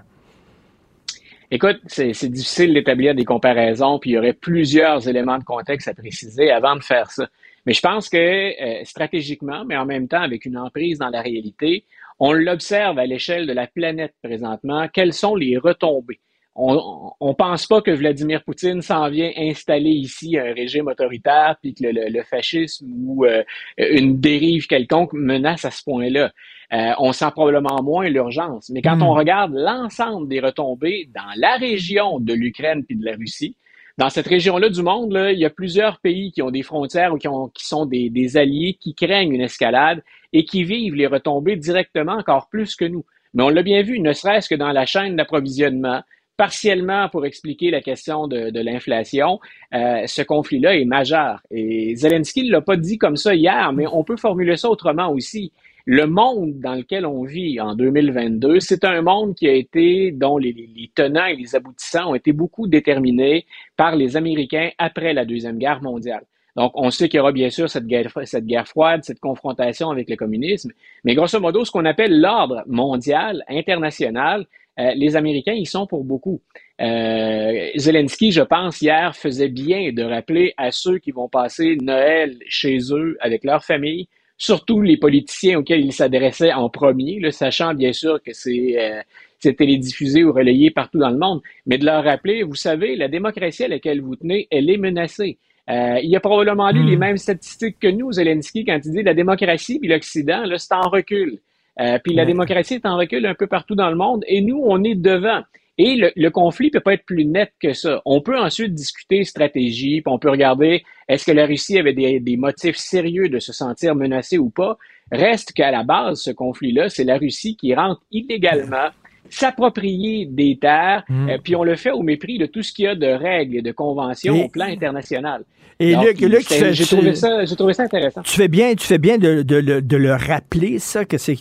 Écoute, 1.50 1.80
c'est 1.86 2.14
c'est 2.14 2.28
difficile 2.28 2.72
d'établir 2.74 3.14
des 3.14 3.24
comparaisons, 3.24 3.98
puis 3.98 4.10
il 4.10 4.12
y 4.14 4.18
aurait 4.18 4.32
plusieurs 4.32 5.08
éléments 5.08 5.38
de 5.38 5.44
contexte 5.44 5.88
à 5.88 5.94
préciser 5.94 6.50
avant 6.50 6.74
de 6.76 6.82
faire 6.82 7.10
ça. 7.10 7.26
Mais 7.66 7.72
je 7.72 7.80
pense 7.80 8.08
que 8.08 8.16
euh, 8.18 8.84
stratégiquement, 8.84 9.64
mais 9.64 9.76
en 9.76 9.86
même 9.86 10.08
temps 10.08 10.22
avec 10.22 10.44
une 10.44 10.58
emprise 10.58 10.98
dans 10.98 11.10
la 11.10 11.22
réalité, 11.22 11.84
on 12.18 12.32
l'observe 12.32 12.98
à 12.98 13.06
l'échelle 13.06 13.46
de 13.46 13.52
la 13.52 13.66
planète 13.66 14.14
présentement. 14.22 14.88
Quelles 14.88 15.12
sont 15.12 15.34
les 15.34 15.58
retombées? 15.58 16.20
on, 16.56 17.12
on 17.20 17.34
pense 17.34 17.66
pas 17.66 17.82
que 17.82 17.90
Vladimir 17.90 18.44
Poutine 18.44 18.80
s'en 18.80 19.10
vient 19.10 19.32
installer 19.36 19.90
ici 19.90 20.38
un 20.38 20.54
régime 20.54 20.86
autoritaire, 20.86 21.56
puis 21.60 21.74
que 21.74 21.84
le, 21.84 22.08
le, 22.08 22.22
fascisme 22.22 22.86
ou 23.06 23.24
euh, 23.24 23.42
une 23.76 24.20
dérive 24.20 24.66
quelconque 24.66 25.12
menace 25.14 25.64
à 25.64 25.70
ce 25.70 25.82
point-là. 25.82 26.30
Euh, 26.72 26.92
on 26.98 27.12
sent 27.12 27.30
probablement 27.32 27.82
moins 27.82 28.08
l'urgence. 28.08 28.70
Mais 28.70 28.82
quand 28.82 28.96
Hmm. 28.96 29.02
on 29.02 29.14
regarde 29.14 29.52
l'ensemble 29.54 30.28
des 30.28 30.40
retombées 30.40 31.08
dans 31.14 31.32
la 31.36 31.56
région 31.56 32.20
de 32.20 32.32
l'Ukraine 32.32 32.84
puis 32.84 32.96
de 32.96 33.04
la 33.04 33.16
Russie, 33.16 33.56
dans 33.96 34.10
cette 34.10 34.26
région-là 34.26 34.70
du 34.70 34.82
monde, 34.82 35.16
il 35.32 35.38
y 35.38 35.44
a 35.44 35.50
plusieurs 35.50 36.00
pays 36.00 36.32
qui 36.32 36.42
ont 36.42 36.50
des 36.50 36.62
frontières 36.62 37.14
ou 37.14 37.18
qui, 37.18 37.28
ont, 37.28 37.48
qui 37.48 37.64
sont 37.66 37.86
des, 37.86 38.36
alliés 38.36 38.76
qui 38.80 38.94
craignent 38.94 39.32
une 39.32 39.40
escalade 39.40 40.02
et 40.32 40.44
qui 40.44 40.64
vivent 40.64 40.96
les 40.96 41.06
retombées 41.06 41.56
directement 41.56 42.14
encore 42.14 42.48
plus 42.48 42.74
que 42.74 42.84
nous. 42.84 43.04
Mais 43.34 43.44
on 43.44 43.48
l'a 43.48 43.62
bien 43.62 43.82
vu, 43.82 44.00
ne 44.00 44.12
serait-ce 44.12 44.48
que 44.48 44.54
dans 44.56 44.72
la 44.72 44.84
chaîne 44.84 45.16
d'approvisionnement, 45.16 46.02
partiellement 46.36 47.08
pour 47.08 47.24
expliquer 47.24 47.70
la 47.70 47.80
question 47.80 48.26
de, 48.26 48.50
de 48.50 48.60
l'inflation, 48.60 49.38
euh, 49.72 50.06
ce 50.06 50.22
conflit-là 50.22 50.76
est 50.76 50.84
majeur. 50.84 51.40
Et 51.52 51.94
Zelensky 51.94 52.44
ne 52.44 52.50
l'a 52.50 52.60
pas 52.60 52.76
dit 52.76 52.98
comme 52.98 53.16
ça 53.16 53.34
hier, 53.34 53.72
mais 53.72 53.86
on 53.86 54.02
peut 54.02 54.16
formuler 54.16 54.56
ça 54.56 54.68
autrement 54.68 55.12
aussi. 55.12 55.52
Le 55.86 56.06
monde 56.06 56.60
dans 56.60 56.74
lequel 56.74 57.04
on 57.04 57.24
vit 57.24 57.60
en 57.60 57.74
2022, 57.74 58.58
c'est 58.60 58.84
un 58.84 59.02
monde 59.02 59.34
qui 59.34 59.46
a 59.46 59.52
été, 59.52 60.12
dont 60.12 60.38
les, 60.38 60.90
tenants 60.94 61.26
et 61.26 61.36
les 61.36 61.54
aboutissants 61.54 62.12
ont 62.12 62.14
été 62.14 62.32
beaucoup 62.32 62.66
déterminés 62.66 63.44
par 63.76 63.94
les 63.94 64.16
Américains 64.16 64.70
après 64.78 65.12
la 65.12 65.26
Deuxième 65.26 65.58
Guerre 65.58 65.82
mondiale. 65.82 66.24
Donc, 66.56 66.72
on 66.74 66.90
sait 66.90 67.08
qu'il 67.10 67.18
y 67.18 67.20
aura 67.20 67.32
bien 67.32 67.50
sûr 67.50 67.68
cette 67.68 67.86
guerre, 67.86 68.10
cette 68.24 68.46
guerre 68.46 68.66
froide, 68.66 69.04
cette 69.04 69.20
confrontation 69.20 69.90
avec 69.90 70.08
le 70.08 70.16
communisme, 70.16 70.70
mais 71.02 71.14
grosso 71.14 71.38
modo, 71.38 71.64
ce 71.66 71.70
qu'on 71.70 71.84
appelle 71.84 72.18
l'ordre 72.18 72.62
mondial, 72.66 73.44
international, 73.48 74.46
euh, 74.78 74.92
les 74.94 75.16
Américains 75.16 75.52
y 75.52 75.66
sont 75.66 75.86
pour 75.86 76.04
beaucoup. 76.04 76.40
Euh, 76.80 77.68
Zelensky, 77.76 78.32
je 78.32 78.42
pense, 78.42 78.80
hier 78.80 79.14
faisait 79.14 79.48
bien 79.48 79.92
de 79.92 80.02
rappeler 80.02 80.54
à 80.56 80.70
ceux 80.70 80.98
qui 80.98 81.10
vont 81.10 81.28
passer 81.28 81.76
Noël 81.76 82.38
chez 82.48 82.78
eux 82.92 83.18
avec 83.20 83.44
leur 83.44 83.64
famille, 83.64 84.08
surtout 84.36 84.80
les 84.80 84.96
politiciens 84.96 85.58
auxquels 85.58 85.84
il 85.84 85.92
s'adressait 85.92 86.52
en 86.52 86.68
premier, 86.68 87.20
là, 87.20 87.30
sachant 87.30 87.74
bien 87.74 87.92
sûr 87.92 88.22
que 88.22 88.32
c'est 88.32 88.76
euh, 88.78 89.00
c'est 89.38 89.54
télédiffusé 89.54 90.24
ou 90.24 90.32
relayé 90.32 90.70
partout 90.70 90.98
dans 90.98 91.10
le 91.10 91.18
monde, 91.18 91.42
mais 91.66 91.76
de 91.76 91.84
leur 91.84 92.02
rappeler, 92.02 92.42
vous 92.42 92.54
savez, 92.54 92.96
la 92.96 93.08
démocratie 93.08 93.64
à 93.64 93.68
laquelle 93.68 94.00
vous 94.00 94.16
tenez, 94.16 94.48
elle 94.50 94.70
est 94.70 94.78
menacée. 94.78 95.38
Euh, 95.68 95.98
il 96.02 96.14
a 96.16 96.20
probablement 96.20 96.70
lu 96.70 96.82
les 96.84 96.96
mêmes 96.96 97.16
statistiques 97.16 97.78
que 97.78 97.88
nous, 97.88 98.12
Zelensky, 98.12 98.64
quand 98.64 98.78
il 98.84 98.90
dit 98.90 99.02
la 99.02 99.14
démocratie 99.14 99.78
puis 99.78 99.88
l'Occident, 99.88 100.44
là, 100.44 100.58
c'est 100.58 100.74
en 100.74 100.88
recul. 100.88 101.38
Euh, 101.80 101.98
puis 102.02 102.14
la 102.14 102.24
démocratie 102.24 102.74
est 102.74 102.86
en 102.86 102.96
recul 102.96 103.26
un 103.26 103.34
peu 103.34 103.46
partout 103.46 103.74
dans 103.74 103.90
le 103.90 103.96
monde 103.96 104.24
et 104.28 104.40
nous, 104.40 104.60
on 104.62 104.82
est 104.84 104.94
devant. 104.94 105.42
Et 105.76 105.96
le, 105.96 106.12
le 106.14 106.30
conflit 106.30 106.70
peut 106.70 106.80
pas 106.80 106.94
être 106.94 107.04
plus 107.04 107.24
net 107.24 107.52
que 107.60 107.72
ça. 107.72 108.00
On 108.04 108.20
peut 108.20 108.38
ensuite 108.38 108.74
discuter 108.74 109.24
stratégie, 109.24 110.02
on 110.06 110.18
peut 110.18 110.30
regarder 110.30 110.84
est-ce 111.08 111.26
que 111.26 111.32
la 111.32 111.46
Russie 111.46 111.78
avait 111.78 111.92
des, 111.92 112.20
des 112.20 112.36
motifs 112.36 112.76
sérieux 112.76 113.28
de 113.28 113.38
se 113.40 113.52
sentir 113.52 113.94
menacée 113.94 114.38
ou 114.38 114.50
pas. 114.50 114.78
Reste 115.10 115.52
qu'à 115.52 115.70
la 115.70 115.82
base, 115.82 116.20
ce 116.22 116.30
conflit-là, 116.30 116.88
c'est 116.88 117.04
la 117.04 117.18
Russie 117.18 117.56
qui 117.56 117.74
rentre 117.74 118.02
illégalement 118.10 118.88
s'approprier 119.30 120.26
des 120.26 120.56
terres, 120.60 121.04
Mm. 121.08 121.28
euh, 121.30 121.38
puis 121.42 121.56
on 121.56 121.64
le 121.64 121.76
fait 121.76 121.90
au 121.90 122.02
mépris 122.02 122.38
de 122.38 122.46
tout 122.46 122.62
ce 122.62 122.72
qu'il 122.72 122.84
y 122.84 122.88
a 122.88 122.94
de 122.94 123.06
règles 123.06 123.56
et 123.56 123.62
de 123.62 123.72
conventions 123.72 124.34
Et- 124.34 124.44
au 124.44 124.48
plan 124.48 124.66
international. 124.66 125.44
Et 125.80 125.94
Donc, 125.94 126.04
Luc, 126.04 126.20
Luc, 126.20 126.46
j'ai 126.70 126.84
trouvé 126.84 127.16
ça, 127.16 127.44
j'ai 127.44 127.56
trouvé 127.56 127.74
ça 127.74 127.82
intéressant. 127.82 128.22
Tu 128.22 128.30
fais 128.36 128.46
bien, 128.46 128.74
tu 128.76 128.86
fais 128.86 128.98
bien 128.98 129.18
de, 129.18 129.42
de 129.42 129.56
le- 129.56 129.82
de 129.82 129.96
le 129.96 130.12
rappeler, 130.14 130.78
ça, 130.78 131.04
que 131.04 131.18
c'est 131.18 131.36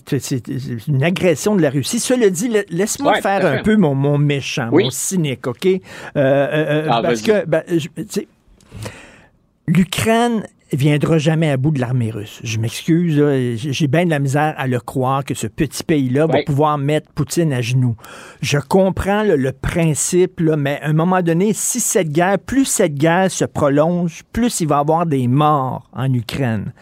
une 0.88 1.04
agression 1.04 1.56
de 1.56 1.62
la 1.62 1.70
Russie. 1.70 2.00
Cela 2.00 2.32
dit, 2.32 2.48
la- 2.50 2.64
laisse-moi 2.72 3.12
Ouais, 3.14 3.22
faire 3.22 3.46
un 3.46 3.62
peu 3.62 3.76
mon, 3.76 3.94
mon 3.94 4.18
méchant, 4.18 4.70
Oui. 4.72 4.86
mon 4.86 4.90
cynique, 4.90 5.46
OK? 5.46 5.68
Euh, 5.68 5.78
euh, 6.16 6.24
euh, 6.26 6.88
Ah, 6.90 7.02
parce 7.04 7.22
que, 7.22 7.46
ben, 7.46 7.62
je- 7.70 7.90
tu 7.96 8.06
sais, 8.10 8.28
l'Ukraine 9.68 10.44
viendra 10.76 11.18
jamais 11.18 11.50
à 11.50 11.58
bout 11.58 11.72
de 11.72 11.80
l'armée 11.80 12.12
russe. 12.12 12.40
Je 12.44 12.60
m'excuse, 12.60 13.22
j'ai 13.56 13.88
bien 13.88 14.06
de 14.06 14.10
la 14.10 14.20
misère 14.20 14.54
à 14.58 14.68
le 14.68 14.80
croire 14.80 15.24
que 15.24 15.34
ce 15.34 15.48
petit 15.48 15.84
pays-là 15.84 16.28
va 16.28 16.44
pouvoir 16.44 16.78
mettre 16.78 17.12
Poutine 17.12 17.54
à 17.54 17.62
genoux. 17.62 17.96
Je 18.42 18.58
comprends 18.58 19.24
là, 19.24 19.36
le 19.36 19.52
principe, 19.52 20.40
là, 20.40 20.58
mais 20.58 20.80
à 20.82 20.88
un 20.88 20.94
moment 20.94 21.22
donné, 21.22 21.54
si 21.54 21.80
cette 21.80 22.10
guerre, 22.10 22.40
plus 22.40 22.66
cette 22.66 22.96
guerre 22.96 23.30
se 23.30 23.46
prolonge, 23.46 24.24
plus 24.32 24.62
il 24.62 24.68
va 24.68 24.78
y 24.78 24.80
avoir 24.80 25.06
des 25.06 25.28
morts 25.28 25.90
en 25.94 26.12
Ukraine. 26.14 26.74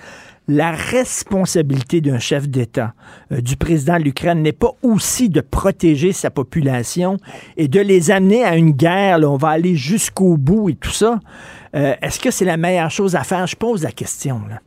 La 0.48 0.72
responsabilité 0.72 2.02
d'un 2.02 2.20
chef 2.20 2.50
d'État, 2.50 2.94
euh, 3.32 3.42
du 3.42 3.56
président 3.56 3.98
de 3.98 4.04
l'Ukraine, 4.04 4.42
n'est 4.42 4.52
pas 4.52 4.72
aussi 4.82 5.30
de 5.30 5.40
protéger 5.40 6.12
sa 6.12 6.30
population 6.32 7.18
et 7.58 7.68
de 7.68 7.80
les 7.80 8.12
amener 8.12 8.44
à 8.44 8.56
une 8.56 8.72
guerre. 8.72 9.20
là, 9.20 9.30
on 9.30 9.38
va 9.38 9.50
aller 9.50 9.76
jusqu'au 9.76 10.38
bout 10.38 10.70
et 10.70 10.76
tout 10.76 10.90
ça. 10.90 11.20
Euh, 11.76 11.94
Est-ce 12.02 12.20
que 12.20 12.32
c'est 12.32 12.46
la 12.46 12.58
meilleure 12.58 12.92
chose 12.92 13.16
à 13.16 13.24
faire? 13.24 13.48
Je 13.48 13.56
pose 13.56 13.84
la 13.84 13.92
question. 13.92 14.42
Là. 14.50 14.60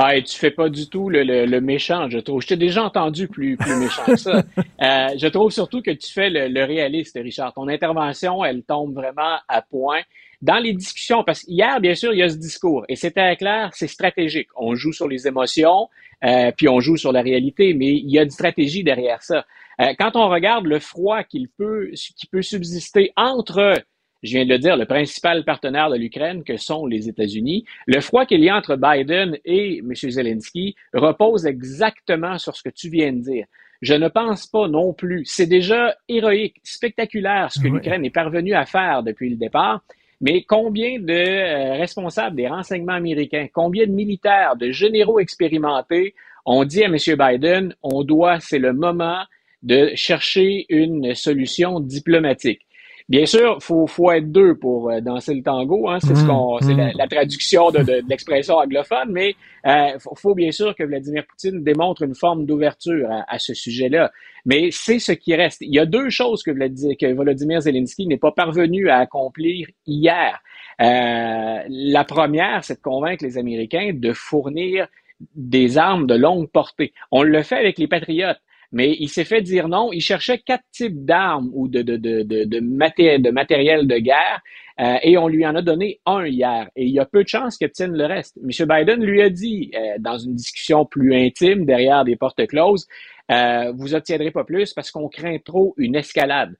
Ah, 0.00 0.16
et 0.16 0.22
tu 0.22 0.38
fais 0.38 0.52
pas 0.52 0.68
du 0.68 0.88
tout 0.88 1.08
le, 1.08 1.24
le- 1.24 1.44
le 1.44 1.60
méchant, 1.60 2.08
je 2.08 2.18
trouve. 2.18 2.40
Je 2.40 2.46
t'ai 2.46 2.56
déjà 2.56 2.84
entendu 2.84 3.26
plus, 3.26 3.56
plus 3.56 3.76
méchant 3.76 4.02
que 4.06 4.16
ça. 4.16 4.42
Euh, 4.80 5.08
je 5.18 5.26
trouve 5.26 5.50
surtout 5.50 5.82
que 5.82 5.90
tu 5.90 6.12
fais 6.12 6.30
le, 6.30 6.46
le 6.46 6.64
réaliste, 6.64 7.18
Richard. 7.20 7.52
Ton 7.52 7.66
intervention, 7.66 8.44
elle 8.44 8.62
tombe 8.62 8.94
vraiment 8.94 9.38
à 9.48 9.60
point. 9.60 10.00
Dans 10.40 10.58
les 10.58 10.72
discussions, 10.72 11.24
parce 11.24 11.42
qu'hier, 11.42 11.80
bien 11.80 11.94
sûr, 11.94 12.12
il 12.12 12.18
y 12.18 12.22
a 12.22 12.28
ce 12.28 12.36
discours, 12.36 12.84
et 12.88 12.94
c'était 12.96 13.34
clair, 13.36 13.70
c'est 13.74 13.88
stratégique. 13.88 14.48
On 14.56 14.74
joue 14.76 14.92
sur 14.92 15.08
les 15.08 15.26
émotions, 15.26 15.88
euh, 16.24 16.52
puis 16.56 16.68
on 16.68 16.78
joue 16.78 16.96
sur 16.96 17.10
la 17.12 17.22
réalité, 17.22 17.74
mais 17.74 17.94
il 17.96 18.08
y 18.10 18.18
a 18.18 18.22
une 18.22 18.30
stratégie 18.30 18.84
derrière 18.84 19.22
ça. 19.22 19.44
Euh, 19.80 19.94
quand 19.98 20.14
on 20.14 20.28
regarde 20.28 20.66
le 20.66 20.78
froid 20.78 21.24
qu'il 21.24 21.48
peut, 21.48 21.90
qui 21.92 22.26
peut 22.26 22.42
subsister 22.42 23.12
entre 23.16 23.82
je 24.22 24.32
viens 24.32 24.44
de 24.44 24.50
le 24.50 24.58
dire, 24.58 24.76
le 24.76 24.84
principal 24.84 25.44
partenaire 25.44 25.90
de 25.90 25.96
l'Ukraine, 25.96 26.42
que 26.42 26.56
sont 26.56 26.86
les 26.86 27.08
États-Unis. 27.08 27.64
Le 27.86 28.00
froid 28.00 28.26
qu'il 28.26 28.42
y 28.42 28.48
a 28.48 28.56
entre 28.56 28.76
Biden 28.76 29.38
et 29.44 29.78
M. 29.78 29.94
Zelensky 29.94 30.74
repose 30.92 31.46
exactement 31.46 32.36
sur 32.38 32.56
ce 32.56 32.62
que 32.62 32.68
tu 32.68 32.88
viens 32.88 33.12
de 33.12 33.20
dire. 33.20 33.46
Je 33.80 33.94
ne 33.94 34.08
pense 34.08 34.48
pas 34.48 34.66
non 34.66 34.92
plus. 34.92 35.22
C'est 35.24 35.46
déjà 35.46 35.94
héroïque, 36.08 36.56
spectaculaire 36.64 37.52
ce 37.52 37.60
que 37.60 37.68
Oui. 37.68 37.74
l'Ukraine 37.74 38.04
est 38.04 38.10
parvenue 38.10 38.54
à 38.54 38.66
faire 38.66 39.04
depuis 39.04 39.30
le 39.30 39.36
départ. 39.36 39.82
Mais 40.20 40.42
combien 40.42 40.98
de 40.98 41.12
euh, 41.12 41.72
responsables 41.74 42.36
des 42.36 42.48
renseignements 42.48 42.94
américains, 42.94 43.46
combien 43.52 43.86
de 43.86 43.92
militaires, 43.92 44.56
de 44.56 44.70
généraux 44.72 45.20
expérimentés 45.20 46.14
ont 46.44 46.64
dit 46.64 46.82
à 46.82 46.86
M. 46.86 46.96
Biden, 46.96 47.74
on 47.82 48.02
doit, 48.02 48.40
c'est 48.40 48.58
le 48.58 48.72
moment 48.72 49.22
de 49.62 49.92
chercher 49.94 50.66
une 50.68 51.14
solution 51.14 51.80
diplomatique? 51.80 52.67
Bien 53.08 53.24
sûr, 53.24 53.56
faut 53.62 53.86
faut 53.86 54.10
être 54.12 54.30
deux 54.30 54.54
pour 54.56 54.90
euh, 54.90 55.00
danser 55.00 55.34
le 55.34 55.42
tango. 55.42 55.88
Hein, 55.88 55.98
c'est 56.00 56.14
ce 56.14 56.24
Mm, 56.24 56.26
qu'on, 56.26 56.58
c'est 56.60 56.74
la, 56.74 56.92
la 56.92 57.06
traduction 57.08 57.70
de, 57.70 57.78
de, 57.78 58.02
de 58.02 58.08
l'expression 58.08 58.56
anglophone. 58.56 59.10
Mais 59.10 59.34
euh, 59.66 59.98
faut, 59.98 60.14
faut 60.14 60.34
bien 60.34 60.52
sûr 60.52 60.74
que 60.76 60.82
Vladimir 60.84 61.24
Poutine 61.26 61.64
démontre 61.64 62.02
une 62.02 62.14
forme 62.14 62.44
d'ouverture 62.44 63.08
à, 63.10 63.24
à 63.32 63.38
ce 63.38 63.54
sujet-là. 63.54 64.12
Mais 64.44 64.68
c'est 64.72 64.98
ce 64.98 65.12
qui 65.12 65.34
reste. 65.34 65.62
Il 65.62 65.74
y 65.74 65.78
a 65.78 65.86
deux 65.86 66.10
choses 66.10 66.42
que 66.42 66.50
Vladimir, 66.50 66.96
que 67.00 67.10
Volodymyr 67.14 67.62
Zelensky 67.62 68.06
n'est 68.06 68.18
pas 68.18 68.32
parvenu 68.32 68.90
à 68.90 68.98
accomplir 68.98 69.68
hier. 69.86 70.40
Euh, 70.82 71.60
la 71.68 72.04
première, 72.04 72.62
c'est 72.62 72.74
de 72.76 72.82
convaincre 72.82 73.24
les 73.24 73.38
Américains 73.38 73.92
de 73.94 74.12
fournir 74.12 74.86
des 75.34 75.78
armes 75.78 76.06
de 76.06 76.14
longue 76.14 76.48
portée. 76.50 76.92
On 77.10 77.22
le 77.22 77.42
fait 77.42 77.56
avec 77.56 77.78
les 77.78 77.88
Patriotes. 77.88 78.38
Mais 78.70 78.94
il 79.00 79.08
s'est 79.08 79.24
fait 79.24 79.40
dire 79.40 79.66
non. 79.68 79.90
Il 79.92 80.00
cherchait 80.02 80.38
quatre 80.38 80.64
types 80.72 81.04
d'armes 81.04 81.50
ou 81.54 81.68
de, 81.68 81.80
de, 81.82 81.96
de, 81.96 82.22
de, 82.22 82.44
de, 82.44 82.60
maté- 82.60 83.18
de 83.20 83.30
matériel 83.30 83.86
de 83.86 83.96
guerre 83.96 84.40
euh, 84.80 84.96
et 85.02 85.16
on 85.16 85.26
lui 85.26 85.46
en 85.46 85.54
a 85.54 85.62
donné 85.62 86.00
un 86.04 86.26
hier. 86.26 86.68
Et 86.76 86.84
il 86.84 86.90
y 86.90 87.00
a 87.00 87.06
peu 87.06 87.22
de 87.22 87.28
chances 87.28 87.56
qu'il 87.56 87.66
obtienne 87.66 87.96
le 87.96 88.04
reste. 88.04 88.38
M. 88.42 88.50
Biden 88.68 89.02
lui 89.02 89.22
a 89.22 89.30
dit, 89.30 89.70
euh, 89.74 89.96
dans 89.98 90.18
une 90.18 90.34
discussion 90.34 90.84
plus 90.84 91.14
intime, 91.16 91.64
derrière 91.64 92.04
des 92.04 92.16
portes 92.16 92.46
closes, 92.46 92.86
euh, 93.32 93.72
vous 93.74 93.94
obtiendrez 93.94 94.30
pas 94.30 94.44
plus 94.44 94.74
parce 94.74 94.90
qu'on 94.90 95.08
craint 95.08 95.38
trop 95.44 95.74
une 95.78 95.96
escalade. 95.96 96.54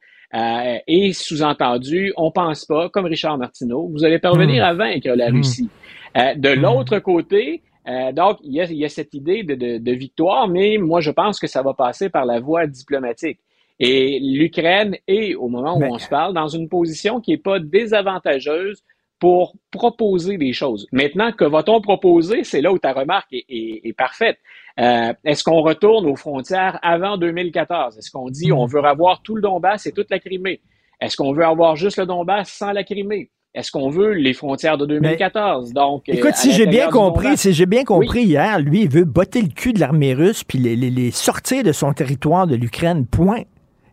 Et 0.86 1.12
sous-entendu, 1.14 2.12
on 2.16 2.30
pense 2.30 2.64
pas, 2.66 2.90
comme 2.90 3.06
Richard 3.06 3.38
Martineau, 3.38 3.88
vous 3.88 4.04
allez 4.04 4.18
parvenir 4.18 4.62
Mm. 4.62 4.66
à 4.66 4.74
vaincre 4.74 5.08
la 5.10 5.30
Mm. 5.30 5.36
Russie. 5.36 5.68
De 6.14 6.50
l'autre 6.50 6.98
côté, 6.98 7.62
euh, 7.88 8.12
donc, 8.12 8.38
il 8.42 8.52
y, 8.54 8.60
a, 8.60 8.64
il 8.64 8.76
y 8.76 8.84
a 8.84 8.88
cette 8.88 9.14
idée 9.14 9.42
de, 9.42 9.54
de, 9.54 9.78
de 9.78 9.92
victoire, 9.92 10.46
mais 10.48 10.76
moi, 10.78 11.00
je 11.00 11.10
pense 11.10 11.38
que 11.40 11.46
ça 11.46 11.62
va 11.62 11.74
passer 11.74 12.08
par 12.10 12.24
la 12.26 12.38
voie 12.40 12.66
diplomatique. 12.66 13.38
Et 13.80 14.18
l'Ukraine 14.20 14.96
est, 15.06 15.34
au 15.34 15.48
moment 15.48 15.76
où 15.76 15.80
Mais- 15.80 15.88
on 15.90 15.98
se 15.98 16.08
parle, 16.08 16.34
dans 16.34 16.48
une 16.48 16.68
position 16.68 17.20
qui 17.20 17.30
n'est 17.30 17.36
pas 17.38 17.58
désavantageuse 17.60 18.82
pour 19.20 19.54
proposer 19.70 20.36
des 20.38 20.52
choses. 20.52 20.86
Maintenant, 20.92 21.32
que 21.32 21.44
va-t-on 21.44 21.80
proposer? 21.80 22.44
C'est 22.44 22.60
là 22.60 22.72
où 22.72 22.78
ta 22.78 22.92
remarque 22.92 23.32
est, 23.32 23.44
est- 23.48 23.80
est 23.88 23.92
parfaite. 23.92 24.38
Euh, 24.78 25.12
Est-ce 25.24 25.42
qu'on 25.42 25.60
retourne 25.62 26.06
aux 26.06 26.14
frontières 26.16 26.78
avant 26.82 27.16
2014? 27.18 27.98
Est-ce 27.98 28.10
qu'on 28.12 28.30
dit 28.30 28.52
on 28.52 28.66
veut 28.66 28.84
avoir 28.84 29.22
tout 29.22 29.34
le 29.34 29.42
Donbass 29.42 29.86
et 29.86 29.92
toute 29.92 30.10
la 30.10 30.20
Crimée? 30.20 30.60
Est-ce 31.00 31.16
qu'on 31.16 31.32
veut 31.32 31.44
avoir 31.44 31.74
juste 31.74 31.98
le 31.98 32.06
Donbass 32.06 32.48
sans 32.48 32.70
la 32.72 32.84
Crimée? 32.84 33.30
Est-ce 33.58 33.72
qu'on 33.72 33.90
veut 33.90 34.12
les 34.12 34.34
frontières 34.34 34.78
de 34.78 34.86
2014? 34.86 35.72
Donc, 35.72 36.08
euh, 36.08 36.12
Écoute, 36.12 36.34
si 36.36 36.52
j'ai 36.52 36.66
bien 36.66 36.88
compris, 36.90 37.36
si 37.36 37.52
j'ai 37.52 37.66
bien 37.66 37.82
compris 37.82 38.22
hier, 38.22 38.60
lui, 38.60 38.82
il 38.82 38.88
veut 38.88 39.04
botter 39.04 39.42
le 39.42 39.48
cul 39.48 39.72
de 39.72 39.80
l'armée 39.80 40.14
russe 40.14 40.44
puis 40.44 40.58
les, 40.60 40.76
les- 40.76 40.90
les 40.90 41.10
sortir 41.10 41.64
de 41.64 41.72
son 41.72 41.92
territoire 41.92 42.46
de 42.46 42.54
l'Ukraine. 42.54 43.04
Point. 43.04 43.42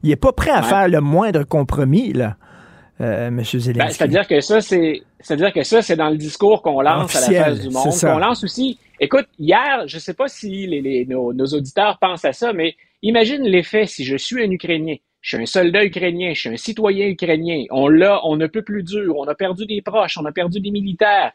Il 0.04 0.10
n'est 0.10 0.16
pas 0.18 0.32
prêt 0.34 0.52
à 0.52 0.62
Ouais. 0.62 0.68
faire 0.70 0.88
le 0.88 1.02
moindre 1.02 1.44
compromis, 1.44 2.14
là, 2.14 2.36
euh, 3.02 3.30
M. 3.30 3.38
Ben, 3.38 3.44
Zelensky. 3.44 3.94
c'est-à-dire 3.98 4.28
que 4.28 4.40
ça, 4.40 4.62
c'est, 4.62 5.02
c'est-à-dire 5.20 5.52
que 5.52 5.64
ça, 5.64 5.82
c'est 5.82 5.96
dans 5.96 6.10
le 6.10 6.18
discours 6.18 6.62
qu'on 6.62 6.82
lance 6.82 7.16
à 7.16 7.32
la 7.32 7.44
face 7.46 7.62
du 7.62 7.70
monde, 7.72 7.90
qu'on 8.00 8.20
lance 8.20 8.44
aussi. 8.44 8.78
Écoute, 9.00 9.26
hier, 9.40 9.84
je 9.88 9.98
sais 9.98 10.14
pas 10.14 10.28
si 10.28 10.68
les, 10.68 10.82
les- 10.82 11.06
nos, 11.08 11.34
nos 11.34 11.46
auditeurs 11.48 11.98
pensent 12.00 12.24
à 12.24 12.34
ça, 12.34 12.54
mais 12.54 12.76
imagine 13.02 13.42
l'effet 13.42 13.88
si 13.88 14.06
je 14.06 14.16
suis 14.16 14.44
un 14.44 14.52
Ukrainien, 14.52 14.96
je 15.26 15.38
suis 15.38 15.42
un 15.42 15.46
soldat 15.48 15.84
ukrainien, 15.84 16.36
je 16.36 16.40
suis 16.40 16.50
un 16.50 16.56
citoyen 16.58 17.08
ukrainien, 17.08 17.64
on 17.72 17.88
l'a, 17.88 18.24
on 18.28 18.36
ne 18.36 18.46
peut 18.46 18.62
plus 18.62 18.84
dur, 18.84 19.18
on 19.18 19.28
a 19.28 19.34
perdu 19.34 19.66
des 19.66 19.82
proches, 19.82 20.20
on 20.20 20.26
a 20.26 20.32
perdu 20.32 20.60
des 20.60 20.70
militaires. 20.70 21.32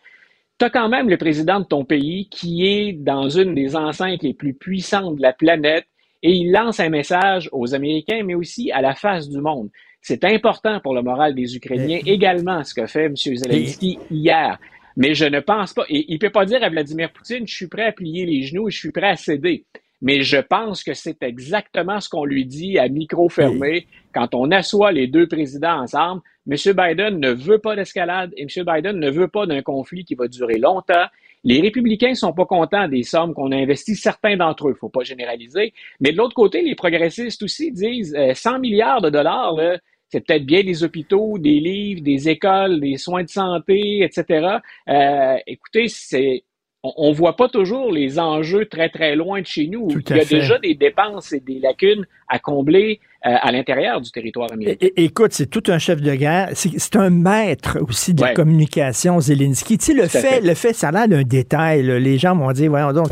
Tu 0.60 0.64
as 0.64 0.70
quand 0.70 0.88
même 0.88 1.08
le 1.08 1.16
président 1.16 1.58
de 1.58 1.64
ton 1.64 1.84
pays 1.84 2.28
qui 2.28 2.68
est 2.68 2.92
dans 2.92 3.28
une 3.28 3.52
des 3.52 3.74
enceintes 3.74 4.22
les 4.22 4.32
plus 4.32 4.54
puissantes 4.54 5.16
de 5.16 5.22
la 5.22 5.32
planète 5.32 5.86
et 6.22 6.30
il 6.30 6.52
lance 6.52 6.78
un 6.78 6.88
message 6.88 7.48
aux 7.50 7.74
Américains, 7.74 8.22
mais 8.24 8.34
aussi 8.34 8.70
à 8.70 8.80
la 8.80 8.94
face 8.94 9.28
du 9.28 9.40
monde. 9.40 9.70
C'est 10.00 10.22
important 10.22 10.78
pour 10.78 10.94
le 10.94 11.02
moral 11.02 11.34
des 11.34 11.56
Ukrainiens 11.56 11.98
également 12.06 12.62
ce 12.62 12.74
que 12.74 12.86
fait 12.86 13.06
M. 13.06 13.16
Zelensky 13.16 13.98
hier. 14.08 14.56
Mais 14.96 15.14
je 15.14 15.24
ne 15.24 15.40
pense 15.40 15.74
pas, 15.74 15.84
et 15.88 16.04
il 16.06 16.14
ne 16.14 16.20
peut 16.20 16.30
pas 16.30 16.44
dire 16.44 16.62
à 16.62 16.68
Vladimir 16.68 17.12
Poutine, 17.12 17.44
je 17.44 17.54
suis 17.56 17.66
prêt 17.66 17.86
à 17.86 17.92
plier 17.92 18.24
les 18.24 18.42
genoux 18.42 18.68
et 18.68 18.70
je 18.70 18.78
suis 18.78 18.92
prêt 18.92 19.08
à 19.08 19.16
céder. 19.16 19.64
Mais 20.02 20.22
je 20.22 20.38
pense 20.38 20.82
que 20.82 20.94
c'est 20.94 21.22
exactement 21.22 22.00
ce 22.00 22.08
qu'on 22.08 22.24
lui 22.24 22.46
dit 22.46 22.78
à 22.78 22.88
micro 22.88 23.28
fermé 23.28 23.86
quand 24.14 24.34
on 24.34 24.50
assoit 24.50 24.92
les 24.92 25.06
deux 25.06 25.26
présidents 25.26 25.80
ensemble. 25.80 26.22
M. 26.50 26.56
Biden 26.74 27.20
ne 27.20 27.30
veut 27.32 27.58
pas 27.58 27.76
d'escalade 27.76 28.32
et 28.36 28.42
M. 28.42 28.64
Biden 28.64 28.98
ne 28.98 29.10
veut 29.10 29.28
pas 29.28 29.46
d'un 29.46 29.62
conflit 29.62 30.04
qui 30.04 30.14
va 30.14 30.26
durer 30.26 30.58
longtemps. 30.58 31.06
Les 31.44 31.60
républicains 31.60 32.14
sont 32.14 32.32
pas 32.32 32.44
contents 32.44 32.88
des 32.88 33.02
sommes 33.02 33.34
qu'on 33.34 33.52
a 33.52 33.56
investies, 33.56 33.96
certains 33.96 34.36
d'entre 34.36 34.68
eux, 34.68 34.74
faut 34.74 34.90
pas 34.90 35.04
généraliser. 35.04 35.72
Mais 36.00 36.12
de 36.12 36.16
l'autre 36.18 36.34
côté, 36.34 36.62
les 36.62 36.74
progressistes 36.74 37.42
aussi 37.42 37.72
disent 37.72 38.14
euh, 38.14 38.34
100 38.34 38.58
milliards 38.58 39.00
de 39.00 39.08
dollars, 39.10 39.54
là, 39.54 39.78
c'est 40.10 40.26
peut-être 40.26 40.44
bien 40.44 40.62
des 40.64 40.82
hôpitaux, 40.82 41.38
des 41.38 41.60
livres, 41.60 42.02
des 42.02 42.28
écoles, 42.28 42.80
des 42.80 42.96
soins 42.96 43.22
de 43.22 43.28
santé, 43.28 44.02
etc. 44.02 44.58
Euh, 44.88 45.36
écoutez, 45.46 45.86
c'est 45.88 46.42
on, 46.82 46.92
on 46.96 47.12
voit 47.12 47.36
pas 47.36 47.48
toujours 47.48 47.92
les 47.92 48.18
enjeux 48.18 48.66
très 48.66 48.88
très 48.88 49.14
loin 49.16 49.40
de 49.40 49.46
chez 49.46 49.66
nous. 49.66 49.88
Tout 49.88 50.02
Il 50.10 50.16
y 50.16 50.20
a 50.20 50.24
fait. 50.24 50.36
déjà 50.36 50.58
des 50.58 50.74
dépenses 50.74 51.32
et 51.32 51.40
des 51.40 51.58
lacunes 51.58 52.06
à 52.28 52.38
combler 52.38 53.00
euh, 53.26 53.34
à 53.38 53.52
l'intérieur 53.52 54.00
du 54.00 54.10
territoire 54.10 54.50
américain. 54.50 54.86
É- 54.96 55.04
Écoute, 55.04 55.32
c'est 55.34 55.46
tout 55.50 55.62
un 55.68 55.78
chef 55.78 56.00
de 56.00 56.14
guerre. 56.14 56.48
C'est 56.54 56.96
un 56.96 57.10
maître 57.10 57.78
aussi 57.86 58.14
de 58.14 58.22
la 58.22 58.32
communication, 58.32 59.20
Zelensky. 59.20 59.76
Tu 59.76 59.84
sais, 59.86 59.92
le 59.92 60.06
fait, 60.06 60.20
fait. 60.20 60.40
le 60.40 60.54
fait, 60.54 60.72
ça 60.72 60.88
a 60.88 60.92
l'air 60.92 61.08
d'un 61.08 61.22
détail. 61.22 61.82
là. 61.82 61.98
Les 61.98 62.16
gens 62.16 62.34
vont 62.34 62.50
dire, 62.52 62.70
voyons 62.70 62.92
donc. 62.94 63.08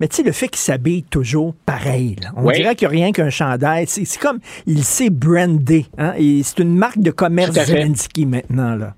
Mais 0.00 0.08
tu 0.08 0.16
sais, 0.16 0.22
le 0.22 0.32
fait 0.32 0.48
qu'il 0.48 0.58
s'habille 0.58 1.02
toujours 1.04 1.54
pareil. 1.64 2.16
là. 2.22 2.32
On 2.36 2.44
Ouais. 2.44 2.54
dirait 2.56 2.74
qu'il 2.74 2.88
n'y 2.88 2.94
a 2.94 2.96
rien 3.04 3.12
qu'un 3.12 3.30
chandail. 3.30 3.86
C'est 3.86 4.18
comme, 4.18 4.38
il 4.66 4.84
s'est 4.84 5.08
brandé. 5.08 5.86
Hein? 5.96 6.12
C'est 6.42 6.58
une 6.58 6.74
marque 6.76 6.98
de 6.98 7.10
commerce. 7.10 7.52
Zelensky 7.52 8.26
maintenant. 8.26 8.74
Là. 8.74 8.94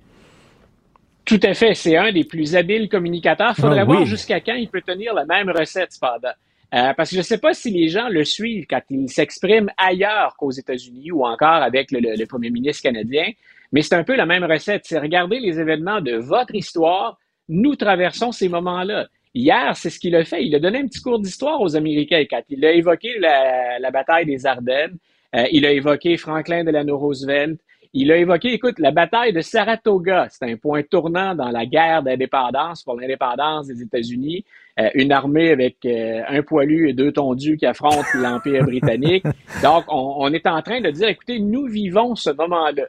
Tout 1.24 1.40
à 1.42 1.54
fait. 1.54 1.74
C'est 1.74 1.96
un 1.96 2.12
des 2.12 2.24
plus 2.24 2.54
habiles 2.54 2.88
communicateurs. 2.88 3.54
Il 3.56 3.60
faudrait 3.62 3.80
Ah 3.80 3.84
voir 3.84 4.00
oui. 4.00 4.06
jusqu'à 4.06 4.40
quand 4.40 4.54
il 4.54 4.68
peut 4.68 4.82
tenir 4.82 5.14
la 5.14 5.24
même 5.24 5.50
recette, 5.50 5.92
cependant. 5.92 6.28
Euh, 6.74 6.92
parce 6.94 7.10
que 7.10 7.14
je 7.14 7.20
ne 7.20 7.24
sais 7.24 7.38
pas 7.38 7.54
si 7.54 7.70
les 7.70 7.88
gens 7.88 8.08
le 8.08 8.24
suivent 8.24 8.66
quand 8.68 8.80
il 8.90 9.08
s'exprime 9.08 9.70
ailleurs 9.76 10.34
qu'aux 10.36 10.50
États-Unis 10.50 11.12
ou 11.12 11.24
encore 11.24 11.62
avec 11.62 11.90
le, 11.92 12.00
le- 12.00 12.16
le 12.16 12.26
premier 12.26 12.50
ministre 12.50 12.82
canadien, 12.82 13.30
mais 13.72 13.80
c'est 13.82 13.94
un 13.94 14.02
peu 14.04 14.16
la 14.16 14.26
même 14.26 14.44
recette. 14.44 14.82
C'est 14.84 14.98
regarder 14.98 15.38
les 15.38 15.60
événements 15.60 16.00
de 16.00 16.16
votre 16.16 16.54
histoire. 16.54 17.18
Nous 17.48 17.76
traversons 17.76 18.32
ces 18.32 18.48
moments-là. 18.48 19.06
Hier, 19.34 19.76
c'est 19.76 19.90
ce 19.90 19.98
qu'il 20.00 20.14
a 20.16 20.24
fait. 20.24 20.44
Il 20.44 20.54
a 20.54 20.58
donné 20.58 20.78
un 20.78 20.86
petit 20.86 21.00
cours 21.00 21.20
d'histoire 21.20 21.60
aux 21.60 21.74
Américains 21.76 22.24
quand 22.28 22.42
il 22.50 22.64
a 22.64 22.72
évoqué 22.72 23.18
la, 23.18 23.78
la 23.78 23.90
bataille 23.90 24.26
des 24.26 24.44
Ardennes. 24.46 24.96
Euh, 25.34 25.44
il 25.52 25.64
a 25.66 25.72
évoqué 25.72 26.16
Franklin 26.16 26.64
Delano 26.64 26.96
Roosevelt. 26.98 27.58
Il 27.96 28.10
a 28.10 28.16
évoqué, 28.16 28.52
écoute, 28.52 28.80
la 28.80 28.90
bataille 28.90 29.32
de 29.32 29.40
Saratoga. 29.40 30.26
C'est 30.28 30.50
un 30.50 30.56
point 30.56 30.82
tournant 30.82 31.36
dans 31.36 31.50
la 31.50 31.64
guerre 31.64 32.02
d'indépendance 32.02 32.82
pour 32.82 33.00
l'indépendance 33.00 33.68
des 33.68 33.82
États-Unis. 33.82 34.44
Euh, 34.80 34.90
une 34.94 35.12
armée 35.12 35.50
avec 35.50 35.76
euh, 35.86 36.22
un 36.26 36.42
poilu 36.42 36.88
et 36.90 36.92
deux 36.92 37.12
tondus 37.12 37.56
qui 37.56 37.66
affrontent 37.66 38.02
l'Empire 38.14 38.64
britannique. 38.64 39.24
Donc, 39.62 39.84
on, 39.86 40.16
on 40.18 40.32
est 40.32 40.44
en 40.48 40.60
train 40.60 40.80
de 40.80 40.90
dire, 40.90 41.06
écoutez, 41.06 41.38
nous 41.38 41.66
vivons 41.66 42.16
ce 42.16 42.30
moment-là. 42.30 42.88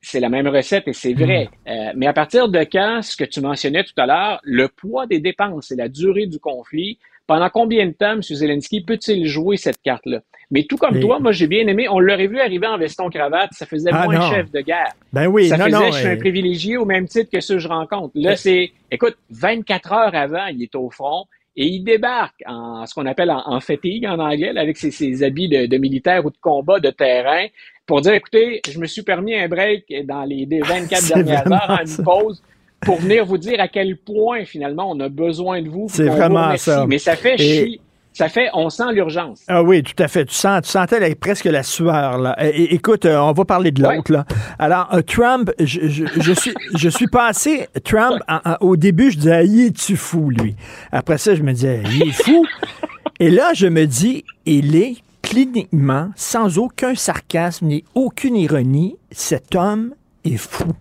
C'est 0.00 0.20
la 0.20 0.28
même 0.28 0.46
recette 0.46 0.86
et 0.86 0.92
c'est 0.92 1.14
vrai. 1.14 1.50
Euh, 1.66 1.90
mais 1.96 2.06
à 2.06 2.12
partir 2.12 2.48
de 2.48 2.60
quand, 2.60 3.02
ce 3.02 3.16
que 3.16 3.24
tu 3.24 3.40
mentionnais 3.40 3.82
tout 3.82 4.00
à 4.00 4.06
l'heure, 4.06 4.40
le 4.44 4.68
poids 4.68 5.08
des 5.08 5.18
dépenses 5.18 5.72
et 5.72 5.76
la 5.76 5.88
durée 5.88 6.26
du 6.26 6.38
conflit, 6.38 7.00
pendant 7.28 7.48
combien 7.50 7.86
de 7.86 7.92
temps 7.92 8.14
M. 8.14 8.22
Zelensky 8.22 8.80
peut-il 8.80 9.26
jouer 9.26 9.56
cette 9.56 9.80
carte-là? 9.82 10.20
Mais 10.50 10.64
tout 10.64 10.78
comme 10.78 10.98
toi, 10.98 11.20
moi 11.20 11.30
j'ai 11.30 11.46
bien 11.46 11.66
aimé, 11.68 11.86
on 11.88 12.00
l'aurait 12.00 12.26
vu 12.26 12.40
arriver 12.40 12.66
en 12.66 12.78
veston-cravate, 12.78 13.50
ça 13.52 13.66
faisait 13.66 13.90
Ah, 13.92 14.04
moins 14.06 14.18
non. 14.18 14.30
chef 14.30 14.50
de 14.50 14.60
guerre. 14.62 14.94
Ben 15.12 15.26
oui, 15.28 15.48
ça 15.48 15.58
non, 15.58 15.66
faisait, 15.66 15.76
non, 15.78 15.92
je 15.92 15.98
suis 15.98 16.06
euh, 16.08 16.12
un 16.12 16.16
privilégié 16.16 16.76
au 16.78 16.84
même 16.86 17.06
titre 17.06 17.30
que 17.30 17.40
ceux 17.40 17.54
que 17.56 17.60
je 17.60 17.68
rencontre. 17.68 18.10
Là, 18.16 18.34
c'est, 18.34 18.72
écoute, 18.90 19.16
24 19.30 19.92
heures 19.92 20.14
avant, 20.14 20.46
il 20.46 20.62
est 20.62 20.74
au 20.74 20.90
front 20.90 21.26
et 21.54 21.66
il 21.66 21.84
débarque 21.84 22.42
en 22.46 22.86
ce 22.86 22.94
qu'on 22.94 23.04
appelle 23.06 23.30
en, 23.30 23.42
en 23.46 23.60
fatigue 23.60 24.06
en 24.06 24.18
anglais, 24.18 24.52
là, 24.54 24.62
avec 24.62 24.76
ses, 24.78 24.90
ses 24.90 25.22
habits 25.22 25.48
de, 25.48 25.66
de 25.66 25.76
militaire 25.76 26.24
ou 26.24 26.30
de 26.30 26.36
combat 26.40 26.80
de 26.80 26.90
terrain, 26.90 27.46
pour 27.84 28.00
dire, 28.00 28.14
écoutez, 28.14 28.60
je 28.70 28.78
me 28.78 28.86
suis 28.86 29.02
permis 29.02 29.34
un 29.34 29.48
break 29.48 29.84
dans 30.06 30.24
les 30.24 30.46
des 30.46 30.60
24 30.64 31.02
C'est 31.02 31.14
dernières 31.14 31.52
heures, 31.52 31.70
en 31.82 31.86
ça. 31.86 31.98
une 31.98 32.04
pause, 32.04 32.42
pour 32.80 32.96
venir 33.00 33.24
vous 33.26 33.38
dire 33.38 33.60
à 33.60 33.68
quel 33.68 33.96
point, 33.96 34.44
finalement, 34.44 34.90
on 34.90 34.98
a 35.00 35.08
besoin 35.08 35.60
de 35.62 35.68
vous. 35.68 35.86
C'est 35.90 36.08
vous 36.08 36.16
vraiment 36.16 36.56
ça. 36.56 36.86
Mais 36.86 36.98
ça 36.98 37.16
fait 37.16 37.34
Et- 37.34 37.38
chier. 37.38 37.80
Ça 38.14 38.28
fait, 38.28 38.48
on 38.52 38.68
sent 38.68 38.92
l'urgence. 38.94 39.42
Ah 39.46 39.62
oui, 39.62 39.80
tout 39.84 40.02
à 40.02 40.08
fait. 40.08 40.24
Tu, 40.24 40.34
sens, 40.34 40.62
tu 40.62 40.70
sentais 40.70 40.98
là, 40.98 41.06
presque 41.14 41.44
la 41.44 41.62
sueur. 41.62 42.18
Là. 42.18 42.34
É- 42.44 42.74
écoute, 42.74 43.04
euh, 43.04 43.16
on 43.20 43.30
va 43.32 43.44
parler 43.44 43.70
de 43.70 43.80
l'autre. 43.80 44.10
là. 44.10 44.24
Alors, 44.58 44.88
euh, 44.92 45.02
Trump, 45.02 45.52
je, 45.60 45.86
je- 45.86 46.04
je 46.20 46.32
suis, 46.32 46.52
je 46.74 46.88
suis 46.88 47.06
passé. 47.06 47.68
Trump, 47.84 48.20
en- 48.28 48.40
en- 48.44 48.56
au 48.60 48.76
début, 48.76 49.12
je 49.12 49.18
disais, 49.18 49.46
il 49.46 49.66
est-tu 49.66 49.94
fou, 49.94 50.30
lui? 50.30 50.56
Après 50.90 51.16
ça, 51.16 51.36
je 51.36 51.42
me 51.44 51.52
disais, 51.52 51.80
il 51.92 52.08
est 52.08 52.12
fou. 52.24 52.44
Et 53.20 53.30
là, 53.30 53.52
je 53.54 53.68
me 53.68 53.84
dis, 53.86 54.24
il 54.46 54.74
est 54.74 54.96
cliniquement, 55.22 56.08
sans 56.16 56.58
aucun 56.58 56.96
sarcasme 56.96 57.66
ni 57.66 57.84
aucune 57.94 58.34
ironie, 58.34 58.96
cet 59.12 59.54
homme 59.54 59.94
est 60.24 60.38
fou. 60.38 60.72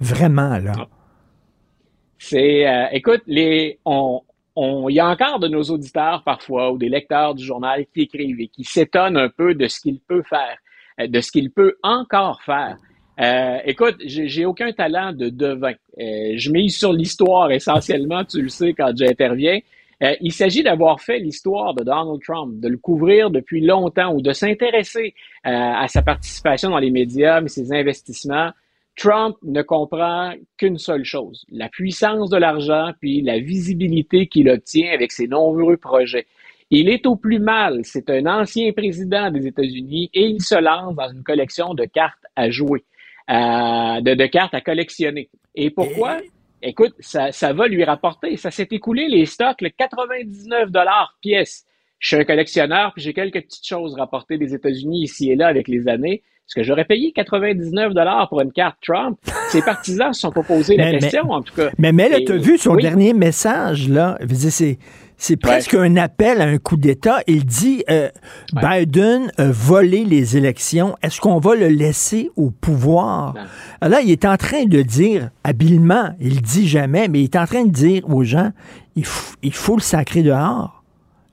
Vraiment, 0.00 0.58
là. 0.58 0.88
C'est, 2.18 2.66
euh, 2.66 2.86
écoute, 2.92 3.22
les, 3.26 3.78
on, 3.84 4.20
on, 4.56 4.88
il 4.88 4.94
y 4.94 5.00
a 5.00 5.08
encore 5.08 5.38
de 5.38 5.48
nos 5.48 5.62
auditeurs 5.62 6.22
parfois 6.24 6.72
ou 6.72 6.78
des 6.78 6.88
lecteurs 6.88 7.34
du 7.34 7.44
journal 7.44 7.86
qui 7.92 8.02
écrivent 8.02 8.40
et 8.40 8.48
qui 8.48 8.64
s'étonnent 8.64 9.16
un 9.16 9.28
peu 9.28 9.54
de 9.54 9.68
ce 9.68 9.80
qu'il 9.80 10.00
peut 10.00 10.22
faire, 10.22 10.58
euh, 11.00 11.06
de 11.06 11.20
ce 11.20 11.30
qu'il 11.30 11.50
peut 11.50 11.76
encore 11.82 12.42
faire. 12.42 12.76
Euh, 13.20 13.58
écoute, 13.64 13.96
j'ai 14.04 14.46
aucun 14.46 14.72
talent 14.72 15.12
de 15.12 15.28
devin. 15.28 15.72
Euh, 15.98 16.32
je 16.36 16.50
mise 16.50 16.78
sur 16.78 16.92
l'histoire 16.92 17.50
essentiellement, 17.50 18.24
tu 18.24 18.40
le 18.40 18.48
sais 18.48 18.72
quand 18.72 18.92
j'interviens. 18.96 19.58
Euh, 20.02 20.14
il 20.22 20.32
s'agit 20.32 20.62
d'avoir 20.62 21.00
fait 21.00 21.18
l'histoire 21.18 21.74
de 21.74 21.84
Donald 21.84 22.20
Trump, 22.22 22.58
de 22.58 22.68
le 22.68 22.78
couvrir 22.78 23.30
depuis 23.30 23.60
longtemps 23.60 24.14
ou 24.14 24.22
de 24.22 24.32
s'intéresser 24.32 25.14
euh, 25.46 25.50
à 25.50 25.86
sa 25.88 26.00
participation 26.00 26.70
dans 26.70 26.78
les 26.78 26.90
médias, 26.90 27.42
mais 27.42 27.48
ses 27.48 27.72
investissements. 27.72 28.50
Trump 29.00 29.38
ne 29.42 29.62
comprend 29.62 30.34
qu'une 30.58 30.76
seule 30.76 31.06
chose, 31.06 31.46
la 31.50 31.70
puissance 31.70 32.28
de 32.28 32.36
l'argent 32.36 32.92
puis 33.00 33.22
la 33.22 33.38
visibilité 33.38 34.26
qu'il 34.26 34.50
obtient 34.50 34.92
avec 34.92 35.10
ses 35.10 35.26
nombreux 35.26 35.78
projets. 35.78 36.26
Il 36.70 36.90
est 36.90 37.06
au 37.06 37.16
plus 37.16 37.38
mal, 37.38 37.80
c'est 37.82 38.10
un 38.10 38.26
ancien 38.26 38.70
président 38.72 39.30
des 39.30 39.46
États-Unis 39.46 40.10
et 40.12 40.26
il 40.26 40.42
se 40.42 40.54
lance 40.54 40.94
dans 40.94 41.10
une 41.10 41.22
collection 41.22 41.72
de 41.72 41.86
cartes 41.86 42.26
à 42.36 42.50
jouer, 42.50 42.84
euh, 43.30 44.02
de, 44.02 44.14
de 44.14 44.26
cartes 44.26 44.52
à 44.52 44.60
collectionner. 44.60 45.30
Et 45.54 45.70
pourquoi? 45.70 46.18
Écoute, 46.60 46.92
ça, 46.98 47.32
ça 47.32 47.54
va 47.54 47.68
lui 47.68 47.82
rapporter. 47.84 48.36
Ça 48.36 48.50
s'est 48.50 48.68
écoulé 48.70 49.08
les 49.08 49.24
stocks, 49.24 49.62
le 49.62 49.70
99 49.70 50.70
dollars 50.70 51.16
pièce. 51.22 51.64
Je 52.00 52.08
suis 52.08 52.16
un 52.16 52.24
collectionneur, 52.24 52.92
puis 52.92 53.02
j'ai 53.02 53.14
quelques 53.14 53.44
petites 53.44 53.66
choses 53.66 53.94
rapportées 53.94 54.36
des 54.36 54.54
États-Unis 54.54 55.04
ici 55.04 55.30
et 55.30 55.36
là 55.36 55.46
avec 55.46 55.68
les 55.68 55.88
années. 55.88 56.22
Est-ce 56.50 56.56
que 56.56 56.62
j'aurais 56.64 56.84
payé 56.84 57.12
99 57.12 57.94
dollars 57.94 58.28
pour 58.28 58.40
une 58.40 58.50
carte 58.50 58.76
Trump? 58.84 59.16
Ses 59.50 59.62
partisans 59.62 60.12
se 60.12 60.22
sont 60.22 60.32
pas 60.32 60.42
posé 60.42 60.76
la 60.76 60.86
Mais- 60.90 60.98
question, 60.98 61.26
mais- 61.26 61.34
en 61.34 61.42
tout 61.42 61.54
cas. 61.54 61.70
Mais, 61.78 61.92
mais 61.92 62.08
là, 62.08 62.16
as 62.28 62.36
vu 62.38 62.58
son 62.58 62.74
oui. 62.74 62.82
dernier 62.82 63.12
message, 63.14 63.88
là. 63.88 64.18
C'est. 64.50 64.78
C'est 65.22 65.36
presque 65.36 65.74
un 65.74 65.96
appel 65.96 66.40
à 66.40 66.44
un 66.46 66.56
coup 66.56 66.78
d'État. 66.78 67.18
Il 67.26 67.44
dit 67.44 67.84
euh, 67.90 68.08
Biden 68.54 69.30
a 69.36 69.50
volé 69.50 70.04
les 70.06 70.38
élections. 70.38 70.96
Est-ce 71.02 71.20
qu'on 71.20 71.38
va 71.38 71.54
le 71.54 71.68
laisser 71.68 72.30
au 72.36 72.50
pouvoir? 72.50 73.34
Alors 73.82 73.98
là, 73.98 74.02
il 74.02 74.10
est 74.10 74.24
en 74.24 74.38
train 74.38 74.64
de 74.64 74.80
dire, 74.80 75.28
habilement, 75.44 76.14
il 76.20 76.36
le 76.36 76.40
dit 76.40 76.66
jamais, 76.66 77.06
mais 77.08 77.20
il 77.20 77.24
est 77.24 77.36
en 77.36 77.44
train 77.44 77.66
de 77.66 77.70
dire 77.70 78.02
aux 78.08 78.24
gens 78.24 78.50
il, 78.96 79.04
il 79.42 79.52
faut 79.52 79.76
le 79.76 79.82
sacrer 79.82 80.22
dehors 80.22 80.82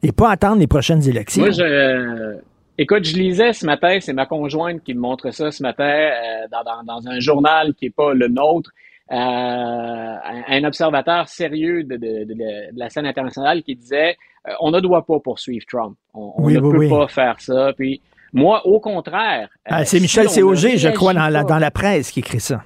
et 0.03 0.11
pas 0.11 0.31
attendre 0.31 0.59
les 0.59 0.67
prochaines 0.67 1.07
élections. 1.07 1.43
Moi, 1.43 1.51
je, 1.51 2.35
écoute, 2.77 3.03
je 3.05 3.15
lisais 3.15 3.53
ce 3.53 3.65
matin, 3.65 3.97
c'est 4.01 4.13
ma 4.13 4.25
conjointe 4.25 4.83
qui 4.83 4.93
me 4.93 4.99
montre 4.99 5.31
ça 5.31 5.51
ce 5.51 5.61
matin 5.63 5.83
euh, 5.85 6.47
dans, 6.51 6.63
dans- 6.63 6.83
dans 6.83 7.07
un 7.07 7.19
journal 7.19 7.73
qui 7.75 7.85
n'est 7.85 7.91
pas 7.91 8.13
le 8.13 8.27
nôtre. 8.27 8.71
euh, 9.11 9.15
un, 9.15 10.43
un 10.49 10.63
observateur 10.65 11.29
sérieux 11.29 11.83
de, 11.83 11.95
de- 11.95 12.25
de- 12.25 12.33
de 12.73 12.77
la 12.79 12.89
scène 12.89 13.05
internationale 13.05 13.63
qui 13.63 13.75
disait 13.75 14.17
euh, 14.47 14.51
on 14.59 14.69
ne 14.71 14.79
doit 14.81 15.05
pas 15.05 15.19
poursuivre 15.19 15.65
Trump. 15.65 15.95
On, 16.13 16.33
on 16.37 16.43
Oui, 16.45 16.53
ne 16.55 16.59
oui, 16.59 16.71
peut 16.71 16.77
oui. 16.79 16.89
pas 16.89 17.07
faire 17.07 17.39
ça. 17.39 17.71
Puis 17.77 18.01
Moi, 18.33 18.61
au 18.67 18.79
contraire. 18.81 19.47
Ah, 19.65 19.79
euh, 19.81 19.83
c'est 19.85 19.97
si 19.97 20.01
Michel 20.01 20.25
ne 20.25 20.29
je 20.77 20.89
crois, 20.89 21.13
dans 21.13 21.29
la, 21.29 21.43
dans 21.43 21.57
la 21.57 21.71
presse 21.71 22.11
qui 22.11 22.19
écrit 22.19 22.41
ça. 22.41 22.63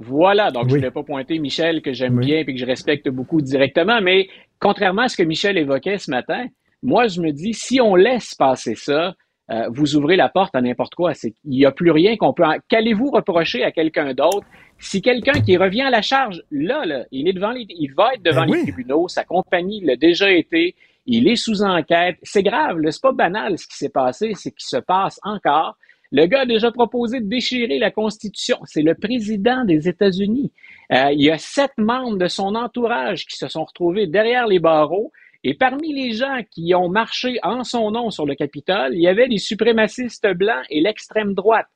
Voilà, 0.00 0.50
donc 0.50 0.68
je 0.70 0.74
ne 0.76 0.80
vais 0.80 0.90
pas 0.90 1.04
pointer 1.04 1.38
Michel 1.38 1.80
que 1.80 1.92
j'aime 1.92 2.18
bien 2.18 2.38
et 2.40 2.44
que 2.44 2.56
je 2.56 2.66
respecte 2.66 3.08
beaucoup 3.08 3.40
directement, 3.40 4.00
mais 4.00 4.28
contrairement 4.58 5.02
à 5.02 5.08
ce 5.08 5.16
que 5.16 5.22
Michel 5.22 5.56
évoquait 5.56 5.98
ce 5.98 6.10
matin, 6.10 6.46
moi 6.84 7.08
je 7.08 7.20
me 7.20 7.32
dis, 7.32 7.52
si 7.54 7.80
on 7.80 7.96
laisse 7.96 8.34
passer 8.36 8.76
ça, 8.76 9.14
euh, 9.50 9.68
vous 9.70 9.96
ouvrez 9.96 10.14
la 10.16 10.28
porte 10.28 10.54
à 10.54 10.60
n'importe 10.62 10.94
quoi. 10.94 11.12
Qu'il 11.14 11.32
n'y 11.44 11.66
a 11.66 11.72
plus 11.72 11.90
rien 11.90 12.16
qu'on 12.16 12.32
peut. 12.32 12.44
en- 12.44 12.56
Qu'allez-vous 12.68 13.10
reprocher 13.10 13.62
à 13.64 13.72
quelqu'un 13.72 14.14
d'autre? 14.14 14.46
Si 14.78 15.02
quelqu'un 15.02 15.40
qui 15.40 15.56
revient 15.56 15.82
à 15.82 15.90
la 15.90 16.00
charge, 16.02 16.42
là, 16.50 16.86
là, 16.86 17.04
il 17.10 17.28
est 17.28 17.32
devant 17.32 17.50
les, 17.50 17.66
il 17.68 17.92
va 17.94 18.14
être 18.14 18.22
devant 18.22 18.40
Ben 18.46 18.46
les 18.46 18.52
oui. 18.52 18.62
tribunaux, 18.62 19.08
sa 19.08 19.24
compagnie 19.24 19.80
l'a 19.82 19.96
déjà 19.96 20.30
été, 20.32 20.74
il 21.06 21.28
est 21.28 21.36
sous 21.36 21.62
enquête. 21.62 22.16
C'est 22.22 22.42
grave, 22.42 22.78
c'est 22.90 23.02
pas 23.02 23.12
banal 23.12 23.58
ce 23.58 23.66
qui 23.66 23.76
s'est 23.76 23.90
passé, 23.90 24.32
c'est 24.34 24.50
qu'il 24.52 24.66
se 24.66 24.78
passe 24.78 25.20
encore. 25.24 25.76
Le 26.10 26.26
gars 26.26 26.42
a 26.42 26.46
déjà 26.46 26.70
proposé 26.70 27.20
de 27.20 27.26
déchirer 27.28 27.78
la 27.78 27.90
Constitution. 27.90 28.58
C'est 28.64 28.82
le 28.82 28.94
président 28.94 29.64
des 29.64 29.88
États-Unis. 29.88 30.52
Euh, 30.92 31.10
il 31.12 31.20
y 31.22 31.30
a 31.30 31.38
sept 31.38 31.72
membres 31.76 32.16
de 32.18 32.28
son 32.28 32.54
entourage 32.54 33.26
qui 33.26 33.36
se 33.36 33.48
sont 33.48 33.64
retrouvés 33.64 34.06
derrière 34.06 34.46
les 34.46 34.58
barreaux. 34.60 35.12
Et 35.46 35.52
parmi 35.52 35.92
les 35.92 36.12
gens 36.12 36.40
qui 36.50 36.74
ont 36.74 36.88
marché 36.88 37.38
en 37.42 37.64
son 37.64 37.90
nom 37.90 38.10
sur 38.10 38.24
le 38.24 38.34
Capitole, 38.34 38.94
il 38.94 39.02
y 39.02 39.08
avait 39.08 39.26
les 39.26 39.38
suprémacistes 39.38 40.26
blancs 40.26 40.64
et 40.70 40.80
l'extrême 40.80 41.34
droite. 41.34 41.68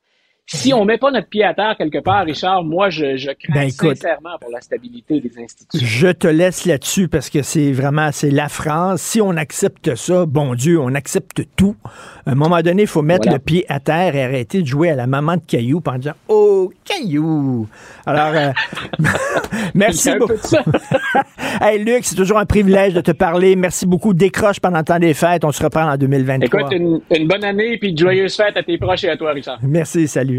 Si 0.51 0.73
on 0.73 0.83
met 0.83 0.97
pas 0.97 1.11
notre 1.11 1.27
pied 1.27 1.43
à 1.43 1.53
terre 1.53 1.75
quelque 1.77 1.99
part, 1.99 2.25
Richard, 2.25 2.63
moi, 2.63 2.89
je, 2.89 3.17
je 3.17 3.29
crains 3.31 3.53
Ben, 3.53 3.67
écoute. 3.69 3.97
sincèrement 3.97 4.37
pour 4.41 4.49
la 4.51 4.61
stabilité 4.61 5.19
des 5.21 5.31
institutions. 5.43 5.85
Je 5.87 6.07
te 6.07 6.27
laisse 6.27 6.65
là-dessus 6.65 7.07
parce 7.07 7.29
que 7.29 7.43
c'est 7.43 7.71
vraiment, 7.71 8.09
c'est 8.11 8.31
la 8.31 8.49
France. 8.49 9.01
Si 9.01 9.21
on 9.21 9.31
accepte 9.37 9.93
ça, 9.95 10.25
bon 10.25 10.55
Dieu, 10.55 10.79
on 10.79 10.95
accepte 10.95 11.43
tout. 11.55 11.75
À 12.25 12.31
un 12.31 12.35
moment 12.35 12.61
donné, 12.61 12.81
il 12.83 12.87
faut 12.87 13.03
mettre 13.03 13.25
Voilà. 13.25 13.37
le 13.37 13.43
pied 13.43 13.63
à 13.69 13.79
terre 13.79 14.15
et 14.15 14.23
arrêter 14.23 14.61
de 14.63 14.67
jouer 14.67 14.89
à 14.89 14.95
la 14.95 15.05
maman 15.05 15.35
de 15.35 15.41
caillou 15.45 15.83
en 15.85 15.97
disant 15.97 16.13
Oh, 16.27 16.71
caillou! 16.83 17.67
Alors, 18.07 18.33
euh, 18.33 18.51
merci 19.75 20.09
beaucoup. 20.17 20.33
hey, 21.61 21.83
Luc, 21.83 22.03
c'est 22.05 22.15
toujours 22.15 22.39
un 22.39 22.45
privilège 22.45 22.93
de 22.95 23.01
te 23.01 23.11
parler. 23.11 23.55
Merci 23.55 23.85
beaucoup. 23.85 24.13
Décroche 24.15 24.59
pendant 24.59 24.79
le 24.79 24.83
temps 24.83 24.99
des 24.99 25.13
fêtes. 25.13 25.45
On 25.45 25.51
se 25.51 25.61
reprend 25.63 25.91
en 25.91 25.97
2023. 25.97 26.59
Écoute, 26.59 26.71
une, 26.73 27.01
une 27.15 27.27
bonne 27.27 27.43
année 27.43 27.77
puis 27.77 27.93
de 27.93 27.99
joyeuses 27.99 28.35
fêtes 28.35 28.57
à 28.57 28.63
tes 28.63 28.77
proches 28.79 29.03
et 29.03 29.09
à 29.09 29.17
toi, 29.17 29.31
Richard. 29.31 29.59
Merci, 29.61 30.07
salut. 30.07 30.38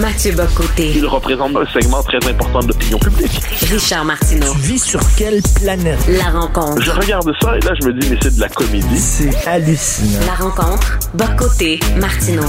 Mathieu 0.00 0.32
Bocoté. 0.32 0.92
Il 0.94 1.06
représente 1.06 1.56
un 1.56 1.64
segment 1.66 2.02
très 2.02 2.18
important 2.28 2.60
de 2.60 2.68
l'opinion 2.68 2.98
publique. 2.98 3.40
Richard 3.70 4.04
Martineau. 4.04 4.52
Tu 4.52 4.58
vis 4.58 4.78
sur 4.84 5.00
quelle 5.16 5.40
planète? 5.62 5.98
La 6.08 6.30
rencontre. 6.38 6.82
Je 6.82 6.90
regarde 6.90 7.30
ça 7.40 7.56
et 7.56 7.60
là, 7.60 7.72
je 7.80 7.86
me 7.86 7.92
dis, 7.98 8.08
mais 8.10 8.18
c'est 8.20 8.34
de 8.36 8.40
la 8.40 8.48
comédie. 8.48 8.98
C'est 8.98 9.46
hallucinant. 9.48 10.26
La 10.26 10.34
rencontre. 10.34 10.98
Bocoté. 11.14 11.80
Martineau. 11.98 12.42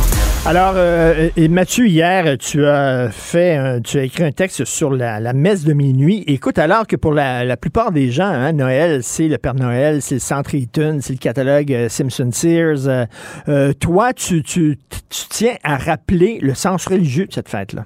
Alors, 0.45 0.74
euh, 0.76 1.30
et 1.38 1.48
Mathieu, 1.48 1.88
hier, 1.88 2.38
tu 2.38 2.65
as 2.65 3.10
fait, 3.11 3.56
un- 3.56 3.82
tu 3.82 3.98
as 3.99 4.03
écrit 4.03 4.24
un 4.24 4.32
texte 4.32 4.65
sur 4.65 4.91
la, 4.91 5.19
la 5.19 5.34
messe 5.34 5.64
de 5.64 5.74
minuit. 5.74 6.24
Écoute, 6.28 6.57
alors 6.57 6.86
que 6.88 6.95
pour 6.95 7.14
la, 7.14 7.44
la 7.45 7.57
plupart 7.57 7.91
des 7.91 8.11
gens, 8.11 8.26
hein, 8.28 8.53
Noël, 8.53 9.02
c'est 9.03 9.28
le 9.28 9.38
Père 9.38 9.56
Noël, 9.56 10.02
c'est 10.02 10.15
le 10.15 10.19
Centre 10.22 10.53
Eaton, 10.56 10.99
c'est 11.02 11.14
le 11.14 11.19
catalogue 11.19 11.72
euh, 11.74 11.90
Simpson 11.90 12.30
Sears. 12.32 12.88
euh, 12.88 13.06
euh, 13.49 13.74
toi, 13.74 14.14
tu, 14.14 14.41
tu, 14.44 14.78
tu 15.10 15.22
tiens 15.30 15.56
à 15.64 15.78
rappeler 15.78 16.40
le 16.41 16.53
sens 16.53 16.86
religieux 16.88 17.28
cette 17.38 17.49
fête-là? 17.49 17.84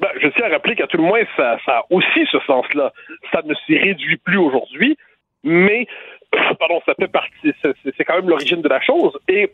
Ben, 0.00 0.08
je 0.20 0.28
tiens 0.28 0.46
à 0.46 0.50
rappeler 0.50 0.76
qu'à 0.76 0.86
tout 0.86 0.98
le 0.98 1.02
moins, 1.02 1.22
ça, 1.36 1.58
a 1.66 1.84
aussi 1.90 2.26
ce 2.30 2.38
sens-là. 2.46 2.92
Ça 3.32 3.42
ne 3.44 3.54
s'y 3.54 3.76
réduit 3.76 4.18
plus 4.18 4.38
aujourd'hui, 4.38 4.96
mais, 5.42 5.86
pardon, 6.60 6.80
ça 6.86 6.94
fait 6.94 7.08
partie, 7.08 7.52
c'est 7.62 8.04
quand 8.04 8.16
même 8.16 8.28
l'origine 8.28 8.62
de 8.62 8.68
la 8.68 8.80
chose. 8.80 9.18
Et 9.26 9.50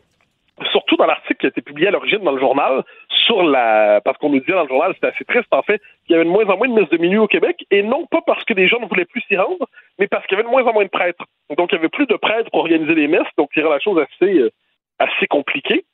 surtout 0.71 0.95
dans 0.95 1.07
l'article 1.07 1.37
qui 1.39 1.45
a 1.47 1.49
été 1.49 1.61
publié 1.61 1.87
à 1.87 1.91
l'origine 1.91 2.19
dans 2.19 2.33
le 2.33 2.39
journal, 2.39 2.83
sur 3.25 3.41
la, 3.41 4.01
parce 4.05 4.17
qu'on 4.19 4.29
nous 4.29 4.41
disait 4.41 4.53
dans 4.53 4.63
le 4.63 4.67
journal, 4.67 4.91
c'était 4.93 5.07
assez 5.07 5.25
triste 5.25 5.51
en 5.51 5.63
fait, 5.63 5.81
qu'il 6.05 6.13
y 6.13 6.15
avait 6.15 6.25
de 6.25 6.29
moins 6.29 6.45
en 6.45 6.57
moins 6.57 6.67
de 6.67 6.73
messes 6.73 6.89
de 6.89 6.97
minuit 6.97 7.17
au 7.17 7.27
Québec, 7.27 7.65
et 7.71 7.81
non 7.81 8.05
pas 8.05 8.21
parce 8.21 8.43
que 8.43 8.53
les 8.53 8.67
gens 8.67 8.79
ne 8.79 8.85
voulaient 8.85 9.05
plus 9.05 9.21
s'y 9.21 9.35
rendre, 9.35 9.65
mais 9.97 10.07
parce 10.07 10.25
qu'il 10.27 10.37
y 10.37 10.39
avait 10.39 10.47
de 10.47 10.51
moins 10.51 10.65
en 10.65 10.73
moins 10.73 10.83
de 10.83 10.89
prêtres. 10.89 11.25
Donc 11.57 11.71
il 11.71 11.75
y 11.75 11.79
avait 11.79 11.89
plus 11.89 12.05
de 12.05 12.15
prêtres 12.15 12.51
pour 12.51 12.59
organiser 12.59 12.93
les 12.93 13.07
messes, 13.07 13.33
donc 13.37 13.49
il 13.55 13.63
la 13.63 13.79
chose 13.79 13.99
assez, 13.99 14.37
euh, 14.37 14.51
assez 14.99 15.25
compliquée. 15.25 15.85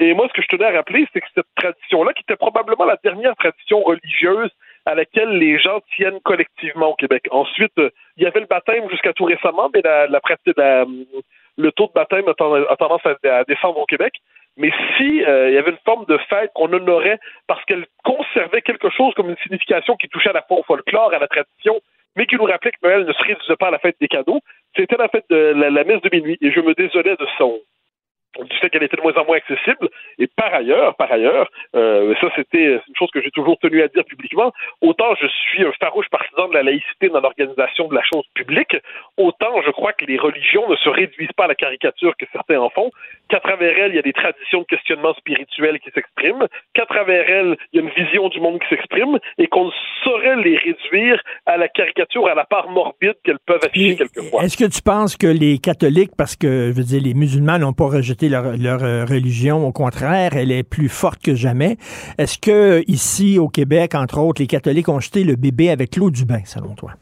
Et 0.00 0.14
moi, 0.14 0.26
ce 0.28 0.32
que 0.32 0.42
je 0.42 0.48
tenais 0.48 0.66
à 0.66 0.72
rappeler, 0.72 1.06
c'est 1.12 1.20
que 1.20 1.26
cette 1.34 1.46
tradition-là, 1.56 2.12
qui 2.12 2.22
était 2.22 2.36
probablement 2.36 2.84
la 2.84 2.96
dernière 3.02 3.36
tradition 3.36 3.82
religieuse 3.82 4.50
à 4.86 4.94
laquelle 4.94 5.30
les 5.30 5.58
gens 5.58 5.80
tiennent 5.96 6.20
collectivement 6.20 6.88
au 6.88 6.94
Québec. 6.94 7.24
Ensuite, 7.30 7.76
euh, 7.78 7.90
il 8.16 8.24
y 8.24 8.26
avait 8.26 8.40
le 8.40 8.46
baptême 8.46 8.88
jusqu'à 8.90 9.12
tout 9.12 9.24
récemment, 9.24 9.70
mais 9.74 9.82
la, 9.82 10.06
la, 10.06 10.20
la- 10.56 10.86
le 11.56 11.72
taux 11.72 11.88
de 11.88 11.92
baptême 11.92 12.28
a, 12.28 12.34
ten- 12.34 12.64
a 12.68 12.76
tendance 12.76 13.02
à, 13.04 13.16
à 13.38 13.44
descendre 13.44 13.78
au 13.78 13.86
Québec. 13.86 14.14
Mais 14.56 14.72
si 14.96 15.24
euh, 15.24 15.50
il 15.50 15.54
y 15.54 15.58
avait 15.58 15.70
une 15.70 15.84
forme 15.84 16.04
de 16.06 16.18
fête 16.28 16.50
qu'on 16.54 16.72
honorait 16.72 17.20
parce 17.46 17.64
qu'elle 17.66 17.86
conservait 18.02 18.62
quelque 18.62 18.90
chose 18.90 19.14
comme 19.14 19.30
une 19.30 19.36
signification 19.38 19.94
qui 19.96 20.08
touchait 20.08 20.30
à 20.30 20.32
la 20.32 20.42
fois 20.42 20.58
au 20.58 20.62
folklore, 20.64 21.12
à 21.12 21.18
la 21.18 21.28
tradition, 21.28 21.80
mais 22.16 22.26
qui 22.26 22.36
nous 22.36 22.44
rappelait 22.44 22.72
que 22.72 22.78
Noël 22.82 23.04
ne 23.04 23.12
se 23.12 23.22
réduisait 23.22 23.56
pas 23.56 23.68
à 23.68 23.70
la 23.70 23.78
fête 23.78 23.96
des 24.00 24.08
cadeaux, 24.08 24.40
c'était 24.74 24.96
la 24.96 25.08
fête 25.08 25.26
de 25.30 25.36
la, 25.54 25.70
la 25.70 25.84
messe 25.84 26.00
de 26.02 26.10
minuit. 26.12 26.38
Et 26.40 26.50
je 26.50 26.60
me 26.60 26.74
désolais 26.74 27.14
de 27.16 27.26
son 27.36 27.56
du 28.44 28.56
fait 28.58 28.70
qu'elle 28.70 28.82
était 28.82 28.96
de 28.96 29.02
moins 29.02 29.14
en 29.16 29.24
moins 29.24 29.36
accessible. 29.36 29.88
Et 30.18 30.26
par 30.26 30.52
ailleurs, 30.54 30.94
par 30.96 31.10
ailleurs, 31.10 31.48
euh, 31.74 32.14
ça 32.20 32.28
c'était 32.36 32.80
une 32.88 32.96
chose 32.96 33.10
que 33.12 33.22
j'ai 33.22 33.30
toujours 33.30 33.58
tenu 33.58 33.82
à 33.82 33.88
dire 33.88 34.04
publiquement, 34.04 34.52
autant 34.80 35.14
je 35.20 35.26
suis 35.26 35.64
un 35.64 35.72
farouche 35.80 36.08
partisan 36.10 36.48
de 36.48 36.54
la 36.54 36.62
laïcité 36.62 37.08
dans 37.08 37.20
l'organisation 37.20 37.88
de 37.88 37.94
la 37.94 38.02
chose 38.04 38.24
publique, 38.34 38.76
autant 39.16 39.60
je 39.64 39.70
crois 39.70 39.92
que 39.92 40.04
les 40.04 40.18
religions 40.18 40.68
ne 40.68 40.76
se 40.76 40.88
réduisent 40.88 41.32
pas 41.36 41.44
à 41.44 41.48
la 41.48 41.54
caricature 41.54 42.16
que 42.16 42.26
certains 42.32 42.60
en 42.60 42.70
font, 42.70 42.90
qu'à 43.28 43.40
travers 43.40 43.78
elles, 43.78 43.92
il 43.92 43.96
y 43.96 43.98
a 43.98 44.02
des 44.02 44.12
traditions 44.12 44.60
de 44.60 44.66
questionnement 44.66 45.14
spirituel 45.14 45.78
qui 45.80 45.90
s'expriment, 45.90 46.46
qu'à 46.74 46.86
travers 46.86 47.28
elles, 47.28 47.56
il 47.72 47.80
y 47.80 47.82
a 47.82 47.86
une 47.86 48.04
vision 48.04 48.28
du 48.28 48.40
monde 48.40 48.60
qui 48.60 48.68
s'exprime, 48.68 49.18
et 49.38 49.46
qu'on 49.46 49.66
ne 49.66 49.70
saurait 50.04 50.36
les 50.36 50.56
réduire 50.56 51.22
à 51.46 51.56
la 51.56 51.68
caricature, 51.68 52.26
à 52.28 52.34
la 52.34 52.44
part 52.44 52.70
morbide 52.70 53.14
qu'elles 53.24 53.38
peuvent 53.44 53.64
afficher 53.64 53.96
quelquefois. 53.96 54.42
Est-ce 54.44 54.56
que 54.56 54.70
tu 54.70 54.82
penses 54.82 55.16
que 55.16 55.26
les 55.26 55.58
catholiques, 55.58 56.12
parce 56.16 56.36
que, 56.36 56.68
je 56.68 56.72
veux 56.72 56.84
dire, 56.84 57.02
les 57.02 57.14
musulmans 57.14 57.58
n'ont 57.58 57.72
pas 57.72 57.86
rejeté 57.86 58.27
leur, 58.28 58.82
euh, 58.82 59.04
religion, 59.04 59.66
au 59.66 59.72
contraire, 59.72 60.36
elle 60.36 60.52
est 60.52 60.62
plus 60.62 60.88
forte 60.88 61.22
que 61.22 61.34
jamais. 61.34 61.76
Est-ce 62.18 62.38
que 62.38 62.82
ici, 62.86 63.38
au 63.38 63.48
Québec, 63.48 63.94
entre 63.94 64.18
autres, 64.18 64.40
les 64.40 64.46
catholiques 64.46 64.88
ont 64.88 65.00
jeté 65.00 65.24
le 65.24 65.36
bébé 65.36 65.70
avec 65.70 65.96
l'eau 65.96 66.10
du 66.10 66.24
bain, 66.24 66.42
selon 66.44 66.74
toi? 66.74 66.92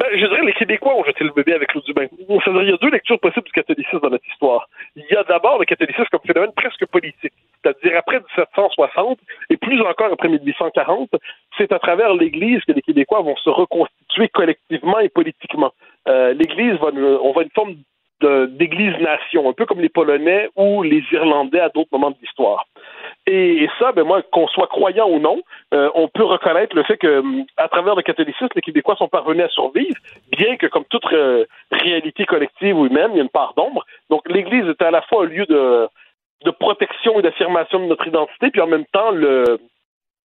Ben, 0.00 0.08
je 0.12 0.26
dirais 0.26 0.42
les 0.44 0.52
Québécois 0.54 0.96
ont 0.96 1.04
jeté 1.04 1.22
le 1.22 1.30
bébé 1.30 1.52
avec 1.52 1.74
l'eau 1.74 1.80
du 1.82 1.92
bain. 1.92 2.06
Il 2.28 2.68
y 2.68 2.72
a 2.72 2.76
deux 2.76 2.90
lectures 2.90 3.20
possibles 3.20 3.46
du 3.46 3.52
catholicisme 3.52 4.00
dans 4.00 4.10
notre 4.10 4.26
histoire. 4.32 4.68
Il 4.96 5.04
y 5.10 5.14
a 5.14 5.22
d'abord 5.24 5.58
le 5.58 5.64
catholicisme 5.64 6.06
comme 6.10 6.20
phénomène 6.26 6.52
presque 6.56 6.86
politique. 6.86 7.32
C'est-à-dire, 7.62 7.98
après 7.98 8.18
1760, 8.18 9.18
et 9.50 9.56
plus 9.56 9.80
encore 9.82 10.12
après 10.12 10.28
1840, 10.28 11.10
c'est 11.58 11.72
à 11.72 11.78
travers 11.78 12.14
l'Église 12.14 12.60
que 12.66 12.72
les 12.72 12.82
Québécois 12.82 13.20
vont 13.20 13.36
se 13.36 13.50
reconstituer 13.50 14.28
collectivement 14.28 14.98
et 14.98 15.08
politiquement. 15.08 15.72
Euh, 16.08 16.32
L'Église 16.34 16.74
va, 16.80 16.88
on 17.22 17.32
va 17.32 17.42
une 17.42 17.50
forme 17.54 17.74
d'église-nation, 18.22 19.48
un 19.48 19.52
peu 19.52 19.66
comme 19.66 19.80
les 19.80 19.88
Polonais 19.88 20.48
ou 20.56 20.82
les 20.82 21.02
Irlandais 21.12 21.60
à 21.60 21.68
d'autres 21.68 21.90
moments 21.92 22.10
de 22.10 22.16
l'histoire. 22.20 22.66
Et, 23.26 23.68
ça, 23.78 23.92
ben 23.92 24.04
moi, 24.04 24.22
qu'on 24.32 24.48
soit 24.48 24.66
croyant 24.66 25.08
ou 25.08 25.18
non, 25.18 25.40
euh, 25.74 25.90
on 25.94 26.08
peut 26.08 26.24
reconnaître 26.24 26.74
le 26.74 26.82
fait 26.82 26.96
que, 26.96 27.20
hum, 27.20 27.44
à 27.56 27.68
travers 27.68 27.94
le 27.94 28.02
catholicisme, 28.02 28.48
les 28.54 28.62
Québécois 28.62 28.96
sont 28.96 29.08
parvenus 29.08 29.44
à 29.44 29.48
survivre, 29.48 29.96
bien 30.36 30.56
que, 30.56 30.66
comme 30.66 30.84
toute 30.86 31.04
euh, 31.12 31.44
réalité 31.70 32.24
collective 32.24 32.76
ou 32.76 32.86
humaine, 32.86 33.10
il 33.12 33.16
y 33.16 33.20
a 33.20 33.22
une 33.22 33.28
part 33.28 33.54
d'ombre. 33.56 33.84
Donc, 34.10 34.22
l'Église 34.28 34.68
était 34.68 34.86
à 34.86 34.90
la 34.90 35.02
fois 35.02 35.24
un 35.24 35.26
lieu 35.26 35.46
de 35.46 35.88
protection 36.58 37.20
et 37.20 37.22
d'affirmation 37.22 37.78
de 37.78 37.86
notre 37.86 38.08
identité, 38.08 38.50
puis 38.50 38.60
en 38.60 38.66
même 38.66 38.86
temps, 38.92 39.12
le, 39.12 39.60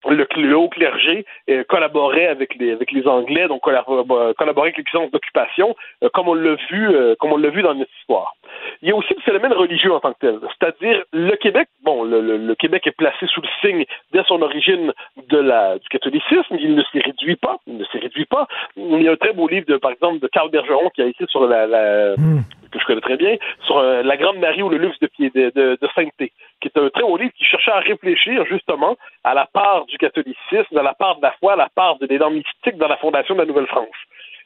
le, 0.10 0.28
le 0.36 0.58
haut 0.58 0.70
clergé 0.70 1.26
euh, 1.50 1.64
collaborait 1.64 2.28
avec 2.28 2.56
les, 2.56 2.72
avec 2.72 2.92
les 2.92 3.08
Anglais, 3.08 3.48
donc 3.48 3.64
collabor- 3.64 4.34
collaborait 4.36 4.68
avec 4.68 4.78
les 4.78 4.84
puissances 4.84 5.12
d'occupation, 5.12 5.76
euh, 6.04 6.10
comme 6.14 6.28
on 6.30 6.34
l'a 6.34 6.56
vu, 6.70 6.90
euh, 6.90 7.16
comme 7.20 7.34
on 7.34 7.38
l'a 7.38 7.50
vu 7.50 7.62
dans 7.62 7.74
notre 7.74 7.92
histoire. 8.00 8.36
Il 8.82 8.90
y 8.90 8.92
a 8.92 8.96
aussi 8.96 9.14
le 9.16 9.22
phénomène 9.22 9.54
religieux 9.54 9.92
en 9.92 10.00
tant 10.00 10.14
que 10.14 10.20
tel, 10.20 10.40
c'est-à-dire 10.60 11.04
le 11.12 11.36
Québec. 11.38 11.68
Bon, 11.84 12.04
le, 12.04 12.22
le- 12.22 12.56
Québec 12.56 12.86
est 12.88 12.92
placé 12.92 13.26
sous 13.28 13.42
le 13.42 13.48
signe 13.62 13.86
dès 14.12 14.24
son 14.28 14.42
origine 14.42 14.92
du 15.18 15.90
catholicisme. 15.90 16.56
Il 16.60 16.76
ne 16.76 16.84
s'y 16.84 17.00
réduit 17.00 17.36
pas. 17.36 17.58
Il 17.68 17.78
ne 17.78 17.86
s'y 17.86 17.98
réduit 17.98 18.26
pas. 18.26 18.48
Il 18.76 19.02
y 19.02 19.08
a 19.08 19.12
un 19.12 19.16
très 19.16 19.34
beau 19.34 19.48
livre, 19.48 19.66
de, 19.68 19.78
par 19.78 19.92
exemple, 19.92 20.20
de 20.20 20.28
Carl 20.28 20.50
Bergeron 20.50 20.90
qui 20.90 21.02
a 21.02 21.06
écrit 21.06 21.26
sur 21.28 21.46
la, 21.48 21.68
la 21.68 22.16
que 22.72 22.80
je 22.80 22.86
connais 22.86 23.02
très 23.02 23.18
bien, 23.18 23.38
sur 23.66 23.78
euh, 23.78 24.04
la 24.04 24.18
Grande 24.18 24.38
Marie 24.38 24.64
ou 24.64 24.70
le 24.70 24.78
luxe 24.78 25.00
de, 25.00 25.10
de, 25.20 25.52
de, 25.56 25.78
de 25.82 25.88
sainteté, 25.96 26.32
qui 26.62 26.68
est 26.68 26.78
un 26.78 26.90
très 26.90 27.04
haut 27.04 27.18
livre 27.18 27.34
qui 27.38 27.46
cherchait 27.46 27.72
à 27.72 27.80
réfléchir 27.80 28.46
justement 28.46 28.98
à 29.24 29.34
la 29.34 29.46
part 29.46 29.86
du 29.86 29.98
catholicisme, 29.98 30.78
à 30.78 30.84
la 30.84 30.94
part 30.94 31.18
de 31.18 31.22
la 31.22 31.32
foi, 31.40 31.54
à 31.54 31.56
la 31.56 31.70
part 31.70 31.98
de 31.98 32.08
l'élan 32.08 32.32
mystique 32.32 32.78
dans 32.78 32.88
la 32.88 32.98
fondation 32.98 33.36
de 33.36 33.42
la 33.42 33.46
Nouvelle-France. 33.46 33.96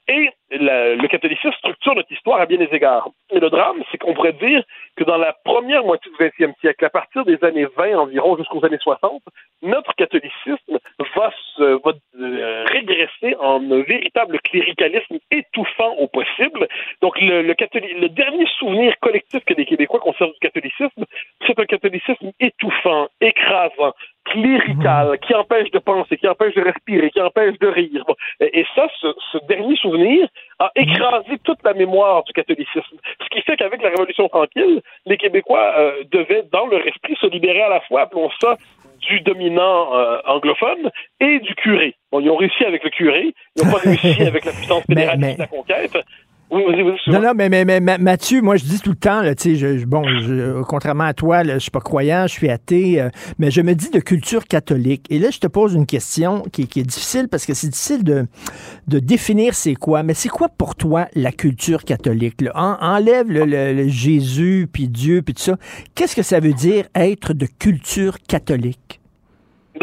Et 0.08 0.30
la- 0.52 0.96
le 0.96 1.08
catholicisme 1.08 1.54
structure 1.54 1.96
notre 1.96 2.12
histoire 2.12 2.42
à 2.42 2.46
bien 2.46 2.58
des 2.58 2.70
égards. 2.74 3.08
Et 3.32 3.40
le 3.40 3.50
drame, 3.50 3.82
c'est 3.92 3.98
qu'on 3.98 4.14
pourrait 4.14 4.34
dire 4.34 4.64
que 4.98 5.04
dans 5.04 5.18
la 5.18 5.32
première 5.46 5.84
moitié 5.86 6.12
du 6.12 6.18
20e 6.18 6.54
siècle, 6.60 6.84
à 6.84 6.90
partir 6.90 7.24
des 7.24 7.42
années 7.44 7.68
20 7.78 7.96
environ 7.98 8.36
jusqu'aux 8.36 8.66
années 8.66 8.78
60, 8.82 9.22
notre 9.62 9.94
catholicisme 9.96 10.80
va, 11.16 11.32
se, 11.56 11.64
va 11.84 11.94
euh, 12.20 12.66
régresser 12.66 13.36
en 13.40 13.62
un 13.72 13.82
véritable 13.84 14.40
cléricalisme 14.42 15.18
étouffant 15.30 15.94
au 15.98 16.08
possible. 16.08 16.68
Donc 17.02 17.20
le, 17.22 17.42
le, 17.44 17.54
le 17.54 18.10
dernier 18.10 18.46
souvenir 18.60 18.94
collectif 19.00 19.44
que 19.46 19.54
les 19.54 19.66
Québécois 19.66 20.00
conservent 20.00 20.34
du 20.34 20.40
catholicisme, 20.40 21.06
c'est 21.48 21.58
un 21.60 21.66
catholicisme 21.66 22.32
étouffant, 22.40 23.08
écrasant, 23.22 23.94
clérical, 24.26 25.18
qui 25.20 25.34
empêche 25.34 25.72
de 25.72 25.80
penser, 25.80 26.18
qui 26.18 26.28
empêche 26.28 26.54
de 26.56 26.62
respirer, 26.62 27.10
qui 27.10 27.22
empêche 27.22 27.58
de 27.60 27.68
rire. 27.68 28.06
Et 28.40 28.66
ça, 28.76 28.88
ce, 29.00 29.08
ce, 29.32 29.38
dernier 29.48 29.76
souvenir 29.76 30.28
a 30.60 30.72
écrasé 30.76 31.38
toute 31.44 31.60
la 31.64 31.74
mémoire 31.74 32.24
du 32.24 32.34
catholicisme. 32.34 32.98
Ce 33.22 33.30
qui 33.30 33.42
fait 33.42 33.58
qu'avec 33.58 33.82
la 33.82 33.90
Révolution 33.90 34.30
tranquille, 34.30 34.82
les 35.06 35.18
Québécois 35.18 35.74
euh, 35.78 36.04
devaient, 36.12 36.44
dans 36.52 36.68
leur 36.68 36.86
esprit, 36.88 37.16
se 37.20 37.28
libérer 37.28 37.62
à 37.62 37.70
la 37.70 37.82
fois, 37.82 38.02
appelons 38.02 38.30
ça, 38.40 38.58
du 39.00 39.20
dominant 39.22 39.96
euh, 39.96 40.20
anglophone 40.26 40.92
et 41.20 41.40
du 41.40 41.56
curé. 41.56 41.96
Bon, 42.12 42.20
ils 42.20 42.30
ont 42.30 42.36
réussi 42.36 42.64
avec 42.64 42.84
le 42.84 42.90
curé, 42.90 43.34
ils 43.56 43.66
n'ont 43.66 43.72
pas 43.72 43.80
réussi 43.84 44.22
avec 44.22 44.46
la 44.46 44.52
puissance 44.52 44.84
fédéraliste 44.86 45.38
de 45.38 45.42
la 45.42 45.48
conquête. 45.48 45.98
Oui, 46.52 46.64
oui, 46.68 46.82
oui, 46.82 46.92
non, 47.08 47.22
non, 47.22 47.32
mais, 47.34 47.48
mais, 47.48 47.64
mais, 47.64 47.98
Mathieu, 47.98 48.42
moi, 48.42 48.58
je 48.58 48.66
dis 48.66 48.82
tout 48.82 48.90
le 48.90 48.98
temps, 48.98 49.22
là, 49.22 49.34
je, 49.42 49.56
je, 49.56 49.86
bon, 49.86 50.04
je, 50.20 50.62
contrairement 50.64 51.06
à 51.06 51.14
toi, 51.14 51.44
là, 51.44 51.54
je 51.54 51.60
suis 51.60 51.72
pas 51.72 51.80
croyant, 51.80 52.28
je 52.28 52.34
suis 52.34 52.50
athée, 52.50 53.02
euh, 53.02 53.10
mais 53.40 53.52
je 53.52 53.62
me 53.62 53.74
dis 53.74 53.90
de 53.90 54.00
culture 54.00 54.46
catholique. 54.46 55.06
Et 55.10 55.18
là, 55.18 55.30
je 55.32 55.40
te 55.40 55.48
pose 55.48 55.76
une 55.76 55.86
question 55.86 56.44
qui, 56.52 56.68
qui 56.68 56.82
est 56.82 56.84
difficile 56.84 57.30
parce 57.30 57.46
que 57.46 57.54
c'est 57.54 57.70
difficile 57.70 58.04
de, 58.04 58.28
de 58.90 59.00
définir 59.00 59.54
c'est 59.54 59.76
quoi. 59.76 60.04
Mais 60.04 60.14
c'est 60.14 60.28
quoi 60.28 60.50
pour 60.50 60.76
toi 60.76 61.08
la 61.16 61.32
culture 61.32 61.86
catholique? 61.86 62.42
Là? 62.42 62.52
En, 62.54 62.78
enlève 62.82 63.32
le, 63.32 63.46
le, 63.46 63.74
le 63.74 63.88
Jésus, 63.88 64.68
puis 64.72 64.90
Dieu, 64.90 65.22
puis 65.22 65.34
tout 65.34 65.44
ça. 65.44 65.56
Qu'est-ce 65.96 66.18
que 66.18 66.24
ça 66.24 66.42
veut 66.42 66.54
dire 66.54 66.84
être 66.96 67.34
de 67.34 67.46
culture 67.46 68.18
catholique? 68.28 69.01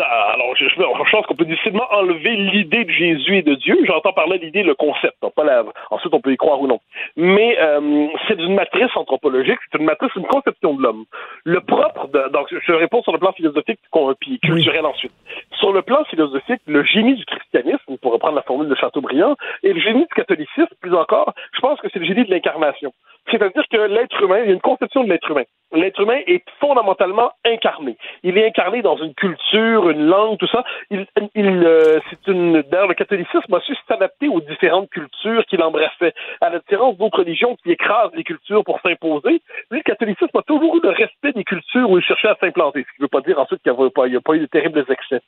Ah, 0.01 0.33
alors, 0.35 0.55
je, 0.57 0.69
je 0.69 1.11
pense 1.11 1.27
qu'on 1.27 1.35
peut 1.35 1.45
difficilement 1.45 1.87
enlever 1.91 2.37
l'idée 2.37 2.85
de 2.85 2.91
Jésus 2.91 3.39
et 3.39 3.43
de 3.43 3.55
Dieu. 3.55 3.79
J'entends 3.85 4.13
parler 4.13 4.39
l'idée, 4.39 4.63
le 4.63 4.75
concept, 4.75 5.17
pas 5.35 5.45
la... 5.45 5.65
ensuite 5.91 6.15
on 6.15 6.21
peut 6.21 6.33
y 6.33 6.37
croire 6.37 6.61
ou 6.61 6.67
non. 6.67 6.81
Mais 7.17 7.57
euh, 7.59 8.07
c'est 8.27 8.39
une 8.39 8.55
matrice 8.55 8.95
anthropologique, 8.97 9.59
c'est 9.71 9.79
une 9.79 9.87
matrice, 9.87 10.11
une 10.17 10.27
conception 10.27 10.75
de 10.75 10.83
l'homme. 10.83 11.05
Le 11.45 11.61
propre, 11.61 12.09
de, 12.09 12.29
donc 12.31 12.47
je 12.51 12.73
réponds 12.73 13.03
sur 13.03 13.13
le 13.13 13.19
plan 13.19 13.33
philosophique 13.33 13.81
puis 14.21 14.39
culturel 14.41 14.87
ensuite. 14.87 15.13
Sur 15.59 15.73
le 15.73 15.83
plan 15.83 16.05
philosophique, 16.05 16.61
le 16.67 16.83
génie 16.85 17.15
du 17.15 17.25
christianisme, 17.25 17.97
pour 18.01 18.13
reprendre 18.13 18.37
la 18.37 18.43
formule 18.43 18.69
de 18.69 18.75
Chateaubriand, 18.75 19.37
et 19.63 19.73
le 19.73 19.81
génie 19.81 20.07
du 20.07 20.15
catholicisme, 20.15 20.69
plus 20.81 20.95
encore, 20.95 21.33
je 21.53 21.61
pense 21.61 21.81
que 21.81 21.89
c'est 21.93 21.99
le 21.99 22.07
génie 22.07 22.25
de 22.25 22.31
l'incarnation. 22.31 22.93
C'est-à-dire 23.31 23.65
que 23.71 23.77
l'être 23.77 24.23
humain, 24.23 24.41
il 24.41 24.47
y 24.47 24.51
a 24.51 24.55
une 24.55 24.61
conception 24.61 25.05
de 25.05 25.09
l'être 25.11 25.31
humain. 25.31 25.45
L'être 25.73 26.01
humain 26.01 26.21
est 26.27 26.43
fondamentalement 26.61 27.31
incarné. 27.45 27.99
Il 28.23 28.39
est 28.39 28.47
incarné 28.47 28.81
dans 28.81 28.97
une 28.97 29.15
culture, 29.15 29.91
une 29.91 30.07
langue, 30.07 30.39
tout 30.39 30.47
ça. 30.47 30.65
Il, 30.91 31.07
il 31.35 31.47
euh, 31.67 32.01
c'est 32.09 32.27
une. 32.27 32.63
D'ailleurs, 32.63 32.89
le 32.89 32.95
catholicisme 32.95 33.53
a 33.53 33.61
su 33.61 33.77
s'adapter 33.87 34.29
aux 34.29 34.41
différentes 34.41 34.89
cultures 34.89 35.45
qu'il 35.45 35.63
embrassait. 35.63 36.15
À 36.41 36.49
la 36.49 36.61
différence 36.61 36.97
d'autres 36.97 37.19
religions 37.19 37.55
qui 37.57 37.71
écrasent 37.71 38.15
les 38.15 38.25
cultures 38.25 38.65
pour 38.65 38.81
s'imposer, 38.81 39.43
lui, 39.71 39.79
le 39.79 39.83
catholicisme 39.83 40.39
a 40.39 40.43
toujours 40.43 40.77
eu 40.77 40.81
le 40.83 40.91
respect 40.91 41.33
des 41.33 41.45
cultures 41.45 41.91
où 41.91 41.99
il 41.99 42.05
cherchait 42.05 42.29
à 42.29 42.37
s'implanter. 42.41 42.87
Ce 42.89 42.97
qui 42.97 43.03
ne 43.03 43.05
veut 43.05 43.09
pas 43.09 43.21
dire 43.21 43.39
ensuite 43.39 43.63
qu'il 43.63 43.73
n'y 43.73 43.79
a, 43.79 44.19
a, 44.19 44.21
pas 44.23 44.35
eu 44.35 44.41
de 44.41 44.47
terribles 44.47 44.85
excès. 44.89 45.21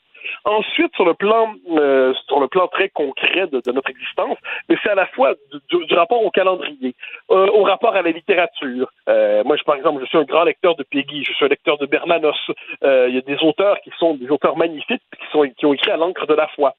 Ensuite, 0.44 0.94
sur 0.94 1.04
le 1.04 1.14
plan, 1.14 1.54
euh, 1.70 2.14
sur 2.26 2.40
le 2.40 2.48
plan 2.48 2.66
très 2.68 2.88
concret 2.88 3.46
de, 3.46 3.72
notre 3.72 3.90
existence, 3.90 4.38
mais 4.68 4.76
c'est 4.82 4.90
à 4.90 4.94
la 4.94 5.06
fois 5.06 5.34
du, 5.70 5.86
du, 5.86 5.94
rapport 5.94 6.24
au 6.24 6.30
calendrier, 6.30 6.94
euh, 7.30 7.46
au 7.48 7.62
rapport 7.62 7.94
à 7.94 8.02
la 8.02 8.10
littérature. 8.10 8.90
Euh, 9.08 9.44
moi, 9.44 9.56
je, 9.56 9.62
par 9.64 9.76
exemple, 9.76 10.00
je 10.02 10.06
suis 10.06 10.18
un 10.18 10.24
grand 10.24 10.44
lecteur 10.44 10.76
de 10.76 10.82
Peggy, 10.82 11.24
je 11.24 11.32
suis 11.32 11.44
un 11.44 11.48
lecteur 11.48 11.78
de 11.78 11.86
Bernanos. 11.86 12.36
Euh, 12.84 13.08
il 13.08 13.14
y 13.14 13.18
a 13.18 13.22
des 13.22 13.38
auteurs 13.42 13.80
qui 13.82 13.90
sont 13.98 14.14
des 14.14 14.30
auteurs 14.30 14.56
magnifiques 14.56 15.02
qui, 15.18 15.26
sont, 15.32 15.48
qui 15.56 15.66
ont 15.66 15.72
écrit 15.72 15.90
à 15.90 15.96
l'encre 15.96 16.26
de 16.26 16.34
la 16.34 16.48
foi 16.48 16.74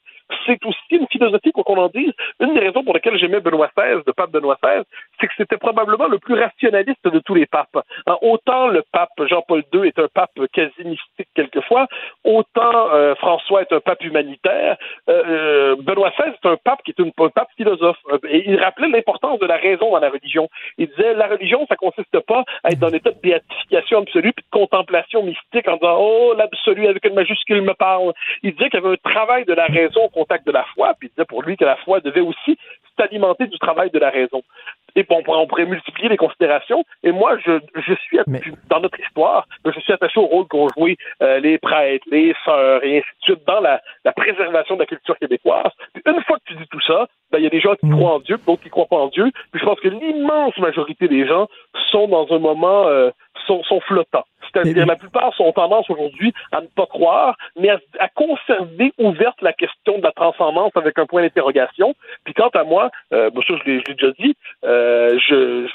c'est 0.45 0.63
aussi 0.65 0.79
une 0.91 1.07
philosophie, 1.07 1.51
quoi 1.51 1.63
qu'on 1.63 1.77
en 1.77 1.89
dise. 1.89 2.11
Une 2.39 2.53
des 2.53 2.59
raisons 2.59 2.83
pour 2.83 2.93
lesquelles 2.93 3.17
j'aimais 3.17 3.39
Benoît 3.39 3.69
XVI, 3.77 4.01
le 4.05 4.13
pape 4.13 4.31
Benoît 4.31 4.57
XVI, 4.63 4.83
c'est 5.19 5.27
que 5.27 5.33
c'était 5.37 5.57
probablement 5.57 6.07
le 6.07 6.19
plus 6.19 6.35
rationaliste 6.35 7.07
de 7.07 7.19
tous 7.19 7.35
les 7.35 7.45
papes. 7.45 7.77
Hein, 8.07 8.17
autant 8.21 8.67
le 8.67 8.83
pape 8.91 9.09
Jean-Paul 9.29 9.63
II 9.73 9.87
est 9.87 9.99
un 9.99 10.07
pape 10.13 10.39
quasi 10.53 10.83
mystique 10.83 11.27
quelquefois, 11.35 11.87
autant 12.23 12.93
euh, 12.93 13.15
François 13.15 13.61
est 13.61 13.73
un 13.73 13.79
pape 13.79 14.03
humanitaire, 14.03 14.77
euh, 15.09 15.23
euh 15.27 15.75
Benoît 15.81 16.11
XVI 16.11 16.31
est 16.31 16.47
un 16.47 16.57
pape 16.57 16.81
qui 16.83 16.91
est 16.91 17.01
un 17.01 17.29
pape 17.29 17.49
philosophe. 17.57 17.97
Et 18.27 18.49
il 18.49 18.57
rappelait 18.59 18.89
l'importance 18.89 19.39
de 19.39 19.45
la 19.45 19.57
raison 19.57 19.91
dans 19.91 19.99
la 19.99 20.09
religion. 20.09 20.49
Il 20.77 20.87
disait, 20.87 21.13
la 21.13 21.27
religion, 21.27 21.65
ça 21.67 21.75
consiste 21.75 22.19
pas 22.27 22.43
à 22.63 22.69
être 22.71 22.79
dans 22.79 22.87
un 22.87 22.93
état 22.93 23.11
de 23.11 23.19
béatification 23.21 23.99
absolue 23.99 24.33
puis 24.33 24.45
de 24.45 24.59
contemplation 24.59 25.23
mystique 25.23 25.67
en 25.67 25.75
disant, 25.75 25.97
oh, 25.99 26.33
l'absolu 26.37 26.87
avec 26.87 27.05
une 27.05 27.13
majuscule 27.13 27.61
me 27.61 27.73
parle. 27.73 28.13
Il 28.43 28.53
disait 28.53 28.69
qu'il 28.69 28.79
y 28.79 28.85
avait 28.85 28.95
un 28.95 29.11
travail 29.11 29.45
de 29.45 29.53
la 29.53 29.65
raison 29.65 30.09
contact 30.21 30.45
de 30.45 30.51
la 30.51 30.65
foi, 30.75 30.93
puis 30.97 31.07
il 31.07 31.11
disait 31.11 31.25
pour 31.25 31.41
lui 31.41 31.57
que 31.57 31.65
la 31.65 31.77
foi 31.77 31.99
devait 31.99 32.21
aussi 32.21 32.57
s'alimenter 32.97 33.47
du 33.47 33.57
travail 33.57 33.89
de 33.89 33.99
la 33.99 34.09
raison. 34.09 34.41
Et 34.95 35.03
bon, 35.03 35.23
on 35.25 35.47
pourrait 35.47 35.65
multiplier 35.65 36.09
les 36.09 36.17
considérations. 36.17 36.83
Et 37.03 37.11
moi, 37.11 37.37
je, 37.45 37.59
je 37.75 37.93
suis 37.93 38.19
dans 38.69 38.81
notre 38.81 38.99
histoire, 38.99 39.47
je 39.65 39.79
suis 39.79 39.93
attaché 39.93 40.19
au 40.19 40.25
rôle 40.25 40.47
qu'ont 40.47 40.67
joué 40.77 40.97
euh, 41.21 41.39
les 41.39 41.57
prêtres, 41.57 42.05
les 42.11 42.35
sœurs 42.43 42.83
et 42.83 42.97
ainsi 42.97 43.07
de 43.19 43.23
suite 43.23 43.47
dans 43.47 43.61
la, 43.61 43.81
la 44.03 44.11
préservation 44.11 44.75
de 44.75 44.81
la 44.81 44.85
culture 44.85 45.17
québécoise. 45.17 45.71
Puis 45.93 46.03
une 46.05 46.21
fois 46.23 46.37
que 46.37 46.43
tu 46.45 46.55
dis 46.55 46.67
tout 46.69 46.81
ça, 46.85 47.07
ben, 47.31 47.39
il 47.39 47.45
y 47.45 47.47
a 47.47 47.49
des 47.49 47.61
gens 47.61 47.75
qui 47.75 47.85
mm. 47.85 47.95
croient 47.95 48.15
en 48.15 48.19
Dieu, 48.19 48.37
d'autres 48.45 48.63
qui 48.63 48.69
croient 48.69 48.85
pas 48.85 48.97
en 48.97 49.07
Dieu. 49.07 49.31
Puis 49.51 49.61
je 49.61 49.65
pense 49.65 49.79
que 49.79 49.87
l'immense 49.87 50.57
majorité 50.57 51.07
des 51.07 51.25
gens 51.25 51.47
sont 51.91 52.07
dans 52.07 52.27
un 52.31 52.39
moment 52.39 52.87
euh, 52.87 53.09
sont, 53.47 53.63
sont 53.63 53.79
flottants. 53.81 54.25
C'est-à-dire 54.53 54.85
la 54.85 54.95
plupart 54.95 55.33
sont 55.35 55.51
tendance 55.51 55.89
aujourd'hui 55.89 56.33
à 56.51 56.61
ne 56.61 56.67
pas 56.67 56.85
croire, 56.85 57.37
mais 57.57 57.69
à, 57.69 57.79
à, 57.99 58.07
conserver 58.09 58.93
ouverte 58.97 59.41
la 59.41 59.53
question 59.53 59.97
de 59.97 60.03
la 60.03 60.11
transcendance 60.11 60.71
avec 60.75 60.97
un 60.99 61.05
point 61.05 61.21
d'interrogation. 61.21 61.95
Puis 62.23 62.33
quant 62.33 62.49
à 62.49 62.63
moi, 62.63 62.89
euh, 63.13 63.29
bon, 63.29 63.41
ça 63.41 63.55
je 63.63 63.69
l'ai 63.69 63.81
déjà 63.81 64.11
dit, 64.19 64.35
euh, 64.65 65.17
je 65.19 65.67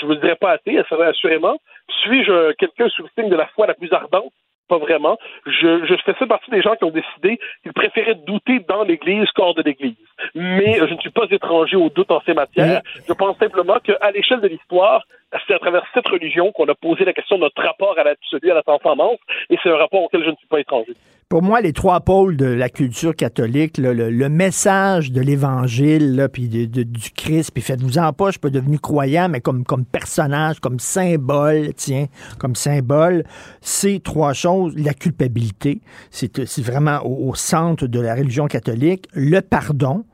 je 0.00 0.06
ne 0.06 0.14
dirais 0.16 0.36
pas 0.36 0.52
athée, 0.52 0.78
assurément. 0.78 1.56
Suis-je 2.02 2.52
quelqu'un 2.52 2.88
sous 2.88 3.02
le 3.02 3.08
signe 3.16 3.30
de 3.30 3.36
la 3.36 3.46
foi 3.48 3.66
la 3.66 3.74
plus 3.74 3.92
ardente? 3.92 4.32
Pas 4.68 4.78
vraiment. 4.78 5.18
Je, 5.46 5.84
je 5.84 5.94
fais 6.12 6.26
partie 6.26 6.50
des 6.50 6.62
gens 6.62 6.74
qui 6.76 6.84
ont 6.84 6.90
décidé 6.90 7.38
qu'ils 7.62 7.72
préféraient 7.72 8.14
douter 8.14 8.60
dans 8.60 8.82
l'Église 8.82 9.30
qu'hors 9.34 9.54
de 9.54 9.62
l'Église. 9.62 9.94
Mais 10.34 10.78
je 10.78 10.94
ne 10.94 11.00
suis 11.00 11.10
pas 11.10 11.26
étranger 11.30 11.76
au 11.76 11.90
doute 11.90 12.10
en 12.10 12.20
ces 12.24 12.34
matières. 12.34 12.80
Je 13.06 13.12
pense 13.12 13.36
simplement 13.38 13.78
qu'à 13.80 14.10
l'échelle 14.12 14.40
de 14.40 14.48
l'histoire, 14.48 15.04
c'est 15.46 15.54
à 15.54 15.58
travers 15.58 15.84
cette 15.92 16.08
religion 16.08 16.52
qu'on 16.52 16.68
a 16.68 16.74
posé 16.74 17.04
la 17.04 17.12
question 17.12 17.36
de 17.36 17.42
notre 17.42 17.62
rapport 17.62 17.98
à 17.98 18.04
l'absolu, 18.04 18.50
à 18.50 18.54
la 18.54 18.62
transcendance, 18.62 19.18
et 19.50 19.56
c'est 19.62 19.70
un 19.70 19.76
rapport 19.76 20.02
auquel 20.02 20.24
je 20.24 20.30
ne 20.30 20.36
suis 20.36 20.46
pas 20.46 20.60
étranger. 20.60 20.94
Pour 21.28 21.42
moi, 21.42 21.60
les 21.60 21.72
trois 21.72 22.00
pôles 22.00 22.36
de 22.36 22.44
la 22.44 22.68
culture 22.68 23.16
catholique, 23.16 23.78
le, 23.78 24.28
message 24.28 25.10
de 25.10 25.20
l'Évangile, 25.20 26.28
puis 26.32 26.48
du 26.48 27.10
Christ, 27.16 27.50
puis 27.52 27.62
faites-vous-en 27.62 28.12
pas, 28.12 28.26
je 28.26 28.32
suis 28.32 28.40
pas 28.40 28.50
devenu 28.50 28.78
croyant, 28.78 29.28
mais 29.28 29.40
comme, 29.40 29.64
personnage, 29.90 30.60
comme 30.60 30.78
symbole, 30.78 31.72
tiens, 31.74 32.06
comme 32.38 32.54
symbole, 32.54 33.24
c'est 33.60 34.00
trois 34.02 34.32
choses. 34.32 34.74
La 34.76 34.94
culpabilité, 34.94 35.80
c'est 36.10 36.62
vraiment 36.62 37.00
au 37.04 37.34
centre 37.34 37.86
de 37.86 38.00
la 38.00 38.14
religion 38.14 38.46
catholique. 38.46 39.08
Le 39.14 39.40
pardon, 39.40 40.04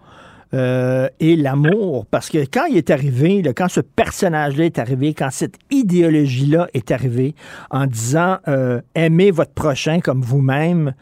euh, 0.54 1.08
et 1.20 1.36
l'amour. 1.36 2.06
Parce 2.10 2.28
que 2.28 2.38
quand 2.38 2.66
il 2.66 2.76
est 2.76 2.90
arrivé, 2.90 3.42
là, 3.42 3.52
quand 3.52 3.68
ce 3.68 3.80
personnage-là 3.80 4.64
est 4.64 4.78
arrivé, 4.78 5.14
quand 5.14 5.30
cette 5.30 5.58
idéologie-là 5.70 6.68
est 6.74 6.90
arrivée 6.90 7.34
en 7.70 7.86
disant 7.86 8.38
euh, 8.48 8.80
aimez 8.94 9.30
votre 9.30 9.54
prochain 9.54 10.00
comme 10.00 10.22
vous-même, 10.22 10.94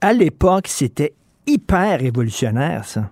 à 0.00 0.12
l'époque, 0.12 0.66
c'était 0.66 1.12
hyper 1.46 2.00
révolutionnaire, 2.00 2.84
ça. 2.84 3.10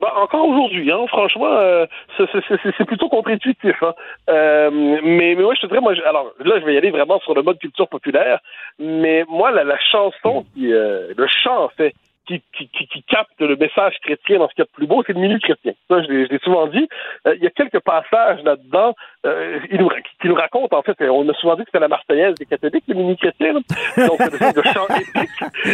Bah, 0.00 0.12
encore 0.16 0.46
aujourd'hui, 0.48 0.92
hein, 0.92 1.04
franchement, 1.08 1.52
euh, 1.54 1.86
c'est 2.16 2.84
plutôt 2.84 3.08
contre-intuitif. 3.08 3.74
Hein. 3.82 3.94
Euh, 4.30 4.70
mais, 4.72 5.34
mais 5.34 5.42
moi, 5.42 5.54
je 5.56 5.62
te 5.62 5.66
dirais, 5.66 5.80
moi, 5.80 5.92
alors 6.06 6.32
là, 6.44 6.60
je 6.60 6.64
vais 6.64 6.74
y 6.74 6.78
aller 6.78 6.90
vraiment 6.90 7.18
sur 7.20 7.34
le 7.34 7.42
mode 7.42 7.58
culture 7.58 7.88
populaire. 7.88 8.38
Mais 8.78 9.24
moi, 9.28 9.50
la, 9.50 9.64
la 9.64 9.78
chanson, 9.90 10.46
qui, 10.54 10.72
euh, 10.72 11.12
le 11.16 11.26
chant, 11.26 11.64
en 11.64 11.68
fait, 11.70 11.94
qui, 12.28 12.68
qui, 12.68 12.86
qui, 12.86 13.02
capte 13.04 13.40
le 13.40 13.56
message 13.56 13.94
chrétien 14.02 14.38
dans 14.38 14.48
ce 14.48 14.54
qu'il 14.54 14.62
y 14.62 14.66
a 14.66 14.66
de 14.66 14.70
plus 14.70 14.86
beau, 14.86 15.02
c'est 15.06 15.14
le 15.14 15.20
milieu 15.20 15.38
chrétien. 15.38 15.72
Ça, 15.88 16.02
je 16.02 16.08
l'ai 16.08 16.38
souvent 16.40 16.66
dit. 16.66 16.86
Euh, 17.26 17.34
il 17.36 17.42
y 17.42 17.46
a 17.46 17.50
quelques 17.50 17.80
passages 17.80 18.42
là-dedans 18.44 18.94
euh, 19.24 19.60
qui 19.70 20.28
nous 20.28 20.34
racontent, 20.34 20.76
en 20.76 20.82
fait, 20.82 20.96
on 21.08 21.28
a 21.28 21.34
souvent 21.34 21.56
dit 21.56 21.62
que 21.62 21.68
c'était 21.68 21.80
la 21.80 21.88
Marseillaise 21.88 22.34
des 22.34 22.46
catholiques, 22.46 22.84
le 22.86 22.94
mini 22.94 23.16
chrétien. 23.16 23.54
Donc, 23.54 24.18
c'est 24.20 24.56
de 24.56 24.62
chant 24.62 24.86
épique. 24.88 25.30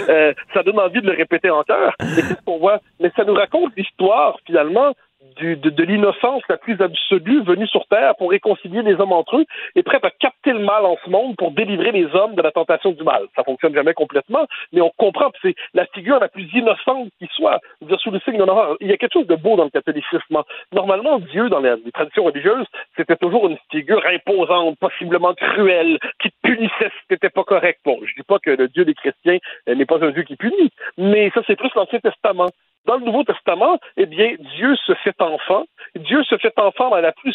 Euh, 0.08 0.32
ça 0.52 0.62
donne 0.62 0.78
envie 0.78 1.00
de 1.00 1.10
le 1.10 1.16
répéter 1.16 1.50
en 1.50 1.62
chœur. 1.62 1.94
Mais 2.00 2.22
qu'est-ce 2.22 2.44
qu'on 2.44 2.58
voit? 2.58 2.80
Mais 3.00 3.10
ça 3.16 3.24
nous 3.24 3.34
raconte 3.34 3.74
l'histoire, 3.76 4.38
finalement, 4.46 4.94
du, 5.36 5.56
de, 5.56 5.70
de 5.70 5.82
l'innocence 5.82 6.42
la 6.48 6.56
plus 6.56 6.80
absolue 6.80 7.42
venue 7.42 7.66
sur 7.66 7.86
Terre 7.86 8.14
pour 8.16 8.30
réconcilier 8.30 8.82
les 8.82 8.94
hommes 8.94 9.12
entre 9.12 9.38
eux 9.38 9.44
et 9.74 9.82
prête 9.82 10.04
à 10.04 10.10
capter 10.10 10.52
le 10.52 10.60
mal 10.60 10.84
en 10.84 10.96
ce 11.04 11.10
monde 11.10 11.36
pour 11.36 11.50
délivrer 11.50 11.92
les 11.92 12.06
hommes 12.14 12.34
de 12.34 12.42
la 12.42 12.52
tentation 12.52 12.92
du 12.92 13.02
mal. 13.02 13.26
Ça 13.36 13.44
fonctionne 13.44 13.74
jamais 13.74 13.94
complètement, 13.94 14.46
mais 14.72 14.80
on 14.80 14.90
comprend 14.96 15.30
que 15.30 15.38
c'est 15.42 15.54
la 15.72 15.86
figure 15.86 16.18
la 16.20 16.28
plus 16.28 16.48
innocente 16.52 17.08
qui 17.18 17.28
soit. 17.34 17.60
Dire, 17.82 17.98
sous 18.00 18.10
le 18.10 18.20
signe 18.20 18.40
horreur. 18.40 18.76
Il 18.80 18.88
y 18.88 18.92
a 18.92 18.96
quelque 18.96 19.12
chose 19.12 19.26
de 19.26 19.36
beau 19.36 19.56
dans 19.56 19.64
le 19.64 19.70
catholicisme. 19.70 20.42
Normalement, 20.72 21.18
Dieu, 21.18 21.48
dans 21.48 21.60
les, 21.60 21.74
les 21.84 21.92
traditions 21.92 22.24
religieuses, 22.24 22.66
c'était 22.96 23.16
toujours 23.16 23.48
une 23.48 23.58
figure 23.70 24.02
imposante, 24.06 24.78
possiblement 24.78 25.34
cruelle, 25.34 25.98
qui 26.20 26.30
te 26.30 26.36
punissait 26.42 26.90
si 26.90 27.08
t'étais 27.08 27.30
pas 27.30 27.44
correct. 27.44 27.80
Bon, 27.84 27.98
je 28.04 28.14
dis 28.14 28.26
pas 28.26 28.38
que 28.38 28.50
le 28.50 28.68
Dieu 28.68 28.84
des 28.84 28.94
chrétiens 28.94 29.38
euh, 29.68 29.74
n'est 29.74 29.86
pas 29.86 30.02
un 30.04 30.10
Dieu 30.10 30.22
qui 30.22 30.36
punit, 30.36 30.70
mais 30.98 31.30
ça, 31.34 31.40
c'est 31.46 31.56
plus 31.56 31.70
l'Ancien 31.74 32.00
Testament. 32.00 32.50
Dans 32.86 32.96
le 32.96 33.04
Nouveau 33.04 33.24
Testament, 33.24 33.78
eh 33.96 34.06
bien, 34.06 34.34
Dieu 34.56 34.76
se 34.76 34.92
fait 34.94 35.20
enfant. 35.20 35.64
Dieu 35.96 36.22
se 36.24 36.36
fait 36.36 36.52
enfant 36.58 36.90
dans 36.90 37.00
la 37.00 37.12
plus, 37.12 37.34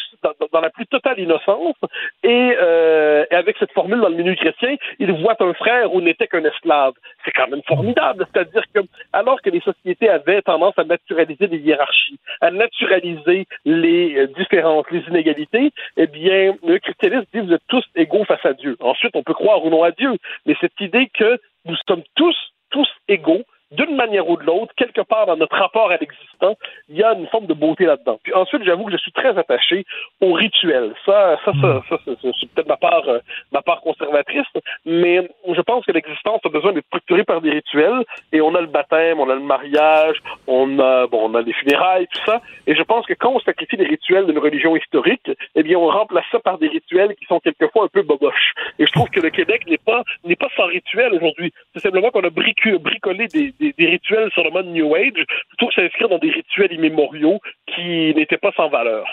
dans, 0.52 0.62
la 0.62 0.70
plus 0.70 0.86
totale 0.86 1.20
innocence. 1.20 1.76
Et, 2.24 2.56
euh, 2.60 3.26
et 3.32 3.36
avec 3.36 3.58
cette 3.58 3.72
formule 3.72 4.00
dans 4.00 4.10
le 4.10 4.16
milieu 4.16 4.36
chrétien, 4.36 4.76
il 5.00 5.12
voit 5.14 5.36
un 5.40 5.54
frère 5.54 5.94
où 5.94 6.02
n'était 6.02 6.28
qu'un 6.28 6.44
esclave. 6.44 6.94
C'est 7.26 7.32
quand 7.32 7.48
même 7.48 7.64
formidable. 7.68 8.28
C'est-à-dire 8.32 8.64
que, 8.74 8.82
alors 9.12 9.42
que 9.42 9.50
les 9.50 9.62
sociétés 9.62 10.10
avaient 10.10 10.42
tendance 10.44 10.78
à 10.78 10.84
naturaliser 10.84 11.48
les 11.48 11.58
hiérarchies, 11.58 12.20
à 12.42 12.52
naturaliser 12.52 13.48
les 13.66 14.18
euh, 14.18 14.28
différences, 14.28 14.86
les 14.92 15.04
inégalités, 15.08 15.72
eh 15.98 16.08
bien, 16.08 16.56
le 16.64 16.78
christianisme 16.78 17.26
dit 17.34 17.40
vous 17.40 17.54
êtes 17.54 17.68
tous 17.68 17.84
égaux 17.96 18.26
face 18.26 18.46
à 18.46 18.54
Dieu. 18.54 18.78
Ensuite, 18.80 19.16
on 19.16 19.24
peut 19.24 19.34
croire 19.34 19.66
ou 19.66 19.70
non 19.70 19.84
à 19.84 19.92
Dieu, 19.92 20.14
mais 20.46 20.56
cette 20.62 20.80
idée 20.80 21.10
que 21.14 21.40
nous 21.66 21.76
sommes 21.88 22.04
tous, 22.16 22.38
tous 22.70 22.90
égaux, 23.08 23.44
d'une 23.72 23.96
manière 23.96 24.28
ou 24.30 24.38
de 24.38 24.44
l'autre, 24.44 24.74
quelque 24.76 25.02
part 25.02 25.26
dans 25.28 25.38
notre 25.38 25.56
rapport 25.56 25.92
à 25.92 25.98
l'existant, 25.98 26.56
il 26.90 26.98
y 26.98 27.04
a 27.04 27.14
une 27.14 27.28
forme 27.28 27.46
de 27.46 27.54
beauté 27.54 27.86
là-dedans. 27.86 28.20
Puis 28.24 28.34
ensuite, 28.34 28.64
j'avoue 28.64 28.86
que 28.86 28.92
je 28.92 28.98
suis 28.98 29.12
très 29.12 29.38
attaché 29.38 29.86
au 30.22 30.34
rituel. 30.34 30.94
Ça, 31.06 31.38
ça, 31.46 31.52
ça, 31.62 31.82
ça, 31.90 31.98
ça, 32.06 32.12
c'est 32.22 32.50
peut-être 32.52 32.68
ma 32.68 32.78
part, 32.78 33.08
euh, 33.08 33.20
ma 33.52 33.62
part 33.62 33.82
conservatrice, 33.82 34.48
mais 34.86 35.30
je 35.48 35.62
pense 35.62 35.86
que 35.86 35.92
l'existence 35.92 36.42
a 36.44 36.50
besoin 36.50 36.74
d'être 36.74 36.88
structurée 36.88 37.24
par 37.24 37.42
des 37.42 37.52
rituels. 37.52 38.04
Et 38.32 38.42
on 38.42 38.56
a 38.56 38.62
le 38.62 38.68
baptême, 38.68 39.20
on 39.20 39.30
a 39.30 39.36
le 39.36 39.42
mariage, 39.42 40.18
on 40.48 40.80
a, 40.80 41.08
bon, 41.08 41.30
on 41.30 41.36
a 41.36 41.42
les 41.42 41.54
funérailles, 41.54 42.08
tout 42.08 42.22
ça. 42.26 42.42
Et 42.68 42.76
je 42.76 42.84
pense 42.84 43.06
que 43.06 43.14
quand 43.14 43.32
on 43.34 43.40
sacrifie 43.40 43.78
les 43.78 43.86
rituels 43.86 44.26
d'une 44.26 44.40
religion 44.40 44.76
historique, 44.76 45.30
eh 45.56 45.64
bien, 45.64 45.78
on 45.78 45.88
remplace 45.88 46.26
ça 46.32 46.40
par 46.40 46.58
des 46.58 46.68
rituels 46.68 47.16
qui 47.16 47.26
sont 47.26 47.40
quelquefois 47.40 47.86
un 47.86 47.88
peu 47.88 48.02
boboches. 48.02 48.54
Et 48.80 48.86
je 48.86 48.92
trouve 48.92 49.10
que 49.10 49.20
le 49.20 49.30
Québec 49.30 49.66
n'est 49.68 49.78
pas, 49.78 50.04
n'est 50.24 50.36
pas 50.36 50.50
sans 50.56 50.66
rituel 50.66 51.14
aujourd'hui. 51.14 51.54
C'est 51.74 51.82
simplement 51.82 52.10
qu'on 52.10 52.24
a 52.24 52.30
bricolé 52.30 53.28
des, 53.28 53.54
des, 53.60 53.74
des 53.78 53.86
rituels 53.88 54.30
sur 54.34 54.44
le 54.44 54.52
mode 54.52 54.68
New 54.68 54.94
Age 54.96 55.12
plutôt 55.50 55.68
que 55.68 55.74
s'inscrire 55.76 56.10
dans 56.10 56.18
des 56.20 56.30
rituels 56.32 56.72
immémoriaux 56.74 57.40
qui 57.74 58.14
n'étaient 58.16 58.38
pas 58.38 58.52
sans 58.56 58.70
valeur. 58.70 59.06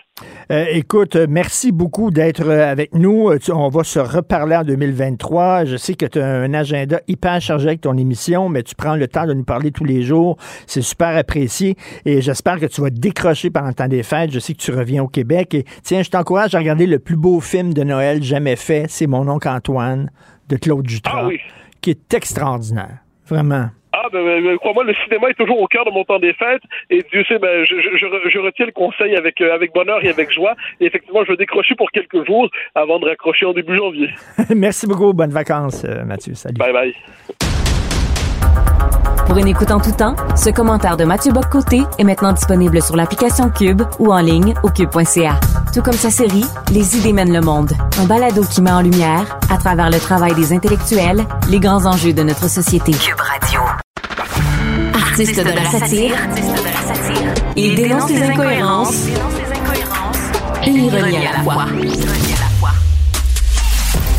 Euh, 0.50 0.64
écoute, 0.70 1.16
merci 1.28 1.72
beaucoup 1.72 2.10
d'être 2.10 2.48
euh, 2.48 2.70
avec 2.70 2.94
nous. 2.94 3.30
Euh, 3.30 3.38
On 3.52 3.68
va 3.68 3.84
se 3.84 3.98
reparler 3.98 4.56
en 4.56 4.64
2023. 4.64 5.64
Je 5.64 5.76
sais 5.76 5.94
que 5.94 6.06
tu 6.06 6.18
as 6.20 6.26
un 6.26 6.54
agenda 6.54 7.00
hyper 7.08 7.40
chargé 7.40 7.68
avec 7.68 7.80
ton 7.82 7.96
émission, 7.96 8.48
mais 8.48 8.62
tu 8.62 8.74
prends 8.74 8.96
le 8.96 9.08
temps 9.08 9.26
de 9.26 9.34
nous 9.34 9.44
parler 9.44 9.70
tous 9.72 9.84
les 9.84 10.02
jours. 10.02 10.36
C'est 10.66 10.82
super 10.82 11.16
apprécié 11.16 11.74
et 12.04 12.20
j'espère 12.20 12.58
que 12.60 12.66
tu 12.66 12.80
vas 12.80 12.90
décrocher 12.90 13.50
pendant 13.50 13.68
le 13.68 13.74
temps 13.74 13.88
des 13.88 14.02
fêtes. 14.02 14.30
Je 14.32 14.38
sais 14.38 14.54
que 14.54 14.58
tu 14.60 14.70
reviens 14.70 15.02
au 15.02 15.08
Québec 15.08 15.54
et 15.54 15.64
tiens, 15.82 16.02
je 16.02 16.10
t'encourage 16.10 16.54
à 16.54 16.58
regarder 16.58 16.86
le 16.86 16.98
plus 16.98 17.16
beau 17.16 17.40
film 17.40 17.74
de 17.74 17.82
Noël 17.82 18.22
jamais 18.22 18.56
fait. 18.56 18.86
C'est 18.88 19.06
Mon 19.06 19.28
oncle 19.28 19.48
Antoine 19.48 20.10
de 20.48 20.56
Claude 20.56 20.88
Jutras, 20.88 21.12
Ah 21.22 21.26
oui. 21.26 21.38
qui 21.80 21.90
est 21.90 22.14
extraordinaire. 22.14 22.98
Vraiment. 23.28 23.66
Ah, 23.98 24.08
ben, 24.12 24.22
ben, 24.24 24.44
ben, 24.44 24.56
crois-moi, 24.58 24.84
le 24.84 24.92
cinéma 25.04 25.30
est 25.30 25.34
toujours 25.34 25.58
au 25.58 25.66
cœur 25.66 25.86
de 25.86 25.90
mon 25.90 26.04
temps 26.04 26.18
des 26.18 26.34
fêtes. 26.34 26.60
Et 26.90 27.02
Dieu 27.10 27.24
sait, 27.26 27.38
ben, 27.38 27.64
je, 27.64 27.74
je, 27.80 27.96
je- 27.96 28.28
je 28.30 28.38
retiens 28.38 28.66
le 28.66 28.72
conseil 28.72 29.16
avec, 29.16 29.40
euh, 29.40 29.54
avec 29.54 29.72
bonheur 29.72 30.04
et 30.04 30.10
avec 30.10 30.30
joie. 30.34 30.54
Et 30.80 30.86
effectivement, 30.86 31.20
je 31.24 31.30
vais 31.32 31.36
décrocher 31.38 31.74
pour 31.76 31.90
quelques 31.90 32.26
jours 32.26 32.48
avant 32.74 32.98
de 32.98 33.06
raccrocher 33.06 33.46
en 33.46 33.54
début 33.54 33.76
janvier. 33.76 34.10
Merci 34.54 34.86
beaucoup. 34.86 35.14
Bonnes 35.14 35.30
vacances, 35.32 35.82
euh, 35.84 36.04
Mathieu. 36.04 36.34
Salut. 36.34 36.56
Bye 36.58 36.72
bye. 36.74 36.94
Pour 39.26 39.38
une 39.38 39.48
écoute 39.48 39.70
en 39.72 39.80
tout 39.80 39.90
temps, 39.96 40.14
ce 40.36 40.50
commentaire 40.50 40.96
de 40.96 41.04
Mathieu 41.04 41.32
Boccoté 41.32 41.80
est 41.98 42.04
maintenant 42.04 42.32
disponible 42.32 42.80
sur 42.80 42.94
l'application 42.94 43.50
Cube 43.50 43.82
ou 43.98 44.12
en 44.12 44.20
ligne 44.20 44.54
au 44.62 44.68
cube.ca. 44.68 45.40
Tout 45.74 45.82
comme 45.82 45.94
sa 45.94 46.10
série 46.10 46.44
Les 46.72 46.96
idées 46.96 47.12
mènent 47.12 47.32
le 47.32 47.40
monde, 47.40 47.70
un 48.00 48.06
balado 48.06 48.42
qui 48.42 48.62
met 48.62 48.70
en 48.70 48.82
lumière, 48.82 49.36
à 49.50 49.56
travers 49.58 49.90
le 49.90 49.98
travail 49.98 50.32
des 50.34 50.52
intellectuels, 50.52 51.22
les 51.50 51.58
grands 51.58 51.86
enjeux 51.86 52.12
de 52.12 52.22
notre 52.22 52.48
société. 52.48 52.92
Cube 52.92 53.18
Radio. 53.20 53.55
Artiste 55.18 55.38
de 55.38 55.50
la 55.50 55.64
satire, 55.64 56.14
il 57.56 57.74
dénonce 57.74 58.10
les 58.10 58.22
incohérences 58.22 59.06
et 60.62 60.68
l'ironie 60.68 61.16
à 61.26 61.32
la 61.32 61.42
fois. 61.42 61.64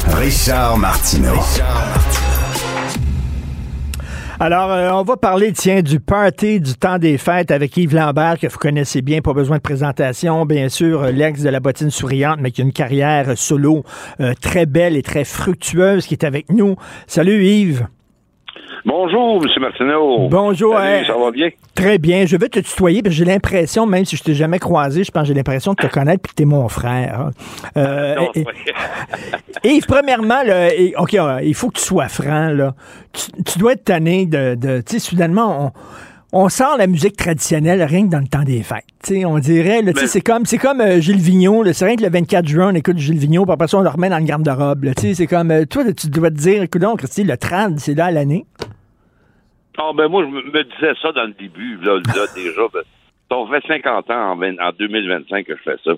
Richard 0.08 0.80
Martineau. 0.80 1.36
Alors, 4.40 4.72
euh, 4.72 4.90
on 4.94 5.04
va 5.04 5.18
parler, 5.18 5.54
tiens, 5.54 5.84
du 5.84 6.00
party 6.00 6.60
du 6.60 6.74
temps 6.74 6.98
des 6.98 7.20
fêtes 7.20 7.52
avec 7.52 7.78
Yves 7.78 7.94
Lambert, 7.94 8.40
que 8.40 8.48
vous 8.48 8.58
connaissez 8.58 9.04
bien, 9.04 9.22
pas 9.22 9.34
besoin 9.34 9.58
de 9.58 9.62
présentation. 9.62 10.48
Bien 10.48 10.68
sûr, 10.68 11.04
euh, 11.04 11.12
l'ex 11.12 11.44
de 11.44 11.50
la 11.50 11.60
bottine 11.60 11.92
souriante, 11.92 12.40
mais 12.42 12.50
qui 12.50 12.62
a 12.62 12.64
une 12.64 12.74
carrière 12.74 13.38
solo 13.38 13.84
euh, 14.20 14.34
très 14.42 14.66
belle 14.66 14.98
et 14.98 15.04
très 15.04 15.26
fructueuse, 15.26 16.08
qui 16.08 16.16
est 16.16 16.24
avec 16.24 16.52
nous. 16.52 16.76
Salut 17.06 17.46
Yves. 17.46 17.86
Bonjour, 18.88 19.44
M. 19.44 19.50
Martineau. 19.62 20.30
Bonjour. 20.30 20.74
Salut, 20.76 20.88
hein. 20.88 21.04
ça 21.06 21.14
va 21.18 21.30
bien? 21.32 21.50
Très 21.76 21.98
bien. 21.98 22.26
Je 22.26 22.38
vais 22.38 22.48
te 22.48 22.60
tutoyer, 22.60 23.02
parce 23.04 23.14
que 23.14 23.18
j'ai 23.18 23.26
l'impression, 23.26 23.86
même 23.86 24.06
si 24.06 24.16
je 24.16 24.24
t'ai 24.24 24.34
jamais 24.34 24.60
croisé, 24.60 25.04
je 25.04 25.12
pense 25.12 25.24
que 25.24 25.28
j'ai 25.28 25.34
l'impression 25.34 25.74
de 25.74 25.76
te 25.86 25.88
connaître 25.88 26.22
puis 26.22 26.30
que 26.32 26.36
t'es 26.36 26.46
mon 26.46 26.70
frère. 26.70 27.32
Euh, 27.76 28.16
Non, 28.16 28.32
et- 29.66 29.82
premièrement, 29.86 30.42
là, 30.42 30.74
et- 30.74 30.94
OK, 30.98 31.16
euh, 31.16 31.42
il 31.44 31.54
faut 31.54 31.68
que 31.68 31.78
tu 31.80 31.84
sois 31.84 32.08
franc. 32.08 32.48
Là. 32.52 32.76
Tu, 33.12 33.44
tu 33.44 33.60
dois 33.60 33.74
être 33.74 33.84
tanné 33.84 34.26
de... 34.26 34.56
de 34.56 34.80
tu 34.80 34.94
sais, 34.94 35.00
soudainement, 35.00 35.74
on, 36.32 36.44
on 36.44 36.48
sort 36.48 36.78
la 36.78 36.88
musique 36.88 37.18
traditionnelle 37.18 37.84
rien 37.84 38.06
que 38.06 38.12
dans 38.12 38.20
le 38.20 38.28
temps 38.28 38.44
des 38.44 38.64
fêtes. 38.64 38.86
On 39.26 39.38
dirait, 39.40 39.82
là, 39.82 39.92
tu 39.92 40.00
sais, 40.00 40.08
c'est 40.08 40.22
comme, 40.22 40.46
c'est 40.46 40.58
comme 40.58 40.80
euh, 40.80 41.02
Gilles 41.02 41.22
là. 41.66 41.74
C'est 41.74 41.86
rien 41.86 41.98
que 41.98 42.04
le 42.04 42.10
24 42.10 42.48
juin, 42.48 42.72
on 42.72 42.76
écoute 42.76 42.98
Gilles 43.00 43.18
Vigneault, 43.20 43.44
puis 43.46 43.52
après 43.54 43.68
ça, 43.68 43.80
on 43.80 43.82
le 43.82 43.90
remet 43.90 44.08
dans 44.08 44.18
le 44.20 44.24
garde-robe. 44.24 44.86
là. 44.86 44.94
Tu 44.96 45.08
sais, 45.10 45.14
c'est 45.14 45.28
comme... 45.28 45.52
euh, 45.52 45.66
toi, 45.66 45.84
tu 45.92 46.08
dois 46.10 46.30
te 46.30 46.36
dire, 46.36 46.64
écoute 46.64 46.82
donc, 46.82 47.00
Christy, 47.00 47.26
le 47.26 47.36
trad, 47.36 47.78
c'est 47.80 47.94
là 47.94 48.06
à 48.06 48.12
l'année. 48.12 48.46
Ah, 49.78 49.92
ben 49.94 50.08
moi, 50.08 50.24
je 50.24 50.30
me 50.30 50.64
disais 50.64 50.94
ça 51.02 51.12
dans 51.12 51.26
le 51.26 51.34
début, 51.34 51.78
là, 51.78 51.96
là, 51.96 52.26
déjà. 52.36 52.62
Ben, 52.74 52.82
ça 53.30 53.60
fait 53.62 53.68
50 53.68 54.10
ans, 54.10 54.32
en, 54.32 54.36
20 54.36 54.60
en 54.60 54.72
2025, 54.72 55.46
que 55.46 55.56
je 55.56 55.62
fais 55.62 55.78
ça. 55.84 55.92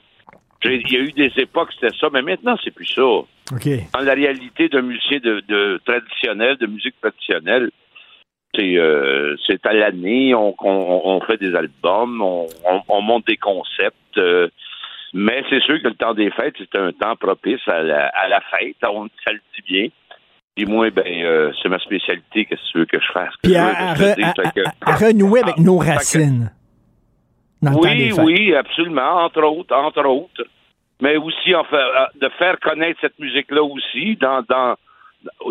Il 0.65 0.91
y 0.91 0.97
a 0.97 0.99
eu 0.99 1.11
des 1.13 1.31
époques, 1.37 1.71
c'était 1.73 1.95
ça, 1.97 2.09
mais 2.11 2.21
maintenant, 2.21 2.57
c'est 2.63 2.71
plus 2.71 2.87
ça. 2.87 3.01
OK. 3.01 3.67
Dans 3.93 4.01
la 4.01 4.13
réalité 4.13 4.67
d'un 4.67 4.81
musicien 4.81 5.19
de, 5.19 5.41
de 5.47 5.79
traditionnel, 5.85 6.57
de 6.57 6.67
musique 6.67 6.99
traditionnelle, 7.01 7.69
c'est 8.55 8.77
euh, 8.77 9.35
c'est 9.47 9.65
à 9.65 9.73
l'année, 9.73 10.33
on, 10.35 10.53
on, 10.61 11.01
on 11.05 11.21
fait 11.21 11.37
des 11.37 11.55
albums, 11.55 12.21
on 12.21 13.01
monte 13.01 13.27
des 13.27 13.37
concepts. 13.37 14.17
euh, 14.17 14.49
mais 15.13 15.43
c'est 15.49 15.61
sûr 15.61 15.81
que 15.81 15.87
le 15.87 15.95
temps 15.95 16.13
des 16.13 16.29
fêtes, 16.31 16.55
c'est 16.57 16.77
un 16.77 16.91
temps 16.91 17.15
propice 17.15 17.65
à 17.67 17.81
la, 17.81 18.07
à 18.07 18.27
la 18.27 18.41
fête. 18.41 18.75
On, 18.83 19.07
ça 19.25 19.31
le 19.31 19.39
dit 19.55 19.63
bien. 19.67 19.87
Puis 20.59 20.65
moi, 20.65 20.89
ben, 20.89 21.05
euh, 21.07 21.53
c'est 21.63 21.69
ma 21.69 21.79
spécialité. 21.79 22.43
Qu'est-ce 22.43 22.61
que 22.61 22.71
tu 22.73 22.77
veux 22.79 22.85
que 22.85 22.99
je 22.99 23.11
fasse? 23.13 23.33
Puis 23.41 23.53
je 23.53 23.57
à, 23.57 23.93
veux 23.93 24.13
que- 24.51 25.05
renouer 25.05 25.41
avec 25.41 25.57
nos 25.57 25.79
Fait 25.79 25.87
que- 25.87 25.93
racines. 25.93 26.51
Oui, 27.61 28.11
oui, 28.17 28.53
absolument, 28.55 29.23
entre 29.23 29.41
autres, 29.43 29.73
entre 29.73 30.05
autres. 30.05 30.43
Mais 31.01 31.15
aussi, 31.15 31.55
en 31.55 31.63
fait, 31.63 31.77
euh, 31.77 32.05
de 32.21 32.27
faire 32.37 32.59
connaître 32.59 32.99
cette 32.99 33.17
musique-là 33.19 33.63
aussi 33.63 34.17
dans 34.17 34.41
dans 34.49 34.75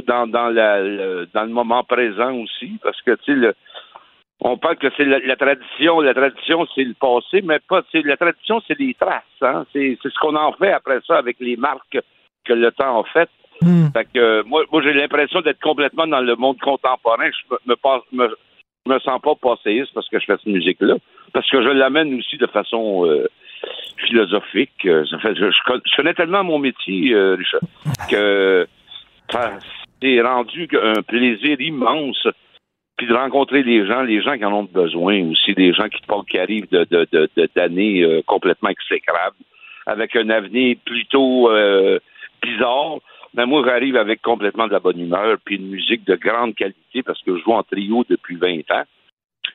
dans 0.06 0.26
dans, 0.26 0.48
la, 0.48 0.80
le, 0.82 1.26
dans 1.32 1.42
le 1.44 1.48
moment 1.50 1.84
présent 1.84 2.32
aussi, 2.34 2.78
parce 2.82 3.00
que 3.02 3.12
tu 3.24 3.40
sais, 3.42 3.54
on 4.40 4.58
parle 4.58 4.76
que 4.76 4.88
c'est 4.96 5.04
la, 5.06 5.20
la 5.20 5.36
tradition, 5.36 6.00
la 6.00 6.12
tradition 6.14 6.66
c'est 6.74 6.84
le 6.84 6.94
passé, 6.94 7.40
mais 7.42 7.60
pas, 7.66 7.80
c'est 7.92 8.02
la 8.04 8.18
tradition 8.18 8.60
c'est 8.68 8.78
les 8.78 8.92
traces, 8.92 9.22
hein. 9.40 9.64
C'est 9.72 9.98
c'est 10.02 10.10
ce 10.12 10.18
qu'on 10.18 10.36
en 10.36 10.52
fait 10.52 10.72
après 10.72 10.98
ça 11.06 11.16
avec 11.16 11.36
les 11.40 11.56
marques 11.56 11.98
que 12.44 12.52
le 12.52 12.70
temps 12.72 13.00
a 13.00 13.04
fait. 13.62 13.92
Fait 13.92 14.04
que 14.14 14.18
euh, 14.18 14.42
moi, 14.46 14.64
moi 14.72 14.82
j'ai 14.82 14.92
l'impression 14.92 15.40
d'être 15.40 15.60
complètement 15.60 16.06
dans 16.06 16.20
le 16.20 16.36
monde 16.36 16.58
contemporain. 16.60 17.30
Je 17.30 17.54
me, 17.54 17.58
me, 17.72 17.76
passe- 17.76 18.02
me, 18.12 18.28
je 18.86 18.92
me 18.92 18.98
sens 19.00 19.20
pas 19.20 19.34
passéiste 19.34 19.92
parce 19.94 20.08
que 20.08 20.18
je 20.18 20.24
fais 20.26 20.36
cette 20.36 20.46
musique-là, 20.46 20.94
parce 21.32 21.48
que 21.50 21.62
je 21.62 21.68
l'amène 21.68 22.14
aussi 22.18 22.36
de 22.38 22.46
façon 22.46 23.06
euh, 23.06 23.26
philosophique. 24.06 24.84
Euh, 24.86 25.04
Ça 25.10 25.18
fait, 25.18 25.34
je, 25.34 25.50
je 25.50 25.62
con- 25.66 25.80
je 25.84 25.96
connais 25.96 26.14
tellement 26.14 26.44
mon 26.44 26.58
métier, 26.58 27.12
euh, 27.14 27.34
Richard, 27.36 27.60
que 28.10 28.66
ça, 29.30 29.58
c'est 30.02 30.20
rendu 30.20 30.68
un 30.80 31.02
plaisir 31.02 31.60
immense. 31.60 32.26
Puis 32.96 33.06
de 33.06 33.14
rencontrer 33.14 33.62
les 33.62 33.86
gens, 33.86 34.02
les 34.02 34.20
gens 34.20 34.36
qui 34.36 34.44
en 34.44 34.52
ont 34.52 34.64
besoin 34.64 35.22
aussi, 35.30 35.54
des 35.54 35.72
gens 35.72 35.88
qui, 35.88 36.00
qui 36.28 36.36
arrivent 36.38 36.68
de, 36.70 36.84
de, 36.90 37.06
de- 37.12 37.30
de- 37.36 37.48
d'années 37.54 38.02
euh, 38.02 38.22
complètement 38.26 38.70
exécrables, 38.70 39.36
avec 39.86 40.16
un 40.16 40.28
avenir 40.30 40.76
plutôt 40.84 41.48
bizarre. 42.42 42.96
Mais 43.38 43.46
moi, 43.46 43.62
j'arrive 43.64 43.96
avec 43.96 44.20
complètement 44.20 44.66
de 44.66 44.72
la 44.72 44.80
bonne 44.80 44.98
humeur, 44.98 45.36
puis 45.44 45.54
une 45.58 45.68
musique 45.68 46.04
de 46.04 46.16
grande 46.16 46.56
qualité, 46.56 47.04
parce 47.04 47.22
que 47.22 47.36
je 47.38 47.42
joue 47.44 47.52
en 47.52 47.62
trio 47.62 48.04
depuis 48.10 48.34
20 48.34 48.68
ans. 48.72 48.82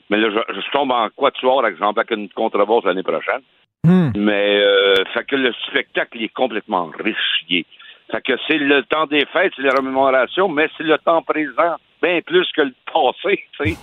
Mais 0.10 0.16
là, 0.16 0.30
je, 0.30 0.54
je 0.62 0.72
tombe 0.72 0.92
en 0.92 1.10
quatuor, 1.10 1.68
exemple, 1.68 2.00
avec 2.00 2.12
une 2.12 2.30
contrebasse 2.30 2.86
l'année 2.86 3.04
prochaine. 3.04 3.42
Hmm. 3.84 4.12
Mais 4.16 4.62
euh, 4.62 5.04
fait 5.14 5.26
que 5.26 5.36
le 5.36 5.52
spectacle 5.68 6.18
il 6.18 6.24
est 6.24 6.34
complètement 6.34 6.90
riche. 6.98 7.44
Il 7.50 7.58
est- 7.58 7.66
fait 8.10 8.22
que 8.22 8.34
c'est 8.48 8.58
le 8.58 8.84
temps 8.84 9.06
des 9.06 9.26
fêtes, 9.26 9.52
c'est 9.58 9.62
les 9.64 9.70
remémorations, 9.70 10.48
mais 10.48 10.70
c'est 10.78 10.84
le 10.84 10.98
temps 11.00 11.22
présent, 11.22 11.76
bien 12.02 12.22
plus 12.22 12.50
que 12.56 12.62
le 12.62 12.74
passé, 12.94 13.44
tu 13.62 13.72
sais. 13.72 13.78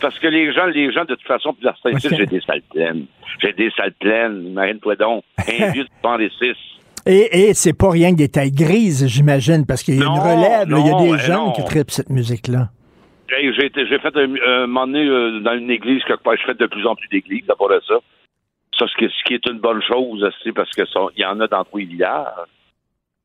Parce 0.00 0.16
que 0.20 0.28
les 0.28 0.52
gens, 0.52 0.66
les 0.66 0.92
gens, 0.92 1.04
de 1.04 1.16
toute 1.16 1.26
façon, 1.26 1.52
puis 1.52 1.64
la 1.64 1.74
j'ai 1.98 2.26
des 2.26 2.40
salles 2.42 2.62
pleines. 2.72 3.06
J'ai 3.40 3.52
des 3.54 3.70
salles 3.72 3.94
pleines, 3.94 4.46
imagine-toi 4.46 4.94
donc. 4.94 5.24
Un 5.38 5.70
vieux 5.72 5.84
de 5.84 5.90
106. 6.00 6.54
Et, 7.06 7.48
et 7.48 7.54
c'est 7.54 7.76
pas 7.76 7.90
rien 7.90 8.12
que 8.12 8.18
des 8.18 8.28
tailles 8.28 8.52
grises, 8.52 9.06
j'imagine, 9.08 9.66
parce 9.66 9.82
qu'il 9.82 9.96
y 9.96 10.00
a 10.02 10.04
Non, 10.04 10.14
une 10.14 10.20
relève, 10.20 10.68
il 10.68 10.86
y 10.86 10.90
a 11.12 11.16
des 11.16 11.22
gens 11.22 11.46
non. 11.46 11.52
qui 11.52 11.64
tripent 11.64 11.90
cette 11.90 12.10
musique-là. 12.10 12.68
Hey, 13.30 13.50
J'ai 13.56 13.98
fait 13.98 14.16
un, 14.16 14.34
un 14.46 14.66
moment 14.66 14.86
donné 14.86 15.06
euh, 15.06 15.40
dans 15.40 15.54
une 15.54 15.70
église 15.70 16.02
quelque 16.04 16.22
part. 16.22 16.36
Je 16.36 16.44
fais 16.44 16.54
de 16.54 16.66
plus 16.66 16.86
en 16.86 16.94
plus 16.94 17.08
d'églises, 17.08 17.44
à 17.50 17.54
de 17.54 17.80
ça. 17.88 17.94
Ça, 18.78 18.86
ce 18.86 18.94
qui, 18.96 19.06
ce 19.12 19.24
qui 19.24 19.34
est 19.34 19.46
une 19.46 19.58
bonne 19.58 19.82
chose 19.82 20.22
aussi, 20.22 20.52
parce 20.52 20.70
que 20.70 20.82
il 21.16 21.22
y 21.22 21.24
en 21.26 21.40
a 21.40 21.46
dans 21.48 21.64
tous 21.64 21.78
les 21.78 21.84
villages. 21.86 22.26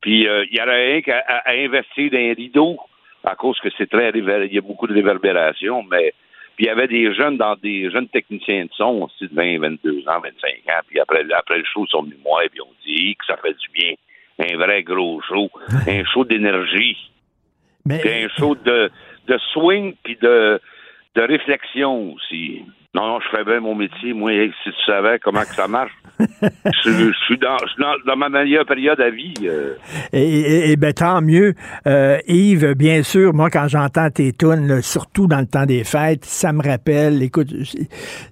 Puis 0.00 0.26
euh, 0.26 0.44
il 0.50 0.56
y 0.56 0.60
en 0.62 0.68
a 0.68 0.74
un 0.96 1.00
qui 1.02 1.10
a, 1.10 1.18
a- 1.26 1.48
a 1.50 1.52
investi 1.54 2.08
dans 2.10 2.18
un 2.18 2.34
rideau 2.34 2.78
à 3.24 3.34
cause 3.34 3.58
que 3.60 3.68
c'est 3.76 3.90
très 3.90 4.10
il 4.46 4.54
y 4.54 4.58
a 4.58 4.60
beaucoup 4.62 4.86
de 4.86 4.94
réverbération, 4.94 5.82
mais 5.90 6.14
puis 6.58 6.64
il 6.64 6.70
y 6.70 6.70
avait 6.70 6.88
des 6.88 7.14
jeunes 7.14 7.36
dans 7.36 7.54
des 7.54 7.88
jeunes 7.88 8.08
techniciens 8.08 8.64
de 8.64 8.70
son 8.76 9.02
aussi 9.02 9.28
de 9.28 9.34
20, 9.34 9.60
22 9.60 10.08
ans, 10.08 10.18
25 10.20 10.24
ans, 10.24 10.80
puis 10.88 10.98
après, 10.98 11.24
après 11.32 11.58
le 11.58 11.64
show 11.64 11.84
ils 11.84 11.88
sont 11.88 12.02
venus 12.02 12.18
me 12.18 12.24
voir 12.24 12.42
et 12.42 12.48
puis 12.48 12.60
on 12.60 12.72
dit 12.84 13.14
que 13.14 13.24
ça 13.26 13.36
fait 13.36 13.54
du 13.54 13.68
bien. 13.72 13.94
Un 14.40 14.56
vrai 14.56 14.82
gros 14.82 15.20
show, 15.22 15.48
un 15.86 16.04
show 16.04 16.24
d'énergie. 16.24 17.12
Un 17.88 18.28
show 18.36 18.56
de, 18.56 18.90
de 19.28 19.38
swing 19.52 19.94
puis 20.02 20.18
de, 20.20 20.60
de 21.14 21.22
réflexion 21.22 22.14
aussi. 22.14 22.64
Non, 22.94 23.06
non, 23.06 23.18
je 23.20 23.36
fais 23.36 23.44
bien 23.44 23.60
mon 23.60 23.74
métier. 23.74 24.14
Moi, 24.14 24.30
si 24.64 24.70
tu 24.70 24.76
savais 24.86 25.18
comment 25.22 25.42
que 25.42 25.54
ça 25.54 25.68
marche, 25.68 25.92
je, 26.18 26.90
je 26.90 27.12
suis 27.26 27.36
dans, 27.36 27.58
dans, 27.78 27.92
dans 28.06 28.16
ma 28.16 28.30
meilleure 28.30 28.64
période 28.64 28.98
à 28.98 29.10
vie. 29.10 29.34
euh. 29.44 29.74
Et, 30.14 30.22
et- 30.40 30.70
et 30.70 30.76
ben, 30.76 30.94
tant 30.94 31.20
mieux. 31.20 31.52
Euh, 31.86 32.16
Yves, 32.26 32.72
bien 32.74 33.02
sûr, 33.02 33.34
moi, 33.34 33.50
quand 33.50 33.68
j'entends 33.68 34.08
tes 34.10 34.32
tunes, 34.32 34.66
là, 34.66 34.80
surtout 34.80 35.26
dans 35.26 35.38
le 35.40 35.46
temps 35.46 35.66
des 35.66 35.84
fêtes, 35.84 36.24
ça 36.24 36.54
me 36.54 36.62
rappelle, 36.66 37.22
écoute, 37.22 37.48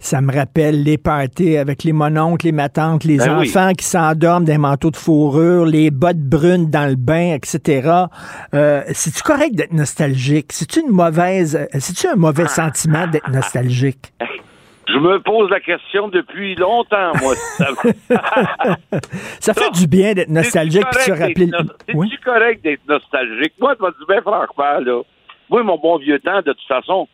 ça 0.00 0.22
me 0.22 0.32
rappelle 0.34 0.82
les 0.82 0.96
parties 0.96 1.58
avec 1.58 1.84
les 1.84 1.92
mononcles, 1.92 2.46
les 2.46 2.52
matantes, 2.52 3.04
les 3.04 3.18
Ben 3.18 3.38
oui. 3.38 3.50
enfants 3.50 3.72
qui 3.74 3.84
s'endorment 3.84 4.46
des 4.46 4.58
manteaux 4.58 4.90
de 4.90 4.96
fourrure, 4.96 5.66
les 5.66 5.90
bottes 5.90 6.16
brunes 6.16 6.70
dans 6.70 6.88
le 6.88 6.96
bain, 6.96 7.34
etc. 7.34 7.90
Euh, 8.54 8.82
C'est-tu 8.88 9.22
correct 9.22 9.54
d'être 9.54 9.74
nostalgique? 9.74 10.46
C'est-tu 10.52 10.80
une 10.80 10.92
mauvaise, 10.92 11.68
c'est-tu 11.78 12.08
un 12.08 12.16
mauvais 12.16 12.48
sentiment 12.48 13.06
d'être 13.06 13.30
nostalgique? 13.30 14.14
Je 14.96 15.00
me 15.00 15.20
pose 15.20 15.50
la 15.50 15.60
question 15.60 16.08
depuis 16.08 16.54
longtemps, 16.54 17.12
moi. 17.20 17.34
Ça- 19.40 19.54
fait 19.54 19.70
du 19.72 19.86
bien 19.86 20.14
d'être 20.14 20.30
nostalgique 20.30 20.84
puis 20.90 21.02
se 21.02 21.12
rappeler. 21.12 21.46
no- 21.46 21.58
C'est-tu 21.86 22.18
correct 22.24 22.62
d'être 22.62 22.86
nostalgique? 22.88 23.52
Moi, 23.60 23.74
je 23.78 23.84
vais 23.84 23.92
te 23.92 23.98
dire 23.98 24.06
bien 24.08 24.22
franchement, 24.22 24.80
là. 24.80 25.02
Moi, 25.50 25.62
mon 25.62 25.78
bon 25.78 25.98
vieux 25.98 26.18
temps, 26.18 26.38
de 26.38 26.52
toute 26.52 26.66
façon, 26.66 27.08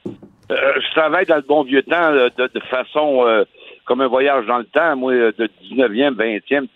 euh, 0.50 0.72
je 0.80 0.90
travaille 0.92 1.26
dans 1.26 1.36
le 1.36 1.42
bon 1.42 1.64
vieux 1.64 1.82
temps 1.82 2.12
de, 2.12 2.30
de 2.54 2.60
façon 2.70 3.26
euh, 3.26 3.44
comme 3.84 4.00
un 4.00 4.06
voyage 4.08 4.46
dans 4.46 4.58
le 4.58 4.64
temps, 4.64 4.96
moi, 4.96 5.12
euh, 5.12 5.32
de 5.36 5.50
19e, 5.70 6.14
20e, 6.14 6.68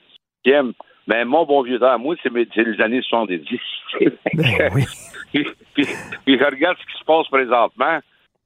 18e. 0.44 0.72
Mais 1.06 1.24
mon 1.24 1.44
bon 1.44 1.62
vieux 1.62 1.78
temps, 1.78 1.98
moi, 1.98 2.16
c'est 2.22 2.32
les 2.34 2.80
années 2.80 3.00
70. 3.02 3.58
Ben 4.00 4.10
puis, 5.32 5.46
puis- 5.74 5.86
puis 6.24 6.38
je 6.38 6.44
regarde 6.44 6.76
ce 6.80 6.92
qui 6.92 6.98
se 6.98 7.04
passe 7.04 7.28
présentement, 7.28 8.00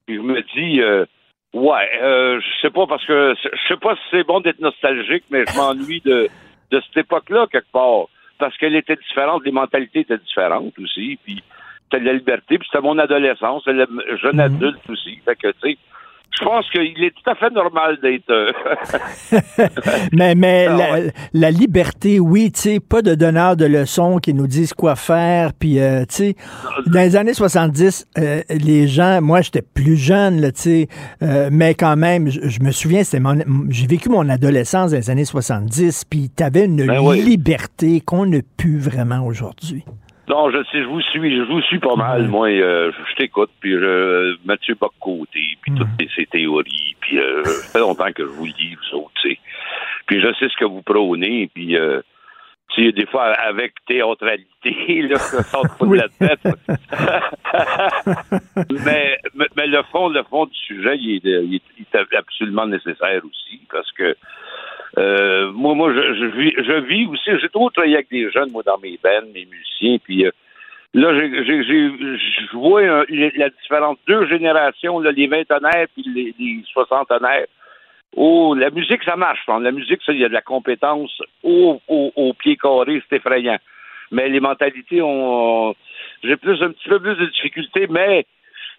puis 0.07 0.16
je 0.16 0.20
me 0.20 0.43
dis, 0.55 0.81
euh, 0.82 1.07
ouais, 1.55 1.89
euh, 2.03 2.41
je 2.41 2.61
sais 2.61 2.71
pas 2.71 2.87
parce 2.87 3.05
que 3.05 3.35
je 3.43 3.69
sais 3.69 3.77
pas 3.77 3.95
si 3.97 4.03
c'est 4.11 4.27
bon 4.27 4.41
d'être 4.41 4.61
nostalgique, 4.61 5.25
mais 5.31 5.45
je 5.47 5.57
m'ennuie 5.57 6.01
de, 6.05 6.29
de 6.71 6.81
cette 6.81 7.05
époque-là 7.05 7.47
quelque 7.51 7.71
part 7.73 8.07
parce 8.39 8.57
qu'elle 8.57 8.75
était 8.75 8.97
différente, 8.97 9.45
les 9.45 9.53
mentalités 9.53 10.01
étaient 10.01 10.19
différentes 10.19 10.79
aussi, 10.79 11.19
puis 11.23 11.43
c'était 11.85 12.01
de 12.01 12.07
la 12.07 12.15
liberté, 12.15 12.59
puis 12.59 12.67
c'était 12.71 12.83
mon 12.83 12.99
adolescence, 12.99 13.63
c'était 13.65 13.85
le 13.87 14.17
jeune 14.17 14.41
adulte 14.41 14.81
aussi, 14.89 15.17
fait 15.25 15.37
que 15.37 15.49
tu 15.49 15.73
sais. 15.73 15.79
Je 16.39 16.44
pense 16.44 16.65
qu'il 16.70 17.02
est 17.05 17.11
tout 17.11 17.28
à 17.31 17.35
fait 17.35 17.51
normal 17.51 17.98
d'être. 18.02 18.31
euh, 18.31 18.52
mais 20.12 20.35
mais 20.35 20.66
Ah 20.69 20.77
la, 20.77 20.98
la 21.32 21.51
liberté, 21.51 22.20
oui, 22.20 22.51
tu 22.52 22.61
sais, 22.61 22.81
pas 22.81 23.02
de 23.02 23.15
donneurs 23.15 23.57
de 23.57 23.66
leçons 23.66 24.19
qui 24.19 24.32
nous 24.32 24.47
disent 24.47 24.73
quoi 24.73 24.97
faire. 24.97 25.52
Puis, 25.52 25.81
euh, 25.81 26.02
tu 26.09 26.15
sais, 26.15 26.36
dans 26.86 27.01
les 27.01 27.16
années 27.16 27.35
70, 27.35 28.07
euh, 28.19 28.43
les 28.48 28.86
gens, 28.89 29.20
moi, 29.20 29.40
j'étais 29.43 29.62
plus 29.62 29.97
jeune, 29.97 30.40
tu 30.52 30.61
sais, 30.61 30.89
euh, 31.23 31.48
mais 31.52 31.74
quand 31.74 31.97
même, 31.97 32.28
je, 32.31 32.48
je 32.48 32.61
me 32.61 32.70
souviens, 32.70 33.02
c'était 33.05 33.20
mon, 33.20 33.39
j'ai 33.69 33.86
vécu 33.86 34.09
mon 34.09 34.28
adolescence 34.28 34.93
dans 34.93 34.97
les 34.97 35.11
années 35.11 35.24
70, 35.24 36.05
puis 36.09 36.31
t'avais 36.31 36.65
une 36.66 36.86
Ben 36.86 37.01
oui. 37.01 37.23
liberté 37.23 38.01
qu'on 38.01 38.27
n'a 38.27 38.39
plus 38.57 38.78
vraiment 38.78 39.27
aujourd'hui. 39.27 39.85
Non, 40.31 40.51
je 40.51 40.62
sais, 40.70 40.81
je 40.82 40.86
vous 40.86 41.01
suis, 41.01 41.36
je 41.36 41.43
vous 41.43 41.61
suis 41.62 41.81
pas 41.81 41.97
mal, 41.97 42.28
moi. 42.28 42.48
euh, 42.48 42.93
je 43.11 43.15
t'écoute, 43.16 43.51
puis 43.61 43.73
je, 43.73 44.36
Mathieu 44.44 44.77
Bock-Côté, 44.81 45.59
puis 45.61 45.73
toutes 45.74 45.89
ces- 46.15 46.27
théories, 46.27 46.94
puis 47.01 47.19
euh, 47.19 47.43
ça 47.44 47.73
fait 47.73 47.81
longtemps 47.81 48.12
que 48.12 48.23
je 48.23 48.28
vous 48.31 48.47
lis, 48.47 48.77
vous 48.77 48.98
autres, 48.98 49.11
tu 49.20 49.31
sais. 49.31 49.39
Puis 50.07 50.20
je 50.20 50.32
sais 50.35 50.48
ce 50.48 50.57
que 50.57 50.65
vous 50.65 50.82
prônez, 50.82 51.51
puis 51.52 51.77
euh, 51.77 52.01
tu 52.69 52.93
des 52.93 53.07
fois, 53.07 53.32
avec 53.32 53.73
théâtralité, 53.89 55.02
là, 55.11 55.16
ça 55.19 55.43
sort 55.43 55.66
pas 55.77 55.86
de 55.86 55.94
la 55.97 56.09
tête. 56.09 56.39
mais, 58.70 59.19
mais, 59.35 59.47
mais 59.57 59.66
le 59.66 59.82
fond, 59.90 60.09
le 60.09 60.23
fond 60.24 60.47
du 60.47 60.55
sujet, 60.57 60.94
est- 60.94 61.24
il 61.24 61.61
est 61.81 62.16
absolument 62.16 62.66
nécessaire 62.66 63.23
aussi, 63.24 63.61
parce 63.73 63.90
que 63.93 64.16
euh, 64.99 65.51
moi, 65.53 65.75
moi, 65.75 65.93
je, 65.95 66.15
je 66.15 66.25
vis, 66.27 66.53
je 66.57 66.81
vis 66.81 67.07
aussi. 67.07 67.31
J'ai 67.41 67.49
toujours 67.49 67.73
travaillé 67.73 67.95
avec 67.95 68.11
des 68.11 68.31
jeunes, 68.31 68.51
moi, 68.51 68.62
dans 68.65 68.79
mes 68.79 68.99
bands, 69.03 69.27
mes 69.33 69.47
musiciens, 69.47 69.99
puis 70.03 70.27
euh, 70.27 70.31
là, 70.95 71.12
je 71.15 72.57
vois 72.57 72.83
un- 72.83 73.05
la 73.09 73.51
différence. 73.51 73.99
Deux 74.07 74.27
générations, 74.27 74.99
là, 75.01 75.12
les 75.12 75.27
vingtenaires 75.27 75.87
puis 75.95 76.05
les, 76.15 76.35
les 76.39 76.62
soixantenaires. 76.73 77.47
Oh, 78.17 78.57
la 78.59 78.71
musique, 78.71 79.05
ça 79.05 79.15
marche. 79.15 79.41
hein. 79.49 79.61
La 79.61 79.71
musique, 79.71 80.03
ça, 80.05 80.12
il 80.12 80.19
y 80.19 80.25
a 80.25 80.29
de 80.29 80.35
la 80.35 80.43
compétence 80.43 81.23
au, 81.45 81.81
au, 81.87 82.12
au 82.17 82.33
pied 82.35 82.57
carré, 82.57 83.01
c'est 83.09 83.17
effrayant. 83.17 83.59
Mais 84.11 84.29
les 84.29 84.41
mentalités 84.41 85.01
ont. 85.01 85.73
J'ai 86.25 86.37
plus 86.37 86.61
un 86.62 86.73
petit 86.73 86.89
peu 86.89 86.99
plus 86.99 87.15
de 87.15 87.27
difficultés, 87.27 87.87
mais 87.89 88.27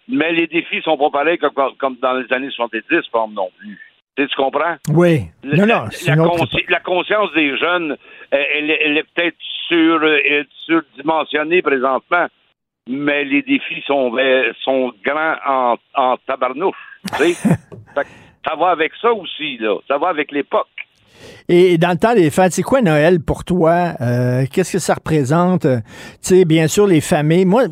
mais 0.08 0.32
les 0.32 0.46
défis 0.48 0.82
sont 0.82 0.98
pas 0.98 1.08
pareils 1.10 1.38
comme, 1.38 1.52
comme 1.78 1.96
dans 2.02 2.12
les 2.14 2.30
années 2.34 2.50
70, 2.50 3.08
par 3.10 3.28
non 3.28 3.48
plus. 3.58 3.80
Tu 4.16 4.22
sais, 4.24 4.28
tu 4.28 4.36
comprends? 4.36 4.76
Oui. 4.88 5.22
La- 5.42 5.56
Non, 5.56 5.66
non, 5.66 5.84
la, 5.84 6.14
consci- 6.44 6.82
conscience 6.82 7.32
des 7.34 7.56
jeunes, 7.56 7.96
elle, 8.30 8.46
elle 8.54 8.70
est- 8.70 8.78
elle 8.84 8.96
est 8.98 9.04
peut-être 9.14 9.36
sur, 9.68 10.02
euh, 10.02 10.44
surdimensionnée 10.66 11.62
présentement, 11.62 12.26
mais 12.88 13.24
les 13.24 13.42
défis 13.42 13.82
sont, 13.86 14.14
euh, 14.18 14.52
sont 14.62 14.92
grands 15.04 15.36
en, 15.46 15.76
en 15.94 16.16
tabarnouche. 16.26 16.76
tu 17.16 17.32
sais. 17.32 17.34
Fait 17.94 18.04
que 18.04 18.08
ça 18.46 18.54
va 18.56 18.70
avec 18.70 18.92
ça 19.00 19.12
aussi, 19.12 19.56
là. 19.58 19.76
Ça 19.88 19.98
va 19.98 20.08
avec 20.08 20.30
l'époque. 20.32 20.68
Et 21.48 21.76
dans 21.78 21.90
le 21.90 21.96
temps 21.96 22.14
des 22.14 22.30
fêtes, 22.30 22.52
c'est 22.52 22.62
quoi 22.62 22.82
Noël 22.82 23.20
pour 23.20 23.44
toi? 23.44 23.94
Euh, 24.00 24.44
Qu'est-ce 24.50 24.72
que 24.72 24.78
ça 24.78 24.94
représente? 24.94 25.66
Euh, 25.66 25.80
bien 26.46 26.66
sûr, 26.66 26.86
les 26.86 27.00
familles. 27.00 27.44
Moi, 27.44 27.64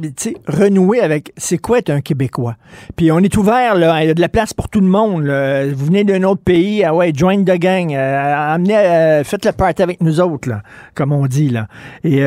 renouer 0.46 1.00
avec, 1.00 1.32
c'est 1.36 1.58
quoi 1.58 1.78
être 1.78 1.90
un 1.90 2.00
Québécois? 2.00 2.56
Puis 2.96 3.10
on 3.12 3.18
est 3.20 3.36
ouvert, 3.36 3.74
là. 3.74 4.02
Il 4.02 4.08
y 4.08 4.10
a 4.10 4.14
de 4.14 4.20
la 4.20 4.28
place 4.28 4.52
pour 4.52 4.68
tout 4.68 4.80
le 4.80 4.86
monde. 4.86 5.22
Vous 5.22 5.86
venez 5.86 6.04
d'un 6.04 6.22
autre 6.24 6.42
pays, 6.42 6.84
ah 6.84 6.94
ouais, 6.94 7.12
join 7.14 7.42
the 7.44 7.58
gang. 7.58 7.94
Euh, 7.94 8.54
amenez, 8.54 9.22
faites 9.24 9.44
le 9.44 9.52
party 9.52 9.82
avec 9.82 10.00
nous 10.00 10.20
autres, 10.20 10.48
là, 10.48 10.62
comme 10.94 11.12
on 11.12 11.26
dit, 11.26 11.48
là. 11.48 11.66
Et 12.04 12.20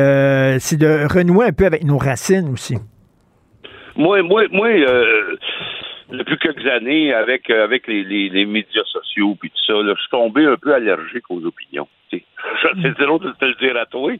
c'est 0.60 0.76
de 0.76 1.06
renouer 1.12 1.46
un 1.46 1.52
peu 1.52 1.66
avec 1.66 1.84
nos 1.84 1.98
racines 1.98 2.48
aussi. 2.52 2.76
Moi, 3.96 4.22
moi, 4.22 4.42
moi, 4.50 4.68
depuis 6.18 6.38
quelques 6.38 6.66
années, 6.66 7.12
avec 7.12 7.50
euh, 7.50 7.64
avec 7.64 7.86
les, 7.86 8.02
les, 8.04 8.28
les 8.28 8.46
médias 8.46 8.84
sociaux 8.84 9.36
puis 9.40 9.50
tout 9.50 9.64
ça, 9.66 9.72
là, 9.82 9.94
je 9.96 10.00
suis 10.00 10.10
tombé 10.10 10.44
un 10.46 10.56
peu 10.56 10.74
allergique 10.74 11.30
aux 11.30 11.44
opinions. 11.44 11.88
C'est 12.12 12.98
drôle 12.98 13.20
de 13.20 13.32
te 13.32 13.44
le 13.44 13.54
dire 13.56 13.76
à 13.76 13.86
toi, 13.86 14.12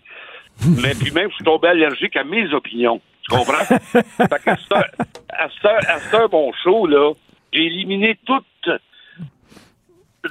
mais 0.82 0.92
puis 1.00 1.10
même, 1.12 1.30
je 1.30 1.34
suis 1.36 1.44
tombé 1.44 1.68
allergique 1.68 2.16
à 2.16 2.24
mes 2.24 2.52
opinions. 2.52 3.00
Tu 3.22 3.36
comprends? 3.36 3.64
fait 3.64 4.42
qu'à 4.44 4.56
ce 4.56 4.74
heure- 4.74 4.90
à 5.30 5.48
ce 5.48 5.66
heure- 5.66 5.88
à 5.88 5.98
ce 5.98 6.16
heure, 6.16 6.28
mon 6.30 6.52
show, 6.62 6.86
là, 6.86 7.12
j'ai 7.52 7.64
éliminé 7.66 8.18
toutes 8.26 8.44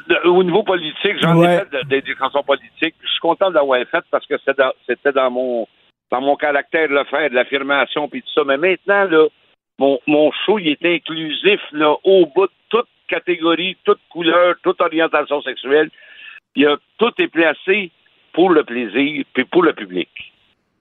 de- 0.07 0.27
au 0.27 0.43
niveau 0.43 0.63
politique, 0.63 1.17
j'en 1.21 1.37
Ouais. 1.37 1.55
ai 1.55 1.59
fait 1.59 1.71
de- 1.71 1.95
de- 1.95 1.99
des 2.05 2.15
chansons 2.15 2.43
politiques. 2.43 2.95
Je 3.03 3.07
suis 3.09 3.19
content 3.21 3.51
d'avoir 3.51 3.79
fait 3.89 4.03
parce 4.11 4.25
que 4.25 4.37
c'était 4.39 4.61
dans, 4.61 4.71
c'était 4.87 5.11
dans 5.11 5.29
mon 5.31 5.67
dans 6.11 6.21
mon 6.21 6.35
caractère 6.35 6.87
de 6.89 6.93
le 6.93 7.03
faire, 7.05 7.27
de 7.29 7.35
l'affirmation 7.35 8.07
puis 8.07 8.21
tout 8.21 8.29
ça. 8.35 8.43
Mais 8.45 8.57
maintenant, 8.57 9.05
là, 9.05 9.27
mon, 9.79 9.99
mon 10.07 10.31
show, 10.45 10.59
il 10.59 10.69
est 10.69 10.85
inclusif 10.85 11.59
là, 11.71 11.95
au 12.03 12.25
bout 12.27 12.47
de 12.47 12.51
toute 12.69 12.87
catégorie, 13.07 13.77
toute 13.83 13.99
couleur, 14.09 14.55
toute 14.63 14.79
orientation 14.81 15.41
sexuelle. 15.41 15.89
Tout 16.55 17.13
est 17.17 17.27
placé 17.27 17.91
pour 18.33 18.49
le 18.51 18.63
plaisir 18.63 19.23
puis 19.33 19.45
pour 19.45 19.63
le 19.63 19.73
public. 19.73 20.32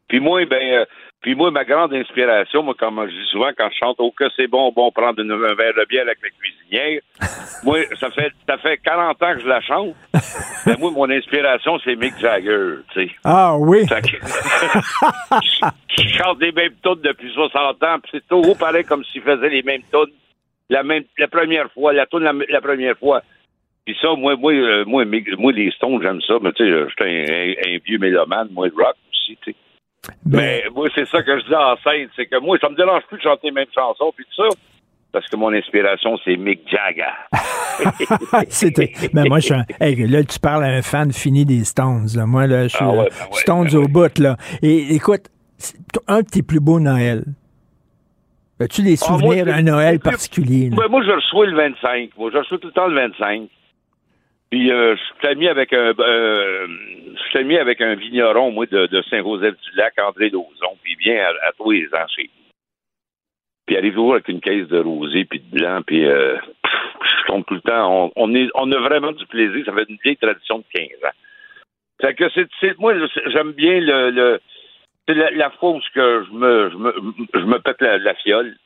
Puis 0.09 0.21
moi, 0.21 0.45
ben, 0.45 0.63
euh, 0.81 0.85
puis 1.23 1.35
moi, 1.35 1.51
ma 1.51 1.65
grande 1.65 1.95
inspiration, 1.95 2.63
moi, 2.63 2.75
comme 2.79 3.01
je 3.09 3.13
dis 3.15 3.27
souvent 3.31 3.51
quand 3.57 3.69
je 3.71 3.77
chante, 3.79 3.97
oh 3.99 4.11
que 4.11 4.25
c'est 4.37 4.47
bon, 4.49 4.73
bon, 4.73 4.91
prendre 4.91 5.21
une- 5.21 5.31
un 5.33 5.55
verre 5.55 5.75
de 5.75 5.87
bière 5.89 6.03
avec 6.03 6.19
le 6.23 6.31
cuisinier. 6.39 7.01
manière. 7.01 7.01
moi, 7.65 7.79
ça 7.99 8.11
fait 8.11 8.33
ça 8.47 8.59
fait 8.59 8.77
40 8.79 9.23
ans 9.23 9.35
que 9.35 9.41
je 9.41 9.47
la 9.49 9.61
chante. 9.61 9.95
Mais 10.67 10.77
moi, 10.79 10.91
mon 10.91 11.09
inspiration, 11.11 11.79
c'est 11.85 11.97
Mick 11.97 12.19
Jagger, 12.19 12.77
tu 12.93 13.07
sais. 13.07 13.15
Ah 13.25 13.57
oui. 13.59 13.87
Fait 13.89 14.03
que- 14.03 14.17
je 15.43 16.09
chante 16.19 16.41
les 16.41 16.53
mêmes 16.53 16.75
tunes 16.83 17.01
depuis 17.03 17.33
60 17.33 17.83
ans, 17.83 17.99
puis 18.03 18.11
c'est 18.13 18.29
toujours 18.29 18.57
pareil 18.59 18.85
comme 18.85 19.05
s'il 19.05 19.23
faisait 19.23 19.49
les 19.49 19.63
mêmes 19.63 19.83
tunes 19.93 20.13
la 20.71 20.83
même 20.83 21.05
la 21.19 21.29
première 21.29 21.71
fois, 21.73 21.93
la 21.93 22.07
tune 22.07 22.21
la, 22.21 22.33
la 22.49 22.61
première 22.61 22.97
fois. 22.99 23.23
Puis 23.85 23.97
ça, 24.01 24.15
moi, 24.17 24.37
moi, 24.37 24.53
euh, 24.53 24.85
moi, 24.87 25.05
moi, 25.39 25.53
les 25.53 25.71
Stones, 25.73 26.01
j'aime 26.03 26.21
ça, 26.23 26.35
mais 26.41 26.53
tu 26.53 26.65
sais, 26.65 26.89
j'étais 26.89 27.59
un, 27.67 27.75
un 27.75 27.79
vieux 27.85 27.99
mélomane, 27.99 28.49
moi, 28.53 28.69
le 28.69 28.75
rock 28.83 28.95
aussi, 29.13 29.37
tu 29.43 29.51
sais. 29.51 29.57
Mais 30.27 30.65
moi, 30.75 30.89
c'est 30.95 31.07
ça 31.09 31.23
que 31.23 31.39
je 31.39 31.45
dis 31.47 31.55
en 31.55 31.77
scène, 31.85 32.09
c'est 32.17 32.27
que 32.27 32.39
moi, 32.41 32.59
ça 32.61 32.69
me 32.69 32.75
dérange 32.77 33.03
plus 33.09 33.19
de 33.19 33.23
chanter 33.23 33.49
les 33.49 33.53
mêmes 33.53 33.67
chansons, 33.75 34.13
puis 34.17 34.25
tout 34.35 34.43
ça, 34.43 34.49
parce 35.13 35.29
que 35.29 35.37
mon 35.37 35.53
inspiration, 35.53 36.19
c'est 36.25 36.37
Mick 36.37 36.61
Jagger. 36.69 37.13
C'était. 38.49 38.93
Mais 39.13 39.25
moi, 39.25 39.39
je 39.39 39.45
suis 39.47 39.55
un- 39.55 39.65
hey, 39.81 39.95
là, 40.09 40.25
tu 40.25 40.39
parles 40.41 40.65
à 40.65 40.69
un 40.69 40.83
fan 40.83 41.13
fini 41.13 41.45
des 41.45 41.65
Stones. 41.65 42.07
Là. 42.17 42.27
Moi, 42.27 42.47
là, 42.47 42.65
je 42.65 42.69
suis 42.69 42.79
Ah 42.81 42.91
ouais, 42.91 42.99
euh, 43.01 43.03
ben 43.05 43.27
ouais, 43.27 43.41
Stones 43.41 43.75
au 43.77 43.89
bout. 43.89 44.19
Là. 44.19 44.37
Et 44.63 44.95
écoute, 44.95 45.23
un 46.09 46.21
de 46.23 46.27
tes 46.27 46.43
plus 46.43 46.61
beaux 46.61 46.81
Noëls. 46.81 47.25
As-tu 48.61 48.83
des 48.83 48.95
Ah, 49.03 49.07
souvenirs 49.07 49.45
d'un 49.47 49.63
Noël 49.63 49.99
particulier? 50.01 50.71
là? 50.71 50.77
Ben, 50.79 50.89
moi, 50.89 51.03
je 51.05 51.11
reçois 51.11 51.47
le 51.47 51.57
25. 51.57 52.11
Moi, 52.17 52.31
je 52.33 52.39
reçois 52.39 52.59
tout 52.59 52.69
le 52.69 52.73
temps 52.73 52.87
le 52.87 52.95
25. 52.95 53.49
Puis, 54.51 54.71
euh, 54.71 54.95
je 54.97 55.01
suis 55.19 55.29
ami 55.29 55.49
avec 55.49 55.73
un, 55.73 55.93
euh, 55.99 56.67
suis 57.33 57.45
ami 57.45 57.57
avec 57.57 57.81
un 57.81 57.95
vigneron, 57.95 58.51
moi, 58.51 58.67
de, 58.67 58.87
de 58.87 59.03
Saint-Joseph-du-Lac, 59.03 59.95
André 60.01 60.31
Lauzon. 60.31 60.77
Puis, 60.83 60.97
il 60.99 61.05
vient 61.05 61.25
à, 61.25 61.49
à 61.49 61.53
tous 61.57 61.71
les 61.71 61.87
ans 61.95 62.07
chez. 62.09 62.31
Puis, 63.67 63.75
il 63.75 63.79
arrive 63.79 63.95
toujours 63.95 64.15
avec 64.15 64.29
une 64.29 64.41
caisse 64.41 64.69
de 64.69 64.79
rosé 64.79 65.25
puis 65.25 65.41
de 65.41 65.59
blanc. 65.59 65.81
Puis, 65.87 66.05
euh, 66.05 66.37
pff, 66.37 66.73
je 67.21 67.27
tombe 67.27 67.45
tout 67.47 67.55
le 67.55 67.61
temps. 67.61 68.05
On, 68.05 68.13
on, 68.17 68.35
est, 68.35 68.49
on 68.55 68.71
a 68.73 68.79
vraiment 68.79 69.13
du 69.13 69.27
plaisir. 69.27 69.65
Ça 69.65 69.73
fait 69.73 69.87
une 69.89 69.99
vieille 70.05 70.17
tradition 70.17 70.59
de 70.59 70.65
15 70.75 70.87
ans. 71.05 71.17
Fait 72.01 72.15
que 72.15 72.25
c'est, 72.61 72.79
moi, 72.79 72.95
j'aime 73.27 73.53
bien 73.53 73.81
le, 73.81 74.11
le 74.11 74.41
c'est 75.09 75.15
la, 75.15 75.31
la 75.31 75.51
fois 75.51 75.71
où 75.71 75.81
ce 75.81 75.91
que 75.95 76.25
je 76.27 76.33
me, 76.33 76.71
je 76.71 76.77
me, 76.77 76.95
je 77.35 77.45
me 77.45 77.59
pète 77.59 77.81
la, 77.81 77.99
la 77.99 78.15
fiole. 78.15 78.57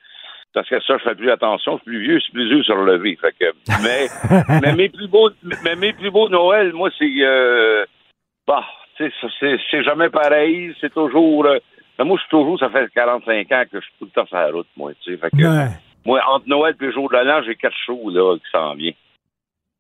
Parce 0.54 0.68
que 0.70 0.80
ça, 0.80 0.96
je 0.96 1.02
fais 1.02 1.14
plus 1.14 1.30
attention, 1.30 1.72
je 1.72 1.82
suis 1.82 1.84
plus 1.84 2.00
vieux, 2.00 2.14
je 2.14 2.22
suis 2.22 2.32
plus 2.32 2.48
vieux 2.48 2.62
sur 2.62 2.76
le 2.76 2.96
lever. 2.96 3.18
Fait 3.20 3.34
que, 3.38 3.52
mais, 3.82 4.06
mais 4.62 4.72
mes 4.74 4.88
plus 4.88 5.06
beaux, 5.06 5.28
mais 5.62 5.76
mes 5.76 5.92
plus 5.92 6.10
beaux 6.10 6.30
Noël, 6.30 6.72
moi, 6.72 6.88
c'est, 6.98 7.12
euh, 7.20 7.84
bah, 8.46 8.64
tu 8.96 9.04
sais, 9.04 9.12
ça, 9.20 9.28
c'est, 9.70 9.82
jamais 9.84 10.08
pareil, 10.10 10.74
c'est 10.80 10.92
toujours, 10.92 11.44
euh, 11.46 11.58
mais 11.98 12.04
moi, 12.04 12.16
je 12.16 12.22
suis 12.22 12.30
toujours, 12.30 12.58
ça 12.58 12.68
fait 12.70 12.86
45 12.94 13.52
ans 13.52 13.62
que 13.70 13.80
je 13.80 13.84
suis 13.84 13.94
tout 13.98 14.04
le 14.06 14.10
temps 14.10 14.26
sur 14.26 14.36
la 14.36 14.50
route, 14.50 14.66
moi, 14.76 14.92
tu 15.02 15.12
sais. 15.12 15.18
Fait 15.18 15.30
que, 15.30 15.36
Ouais. 15.36 15.68
moi, 16.04 16.20
entre 16.28 16.48
Noël 16.48 16.74
et 16.80 16.84
le 16.84 16.92
jour 16.92 17.08
de 17.10 17.16
l'an, 17.16 17.42
j'ai 17.44 17.56
quatre 17.56 17.76
shows, 17.84 18.10
là, 18.10 18.36
qui 18.36 18.50
s'en 18.50 18.74
viennent. 18.74 18.94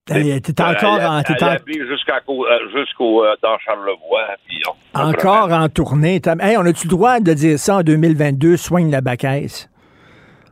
T'es 0.08 0.62
encore, 0.62 1.00
en, 1.00 1.18
euh, 1.18 2.68
jusqu'au, 2.72 3.24
euh, 3.24 3.34
dans 3.42 3.58
Charlevoix, 3.58 4.28
puis 4.46 4.62
on- 4.94 5.00
encore 5.00 5.50
en 5.52 5.68
tournée. 5.68 6.20
Hey, 6.40 6.56
on 6.56 6.60
a-tu 6.64 6.86
le 6.86 6.90
droit 6.90 7.18
de 7.18 7.32
dire 7.34 7.58
ça 7.58 7.78
en 7.78 7.82
2022? 7.82 8.56
Soigne 8.56 8.88
la 8.92 9.00
bacaisse? 9.00 9.68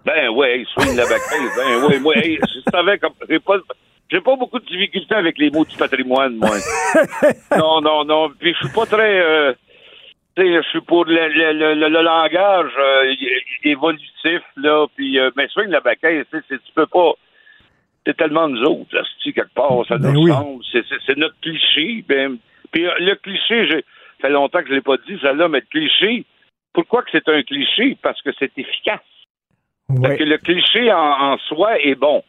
Ben 0.05 0.29
ouais, 0.31 0.65
swing 0.75 0.97
la 0.97 1.05
bacaise. 1.07 1.51
Ben 1.57 1.85
ouais, 1.85 1.99
moi, 2.01 2.15
hey, 2.17 2.37
je 2.53 2.69
savais 2.71 2.99
comme 2.99 3.13
j'ai 3.31 3.39
pas 3.39 3.59
j'ai 4.11 4.21
pas 4.21 4.37
beaucoup 4.37 4.59
de 4.59 4.67
difficultés 4.67 5.15
avec 5.15 5.39
les 5.39 5.51
mots 5.51 5.65
du 5.65 5.77
patrimoine, 5.77 6.37
moi. 6.37 6.57
non, 7.57 7.81
non, 7.81 8.05
non. 8.05 8.31
Puis 8.39 8.53
je 8.55 8.67
suis 8.67 8.75
pas 8.75 8.87
très 8.87 9.21
euh, 9.21 9.53
tu 10.37 10.43
sais, 10.43 10.55
je 10.55 10.69
suis 10.69 10.81
pour 10.81 11.05
le, 11.05 11.29
le, 11.29 11.53
le, 11.75 11.89
le- 11.89 12.03
langage 12.03 12.73
euh, 12.79 13.15
évolutif, 13.65 14.43
là, 14.57 14.87
puis 14.97 15.19
euh, 15.19 15.31
mais 15.37 15.49
swing 15.49 15.69
la 15.69 15.81
bacaise, 15.81 16.27
tu 16.31 16.39
sais, 16.39 16.59
tu 16.59 16.73
peux 16.75 16.87
pas 16.87 17.13
c'est 18.07 18.17
tellement 18.17 18.49
nous 18.49 18.63
autres, 18.63 18.95
là, 18.95 19.03
si 19.23 19.33
quelque 19.33 19.55
part, 19.55 19.85
ça 19.89 19.97
Ben 19.97 20.13
nous 20.13 20.25
oui. 20.25 20.61
C'est, 21.07 21.17
notre 21.17 21.39
cliché. 21.41 22.05
Ben, 22.07 22.37
puis 22.71 22.87
euh, 22.87 22.93
le 22.99 23.15
cliché, 23.15 23.67
ça 23.71 23.79
fait 24.21 24.31
longtemps 24.31 24.61
que 24.61 24.69
je 24.69 24.75
l'ai 24.75 24.81
pas 24.83 24.97
dit, 25.09 25.19
celle-là, 25.23 25.49
mais 25.49 25.61
le 25.61 25.67
cliché, 25.71 26.25
pourquoi 26.73 27.03
que 27.03 27.11
c'est 27.13 27.29
un 27.29 27.43
cliché? 27.43 27.97
Parce 28.03 28.21
que 28.23 28.31
c'est 28.39 28.53
efficace. 28.59 29.01
Que 29.89 30.25
le 30.25 30.39
cliché 30.39 30.93
en, 30.93 30.99
en 31.33 31.39
soi 31.39 31.81
est 31.81 31.95
bon. 31.95 32.23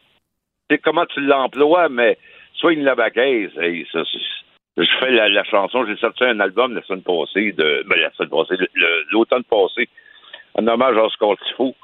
C'est 0.70 0.78
comment 0.78 1.06
tu 1.06 1.20
l'emploies, 1.20 1.88
mais 1.88 2.18
soigne 2.54 2.82
la 2.82 2.94
baguette. 2.94 3.56
Hey, 3.58 3.86
ça, 3.92 4.02
c'est- 4.04 4.82
je 4.84 4.90
fais 4.98 5.10
la, 5.10 5.28
la 5.28 5.44
chanson, 5.44 5.86
j'ai 5.86 5.96
sorti 5.96 6.24
un 6.24 6.40
album 6.40 6.74
la 6.74 6.82
semaine 6.82 7.02
passée, 7.02 7.52
de, 7.52 7.84
ben, 7.88 7.98
la 8.00 8.10
semaine 8.12 8.30
passée, 8.30 8.56
l'automne 9.10 9.44
passé, 9.44 9.88
en 10.54 10.66
hommage 10.66 10.96
à 10.96 11.04
Oscar 11.04 11.36
Tifo. 11.38 11.74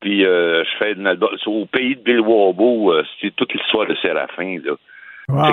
Puis 0.00 0.24
euh, 0.24 0.64
je 0.64 0.70
fais 0.78 0.94
un 0.98 1.04
album 1.06 1.30
au 1.46 1.66
pays 1.66 1.94
de 1.96 2.00
Bill 2.02 2.20
Warbo, 2.20 2.92
euh, 2.92 3.04
c'est 3.20 3.34
toute 3.36 3.52
l'histoire 3.52 3.86
de 3.86 3.94
Séraphin. 3.96 4.58
Là. 4.64 4.72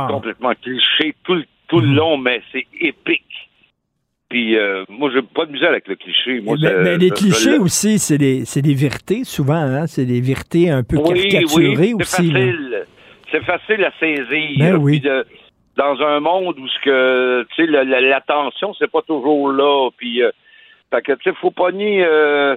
C'est 0.07 0.13
complètement 0.13 0.53
cliché 0.55 1.13
tout, 1.23 1.35
le- 1.35 1.45
tout 1.67 1.79
le 1.81 1.87
long, 1.95 2.17
mais 2.17 2.41
c'est 2.51 2.65
épique. 2.79 3.46
Puis 4.29 4.57
euh, 4.57 4.83
moi, 4.89 5.09
j'ai 5.13 5.21
pas 5.21 5.45
de 5.45 5.51
misère 5.53 5.69
avec 5.69 5.87
le 5.87 5.95
cliché. 5.95 6.41
Moi, 6.41 6.57
ça- 6.57 6.73
ben, 6.83 6.99
les 6.99 7.07
je- 7.09 7.13
clichés 7.13 7.57
aussi, 7.59 7.97
c'est 7.99 8.17
des, 8.17 8.43
c'est 8.45 8.61
des 8.61 8.73
vérités, 8.73 9.23
souvent. 9.23 9.53
Hein? 9.55 9.87
C'est 9.87 10.05
des 10.05 10.19
vérités 10.21 10.69
un 10.69 10.83
peu 10.83 10.97
caricaturées 11.01 11.75
oui, 11.77 11.93
aussi. 11.93 12.05
C'est 12.27 12.31
facile. 12.33 12.85
C'est 13.31 13.43
facile 13.45 13.85
à 13.85 13.91
saisir. 13.99 14.57
Ben 14.59 14.75
oui. 14.77 14.99
De- 14.99 15.25
dans 15.77 16.01
un 16.01 16.19
monde 16.19 16.57
où 16.59 16.67
ce 16.67 16.79
que 16.83 17.45
tu 17.55 17.65
sais 17.65 17.71
l'attention 17.85 18.73
c'est 18.79 18.89
pas 18.91 19.01
toujours 19.03 19.51
là. 19.51 19.89
Puis 19.95 20.23
euh, 20.23 20.31
fait 20.91 21.01
que 21.03 21.11
tu 21.13 21.29
sais 21.29 21.35
faut 21.39 21.51
pas 21.51 21.71
nier. 21.71 22.03
euh, 22.03 22.55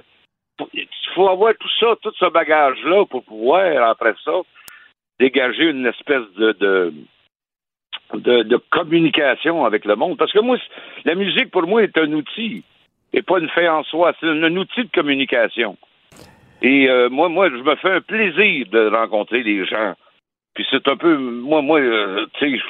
faut- 0.59 0.69
Il 0.73 0.87
faut 1.15 1.29
avoir 1.29 1.53
tout 1.59 1.69
ça, 1.79 1.95
tout 2.01 2.11
ce 2.19 2.29
bagage 2.31 2.77
là 2.83 3.05
pour 3.05 3.23
pouvoir 3.23 3.89
après 3.89 4.13
ça 4.25 4.31
dégager 5.19 5.69
une 5.69 5.85
espèce 5.85 6.23
de 6.37 6.51
de, 6.59 6.93
de, 8.13 8.43
de 8.43 8.57
communication 8.71 9.65
avec 9.65 9.85
le 9.85 9.95
monde. 9.95 10.17
Parce 10.17 10.31
que 10.31 10.39
moi, 10.39 10.57
la 11.05 11.15
musique 11.15 11.51
pour 11.51 11.67
moi 11.67 11.83
est 11.83 11.97
un 11.97 12.11
outil 12.13 12.63
et 13.13 13.21
pas 13.21 13.39
une 13.39 13.49
fin 13.49 13.73
en 13.73 13.83
soi. 13.83 14.13
C'est 14.19 14.27
un, 14.27 14.43
un 14.43 14.55
outil 14.57 14.83
de 14.83 14.89
communication. 14.93 15.77
Et 16.61 16.87
euh, 16.89 17.09
moi, 17.09 17.29
moi, 17.29 17.49
je 17.49 17.55
me 17.55 17.75
fais 17.77 17.91
un 17.91 18.01
plaisir 18.01 18.67
de 18.71 18.89
rencontrer 18.95 19.43
les 19.43 19.65
gens. 19.65 19.93
Puis 20.53 20.65
c'est 20.69 20.87
un 20.87 20.95
peu, 20.97 21.17
moi, 21.17 21.61
moi, 21.61 21.79
euh, 21.79 22.25
tu 22.33 22.57
sais, 22.57 22.61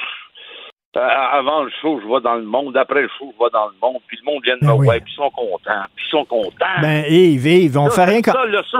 a- 0.94 1.36
avant 1.38 1.64
le 1.64 1.70
show, 1.80 2.00
je 2.02 2.06
vais 2.12 2.20
dans 2.20 2.36
le 2.36 2.44
monde. 2.44 2.76
Après 2.76 3.02
le 3.02 3.08
show, 3.18 3.32
je 3.38 3.44
vais 3.44 3.50
dans 3.52 3.66
le 3.66 3.74
monde. 3.82 4.00
Puis 4.06 4.18
le 4.24 4.30
monde 4.30 4.42
vient 4.44 4.56
de 4.56 4.64
me 4.64 4.72
voir. 4.84 4.96
Puis 5.04 5.12
ils 5.12 5.16
sont 5.16 5.30
contents. 5.30 5.82
Puis 5.96 6.04
ils 6.06 6.10
sont 6.10 6.24
contents. 6.24 6.80
Ben, 6.80 7.04
Yves, 7.08 7.46
Yves, 7.46 7.78
on 7.78 7.90
fait 7.90 8.04
rien 8.04 8.20
ça, 8.22 8.32
quand. 8.32 8.44
là, 8.44 8.62
ça, 8.70 8.78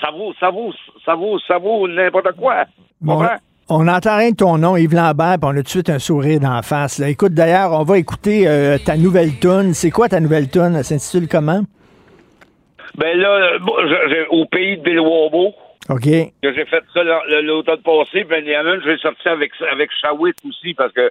ça 0.00 0.10
vaut, 0.10 0.32
ça 0.40 0.50
vaut, 0.50 0.72
ça 1.04 1.14
vaut, 1.14 1.38
ça 1.40 1.58
vaut 1.58 1.86
n'importe 1.88 2.32
quoi. 2.32 2.64
Bon, 3.00 3.14
Comprends? 3.18 3.36
On 3.70 3.88
entend 3.88 4.16
rien 4.16 4.30
de 4.32 4.36
ton 4.36 4.58
nom, 4.58 4.76
Yves 4.76 4.94
Lambert, 4.94 5.36
puis 5.40 5.44
on 5.44 5.50
a 5.50 5.54
tout 5.56 5.62
de 5.62 5.68
suite 5.68 5.90
un 5.90 5.98
sourire 5.98 6.40
d'en 6.40 6.60
face. 6.62 6.98
là. 6.98 7.08
Écoute, 7.08 7.32
d'ailleurs, 7.34 7.72
on 7.72 7.84
va 7.84 7.98
écouter 7.98 8.46
euh, 8.48 8.78
ta 8.84 8.96
nouvelle 8.96 9.38
tune. 9.40 9.72
C'est 9.74 9.90
quoi 9.90 10.08
ta 10.08 10.20
nouvelle 10.20 10.50
tune? 10.50 10.74
Elle 10.76 10.84
s'intitule 10.84 11.28
comment? 11.28 11.62
Ben 12.96 13.16
là, 13.16 13.52
je- 13.58 14.08
j'ai- 14.10 14.26
au 14.30 14.44
pays 14.46 14.76
de 14.78 14.82
Bill 14.82 15.00
Warbo, 15.00 15.54
OK. 15.88 16.02
que 16.42 16.52
j'ai 16.54 16.64
fait 16.66 16.82
ça 16.92 17.02
l'automne 17.42 17.82
passé, 17.82 18.24
ben 18.24 18.44
il 18.44 18.50
y 18.52 18.56
en 18.56 18.66
a 18.66 18.74
une, 18.74 18.80
je 18.82 18.86
vais 18.88 18.98
sortir 18.98 19.32
avec, 19.32 19.52
avec 19.70 19.90
Shawit 20.00 20.34
aussi, 20.46 20.74
parce 20.74 20.92
que 20.92 21.08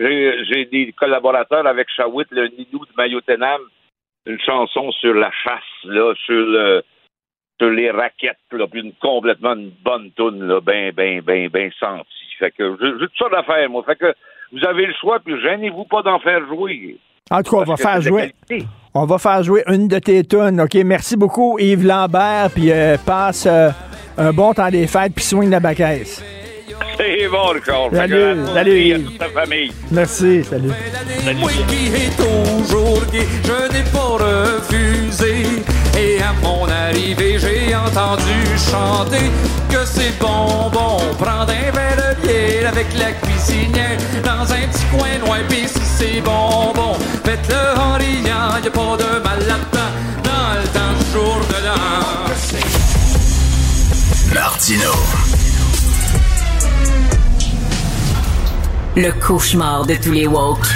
j'ai 0.00 0.32
j'ai 0.44 0.64
des 0.64 0.92
collaborateurs 0.92 1.66
avec 1.66 1.88
Shawit, 1.94 2.26
le 2.30 2.48
Nidou 2.48 2.78
de 2.78 2.90
Mayotenam, 2.96 3.60
une 4.26 4.40
chanson 4.40 4.90
sur 4.92 5.12
la 5.14 5.30
chasse, 5.44 5.62
là, 5.84 6.14
sur 6.24 6.34
le 6.34 6.82
les 7.66 7.90
raquettes, 7.90 8.38
là, 8.52 8.66
puis 8.70 8.80
une, 8.80 8.92
complètement 9.00 9.54
une 9.54 9.72
bonne 9.84 10.10
toune, 10.12 10.46
là, 10.46 10.60
ben, 10.60 10.92
ben, 10.94 11.20
ben, 11.20 11.48
ben 11.48 11.70
sentie. 11.78 12.06
Fait 12.38 12.50
que 12.50 12.76
j'ai 12.80 13.06
tout 13.06 13.12
ça 13.18 13.28
d'affaires, 13.30 13.68
moi. 13.68 13.82
Fait 13.84 13.96
que 13.96 14.14
vous 14.52 14.64
avez 14.66 14.86
le 14.86 14.94
choix, 15.00 15.18
puis 15.24 15.40
gênez-vous 15.42 15.84
pas 15.84 16.02
d'en 16.02 16.18
faire 16.20 16.46
jouer. 16.46 16.96
En 17.30 17.42
tout 17.42 17.50
cas, 17.56 17.62
on 17.62 17.64
va 17.64 17.76
faire 17.76 18.00
jouer. 18.00 18.32
On 18.94 19.04
va 19.04 19.18
faire 19.18 19.42
jouer 19.42 19.62
une 19.66 19.88
de 19.88 19.98
tes 19.98 20.24
tunes. 20.24 20.60
OK, 20.60 20.74
merci 20.84 21.16
beaucoup, 21.16 21.58
Yves 21.58 21.86
Lambert, 21.86 22.50
puis 22.54 22.72
euh, 22.72 22.96
passe 23.04 23.46
euh, 23.46 23.70
un 24.16 24.32
bon 24.32 24.54
temps 24.54 24.70
des 24.70 24.86
fêtes, 24.86 25.14
puis 25.14 25.24
soigne 25.24 25.50
la 25.50 25.60
bacaisse. 25.60 26.24
C'est 26.96 27.28
bon, 27.28 27.52
Salut, 27.92 28.46
salut, 28.46 28.80
Yves. 28.80 29.04
toute 29.04 29.18
ta 29.18 29.28
famille. 29.28 29.70
Merci, 29.92 30.42
salut. 30.42 30.70
Moi 31.38 31.50
qui 31.68 31.86
est 31.94 32.16
toujours 32.16 33.04
gay, 33.12 33.26
je 33.44 33.72
n'ai 33.72 33.84
pas 33.92 34.16
refusé. 34.18 35.62
Et 35.96 36.20
à 36.20 36.32
mon 36.42 36.68
arrivée, 36.68 37.38
j'ai 37.38 37.74
entendu 37.74 38.44
chanter 38.70 39.30
que 39.68 39.84
c'est 39.84 40.16
bon, 40.18 40.70
bon, 40.70 40.98
prendre 41.18 41.52
un 41.52 41.70
verre 41.72 41.96
de 41.96 42.26
bière 42.26 42.68
avec 42.68 42.86
la 42.98 43.12
cuisinière 43.12 43.98
dans 44.24 44.52
un 44.52 44.66
petit 44.68 44.84
coin 44.92 45.18
loin. 45.24 45.38
Pis 45.48 45.68
si 45.68 45.80
c'est 45.98 46.20
bon, 46.20 46.72
bon, 46.74 46.94
faites-le 47.24 47.80
en 47.80 47.94
riant, 47.94 48.62
y 48.62 48.66
a 48.66 48.70
pas 48.70 48.96
de 48.96 49.22
mal 49.22 49.38
là-dedans, 49.46 49.92
dans 50.24 50.60
le 50.60 50.66
temps 50.68 50.94
du 50.98 51.12
jour 51.12 51.40
de 51.48 51.64
l'an. 51.66 52.08
Martino. 54.34 54.92
Le 58.96 59.12
cauchemar 59.12 59.86
de 59.86 59.94
tous 59.94 60.12
les 60.12 60.26
woke. 60.26 60.66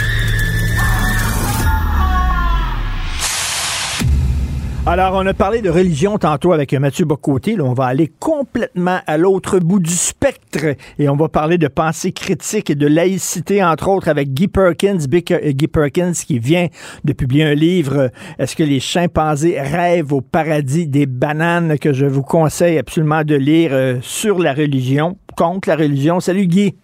Alors, 4.85 5.15
on 5.15 5.25
a 5.27 5.33
parlé 5.33 5.63
de 5.63 5.71
religion 5.71 6.19
tantôt 6.19 6.53
avec 6.53 6.75
Mathieu 6.75 7.05
Bocoté. 7.05 7.55
Là, 7.55 7.63
on 7.63 7.73
va 7.73 7.85
aller 7.85 8.11
complètement 8.19 8.99
à 9.07 9.17
l'autre 9.17 9.61
bout 9.61 9.79
du 9.79 9.93
spectre 9.93 10.75
et 10.99 11.09
on 11.09 11.15
va 11.15 11.29
parler 11.29 11.57
de 11.57 11.69
pensée 11.69 12.11
critique 12.11 12.69
et 12.69 12.75
de 12.75 12.89
laïcité, 12.89 13.63
entre 13.63 13.87
autres, 13.87 14.09
avec 14.09 14.35
Guy 14.35 14.49
Perkins, 14.49 14.99
euh, 15.31 15.53
Guy 15.53 15.69
Perkins 15.69 16.13
qui 16.15 16.41
vient 16.41 16.67
de 17.05 17.13
publier 17.13 17.45
un 17.45 17.55
livre, 17.55 17.97
euh, 17.97 18.09
Est-ce 18.41 18.57
que 18.57 18.65
les 18.65 18.81
chimpanzés 18.81 19.61
rêvent 19.61 20.13
au 20.13 20.21
paradis 20.21 20.89
des 20.89 21.07
bananes, 21.07 21.79
que 21.79 21.93
je 21.93 22.07
vous 22.07 22.25
conseille 22.25 22.77
absolument 22.77 23.23
de 23.23 23.37
lire 23.37 23.71
euh, 23.73 23.99
sur 24.03 24.41
la 24.41 24.53
religion, 24.53 25.17
contre 25.37 25.69
la 25.69 25.77
religion. 25.77 26.19
Salut 26.19 26.49
Guy. 26.49 26.75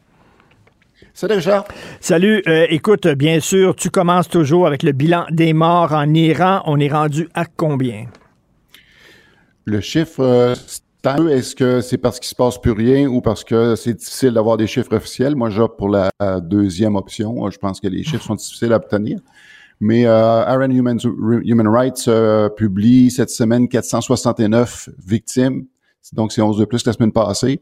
Salut 1.19 1.35
Richard. 1.35 1.65
Salut. 2.01 2.45
Euh, 2.47 2.67
écoute, 2.71 3.09
bien 3.09 3.41
sûr, 3.41 3.75
tu 3.75 3.91
commences 3.91 4.29
toujours 4.29 4.69
avec 4.69 4.85
le 4.85 4.93
bilan 4.93 5.27
des 5.33 5.53
morts 5.53 5.93
en 5.93 6.15
Iran. 6.15 6.63
On 6.65 6.79
est 6.79 6.93
rendu 6.93 7.29
à 7.35 7.45
combien? 7.45 8.05
Le 9.65 9.81
chiffre, 9.81 10.21
euh, 10.21 10.55
est-ce 11.29 11.57
que 11.57 11.81
c'est 11.81 11.99
parce 11.99 12.21
qu'il 12.21 12.29
se 12.29 12.37
passe 12.37 12.61
plus 12.61 12.71
rien 12.71 13.09
ou 13.09 13.21
parce 13.21 13.43
que 13.43 13.75
c'est 13.75 13.95
difficile 13.95 14.35
d'avoir 14.35 14.57
des 14.57 14.69
chiffres 14.69 14.95
officiels? 14.95 15.35
Moi, 15.35 15.51
j'opte 15.51 15.77
pour 15.77 15.89
la 15.89 16.09
deuxième 16.41 16.95
option. 16.95 17.51
Je 17.51 17.59
pense 17.59 17.81
que 17.81 17.89
les 17.89 18.05
chiffres 18.05 18.23
sont 18.23 18.37
difficiles 18.37 18.73
à 18.73 18.77
obtenir. 18.77 19.19
Mais 19.81 20.07
euh, 20.07 20.45
Aaron 20.45 20.71
Human, 20.71 21.01
Human 21.45 21.67
Rights 21.67 22.09
publie 22.57 23.11
cette 23.11 23.31
semaine 23.31 23.69
469 23.69 24.91
victimes 25.05 25.65
donc, 26.13 26.33
c'est 26.33 26.41
11 26.41 26.59
de 26.59 26.65
plus 26.65 26.83
que 26.83 26.89
la 26.89 26.95
semaine 26.95 27.13
passée. 27.13 27.61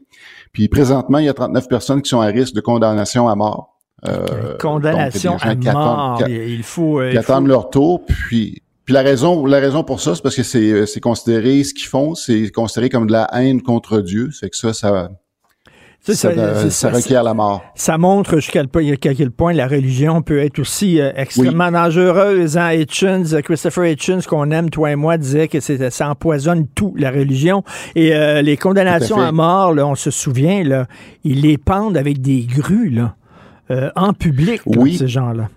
Puis 0.53 0.67
présentement, 0.67 1.17
il 1.17 1.25
y 1.25 1.29
a 1.29 1.33
39 1.33 1.67
personnes 1.67 2.01
qui 2.01 2.09
sont 2.09 2.21
à 2.21 2.27
risque 2.27 2.53
de 2.53 2.61
condamnation 2.61 3.27
à 3.27 3.35
mort. 3.35 3.77
Euh, 4.07 4.57
condamnation 4.57 5.37
à 5.41 5.55
mort. 5.55 6.21
il 6.27 6.63
faut. 6.63 7.01
Euh, 7.01 7.11
qui 7.11 7.17
attendent 7.17 7.47
leur 7.47 7.69
tour. 7.69 8.05
Puis, 8.05 8.61
puis 8.85 8.93
la 8.93 9.01
raison, 9.01 9.45
la 9.45 9.59
raison 9.59 9.83
pour 9.83 9.99
ça, 9.99 10.15
c'est 10.15 10.21
parce 10.21 10.35
que 10.35 10.43
c'est, 10.43 10.85
c'est 10.85 11.01
considéré 11.01 11.63
ce 11.63 11.73
qu'ils 11.73 11.87
font, 11.87 12.15
c'est 12.15 12.49
considéré 12.51 12.89
comme 12.89 13.07
de 13.07 13.11
la 13.11 13.27
haine 13.33 13.61
contre 13.61 13.99
Dieu. 13.99 14.29
C'est 14.31 14.49
que 14.49 14.55
ça, 14.55 14.73
ça, 14.73 15.09
ça, 16.13 16.89
requiert 16.89 17.23
la 17.23 17.33
mort. 17.33 17.63
Ça 17.75 17.97
montre 17.97 18.35
jusqu'à 18.35 18.63
quel 18.65 19.31
point 19.31 19.53
la 19.53 19.67
religion 19.67 20.21
peut 20.21 20.39
être 20.39 20.59
aussi 20.59 20.99
euh, 20.99 21.11
extrêmement 21.15 21.71
dangereuse. 21.71 22.57
Hein? 22.57 22.73
Hitchens, 22.73 23.33
euh, 23.33 23.41
Christopher 23.41 23.87
Hitchens, 23.87 24.21
qu'on 24.27 24.51
aime, 24.51 24.69
toi 24.69 24.91
et 24.91 24.95
moi, 24.95 25.17
disait 25.17 25.47
que 25.47 25.59
ça 25.59 26.09
empoisonne 26.09 26.67
tout, 26.67 26.93
la 26.97 27.11
religion. 27.11 27.63
Et 27.95 28.13
euh, 28.13 28.41
les 28.41 28.57
condamnations 28.57 29.19
à, 29.19 29.31
mort, 29.31 29.73
là, 29.73 29.87
on 29.87 29.95
se 29.95 30.11
souvient, 30.11 30.63
là, 30.63 30.87
ils 31.23 31.41
les 31.41 31.57
pendent 31.57 31.97
avec 31.97 32.21
des 32.21 32.45
grues 32.45 32.89
là, 32.89 33.15
en 33.95 34.13
public, 34.13 34.61
ces 34.97 35.07
gens-là. 35.07 35.49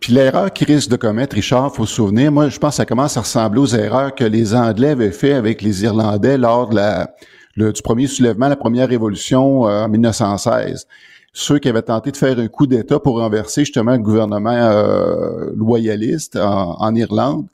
Puis 0.00 0.12
l'erreur 0.12 0.52
qu'ils 0.52 0.66
risquent 0.66 0.90
de 0.90 0.96
commettre, 0.96 1.34
Richard, 1.34 1.74
faut 1.74 1.86
se 1.86 1.94
souvenir, 1.94 2.30
moi, 2.30 2.50
je 2.50 2.58
pense 2.58 2.72
que 2.72 2.76
ça 2.76 2.84
commence 2.84 3.16
à 3.16 3.20
ressembler 3.20 3.60
aux 3.60 3.66
erreurs 3.66 4.14
que 4.14 4.24
les 4.24 4.54
Anglais 4.54 4.90
avaient 4.90 5.10
fait 5.10 5.32
avec 5.32 5.62
les 5.62 5.82
Irlandais 5.82 6.36
lors 6.36 6.68
de 6.68 6.74
la 6.74 7.14
le, 7.56 7.72
du 7.72 7.82
premier 7.82 8.06
soulèvement, 8.06 8.48
la 8.48 8.56
première 8.56 8.88
révolution 8.88 9.68
euh, 9.68 9.84
en 9.84 9.88
1916. 9.88 10.86
Ceux 11.32 11.58
qui 11.58 11.68
avaient 11.68 11.82
tenté 11.82 12.12
de 12.12 12.16
faire 12.16 12.38
un 12.38 12.48
coup 12.48 12.66
d'État 12.66 13.00
pour 13.00 13.18
renverser 13.18 13.62
justement 13.62 13.92
le 13.92 13.98
gouvernement 13.98 14.52
euh, 14.52 15.50
loyaliste 15.56 16.36
en, 16.36 16.94
Irlande, 16.94 17.48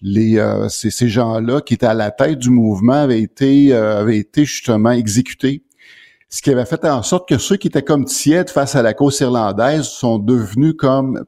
les, 0.00 0.38
euh, 0.38 0.68
ces, 0.68 1.08
gens-là 1.08 1.60
qui 1.60 1.74
étaient 1.74 1.86
à 1.86 1.94
la 1.94 2.12
tête 2.12 2.38
du 2.38 2.50
mouvement 2.50 2.92
avaient 2.92 3.20
été, 3.20 3.72
avaient 3.72 4.18
été 4.18 4.44
justement 4.44 4.92
exécutés. 4.92 5.64
Ce 6.28 6.40
qui 6.40 6.50
avait 6.50 6.66
fait 6.66 6.84
en 6.84 7.02
sorte 7.02 7.28
que 7.28 7.38
ceux 7.38 7.56
qui 7.56 7.66
étaient 7.66 7.82
comme 7.82 8.04
tièdes 8.04 8.50
face 8.50 8.76
à 8.76 8.82
la 8.82 8.94
cause 8.94 9.18
irlandaise 9.20 9.84
sont 9.84 10.18
devenus 10.18 10.74
comme 10.78 11.24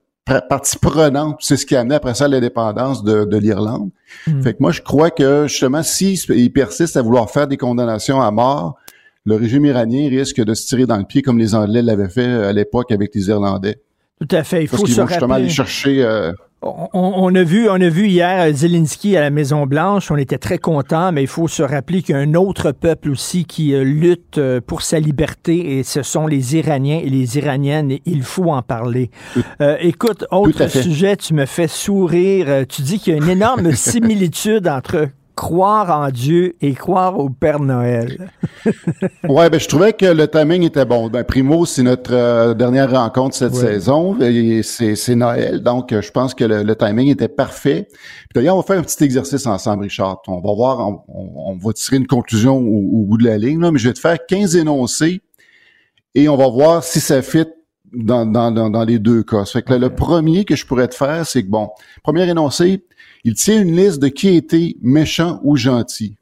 partie 0.48 0.78
prenante. 0.78 1.38
C'est 1.40 1.56
ce 1.56 1.66
qui 1.66 1.76
a 1.76 1.80
amené 1.80 1.94
après 1.94 2.14
ça 2.14 2.28
l'indépendance 2.28 3.02
de, 3.02 3.24
de 3.24 3.36
l'Irlande. 3.36 3.90
Hmm. 4.26 4.42
Fait 4.42 4.54
que 4.54 4.58
moi, 4.60 4.72
je 4.72 4.82
crois 4.82 5.10
que 5.10 5.46
justement, 5.48 5.82
s'ils 5.82 6.52
persistent 6.52 6.96
à 6.96 7.02
vouloir 7.02 7.30
faire 7.30 7.46
des 7.46 7.56
condamnations 7.56 8.20
à 8.20 8.30
mort, 8.30 8.76
le 9.24 9.36
régime 9.36 9.66
iranien 9.66 10.08
risque 10.08 10.42
de 10.42 10.54
se 10.54 10.66
tirer 10.66 10.86
dans 10.86 10.96
le 10.96 11.04
pied 11.04 11.22
comme 11.22 11.38
les 11.38 11.54
Anglais 11.54 11.82
l'avaient 11.82 12.08
fait 12.08 12.26
à 12.26 12.52
l'époque 12.52 12.90
avec 12.92 13.14
les 13.14 13.28
Irlandais. 13.28 13.80
Tout 14.20 14.34
à 14.34 14.42
fait. 14.42 14.62
Il 14.62 14.68
faut 14.68 14.78
Parce 14.78 14.90
se 14.90 15.00
vont 15.00 15.06
justement 15.06 15.34
aller 15.34 15.48
chercher 15.48 16.02
euh, 16.02 16.32
on, 16.60 17.34
a 17.34 17.42
vu, 17.44 17.68
on 17.68 17.80
a 17.80 17.88
vu 17.88 18.08
hier 18.08 18.52
Zelensky 18.52 19.16
à 19.16 19.20
la 19.20 19.30
Maison 19.30 19.64
Blanche. 19.66 20.10
On 20.10 20.16
était 20.16 20.38
très 20.38 20.58
contents, 20.58 21.12
mais 21.12 21.22
il 21.22 21.28
faut 21.28 21.46
se 21.46 21.62
rappeler 21.62 22.02
qu'il 22.02 22.16
y 22.16 22.18
a 22.18 22.20
un 22.20 22.34
autre 22.34 22.72
peuple 22.72 23.10
aussi 23.10 23.44
qui 23.44 23.74
euh, 23.74 23.84
lutte 23.84 24.38
euh, 24.38 24.60
pour 24.60 24.82
sa 24.82 24.98
liberté, 24.98 25.78
et 25.78 25.82
ce 25.84 26.02
sont 26.02 26.26
les 26.26 26.56
Iraniens 26.56 27.00
et 27.02 27.08
les 27.08 27.38
Iraniennes. 27.38 27.92
Et 27.92 28.02
il 28.06 28.22
faut 28.22 28.50
en 28.50 28.62
parler. 28.62 29.10
Euh, 29.60 29.76
écoute, 29.80 30.24
autre 30.32 30.68
sujet, 30.68 31.16
tu 31.16 31.34
me 31.34 31.46
fais 31.46 31.68
sourire. 31.68 32.66
Tu 32.68 32.82
dis 32.82 32.98
qu'il 32.98 33.14
y 33.14 33.16
a 33.16 33.22
une 33.22 33.30
énorme 33.30 33.72
similitude 33.74 34.66
entre 34.66 35.08
croire 35.38 35.96
en 35.96 36.10
Dieu 36.10 36.56
et 36.60 36.74
croire 36.74 37.16
au 37.20 37.30
Père 37.30 37.60
Noël. 37.60 38.32
ouais, 39.28 39.48
ben 39.48 39.60
je 39.60 39.68
trouvais 39.68 39.92
que 39.92 40.06
le 40.06 40.26
timing 40.26 40.64
était 40.64 40.84
bon. 40.84 41.08
Ben 41.08 41.22
primo, 41.22 41.64
c'est 41.64 41.84
notre 41.84 42.12
euh, 42.12 42.54
dernière 42.54 42.90
rencontre 42.90 43.36
cette 43.36 43.54
saison 43.54 44.16
c'est 44.62 45.14
Noël, 45.14 45.62
donc 45.62 45.94
je 45.94 46.10
pense 46.10 46.34
que 46.34 46.42
le, 46.42 46.74
timing 46.74 47.08
était 47.08 47.28
parfait. 47.28 47.86
D'ailleurs, 48.34 48.56
on 48.56 48.60
va 48.60 48.66
faire 48.66 48.80
un 48.80 48.82
petit 48.82 49.04
exercice 49.04 49.46
ensemble, 49.46 49.84
Richard. 49.84 50.22
On 50.26 50.40
va 50.40 50.52
voir, 50.52 50.90
on, 51.06 51.56
va 51.56 51.72
tirer 51.72 51.98
une 51.98 52.08
conclusion 52.08 52.56
au, 52.56 53.04
bout 53.04 53.16
de 53.16 53.24
la 53.24 53.38
ligne, 53.38 53.60
là, 53.60 53.70
mais 53.70 53.78
je 53.78 53.86
vais 53.86 53.94
te 53.94 54.00
faire 54.00 54.18
15 54.26 54.56
énoncés 54.56 55.22
et 56.16 56.28
on 56.28 56.36
va 56.36 56.48
voir 56.48 56.82
si 56.82 56.98
ça 56.98 57.22
fit 57.22 57.46
dans, 57.92 58.26
dans, 58.26 58.50
dans, 58.50 58.84
les 58.84 58.98
deux 58.98 59.22
cas. 59.22 59.44
Ça 59.44 59.52
fait 59.52 59.62
que 59.62 59.72
le 59.72 59.90
premier 59.90 60.44
que 60.44 60.56
je 60.56 60.66
pourrais 60.66 60.88
te 60.88 60.96
faire, 60.96 61.24
c'est 61.24 61.44
que 61.44 61.48
bon, 61.48 61.70
premier 62.02 62.28
énoncé, 62.28 62.84
il 63.28 63.34
tient 63.34 63.60
une 63.60 63.76
liste 63.76 64.00
de 64.00 64.08
qui 64.08 64.28
était 64.36 64.74
méchant 64.80 65.38
ou 65.42 65.54
gentil. 65.54 66.16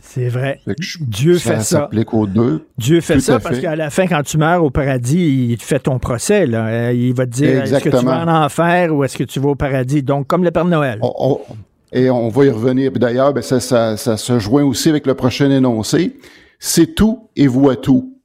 c'est 0.00 0.28
vrai. 0.28 0.60
Dieu 1.00 1.38
fait 1.38 1.60
ça. 1.60 1.88
aux 2.12 2.26
deux. 2.26 2.66
Dieu 2.76 3.00
fait 3.00 3.20
ça 3.20 3.38
parce 3.38 3.60
qu'à 3.60 3.76
la 3.76 3.88
fin, 3.90 4.08
quand 4.08 4.24
tu 4.24 4.36
meurs 4.36 4.64
au 4.64 4.70
paradis, 4.70 5.48
il 5.50 5.58
te 5.58 5.62
fait 5.62 5.78
ton 5.78 6.00
procès. 6.00 6.46
Là. 6.46 6.66
Euh, 6.66 6.92
il 6.92 7.14
va 7.14 7.26
te 7.26 7.30
dire 7.30 7.62
est-ce 7.62 7.84
que 7.84 7.88
tu 7.88 8.04
vas 8.04 8.24
en 8.24 8.44
enfer 8.44 8.92
ou 8.92 9.04
est-ce 9.04 9.16
que 9.16 9.22
tu 9.22 9.38
vas 9.38 9.50
au 9.50 9.54
paradis? 9.54 10.02
Donc, 10.02 10.26
comme 10.26 10.42
le 10.42 10.50
Père 10.50 10.64
Noël. 10.64 11.00
et 11.92 12.10
on 12.10 12.28
va 12.30 12.44
y 12.46 12.50
revenir. 12.50 12.90
D'ailleurs, 12.90 13.32
ben, 13.32 13.42
ça, 13.42 13.60
ça, 13.60 14.16
se 14.16 14.38
joint 14.40 14.64
aussi 14.64 14.88
avec 14.88 15.06
le 15.06 15.14
prochain 15.14 15.50
énoncé. 15.50 16.16
C'est 16.58 16.96
tout 16.96 17.28
et 17.36 17.46
voit 17.46 17.76
tout. 17.76 18.16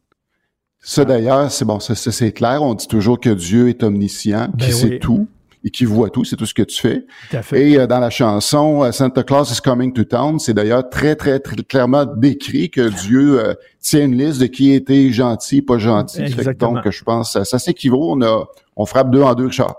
Ça, 0.82 1.04
ah. 1.04 1.06
d'ailleurs, 1.06 1.52
c'est 1.52 1.66
bon, 1.66 1.80
ça, 1.80 1.94
c'est 1.94 2.32
clair. 2.32 2.64
On 2.64 2.74
dit 2.74 2.88
toujours 2.88 3.20
que 3.20 3.30
Dieu 3.30 3.70
est 3.70 3.84
omniscient, 3.84 4.50
ben 4.58 4.72
sait 4.72 4.98
tout 4.98 5.28
et 5.66 5.72
qui 5.72 5.84
voit 5.84 6.12
tout, 6.12 6.24
c'est 6.24 6.36
tout 6.36 6.46
ce 6.46 6.54
que 6.54 6.62
tu 6.62 6.80
fais. 6.80 7.08
Et 7.54 7.78
euh, 7.78 7.88
dans 7.88 8.00
la 8.00 8.12
chanson 8.12 8.84
euh, 8.84 8.92
Santa 8.92 9.24
Claus 9.24 9.52
is 9.52 9.60
coming 9.62 9.92
to 9.92 10.04
town, 10.04 10.38
c'est 10.38 10.54
d'ailleurs 10.54 10.88
très, 10.90 11.16
très, 11.16 11.40
très 11.40 11.56
clairement 11.56 12.06
décrit 12.06 12.70
que 12.70 12.88
Dieu 13.02 13.40
euh, 13.40 13.56
tient 13.82 14.06
une 14.06 14.16
liste 14.16 14.40
de 14.40 14.46
qui 14.46 14.74
était 14.74 15.12
gentil, 15.12 15.64
pas 15.64 15.80
gentil. 15.80 16.24
donc, 16.60 16.88
je 16.88 17.04
pense, 17.04 17.34
ça, 17.34 17.44
ça 17.46 17.58
s'équivaut. 17.58 18.12
On 18.12 18.22
a, 18.22 18.46
on 18.76 18.86
frappe 18.86 19.10
deux 19.10 19.24
en 19.24 19.34
deux, 19.34 19.48
Richard. 19.48 19.76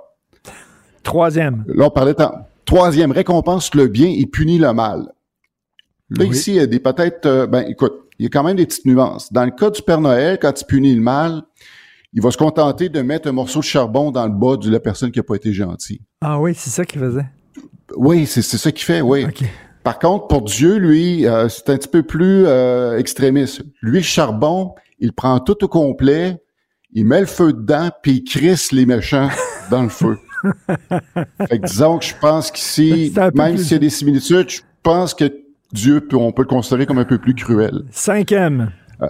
Troisième. 1.05 1.65
Là, 1.69 1.87
on 1.87 1.91
parlait 1.91 2.15
de 2.15 2.25
troisième, 2.65 3.13
récompense 3.13 3.73
le 3.77 3.87
bien 3.87 4.09
et 4.09 4.27
punit 4.27 4.59
le 4.59 4.73
mal. 4.73 5.13
Là, 6.11 6.25
ici, 6.25 6.51
il 6.51 6.57
y 6.57 6.61
a 6.61 6.67
des 6.67 6.81
peut-être, 6.81 7.47
ben, 7.47 7.65
écoute, 7.69 7.95
il 8.19 8.25
y 8.25 8.27
a 8.27 8.29
quand 8.29 8.43
même 8.43 8.57
des 8.57 8.67
petites 8.67 8.87
nuances. 8.87 9.33
Dans 9.33 9.45
le 9.45 9.53
cas 9.53 9.71
du 9.71 9.83
Père 9.83 10.01
Noël, 10.01 10.39
quand 10.41 10.61
il 10.61 10.65
punit 10.65 10.95
le 10.95 11.03
mal, 11.03 11.43
il 12.17 12.23
va 12.23 12.31
se 12.31 12.39
contenter 12.39 12.89
de 12.89 13.03
mettre 13.03 13.29
un 13.29 13.33
morceau 13.33 13.61
de 13.61 13.65
charbon 13.65 14.11
dans 14.11 14.25
le 14.27 14.33
bas 14.33 14.57
de 14.57 14.71
la 14.71 14.81
personne 14.81 15.11
qui 15.11 15.19
n'a 15.19 15.23
pas 15.23 15.35
été 15.35 15.53
gentille. 15.53 16.01
Ah 16.23 16.41
oui, 16.41 16.55
c'est 16.57 16.71
ça 16.71 16.87
qu'il 16.87 16.99
faisait. 16.99 17.27
Oui, 17.95 18.25
c'est 18.27 18.41
ça 18.41 18.73
qu'il 18.73 18.87
fait, 18.87 19.03
oui. 19.03 19.27
Par 19.85 19.99
contre, 19.99 20.27
pour 20.27 20.41
Dieu, 20.41 20.79
lui, 20.79 21.27
euh, 21.27 21.51
c'est 21.51 21.69
un 21.69 21.77
petit 21.77 21.89
peu 21.89 22.03
plus 22.03 22.47
euh, 22.47 22.99
extrémiste. 22.99 23.63
Lui, 23.83 23.99
le 23.99 24.05
charbon, 24.05 24.75
il 24.99 25.13
prend 25.13 25.41
tout 25.41 25.63
au 25.63 25.69
complet, 25.69 26.43
il 26.95 27.05
met 27.05 27.21
le 27.21 27.27
feu 27.27 27.53
dedans, 27.53 27.91
puis 28.03 28.13
il 28.13 28.25
crisse 28.25 28.73
les 28.73 28.87
méchants 28.87 29.29
dans 29.71 29.83
le 29.83 29.91
feu. 29.91 30.17
fait 31.49 31.59
que 31.61 31.67
disons 31.67 31.99
que 31.99 32.07
je 32.07 32.15
pense 32.19 32.51
qu'ici, 32.51 33.13
même 33.35 33.59
s'il 33.59 33.73
y 33.73 33.75
a 33.75 33.79
des 33.79 33.91
similitudes, 33.91 34.49
je 34.49 34.63
pense 34.83 35.13
que 35.13 35.31
Dieu, 35.71 36.09
on 36.15 36.33
peut 36.33 36.43
le 36.43 36.49
considérer 36.49 36.87
comme 36.87 36.99
un 36.99 37.05
peu 37.05 37.19
plus 37.19 37.35
cruel. 37.35 37.85
Cinquième. 37.91 38.73
Euh, 39.03 39.07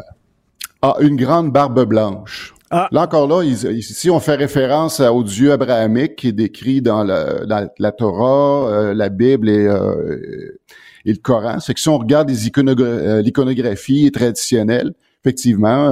ah, 0.83 0.97
une 1.01 1.15
grande 1.15 1.53
barbe 1.53 1.85
blanche. 1.85 2.53
Ah. 2.71 2.89
Là 2.91 3.03
encore 3.03 3.29
là, 3.29 3.45
ici 3.45 4.11
on 4.11 4.19
fait 4.19 4.35
référence 4.35 4.99
au 5.01 5.23
Dieu 5.23 5.53
abrahamique 5.53 6.17
qui 6.17 6.29
est 6.29 6.33
décrit 6.33 6.83
dans, 6.83 7.05
la, 7.05 7.93
Torah, 7.93 8.69
euh, 8.69 8.95
la 8.95 9.09
Bible 9.09 9.49
euh, 9.49 10.59
et, 11.05 11.13
le 11.13 11.19
Coran. 11.19 11.61
C'est 11.61 11.75
que 11.75 11.81
si 11.81 11.89
on 11.89 11.99
regarde 11.99 12.31
euh, 12.31 13.23
l'iconographie 13.23 14.11
traditionnelle, 14.11 14.95
effectivement, 15.25 15.91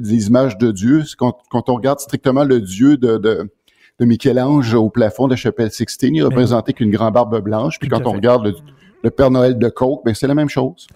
des 0.00 0.26
images 0.26 0.58
de 0.58 0.70
Dieu, 0.70 1.04
quand, 1.18 1.38
quand, 1.50 1.68
on 1.68 1.74
regarde 1.74 2.00
strictement 2.00 2.44
le 2.44 2.60
Dieu 2.60 2.96
de, 2.96 3.16
de, 3.16 3.50
de 3.98 4.04
Michel-Ange 4.04 4.74
au 4.74 4.90
plafond 4.90 5.26
de 5.26 5.32
la 5.32 5.36
chapelle 5.36 5.70
Sixtine, 5.70 6.14
il 6.14 6.20
est 6.20 6.24
représenté 6.24 6.72
qu'une 6.72 6.90
grande 6.90 7.14
barbe 7.14 7.40
blanche. 7.42 7.78
Puis 7.78 7.88
quand 7.88 8.06
on 8.06 8.12
regarde 8.12 8.54
le, 9.02 9.10
Père 9.10 9.30
Noël 9.30 9.58
de 9.58 9.68
Coke, 9.68 10.02
ben 10.04 10.14
c'est 10.14 10.26
la 10.26 10.34
même 10.34 10.48
chose. 10.48 10.86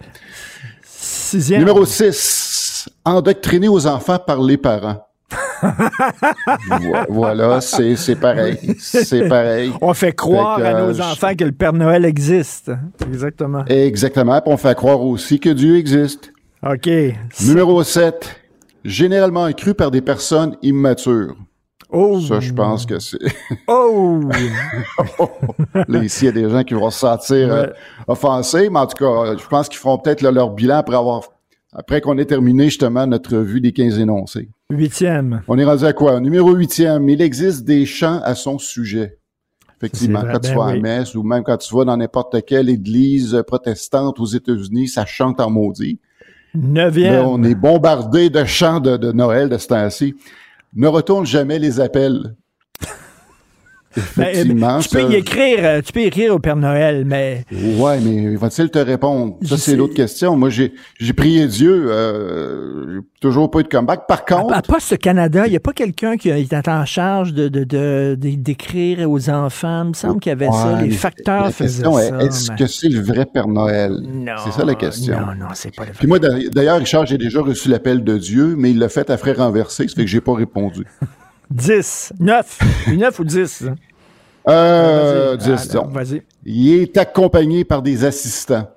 Sixième. 0.83 1.59
Numéro 1.59 1.85
6. 1.85 2.89
Endoctriner 3.05 3.69
aux 3.69 3.87
enfants 3.87 4.19
par 4.19 4.41
les 4.41 4.57
parents. 4.57 5.08
Vo- 5.61 6.95
voilà, 7.09 7.61
c'est 7.61 7.95
c'est 7.95 8.15
pareil. 8.15 8.57
C'est 8.79 9.27
pareil. 9.27 9.71
On 9.81 9.93
fait 9.93 10.13
croire 10.13 10.57
Fait 10.57 10.63
que, 10.63 10.67
à 10.67 10.81
nos 10.81 11.01
enfants 11.01 11.35
que 11.35 11.43
le 11.43 11.51
Père 11.51 11.73
Noël 11.73 12.05
existe. 12.05 12.71
Exactement. 13.05 13.65
Exactement. 13.65 14.41
Puis 14.41 14.53
on 14.53 14.57
fait 14.57 14.75
croire 14.75 15.01
aussi 15.01 15.39
que 15.39 15.49
Dieu 15.49 15.77
existe. 15.77 16.31
OK. 16.65 16.89
Numéro 17.45 17.83
7. 17.83 18.35
Généralement 18.85 19.51
cru 19.51 19.73
par 19.73 19.91
des 19.91 20.01
personnes 20.01 20.55
immatures. 20.61 21.35
Oh. 21.91 22.19
Ça, 22.21 22.39
je 22.39 22.53
pense 22.53 22.85
que 22.85 22.99
c'est. 22.99 23.17
Oh! 23.67 24.21
Là, 25.87 26.03
ici, 26.03 26.25
il 26.25 26.27
y 26.27 26.29
a 26.29 26.31
des 26.31 26.49
gens 26.49 26.63
qui 26.63 26.73
vont 26.75 26.89
se 26.91 26.99
sentir 26.99 27.51
euh, 27.51 27.67
offensés, 28.07 28.69
mais 28.69 28.79
en 28.79 28.87
tout 28.87 28.97
cas, 29.03 29.35
je 29.37 29.47
pense 29.47 29.69
qu'ils 29.69 29.79
feront 29.79 29.97
peut-être 29.97 30.21
leur 30.21 30.51
bilan 30.51 30.77
après 30.77 30.95
avoir. 30.95 31.21
Après 31.73 32.01
qu'on 32.01 32.17
ait 32.17 32.25
terminé 32.25 32.65
justement 32.65 33.05
notre 33.05 33.37
vue 33.37 33.61
des 33.61 33.71
15 33.73 33.99
énoncés. 33.99 34.49
Huitième. 34.71 35.41
On 35.47 35.57
est 35.57 35.65
rendu 35.65 35.83
à 35.85 35.93
quoi? 35.93 36.19
Numéro 36.19 36.53
huitième. 36.53 37.09
Il 37.09 37.23
existe 37.23 37.65
des 37.65 37.87
chants 37.87 38.21
à 38.23 38.35
son 38.35 38.59
sujet. 38.59 39.17
Effectivement, 39.77 40.21
quand 40.21 40.39
tu 40.39 40.49
ben 40.49 40.57
vas 40.57 40.65
à 40.65 40.67
oui. 40.67 40.75
la 40.75 40.81
messe 40.81 41.15
ou 41.15 41.23
même 41.23 41.41
quand 41.41 41.57
tu 41.57 41.73
vas 41.75 41.85
dans 41.85 41.97
n'importe 41.97 42.45
quelle 42.45 42.69
église 42.69 43.41
protestante 43.47 44.19
aux 44.19 44.27
États-Unis, 44.27 44.87
ça 44.87 45.07
chante 45.07 45.39
en 45.39 45.49
maudit. 45.49 45.99
Neuvième. 46.53 47.13
Là, 47.13 47.27
on 47.27 47.41
est 47.43 47.55
bombardé 47.55 48.29
de 48.29 48.45
chants 48.45 48.79
de, 48.79 48.95
de 48.97 49.11
Noël 49.11 49.49
de 49.49 49.57
ce 49.57 49.67
temps-ci. 49.67 50.15
Ne 50.75 50.87
retourne 50.87 51.25
jamais 51.25 51.57
les 51.57 51.79
appels. 51.79 52.35
Ben, 54.15 54.27
Effectivement. 54.29 54.79
tu 54.79 54.89
peux 54.89 55.01
ça- 55.01 55.07
y 55.07 55.15
écrire, 55.15 55.57
euh, 55.61 55.81
tu 55.83 55.91
peux 55.91 56.01
écrire 56.01 56.35
au 56.35 56.39
Père 56.39 56.55
Noël, 56.55 57.05
mais 57.05 57.43
Ouais, 57.51 57.99
mais 57.99 58.35
va-t-il 58.35 58.69
te 58.69 58.77
répondre? 58.77 59.37
Ça, 59.43 59.57
c'est 59.57 59.75
l'autre 59.75 59.95
question. 59.95 60.35
Moi, 60.35 60.49
j'ai, 60.49 60.73
j'ai 60.99 61.13
prié 61.13 61.47
Dieu, 61.47 61.87
euh, 61.89 62.95
j'ai 62.95 62.99
toujours 63.19 63.49
pas 63.49 63.61
eu 63.61 63.63
de 63.63 63.67
comeback. 63.67 64.05
Par 64.07 64.25
contre, 64.25 64.53
à 64.53 64.61
Poste 64.61 64.97
Canada, 64.99 65.47
il 65.47 65.49
n'y 65.49 65.55
a 65.55 65.59
pas 65.59 65.73
quelqu'un 65.73 66.17
qui 66.17 66.29
était 66.29 66.69
en 66.69 66.85
charge 66.85 67.33
de, 67.33 67.47
de, 67.47 68.15
d'écrire 68.19 69.09
aux 69.09 69.29
enfants? 69.29 69.83
Il 69.85 69.89
me 69.89 69.93
semble 69.93 70.19
qu'il 70.19 70.29
y 70.29 70.33
avait 70.33 70.51
ça. 70.51 70.79
Les 70.81 70.91
facteurs 70.91 71.45
la 71.45 71.51
question 71.51 71.97
est, 71.97 72.11
est-ce 72.25 72.51
mais- 72.51 72.57
que 72.57 72.67
c'est 72.67 72.89
le 72.89 73.01
vrai 73.01 73.25
Père 73.25 73.47
Noël? 73.47 73.93
Non, 74.03 74.33
C'est 74.45 74.51
ça 74.51 74.65
la 74.65 74.75
question. 74.75 75.19
Non, 75.19 75.25
non, 75.39 75.47
c'est 75.55 75.73
pas 75.75 75.85
le 75.85 75.91
Puis 75.97 76.07
moi, 76.07 76.19
d'a- 76.19 76.37
d'ailleurs, 76.53 76.77
Richard, 76.77 77.05
j'ai 77.07 77.17
déjà 77.17 77.41
reçu 77.41 77.69
l'appel 77.69 78.03
de 78.03 78.17
Dieu, 78.17 78.55
mais 78.57 78.69
il 78.71 78.77
l'a 78.79 78.89
fait 78.89 79.09
à 79.09 79.17
frais 79.17 79.33
renversés, 79.33 79.87
ça 79.87 79.95
fait 79.95 80.01
que 80.05 80.07
j'ai 80.11 80.21
pas 80.21 80.33
répondu. 80.35 80.85
10, 81.51 82.13
9. 82.19 82.59
9 82.95 83.19
ou 83.19 83.23
10? 83.23 83.63
hein? 83.69 83.75
Euh, 84.47 85.35
Vas-y. 85.37 85.37
10, 85.37 85.51
Ah, 85.51 85.65
disons. 85.65 85.87
Vas-y. 85.87 86.21
Il 86.45 86.73
est 86.81 86.97
accompagné 86.97 87.65
par 87.65 87.81
des 87.81 88.05
assistants. 88.05 88.67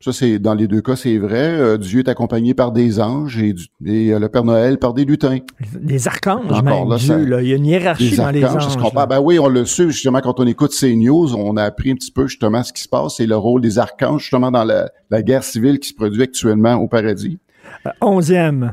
Ça, 0.00 0.12
c'est 0.12 0.38
dans 0.38 0.54
les 0.54 0.68
deux 0.68 0.80
cas, 0.80 0.94
c'est 0.94 1.18
vrai. 1.18 1.58
Euh, 1.58 1.76
Dieu 1.76 2.00
est 2.00 2.08
accompagné 2.08 2.54
par 2.54 2.70
des 2.70 3.00
anges 3.00 3.36
et, 3.42 3.52
du- 3.52 3.66
et, 3.84 4.12
euh, 4.14 4.20
le 4.20 4.28
Père 4.28 4.44
Noël 4.44 4.78
par 4.78 4.94
des 4.94 5.04
lutins. 5.04 5.38
Les 5.82 6.06
archanges, 6.06 6.44
Encore 6.46 6.62
même, 6.62 6.88
là, 6.88 6.96
Dieu, 6.98 7.08
ça- 7.08 7.18
là. 7.18 7.42
Il 7.42 7.48
y 7.48 7.52
a 7.52 7.56
une 7.56 7.66
hiérarchie 7.66 8.10
Des 8.10 8.16
dans 8.16 8.30
les 8.30 8.42
ça 8.42 8.54
anges. 8.54 8.68
se. 8.68 9.06
Ben 9.08 9.20
oui, 9.20 9.40
on 9.40 9.48
le 9.48 9.64
sait 9.66 9.90
justement 9.90 10.20
quand 10.20 10.38
on 10.38 10.46
écoute 10.46 10.72
ces 10.72 10.94
news, 10.94 11.34
on 11.34 11.56
a 11.56 11.64
appris 11.64 11.90
un 11.90 11.94
petit 11.96 12.12
peu 12.12 12.28
justement 12.28 12.62
ce 12.62 12.72
qui 12.72 12.82
se 12.82 12.88
passe 12.88 13.18
et 13.18 13.26
le 13.26 13.36
rôle 13.36 13.60
des 13.60 13.76
archanges 13.80 14.22
justement 14.22 14.52
dans 14.52 14.62
la, 14.62 14.88
la 15.10 15.20
guerre 15.22 15.42
civile 15.42 15.80
qui 15.80 15.88
se 15.88 15.94
produit 15.94 16.22
actuellement 16.22 16.74
au 16.76 16.86
paradis. 16.86 17.38
Euh, 17.86 17.90
Onzième. 18.00 18.72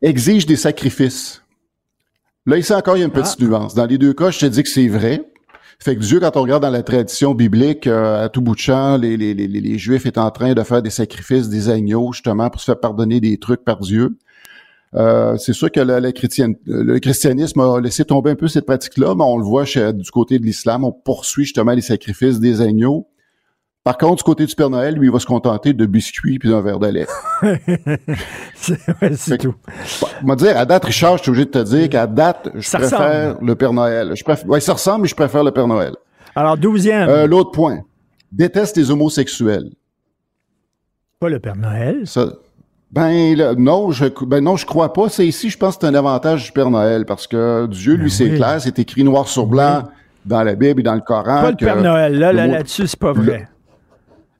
Exige 0.00 0.46
des 0.46 0.56
sacrifices. 0.56 1.42
Là, 2.50 2.58
ici 2.58 2.74
encore, 2.74 2.96
il 2.96 3.00
y 3.00 3.02
a 3.04 3.06
une 3.06 3.12
petite 3.12 3.36
Ah. 3.40 3.44
nuance. 3.44 3.74
Dans 3.76 3.86
les 3.86 3.96
deux 3.96 4.12
cas, 4.12 4.30
je 4.32 4.40
te 4.40 4.46
dis 4.46 4.64
que 4.64 4.68
c'est 4.68 4.88
vrai. 4.88 5.22
Fait 5.78 5.94
que 5.94 6.00
Dieu, 6.00 6.18
quand 6.18 6.36
on 6.36 6.42
regarde 6.42 6.64
dans 6.64 6.70
la 6.70 6.82
tradition 6.82 7.32
biblique, 7.32 7.86
euh, 7.86 8.24
à 8.24 8.28
tout 8.28 8.40
bout 8.42 8.56
de 8.56 8.60
champ, 8.60 8.96
les, 8.96 9.16
les, 9.16 9.34
les, 9.34 9.46
les 9.46 9.78
Juifs 9.78 10.04
étaient 10.04 10.18
en 10.18 10.32
train 10.32 10.52
de 10.52 10.62
faire 10.64 10.82
des 10.82 10.90
sacrifices, 10.90 11.48
des 11.48 11.68
agneaux, 11.70 12.12
justement, 12.12 12.50
pour 12.50 12.60
se 12.60 12.64
faire 12.66 12.80
pardonner 12.80 13.20
des 13.20 13.38
trucs 13.38 13.64
par 13.64 13.78
Dieu. 13.78 14.18
Euh, 14.96 15.36
c'est 15.36 15.52
sûr 15.52 15.70
que 15.70 15.78
la, 15.78 16.00
la 16.00 16.10
chrétienne- 16.10 16.56
le 16.66 16.98
christianisme 16.98 17.60
a 17.60 17.80
laissé 17.80 18.04
tomber 18.04 18.32
un 18.32 18.34
peu 18.34 18.48
cette 18.48 18.66
pratique-là, 18.66 19.14
mais 19.16 19.22
on 19.22 19.38
le 19.38 19.44
voit 19.44 19.64
chez- 19.64 19.92
du 19.92 20.10
côté 20.10 20.40
de 20.40 20.44
l'islam, 20.44 20.82
on 20.84 20.90
poursuit 20.90 21.44
justement 21.44 21.70
les 21.72 21.82
sacrifices 21.82 22.40
des 22.40 22.60
agneaux. 22.60 23.06
Par 23.82 23.96
contre, 23.96 24.16
du 24.16 24.22
côté 24.24 24.44
du 24.44 24.54
Père 24.54 24.68
Noël, 24.68 24.94
lui, 24.94 25.06
il 25.08 25.10
va 25.10 25.18
se 25.18 25.26
contenter 25.26 25.72
de 25.72 25.86
biscuits 25.86 26.38
puis 26.38 26.50
d'un 26.50 26.60
verre 26.60 26.78
de 26.78 26.88
lait. 26.88 27.06
c'est 28.54 28.78
ouais, 29.00 29.16
c'est 29.16 29.38
tout. 29.38 29.54
On 30.22 30.26
va 30.26 30.36
dire, 30.36 30.56
à 30.58 30.66
date, 30.66 30.84
Richard, 30.84 31.16
je 31.16 31.22
suis 31.22 31.30
obligé 31.30 31.46
de 31.46 31.50
te 31.50 31.62
dire 31.62 31.88
qu'à 31.88 32.06
date, 32.06 32.50
je 32.54 32.68
Ça 32.68 32.78
préfère 32.78 33.38
le 33.40 33.54
Père 33.54 33.72
Noël. 33.72 34.12
Je 34.14 34.22
préfère, 34.22 34.48
ouais, 34.50 34.60
ça 34.60 34.74
ressemble, 34.74 35.02
mais 35.02 35.08
je 35.08 35.14
préfère 35.14 35.42
le 35.42 35.50
Père 35.50 35.66
Noël. 35.66 35.94
Alors, 36.34 36.58
douzième. 36.58 37.08
Euh, 37.08 37.26
L'autre 37.26 37.52
point. 37.52 37.80
Déteste 38.30 38.76
les 38.76 38.90
homosexuels. 38.90 39.70
Pas 41.18 41.30
le 41.30 41.38
Père 41.38 41.56
Noël. 41.56 42.02
Ça, 42.04 42.26
ben, 42.90 43.34
là, 43.34 43.54
non, 43.56 43.92
je, 43.92 44.06
ben 44.26 44.42
non, 44.42 44.56
je 44.56 44.66
crois 44.66 44.92
pas. 44.92 45.08
C'est 45.08 45.26
ici, 45.26 45.48
je 45.48 45.56
pense 45.56 45.76
que 45.76 45.82
c'est 45.82 45.86
un 45.86 45.94
avantage 45.94 46.44
du 46.44 46.52
Père 46.52 46.70
Noël 46.70 47.06
parce 47.06 47.26
que 47.26 47.66
Dieu, 47.66 47.94
lui, 47.94 48.10
c'est 48.10 48.24
Ben 48.24 48.32
oui. 48.32 48.36
clair, 48.38 48.60
c'est 48.60 48.78
écrit 48.78 49.04
noir 49.04 49.26
sur 49.26 49.46
blanc 49.46 49.84
dans 50.26 50.42
la 50.42 50.54
Bible 50.54 50.80
et 50.80 50.82
dans 50.82 50.94
le 50.94 51.00
Coran. 51.00 51.42
Pas 51.42 51.50
le 51.52 51.56
Père 51.56 51.80
Noël. 51.80 52.18
Là, 52.18 52.32
le 52.32 52.36
là, 52.36 52.46
là-dessus, 52.46 52.86
c'est 52.86 52.98
pas 52.98 53.12
vrai. 53.12 53.48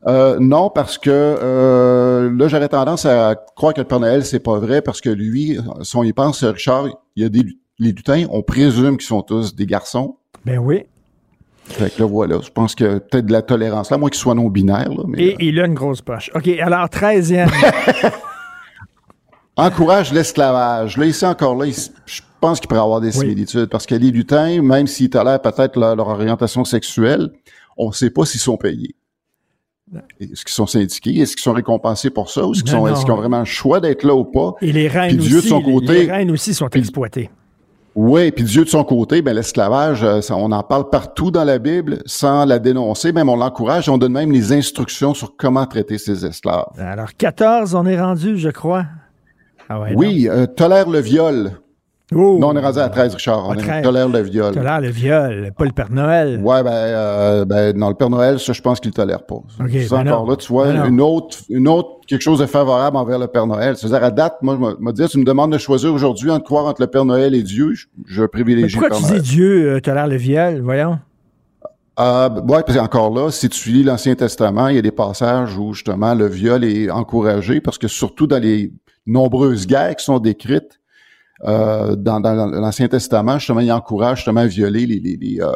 Euh, 0.07 0.39
non, 0.41 0.71
parce 0.71 0.97
que 0.97 1.11
euh, 1.11 2.35
là, 2.35 2.49
j'aurais 2.49 2.69
tendance 2.69 3.05
à 3.05 3.35
croire 3.57 3.75
que 3.75 3.81
le 3.81 3.87
Père 3.87 4.01
Noël, 4.01 4.25
c'est 4.25 4.41
pas 4.41 4.59
vrai, 4.59 4.81
parce 4.81 5.01
que 5.01 5.11
lui, 5.11 5.59
si 5.83 5.97
on 5.97 6.03
y 6.03 6.13
pense, 6.13 6.43
Richard, 6.43 6.89
il 7.17 7.23
y 7.23 7.27
a 7.27 7.29
des 7.29 7.45
les 7.81 7.93
lutins, 7.93 8.27
on 8.31 8.43
présume 8.43 8.99
qu'ils 8.99 9.07
sont 9.07 9.23
tous 9.23 9.57
des 9.57 9.67
garçons. 9.67 10.17
Ben 10.45 10.59
oui. 10.59 10.85
Fait 11.65 11.95
que 11.95 12.03
là, 12.03 12.07
voilà, 12.07 12.39
je 12.43 12.51
pense 12.51 12.75
que 12.75 12.99
peut-être 12.99 13.27
de 13.27 13.33
la 13.33 13.43
tolérance 13.43 13.91
là, 13.91 13.97
moi 13.97 14.11
qu'ils 14.11 14.21
soient 14.21 14.35
non-binaires, 14.35 14.91
là, 14.91 15.05
Et 15.17 15.37
il 15.41 15.59
a 15.61 15.67
une 15.67 15.75
grosse 15.75 16.03
poche. 16.03 16.31
OK, 16.35 16.49
alors, 16.49 16.89
treizième. 16.89 17.51
encourage 19.57 20.13
l'esclavage. 20.13 20.97
Là, 20.97 21.07
ici 21.07 21.25
encore 21.25 21.55
là, 21.55 21.71
je 22.07 22.21
pense 22.41 22.61
qu'il 22.61 22.69
pourrait 22.69 22.81
y 22.81 22.83
avoir 22.83 23.01
des 23.01 23.13
similitudes, 23.13 23.67
parce 23.67 23.87
que 23.87 23.95
les 23.95 24.11
lutins, 24.11 24.63
même 24.63 24.87
s'ils 24.87 25.11
tolèrent 25.11 25.41
peut-être 25.41 25.79
leur, 25.79 25.97
leur 25.97 26.09
orientation 26.09 26.65
sexuelle, 26.65 27.31
on 27.77 27.89
ne 27.89 27.93
sait 27.93 28.11
pas 28.11 28.27
s'ils 28.27 28.41
sont 28.41 28.57
payés. 28.57 28.95
Est-ce 30.21 30.45
qu'ils 30.45 30.55
sont 30.55 30.67
syndiqués? 30.67 31.19
Est-ce 31.19 31.33
qu'ils 31.37 31.43
sont 31.43 31.53
récompensés 31.53 32.11
pour 32.11 32.31
ça? 32.31 32.47
Ou 32.47 32.53
est-ce 32.53 32.63
qu'ils 32.63 32.73
qu'ils 32.73 33.11
ont 33.13 33.17
vraiment 33.17 33.41
le 33.41 33.45
choix 33.45 33.81
d'être 33.81 34.05
là 34.05 34.15
ou 34.15 34.25
pas? 34.25 34.55
Et 34.63 34.73
les 34.73 34.87
reines 34.89 35.17
Puis 35.17 35.27
Dieu 35.27 35.39
aussi. 35.39 35.47
de 35.47 35.51
son 35.51 35.59
les- 35.59 35.65
côté. 35.65 35.93
Les 36.07 36.13
reines 36.13 36.31
aussi 36.31 36.55
sont 36.55 36.69
exploitées. 36.71 37.31
Oui, 37.97 38.31
puis 38.31 38.45
Dieu 38.45 38.65
de 38.65 38.69
son 38.69 38.85
côté, 38.85 39.21
ben 39.21 39.35
l'esclavage, 39.35 40.05
euh, 40.05 40.21
on 40.31 40.53
en 40.53 40.63
parle 40.63 40.89
partout 40.91 41.33
dans 41.33 41.43
la 41.43 41.59
Bible 41.59 41.99
sans 42.07 42.45
la 42.45 42.61
dénoncer, 42.61 43.11
même 43.11 43.29
on 43.29 43.35
l'encourage, 43.37 43.89
on 43.89 43.99
donne 43.99 44.13
même 44.13 44.31
les 44.31 44.53
instructions 44.53 45.13
sur 45.13 45.37
comment 45.37 45.67
traiter 45.67 45.99
ces 45.99 46.25
esclaves. 46.25 46.67
Alors, 46.79 47.09
14, 47.19 47.75
on 47.75 47.85
est 47.87 48.01
rendu, 48.01 48.39
je 48.39 48.49
crois. 48.51 48.87
Ah 49.69 49.81
ouais, 49.81 49.93
oui, 49.97 50.29
euh, 50.31 50.47
tolère 50.47 50.89
le 50.89 51.01
viol. 51.01 51.51
Non, 52.13 52.49
on 52.49 52.57
est 52.57 52.61
rendu 52.61 52.79
à 52.79 52.89
13, 52.89 53.15
Richard. 53.15 53.47
On 53.49 53.55
est- 53.55 53.63
13. 53.63 53.83
tolère 53.83 54.09
le 54.09 54.21
viol. 54.21 54.53
Tolère 54.55 54.81
le 54.81 54.89
viol, 54.89 55.53
pas 55.57 55.65
le 55.65 55.73
Père 55.73 55.91
Noël. 55.93 56.41
Ouais, 56.43 56.63
ben, 56.63 56.71
euh, 56.73 57.45
ben, 57.45 57.77
non, 57.77 57.89
le 57.89 57.95
Père 57.95 58.11
Noël, 58.11 58.39
ça, 58.41 58.53
je 58.53 58.61
pense 58.61 58.81
qu'il 58.81 58.91
tolère 58.93 59.25
pas. 59.25 59.41
Ça, 59.57 59.65
Ok, 59.65 59.71
ça, 59.83 59.97
ben 60.03 60.09
encore 60.13 60.25
non. 60.25 60.31
là, 60.31 60.37
tu 60.37 60.49
vois, 60.53 60.67
Ben 60.73 60.87
une 60.87 61.01
autre, 61.01 61.39
une 61.49 61.69
autre, 61.69 62.01
quelque 62.07 62.23
chose 62.23 62.41
de 62.41 62.47
favorable 62.47 62.97
envers 62.97 63.19
le 63.19 63.27
Père 63.29 63.47
Noël. 63.47 63.77
C'est-à-dire, 63.77 64.03
à 64.05 64.11
date, 64.11 64.37
moi, 64.43 64.59
je 64.79 64.85
me- 64.85 64.93
dire, 64.93 65.09
tu 65.09 65.19
me 65.19 65.25
demandes 65.25 65.53
de 65.53 65.59
choisir 65.59 65.93
aujourd'hui 65.95 66.31
entre 66.31 66.45
croire 66.45 66.67
entre 66.67 66.81
le 66.81 66.87
Père 66.89 67.05
Noël 67.05 67.35
et 67.35 67.43
Dieu, 67.43 67.75
je, 67.75 67.87
je 68.07 68.23
Mais 68.23 68.29
privilégie 68.29 68.77
le 68.79 68.89
pourquoi 68.89 69.09
tu 69.09 69.21
dis 69.21 69.21
Dieu 69.37 69.73
euh, 69.77 69.81
tolère 69.81 70.07
le 70.09 70.17
viol? 70.17 70.61
Voyons? 70.63 70.99
Euh, 71.99 72.29
ouais, 72.49 72.63
parce 72.67 72.77
qu'encore 72.79 73.15
là, 73.15 73.31
si 73.31 73.49
tu 73.51 73.69
lis 73.71 73.83
l'Ancien 73.83 74.15
Testament, 74.15 74.69
il 74.69 74.77
y 74.77 74.79
a 74.79 74.83
des 74.83 74.91
passages 74.91 75.57
où 75.59 75.75
justement 75.75 76.15
le 76.15 76.27
viol 76.27 76.65
est 76.65 76.91
encouragé, 76.91 77.61
parce 77.61 77.77
que 77.79 77.89
surtout 77.89 78.27
dans 78.27 78.39
les 78.41 78.73
nombreuses 79.07 79.67
guerres 79.67 79.97
qui 79.97 80.05
sont 80.05 80.19
décrites 80.19 80.80
euh, 81.47 81.97
dans, 81.97 82.21
dans 82.21 82.35
l'Ancien 82.47 82.89
Testament, 82.89 83.39
justement, 83.39 83.61
il 83.61 83.73
encourage 83.73 84.19
justement 84.19 84.41
à 84.41 84.47
violer 84.47 84.87
les, 84.87 84.99
les, 85.01 85.17
les, 85.17 85.41
euh, 85.41 85.47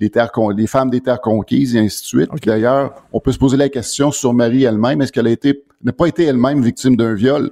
les 0.00 0.10
terres 0.10 0.30
les 0.56 0.66
femmes 0.66 0.90
des 0.90 1.00
terres 1.00 1.20
conquises 1.20 1.74
et 1.76 1.78
ainsi 1.80 2.02
de 2.02 2.06
suite. 2.06 2.30
D'ailleurs, 2.44 2.94
on 3.12 3.20
peut 3.20 3.32
se 3.32 3.38
poser 3.38 3.56
la 3.56 3.68
question 3.68 4.10
sur 4.10 4.32
Marie 4.34 4.64
elle-même, 4.64 5.00
est-ce 5.02 5.12
qu'elle 5.12 5.26
a 5.26 5.30
été 5.30 5.62
n'a 5.84 5.92
pas 5.92 6.06
été 6.06 6.24
elle-même 6.24 6.62
victime 6.62 6.96
d'un 6.96 7.14
viol? 7.14 7.50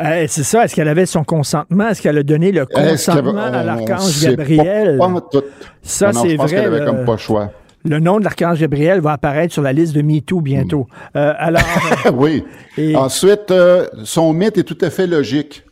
Euh, 0.00 0.24
c'est 0.28 0.42
ça, 0.42 0.64
est-ce 0.64 0.74
qu'elle 0.74 0.88
avait 0.88 1.06
son 1.06 1.22
consentement? 1.22 1.88
Est-ce 1.88 2.02
qu'elle 2.02 2.18
a 2.18 2.22
donné 2.24 2.50
le 2.50 2.66
consentement 2.66 3.36
à 3.44 3.62
l'archange 3.62 4.22
Gabriel? 4.24 4.98
pas- 4.98 5.08
pas 5.08 5.20
tout. 5.20 5.42
Ça, 5.82 6.10
Non, 6.12 6.12
non, 6.22 6.28
c'est 6.28 6.36
vrai. 6.36 6.48
qu'elle 6.48 6.64
avait 6.64 6.80
le- 6.80 6.86
comme 6.86 7.04
pas 7.04 7.12
le 7.12 7.18
choix. 7.18 7.52
Le 7.84 8.00
nom 8.00 8.18
de 8.18 8.24
l'archange 8.24 8.58
Gabriel 8.60 9.00
va 9.00 9.12
apparaître 9.12 9.52
sur 9.52 9.62
la 9.62 9.72
liste 9.72 9.94
de 9.94 10.02
MeToo 10.02 10.40
bientôt. 10.40 10.86
Mm. 11.14 11.18
Euh, 11.18 11.32
alors, 11.36 11.62
oui. 12.14 12.42
Et- 12.78 12.96
Ensuite, 12.96 13.50
euh, 13.50 13.86
son 14.04 14.32
mythe 14.32 14.56
est 14.58 14.62
tout 14.64 14.78
à 14.80 14.90
fait 14.90 15.06
logique. 15.06 15.63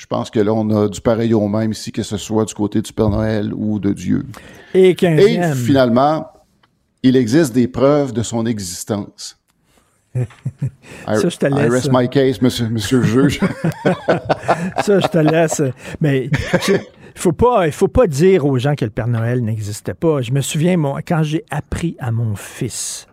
Je 0.00 0.06
pense 0.06 0.30
que 0.30 0.40
là, 0.40 0.54
on 0.54 0.70
a 0.70 0.88
du 0.88 0.98
pareil 1.02 1.34
au 1.34 1.46
même 1.46 1.72
ici, 1.72 1.92
que 1.92 2.02
ce 2.02 2.16
soit 2.16 2.46
du 2.46 2.54
côté 2.54 2.80
du 2.80 2.90
Père 2.90 3.10
Noël 3.10 3.52
ou 3.54 3.78
de 3.78 3.92
Dieu. 3.92 4.24
et 4.72 4.88
Et 4.88 4.94
15e. 4.94 5.54
finalement, 5.54 6.26
il 7.02 7.16
existe 7.16 7.52
des 7.52 7.68
preuves 7.68 8.14
de 8.14 8.22
son 8.22 8.46
existence. 8.46 9.38
I, 10.16 10.24
Ça, 11.06 11.28
je 11.28 11.36
te 11.36 11.44
I 11.44 11.50
laisse. 11.50 11.70
rest 11.70 11.90
my 11.92 12.08
case, 12.08 12.40
monsieur, 12.40 12.70
monsieur 12.70 13.00
le 13.00 13.04
juge. 13.04 13.40
Ça, 14.82 15.00
je 15.00 15.06
te 15.06 15.18
laisse. 15.18 15.60
Mais 16.00 16.30
il 16.64 16.80
faut 17.20 17.32
pas, 17.34 17.66
il 17.66 17.72
faut 17.72 17.86
pas 17.88 18.06
dire 18.06 18.46
aux 18.46 18.56
gens 18.56 18.76
que 18.76 18.86
le 18.86 18.90
Père 18.90 19.06
Noël 19.06 19.44
n'existait 19.44 19.92
pas. 19.92 20.22
Je 20.22 20.32
me 20.32 20.40
souviens, 20.40 20.78
moi, 20.78 21.02
quand 21.06 21.22
j'ai 21.22 21.44
appris 21.50 21.96
à 21.98 22.10
mon 22.10 22.36
fils 22.36 23.06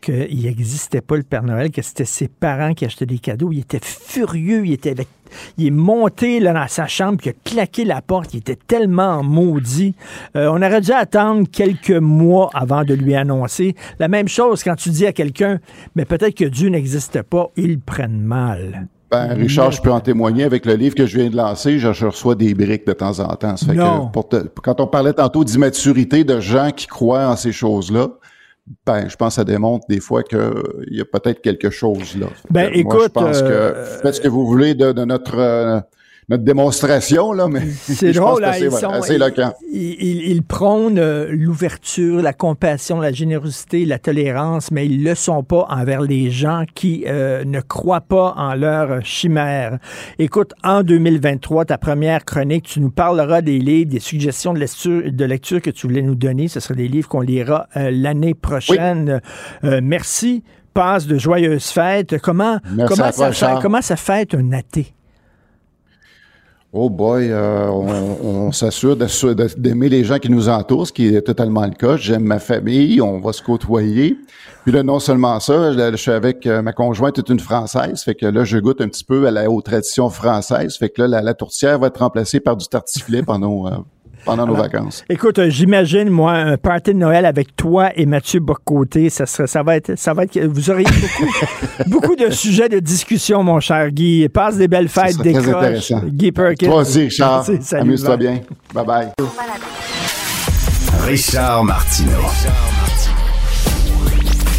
qu'il 0.00 0.42
n'existait 0.42 1.02
pas 1.02 1.16
le 1.16 1.22
Père 1.22 1.42
Noël, 1.42 1.70
que 1.70 1.82
c'était 1.82 2.06
ses 2.06 2.28
parents 2.28 2.72
qui 2.72 2.86
achetaient 2.86 3.04
des 3.04 3.18
cadeaux. 3.18 3.52
Il 3.52 3.60
était 3.60 3.80
furieux, 3.82 4.64
il 4.66 4.72
était 4.72 4.90
avec 4.90 5.08
il 5.58 5.66
est 5.66 5.70
monté 5.70 6.40
là, 6.40 6.52
dans 6.52 6.68
sa 6.68 6.86
chambre, 6.86 7.18
puis 7.18 7.30
il 7.30 7.30
a 7.30 7.50
claqué 7.66 7.84
la 7.84 8.00
porte. 8.02 8.34
Il 8.34 8.38
était 8.38 8.58
tellement 8.66 9.22
maudit. 9.22 9.94
Euh, 10.36 10.48
on 10.48 10.56
aurait 10.56 10.80
dû 10.80 10.92
attendre 10.92 11.46
quelques 11.50 11.90
mois 11.90 12.50
avant 12.54 12.84
de 12.84 12.94
lui 12.94 13.14
annoncer. 13.14 13.74
La 13.98 14.08
même 14.08 14.28
chose 14.28 14.62
quand 14.62 14.76
tu 14.76 14.90
dis 14.90 15.06
à 15.06 15.12
quelqu'un, 15.12 15.58
mais 15.94 16.04
peut-être 16.04 16.34
que 16.36 16.44
Dieu 16.44 16.68
n'existe 16.68 17.22
pas, 17.22 17.50
ils 17.56 17.78
prennent 17.80 18.20
mal. 18.20 18.88
Ben, 19.10 19.32
Richard, 19.34 19.70
je 19.70 19.80
peux 19.80 19.92
en 19.92 20.00
témoigner 20.00 20.42
avec 20.42 20.66
le 20.66 20.74
livre 20.74 20.96
que 20.96 21.06
je 21.06 21.18
viens 21.18 21.30
de 21.30 21.36
lancer. 21.36 21.78
Je, 21.78 22.04
reçois 22.04 22.34
des 22.34 22.52
briques 22.52 22.86
de 22.86 22.92
temps 22.92 23.20
en 23.20 23.34
temps. 23.36 23.56
Ça 23.56 23.66
fait 23.66 23.74
Non. 23.74 24.06
que 24.08 24.12
pour 24.12 24.28
te- 24.28 24.44
quand 24.62 24.80
on 24.80 24.88
parlait 24.88 25.12
tantôt 25.12 25.44
d'immaturité 25.44 26.24
de 26.24 26.40
gens 26.40 26.70
qui 26.74 26.86
croient 26.88 27.28
en 27.28 27.36
ces 27.36 27.52
choses-là, 27.52 28.08
ben, 28.86 29.08
je 29.08 29.16
pense 29.16 29.34
que 29.34 29.36
ça 29.36 29.44
démontre 29.44 29.86
des 29.88 30.00
fois 30.00 30.22
qu'il 30.22 30.38
y 30.90 31.00
a 31.00 31.04
peut-être 31.04 31.42
quelque 31.42 31.70
chose 31.70 32.16
là. 32.16 32.28
Ben, 32.50 32.70
moi, 32.70 32.70
écoute, 32.74 33.02
je 33.04 33.08
pense 33.08 33.42
euh, 33.42 33.72
que 33.72 34.02
faites 34.02 34.14
ce 34.14 34.20
que 34.20 34.28
vous 34.28 34.46
voulez 34.46 34.74
de, 34.74 34.92
de 34.92 35.04
notre 35.04 35.38
euh, 35.38 35.80
notre 36.28 36.42
démonstration 36.44 37.32
là, 37.32 37.48
mais 37.48 37.60
C'est 37.70 38.12
drôle, 38.14 38.40
que 38.42 38.46
hein, 38.46 38.52
c'est 38.54 38.64
ils 38.66 38.70
sont- 38.72 38.88
assez 38.88 39.14
éloquent. 39.14 39.52
Ils, 39.72 39.96
ils- 40.00 40.30
ils 40.30 40.42
prônent 40.42 40.98
euh, 40.98 41.28
l'ouverture, 41.30 42.22
la 42.22 42.32
compassion, 42.32 43.00
la 43.00 43.12
générosité, 43.12 43.84
la 43.84 43.98
tolérance, 43.98 44.70
mais 44.70 44.86
ils 44.86 45.02
le 45.04 45.14
sont 45.14 45.42
pas 45.42 45.66
envers 45.68 46.00
les 46.02 46.30
gens 46.30 46.64
qui 46.74 47.04
euh, 47.06 47.44
ne 47.44 47.60
croient 47.60 48.00
pas 48.00 48.34
en 48.36 48.54
leur 48.54 49.04
chimère. 49.04 49.78
Écoute, 50.18 50.52
en 50.62 50.82
2023, 50.82 51.66
ta 51.66 51.78
première 51.78 52.24
chronique, 52.24 52.64
tu 52.66 52.80
nous 52.80 52.90
parleras 52.90 53.42
des 53.42 53.58
livres, 53.58 53.90
des 53.90 54.00
suggestions 54.00 54.52
de 54.54 54.58
lecture, 54.60 55.02
de 55.12 55.24
lecture 55.24 55.60
que 55.60 55.70
tu 55.70 55.86
voulais 55.86 56.02
nous 56.02 56.14
donner. 56.14 56.48
Ce 56.48 56.60
seraient 56.60 56.74
des 56.74 56.88
livres 56.88 57.08
qu'on 57.08 57.20
lira 57.20 57.66
euh, 57.76 57.90
l'année 57.92 58.34
prochaine. 58.34 59.20
Merci. 59.62 60.42
Passe 60.72 61.06
de 61.06 61.18
joyeuses 61.18 61.66
fêtes. 61.66 62.18
Comment, 62.20 62.58
Merci 62.74 62.94
comment, 62.96 63.12
ça, 63.12 63.26
fait- 63.28 63.32
Charles. 63.38 63.62
comment 63.62 63.80
ça 63.82 63.94
fête 63.96 64.34
un 64.34 64.50
athée? 64.52 64.92
Oh 66.76 66.90
boy, 66.90 67.30
euh, 67.30 67.68
on, 67.68 68.48
on 68.48 68.50
s'assure 68.50 68.96
d'aimer 68.96 69.88
les 69.88 70.02
gens 70.02 70.18
qui 70.18 70.28
nous 70.28 70.48
entourent, 70.48 70.88
ce 70.88 70.92
qui 70.92 71.06
est 71.06 71.22
totalement 71.22 71.64
le 71.64 71.74
cas. 71.74 71.96
J'aime 71.96 72.24
ma 72.24 72.40
famille, 72.40 73.00
on 73.00 73.20
va 73.20 73.32
se 73.32 73.40
côtoyer. 73.40 74.18
Puis 74.64 74.72
là, 74.72 74.82
non 74.82 74.98
seulement 74.98 75.38
ça, 75.38 75.70
je, 75.70 75.96
suis 75.96 76.10
avec 76.10 76.48
euh, 76.48 76.62
ma 76.62 76.72
conjointe, 76.72 77.16
est 77.16 77.28
une 77.28 77.38
Française, 77.38 78.02
fait 78.02 78.16
que 78.16 78.26
là, 78.26 78.42
je 78.42 78.58
goûte 78.58 78.80
un 78.80 78.88
petit 78.88 79.04
peu 79.04 79.24
à 79.28 79.30
la 79.30 79.48
haute 79.48 79.66
tradition 79.66 80.10
française. 80.10 80.76
Fait 80.76 80.88
que 80.88 81.02
là, 81.02 81.06
la, 81.06 81.22
la 81.22 81.34
tourtière 81.34 81.78
va 81.78 81.86
être 81.86 81.98
remplacée 81.98 82.40
par 82.40 82.56
du 82.56 82.66
tartiflet 82.66 83.22
pendant, 83.22 83.68
euh, 83.68 83.76
pendant 84.24 84.46
nos 84.46 84.54
Alors, 84.54 84.68
vacances. 84.68 85.04
Écoute, 85.08 85.38
euh, 85.38 85.50
j'imagine, 85.50 86.08
moi, 86.08 86.32
un 86.32 86.56
party 86.56 86.92
de 86.94 86.98
Noël 86.98 87.26
avec 87.26 87.56
toi 87.56 87.90
et 87.96 88.06
Mathieu 88.06 88.40
Bocoté, 88.40 89.10
ça, 89.10 89.26
serait, 89.26 89.46
ça 89.46 89.62
va 89.62 89.76
être, 89.76 89.96
ça 89.96 90.14
va 90.14 90.24
être, 90.24 90.38
vous 90.40 90.70
auriez 90.70 90.86
beaucoup, 90.86 91.32
beaucoup 91.86 92.16
de 92.16 92.30
sujets 92.30 92.68
de 92.68 92.78
discussion, 92.78 93.42
mon 93.42 93.60
cher 93.60 93.90
Guy. 93.90 94.28
Passe 94.28 94.56
des 94.56 94.68
belles 94.68 94.88
fêtes, 94.88 95.12
serait 95.12 95.32
très 95.32 95.48
intéressant. 95.48 96.00
Guy 96.04 96.32
Perkins. 96.32 96.66
Toi 96.66 96.76
aussi, 96.76 97.02
Richard. 97.02 97.44
Amuse-toi 97.72 98.16
bien. 98.16 98.40
Bye 98.72 98.86
bye. 98.86 99.08
Richard 101.06 101.64
Martineau. 101.64 102.10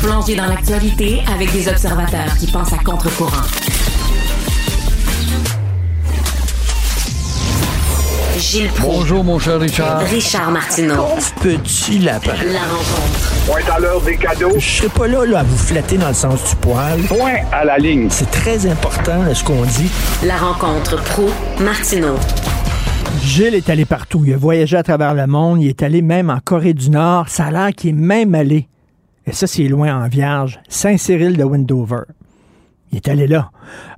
Plongé 0.02 0.36
dans 0.36 0.46
l'actualité 0.46 1.22
avec 1.34 1.52
des 1.52 1.68
observateurs 1.68 2.38
qui 2.40 2.46
pensent 2.52 2.74
à 2.74 2.78
contre-courant. 2.78 3.65
Gilles 8.38 8.70
Proulx. 8.70 8.98
Bonjour, 8.98 9.24
mon 9.24 9.40
cher 9.40 9.60
Richard. 9.60 10.00
Richard 10.02 10.52
Martineau. 10.52 11.08
Petit 11.42 12.00
lapin. 12.00 12.34
La 12.52 12.60
rencontre. 12.60 13.46
Point 13.46 13.74
à 13.74 13.80
l'heure 13.80 14.02
des 14.02 14.18
cadeaux. 14.18 14.54
Je 14.58 14.70
serai 14.70 14.90
pas 14.90 15.08
là, 15.08 15.26
là 15.26 15.40
à 15.40 15.44
vous 15.44 15.58
flatter 15.58 15.98
dans 15.98 16.10
le 16.10 16.14
sens 16.14 16.50
du 16.50 16.56
poil. 16.58 17.00
Point 17.04 17.38
à 17.52 17.64
la 17.64 17.78
ligne. 17.78 18.08
C'est 18.10 18.30
très 18.30 18.68
important, 18.68 19.22
ce 19.34 19.44
qu'on 19.44 19.64
dit. 19.64 19.90
La 20.26 20.36
rencontre 20.36 21.02
pro 21.04 21.30
martineau 21.60 22.16
Gilles 23.24 23.56
est 23.56 23.70
allé 23.70 23.86
partout. 23.86 24.24
Il 24.26 24.34
a 24.34 24.38
voyagé 24.38 24.76
à 24.76 24.84
travers 24.84 25.14
le 25.14 25.28
monde. 25.28 25.62
Il 25.62 25.70
est 25.70 25.82
allé 25.82 26.02
même 26.02 26.30
en 26.30 26.40
Corée 26.40 26.74
du 26.74 26.90
Nord. 26.90 27.30
Ça 27.30 27.46
a 27.46 27.52
l'air 27.52 27.70
qu'il 27.74 27.92
est 27.92 27.94
même 27.94 28.36
allé, 28.36 28.68
et 29.28 29.32
ça, 29.32 29.48
c'est 29.48 29.68
loin 29.68 30.04
en 30.04 30.08
vierge, 30.08 30.60
Saint-Cyril 30.70 31.36
de 31.36 31.44
Wendover. 31.44 32.02
Il 32.92 32.98
est 32.98 33.08
allé 33.10 33.28
là. 33.28 33.50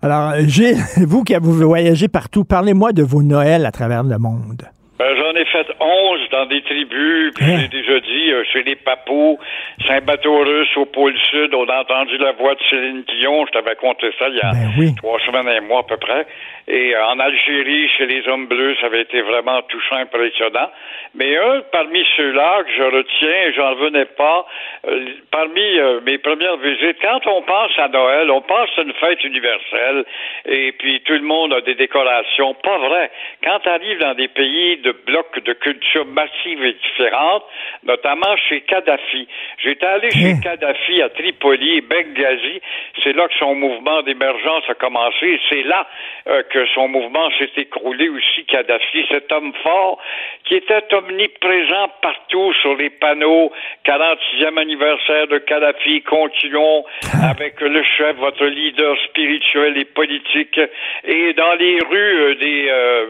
Alors, 0.02 0.34
Gilles, 0.48 0.78
vous 1.08 1.24
qui 1.24 1.36
avez 1.36 1.48
voyagé 1.48 2.08
partout, 2.08 2.44
parlez-moi 2.44 2.94
de 2.94 3.04
vos 3.04 3.22
Noëls 3.22 3.66
à 3.66 3.72
travers 3.72 4.04
le 4.04 4.18
monde. 4.18 4.64
Ben, 5.00 5.06
J'en 5.18 5.40
ai 5.40 5.46
fait 5.46 5.68
11 5.80 6.27
dans 6.38 6.46
des 6.46 6.62
tribus, 6.62 7.34
puis 7.36 7.46
Hein? 7.46 7.58
j'ai 7.62 7.68
déjà 7.70 8.00
dit, 8.00 8.32
euh, 8.32 8.44
chez 8.52 8.64
les 8.64 8.76
Papous, 8.76 9.40
Saint-Bateau 9.88 10.38
russe 10.44 10.76
au 10.78 10.86
pôle 10.86 11.16
Sud, 11.32 11.54
on 11.54 11.66
a 11.66 11.82
entendu 11.82 12.18
la 12.18 12.34
voix 12.34 12.54
de 12.56 12.60
Céline 12.70 13.04
Dion, 13.04 13.46
je 13.48 13.52
t'avais 13.52 13.76
conté 13.76 14.12
ça 14.20 14.28
il 14.30 14.36
y 14.36 14.42
a 14.42 14.52
Ben 14.52 14.96
trois 14.96 15.20
semaines 15.26 15.48
et 15.48 15.58
un 15.58 15.62
mois 15.62 15.80
à 15.80 15.84
peu 15.84 15.98
près, 15.98 16.26
et 16.68 16.94
euh, 16.96 17.06
en 17.08 17.20
Algérie, 17.20 17.88
chez 17.98 18.06
les 18.06 18.28
hommes 18.28 18.48
bleus, 18.48 18.76
ça 18.82 18.88
avait 18.88 19.02
été 19.02 19.22
vraiment 19.22 19.62
touchant, 19.64 19.96
impressionnant, 19.96 20.70
mais 21.16 21.38
un 21.38 21.62
parmi 21.72 22.04
ceux-là 22.18 22.64
que 22.64 22.72
je 22.78 22.84
retiens, 22.84 23.42
et 23.48 23.54
j'en 23.54 23.72
revenais 23.72 24.06
pas, 24.06 24.46
euh, 24.88 25.06
parmi 25.32 25.80
euh, 25.80 26.02
mes 26.06 26.18
premières 26.18 26.58
visites, 26.58 26.98
quand 27.02 27.26
on 27.28 27.42
pense 27.42 27.72
à 27.78 27.88
Noël, 27.88 28.30
on 28.30 28.42
pense 28.42 28.70
à 28.78 28.82
une 28.82 28.94
fête 28.94 29.24
universelle, 29.24 30.06
et 30.46 30.72
puis 30.74 31.02
tout 31.02 31.14
le 31.14 31.22
monde 31.22 31.54
a 31.54 31.62
des 31.62 31.76
décorations, 31.76 32.54
pas 32.56 32.78
vrai. 32.78 33.10
Quand 33.44 33.60
tu 33.64 33.70
arrives 33.70 34.00
dans 34.00 34.14
des 34.14 34.28
pays 34.28 34.78
de 34.78 34.92
blocs 35.06 35.40
de 35.44 35.54
culture 35.54 36.06
massive 36.28 36.64
et 36.64 36.74
différentes, 36.74 37.44
notamment 37.84 38.36
chez 38.50 38.62
Kadhafi. 38.62 39.28
J'étais 39.64 39.86
allé 39.86 40.12
chez 40.12 40.36
Kadhafi 40.42 41.02
à 41.02 41.10
Tripoli 41.10 41.78
et 41.78 41.82
Benghazi. 41.82 42.62
C'est 43.04 43.14
là 43.14 43.28
que 43.28 43.36
son 43.40 43.56
mouvement 43.56 44.02
d'émergence 44.04 44.64
a 44.70 44.74
commencé. 44.74 45.40
C'est 45.50 45.64
là 45.64 45.88
euh, 46.28 46.44
que 46.44 46.66
son 46.74 46.88
mouvement 46.88 47.30
s'est 47.38 47.52
écroulé 47.58 48.10
aussi, 48.10 48.46
Kadhafi, 48.46 49.06
cet 49.10 49.32
homme 49.32 49.54
fort 49.64 50.00
qui 50.46 50.56
était 50.56 50.94
omniprésent 50.94 51.90
partout 52.02 52.54
sur 52.62 52.76
les 52.76 52.90
panneaux. 52.90 53.52
46e 53.86 54.58
anniversaire 54.58 55.28
de 55.28 55.38
Kadhafi, 55.40 56.02
continuons 56.02 56.86
avec 57.30 57.60
le 57.62 57.84
chef, 57.84 58.16
votre 58.18 58.46
leader 58.46 58.98
spirituel 59.06 59.78
et 59.78 59.86
politique. 59.86 60.60
Et 61.04 61.34
dans 61.34 61.54
les 61.54 61.80
rues 61.90 62.20
euh, 62.20 62.36
des... 62.36 62.68
euh, 62.70 63.06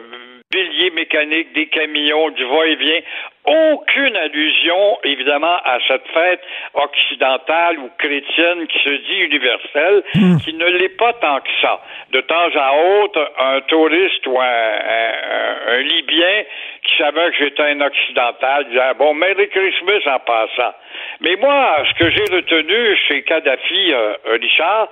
piliers 0.50 0.92
mécaniques, 0.92 1.54
des 1.54 1.68
camions, 1.68 2.30
du 2.32 2.44
va-et-vient. 2.46 3.02
Aucune 3.48 4.16
allusion, 4.18 4.98
évidemment, 5.06 5.56
à 5.64 5.78
cette 5.88 6.06
fête 6.14 6.42
occidentale 6.74 7.80
ou 7.80 7.90
chrétienne 7.98 8.68
qui 8.68 8.80
se 8.80 8.90
dit 8.90 9.20
universelle, 9.22 10.04
qui 10.44 10.54
ne 10.54 10.66
l'est 10.66 10.98
pas 10.98 11.14
tant 11.14 11.40
que 11.40 11.50
ça. 11.62 11.80
De 12.12 12.22
temps 12.22 12.50
à 12.56 12.74
autre, 13.02 13.32
un 13.40 13.62
touriste 13.62 14.26
ou 14.28 14.40
un, 14.40 14.44
un- 14.44 15.74
un 15.76 15.78
Libyen 15.82 16.44
qui 16.84 16.98
savait 16.98 17.30
que 17.32 17.38
j'étais 17.38 17.64
un 17.64 17.82
occidental 17.82 18.66
disait 18.70 18.94
bon 18.98 19.14
Merry 19.14 19.50
Christmas 19.50 20.02
en 20.08 20.20
passant. 20.20 20.74
Mais 21.22 21.36
moi, 21.36 21.84
ce 21.90 21.94
que 22.00 22.10
j'ai 22.10 22.24
retenu 22.34 22.96
chez 23.08 23.22
Kadhafi, 23.24 23.94
euh, 23.94 24.14
Richard, 24.42 24.88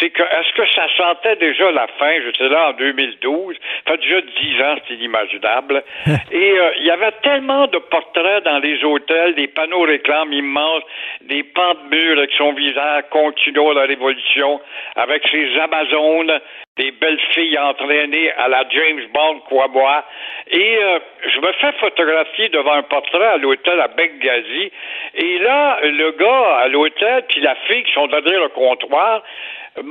c'est 0.00 0.10
que 0.10 0.22
est-ce 0.22 0.52
que 0.54 0.66
ça 0.72 0.86
sentait 0.96 1.36
déjà 1.36 1.70
la 1.72 1.86
fin? 1.98 2.12
J'étais 2.24 2.48
là 2.48 2.68
en 2.68 2.72
2012. 2.74 3.56
Ça 3.86 3.92
fait 3.92 3.98
déjà 3.98 4.20
10 4.20 4.62
ans, 4.62 4.76
c'est 4.86 4.94
inimaginable. 4.94 5.82
Et 6.32 6.58
euh, 6.58 6.70
il 6.78 6.84
y 6.86 6.90
avait 6.90 7.12
tellement 7.22 7.66
de 7.66 7.78
portraits 7.90 8.44
dans 8.44 8.58
les 8.58 8.82
hôtels, 8.84 9.34
des 9.34 9.48
panneaux 9.48 9.82
réclames 9.82 10.32
immenses, 10.32 10.82
des 11.22 11.42
pans 11.42 11.74
de 11.74 11.94
murs 11.94 12.18
avec 12.18 12.30
son 12.36 12.52
visage 12.52 13.04
continuant 13.10 13.72
la 13.72 13.82
révolution, 13.82 14.60
avec 14.96 15.26
ses 15.28 15.58
Amazones, 15.58 16.40
des 16.76 16.90
belles 16.90 17.20
filles 17.32 17.56
entraînées 17.58 18.32
à 18.32 18.48
la 18.48 18.64
James 18.68 19.06
Bond, 19.12 19.40
quoi 19.48 19.68
moi. 19.68 20.04
Et 20.50 20.76
euh, 20.82 20.98
je 21.26 21.40
me 21.40 21.52
fais 21.52 21.72
photographier 21.78 22.48
devant 22.48 22.72
un 22.72 22.82
portrait 22.82 23.26
à 23.26 23.36
l'hôtel 23.36 23.80
à 23.80 23.88
Benghazi. 23.88 24.72
Et 25.14 25.38
là, 25.38 25.78
le 25.82 26.10
gars 26.12 26.56
à 26.62 26.68
l'hôtel, 26.68 27.24
puis 27.28 27.40
la 27.40 27.54
fille 27.66 27.84
qui 27.84 27.92
sont 27.92 28.08
derrière 28.08 28.40
le 28.40 28.48
comptoir, 28.48 29.22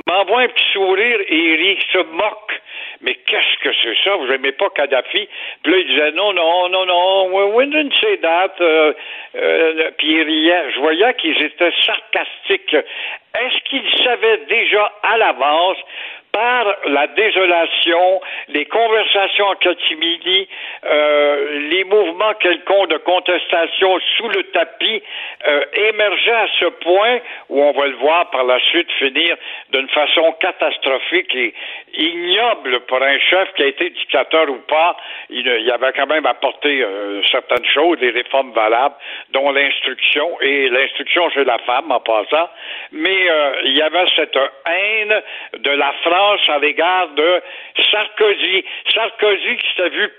m'envoie 0.06 0.42
un 0.42 0.48
petit 0.48 0.72
sourire 0.72 1.20
et 1.26 1.36
il 1.36 1.56
rit, 1.56 1.78
se 1.92 1.98
moque. 1.98 2.60
Mais 3.00 3.14
qu'est-ce 3.14 3.58
que 3.62 3.74
c'est 3.82 3.96
ça? 4.04 4.16
Vous 4.16 4.30
aimez 4.32 4.52
pas 4.52 4.70
Kadhafi? 4.70 5.28
Puis 5.62 5.72
là, 5.72 5.78
il 5.78 5.86
disait 5.86 6.12
non, 6.12 6.32
non, 6.32 6.68
non, 6.68 6.86
non, 6.86 7.54
we 7.54 7.66
didn't 7.66 7.92
say 8.00 8.18
that. 8.18 8.52
Euh, 8.60 8.92
euh, 9.36 9.90
puis 9.98 10.12
il 10.12 10.22
riait. 10.22 10.72
Je 10.74 10.80
voyais 10.80 11.14
qu'ils 11.14 11.40
étaient 11.42 11.72
sarcastiques. 11.84 12.74
Est-ce 12.74 13.58
qu'ils 13.68 14.04
savaient 14.04 14.42
déjà 14.48 14.92
à 15.02 15.18
l'avance 15.18 15.78
par 16.34 16.66
la 16.86 17.06
désolation 17.06 18.20
les 18.48 18.64
conversations 18.66 19.46
en 19.46 19.54
catimini, 19.54 20.48
euh, 20.84 21.60
les 21.70 21.84
mouvements 21.84 22.34
quelconques 22.40 22.90
de 22.90 22.96
contestation 22.98 23.98
sous 24.16 24.28
le 24.28 24.42
tapis 24.50 25.00
euh, 25.46 25.64
émergeaient 25.90 26.32
à 26.32 26.48
ce 26.58 26.66
point 26.66 27.18
où 27.48 27.62
on 27.62 27.72
va 27.72 27.86
le 27.86 27.94
voir 27.96 28.30
par 28.30 28.42
la 28.44 28.58
suite 28.70 28.90
finir 28.98 29.36
d'une 29.70 29.88
façon 29.90 30.32
catastrophique 30.40 31.32
et 31.36 31.54
ignoble 31.96 32.80
pour 32.80 33.00
un 33.00 33.18
chef 33.20 33.52
qui 33.54 33.62
a 33.62 33.66
été 33.66 33.90
dictateur 33.90 34.50
ou 34.50 34.58
pas. 34.66 34.96
Il, 35.30 35.46
il 35.46 35.70
avait 35.70 35.92
quand 35.92 36.08
même 36.08 36.26
apporté 36.26 36.82
euh, 36.82 37.22
certaines 37.30 37.66
choses, 37.66 37.98
des 38.00 38.10
réformes 38.10 38.50
valables, 38.52 38.96
dont 39.30 39.52
l'instruction 39.52 40.40
et 40.40 40.68
l'instruction 40.68 41.30
chez 41.30 41.44
la 41.44 41.58
femme 41.58 41.92
en 41.92 42.00
passant. 42.00 42.48
Mais 42.90 43.30
euh, 43.30 43.52
il 43.66 43.76
y 43.76 43.82
avait 43.82 44.06
cette 44.16 44.36
haine 44.66 45.22
de 45.58 45.70
la 45.70 45.92
France 46.02 46.23
à 46.48 46.58
l'égard 46.58 47.08
de 47.08 47.42
Sarkozy. 47.90 48.64
Sarkozy 48.92 49.56
qui 49.56 49.76
s'est 49.76 49.90
vu 49.90 50.10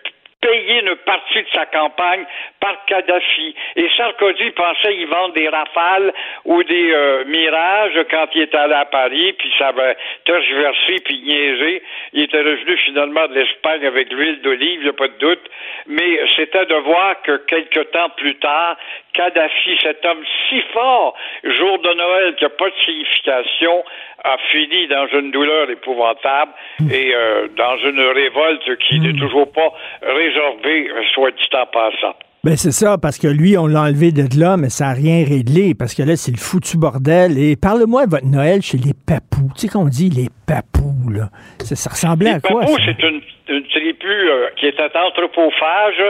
payer 0.45 0.81
une 0.81 0.95
partie 0.97 1.41
de 1.41 1.47
sa 1.53 1.65
campagne 1.65 2.25
par 2.59 2.85
Kadhafi. 2.85 3.55
Et 3.75 3.89
Sarkozy 3.97 4.51
pensait 4.51 4.95
y 4.95 5.05
vendre 5.05 5.33
des 5.33 5.49
rafales 5.49 6.13
ou 6.45 6.61
des 6.63 6.91
euh, 6.91 7.23
mirages 7.25 7.99
quand 8.11 8.27
il 8.35 8.43
était 8.43 8.57
allé 8.57 8.75
à 8.75 8.85
Paris, 8.85 9.33
puis 9.33 9.51
ça 9.57 9.69
avait 9.69 9.97
tergiversé 10.25 10.99
puis 11.03 11.19
niaisé. 11.21 11.81
Il 12.13 12.23
était 12.23 12.41
revenu 12.41 12.77
finalement 12.77 13.27
de 13.27 13.33
l'Espagne 13.33 13.85
avec 13.85 14.11
l'huile 14.11 14.41
d'olive, 14.41 14.81
il 14.81 14.83
n'y 14.83 14.89
a 14.89 14.93
pas 14.93 15.07
de 15.07 15.17
doute. 15.17 15.49
Mais 15.87 16.19
c'était 16.35 16.65
de 16.65 16.75
voir 16.75 17.21
que 17.23 17.37
quelque 17.47 17.79
temps 17.79 18.09
plus 18.09 18.35
tard, 18.35 18.77
Kadhafi, 19.13 19.79
cet 19.81 20.05
homme 20.05 20.23
si 20.47 20.61
fort, 20.73 21.15
jour 21.43 21.79
de 21.79 21.93
Noël 21.93 22.35
qui 22.35 22.43
n'a 22.43 22.49
pas 22.51 22.69
de 22.69 22.75
signification, 22.85 23.83
a 24.25 24.37
fini 24.51 24.87
dans 24.87 25.07
une 25.19 25.31
douleur 25.31 25.69
épouvantable 25.69 26.51
et 26.91 27.13
euh, 27.13 27.47
dans 27.55 27.77
une 27.77 27.99
révolte 28.01 28.77
qui 28.87 28.99
n'est 28.99 29.13
toujours 29.13 29.51
pas 29.51 29.71
résorbée, 30.01 30.89
soit 31.13 31.31
dit 31.31 31.47
en 31.53 31.65
passant. 31.67 32.15
Ben 32.43 32.55
c'est 32.57 32.71
ça, 32.71 32.97
parce 33.01 33.17
que 33.17 33.27
lui, 33.27 33.57
on 33.57 33.65
l'a 33.65 33.81
enlevé 33.89 34.11
de 34.11 34.21
là, 34.39 34.55
mais 34.55 34.69
ça 34.69 34.85
n'a 34.85 34.93
rien 34.93 35.25
réglé, 35.25 35.73
parce 35.73 35.95
que 35.95 36.03
là, 36.03 36.15
c'est 36.15 36.31
le 36.31 36.37
foutu 36.37 36.77
bordel. 36.77 37.39
Et 37.39 37.55
parle-moi 37.55 38.05
de 38.05 38.11
votre 38.11 38.27
Noël 38.27 38.61
chez 38.61 38.77
les 38.77 38.93
papous. 38.93 39.49
Tu 39.55 39.61
sais 39.61 39.67
qu'on 39.67 39.85
dit 39.85 40.09
les 40.11 40.29
papous, 40.45 41.09
là. 41.09 41.29
Ça, 41.65 41.75
ça 41.75 41.89
ressemblait 41.89 42.29
Les 42.29 42.35
à 42.35 42.39
quoi? 42.41 42.61
papous, 42.61 42.77
ça? 42.77 42.83
c'est 42.85 43.01
une, 43.01 43.21
une 43.49 43.63
tribu 43.65 44.29
euh, 44.29 44.49
qui 44.57 44.67
était 44.67 44.93
anthropophage, 44.95 46.01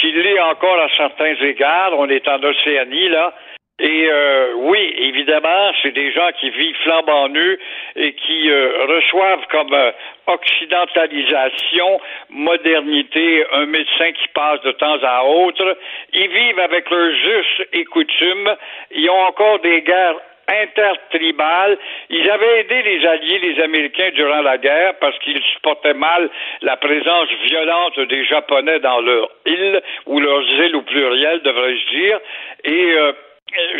qui 0.00 0.10
l'est 0.12 0.40
encore 0.40 0.78
à 0.80 0.88
certains 0.96 1.34
égards. 1.44 1.92
On 1.98 2.08
est 2.08 2.26
en 2.28 2.42
Océanie, 2.42 3.10
là. 3.10 3.34
Et 3.80 4.06
euh, 4.08 4.52
oui, 4.54 4.94
évidemment, 4.98 5.72
c'est 5.82 5.90
des 5.90 6.12
gens 6.12 6.30
qui 6.38 6.48
vivent 6.50 6.76
flambant 6.84 7.28
nus 7.28 7.58
et 7.96 8.12
qui 8.12 8.48
euh, 8.48 8.86
reçoivent 8.86 9.44
comme 9.50 9.74
euh, 9.74 9.90
occidentalisation, 10.28 12.00
modernité, 12.30 13.44
un 13.52 13.66
médecin 13.66 14.12
qui 14.12 14.28
passe 14.28 14.60
de 14.62 14.70
temps 14.72 14.98
à 15.02 15.24
autre. 15.24 15.76
Ils 16.12 16.28
vivent 16.28 16.60
avec 16.60 16.88
leurs 16.88 17.10
us 17.10 17.62
et 17.72 17.84
coutumes. 17.86 18.54
Ils 18.92 19.10
ont 19.10 19.24
encore 19.24 19.58
des 19.58 19.82
guerres 19.82 20.20
intertribales. 20.46 21.76
Ils 22.10 22.30
avaient 22.30 22.60
aidé 22.60 22.80
les 22.82 23.06
Alliés, 23.06 23.38
les 23.40 23.60
Américains, 23.60 24.10
durant 24.14 24.42
la 24.42 24.58
guerre 24.58 24.94
parce 25.00 25.18
qu'ils 25.18 25.42
supportaient 25.54 25.94
mal 25.94 26.30
la 26.62 26.76
présence 26.76 27.28
violente 27.46 27.98
des 27.98 28.24
Japonais 28.24 28.78
dans 28.78 29.00
leur 29.00 29.28
île, 29.46 29.82
ou 30.06 30.20
leurs 30.20 30.44
îles 30.44 30.76
au 30.76 30.82
pluriel, 30.82 31.40
devrais-je 31.42 31.86
dire. 31.90 32.20
Et 32.64 32.92
euh, 32.92 33.12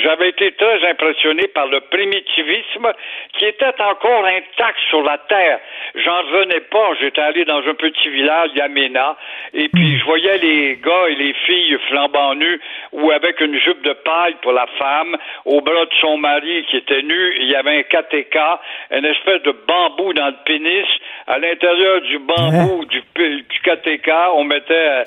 j'avais 0.02 0.28
été 0.30 0.52
très 0.52 0.88
impressionné 0.88 1.48
par 1.48 1.66
le 1.66 1.80
primitivisme 1.80 2.92
qui 3.38 3.44
était 3.44 3.80
encore 3.80 4.24
intact 4.24 4.78
sur 4.88 5.02
la 5.02 5.18
terre. 5.18 5.60
J'en 5.94 6.22
revenais 6.22 6.60
pas. 6.60 6.90
J'étais 7.00 7.20
allé 7.20 7.44
dans 7.44 7.58
un 7.58 7.74
petit 7.74 8.08
village, 8.08 8.50
Yamena, 8.54 9.16
et 9.52 9.68
puis 9.68 9.98
je 9.98 10.04
voyais 10.04 10.38
les 10.38 10.76
gars 10.76 11.08
et 11.08 11.14
les 11.14 11.32
filles 11.46 11.78
flambant 11.88 12.34
nus 12.34 12.60
ou 12.92 13.10
avec 13.10 13.40
une 13.40 13.58
jupe 13.58 13.82
de 13.82 13.92
paille 13.92 14.36
pour 14.42 14.52
la 14.52 14.66
femme, 14.78 15.16
au 15.44 15.60
bras 15.60 15.84
de 15.84 15.94
son 16.00 16.18
mari 16.18 16.64
qui 16.70 16.76
était 16.76 17.02
nu. 17.02 17.36
Il 17.40 17.48
y 17.48 17.54
avait 17.54 17.78
un 17.78 17.82
katéka, 17.82 18.60
une 18.90 19.04
espèce 19.04 19.42
de 19.42 19.54
bambou 19.66 20.12
dans 20.12 20.28
le 20.28 20.36
pénis. 20.44 20.86
À 21.26 21.38
l'intérieur 21.38 22.00
du 22.02 22.18
bambou 22.18 22.84
du, 22.86 23.02
du 23.16 23.60
katéka, 23.62 24.32
on 24.34 24.44
mettait 24.44 24.74
euh, 24.74 25.04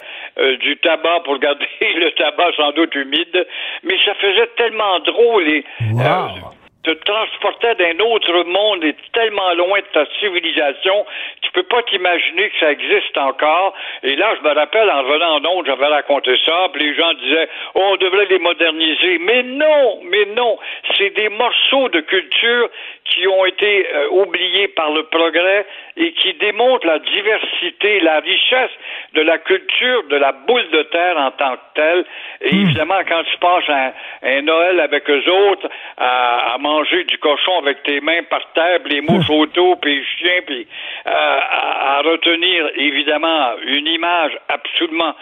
du 0.60 0.78
tabac 0.78 1.22
pour 1.26 1.40
garder 1.40 1.68
le 1.82 2.12
tabac 2.12 2.52
sans 2.56 2.72
doute 2.72 2.94
humide. 2.96 3.48
Mais 3.84 3.96
ça 4.06 4.14
faisait 4.16 4.50
tellement 4.58 5.00
drôle 5.00 5.48
euh, 5.48 6.58
te 6.94 7.04
transportait 7.04 7.76
d'un 7.76 8.00
autre 8.00 8.44
monde 8.44 8.84
et 8.84 8.96
tellement 9.14 9.54
loin 9.54 9.80
de 9.80 9.86
ta 9.94 10.06
civilisation, 10.20 11.06
tu 11.42 11.52
peux 11.52 11.64
pas 11.64 11.84
t'imaginer 11.84 12.50
que 12.50 12.60
ça 12.60 12.72
existe 12.72 13.18
encore. 13.18 13.74
Et 14.04 14.16
là, 14.16 14.36
je 14.38 14.48
me 14.48 14.54
rappelle, 14.54 14.90
en 14.90 15.02
revenant 15.04 15.36
en 15.38 15.46
ondes, 15.46 15.66
j'avais 15.66 15.88
raconté 15.88 16.36
ça, 16.46 16.70
puis 16.74 16.84
les 16.84 16.96
gens 16.96 17.14
disaient, 17.14 17.50
oh, 17.76 17.82
on 17.94 17.96
devrait 17.98 18.26
les 18.26 18.40
moderniser. 18.40 19.18
Mais 19.20 19.44
non, 19.44 20.00
mais 20.04 20.26
non, 20.36 20.58
c'est 20.98 21.10
des 21.12 21.30
morceaux 21.30 21.90
de 21.90 22.02
culture 22.02 22.70
qui 23.06 23.28
ont 23.28 23.46
été 23.46 23.88
euh, 23.94 24.08
oubliés 24.10 24.68
par 24.70 24.92
le 24.92 25.04
progrès 25.04 25.66
et 25.96 26.12
qui 26.14 26.34
démontrent 26.36 26.86
la 26.86 27.00
diversité, 27.00 28.00
la 28.02 28.20
richesse 28.20 28.72
de 29.14 29.22
la 29.22 29.38
culture 29.40 30.04
de 30.10 30.16
la 30.18 30.32
boule 30.32 30.70
de 30.70 30.84
terre 30.84 31.18
en 31.18 31.32
tant 31.32 31.56
que 31.56 31.62
telle. 31.76 32.06
Et 32.42 32.54
évidemment, 32.56 33.00
quand 33.08 33.24
tu 33.24 33.38
passes 33.38 33.70
un, 33.70 33.92
un 34.24 34.42
Noël 34.42 34.80
avec 34.80 35.10
eux 35.10 35.24
autres, 35.32 35.68
à, 35.98 36.54
à 36.54 36.58
manger 36.58 36.77
du 37.10 37.18
cochon 37.18 37.60
avec 37.62 37.84
tes 37.84 38.00
mains 38.02 38.24
par 38.30 38.42
terre, 38.54 38.80
les 38.90 39.02
mouches 39.08 39.30
auto, 39.30 39.76
puis 39.82 39.96
les 39.98 40.04
chiens, 40.18 40.42
puis 40.46 40.68
euh, 41.08 41.10
à, 41.12 41.98
à 41.98 42.02
retenir 42.02 42.66
évidemment 42.76 43.52
une 43.68 43.88
image 43.88 44.32
absolument 44.50 45.14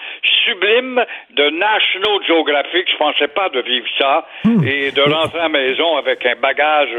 sublime 0.46 1.04
de 1.32 1.50
National 1.50 2.20
Geographic, 2.28 2.88
je 2.92 2.98
pensais 2.98 3.28
pas 3.28 3.50
de 3.50 3.62
vivre 3.62 3.88
ça, 3.98 4.26
et 4.66 4.92
de 4.92 5.02
rentrer 5.02 5.40
à 5.40 5.44
la 5.44 5.50
maison 5.50 5.96
avec 5.98 6.26
un 6.26 6.36
bagage 6.42 6.90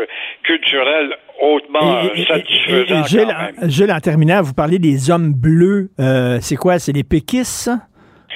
culturel 0.42 1.16
hautement 1.40 1.98
euh, 2.04 2.16
satisfaisant. 2.26 3.04
Et 3.04 3.08
Gilles, 3.08 3.26
même. 3.26 3.70
Gilles, 3.70 3.92
en 3.92 4.00
terminant, 4.00 4.42
vous 4.42 4.54
parlez 4.54 4.78
des 4.78 5.10
hommes 5.10 5.32
bleus. 5.34 5.90
Euh, 6.00 6.38
c'est 6.40 6.56
quoi? 6.56 6.78
C'est 6.78 6.92
les 6.92 7.04
péquistes, 7.04 7.64
ça? 7.64 7.76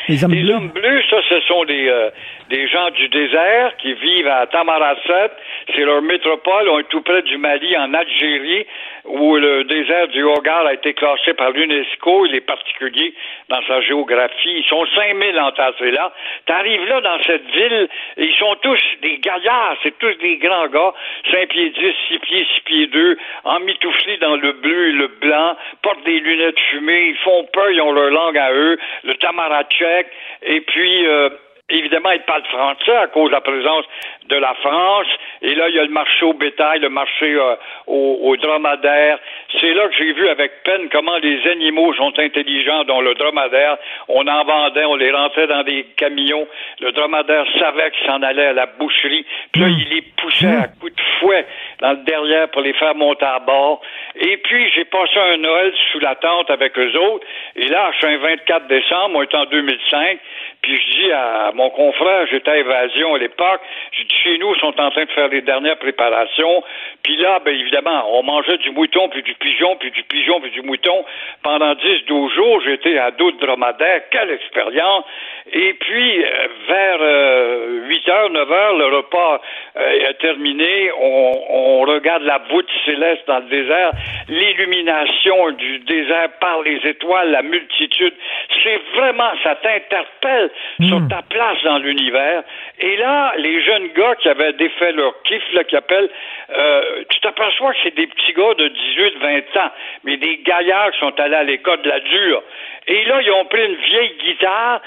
Les 0.09 0.23
hommes 0.25 0.33
Les 0.33 0.43
bleus? 0.43 0.55
hommes 0.55 0.69
bleus, 0.71 1.03
ça, 1.11 1.17
ce 1.29 1.41
sont 1.43 1.65
des, 1.65 1.89
euh, 1.89 2.11
des 2.51 2.67
gens 2.67 2.91
du 2.91 3.09
désert 3.09 3.77
qui 3.79 3.95
vivent 3.95 4.27
à 4.27 4.47
Tamaracet. 4.49 5.31
C'est 5.75 5.85
leur 5.85 6.03
métropole. 6.03 6.69
On 6.69 6.81
est 6.81 6.89
tout 6.89 7.01
près 7.01 7.23
du 7.23 7.39
Mali, 7.39 7.77
en 7.77 7.95
Algérie, 7.95 8.67
où 9.05 9.37
le 9.37 9.63
désert 9.65 10.09
du 10.09 10.25
Hogar 10.25 10.67
a 10.67 10.75
été 10.75 10.93
classé 10.95 11.33
par 11.35 11.53
l'UNESCO. 11.53 12.27
Il 12.27 12.35
est 12.35 12.41
particulier 12.41 13.15
dans 13.49 13.63
sa 13.69 13.81
géographie. 13.83 14.59
Ils 14.59 14.65
sont 14.65 14.85
5000 14.95 15.39
entassés 15.39 15.93
là. 15.93 16.13
T'arrives 16.47 16.87
là 16.87 17.01
dans 17.01 17.23
cette 17.23 17.49
ville, 17.51 17.89
ils 18.17 18.35
sont 18.35 18.57
tous 18.63 18.83
des 19.01 19.19
gaillards. 19.19 19.77
C'est 19.85 19.97
tous 19.99 20.15
des 20.15 20.37
grands 20.39 20.67
gars. 20.67 20.93
5 21.31 21.49
pieds 21.49 21.71
10, 21.71 21.95
6 22.09 22.19
pieds, 22.19 22.47
6 22.57 22.61
pieds 22.63 22.87
2, 22.89 23.17
emmitouflés 23.45 24.17
dans 24.17 24.37
le 24.37 24.53
bleu 24.53 24.89
et 24.89 24.93
le 24.93 25.07
blanc, 25.07 25.57
portent 25.83 26.05
des 26.05 26.19
lunettes 26.19 26.59
fumées. 26.71 27.11
Ils 27.11 27.19
font 27.19 27.45
peur, 27.53 27.71
ils 27.71 27.81
ont 27.81 27.93
leur 27.93 28.11
langue 28.11 28.39
à 28.39 28.53
eux. 28.53 28.77
Le 29.05 29.15
Tamarachek. 29.15 30.09
Et 30.43 30.61
puis... 30.63 31.07
euh, 31.07 31.29
Évidemment, 31.71 32.11
ils 32.11 32.23
parlent 32.23 32.45
français 32.45 32.97
à 32.97 33.07
cause 33.09 33.29
de 33.29 33.35
la 33.35 33.41
présence 33.41 33.85
de 34.29 34.37
la 34.37 34.55
France. 34.55 35.07
Et 35.43 35.55
là, 35.55 35.69
il 35.69 35.75
y 35.75 35.79
a 35.79 35.85
le 35.85 35.91
marché 35.91 36.25
au 36.25 36.33
bétail, 36.33 36.81
le 36.81 36.89
marché 36.89 37.35
euh, 37.35 37.55
au, 37.87 38.19
au 38.23 38.37
dromadaire. 38.37 39.19
C'est 39.61 39.73
là 39.75 39.89
que 39.89 39.95
j'ai 39.97 40.13
vu 40.13 40.29
avec 40.29 40.63
peine 40.65 40.89
comment 40.91 41.17
les 41.19 41.47
animaux 41.49 41.93
sont 41.95 42.13
intelligents, 42.19 42.85
dont 42.85 43.01
le 43.01 43.15
dromadaire. 43.15 43.77
On 44.09 44.27
en 44.27 44.45
vendait, 44.45 44.85
on 44.85 44.97
les 44.97 45.11
rentrait 45.11 45.47
dans 45.47 45.63
des 45.63 45.85
camions. 45.97 46.47
Le 46.81 46.93
dromadaire 46.93 47.45
savait 47.59 47.91
qu'il 47.91 48.07
s'en 48.07 48.23
allait 48.23 48.47
à 48.47 48.53
la 48.53 48.67
boucherie. 48.67 49.25
Puis 49.53 49.63
là, 49.63 49.69
il 49.69 49.89
les 49.89 50.03
poussait 50.03 50.47
à 50.47 50.69
coups 50.69 50.95
de 50.95 51.03
fouet 51.19 51.47
dans 51.81 51.93
le 51.93 51.99
derrière 51.99 52.49
pour 52.51 52.63
les 52.63 52.73
faire 52.75 52.95
monter 52.95 53.27
à 53.27 53.39
bord. 53.41 53.81
Et 54.17 54.37
puis, 54.39 54.71
j'ai 54.75 54.85
passé 54.85 55.19
un 55.19 55.37
Noël 55.39 55.73
sous 55.93 56.01
la 56.01 56.15
tente 56.17 56.51
avec 56.51 56.79
eux 56.79 56.97
autres. 56.99 57.27
Et 57.57 57.69
là, 57.69 57.91
je 57.93 57.99
suis 57.99 58.15
un 58.15 58.19
24 58.19 58.67
décembre, 58.67 59.17
on 59.17 59.23
est 59.23 59.35
en 59.35 59.45
2005. 59.47 60.19
Puis 60.63 60.77
je 60.77 60.91
dis 60.91 61.13
à 61.13 61.53
mon 61.55 61.71
confrère, 61.71 62.27
j'étais 62.31 62.51
à 62.51 62.59
Évasion 62.59 63.15
à 63.15 63.19
l'époque, 63.19 63.61
je 63.93 64.03
dis 64.03 64.15
chez 64.23 64.39
nous, 64.39 64.55
ils 64.55 64.61
sont 64.61 64.79
en 64.81 64.91
train 64.91 65.05
de 65.05 65.11
faire 65.11 65.29
les 65.29 65.41
dernières 65.41 65.79
préparations. 65.79 66.63
Puis 67.03 67.17
là, 67.17 67.41
ben 67.45 67.55
évidemment, 67.55 68.05
on 68.19 68.23
mangeait 68.23 68.59
du 68.59 68.71
mouton, 68.71 69.09
puis 69.09 69.23
du 69.23 69.35
pigeon, 69.35 69.77
puis 69.77 69.91
du 69.91 70.03
pigeon, 70.05 70.41
puis 70.41 70.51
du 70.51 70.63
mouton. 70.63 71.05
Pendant 71.43 71.73
10-12 71.73 72.35
jours, 72.35 72.61
j'étais 72.65 72.99
à 72.99 73.11
dos 73.11 73.31
de 73.31 73.39
dromadaire. 73.39 74.03
Quelle 74.11 74.31
expérience! 74.31 75.05
Et 75.53 75.73
puis, 75.75 76.25
euh, 76.25 76.49
vers 76.69 76.99
euh, 77.01 77.89
8 77.89 78.07
h 78.07 78.33
9 78.33 78.49
h 78.49 78.79
le 78.79 78.97
repas 78.97 79.41
euh, 79.77 80.09
est 80.09 80.19
terminé. 80.21 80.91
On, 81.01 81.33
on 81.51 81.81
regarde 81.83 82.23
la 82.23 82.39
voûte 82.51 82.69
céleste 82.85 83.27
dans 83.27 83.39
le 83.39 83.49
désert, 83.49 83.93
l'illumination 84.29 85.51
du 85.53 85.79
désert 85.81 86.29
par 86.41 86.63
les 86.63 86.79
étoiles, 86.85 87.31
la 87.31 87.43
multitude. 87.43 88.15
C'est 88.63 88.81
vraiment, 88.95 89.31
ça 89.43 89.57
t'interpelle 89.57 90.50
sur 90.83 91.01
ta 91.09 91.23
place 91.23 91.63
dans 91.65 91.79
l'univers. 91.79 92.43
Et 92.79 92.97
là, 92.97 93.33
les 93.37 93.63
jeunes 93.63 93.89
gars 93.97 94.15
qui 94.17 94.29
avaient 94.29 94.53
défait 94.55 94.93
leur 94.93 95.15
kiff, 95.23 95.43
là, 95.53 95.65
qui 95.65 95.77
appellent, 95.77 96.11
euh, 96.57 97.05
tu 97.09 97.21
t'aperçois 97.21 97.73
que 97.73 97.79
c'est 97.85 97.95
des 97.95 98.07
petits 98.07 98.33
gars 98.33 98.55
de 98.55 98.69
18, 98.69 99.15
20 99.21 99.63
ans, 99.63 99.71
mais 100.05 100.17
des 100.17 100.39
gaillards 100.39 100.91
qui 100.93 101.01
sont 101.01 101.19
allés 101.21 101.37
à 101.37 101.45
l'école 101.45 101.83
de 101.83 101.89
la 101.89 102.01
dure. 102.01 102.43
Et 102.87 103.05
là, 103.05 103.21
ils 103.23 103.31
ont 103.31 103.45
pris 103.45 103.65
une 103.65 103.77
vieille 103.77 104.15
guitare, 104.25 104.81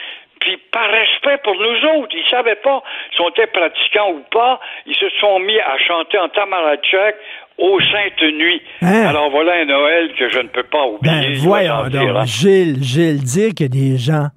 puis 0.44 0.58
par 0.72 0.90
respect 0.90 1.38
pour 1.44 1.56
nous 1.56 1.90
autres, 1.96 2.14
ils 2.14 2.30
savaient 2.30 2.56
pas 2.56 2.84
si 3.16 3.22
on 3.22 3.30
était 3.30 3.48
pratiquants 3.48 4.12
ou 4.12 4.24
pas, 4.32 4.60
ils 4.86 4.96
se 4.96 5.10
sont 5.22 5.40
mis 5.40 5.60
à 5.60 5.78
chanter 5.78 6.18
en 6.20 6.28
tamarachek 6.30 7.16
aux 7.58 7.80
Saintes 7.80 8.34
Nuits. 8.34 8.62
Hein? 8.82 9.06
Alors 9.08 9.30
voilà 9.30 9.54
un 9.62 9.66
Noël 9.66 10.12
que 10.18 10.28
je 10.30 10.40
ne 10.40 10.48
peux 10.48 10.64
pas 10.64 10.86
oublier. 10.86 11.16
Ben, 11.16 11.34
je 11.34 11.44
dois 11.44 11.60
voyons 11.60 11.90
donc, 11.90 12.18
hein. 12.18 12.26
Gilles, 12.26 12.84
Gilles, 12.84 13.24
dire 13.24 13.50
qu'il 13.56 13.68
y 13.68 13.70
a 13.70 13.92
des 13.92 13.98
gens, 13.98 14.28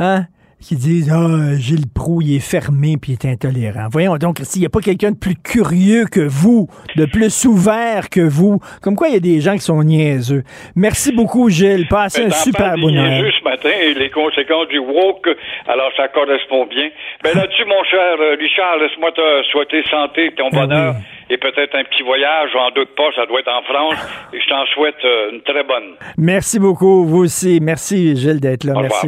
hein, 0.00 0.22
qui 0.60 0.74
disent, 0.74 1.12
ah, 1.12 1.56
Gilles 1.58 1.88
Proux, 1.94 2.22
il 2.22 2.36
est 2.36 2.40
fermé 2.40 2.96
puis 3.00 3.12
il 3.12 3.14
est 3.14 3.30
intolérant. 3.30 3.88
Voyons 3.90 4.16
donc, 4.16 4.38
s'il 4.42 4.60
n'y 4.60 4.66
a 4.66 4.70
pas 4.70 4.80
quelqu'un 4.80 5.10
de 5.10 5.18
plus 5.18 5.36
curieux 5.36 6.06
que 6.10 6.20
vous, 6.20 6.68
de 6.96 7.04
plus 7.04 7.44
ouvert 7.44 8.08
que 8.10 8.20
vous, 8.20 8.58
comme 8.82 8.96
quoi 8.96 9.08
il 9.08 9.14
y 9.14 9.16
a 9.16 9.20
des 9.20 9.40
gens 9.40 9.54
qui 9.54 9.60
sont 9.60 9.82
niaiseux. 9.82 10.42
Merci 10.74 11.12
beaucoup, 11.12 11.50
Gilles. 11.50 11.86
Passez 11.88 12.24
un 12.24 12.30
super 12.30 12.74
bon 12.76 12.90
niaiseux 12.90 13.30
ce 13.38 13.44
matin 13.44 13.68
et 13.68 13.94
les 13.94 14.10
conséquences 14.10 14.68
du 14.68 14.78
woke, 14.78 15.28
alors 15.66 15.90
ça 15.96 16.08
correspond 16.08 16.66
bien. 16.66 16.88
Ben 17.22 17.32
là-dessus, 17.36 17.64
mon 17.66 17.84
cher 17.84 18.16
euh, 18.18 18.36
Richard, 18.38 18.78
laisse-moi 18.78 19.12
te 19.12 19.42
souhaiter 19.50 19.82
santé, 19.90 20.32
ton 20.36 20.48
Ben 20.50 20.66
bonheur 20.66 20.94
et 21.28 21.38
peut-être 21.38 21.74
un 21.74 21.84
petit 21.84 22.02
voyage, 22.02 22.50
j'en 22.52 22.70
doute 22.70 22.94
pas, 22.96 23.10
ça 23.14 23.26
doit 23.26 23.40
être 23.40 23.52
en 23.52 23.62
France 23.62 23.96
et 24.32 24.40
je 24.40 24.48
t'en 24.48 24.64
souhaite 24.66 25.04
euh, 25.04 25.32
une 25.32 25.42
très 25.42 25.64
bonne. 25.64 25.96
Merci 26.16 26.58
beaucoup, 26.58 27.04
vous 27.04 27.24
aussi. 27.24 27.58
Merci, 27.60 28.16
Gilles, 28.16 28.40
d'être 28.40 28.64
là. 28.64 28.74
Au 28.74 28.80
revoir. 28.80 29.04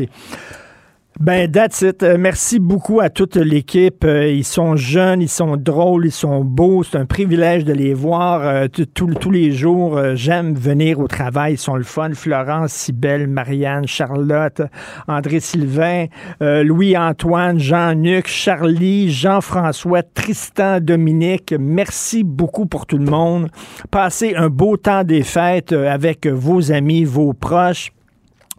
Ben, 1.21 1.51
that's 1.51 1.83
it. 1.83 2.05
Euh, 2.05 2.17
merci 2.17 2.61
beaucoup 2.61 3.01
à 3.01 3.11
toute 3.11 3.35
l'équipe. 3.35 4.05
Euh, 4.05 4.29
ils 4.29 4.45
sont 4.45 4.77
jeunes, 4.77 5.21
ils 5.21 5.29
sont 5.29 5.57
drôles, 5.57 6.07
ils 6.07 6.13
sont 6.13 6.45
beaux. 6.45 6.85
C'est 6.85 6.97
un 6.97 7.07
privilège 7.07 7.65
de 7.65 7.73
les 7.73 7.93
voir 7.93 8.43
euh, 8.43 8.69
tous 8.95 9.31
les 9.33 9.51
jours. 9.51 10.01
J'aime 10.15 10.55
venir 10.55 11.01
au 11.01 11.09
travail. 11.09 11.55
Ils 11.55 11.59
sont 11.59 11.75
le 11.75 11.83
fun. 11.83 12.11
Florence, 12.15 12.73
Sibelle, 12.73 13.27
Marianne, 13.27 13.89
Charlotte, 13.89 14.63
André 15.09 15.41
Sylvain, 15.41 16.07
Louis-Antoine, 16.41 17.59
Jean-Luc, 17.59 18.29
Charlie, 18.29 19.11
Jean-François, 19.11 20.05
Tristan, 20.05 20.79
Dominique. 20.81 21.53
Merci 21.59 22.23
beaucoup 22.23 22.67
pour 22.67 22.87
tout 22.87 22.99
le 22.99 23.11
monde. 23.11 23.49
Passez 23.91 24.37
un 24.37 24.51
beau 24.51 24.77
temps 24.77 25.03
des 25.03 25.25
fêtes 25.25 25.73
avec 25.73 26.29
vos 26.29 26.71
amis, 26.71 27.03
vos 27.05 27.33
proches. 27.33 27.91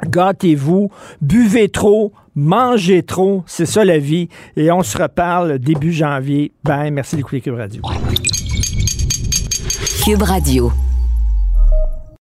Gâtez-vous, 0.05 0.89
buvez 1.21 1.67
trop, 1.69 2.13
mangez 2.39 3.03
trop, 3.03 3.43
c'est 3.45 3.65
ça 3.65 3.85
la 3.85 3.97
vie. 3.97 4.29
Et 4.55 4.71
on 4.71 4.81
se 4.81 4.97
reparle 4.97 5.59
début 5.59 5.91
janvier. 5.91 6.51
Bye, 6.63 6.91
merci 6.91 7.15
d'écouter 7.15 7.41
Cube 7.41 7.55
Radio. 7.55 7.81
Cube 10.03 10.21
Radio. 10.23 10.71